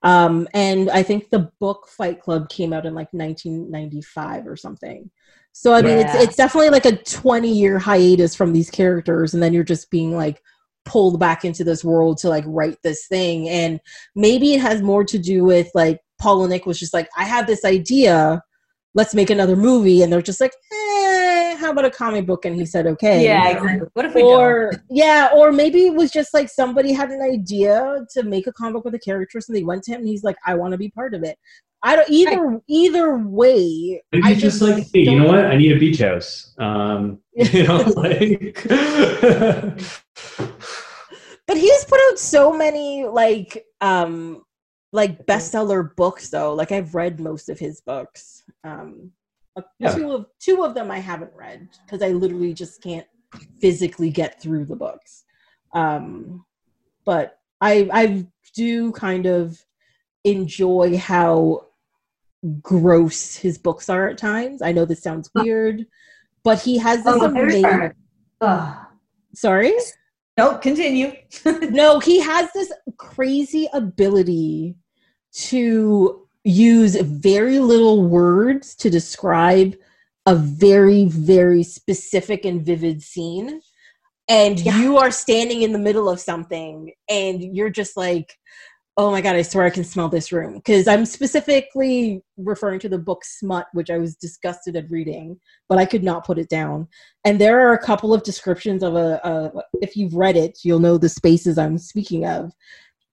Um, 0.03 0.49
and 0.55 0.91
I 0.91 1.03
think 1.03 1.31
the 1.31 1.51
book 1.61 1.89
Fight 1.89 2.20
Club 2.20 2.49
came 2.49 2.73
out 2.73 2.87
in 2.87 2.95
like 2.95 3.12
1995 3.12 4.47
or 4.47 4.57
something. 4.57 5.11
So 5.52 5.73
I 5.75 5.83
mean, 5.83 5.99
Yeah. 5.99 6.15
it's 6.17 6.25
it's 6.28 6.36
definitely 6.36 6.70
like 6.70 6.86
a 6.86 6.97
20 6.97 7.51
year 7.52 7.78
hiatus 7.78 8.35
from 8.35 8.52
these 8.52 8.70
characters, 8.70 9.35
and 9.35 9.43
then 9.43 9.52
you're 9.52 9.65
just 9.65 9.91
being 9.91 10.17
like 10.17 10.41
pulled 10.85 11.18
back 11.20 11.44
into 11.44 11.65
this 11.65 11.85
world 11.85 12.17
to 12.18 12.28
like 12.28 12.44
write 12.47 12.78
this 12.83 13.07
thing. 13.09 13.49
And 13.49 13.81
maybe 14.15 14.55
it 14.55 14.60
has 14.60 14.81
more 14.83 15.05
to 15.05 15.18
do 15.18 15.44
with 15.44 15.68
like 15.75 16.01
Palahniuk 16.23 16.65
was 16.67 16.78
just 16.78 16.94
like, 16.94 17.09
I 17.17 17.25
have 17.25 17.47
this 17.47 17.65
idea, 17.65 18.43
let's 18.94 19.15
make 19.15 19.31
another 19.31 19.55
movie, 19.57 20.02
and 20.02 20.12
they're 20.12 20.23
just 20.23 20.41
like, 20.41 20.55
eh, 20.73 21.57
how 21.57 21.73
about 21.73 21.85
a 21.85 21.91
comic 21.91 22.25
book? 22.27 22.44
And 22.44 22.57
he 22.57 22.65
said, 22.65 22.86
okay 22.86 23.25
Yeah, 23.25 23.49
exactly. 23.51 23.89
What 23.93 24.07
if 24.07 24.15
we 24.15 24.23
don't? 24.23 24.41
or 24.41 24.73
yeah, 24.91 25.28
or 25.35 25.52
maybe 25.52 25.86
it 25.86 25.94
was 25.94 26.10
just 26.10 26.33
like 26.33 26.49
somebody 26.49 26.93
had 26.93 27.10
an 27.10 27.20
idea 27.20 28.07
to 28.15 28.23
make 28.23 28.47
a 28.47 28.52
comic 28.52 28.75
book 28.75 28.85
with 28.85 28.94
a 28.94 28.99
character, 28.99 29.41
so 29.41 29.52
they 29.52 29.65
went 29.65 29.83
to 29.85 29.93
him 29.93 30.01
and 30.01 30.09
he's 30.09 30.25
like, 30.25 30.36
"I 30.47 30.55
want 30.55 30.73
to 30.73 30.78
be 30.78 30.89
part 30.91 31.15
of 31.15 31.23
it." 31.25 31.36
I 31.82 31.97
don't 31.97 32.10
either. 32.10 32.60
Either 32.66 33.18
way, 33.18 34.02
Maybe 34.12 34.24
I 34.24 34.32
he's 34.32 34.42
just 34.42 34.60
like, 34.62 34.84
hey, 34.92 35.00
you 35.00 35.18
know 35.18 35.26
what? 35.26 35.47
I 35.47 35.57
need 35.57 35.73
a 35.73 35.78
beach 35.78 36.00
house. 36.00 36.55
Um, 36.58 37.20
you 37.34 37.66
know, 37.66 37.78
like. 37.97 38.66
But 41.47 41.57
he's 41.57 41.84
put 41.86 41.98
out 42.10 42.18
so 42.18 42.52
many 42.52 43.07
like 43.07 43.65
um 43.81 44.42
like 44.92 45.24
bestseller 45.26 45.94
books 45.97 46.28
though. 46.28 46.52
Like 46.55 46.73
I've 46.73 46.94
read 46.94 47.20
most 47.20 47.48
of 47.48 47.58
his 47.58 47.81
books. 47.81 48.44
Um, 48.65 49.12
Yeah. 49.78 49.94
two 49.94 50.12
of 50.12 50.26
two 50.39 50.65
of 50.65 50.74
them 50.74 50.90
I 50.90 50.98
haven't 50.98 51.32
read 51.34 51.68
because 51.84 52.02
I 52.02 52.08
literally 52.08 52.52
just 52.52 52.82
can't 52.82 53.07
physically 53.60 54.10
get 54.10 54.40
through 54.42 54.66
the 54.66 54.76
books. 54.76 55.24
Um, 55.73 56.44
but 57.07 57.39
I 57.60 57.89
I 57.92 58.26
do 58.55 58.92
kind 58.92 59.26
of 59.26 59.65
enjoy 60.24 60.98
how 60.98 61.68
gross 62.62 63.36
his 63.36 63.58
books 63.58 63.89
are 63.89 64.08
at 64.08 64.18
times. 64.18 64.62
I 64.62 64.73
know 64.73 64.84
this 64.84 65.02
sounds 65.02 65.31
weird, 65.34 65.86
but 66.44 66.60
he 66.60 66.78
has 66.78 67.05
this 67.05 67.17
Oh, 67.18 67.26
amazing. 67.26 67.92
Sorry. 69.34 69.75
Nope, 70.36 70.62
continue. 70.62 71.12
no, 71.44 71.99
he 71.99 72.20
has 72.20 72.50
this 72.52 72.73
crazy 72.97 73.68
ability 73.73 74.76
to 75.33 76.28
use 76.44 76.94
very 76.97 77.58
little 77.58 78.05
words 78.08 78.75
to 78.76 78.89
describe 78.89 79.75
a 80.26 80.34
very, 80.34 81.07
very 81.07 81.62
specific 81.62 82.44
and 82.44 82.65
vivid 82.65 83.02
scene. 83.02 83.60
And 84.28 84.60
Yeah. 84.60 84.78
you 84.78 84.99
are 84.99 85.10
standing 85.10 85.62
in 85.62 85.73
the 85.73 85.78
middle 85.78 86.08
of 86.08 86.20
something 86.20 86.92
and 87.08 87.42
you're 87.57 87.70
just 87.70 87.97
like, 87.97 88.34
oh 88.99 89.12
my 89.12 89.20
God, 89.20 89.36
I 89.36 89.43
swear 89.43 89.65
I 89.65 89.70
can 89.70 89.85
smell 89.85 90.09
this 90.09 90.33
room. 90.33 90.55
Because 90.57 90.89
I'm 90.89 91.07
specifically 91.07 92.20
referring 92.36 92.81
to 92.81 92.89
the 92.89 92.99
book 92.99 93.25
Smut, 93.25 93.68
which 93.73 93.91
I 93.91 93.99
was 93.99 94.17
disgusted 94.17 94.75
at 94.75 94.91
reading, 94.91 95.39
but 95.68 95.78
I 95.78 95.86
could 95.86 96.02
not 96.02 96.27
put 96.27 96.36
it 96.36 96.49
down. 96.49 96.89
And 97.25 97.41
there 97.41 97.60
are 97.67 97.73
a 97.73 97.83
couple 97.83 98.12
of 98.12 98.25
descriptions 98.25 98.83
of 98.83 98.97
a, 98.97 99.20
a 99.23 99.62
if 99.81 99.97
you've 99.97 100.15
read 100.15 100.36
it 100.36 100.59
you'll 100.65 100.81
know 100.81 100.99
the 100.99 101.09
spaces 101.09 101.59
i'm 101.59 101.78
speaking 101.78 102.27
of. 102.27 102.52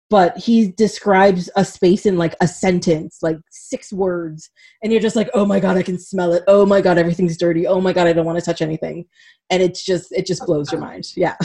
But 0.09 0.37
he 0.37 0.71
describes 0.71 1.49
a 1.55 1.65
space 1.65 2.05
in 2.05 2.17
like 2.17 2.35
a 2.39 2.47
sentence 2.47 3.19
like 3.21 3.37
six 3.49 3.91
words. 3.91 4.49
And 4.81 4.91
you're 4.91 5.01
just 5.01 5.15
like 5.15 5.29
oh 5.33 5.45
my 5.45 5.59
god 5.59 5.77
i 5.77 5.83
can 5.83 5.99
smell 5.99 6.33
it. 6.33 6.43
Oh 6.47 6.65
my 6.65 6.81
god 6.81 6.97
everything's 6.97 7.37
dirty. 7.37 7.67
Oh 7.67 7.81
my 7.81 7.93
god 7.93 8.07
i 8.07 8.13
don't 8.13 8.25
want 8.25 8.39
to 8.39 8.45
touch 8.45 8.61
anything. 8.61 9.05
And 9.51 9.61
it's 9.61 9.83
just 9.83 10.11
it 10.11 10.25
just 10.25 10.45
blows 10.45 10.71
your 10.71 10.81
mind. 10.89 11.05
Yeah. 11.15 11.35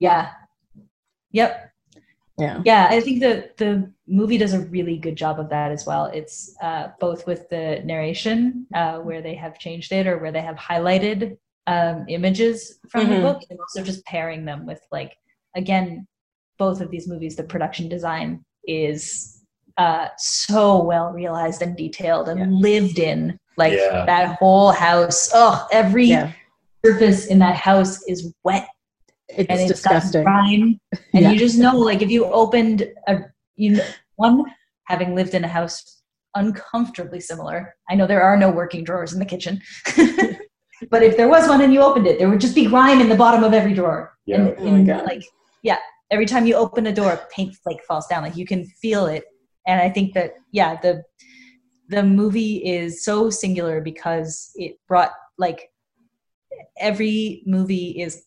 Yeah. 0.00 0.30
Yep. 1.32 1.69
Yeah 2.40 2.62
Yeah, 2.64 2.86
I 2.90 3.00
think 3.00 3.20
the 3.20 3.34
the 3.62 3.70
movie 4.06 4.38
does 4.38 4.54
a 4.54 4.60
really 4.76 4.96
good 4.98 5.16
job 5.16 5.38
of 5.42 5.48
that 5.50 5.70
as 5.76 5.82
well. 5.86 6.04
It's 6.06 6.36
uh, 6.68 6.84
both 6.98 7.26
with 7.26 7.42
the 7.50 7.64
narration, 7.84 8.66
uh, 8.74 8.96
where 9.06 9.22
they 9.22 9.34
have 9.44 9.58
changed 9.64 9.92
it 9.92 10.06
or 10.06 10.16
where 10.18 10.32
they 10.32 10.40
have 10.50 10.56
highlighted 10.56 11.36
um, 11.66 12.04
images 12.08 12.78
from 12.90 13.02
Mhm. 13.06 13.10
the 13.12 13.20
book, 13.26 13.38
and 13.50 13.58
also 13.60 13.82
just 13.90 14.04
pairing 14.12 14.44
them 14.44 14.60
with 14.66 14.80
like 14.90 15.12
again, 15.62 16.06
both 16.58 16.80
of 16.80 16.90
these 16.90 17.06
movies, 17.12 17.36
the 17.36 17.44
production 17.54 17.88
design 17.88 18.28
is 18.64 19.36
uh, 19.76 20.08
so 20.18 20.82
well 20.82 21.08
realized 21.12 21.62
and 21.62 21.76
detailed 21.76 22.28
and 22.28 22.40
Yeah. 22.40 22.60
lived 22.68 22.98
in. 22.98 23.38
Like 23.56 23.74
Yeah. 23.74 24.06
that 24.06 24.36
whole 24.38 24.72
house. 24.72 25.30
Oh, 25.34 25.66
every 25.72 26.06
yeah 26.06 26.32
surface 26.84 27.26
in 27.32 27.38
that 27.40 27.56
house 27.56 28.02
is 28.08 28.32
wet 28.44 28.66
it's, 29.36 29.48
and 29.50 29.60
it's 29.60 29.68
disgusting 29.72 30.24
got 30.24 30.30
grime, 30.30 30.80
and 31.14 31.22
Yeah. 31.24 31.30
you 31.32 31.38
just 31.38 31.58
know, 31.58 31.76
like, 31.76 32.02
if 32.02 32.10
you 32.10 32.24
opened 32.26 32.88
a, 33.06 33.20
you 33.56 33.76
know, 33.76 33.84
one 34.16 34.44
having 34.86 35.14
lived 35.14 35.34
in 35.34 35.44
a 35.44 35.48
house 35.48 36.02
uncomfortably 36.34 37.20
similar. 37.20 37.74
I 37.88 37.94
know 37.94 38.06
there 38.06 38.22
are 38.22 38.36
no 38.36 38.50
working 38.50 38.84
drawers 38.84 39.12
in 39.12 39.18
the 39.18 39.24
kitchen, 39.24 39.60
but 40.90 41.02
if 41.02 41.16
there 41.16 41.28
was 41.28 41.48
one 41.48 41.60
and 41.60 41.72
you 41.72 41.80
opened 41.80 42.06
it, 42.06 42.18
there 42.18 42.28
would 42.28 42.40
just 42.40 42.54
be 42.54 42.66
grime 42.66 43.00
in 43.00 43.08
the 43.08 43.16
bottom 43.16 43.42
of 43.44 43.52
every 43.52 43.74
drawer. 43.74 44.16
Yeah. 44.26 44.36
And, 44.36 44.54
Oh 44.58 44.64
my 44.64 44.78
and, 44.78 44.86
God. 44.86 45.04
like, 45.04 45.24
yeah, 45.62 45.78
every 46.10 46.26
time 46.26 46.46
you 46.46 46.54
open 46.54 46.86
a 46.86 46.92
door, 46.92 47.20
paint 47.34 47.54
flake 47.62 47.82
falls 47.86 48.06
down. 48.06 48.22
Like 48.22 48.36
you 48.36 48.46
can 48.46 48.64
feel 48.82 49.06
it, 49.06 49.24
and 49.66 49.80
I 49.80 49.90
think 49.90 50.14
that 50.14 50.34
yeah, 50.52 50.80
the 50.80 51.02
the 51.88 52.02
movie 52.04 52.64
is 52.64 53.04
so 53.04 53.30
singular 53.30 53.80
because 53.80 54.52
it 54.54 54.76
brought 54.86 55.10
like 55.38 55.70
every 56.78 57.42
movie 57.46 58.00
is 58.00 58.22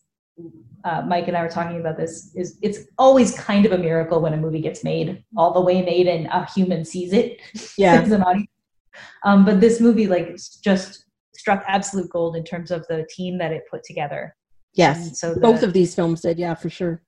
uh, 0.84 1.02
Mike 1.02 1.28
and 1.28 1.36
I 1.36 1.42
were 1.42 1.48
talking 1.48 1.80
about 1.80 1.96
this 1.96 2.34
is 2.34 2.58
it's 2.60 2.80
always 2.98 3.36
kind 3.38 3.64
of 3.64 3.72
a 3.72 3.78
miracle 3.78 4.20
when 4.20 4.34
a 4.34 4.36
movie 4.36 4.60
gets 4.60 4.84
made 4.84 5.24
all 5.36 5.52
the 5.52 5.60
way 5.60 5.82
made 5.82 6.06
and 6.06 6.26
a 6.26 6.44
human 6.44 6.84
sees 6.84 7.12
it. 7.12 7.40
Yeah. 7.78 7.94
As 8.02 8.12
an 8.12 8.22
audience. 8.22 8.50
Um, 9.24 9.44
but 9.44 9.60
this 9.60 9.80
movie 9.80 10.06
like 10.06 10.36
just 10.62 11.06
struck 11.34 11.64
absolute 11.66 12.10
gold 12.10 12.36
in 12.36 12.44
terms 12.44 12.70
of 12.70 12.86
the 12.88 13.06
team 13.10 13.38
that 13.38 13.50
it 13.50 13.62
put 13.70 13.82
together. 13.82 14.36
yes. 14.74 15.06
And 15.06 15.16
so 15.16 15.34
the, 15.34 15.40
both 15.40 15.62
of 15.62 15.72
these 15.72 15.94
films 15.94 16.20
did 16.20 16.38
yeah 16.38 16.54
for 16.54 16.68
sure. 16.68 17.02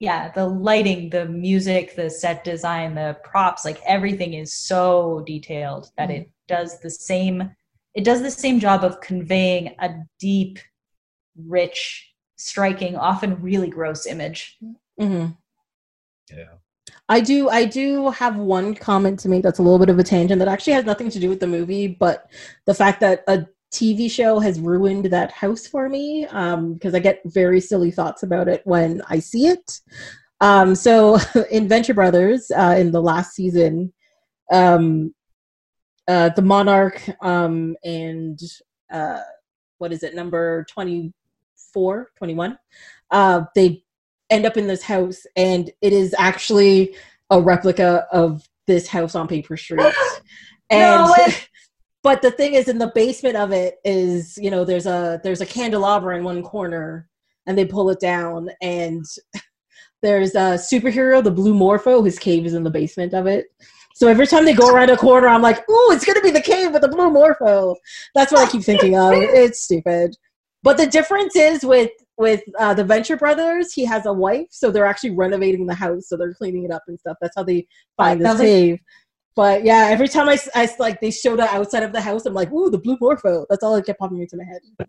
Yeah, 0.00 0.30
the 0.30 0.46
lighting, 0.46 1.10
the 1.10 1.26
music, 1.26 1.96
the 1.96 2.08
set 2.08 2.44
design, 2.44 2.94
the 2.94 3.16
props, 3.24 3.64
like 3.64 3.80
everything 3.84 4.34
is 4.34 4.54
so 4.54 5.24
detailed 5.26 5.90
that 5.98 6.08
it 6.08 6.30
does 6.46 6.78
the 6.80 6.90
same 6.90 7.50
it 7.94 8.04
does 8.04 8.22
the 8.22 8.30
same 8.30 8.60
job 8.60 8.84
of 8.84 9.00
conveying 9.00 9.74
a 9.80 9.90
deep, 10.20 10.60
rich, 11.36 12.08
striking, 12.38 12.96
often 12.96 13.42
really 13.42 13.68
gross 13.68 14.06
image. 14.06 14.56
hmm 14.98 15.26
Yeah. 16.30 16.54
I 17.08 17.20
do 17.20 17.48
I 17.48 17.64
do 17.64 18.10
have 18.10 18.36
one 18.36 18.74
comment 18.74 19.18
to 19.20 19.28
make 19.28 19.42
that's 19.42 19.58
a 19.58 19.62
little 19.62 19.78
bit 19.78 19.90
of 19.90 19.98
a 19.98 20.04
tangent 20.04 20.38
that 20.38 20.48
actually 20.48 20.72
has 20.74 20.84
nothing 20.84 21.10
to 21.10 21.18
do 21.18 21.28
with 21.28 21.40
the 21.40 21.46
movie, 21.46 21.86
but 21.86 22.30
the 22.64 22.74
fact 22.74 23.00
that 23.00 23.24
a 23.28 23.46
TV 23.72 24.10
show 24.10 24.38
has 24.38 24.60
ruined 24.60 25.06
that 25.06 25.30
house 25.32 25.66
for 25.66 25.88
me 25.88 26.24
because 26.24 26.94
I 26.94 26.98
get 27.00 27.20
very 27.26 27.60
silly 27.60 27.90
thoughts 27.90 28.22
about 28.22 28.48
it 28.48 28.62
when 28.64 29.02
I 29.08 29.18
see 29.18 29.46
it. 29.46 29.80
Um, 30.40 30.74
so 30.74 31.18
in 31.50 31.68
Venture 31.68 31.94
Brothers, 31.94 32.50
uh, 32.56 32.76
in 32.78 32.92
the 32.92 33.02
last 33.02 33.34
season, 33.34 33.92
um, 34.50 35.14
uh, 36.06 36.30
the 36.30 36.42
Monarch 36.42 37.02
um, 37.20 37.76
and 37.84 38.40
uh, 38.90 39.20
what 39.76 39.92
is 39.92 40.02
it, 40.02 40.14
number 40.14 40.64
24, 41.78 42.10
21, 42.16 42.58
uh, 43.10 43.42
they 43.54 43.82
end 44.30 44.46
up 44.46 44.56
in 44.56 44.66
this 44.66 44.82
house 44.82 45.22
and 45.36 45.70
it 45.80 45.92
is 45.92 46.14
actually 46.18 46.96
a 47.30 47.40
replica 47.40 48.06
of 48.12 48.46
this 48.66 48.88
house 48.88 49.14
on 49.14 49.28
Paper 49.28 49.56
Street. 49.56 49.94
And 50.70 51.00
No 51.00 51.14
way. 51.16 51.34
but 52.02 52.20
the 52.20 52.30
thing 52.30 52.52
is 52.52 52.68
in 52.68 52.76
the 52.76 52.92
basement 52.94 53.36
of 53.36 53.52
it 53.52 53.76
is, 53.86 54.36
you 54.36 54.50
know, 54.50 54.66
there's 54.66 54.84
a 54.84 55.18
there's 55.24 55.40
a 55.40 55.46
candelabra 55.46 56.14
in 56.18 56.24
one 56.24 56.42
corner 56.42 57.08
and 57.46 57.56
they 57.56 57.64
pull 57.64 57.88
it 57.88 58.00
down 58.00 58.50
and 58.60 59.02
there's 60.02 60.34
a 60.34 60.58
superhero, 60.58 61.24
the 61.24 61.30
blue 61.30 61.54
morpho, 61.54 62.02
his 62.02 62.18
cave 62.18 62.44
is 62.44 62.52
in 62.52 62.64
the 62.64 62.70
basement 62.70 63.14
of 63.14 63.26
it. 63.26 63.46
So 63.94 64.08
every 64.08 64.26
time 64.26 64.44
they 64.44 64.52
go 64.52 64.68
around 64.70 64.90
a 64.90 64.96
corner, 64.96 65.26
I'm 65.26 65.40
like, 65.40 65.66
"Ooh, 65.70 65.92
it's 65.92 66.04
gonna 66.04 66.20
be 66.20 66.30
the 66.30 66.42
cave 66.42 66.72
with 66.72 66.82
the 66.82 66.88
blue 66.88 67.10
morpho." 67.10 67.74
That's 68.14 68.30
what 68.30 68.46
I 68.46 68.52
keep 68.52 68.62
thinking 68.62 68.98
of. 68.98 69.14
It's 69.14 69.62
stupid, 69.62 70.14
but 70.62 70.76
the 70.76 70.86
difference 70.86 71.36
is 71.36 71.64
with 71.64 71.90
with 72.16 72.42
uh, 72.58 72.74
the 72.74 72.82
Venture 72.84 73.16
Brothers, 73.16 73.72
he 73.72 73.84
has 73.84 74.04
a 74.06 74.12
wife, 74.12 74.46
so 74.50 74.70
they're 74.72 74.86
actually 74.86 75.10
renovating 75.10 75.66
the 75.66 75.74
house, 75.74 76.08
so 76.08 76.16
they're 76.16 76.34
cleaning 76.34 76.64
it 76.64 76.72
up 76.72 76.82
and 76.88 76.98
stuff. 76.98 77.16
That's 77.20 77.34
how 77.36 77.44
they 77.44 77.66
find 77.96 78.20
this 78.20 78.26
Sounds 78.26 78.40
like- 78.40 78.46
cave. 78.48 78.78
But 79.36 79.64
yeah, 79.64 79.86
every 79.88 80.08
time 80.08 80.28
I, 80.28 80.32
s- 80.32 80.48
I 80.52 80.64
s- 80.64 80.80
like 80.80 81.00
they 81.00 81.12
show 81.12 81.36
the 81.36 81.44
outside 81.44 81.84
of 81.84 81.92
the 81.92 82.00
house, 82.00 82.26
I'm 82.26 82.34
like, 82.34 82.50
"Ooh, 82.50 82.70
the 82.70 82.78
blue 82.78 82.96
morpho." 83.00 83.46
That's 83.48 83.62
all 83.62 83.76
that 83.76 83.86
kept 83.86 84.00
popping 84.00 84.20
into 84.20 84.36
my 84.36 84.42
head. 84.42 84.62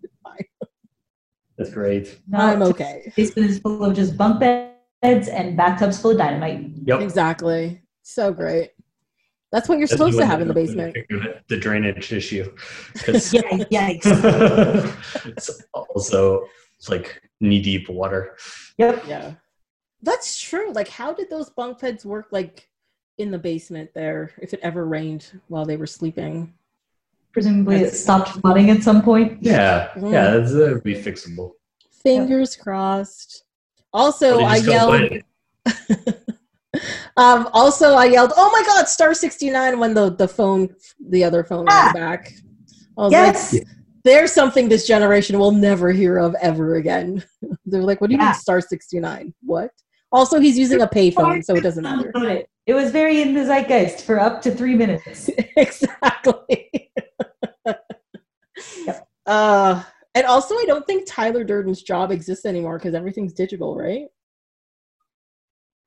That's 1.58 1.72
great. 1.72 2.20
No, 2.28 2.40
I'm 2.40 2.62
okay. 2.64 3.12
Basement 3.16 3.50
is 3.50 3.60
full 3.60 3.84
of 3.84 3.94
just 3.96 4.18
bunk 4.18 4.40
beds 4.40 5.28
and 5.28 5.56
bathtubs 5.56 6.02
full 6.02 6.12
of 6.12 6.18
dynamite. 6.18 6.66
Yep. 6.86 7.02
Exactly. 7.02 7.84
So 8.02 8.34
great. 8.34 8.72
That's 9.52 9.68
what 9.68 9.80
you're 9.80 9.88
That's 9.88 9.98
supposed 9.98 10.19
to 10.19 10.26
have 10.26 10.42
in 10.42 10.48
the 10.48 10.53
basement. 10.53 10.95
The 11.48 11.58
drainage 11.58 12.11
issue. 12.14 12.52
Yeah, 13.08 13.42
yikes. 13.72 14.06
it's 15.26 15.64
also 15.74 16.45
it's 16.78 16.90
like 16.90 17.22
knee 17.42 17.61
deep 17.61 17.90
water. 17.90 18.38
Yep. 18.78 19.03
Yeah. 19.08 19.34
That's 20.02 20.40
true. 20.40 20.72
Like, 20.72 20.88
how 20.88 21.14
did 21.14 21.30
those 21.30 21.50
bunk 21.50 21.80
beds 21.80 22.06
work, 22.06 22.28
like, 22.32 22.69
in 23.18 23.32
the 23.32 23.38
basement 23.38 23.90
there, 23.94 24.32
if 24.42 24.53
it 24.53 24.60
ever 24.64 24.86
rained 24.86 25.42
while 25.50 25.66
they 25.66 25.76
were 25.76 25.88
sleeping? 25.88 26.53
Presumably 27.34 27.82
it 27.82 27.94
stopped 27.94 28.30
flooding 28.30 28.69
at 28.69 28.82
some 28.82 29.02
point. 29.02 29.44
Yeah, 29.44 29.90
Mm. 29.95 30.11
yeah, 30.11 30.32
that's, 30.32 30.53
that 30.53 30.74
would 30.74 30.84
be 30.84 30.95
fixable. 30.95 31.52
Fingers 31.92 32.56
crossed. 32.56 33.44
Also, 33.92 34.40
I 34.40 34.61
just 34.61 34.66
don't 34.68 35.11
yelled. 35.11 36.16
bite 36.82 36.90
it. 36.90 37.09
um, 37.17 37.49
also, 37.53 37.93
I 37.93 38.06
yelled, 38.06 38.33
"Oh 38.35 38.49
my 38.51 38.64
God, 38.66 38.88
star 38.88 39.14
sixty 39.14 39.49
nine!" 39.49 39.80
when 39.80 39.93
the 39.93 40.09
the 40.11 40.27
phone, 40.27 40.75
the 41.09 41.24
other 41.24 41.43
phone 41.43 41.66
Ah! 41.67 41.91
rang 41.93 41.93
back. 41.93 42.33
I 42.98 43.01
was 43.03 43.11
Yes. 43.11 43.53
like, 43.53 43.64
"There's 44.03 44.32
something 44.32 44.69
this 44.69 44.88
generation 44.88 45.38
will 45.40 45.51
never 45.51 45.91
hear 45.91 46.17
of 46.17 46.35
ever 46.41 46.75
again." 46.75 47.24
They're 47.66 47.82
like, 47.83 48.01
"What 48.01 48.09
do 48.09 48.16
you 48.16 48.19
Yeah. 48.19 48.27
mean 48.27 48.33
star 48.35 48.61
sixty 48.61 48.99
nine? 48.99 49.33
What?" 49.43 49.72
Also, 50.11 50.40
he's 50.40 50.58
using 50.58 50.82
a 50.82 50.88
payphone, 50.88 51.43
so 51.43 51.56
it 51.56 51.61
doesn't 51.61 51.83
matter. 51.83 52.11
It 52.66 52.74
was 52.74 52.91
very 52.91 53.22
in 53.22 53.33
the 53.33 53.45
zeitgeist 53.45 54.03
for 54.06 54.19
up 54.19 54.41
to 54.43 54.51
three 54.51 54.75
minutes. 54.75 55.30
exactly. 55.58 56.91
Uh, 59.25 59.83
and 60.16 60.25
also, 60.25 60.56
I 60.56 60.64
don't 60.66 60.88
think 60.88 61.03
Tyler 61.08 61.43
Durden's 61.43 61.83
job 61.83 62.11
exists 62.11 62.45
anymore 62.48 62.80
because 62.80 62.95
everything's 62.95 63.32
digital, 63.32 63.77
right? 63.77 64.08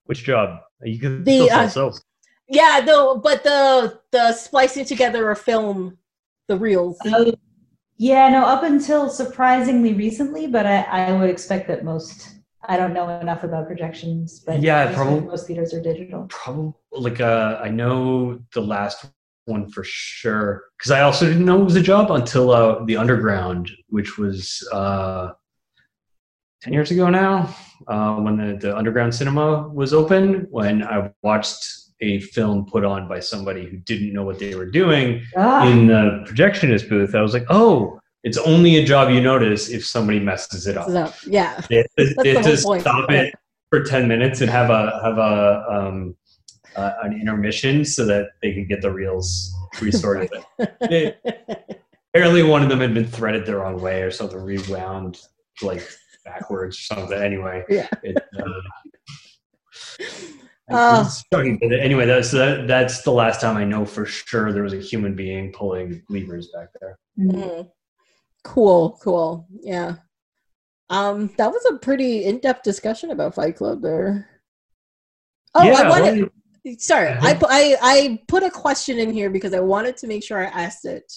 Which 0.04 0.22
job? 0.22 0.60
You 0.84 0.98
can 0.98 1.24
The, 1.24 1.32
still 1.32 1.48
sell 1.48 1.60
uh, 1.64 1.68
soap. 1.68 1.94
Yeah, 2.48 2.82
no, 2.84 3.16
but 3.16 3.42
the 3.44 4.00
the 4.10 4.32
splicing 4.32 4.84
together 4.84 5.30
a 5.30 5.36
film, 5.36 5.98
the 6.48 6.56
reels. 6.56 6.98
Oh, 7.06 7.32
yeah, 7.96 8.28
no, 8.28 8.44
up 8.44 8.62
until 8.64 9.08
surprisingly 9.08 9.94
recently, 9.94 10.46
but 10.48 10.66
I, 10.66 10.82
I 10.82 11.12
would 11.12 11.30
expect 11.30 11.68
that 11.68 11.84
most. 11.84 12.28
I 12.64 12.76
don't 12.76 12.92
know 12.92 13.08
enough 13.20 13.42
about 13.42 13.66
projections, 13.66 14.40
but 14.40 14.60
Yeah, 14.62 14.92
probably- 14.94 15.20
most 15.20 15.46
theaters 15.46 15.72
are 15.74 15.80
digital. 15.80 16.26
Probably 16.28 16.74
like 16.92 17.20
uh, 17.20 17.58
I 17.62 17.70
know 17.70 18.40
the 18.54 18.60
last 18.60 19.06
one 19.46 19.68
for 19.68 19.82
sure 19.84 20.64
because 20.78 20.92
I 20.92 21.00
also 21.02 21.26
didn't 21.26 21.44
know 21.44 21.60
it 21.60 21.64
was 21.64 21.74
a 21.74 21.82
job 21.82 22.10
until 22.12 22.50
uh, 22.52 22.84
the 22.84 22.96
Underground, 22.96 23.70
which 23.88 24.16
was 24.18 24.66
uh, 24.72 25.32
ten 26.62 26.72
years 26.72 26.90
ago 26.90 27.10
now, 27.10 27.54
uh, 27.88 28.14
when 28.16 28.36
the, 28.36 28.56
the 28.56 28.76
Underground 28.76 29.14
Cinema 29.14 29.68
was 29.68 29.92
open. 29.92 30.46
When 30.50 30.82
I 30.84 31.10
watched 31.22 31.66
a 32.00 32.20
film 32.20 32.64
put 32.66 32.84
on 32.84 33.08
by 33.08 33.20
somebody 33.20 33.66
who 33.68 33.76
didn't 33.78 34.12
know 34.12 34.22
what 34.24 34.38
they 34.38 34.54
were 34.54 34.66
doing 34.66 35.22
Ah, 35.36 35.68
in 35.68 35.86
the 35.86 36.24
projectionist 36.26 36.88
booth, 36.88 37.14
I 37.14 37.22
was 37.22 37.34
like, 37.34 37.46
oh. 37.50 37.98
It's 38.24 38.38
only 38.38 38.76
a 38.76 38.84
job 38.84 39.10
you 39.10 39.20
notice 39.20 39.68
if 39.68 39.84
somebody 39.84 40.20
messes 40.20 40.68
it 40.68 40.76
up. 40.76 40.86
So, 40.86 41.12
yeah, 41.28 41.60
They 41.68 41.78
have 41.78 41.86
to, 41.98 42.14
they 42.22 42.34
the 42.34 42.40
have 42.40 42.44
whole 42.62 42.64
point. 42.74 42.80
stop 42.82 43.10
it 43.10 43.34
for 43.68 43.82
10 43.82 44.06
minutes 44.06 44.40
and 44.40 44.48
have 44.48 44.70
a 44.70 45.00
have 45.02 45.18
a 45.18 45.64
um, 45.68 46.14
uh, 46.76 46.92
an 47.02 47.14
intermission 47.20 47.84
so 47.84 48.06
that 48.06 48.28
they 48.40 48.52
can 48.52 48.68
get 48.68 48.80
the 48.80 48.92
reels 48.92 49.52
restored. 49.80 50.30
Apparently, 52.14 52.44
one 52.44 52.62
of 52.62 52.68
them 52.68 52.78
had 52.78 52.94
been 52.94 53.08
threaded 53.08 53.44
the 53.44 53.56
wrong 53.56 53.80
way 53.80 54.02
or 54.02 54.12
something, 54.12 54.38
rewound 54.38 55.20
like 55.60 55.82
backwards 56.24 56.76
or 56.78 56.82
something. 56.96 57.18
Anyway, 57.18 57.64
Yeah. 57.68 57.88
It, 58.02 58.16
uh, 58.38 58.44
it's. 61.02 61.24
But 61.30 61.44
anyway, 61.72 62.06
that's 62.06 62.30
that, 62.32 62.66
that's 62.66 63.02
the 63.02 63.10
last 63.12 63.40
time 63.40 63.56
I 63.56 63.64
know 63.64 63.84
for 63.84 64.06
sure 64.06 64.52
there 64.52 64.62
was 64.62 64.72
a 64.72 64.80
human 64.80 65.14
being 65.14 65.52
pulling 65.52 66.02
levers 66.08 66.48
back 66.54 66.68
there. 66.80 66.98
Mhm. 67.18 67.68
Cool, 68.44 68.98
cool. 69.02 69.46
Yeah. 69.50 69.96
Um, 70.90 71.30
that 71.38 71.50
was 71.50 71.64
a 71.70 71.78
pretty 71.78 72.24
in-depth 72.24 72.62
discussion 72.64 73.10
about 73.10 73.34
Fight 73.34 73.56
Club 73.56 73.82
there. 73.82 74.28
Oh, 75.54 75.60
I 75.60 75.88
wanted. 75.88 76.20
well, 76.64 76.74
Sorry, 76.78 77.08
I 77.08 77.34
Mhm. 77.34 77.40
put 77.40 77.48
I 77.50 77.76
I 77.82 78.22
put 78.28 78.42
a 78.44 78.50
question 78.50 78.98
in 78.98 79.10
here 79.12 79.30
because 79.30 79.52
I 79.52 79.60
wanted 79.60 79.96
to 79.98 80.06
make 80.06 80.22
sure 80.22 80.38
I 80.38 80.44
asked 80.46 80.84
it 80.84 81.10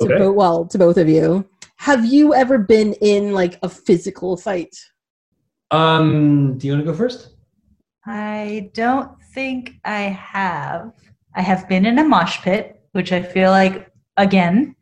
to 0.00 0.06
Okay. 0.06 0.18
bo- 0.18 0.32
well 0.32 0.66
to 0.66 0.78
both 0.78 0.96
of 0.96 1.08
you. 1.08 1.48
Have 1.82 2.04
you 2.06 2.32
ever 2.32 2.58
been 2.58 2.92
in 3.00 3.32
like 3.32 3.58
a 3.64 3.68
physical 3.68 4.36
fight? 4.36 4.74
um, 5.72 6.56
do 6.58 6.66
you 6.66 6.74
want 6.74 6.84
to 6.86 6.92
go 6.92 6.96
first? 6.96 7.30
I 8.06 8.70
don't 8.74 9.10
think 9.34 9.80
I 9.84 10.02
have. 10.02 10.92
I 11.34 11.40
have 11.42 11.66
been 11.68 11.84
in 11.86 11.98
a 11.98 12.04
mosh 12.04 12.40
pit, 12.42 12.80
which 12.92 13.10
I 13.10 13.20
feel 13.22 13.50
like, 13.50 13.90
again, 14.16 14.76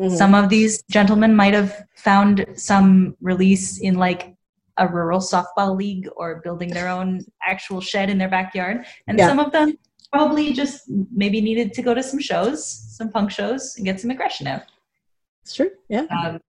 Mhm. 0.00 0.16
some 0.16 0.34
of 0.34 0.48
these 0.48 0.82
gentlemen 0.88 1.34
might 1.36 1.52
have 1.52 1.72
found 1.96 2.46
some 2.54 3.16
release 3.20 3.78
in 3.80 3.96
like 3.96 4.34
a 4.78 4.86
rural 4.88 5.20
softball 5.20 5.76
league 5.76 6.08
or 6.16 6.40
building 6.44 6.70
their 6.70 6.88
own 6.88 7.20
actual 7.42 7.80
shed 7.82 8.08
in 8.08 8.16
their 8.16 8.30
backyard. 8.38 8.86
And 9.08 9.18
Yeah. 9.18 9.26
some 9.28 9.40
of 9.40 9.50
them 9.52 9.76
probably 10.12 10.52
just 10.54 10.88
maybe 11.22 11.40
needed 11.42 11.74
to 11.74 11.82
go 11.82 11.92
to 11.92 12.02
some 12.02 12.20
shows, 12.20 12.64
some 12.96 13.10
punk 13.10 13.30
shows, 13.30 13.74
and 13.76 13.84
get 13.84 14.00
some 14.00 14.10
aggression 14.10 14.46
out. 14.46 14.62
It's 15.42 15.54
true. 15.54 15.70
Yeah. 15.88 16.06
Um, 16.10 16.40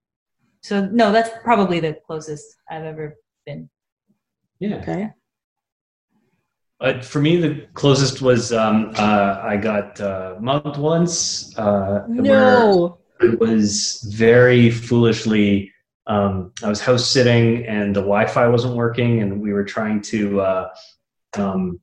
so, 0.68 0.86
no, 0.88 1.14
that's 1.14 1.30
probably 1.46 1.80
the 1.80 1.94
closest 2.06 2.58
I've 2.70 2.84
ever 2.84 3.16
been. 3.46 3.70
Yeah. 4.60 4.76
Okay. 4.76 5.10
But 6.78 7.06
for 7.06 7.22
me, 7.22 7.38
the 7.38 7.68
closest 7.74 8.22
was 8.22 8.52
um, 8.52 8.92
uh, 8.98 9.40
I 9.42 9.56
got 9.56 10.00
uh, 10.02 10.36
mugged 10.42 10.78
once. 10.78 11.58
Uh, 11.58 12.04
No. 12.08 13.00
I 13.22 13.30
was 13.40 14.06
very 14.14 14.70
foolishly. 14.70 15.72
Um, 16.06 16.52
I 16.62 16.68
was 16.68 16.82
house 16.82 17.06
sitting 17.10 17.66
and 17.66 17.96
the 17.96 18.02
Wi-Fi 18.02 18.48
wasn't 18.50 18.76
working, 18.76 19.22
and 19.22 19.42
we 19.42 19.54
were 19.54 19.64
trying 19.64 20.02
to 20.02 20.42
uh, 20.42 20.70
um, 21.38 21.80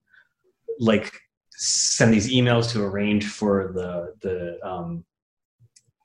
like 0.79 1.11
send 1.53 2.13
these 2.13 2.31
emails 2.31 2.71
to 2.73 2.85
arrange 2.85 3.27
for 3.27 3.73
the 3.75 4.15
the. 4.21 4.59
Um, 4.63 5.05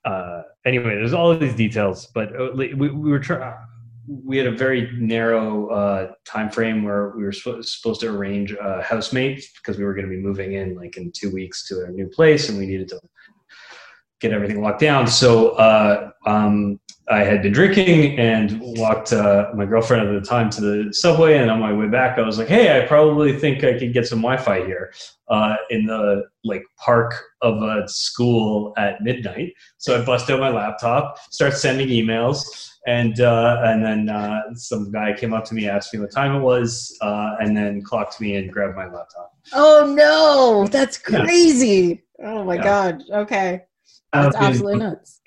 uh, 0.10 0.42
anyway, 0.66 0.96
there's 0.96 1.14
all 1.14 1.38
these 1.38 1.56
details, 1.56 2.08
but 2.16 2.28
uh, 2.40 2.50
we, 2.56 2.74
we 2.74 2.90
were 2.90 3.20
trying. 3.20 3.54
We 4.08 4.38
had 4.38 4.48
a 4.48 4.52
very 4.52 4.90
narrow 4.98 5.68
uh, 5.68 6.12
time 6.26 6.50
frame 6.50 6.84
where 6.84 7.14
we 7.16 7.22
were 7.24 7.32
supposed 7.32 8.02
to 8.02 8.08
arrange 8.10 8.52
a 8.54 8.82
housemate 8.82 9.46
because 9.58 9.78
we 9.78 9.84
were 9.84 9.94
going 9.94 10.08
to 10.08 10.10
be 10.10 10.18
moving 10.20 10.54
in 10.54 10.76
like 10.76 10.98
in 10.98 11.12
two 11.12 11.32
weeks 11.32 11.68
to 11.68 11.86
a 11.86 11.92
new 11.92 12.08
place, 12.08 12.50
and 12.50 12.58
we 12.58 12.66
needed 12.66 12.88
to 12.90 13.00
get 14.20 14.32
everything 14.32 14.64
locked 14.64 14.82
down. 14.82 15.06
So 15.06 15.50
uh, 15.52 16.10
um, 16.26 16.80
I 17.10 17.24
had 17.24 17.42
been 17.42 17.54
drinking 17.54 18.20
and 18.20 18.60
walked 18.62 19.14
uh, 19.14 19.50
my 19.56 19.66
girlfriend 19.66 20.08
at 20.08 20.14
the 20.22 20.28
time 20.28 20.52
to 20.52 20.62
the 20.62 20.94
subway. 20.94 21.40
And 21.40 21.50
on 21.50 21.60
my 21.60 21.74
way 21.74 21.88
back, 21.88 22.20
I 22.20 22.22
was 22.22 22.38
like, 22.38 22.48
"Hey, 22.48 22.78
I 22.78 22.86
probably 22.86 23.38
think 23.38 23.64
I 23.64 23.80
could 23.80 23.94
get 23.94 24.06
some 24.06 24.20
Wi-Fi 24.22 24.64
here 24.66 24.94
uh, 25.28 25.56
in 25.72 25.88
the 25.88 26.26
like 26.44 26.64
park 26.78 27.16
of 27.42 27.64
a 27.64 27.88
school 27.88 28.74
at 28.78 29.02
midnight." 29.02 29.54
So 29.80 30.00
I 30.00 30.06
bust 30.06 30.30
out 30.30 30.40
my 30.40 30.50
laptop, 30.50 31.18
start 31.32 31.54
sending 31.54 31.88
emails, 31.88 32.70
and 32.86 33.20
uh, 33.20 33.62
and 33.66 33.84
then 33.84 34.10
uh, 34.10 34.42
some 34.54 34.92
guy 34.92 35.14
came 35.18 35.34
up 35.34 35.46
to 35.46 35.56
me, 35.56 35.68
asked 35.68 35.92
me 35.94 36.00
what 36.00 36.12
time 36.12 36.36
it 36.36 36.42
was, 36.44 36.96
uh, 37.02 37.38
and 37.40 37.58
then 37.58 37.82
clocked 37.82 38.22
me 38.22 38.36
and 38.36 38.52
grabbed 38.54 38.76
my 38.76 38.86
laptop. 38.86 39.34
Oh 39.54 39.94
no, 39.98 40.68
that's 40.68 41.02
Yeah. 41.10 41.24
crazy. 41.24 42.04
Oh 42.24 42.44
my 42.44 42.56
Yeah. 42.56 42.64
god. 42.64 43.04
Okay. 43.12 43.64
That's 44.14 44.36
absolutely 44.36 44.80
nuts. 44.80 45.22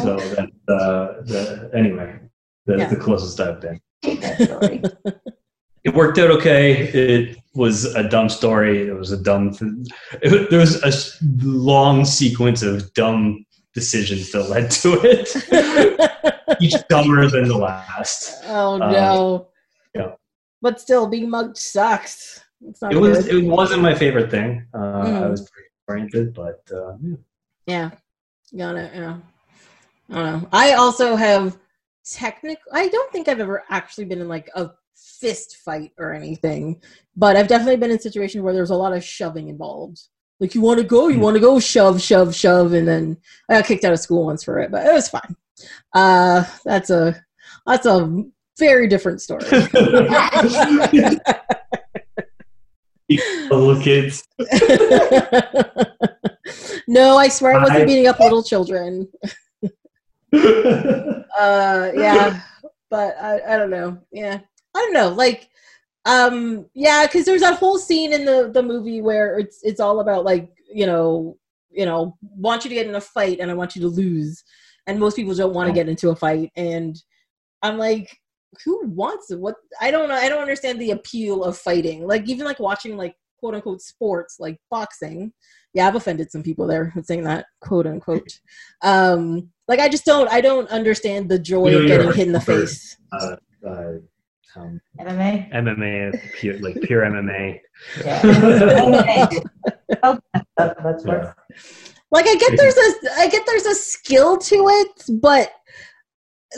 So 0.00 0.16
that 0.16 0.48
uh, 0.68 1.22
the 1.24 1.70
anyway, 1.74 2.18
the, 2.66 2.78
Yeah. 2.78 2.88
the 2.88 2.96
closest 2.96 3.38
I've 3.40 3.60
been. 3.60 3.80
hate 4.02 4.20
that 4.22 4.40
story. 4.40 4.82
It 5.84 5.94
worked 5.94 6.18
out 6.18 6.32
okay. 6.32 6.88
It 6.88 7.36
was 7.54 7.84
a 7.94 8.08
dumb 8.08 8.28
story. 8.28 8.88
It 8.88 8.92
was 8.92 9.12
a 9.12 9.16
dumb. 9.16 9.52
Th- 9.54 9.70
it, 10.20 10.50
there 10.50 10.58
was 10.58 10.82
a 10.82 10.90
long 11.44 12.04
sequence 12.04 12.64
of 12.64 12.92
dumb 12.94 13.46
decisions 13.72 14.32
that 14.32 14.50
led 14.50 14.68
to 14.82 14.98
it. 15.04 15.28
Each 16.60 16.74
dumber 16.88 17.28
than 17.30 17.46
the 17.46 17.56
last. 17.56 18.42
oh 18.46 18.82
Um, 18.82 18.90
no. 18.92 19.48
yeah. 19.94 20.14
But 20.60 20.80
still, 20.80 21.06
being 21.06 21.30
mugged 21.30 21.56
sucks. 21.56 22.42
It's 22.66 22.82
not 22.82 22.92
It 22.92 22.96
was. 22.98 23.24
good. 23.24 23.44
It 23.44 23.48
wasn't 23.48 23.82
my 23.82 23.94
favorite 23.94 24.28
thing. 24.28 24.66
Uh, 24.74 24.78
I 24.78 25.06
Mhm. 25.06 25.30
was 25.30 25.48
pretty 25.48 25.68
oriented, 25.86 26.34
but 26.34 26.62
uh, 26.74 26.96
yeah. 27.00 27.16
Yeah. 27.68 27.90
Got 28.56 28.74
it. 28.76 28.90
Yeah. 28.92 29.18
I 30.10 30.14
don't 30.14 30.42
know. 30.42 30.48
I 30.52 30.72
also 30.74 31.16
have 31.16 31.58
technical. 32.04 32.62
I 32.72 32.88
don't 32.88 33.10
think 33.12 33.28
I've 33.28 33.40
ever 33.40 33.64
actually 33.70 34.04
been 34.04 34.20
in 34.20 34.28
like 34.28 34.50
a 34.54 34.70
fist 34.94 35.56
fight 35.64 35.92
or 35.98 36.12
anything, 36.12 36.80
but 37.16 37.36
I've 37.36 37.48
definitely 37.48 37.76
been 37.76 37.90
in 37.90 37.98
situations 37.98 38.42
where 38.42 38.54
there's 38.54 38.70
a 38.70 38.76
lot 38.76 38.92
of 38.92 39.02
shoving 39.04 39.48
involved. 39.48 40.00
Like 40.38 40.54
you 40.54 40.60
want 40.60 40.78
to 40.78 40.84
go, 40.84 41.08
you 41.08 41.16
Hmm. 41.16 41.22
want 41.22 41.34
to 41.36 41.40
go, 41.40 41.58
shove, 41.58 42.00
shove, 42.00 42.34
shove, 42.34 42.72
and 42.74 42.86
then 42.86 43.16
I 43.50 43.54
got 43.54 43.64
kicked 43.66 43.84
out 43.84 43.92
of 43.94 44.00
school 44.00 44.24
once 44.26 44.44
for 44.44 44.58
it, 44.60 44.70
but 44.70 44.86
it 44.86 44.92
was 44.92 45.08
fine. 45.08 45.34
Uh, 45.94 46.44
that's 46.64 46.90
a 46.90 47.24
that's 47.66 47.86
a 47.86 48.24
very 48.58 48.86
different 48.86 49.20
story. 49.22 49.44
little 53.50 53.80
kids. 53.80 54.24
no, 56.88 57.16
I 57.16 57.28
swear 57.28 57.54
I 57.54 57.62
wasn't 57.62 57.86
beating 57.86 58.06
up 58.06 58.20
little 58.20 58.42
children. 58.42 59.08
uh 61.38 61.90
yeah 61.94 62.40
but 62.90 63.16
I, 63.20 63.54
I 63.54 63.56
don't 63.56 63.70
know. 63.70 63.98
Yeah 64.10 64.40
i 64.76 64.78
don't 64.78 64.92
know 64.92 65.08
like 65.08 65.48
um 66.04 66.66
yeah 66.74 67.06
because 67.06 67.24
there's 67.24 67.40
that 67.40 67.58
whole 67.58 67.78
scene 67.78 68.12
in 68.12 68.24
the 68.24 68.50
the 68.52 68.62
movie 68.62 69.00
where 69.00 69.38
it's 69.38 69.60
it's 69.62 69.80
all 69.80 70.00
about 70.00 70.24
like 70.24 70.50
you 70.72 70.86
know 70.86 71.36
you 71.70 71.84
know 71.84 72.16
want 72.20 72.64
you 72.64 72.68
to 72.68 72.74
get 72.74 72.86
in 72.86 72.94
a 72.94 73.00
fight 73.00 73.40
and 73.40 73.50
i 73.50 73.54
want 73.54 73.74
you 73.74 73.82
to 73.82 73.88
lose. 73.88 74.44
And 74.88 75.00
most 75.00 75.16
people 75.16 75.34
don't 75.34 75.52
want 75.52 75.66
to 75.66 75.72
get 75.72 75.88
into 75.88 76.10
a 76.10 76.16
fight 76.16 76.52
and 76.56 76.96
i'm 77.62 77.76
like 77.76 78.16
who 78.64 78.86
wants 78.86 79.30
it? 79.30 79.40
What 79.40 79.56
i 79.80 79.90
don't 79.90 80.08
know 80.08 80.14
i 80.14 80.28
don't 80.28 80.42
understand 80.42 80.80
the 80.80 80.92
appeal 80.92 81.42
of 81.42 81.58
fighting. 81.58 82.06
Like 82.06 82.28
even 82.28 82.44
like 82.44 82.60
watching 82.60 82.96
like 82.96 83.16
quote 83.46 83.54
unquote 83.54 83.80
sports 83.80 84.38
like 84.40 84.58
boxing 84.72 85.32
yeah 85.72 85.86
i've 85.86 85.94
offended 85.94 86.32
some 86.32 86.42
people 86.42 86.66
there 86.66 86.92
with 86.96 87.06
saying 87.06 87.22
that 87.22 87.46
quote 87.60 87.86
unquote 87.86 88.40
um 88.82 89.48
like 89.68 89.78
i 89.78 89.88
just 89.88 90.04
don't 90.04 90.28
i 90.32 90.40
don't 90.40 90.68
understand 90.70 91.28
the 91.28 91.38
joy 91.38 91.68
You 91.68 91.72
know, 91.78 91.82
of 91.82 91.86
getting 91.86 92.12
hit 92.12 92.26
in 92.26 92.32
the 92.32 92.40
bird. 92.40 92.66
face 92.68 92.96
uh, 93.12 93.36
uh, 93.64 93.92
um, 94.56 94.80
MMA. 94.98 95.52
MMA, 95.52 96.32
pure, 96.32 96.58
like 96.60 96.80
pure 96.80 97.04
MMA. 97.04 97.60
Yeah. 98.04 98.20
MMA. 98.22 99.44
Oh, 100.02 100.18
that's 100.56 101.04
Yeah. 101.04 101.12
worse. 101.12 101.34
like 102.10 102.26
i 102.26 102.34
get 102.34 102.56
there's 102.56 102.76
a 102.76 103.20
i 103.20 103.28
get 103.28 103.46
there's 103.46 103.66
a 103.66 103.74
skill 103.76 104.36
to 104.38 104.56
it 104.68 105.20
but 105.20 105.52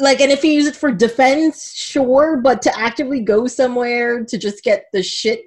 like 0.01 0.21
and 0.21 0.31
if 0.31 0.45
you 0.45 0.53
use 0.53 0.67
it 0.67 0.77
for 0.77 0.93
defense 0.93 1.73
sure 1.75 2.37
but 2.41 2.63
to 2.63 2.79
actively 2.79 3.21
go 3.21 3.47
somewhere 3.49 4.25
to 4.25 4.39
just 4.39 4.63
get 4.63 4.85
the 4.93 5.03
shit 5.03 5.41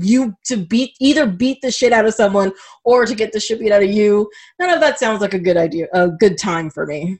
you 0.00 0.34
to 0.44 0.56
beat 0.56 0.94
either 1.00 1.26
beat 1.26 1.58
the 1.62 1.70
shit 1.70 1.92
out 1.92 2.04
of 2.04 2.14
someone 2.14 2.52
or 2.84 3.06
to 3.06 3.14
get 3.14 3.32
the 3.32 3.40
shit 3.40 3.60
beat 3.60 3.72
out 3.72 3.82
of 3.82 3.90
you 3.90 4.28
none 4.58 4.70
of 4.70 4.80
that 4.80 4.98
sounds 4.98 5.20
like 5.20 5.34
a 5.34 5.38
good 5.38 5.56
idea 5.56 5.86
a 5.92 6.08
good 6.08 6.38
time 6.38 6.70
for 6.70 6.86
me 6.86 7.18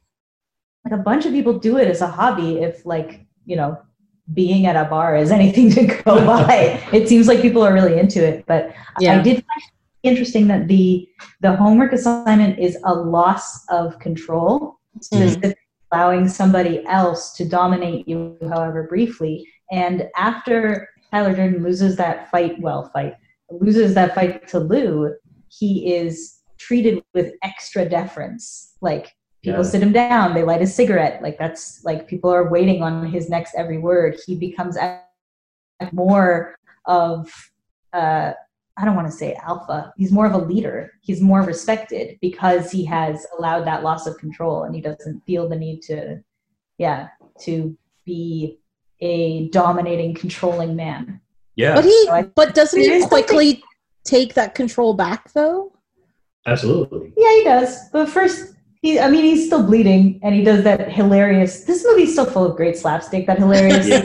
Like 0.85 0.95
a 0.95 1.03
bunch 1.03 1.27
of 1.27 1.33
people 1.33 1.59
do 1.59 1.79
it 1.79 1.89
as 1.89 2.01
a 2.01 2.07
hobby. 2.07 2.59
If 2.59 2.87
like 2.87 3.27
you 3.45 3.57
know, 3.57 3.77
being 4.35 4.67
at 4.67 4.77
a 4.77 4.89
bar 4.89 5.17
is 5.17 5.31
anything 5.41 5.71
to 5.71 5.87
go 5.87 6.25
by, 6.25 6.81
it 6.93 7.09
seems 7.09 7.27
like 7.27 7.43
people 7.43 7.63
are 7.63 7.73
really 7.73 7.99
into 7.99 8.25
it. 8.25 8.45
But 8.47 8.73
yeah 9.01 9.19
I 9.19 9.23
did 9.23 9.37
find 9.37 9.63
it 9.63 10.09
interesting 10.09 10.47
that 10.49 10.69
the 10.69 11.09
the 11.41 11.57
homework 11.57 11.93
assignment 11.93 12.59
is 12.59 12.79
a 12.85 12.95
loss 12.95 13.67
of 13.69 13.99
control, 13.99 14.79
mm-hmm. 14.97 15.03
specifically 15.03 15.57
allowing 15.93 16.29
somebody 16.29 16.85
else 16.87 17.33
to 17.33 17.49
dominate 17.49 18.07
you, 18.07 18.37
however 18.49 18.85
briefly. 18.85 19.47
And 19.73 20.09
after 20.17 20.89
Tyler 21.17 21.35
Durden 21.35 21.63
loses 21.63 21.97
that 21.97 22.31
fight, 22.31 22.61
well, 22.61 22.91
fight 22.93 23.15
loses 23.51 23.95
that 23.95 24.15
fight 24.15 24.47
to 24.49 24.59
Lou, 24.59 25.15
he 25.49 25.95
is 25.95 26.41
treated 26.59 27.03
with 27.15 27.33
extra 27.43 27.89
deference. 27.89 28.75
Like 28.83 29.15
people 29.43 29.61
Yeah. 29.65 29.71
sit 29.71 29.83
him 29.83 29.93
down, 29.93 30.35
they 30.35 30.43
light 30.43 30.61
a 30.61 30.67
cigarette. 30.67 31.23
Like 31.23 31.39
that's 31.39 31.83
like 31.85 32.07
people 32.07 32.29
are 32.31 32.51
waiting 32.51 32.83
on 32.83 33.07
his 33.07 33.31
next 33.31 33.55
every 33.57 33.79
word. 33.79 34.19
He 34.27 34.37
becomes 34.37 34.77
more 35.93 36.57
of 36.85 37.33
uh, 37.95 38.33
I 38.77 38.85
don't 38.85 38.97
want 38.97 39.11
to 39.11 39.17
say 39.17 39.35
alpha. 39.43 39.95
He's 39.97 40.13
more 40.13 40.27
of 40.27 40.35
a 40.35 40.45
leader. 40.53 40.93
He's 41.01 41.23
more 41.23 41.41
respected 41.41 42.19
because 42.21 42.71
he 42.71 42.85
has 42.85 43.27
allowed 43.39 43.65
that 43.65 43.83
loss 43.83 44.07
of 44.07 44.19
control 44.19 44.65
and 44.65 44.75
he 44.75 44.83
doesn't 44.83 45.25
feel 45.25 45.49
the 45.49 45.57
need 45.57 45.81
to, 45.85 46.23
yeah, 46.77 47.09
to 47.41 47.75
be 48.05 48.59
a 49.01 49.49
dominating, 49.51 50.15
controlling 50.15 50.75
man. 50.77 51.21
Yeah, 51.57 51.75
but 51.75 51.85
he 51.85 52.05
So 52.07 52.13
I- 52.13 52.23
but 52.23 52.55
doesn't 52.55 52.79
he 52.81 52.87
is 52.87 53.07
quickly 53.07 53.63
take 54.05 54.35
that 54.35 54.55
control 54.55 54.95
back 54.95 55.33
though 55.33 55.73
absolutely. 56.47 57.13
Yeah, 57.17 57.33
he 57.39 57.45
does. 57.45 57.89
But 57.93 58.09
first, 58.09 58.55
he, 58.83 59.01
I 59.01 59.11
mean, 59.11 59.25
he's 59.25 59.47
still 59.47 59.65
bleeding 59.67 60.21
and 60.23 60.33
he 60.35 60.45
does 60.45 60.63
that 60.65 60.93
hilarious. 60.93 61.65
This 61.65 61.85
movie's 61.85 62.13
still 62.13 62.27
full 62.27 62.45
of 62.45 62.57
great 62.57 62.77
slapstick. 62.77 63.27
That 63.27 63.39
hilarious. 63.39 63.87
Yeah. 63.89 64.03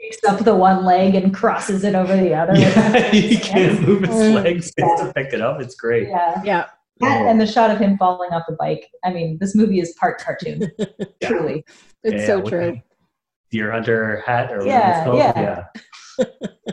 He 0.00 0.08
picks 0.10 0.24
up 0.24 0.40
the 0.44 0.54
one 0.56 0.84
leg 0.84 1.14
and 1.14 1.32
crosses 1.32 1.84
it 1.84 1.94
over 1.94 2.16
the 2.16 2.34
other. 2.34 2.56
Yeah, 2.58 3.10
he 3.12 3.36
can't 3.36 3.80
move 3.82 4.00
his 4.02 4.10
Mm. 4.10 4.42
legs. 4.42 4.72
He 4.76 4.82
has 4.82 5.00
to 5.02 5.12
pick 5.12 5.32
it 5.32 5.40
up. 5.40 5.60
It's 5.60 5.76
great. 5.76 6.08
Yeah. 6.08 6.42
yeah 6.44 6.66
That 6.98 7.26
and 7.28 7.40
the 7.40 7.46
shot 7.46 7.70
of 7.70 7.78
him 7.78 7.96
falling 7.96 8.30
off 8.32 8.42
the 8.48 8.56
bike. 8.56 8.90
I 9.04 9.12
mean, 9.12 9.38
this 9.40 9.54
movie 9.54 9.78
is 9.78 9.92
part 10.00 10.20
cartoon. 10.20 10.68
Yeah. 10.78 10.86
Truly. 11.22 11.64
it's 12.02 12.22
Yeah, 12.22 12.26
so 12.26 12.42
true 12.42 12.80
the 13.52 13.58
Deer 13.58 13.72
hunter 13.72 14.22
hat 14.26 14.50
or 14.52 14.66
Yeah, 14.66 15.06
whatever 15.10 15.28
it's 15.28 15.36
called. 16.18 16.26
yeah. 16.56 16.64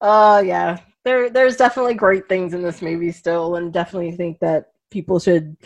Uh 0.00 0.42
yeah. 0.44 0.78
There 1.04 1.30
there's 1.30 1.56
definitely 1.56 1.94
great 1.94 2.28
things 2.28 2.52
in 2.54 2.62
this 2.62 2.82
movie 2.82 3.12
still 3.12 3.56
and 3.56 3.72
definitely 3.72 4.12
think 4.12 4.38
that 4.40 4.72
people 4.90 5.18
should 5.18 5.56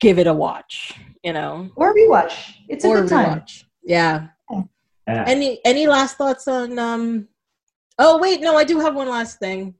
give 0.00 0.18
it 0.18 0.26
a 0.26 0.34
watch, 0.34 0.94
you 1.22 1.32
know. 1.32 1.70
Or 1.76 1.94
rewatch. 1.94 2.34
It's 2.68 2.84
a 2.84 2.88
or 2.88 3.00
good 3.02 3.10
time. 3.10 3.40
rewatch. 3.40 3.64
Yeah. 3.84 4.28
Yeah. 5.06 5.24
Any 5.26 5.60
any 5.64 5.86
last 5.86 6.16
thoughts 6.16 6.48
on 6.48 6.78
um 6.78 7.28
Oh 7.98 8.18
wait, 8.18 8.40
no, 8.40 8.56
I 8.56 8.64
do 8.64 8.78
have 8.80 8.94
one 8.94 9.08
last 9.08 9.38
thing. 9.38 9.74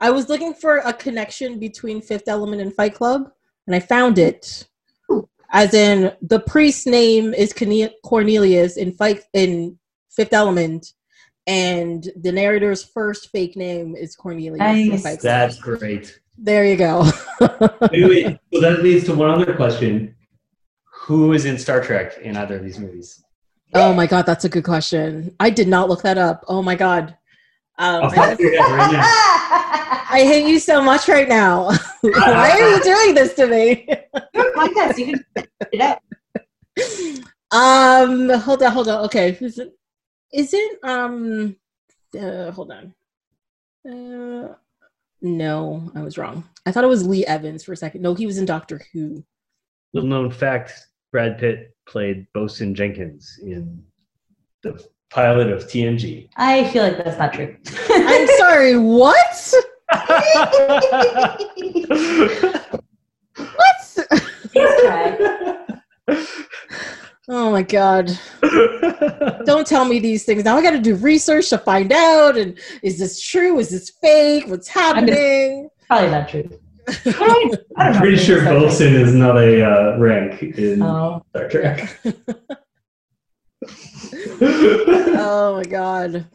I 0.00 0.10
was 0.10 0.28
looking 0.28 0.54
for 0.54 0.78
a 0.78 0.92
connection 0.92 1.58
between 1.58 2.00
Fifth 2.00 2.28
Element 2.28 2.62
and 2.62 2.72
Fight 2.74 2.94
Club 2.94 3.30
and 3.66 3.74
I 3.76 3.80
found 3.80 4.18
it. 4.18 4.66
As 5.50 5.72
in 5.72 6.12
the 6.20 6.40
priest's 6.40 6.86
name 6.86 7.32
is 7.32 7.54
Cornelius 8.04 8.76
in 8.76 8.92
Fight 8.92 9.22
in 9.32 9.78
Fifth 10.10 10.32
Element 10.32 10.92
and 11.48 12.10
the 12.16 12.30
narrator's 12.30 12.84
first 12.84 13.30
fake 13.30 13.56
name 13.56 13.96
is 13.96 14.14
Cornelius. 14.14 14.58
Nice. 14.58 15.22
That's 15.22 15.58
great. 15.58 16.20
There 16.36 16.64
you 16.64 16.76
go. 16.76 17.10
Wait, 17.90 18.08
wait. 18.08 18.38
So 18.52 18.60
that 18.60 18.82
leads 18.82 19.04
to 19.06 19.14
one 19.14 19.30
other 19.30 19.54
question. 19.54 20.14
Who 20.92 21.32
is 21.32 21.46
in 21.46 21.58
Star 21.58 21.80
Trek 21.80 22.18
in 22.18 22.36
either 22.36 22.58
of 22.58 22.64
these 22.64 22.78
movies? 22.78 23.24
oh 23.74 23.92
my 23.92 24.06
god, 24.06 24.24
that's 24.24 24.44
a 24.44 24.48
good 24.48 24.64
question. 24.64 25.34
I 25.40 25.50
did 25.50 25.68
not 25.68 25.88
look 25.88 26.02
that 26.02 26.16
up. 26.16 26.44
Oh 26.48 26.62
my 26.62 26.74
god. 26.74 27.16
Um, 27.78 28.04
Off 28.04 28.10
the 28.10 28.16
top 28.16 28.32
of 28.32 28.38
right. 28.40 30.04
I 30.10 30.24
hate 30.26 30.48
you 30.48 30.58
so 30.58 30.82
much 30.82 31.08
right 31.08 31.28
now. 31.28 31.70
Why 32.00 32.50
are 32.50 32.70
you 32.70 32.82
doing 32.82 33.14
this 33.14 33.34
to 33.34 33.46
me? 33.46 33.88
Podcast, 34.34 34.98
you 34.98 35.06
can 35.06 35.24
it 35.72 35.80
out. 35.80 36.00
um, 37.52 38.30
hold 38.40 38.62
on, 38.62 38.72
hold 38.72 38.88
on. 38.88 39.04
Okay, 39.04 39.36
is 39.40 39.58
it? 39.58 39.72
Is 40.32 40.52
it? 40.54 40.78
Um, 40.82 41.56
uh, 42.18 42.50
hold 42.50 42.72
on. 42.72 42.94
Uh, 43.88 44.54
no, 45.22 45.92
I 45.94 46.02
was 46.02 46.18
wrong. 46.18 46.44
I 46.66 46.72
thought 46.72 46.84
it 46.84 46.88
was 46.88 47.06
Lee 47.06 47.26
Evans 47.26 47.62
for 47.62 47.72
a 47.72 47.76
second. 47.76 48.02
No, 48.02 48.14
he 48.14 48.26
was 48.26 48.38
in 48.38 48.44
Doctor 48.44 48.80
Who. 48.92 49.24
Little 49.92 50.08
known 50.08 50.30
fact: 50.30 50.88
Brad 51.12 51.38
Pitt 51.38 51.76
played 51.86 52.26
Bosun 52.34 52.74
Jenkins 52.74 53.38
in 53.42 53.84
the 54.62 54.84
pilot 55.10 55.50
of 55.50 55.64
TNG. 55.64 56.28
I 56.36 56.68
feel 56.68 56.82
like 56.84 56.96
that's 56.98 57.18
not 57.18 57.32
true. 57.32 57.56
I'm 57.90 58.26
sorry. 58.38 58.76
What? 58.78 59.52
What? 63.36 64.08
Oh 67.30 67.50
my 67.50 67.62
god. 67.62 68.10
Don't 69.44 69.66
tell 69.66 69.84
me 69.84 69.98
these 69.98 70.24
things. 70.24 70.44
Now 70.44 70.56
I 70.56 70.62
got 70.62 70.70
to 70.70 70.78
do 70.80 70.94
research 70.96 71.50
to 71.50 71.58
find 71.58 71.92
out. 71.92 72.38
And 72.38 72.58
is 72.82 72.98
this 72.98 73.20
true? 73.20 73.58
Is 73.58 73.68
this 73.70 73.90
fake? 74.00 74.46
What's 74.46 74.68
happening? 74.68 75.68
Probably 75.86 76.10
not 76.10 76.28
true. 76.28 76.48
I 76.88 77.10
don't 77.12 77.56
I'm 77.76 78.00
pretty 78.00 78.16
sure 78.16 78.40
Bosun 78.42 78.94
is 78.94 79.14
not 79.14 79.36
a 79.36 79.62
uh, 79.62 79.98
rank 79.98 80.42
in 80.42 80.80
Oh, 80.82 81.22
Star 81.30 81.48
Trek. 81.50 82.00
Oh 85.20 85.56
my 85.56 85.64
god. 85.64 86.26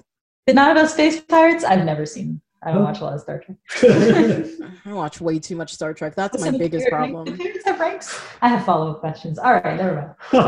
But 0.45 0.55
not 0.55 0.71
about 0.71 0.89
space 0.89 1.21
pirates. 1.21 1.63
I've 1.63 1.85
never 1.85 2.05
seen. 2.05 2.41
I 2.65 2.71
don't 2.71 2.83
watch 2.83 3.01
a 3.01 3.03
lot 3.03 3.13
of 3.13 3.21
Star 3.21 3.39
Trek. 3.39 3.57
I 4.85 4.93
watch 4.93 5.19
way 5.19 5.37
too 5.37 5.55
much 5.55 5.73
Star 5.73 5.93
Trek. 5.93 6.15
That's 6.15 6.39
my 6.39 6.51
biggest 6.51 6.85
do 6.85 6.91
problem. 6.91 7.37
parents 7.37 7.65
have 7.65 7.79
ranks? 7.79 8.21
I 8.41 8.47
have 8.47 8.65
follow 8.65 8.91
up 8.91 8.99
questions. 9.01 9.37
All 9.37 9.53
right, 9.53 9.75
never 9.75 10.15
mind. 10.31 10.41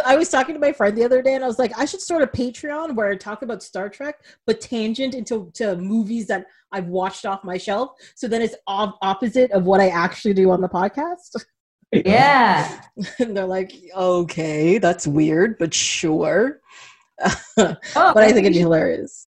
I 0.06 0.16
was 0.16 0.30
talking 0.30 0.54
to 0.54 0.60
my 0.60 0.72
friend 0.72 0.96
the 0.96 1.04
other 1.04 1.20
day, 1.20 1.34
and 1.34 1.44
I 1.44 1.46
was 1.46 1.58
like, 1.58 1.78
I 1.78 1.84
should 1.84 2.00
start 2.00 2.22
a 2.22 2.26
Patreon 2.26 2.94
where 2.94 3.10
I 3.10 3.16
talk 3.16 3.42
about 3.42 3.62
Star 3.62 3.90
Trek, 3.90 4.16
but 4.46 4.60
tangent 4.62 5.14
into 5.14 5.50
to 5.54 5.76
movies 5.76 6.26
that 6.28 6.46
I've 6.72 6.86
watched 6.86 7.26
off 7.26 7.44
my 7.44 7.58
shelf. 7.58 7.90
So 8.14 8.28
then 8.28 8.40
it's 8.40 8.56
op- 8.66 8.98
opposite 9.02 9.50
of 9.50 9.64
what 9.64 9.80
I 9.80 9.88
actually 9.88 10.34
do 10.34 10.50
on 10.50 10.62
the 10.62 10.68
podcast. 10.68 11.36
Yeah. 12.06 12.80
and 13.18 13.36
they're 13.36 13.44
like, 13.44 13.72
okay, 13.94 14.78
that's 14.78 15.06
weird, 15.06 15.58
but 15.58 15.74
sure. 15.74 16.60
Oh, 17.58 17.76
but 17.94 18.24
I 18.24 18.32
think 18.32 18.46
it'd 18.46 18.54
be 18.54 18.60
hilarious. 18.60 19.26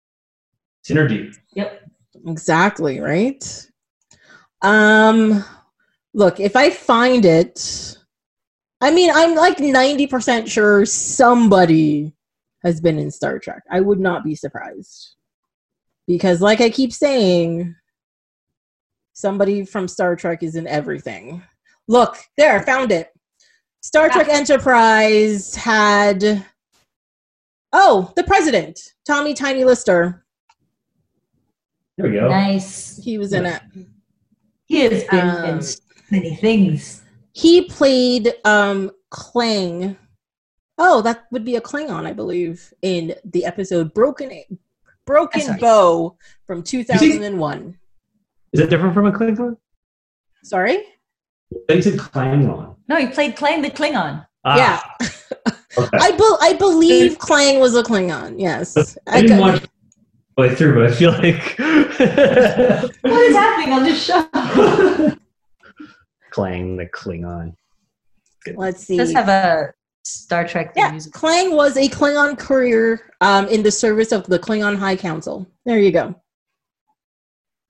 Synergy. 0.88 1.34
Yep. 1.52 1.90
Exactly, 2.26 3.00
right? 3.00 3.70
Um 4.62 5.44
look, 6.14 6.40
if 6.40 6.56
I 6.56 6.70
find 6.70 7.24
it 7.26 7.98
I 8.80 8.90
mean, 8.90 9.10
I'm 9.14 9.34
like 9.34 9.58
90% 9.58 10.48
sure 10.50 10.84
somebody 10.84 12.12
has 12.62 12.80
been 12.80 12.98
in 12.98 13.10
Star 13.10 13.38
Trek. 13.38 13.62
I 13.70 13.80
would 13.80 14.00
not 14.00 14.24
be 14.24 14.34
surprised. 14.34 15.14
because, 16.06 16.40
like 16.42 16.60
I 16.60 16.68
keep 16.68 16.92
saying, 16.92 17.74
somebody 19.14 19.64
from 19.64 19.88
Star 19.88 20.16
Trek 20.16 20.42
is 20.42 20.54
in 20.56 20.66
everything. 20.66 21.42
Look, 21.88 22.16
there, 22.36 22.62
found 22.62 22.92
it. 22.92 23.10
Star 23.82 24.08
Trek 24.08 24.28
Enterprise 24.28 25.54
had 25.54 26.44
oh, 27.72 28.12
the 28.16 28.24
president, 28.24 28.80
Tommy 29.06 29.34
Tiny 29.34 29.64
Lister. 29.64 30.24
There 31.98 32.10
we 32.10 32.16
go. 32.16 32.28
Nice. 32.28 32.98
He 33.02 33.18
was 33.18 33.32
in 33.32 33.46
it. 33.46 33.60
He 34.66 34.80
has 34.80 35.04
been 35.04 35.28
Um, 35.28 35.44
in 35.44 35.62
so 35.62 35.80
many 36.10 36.34
things. 36.36 37.02
He 37.32 37.68
played 37.68 38.32
um 38.44 38.90
Klaang. 39.12 39.96
Oh, 40.78 41.02
that 41.02 41.24
would 41.30 41.44
be 41.44 41.56
a 41.56 41.60
Klingon, 41.60 42.06
I 42.06 42.12
believe, 42.12 42.72
in 42.82 43.14
the 43.24 43.44
episode 43.44 43.92
Broken 43.92 44.42
Broken 45.04 45.58
Bow 45.58 46.16
from 46.46 46.62
2001. 46.62 47.78
Is 48.52 48.60
that 48.60 48.70
different 48.70 48.94
from 48.94 49.06
a 49.06 49.12
Klingon? 49.12 49.56
Sorry? 50.42 50.84
You 51.68 51.82
said 51.82 51.94
Klingon. 51.98 52.76
No, 52.88 52.96
he 52.96 53.06
played 53.08 53.36
Klaang 53.36 53.62
the 53.62 53.70
Klingon. 53.70 54.26
Ah, 54.44 54.56
Yeah. 54.56 55.08
Okay. 55.76 55.98
I, 55.98 56.10
be- 56.12 56.36
I 56.40 56.52
believe 56.58 57.18
Klaang 57.18 57.58
was 57.60 57.74
a 57.74 57.82
Klingon. 57.82 58.36
Yes. 58.38 58.96
I 59.08 59.22
didn't 59.22 59.38
got- 59.38 59.52
watch 59.54 59.62
it 59.64 59.70
the 60.36 60.42
way 60.42 60.54
through, 60.54 60.74
but 60.74 60.90
I 60.90 60.94
feel 60.94 61.12
like 61.12 61.56
What 63.02 63.20
is 63.22 63.36
happening 63.36 63.72
on 63.72 63.82
this 63.84 64.04
show? 64.04 64.22
Klaang 66.32 66.76
the 66.76 66.86
Klingon. 66.86 67.54
Let's 68.56 68.82
It 68.82 68.86
see. 68.86 68.96
does 68.98 69.12
have 69.12 69.28
a 69.28 69.72
Star 70.04 70.46
Trek 70.46 70.72
Yeah, 70.76 70.90
music. 70.90 71.12
Klaang 71.14 71.56
was 71.56 71.76
a 71.76 71.88
Klingon 71.88 72.38
courier 72.38 73.00
um, 73.20 73.48
in 73.48 73.62
the 73.62 73.70
service 73.70 74.12
of 74.12 74.26
the 74.26 74.38
Klingon 74.38 74.76
High 74.76 74.96
Council. 74.96 75.46
There 75.64 75.78
you 75.78 75.90
go. 75.92 76.14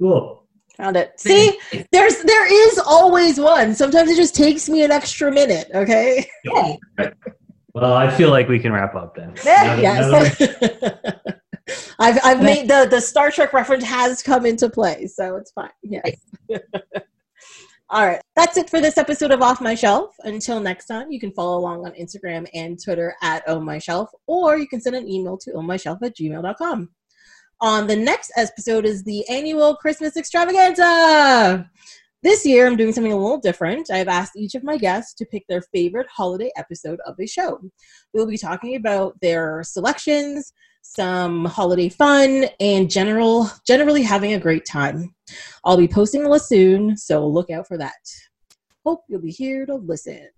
Cool. 0.01 0.44
Found 0.77 0.97
it. 0.97 1.13
See, 1.21 1.57
there's 1.93 2.19
there 2.23 2.69
is 2.69 2.79
always 2.81 3.39
one. 3.39 3.75
Sometimes 3.75 4.11
it 4.11 4.17
just 4.17 4.35
takes 4.35 4.69
me 4.69 4.83
an 4.85 4.91
extra 4.91 5.31
minute. 5.31 5.69
Okay. 5.75 6.27
Yeah. 6.45 6.77
Well, 7.77 7.93
I 7.93 8.09
feel 8.09 8.31
like 8.31 8.47
we 8.49 8.61
can 8.61 8.73
wrap 8.73 8.95
up 8.95 9.17
then. 9.17 9.35
Now 9.45 9.77
that- 9.77 9.83
now 9.83 10.11
that 10.11 11.11
yes. 11.67 11.85
I've 11.99 12.21
I've 12.23 12.41
made 12.41 12.69
the 12.69 12.87
the 12.89 13.01
Star 13.01 13.33
Trek 13.33 13.53
reference 13.53 13.83
has 13.83 14.23
come 14.23 14.47
into 14.47 14.69
play, 14.71 15.09
so 15.09 15.35
it's 15.35 15.51
fine. 15.51 15.71
Yes. 15.83 16.15
All 17.91 18.07
right. 18.07 18.21
That's 18.37 18.57
it 18.57 18.71
for 18.71 18.81
this 18.81 18.97
episode 18.97 19.33
of 19.33 19.43
Off 19.43 19.61
My 19.61 19.75
Shelf. 19.75 20.15
Until 20.21 20.61
next 20.61 20.87
time, 20.87 21.11
you 21.11 21.19
can 21.19 21.33
follow 21.33 21.59
along 21.59 21.85
on 21.85 21.93
Instagram 21.95 22.47
and 22.55 22.81
Twitter 22.83 23.15
at 23.23 23.43
Oh 23.49 23.59
My 23.59 23.79
Shelf, 23.79 24.09
or 24.29 24.57
you 24.57 24.69
can 24.69 24.81
send 24.81 24.95
an 24.95 25.09
email 25.09 25.37
to 25.39 25.51
ohmyshelf 25.53 25.99
at 26.03 26.17
gmail.com. 26.17 26.91
On 27.65 27.87
the 27.87 27.97
next 27.97 28.31
episode 28.37 28.85
is 28.85 29.05
the 29.05 29.27
annual 29.27 29.75
Christmas 29.75 30.19
extravaganza. 30.19 31.67
This 32.23 32.45
year, 32.45 32.67
I'm 32.67 32.77
doing 32.77 32.93
something 32.93 33.15
a 33.15 33.17
little 33.17 33.41
different. 33.41 33.91
I've 33.91 34.07
asked 34.07 34.37
each 34.37 34.55
of 34.55 34.63
my 34.63 34.77
guests 34.77 35.15
to 35.15 35.25
pick 35.25 35.45
their 35.49 35.63
favorite 35.73 36.07
holiday 36.15 36.51
episode 36.59 37.01
of 37.07 37.15
a 37.19 37.27
show. 37.27 37.59
We'll 38.13 38.27
be 38.27 38.37
talking 38.37 38.77
about 38.77 39.19
their 39.23 39.63
selections, 39.63 40.53
some 40.83 41.47
holiday 41.47 41.89
fun, 41.89 42.49
and 42.61 42.91
general 42.91 43.51
generally 43.67 44.03
having 44.03 44.35
a 44.35 44.39
great 44.39 44.67
time. 44.67 45.15
I'll 45.65 45.79
be 45.79 45.89
posting 45.89 46.27
a 46.27 46.29
list 46.29 46.51
soon, 46.51 46.99
so 46.99 47.27
look 47.27 47.49
out 47.49 47.67
for 47.67 47.79
that. 47.79 47.95
Hope 48.85 49.05
you'll 49.09 49.23
be 49.23 49.31
here 49.31 49.65
to 49.65 49.77
listen. 49.77 50.29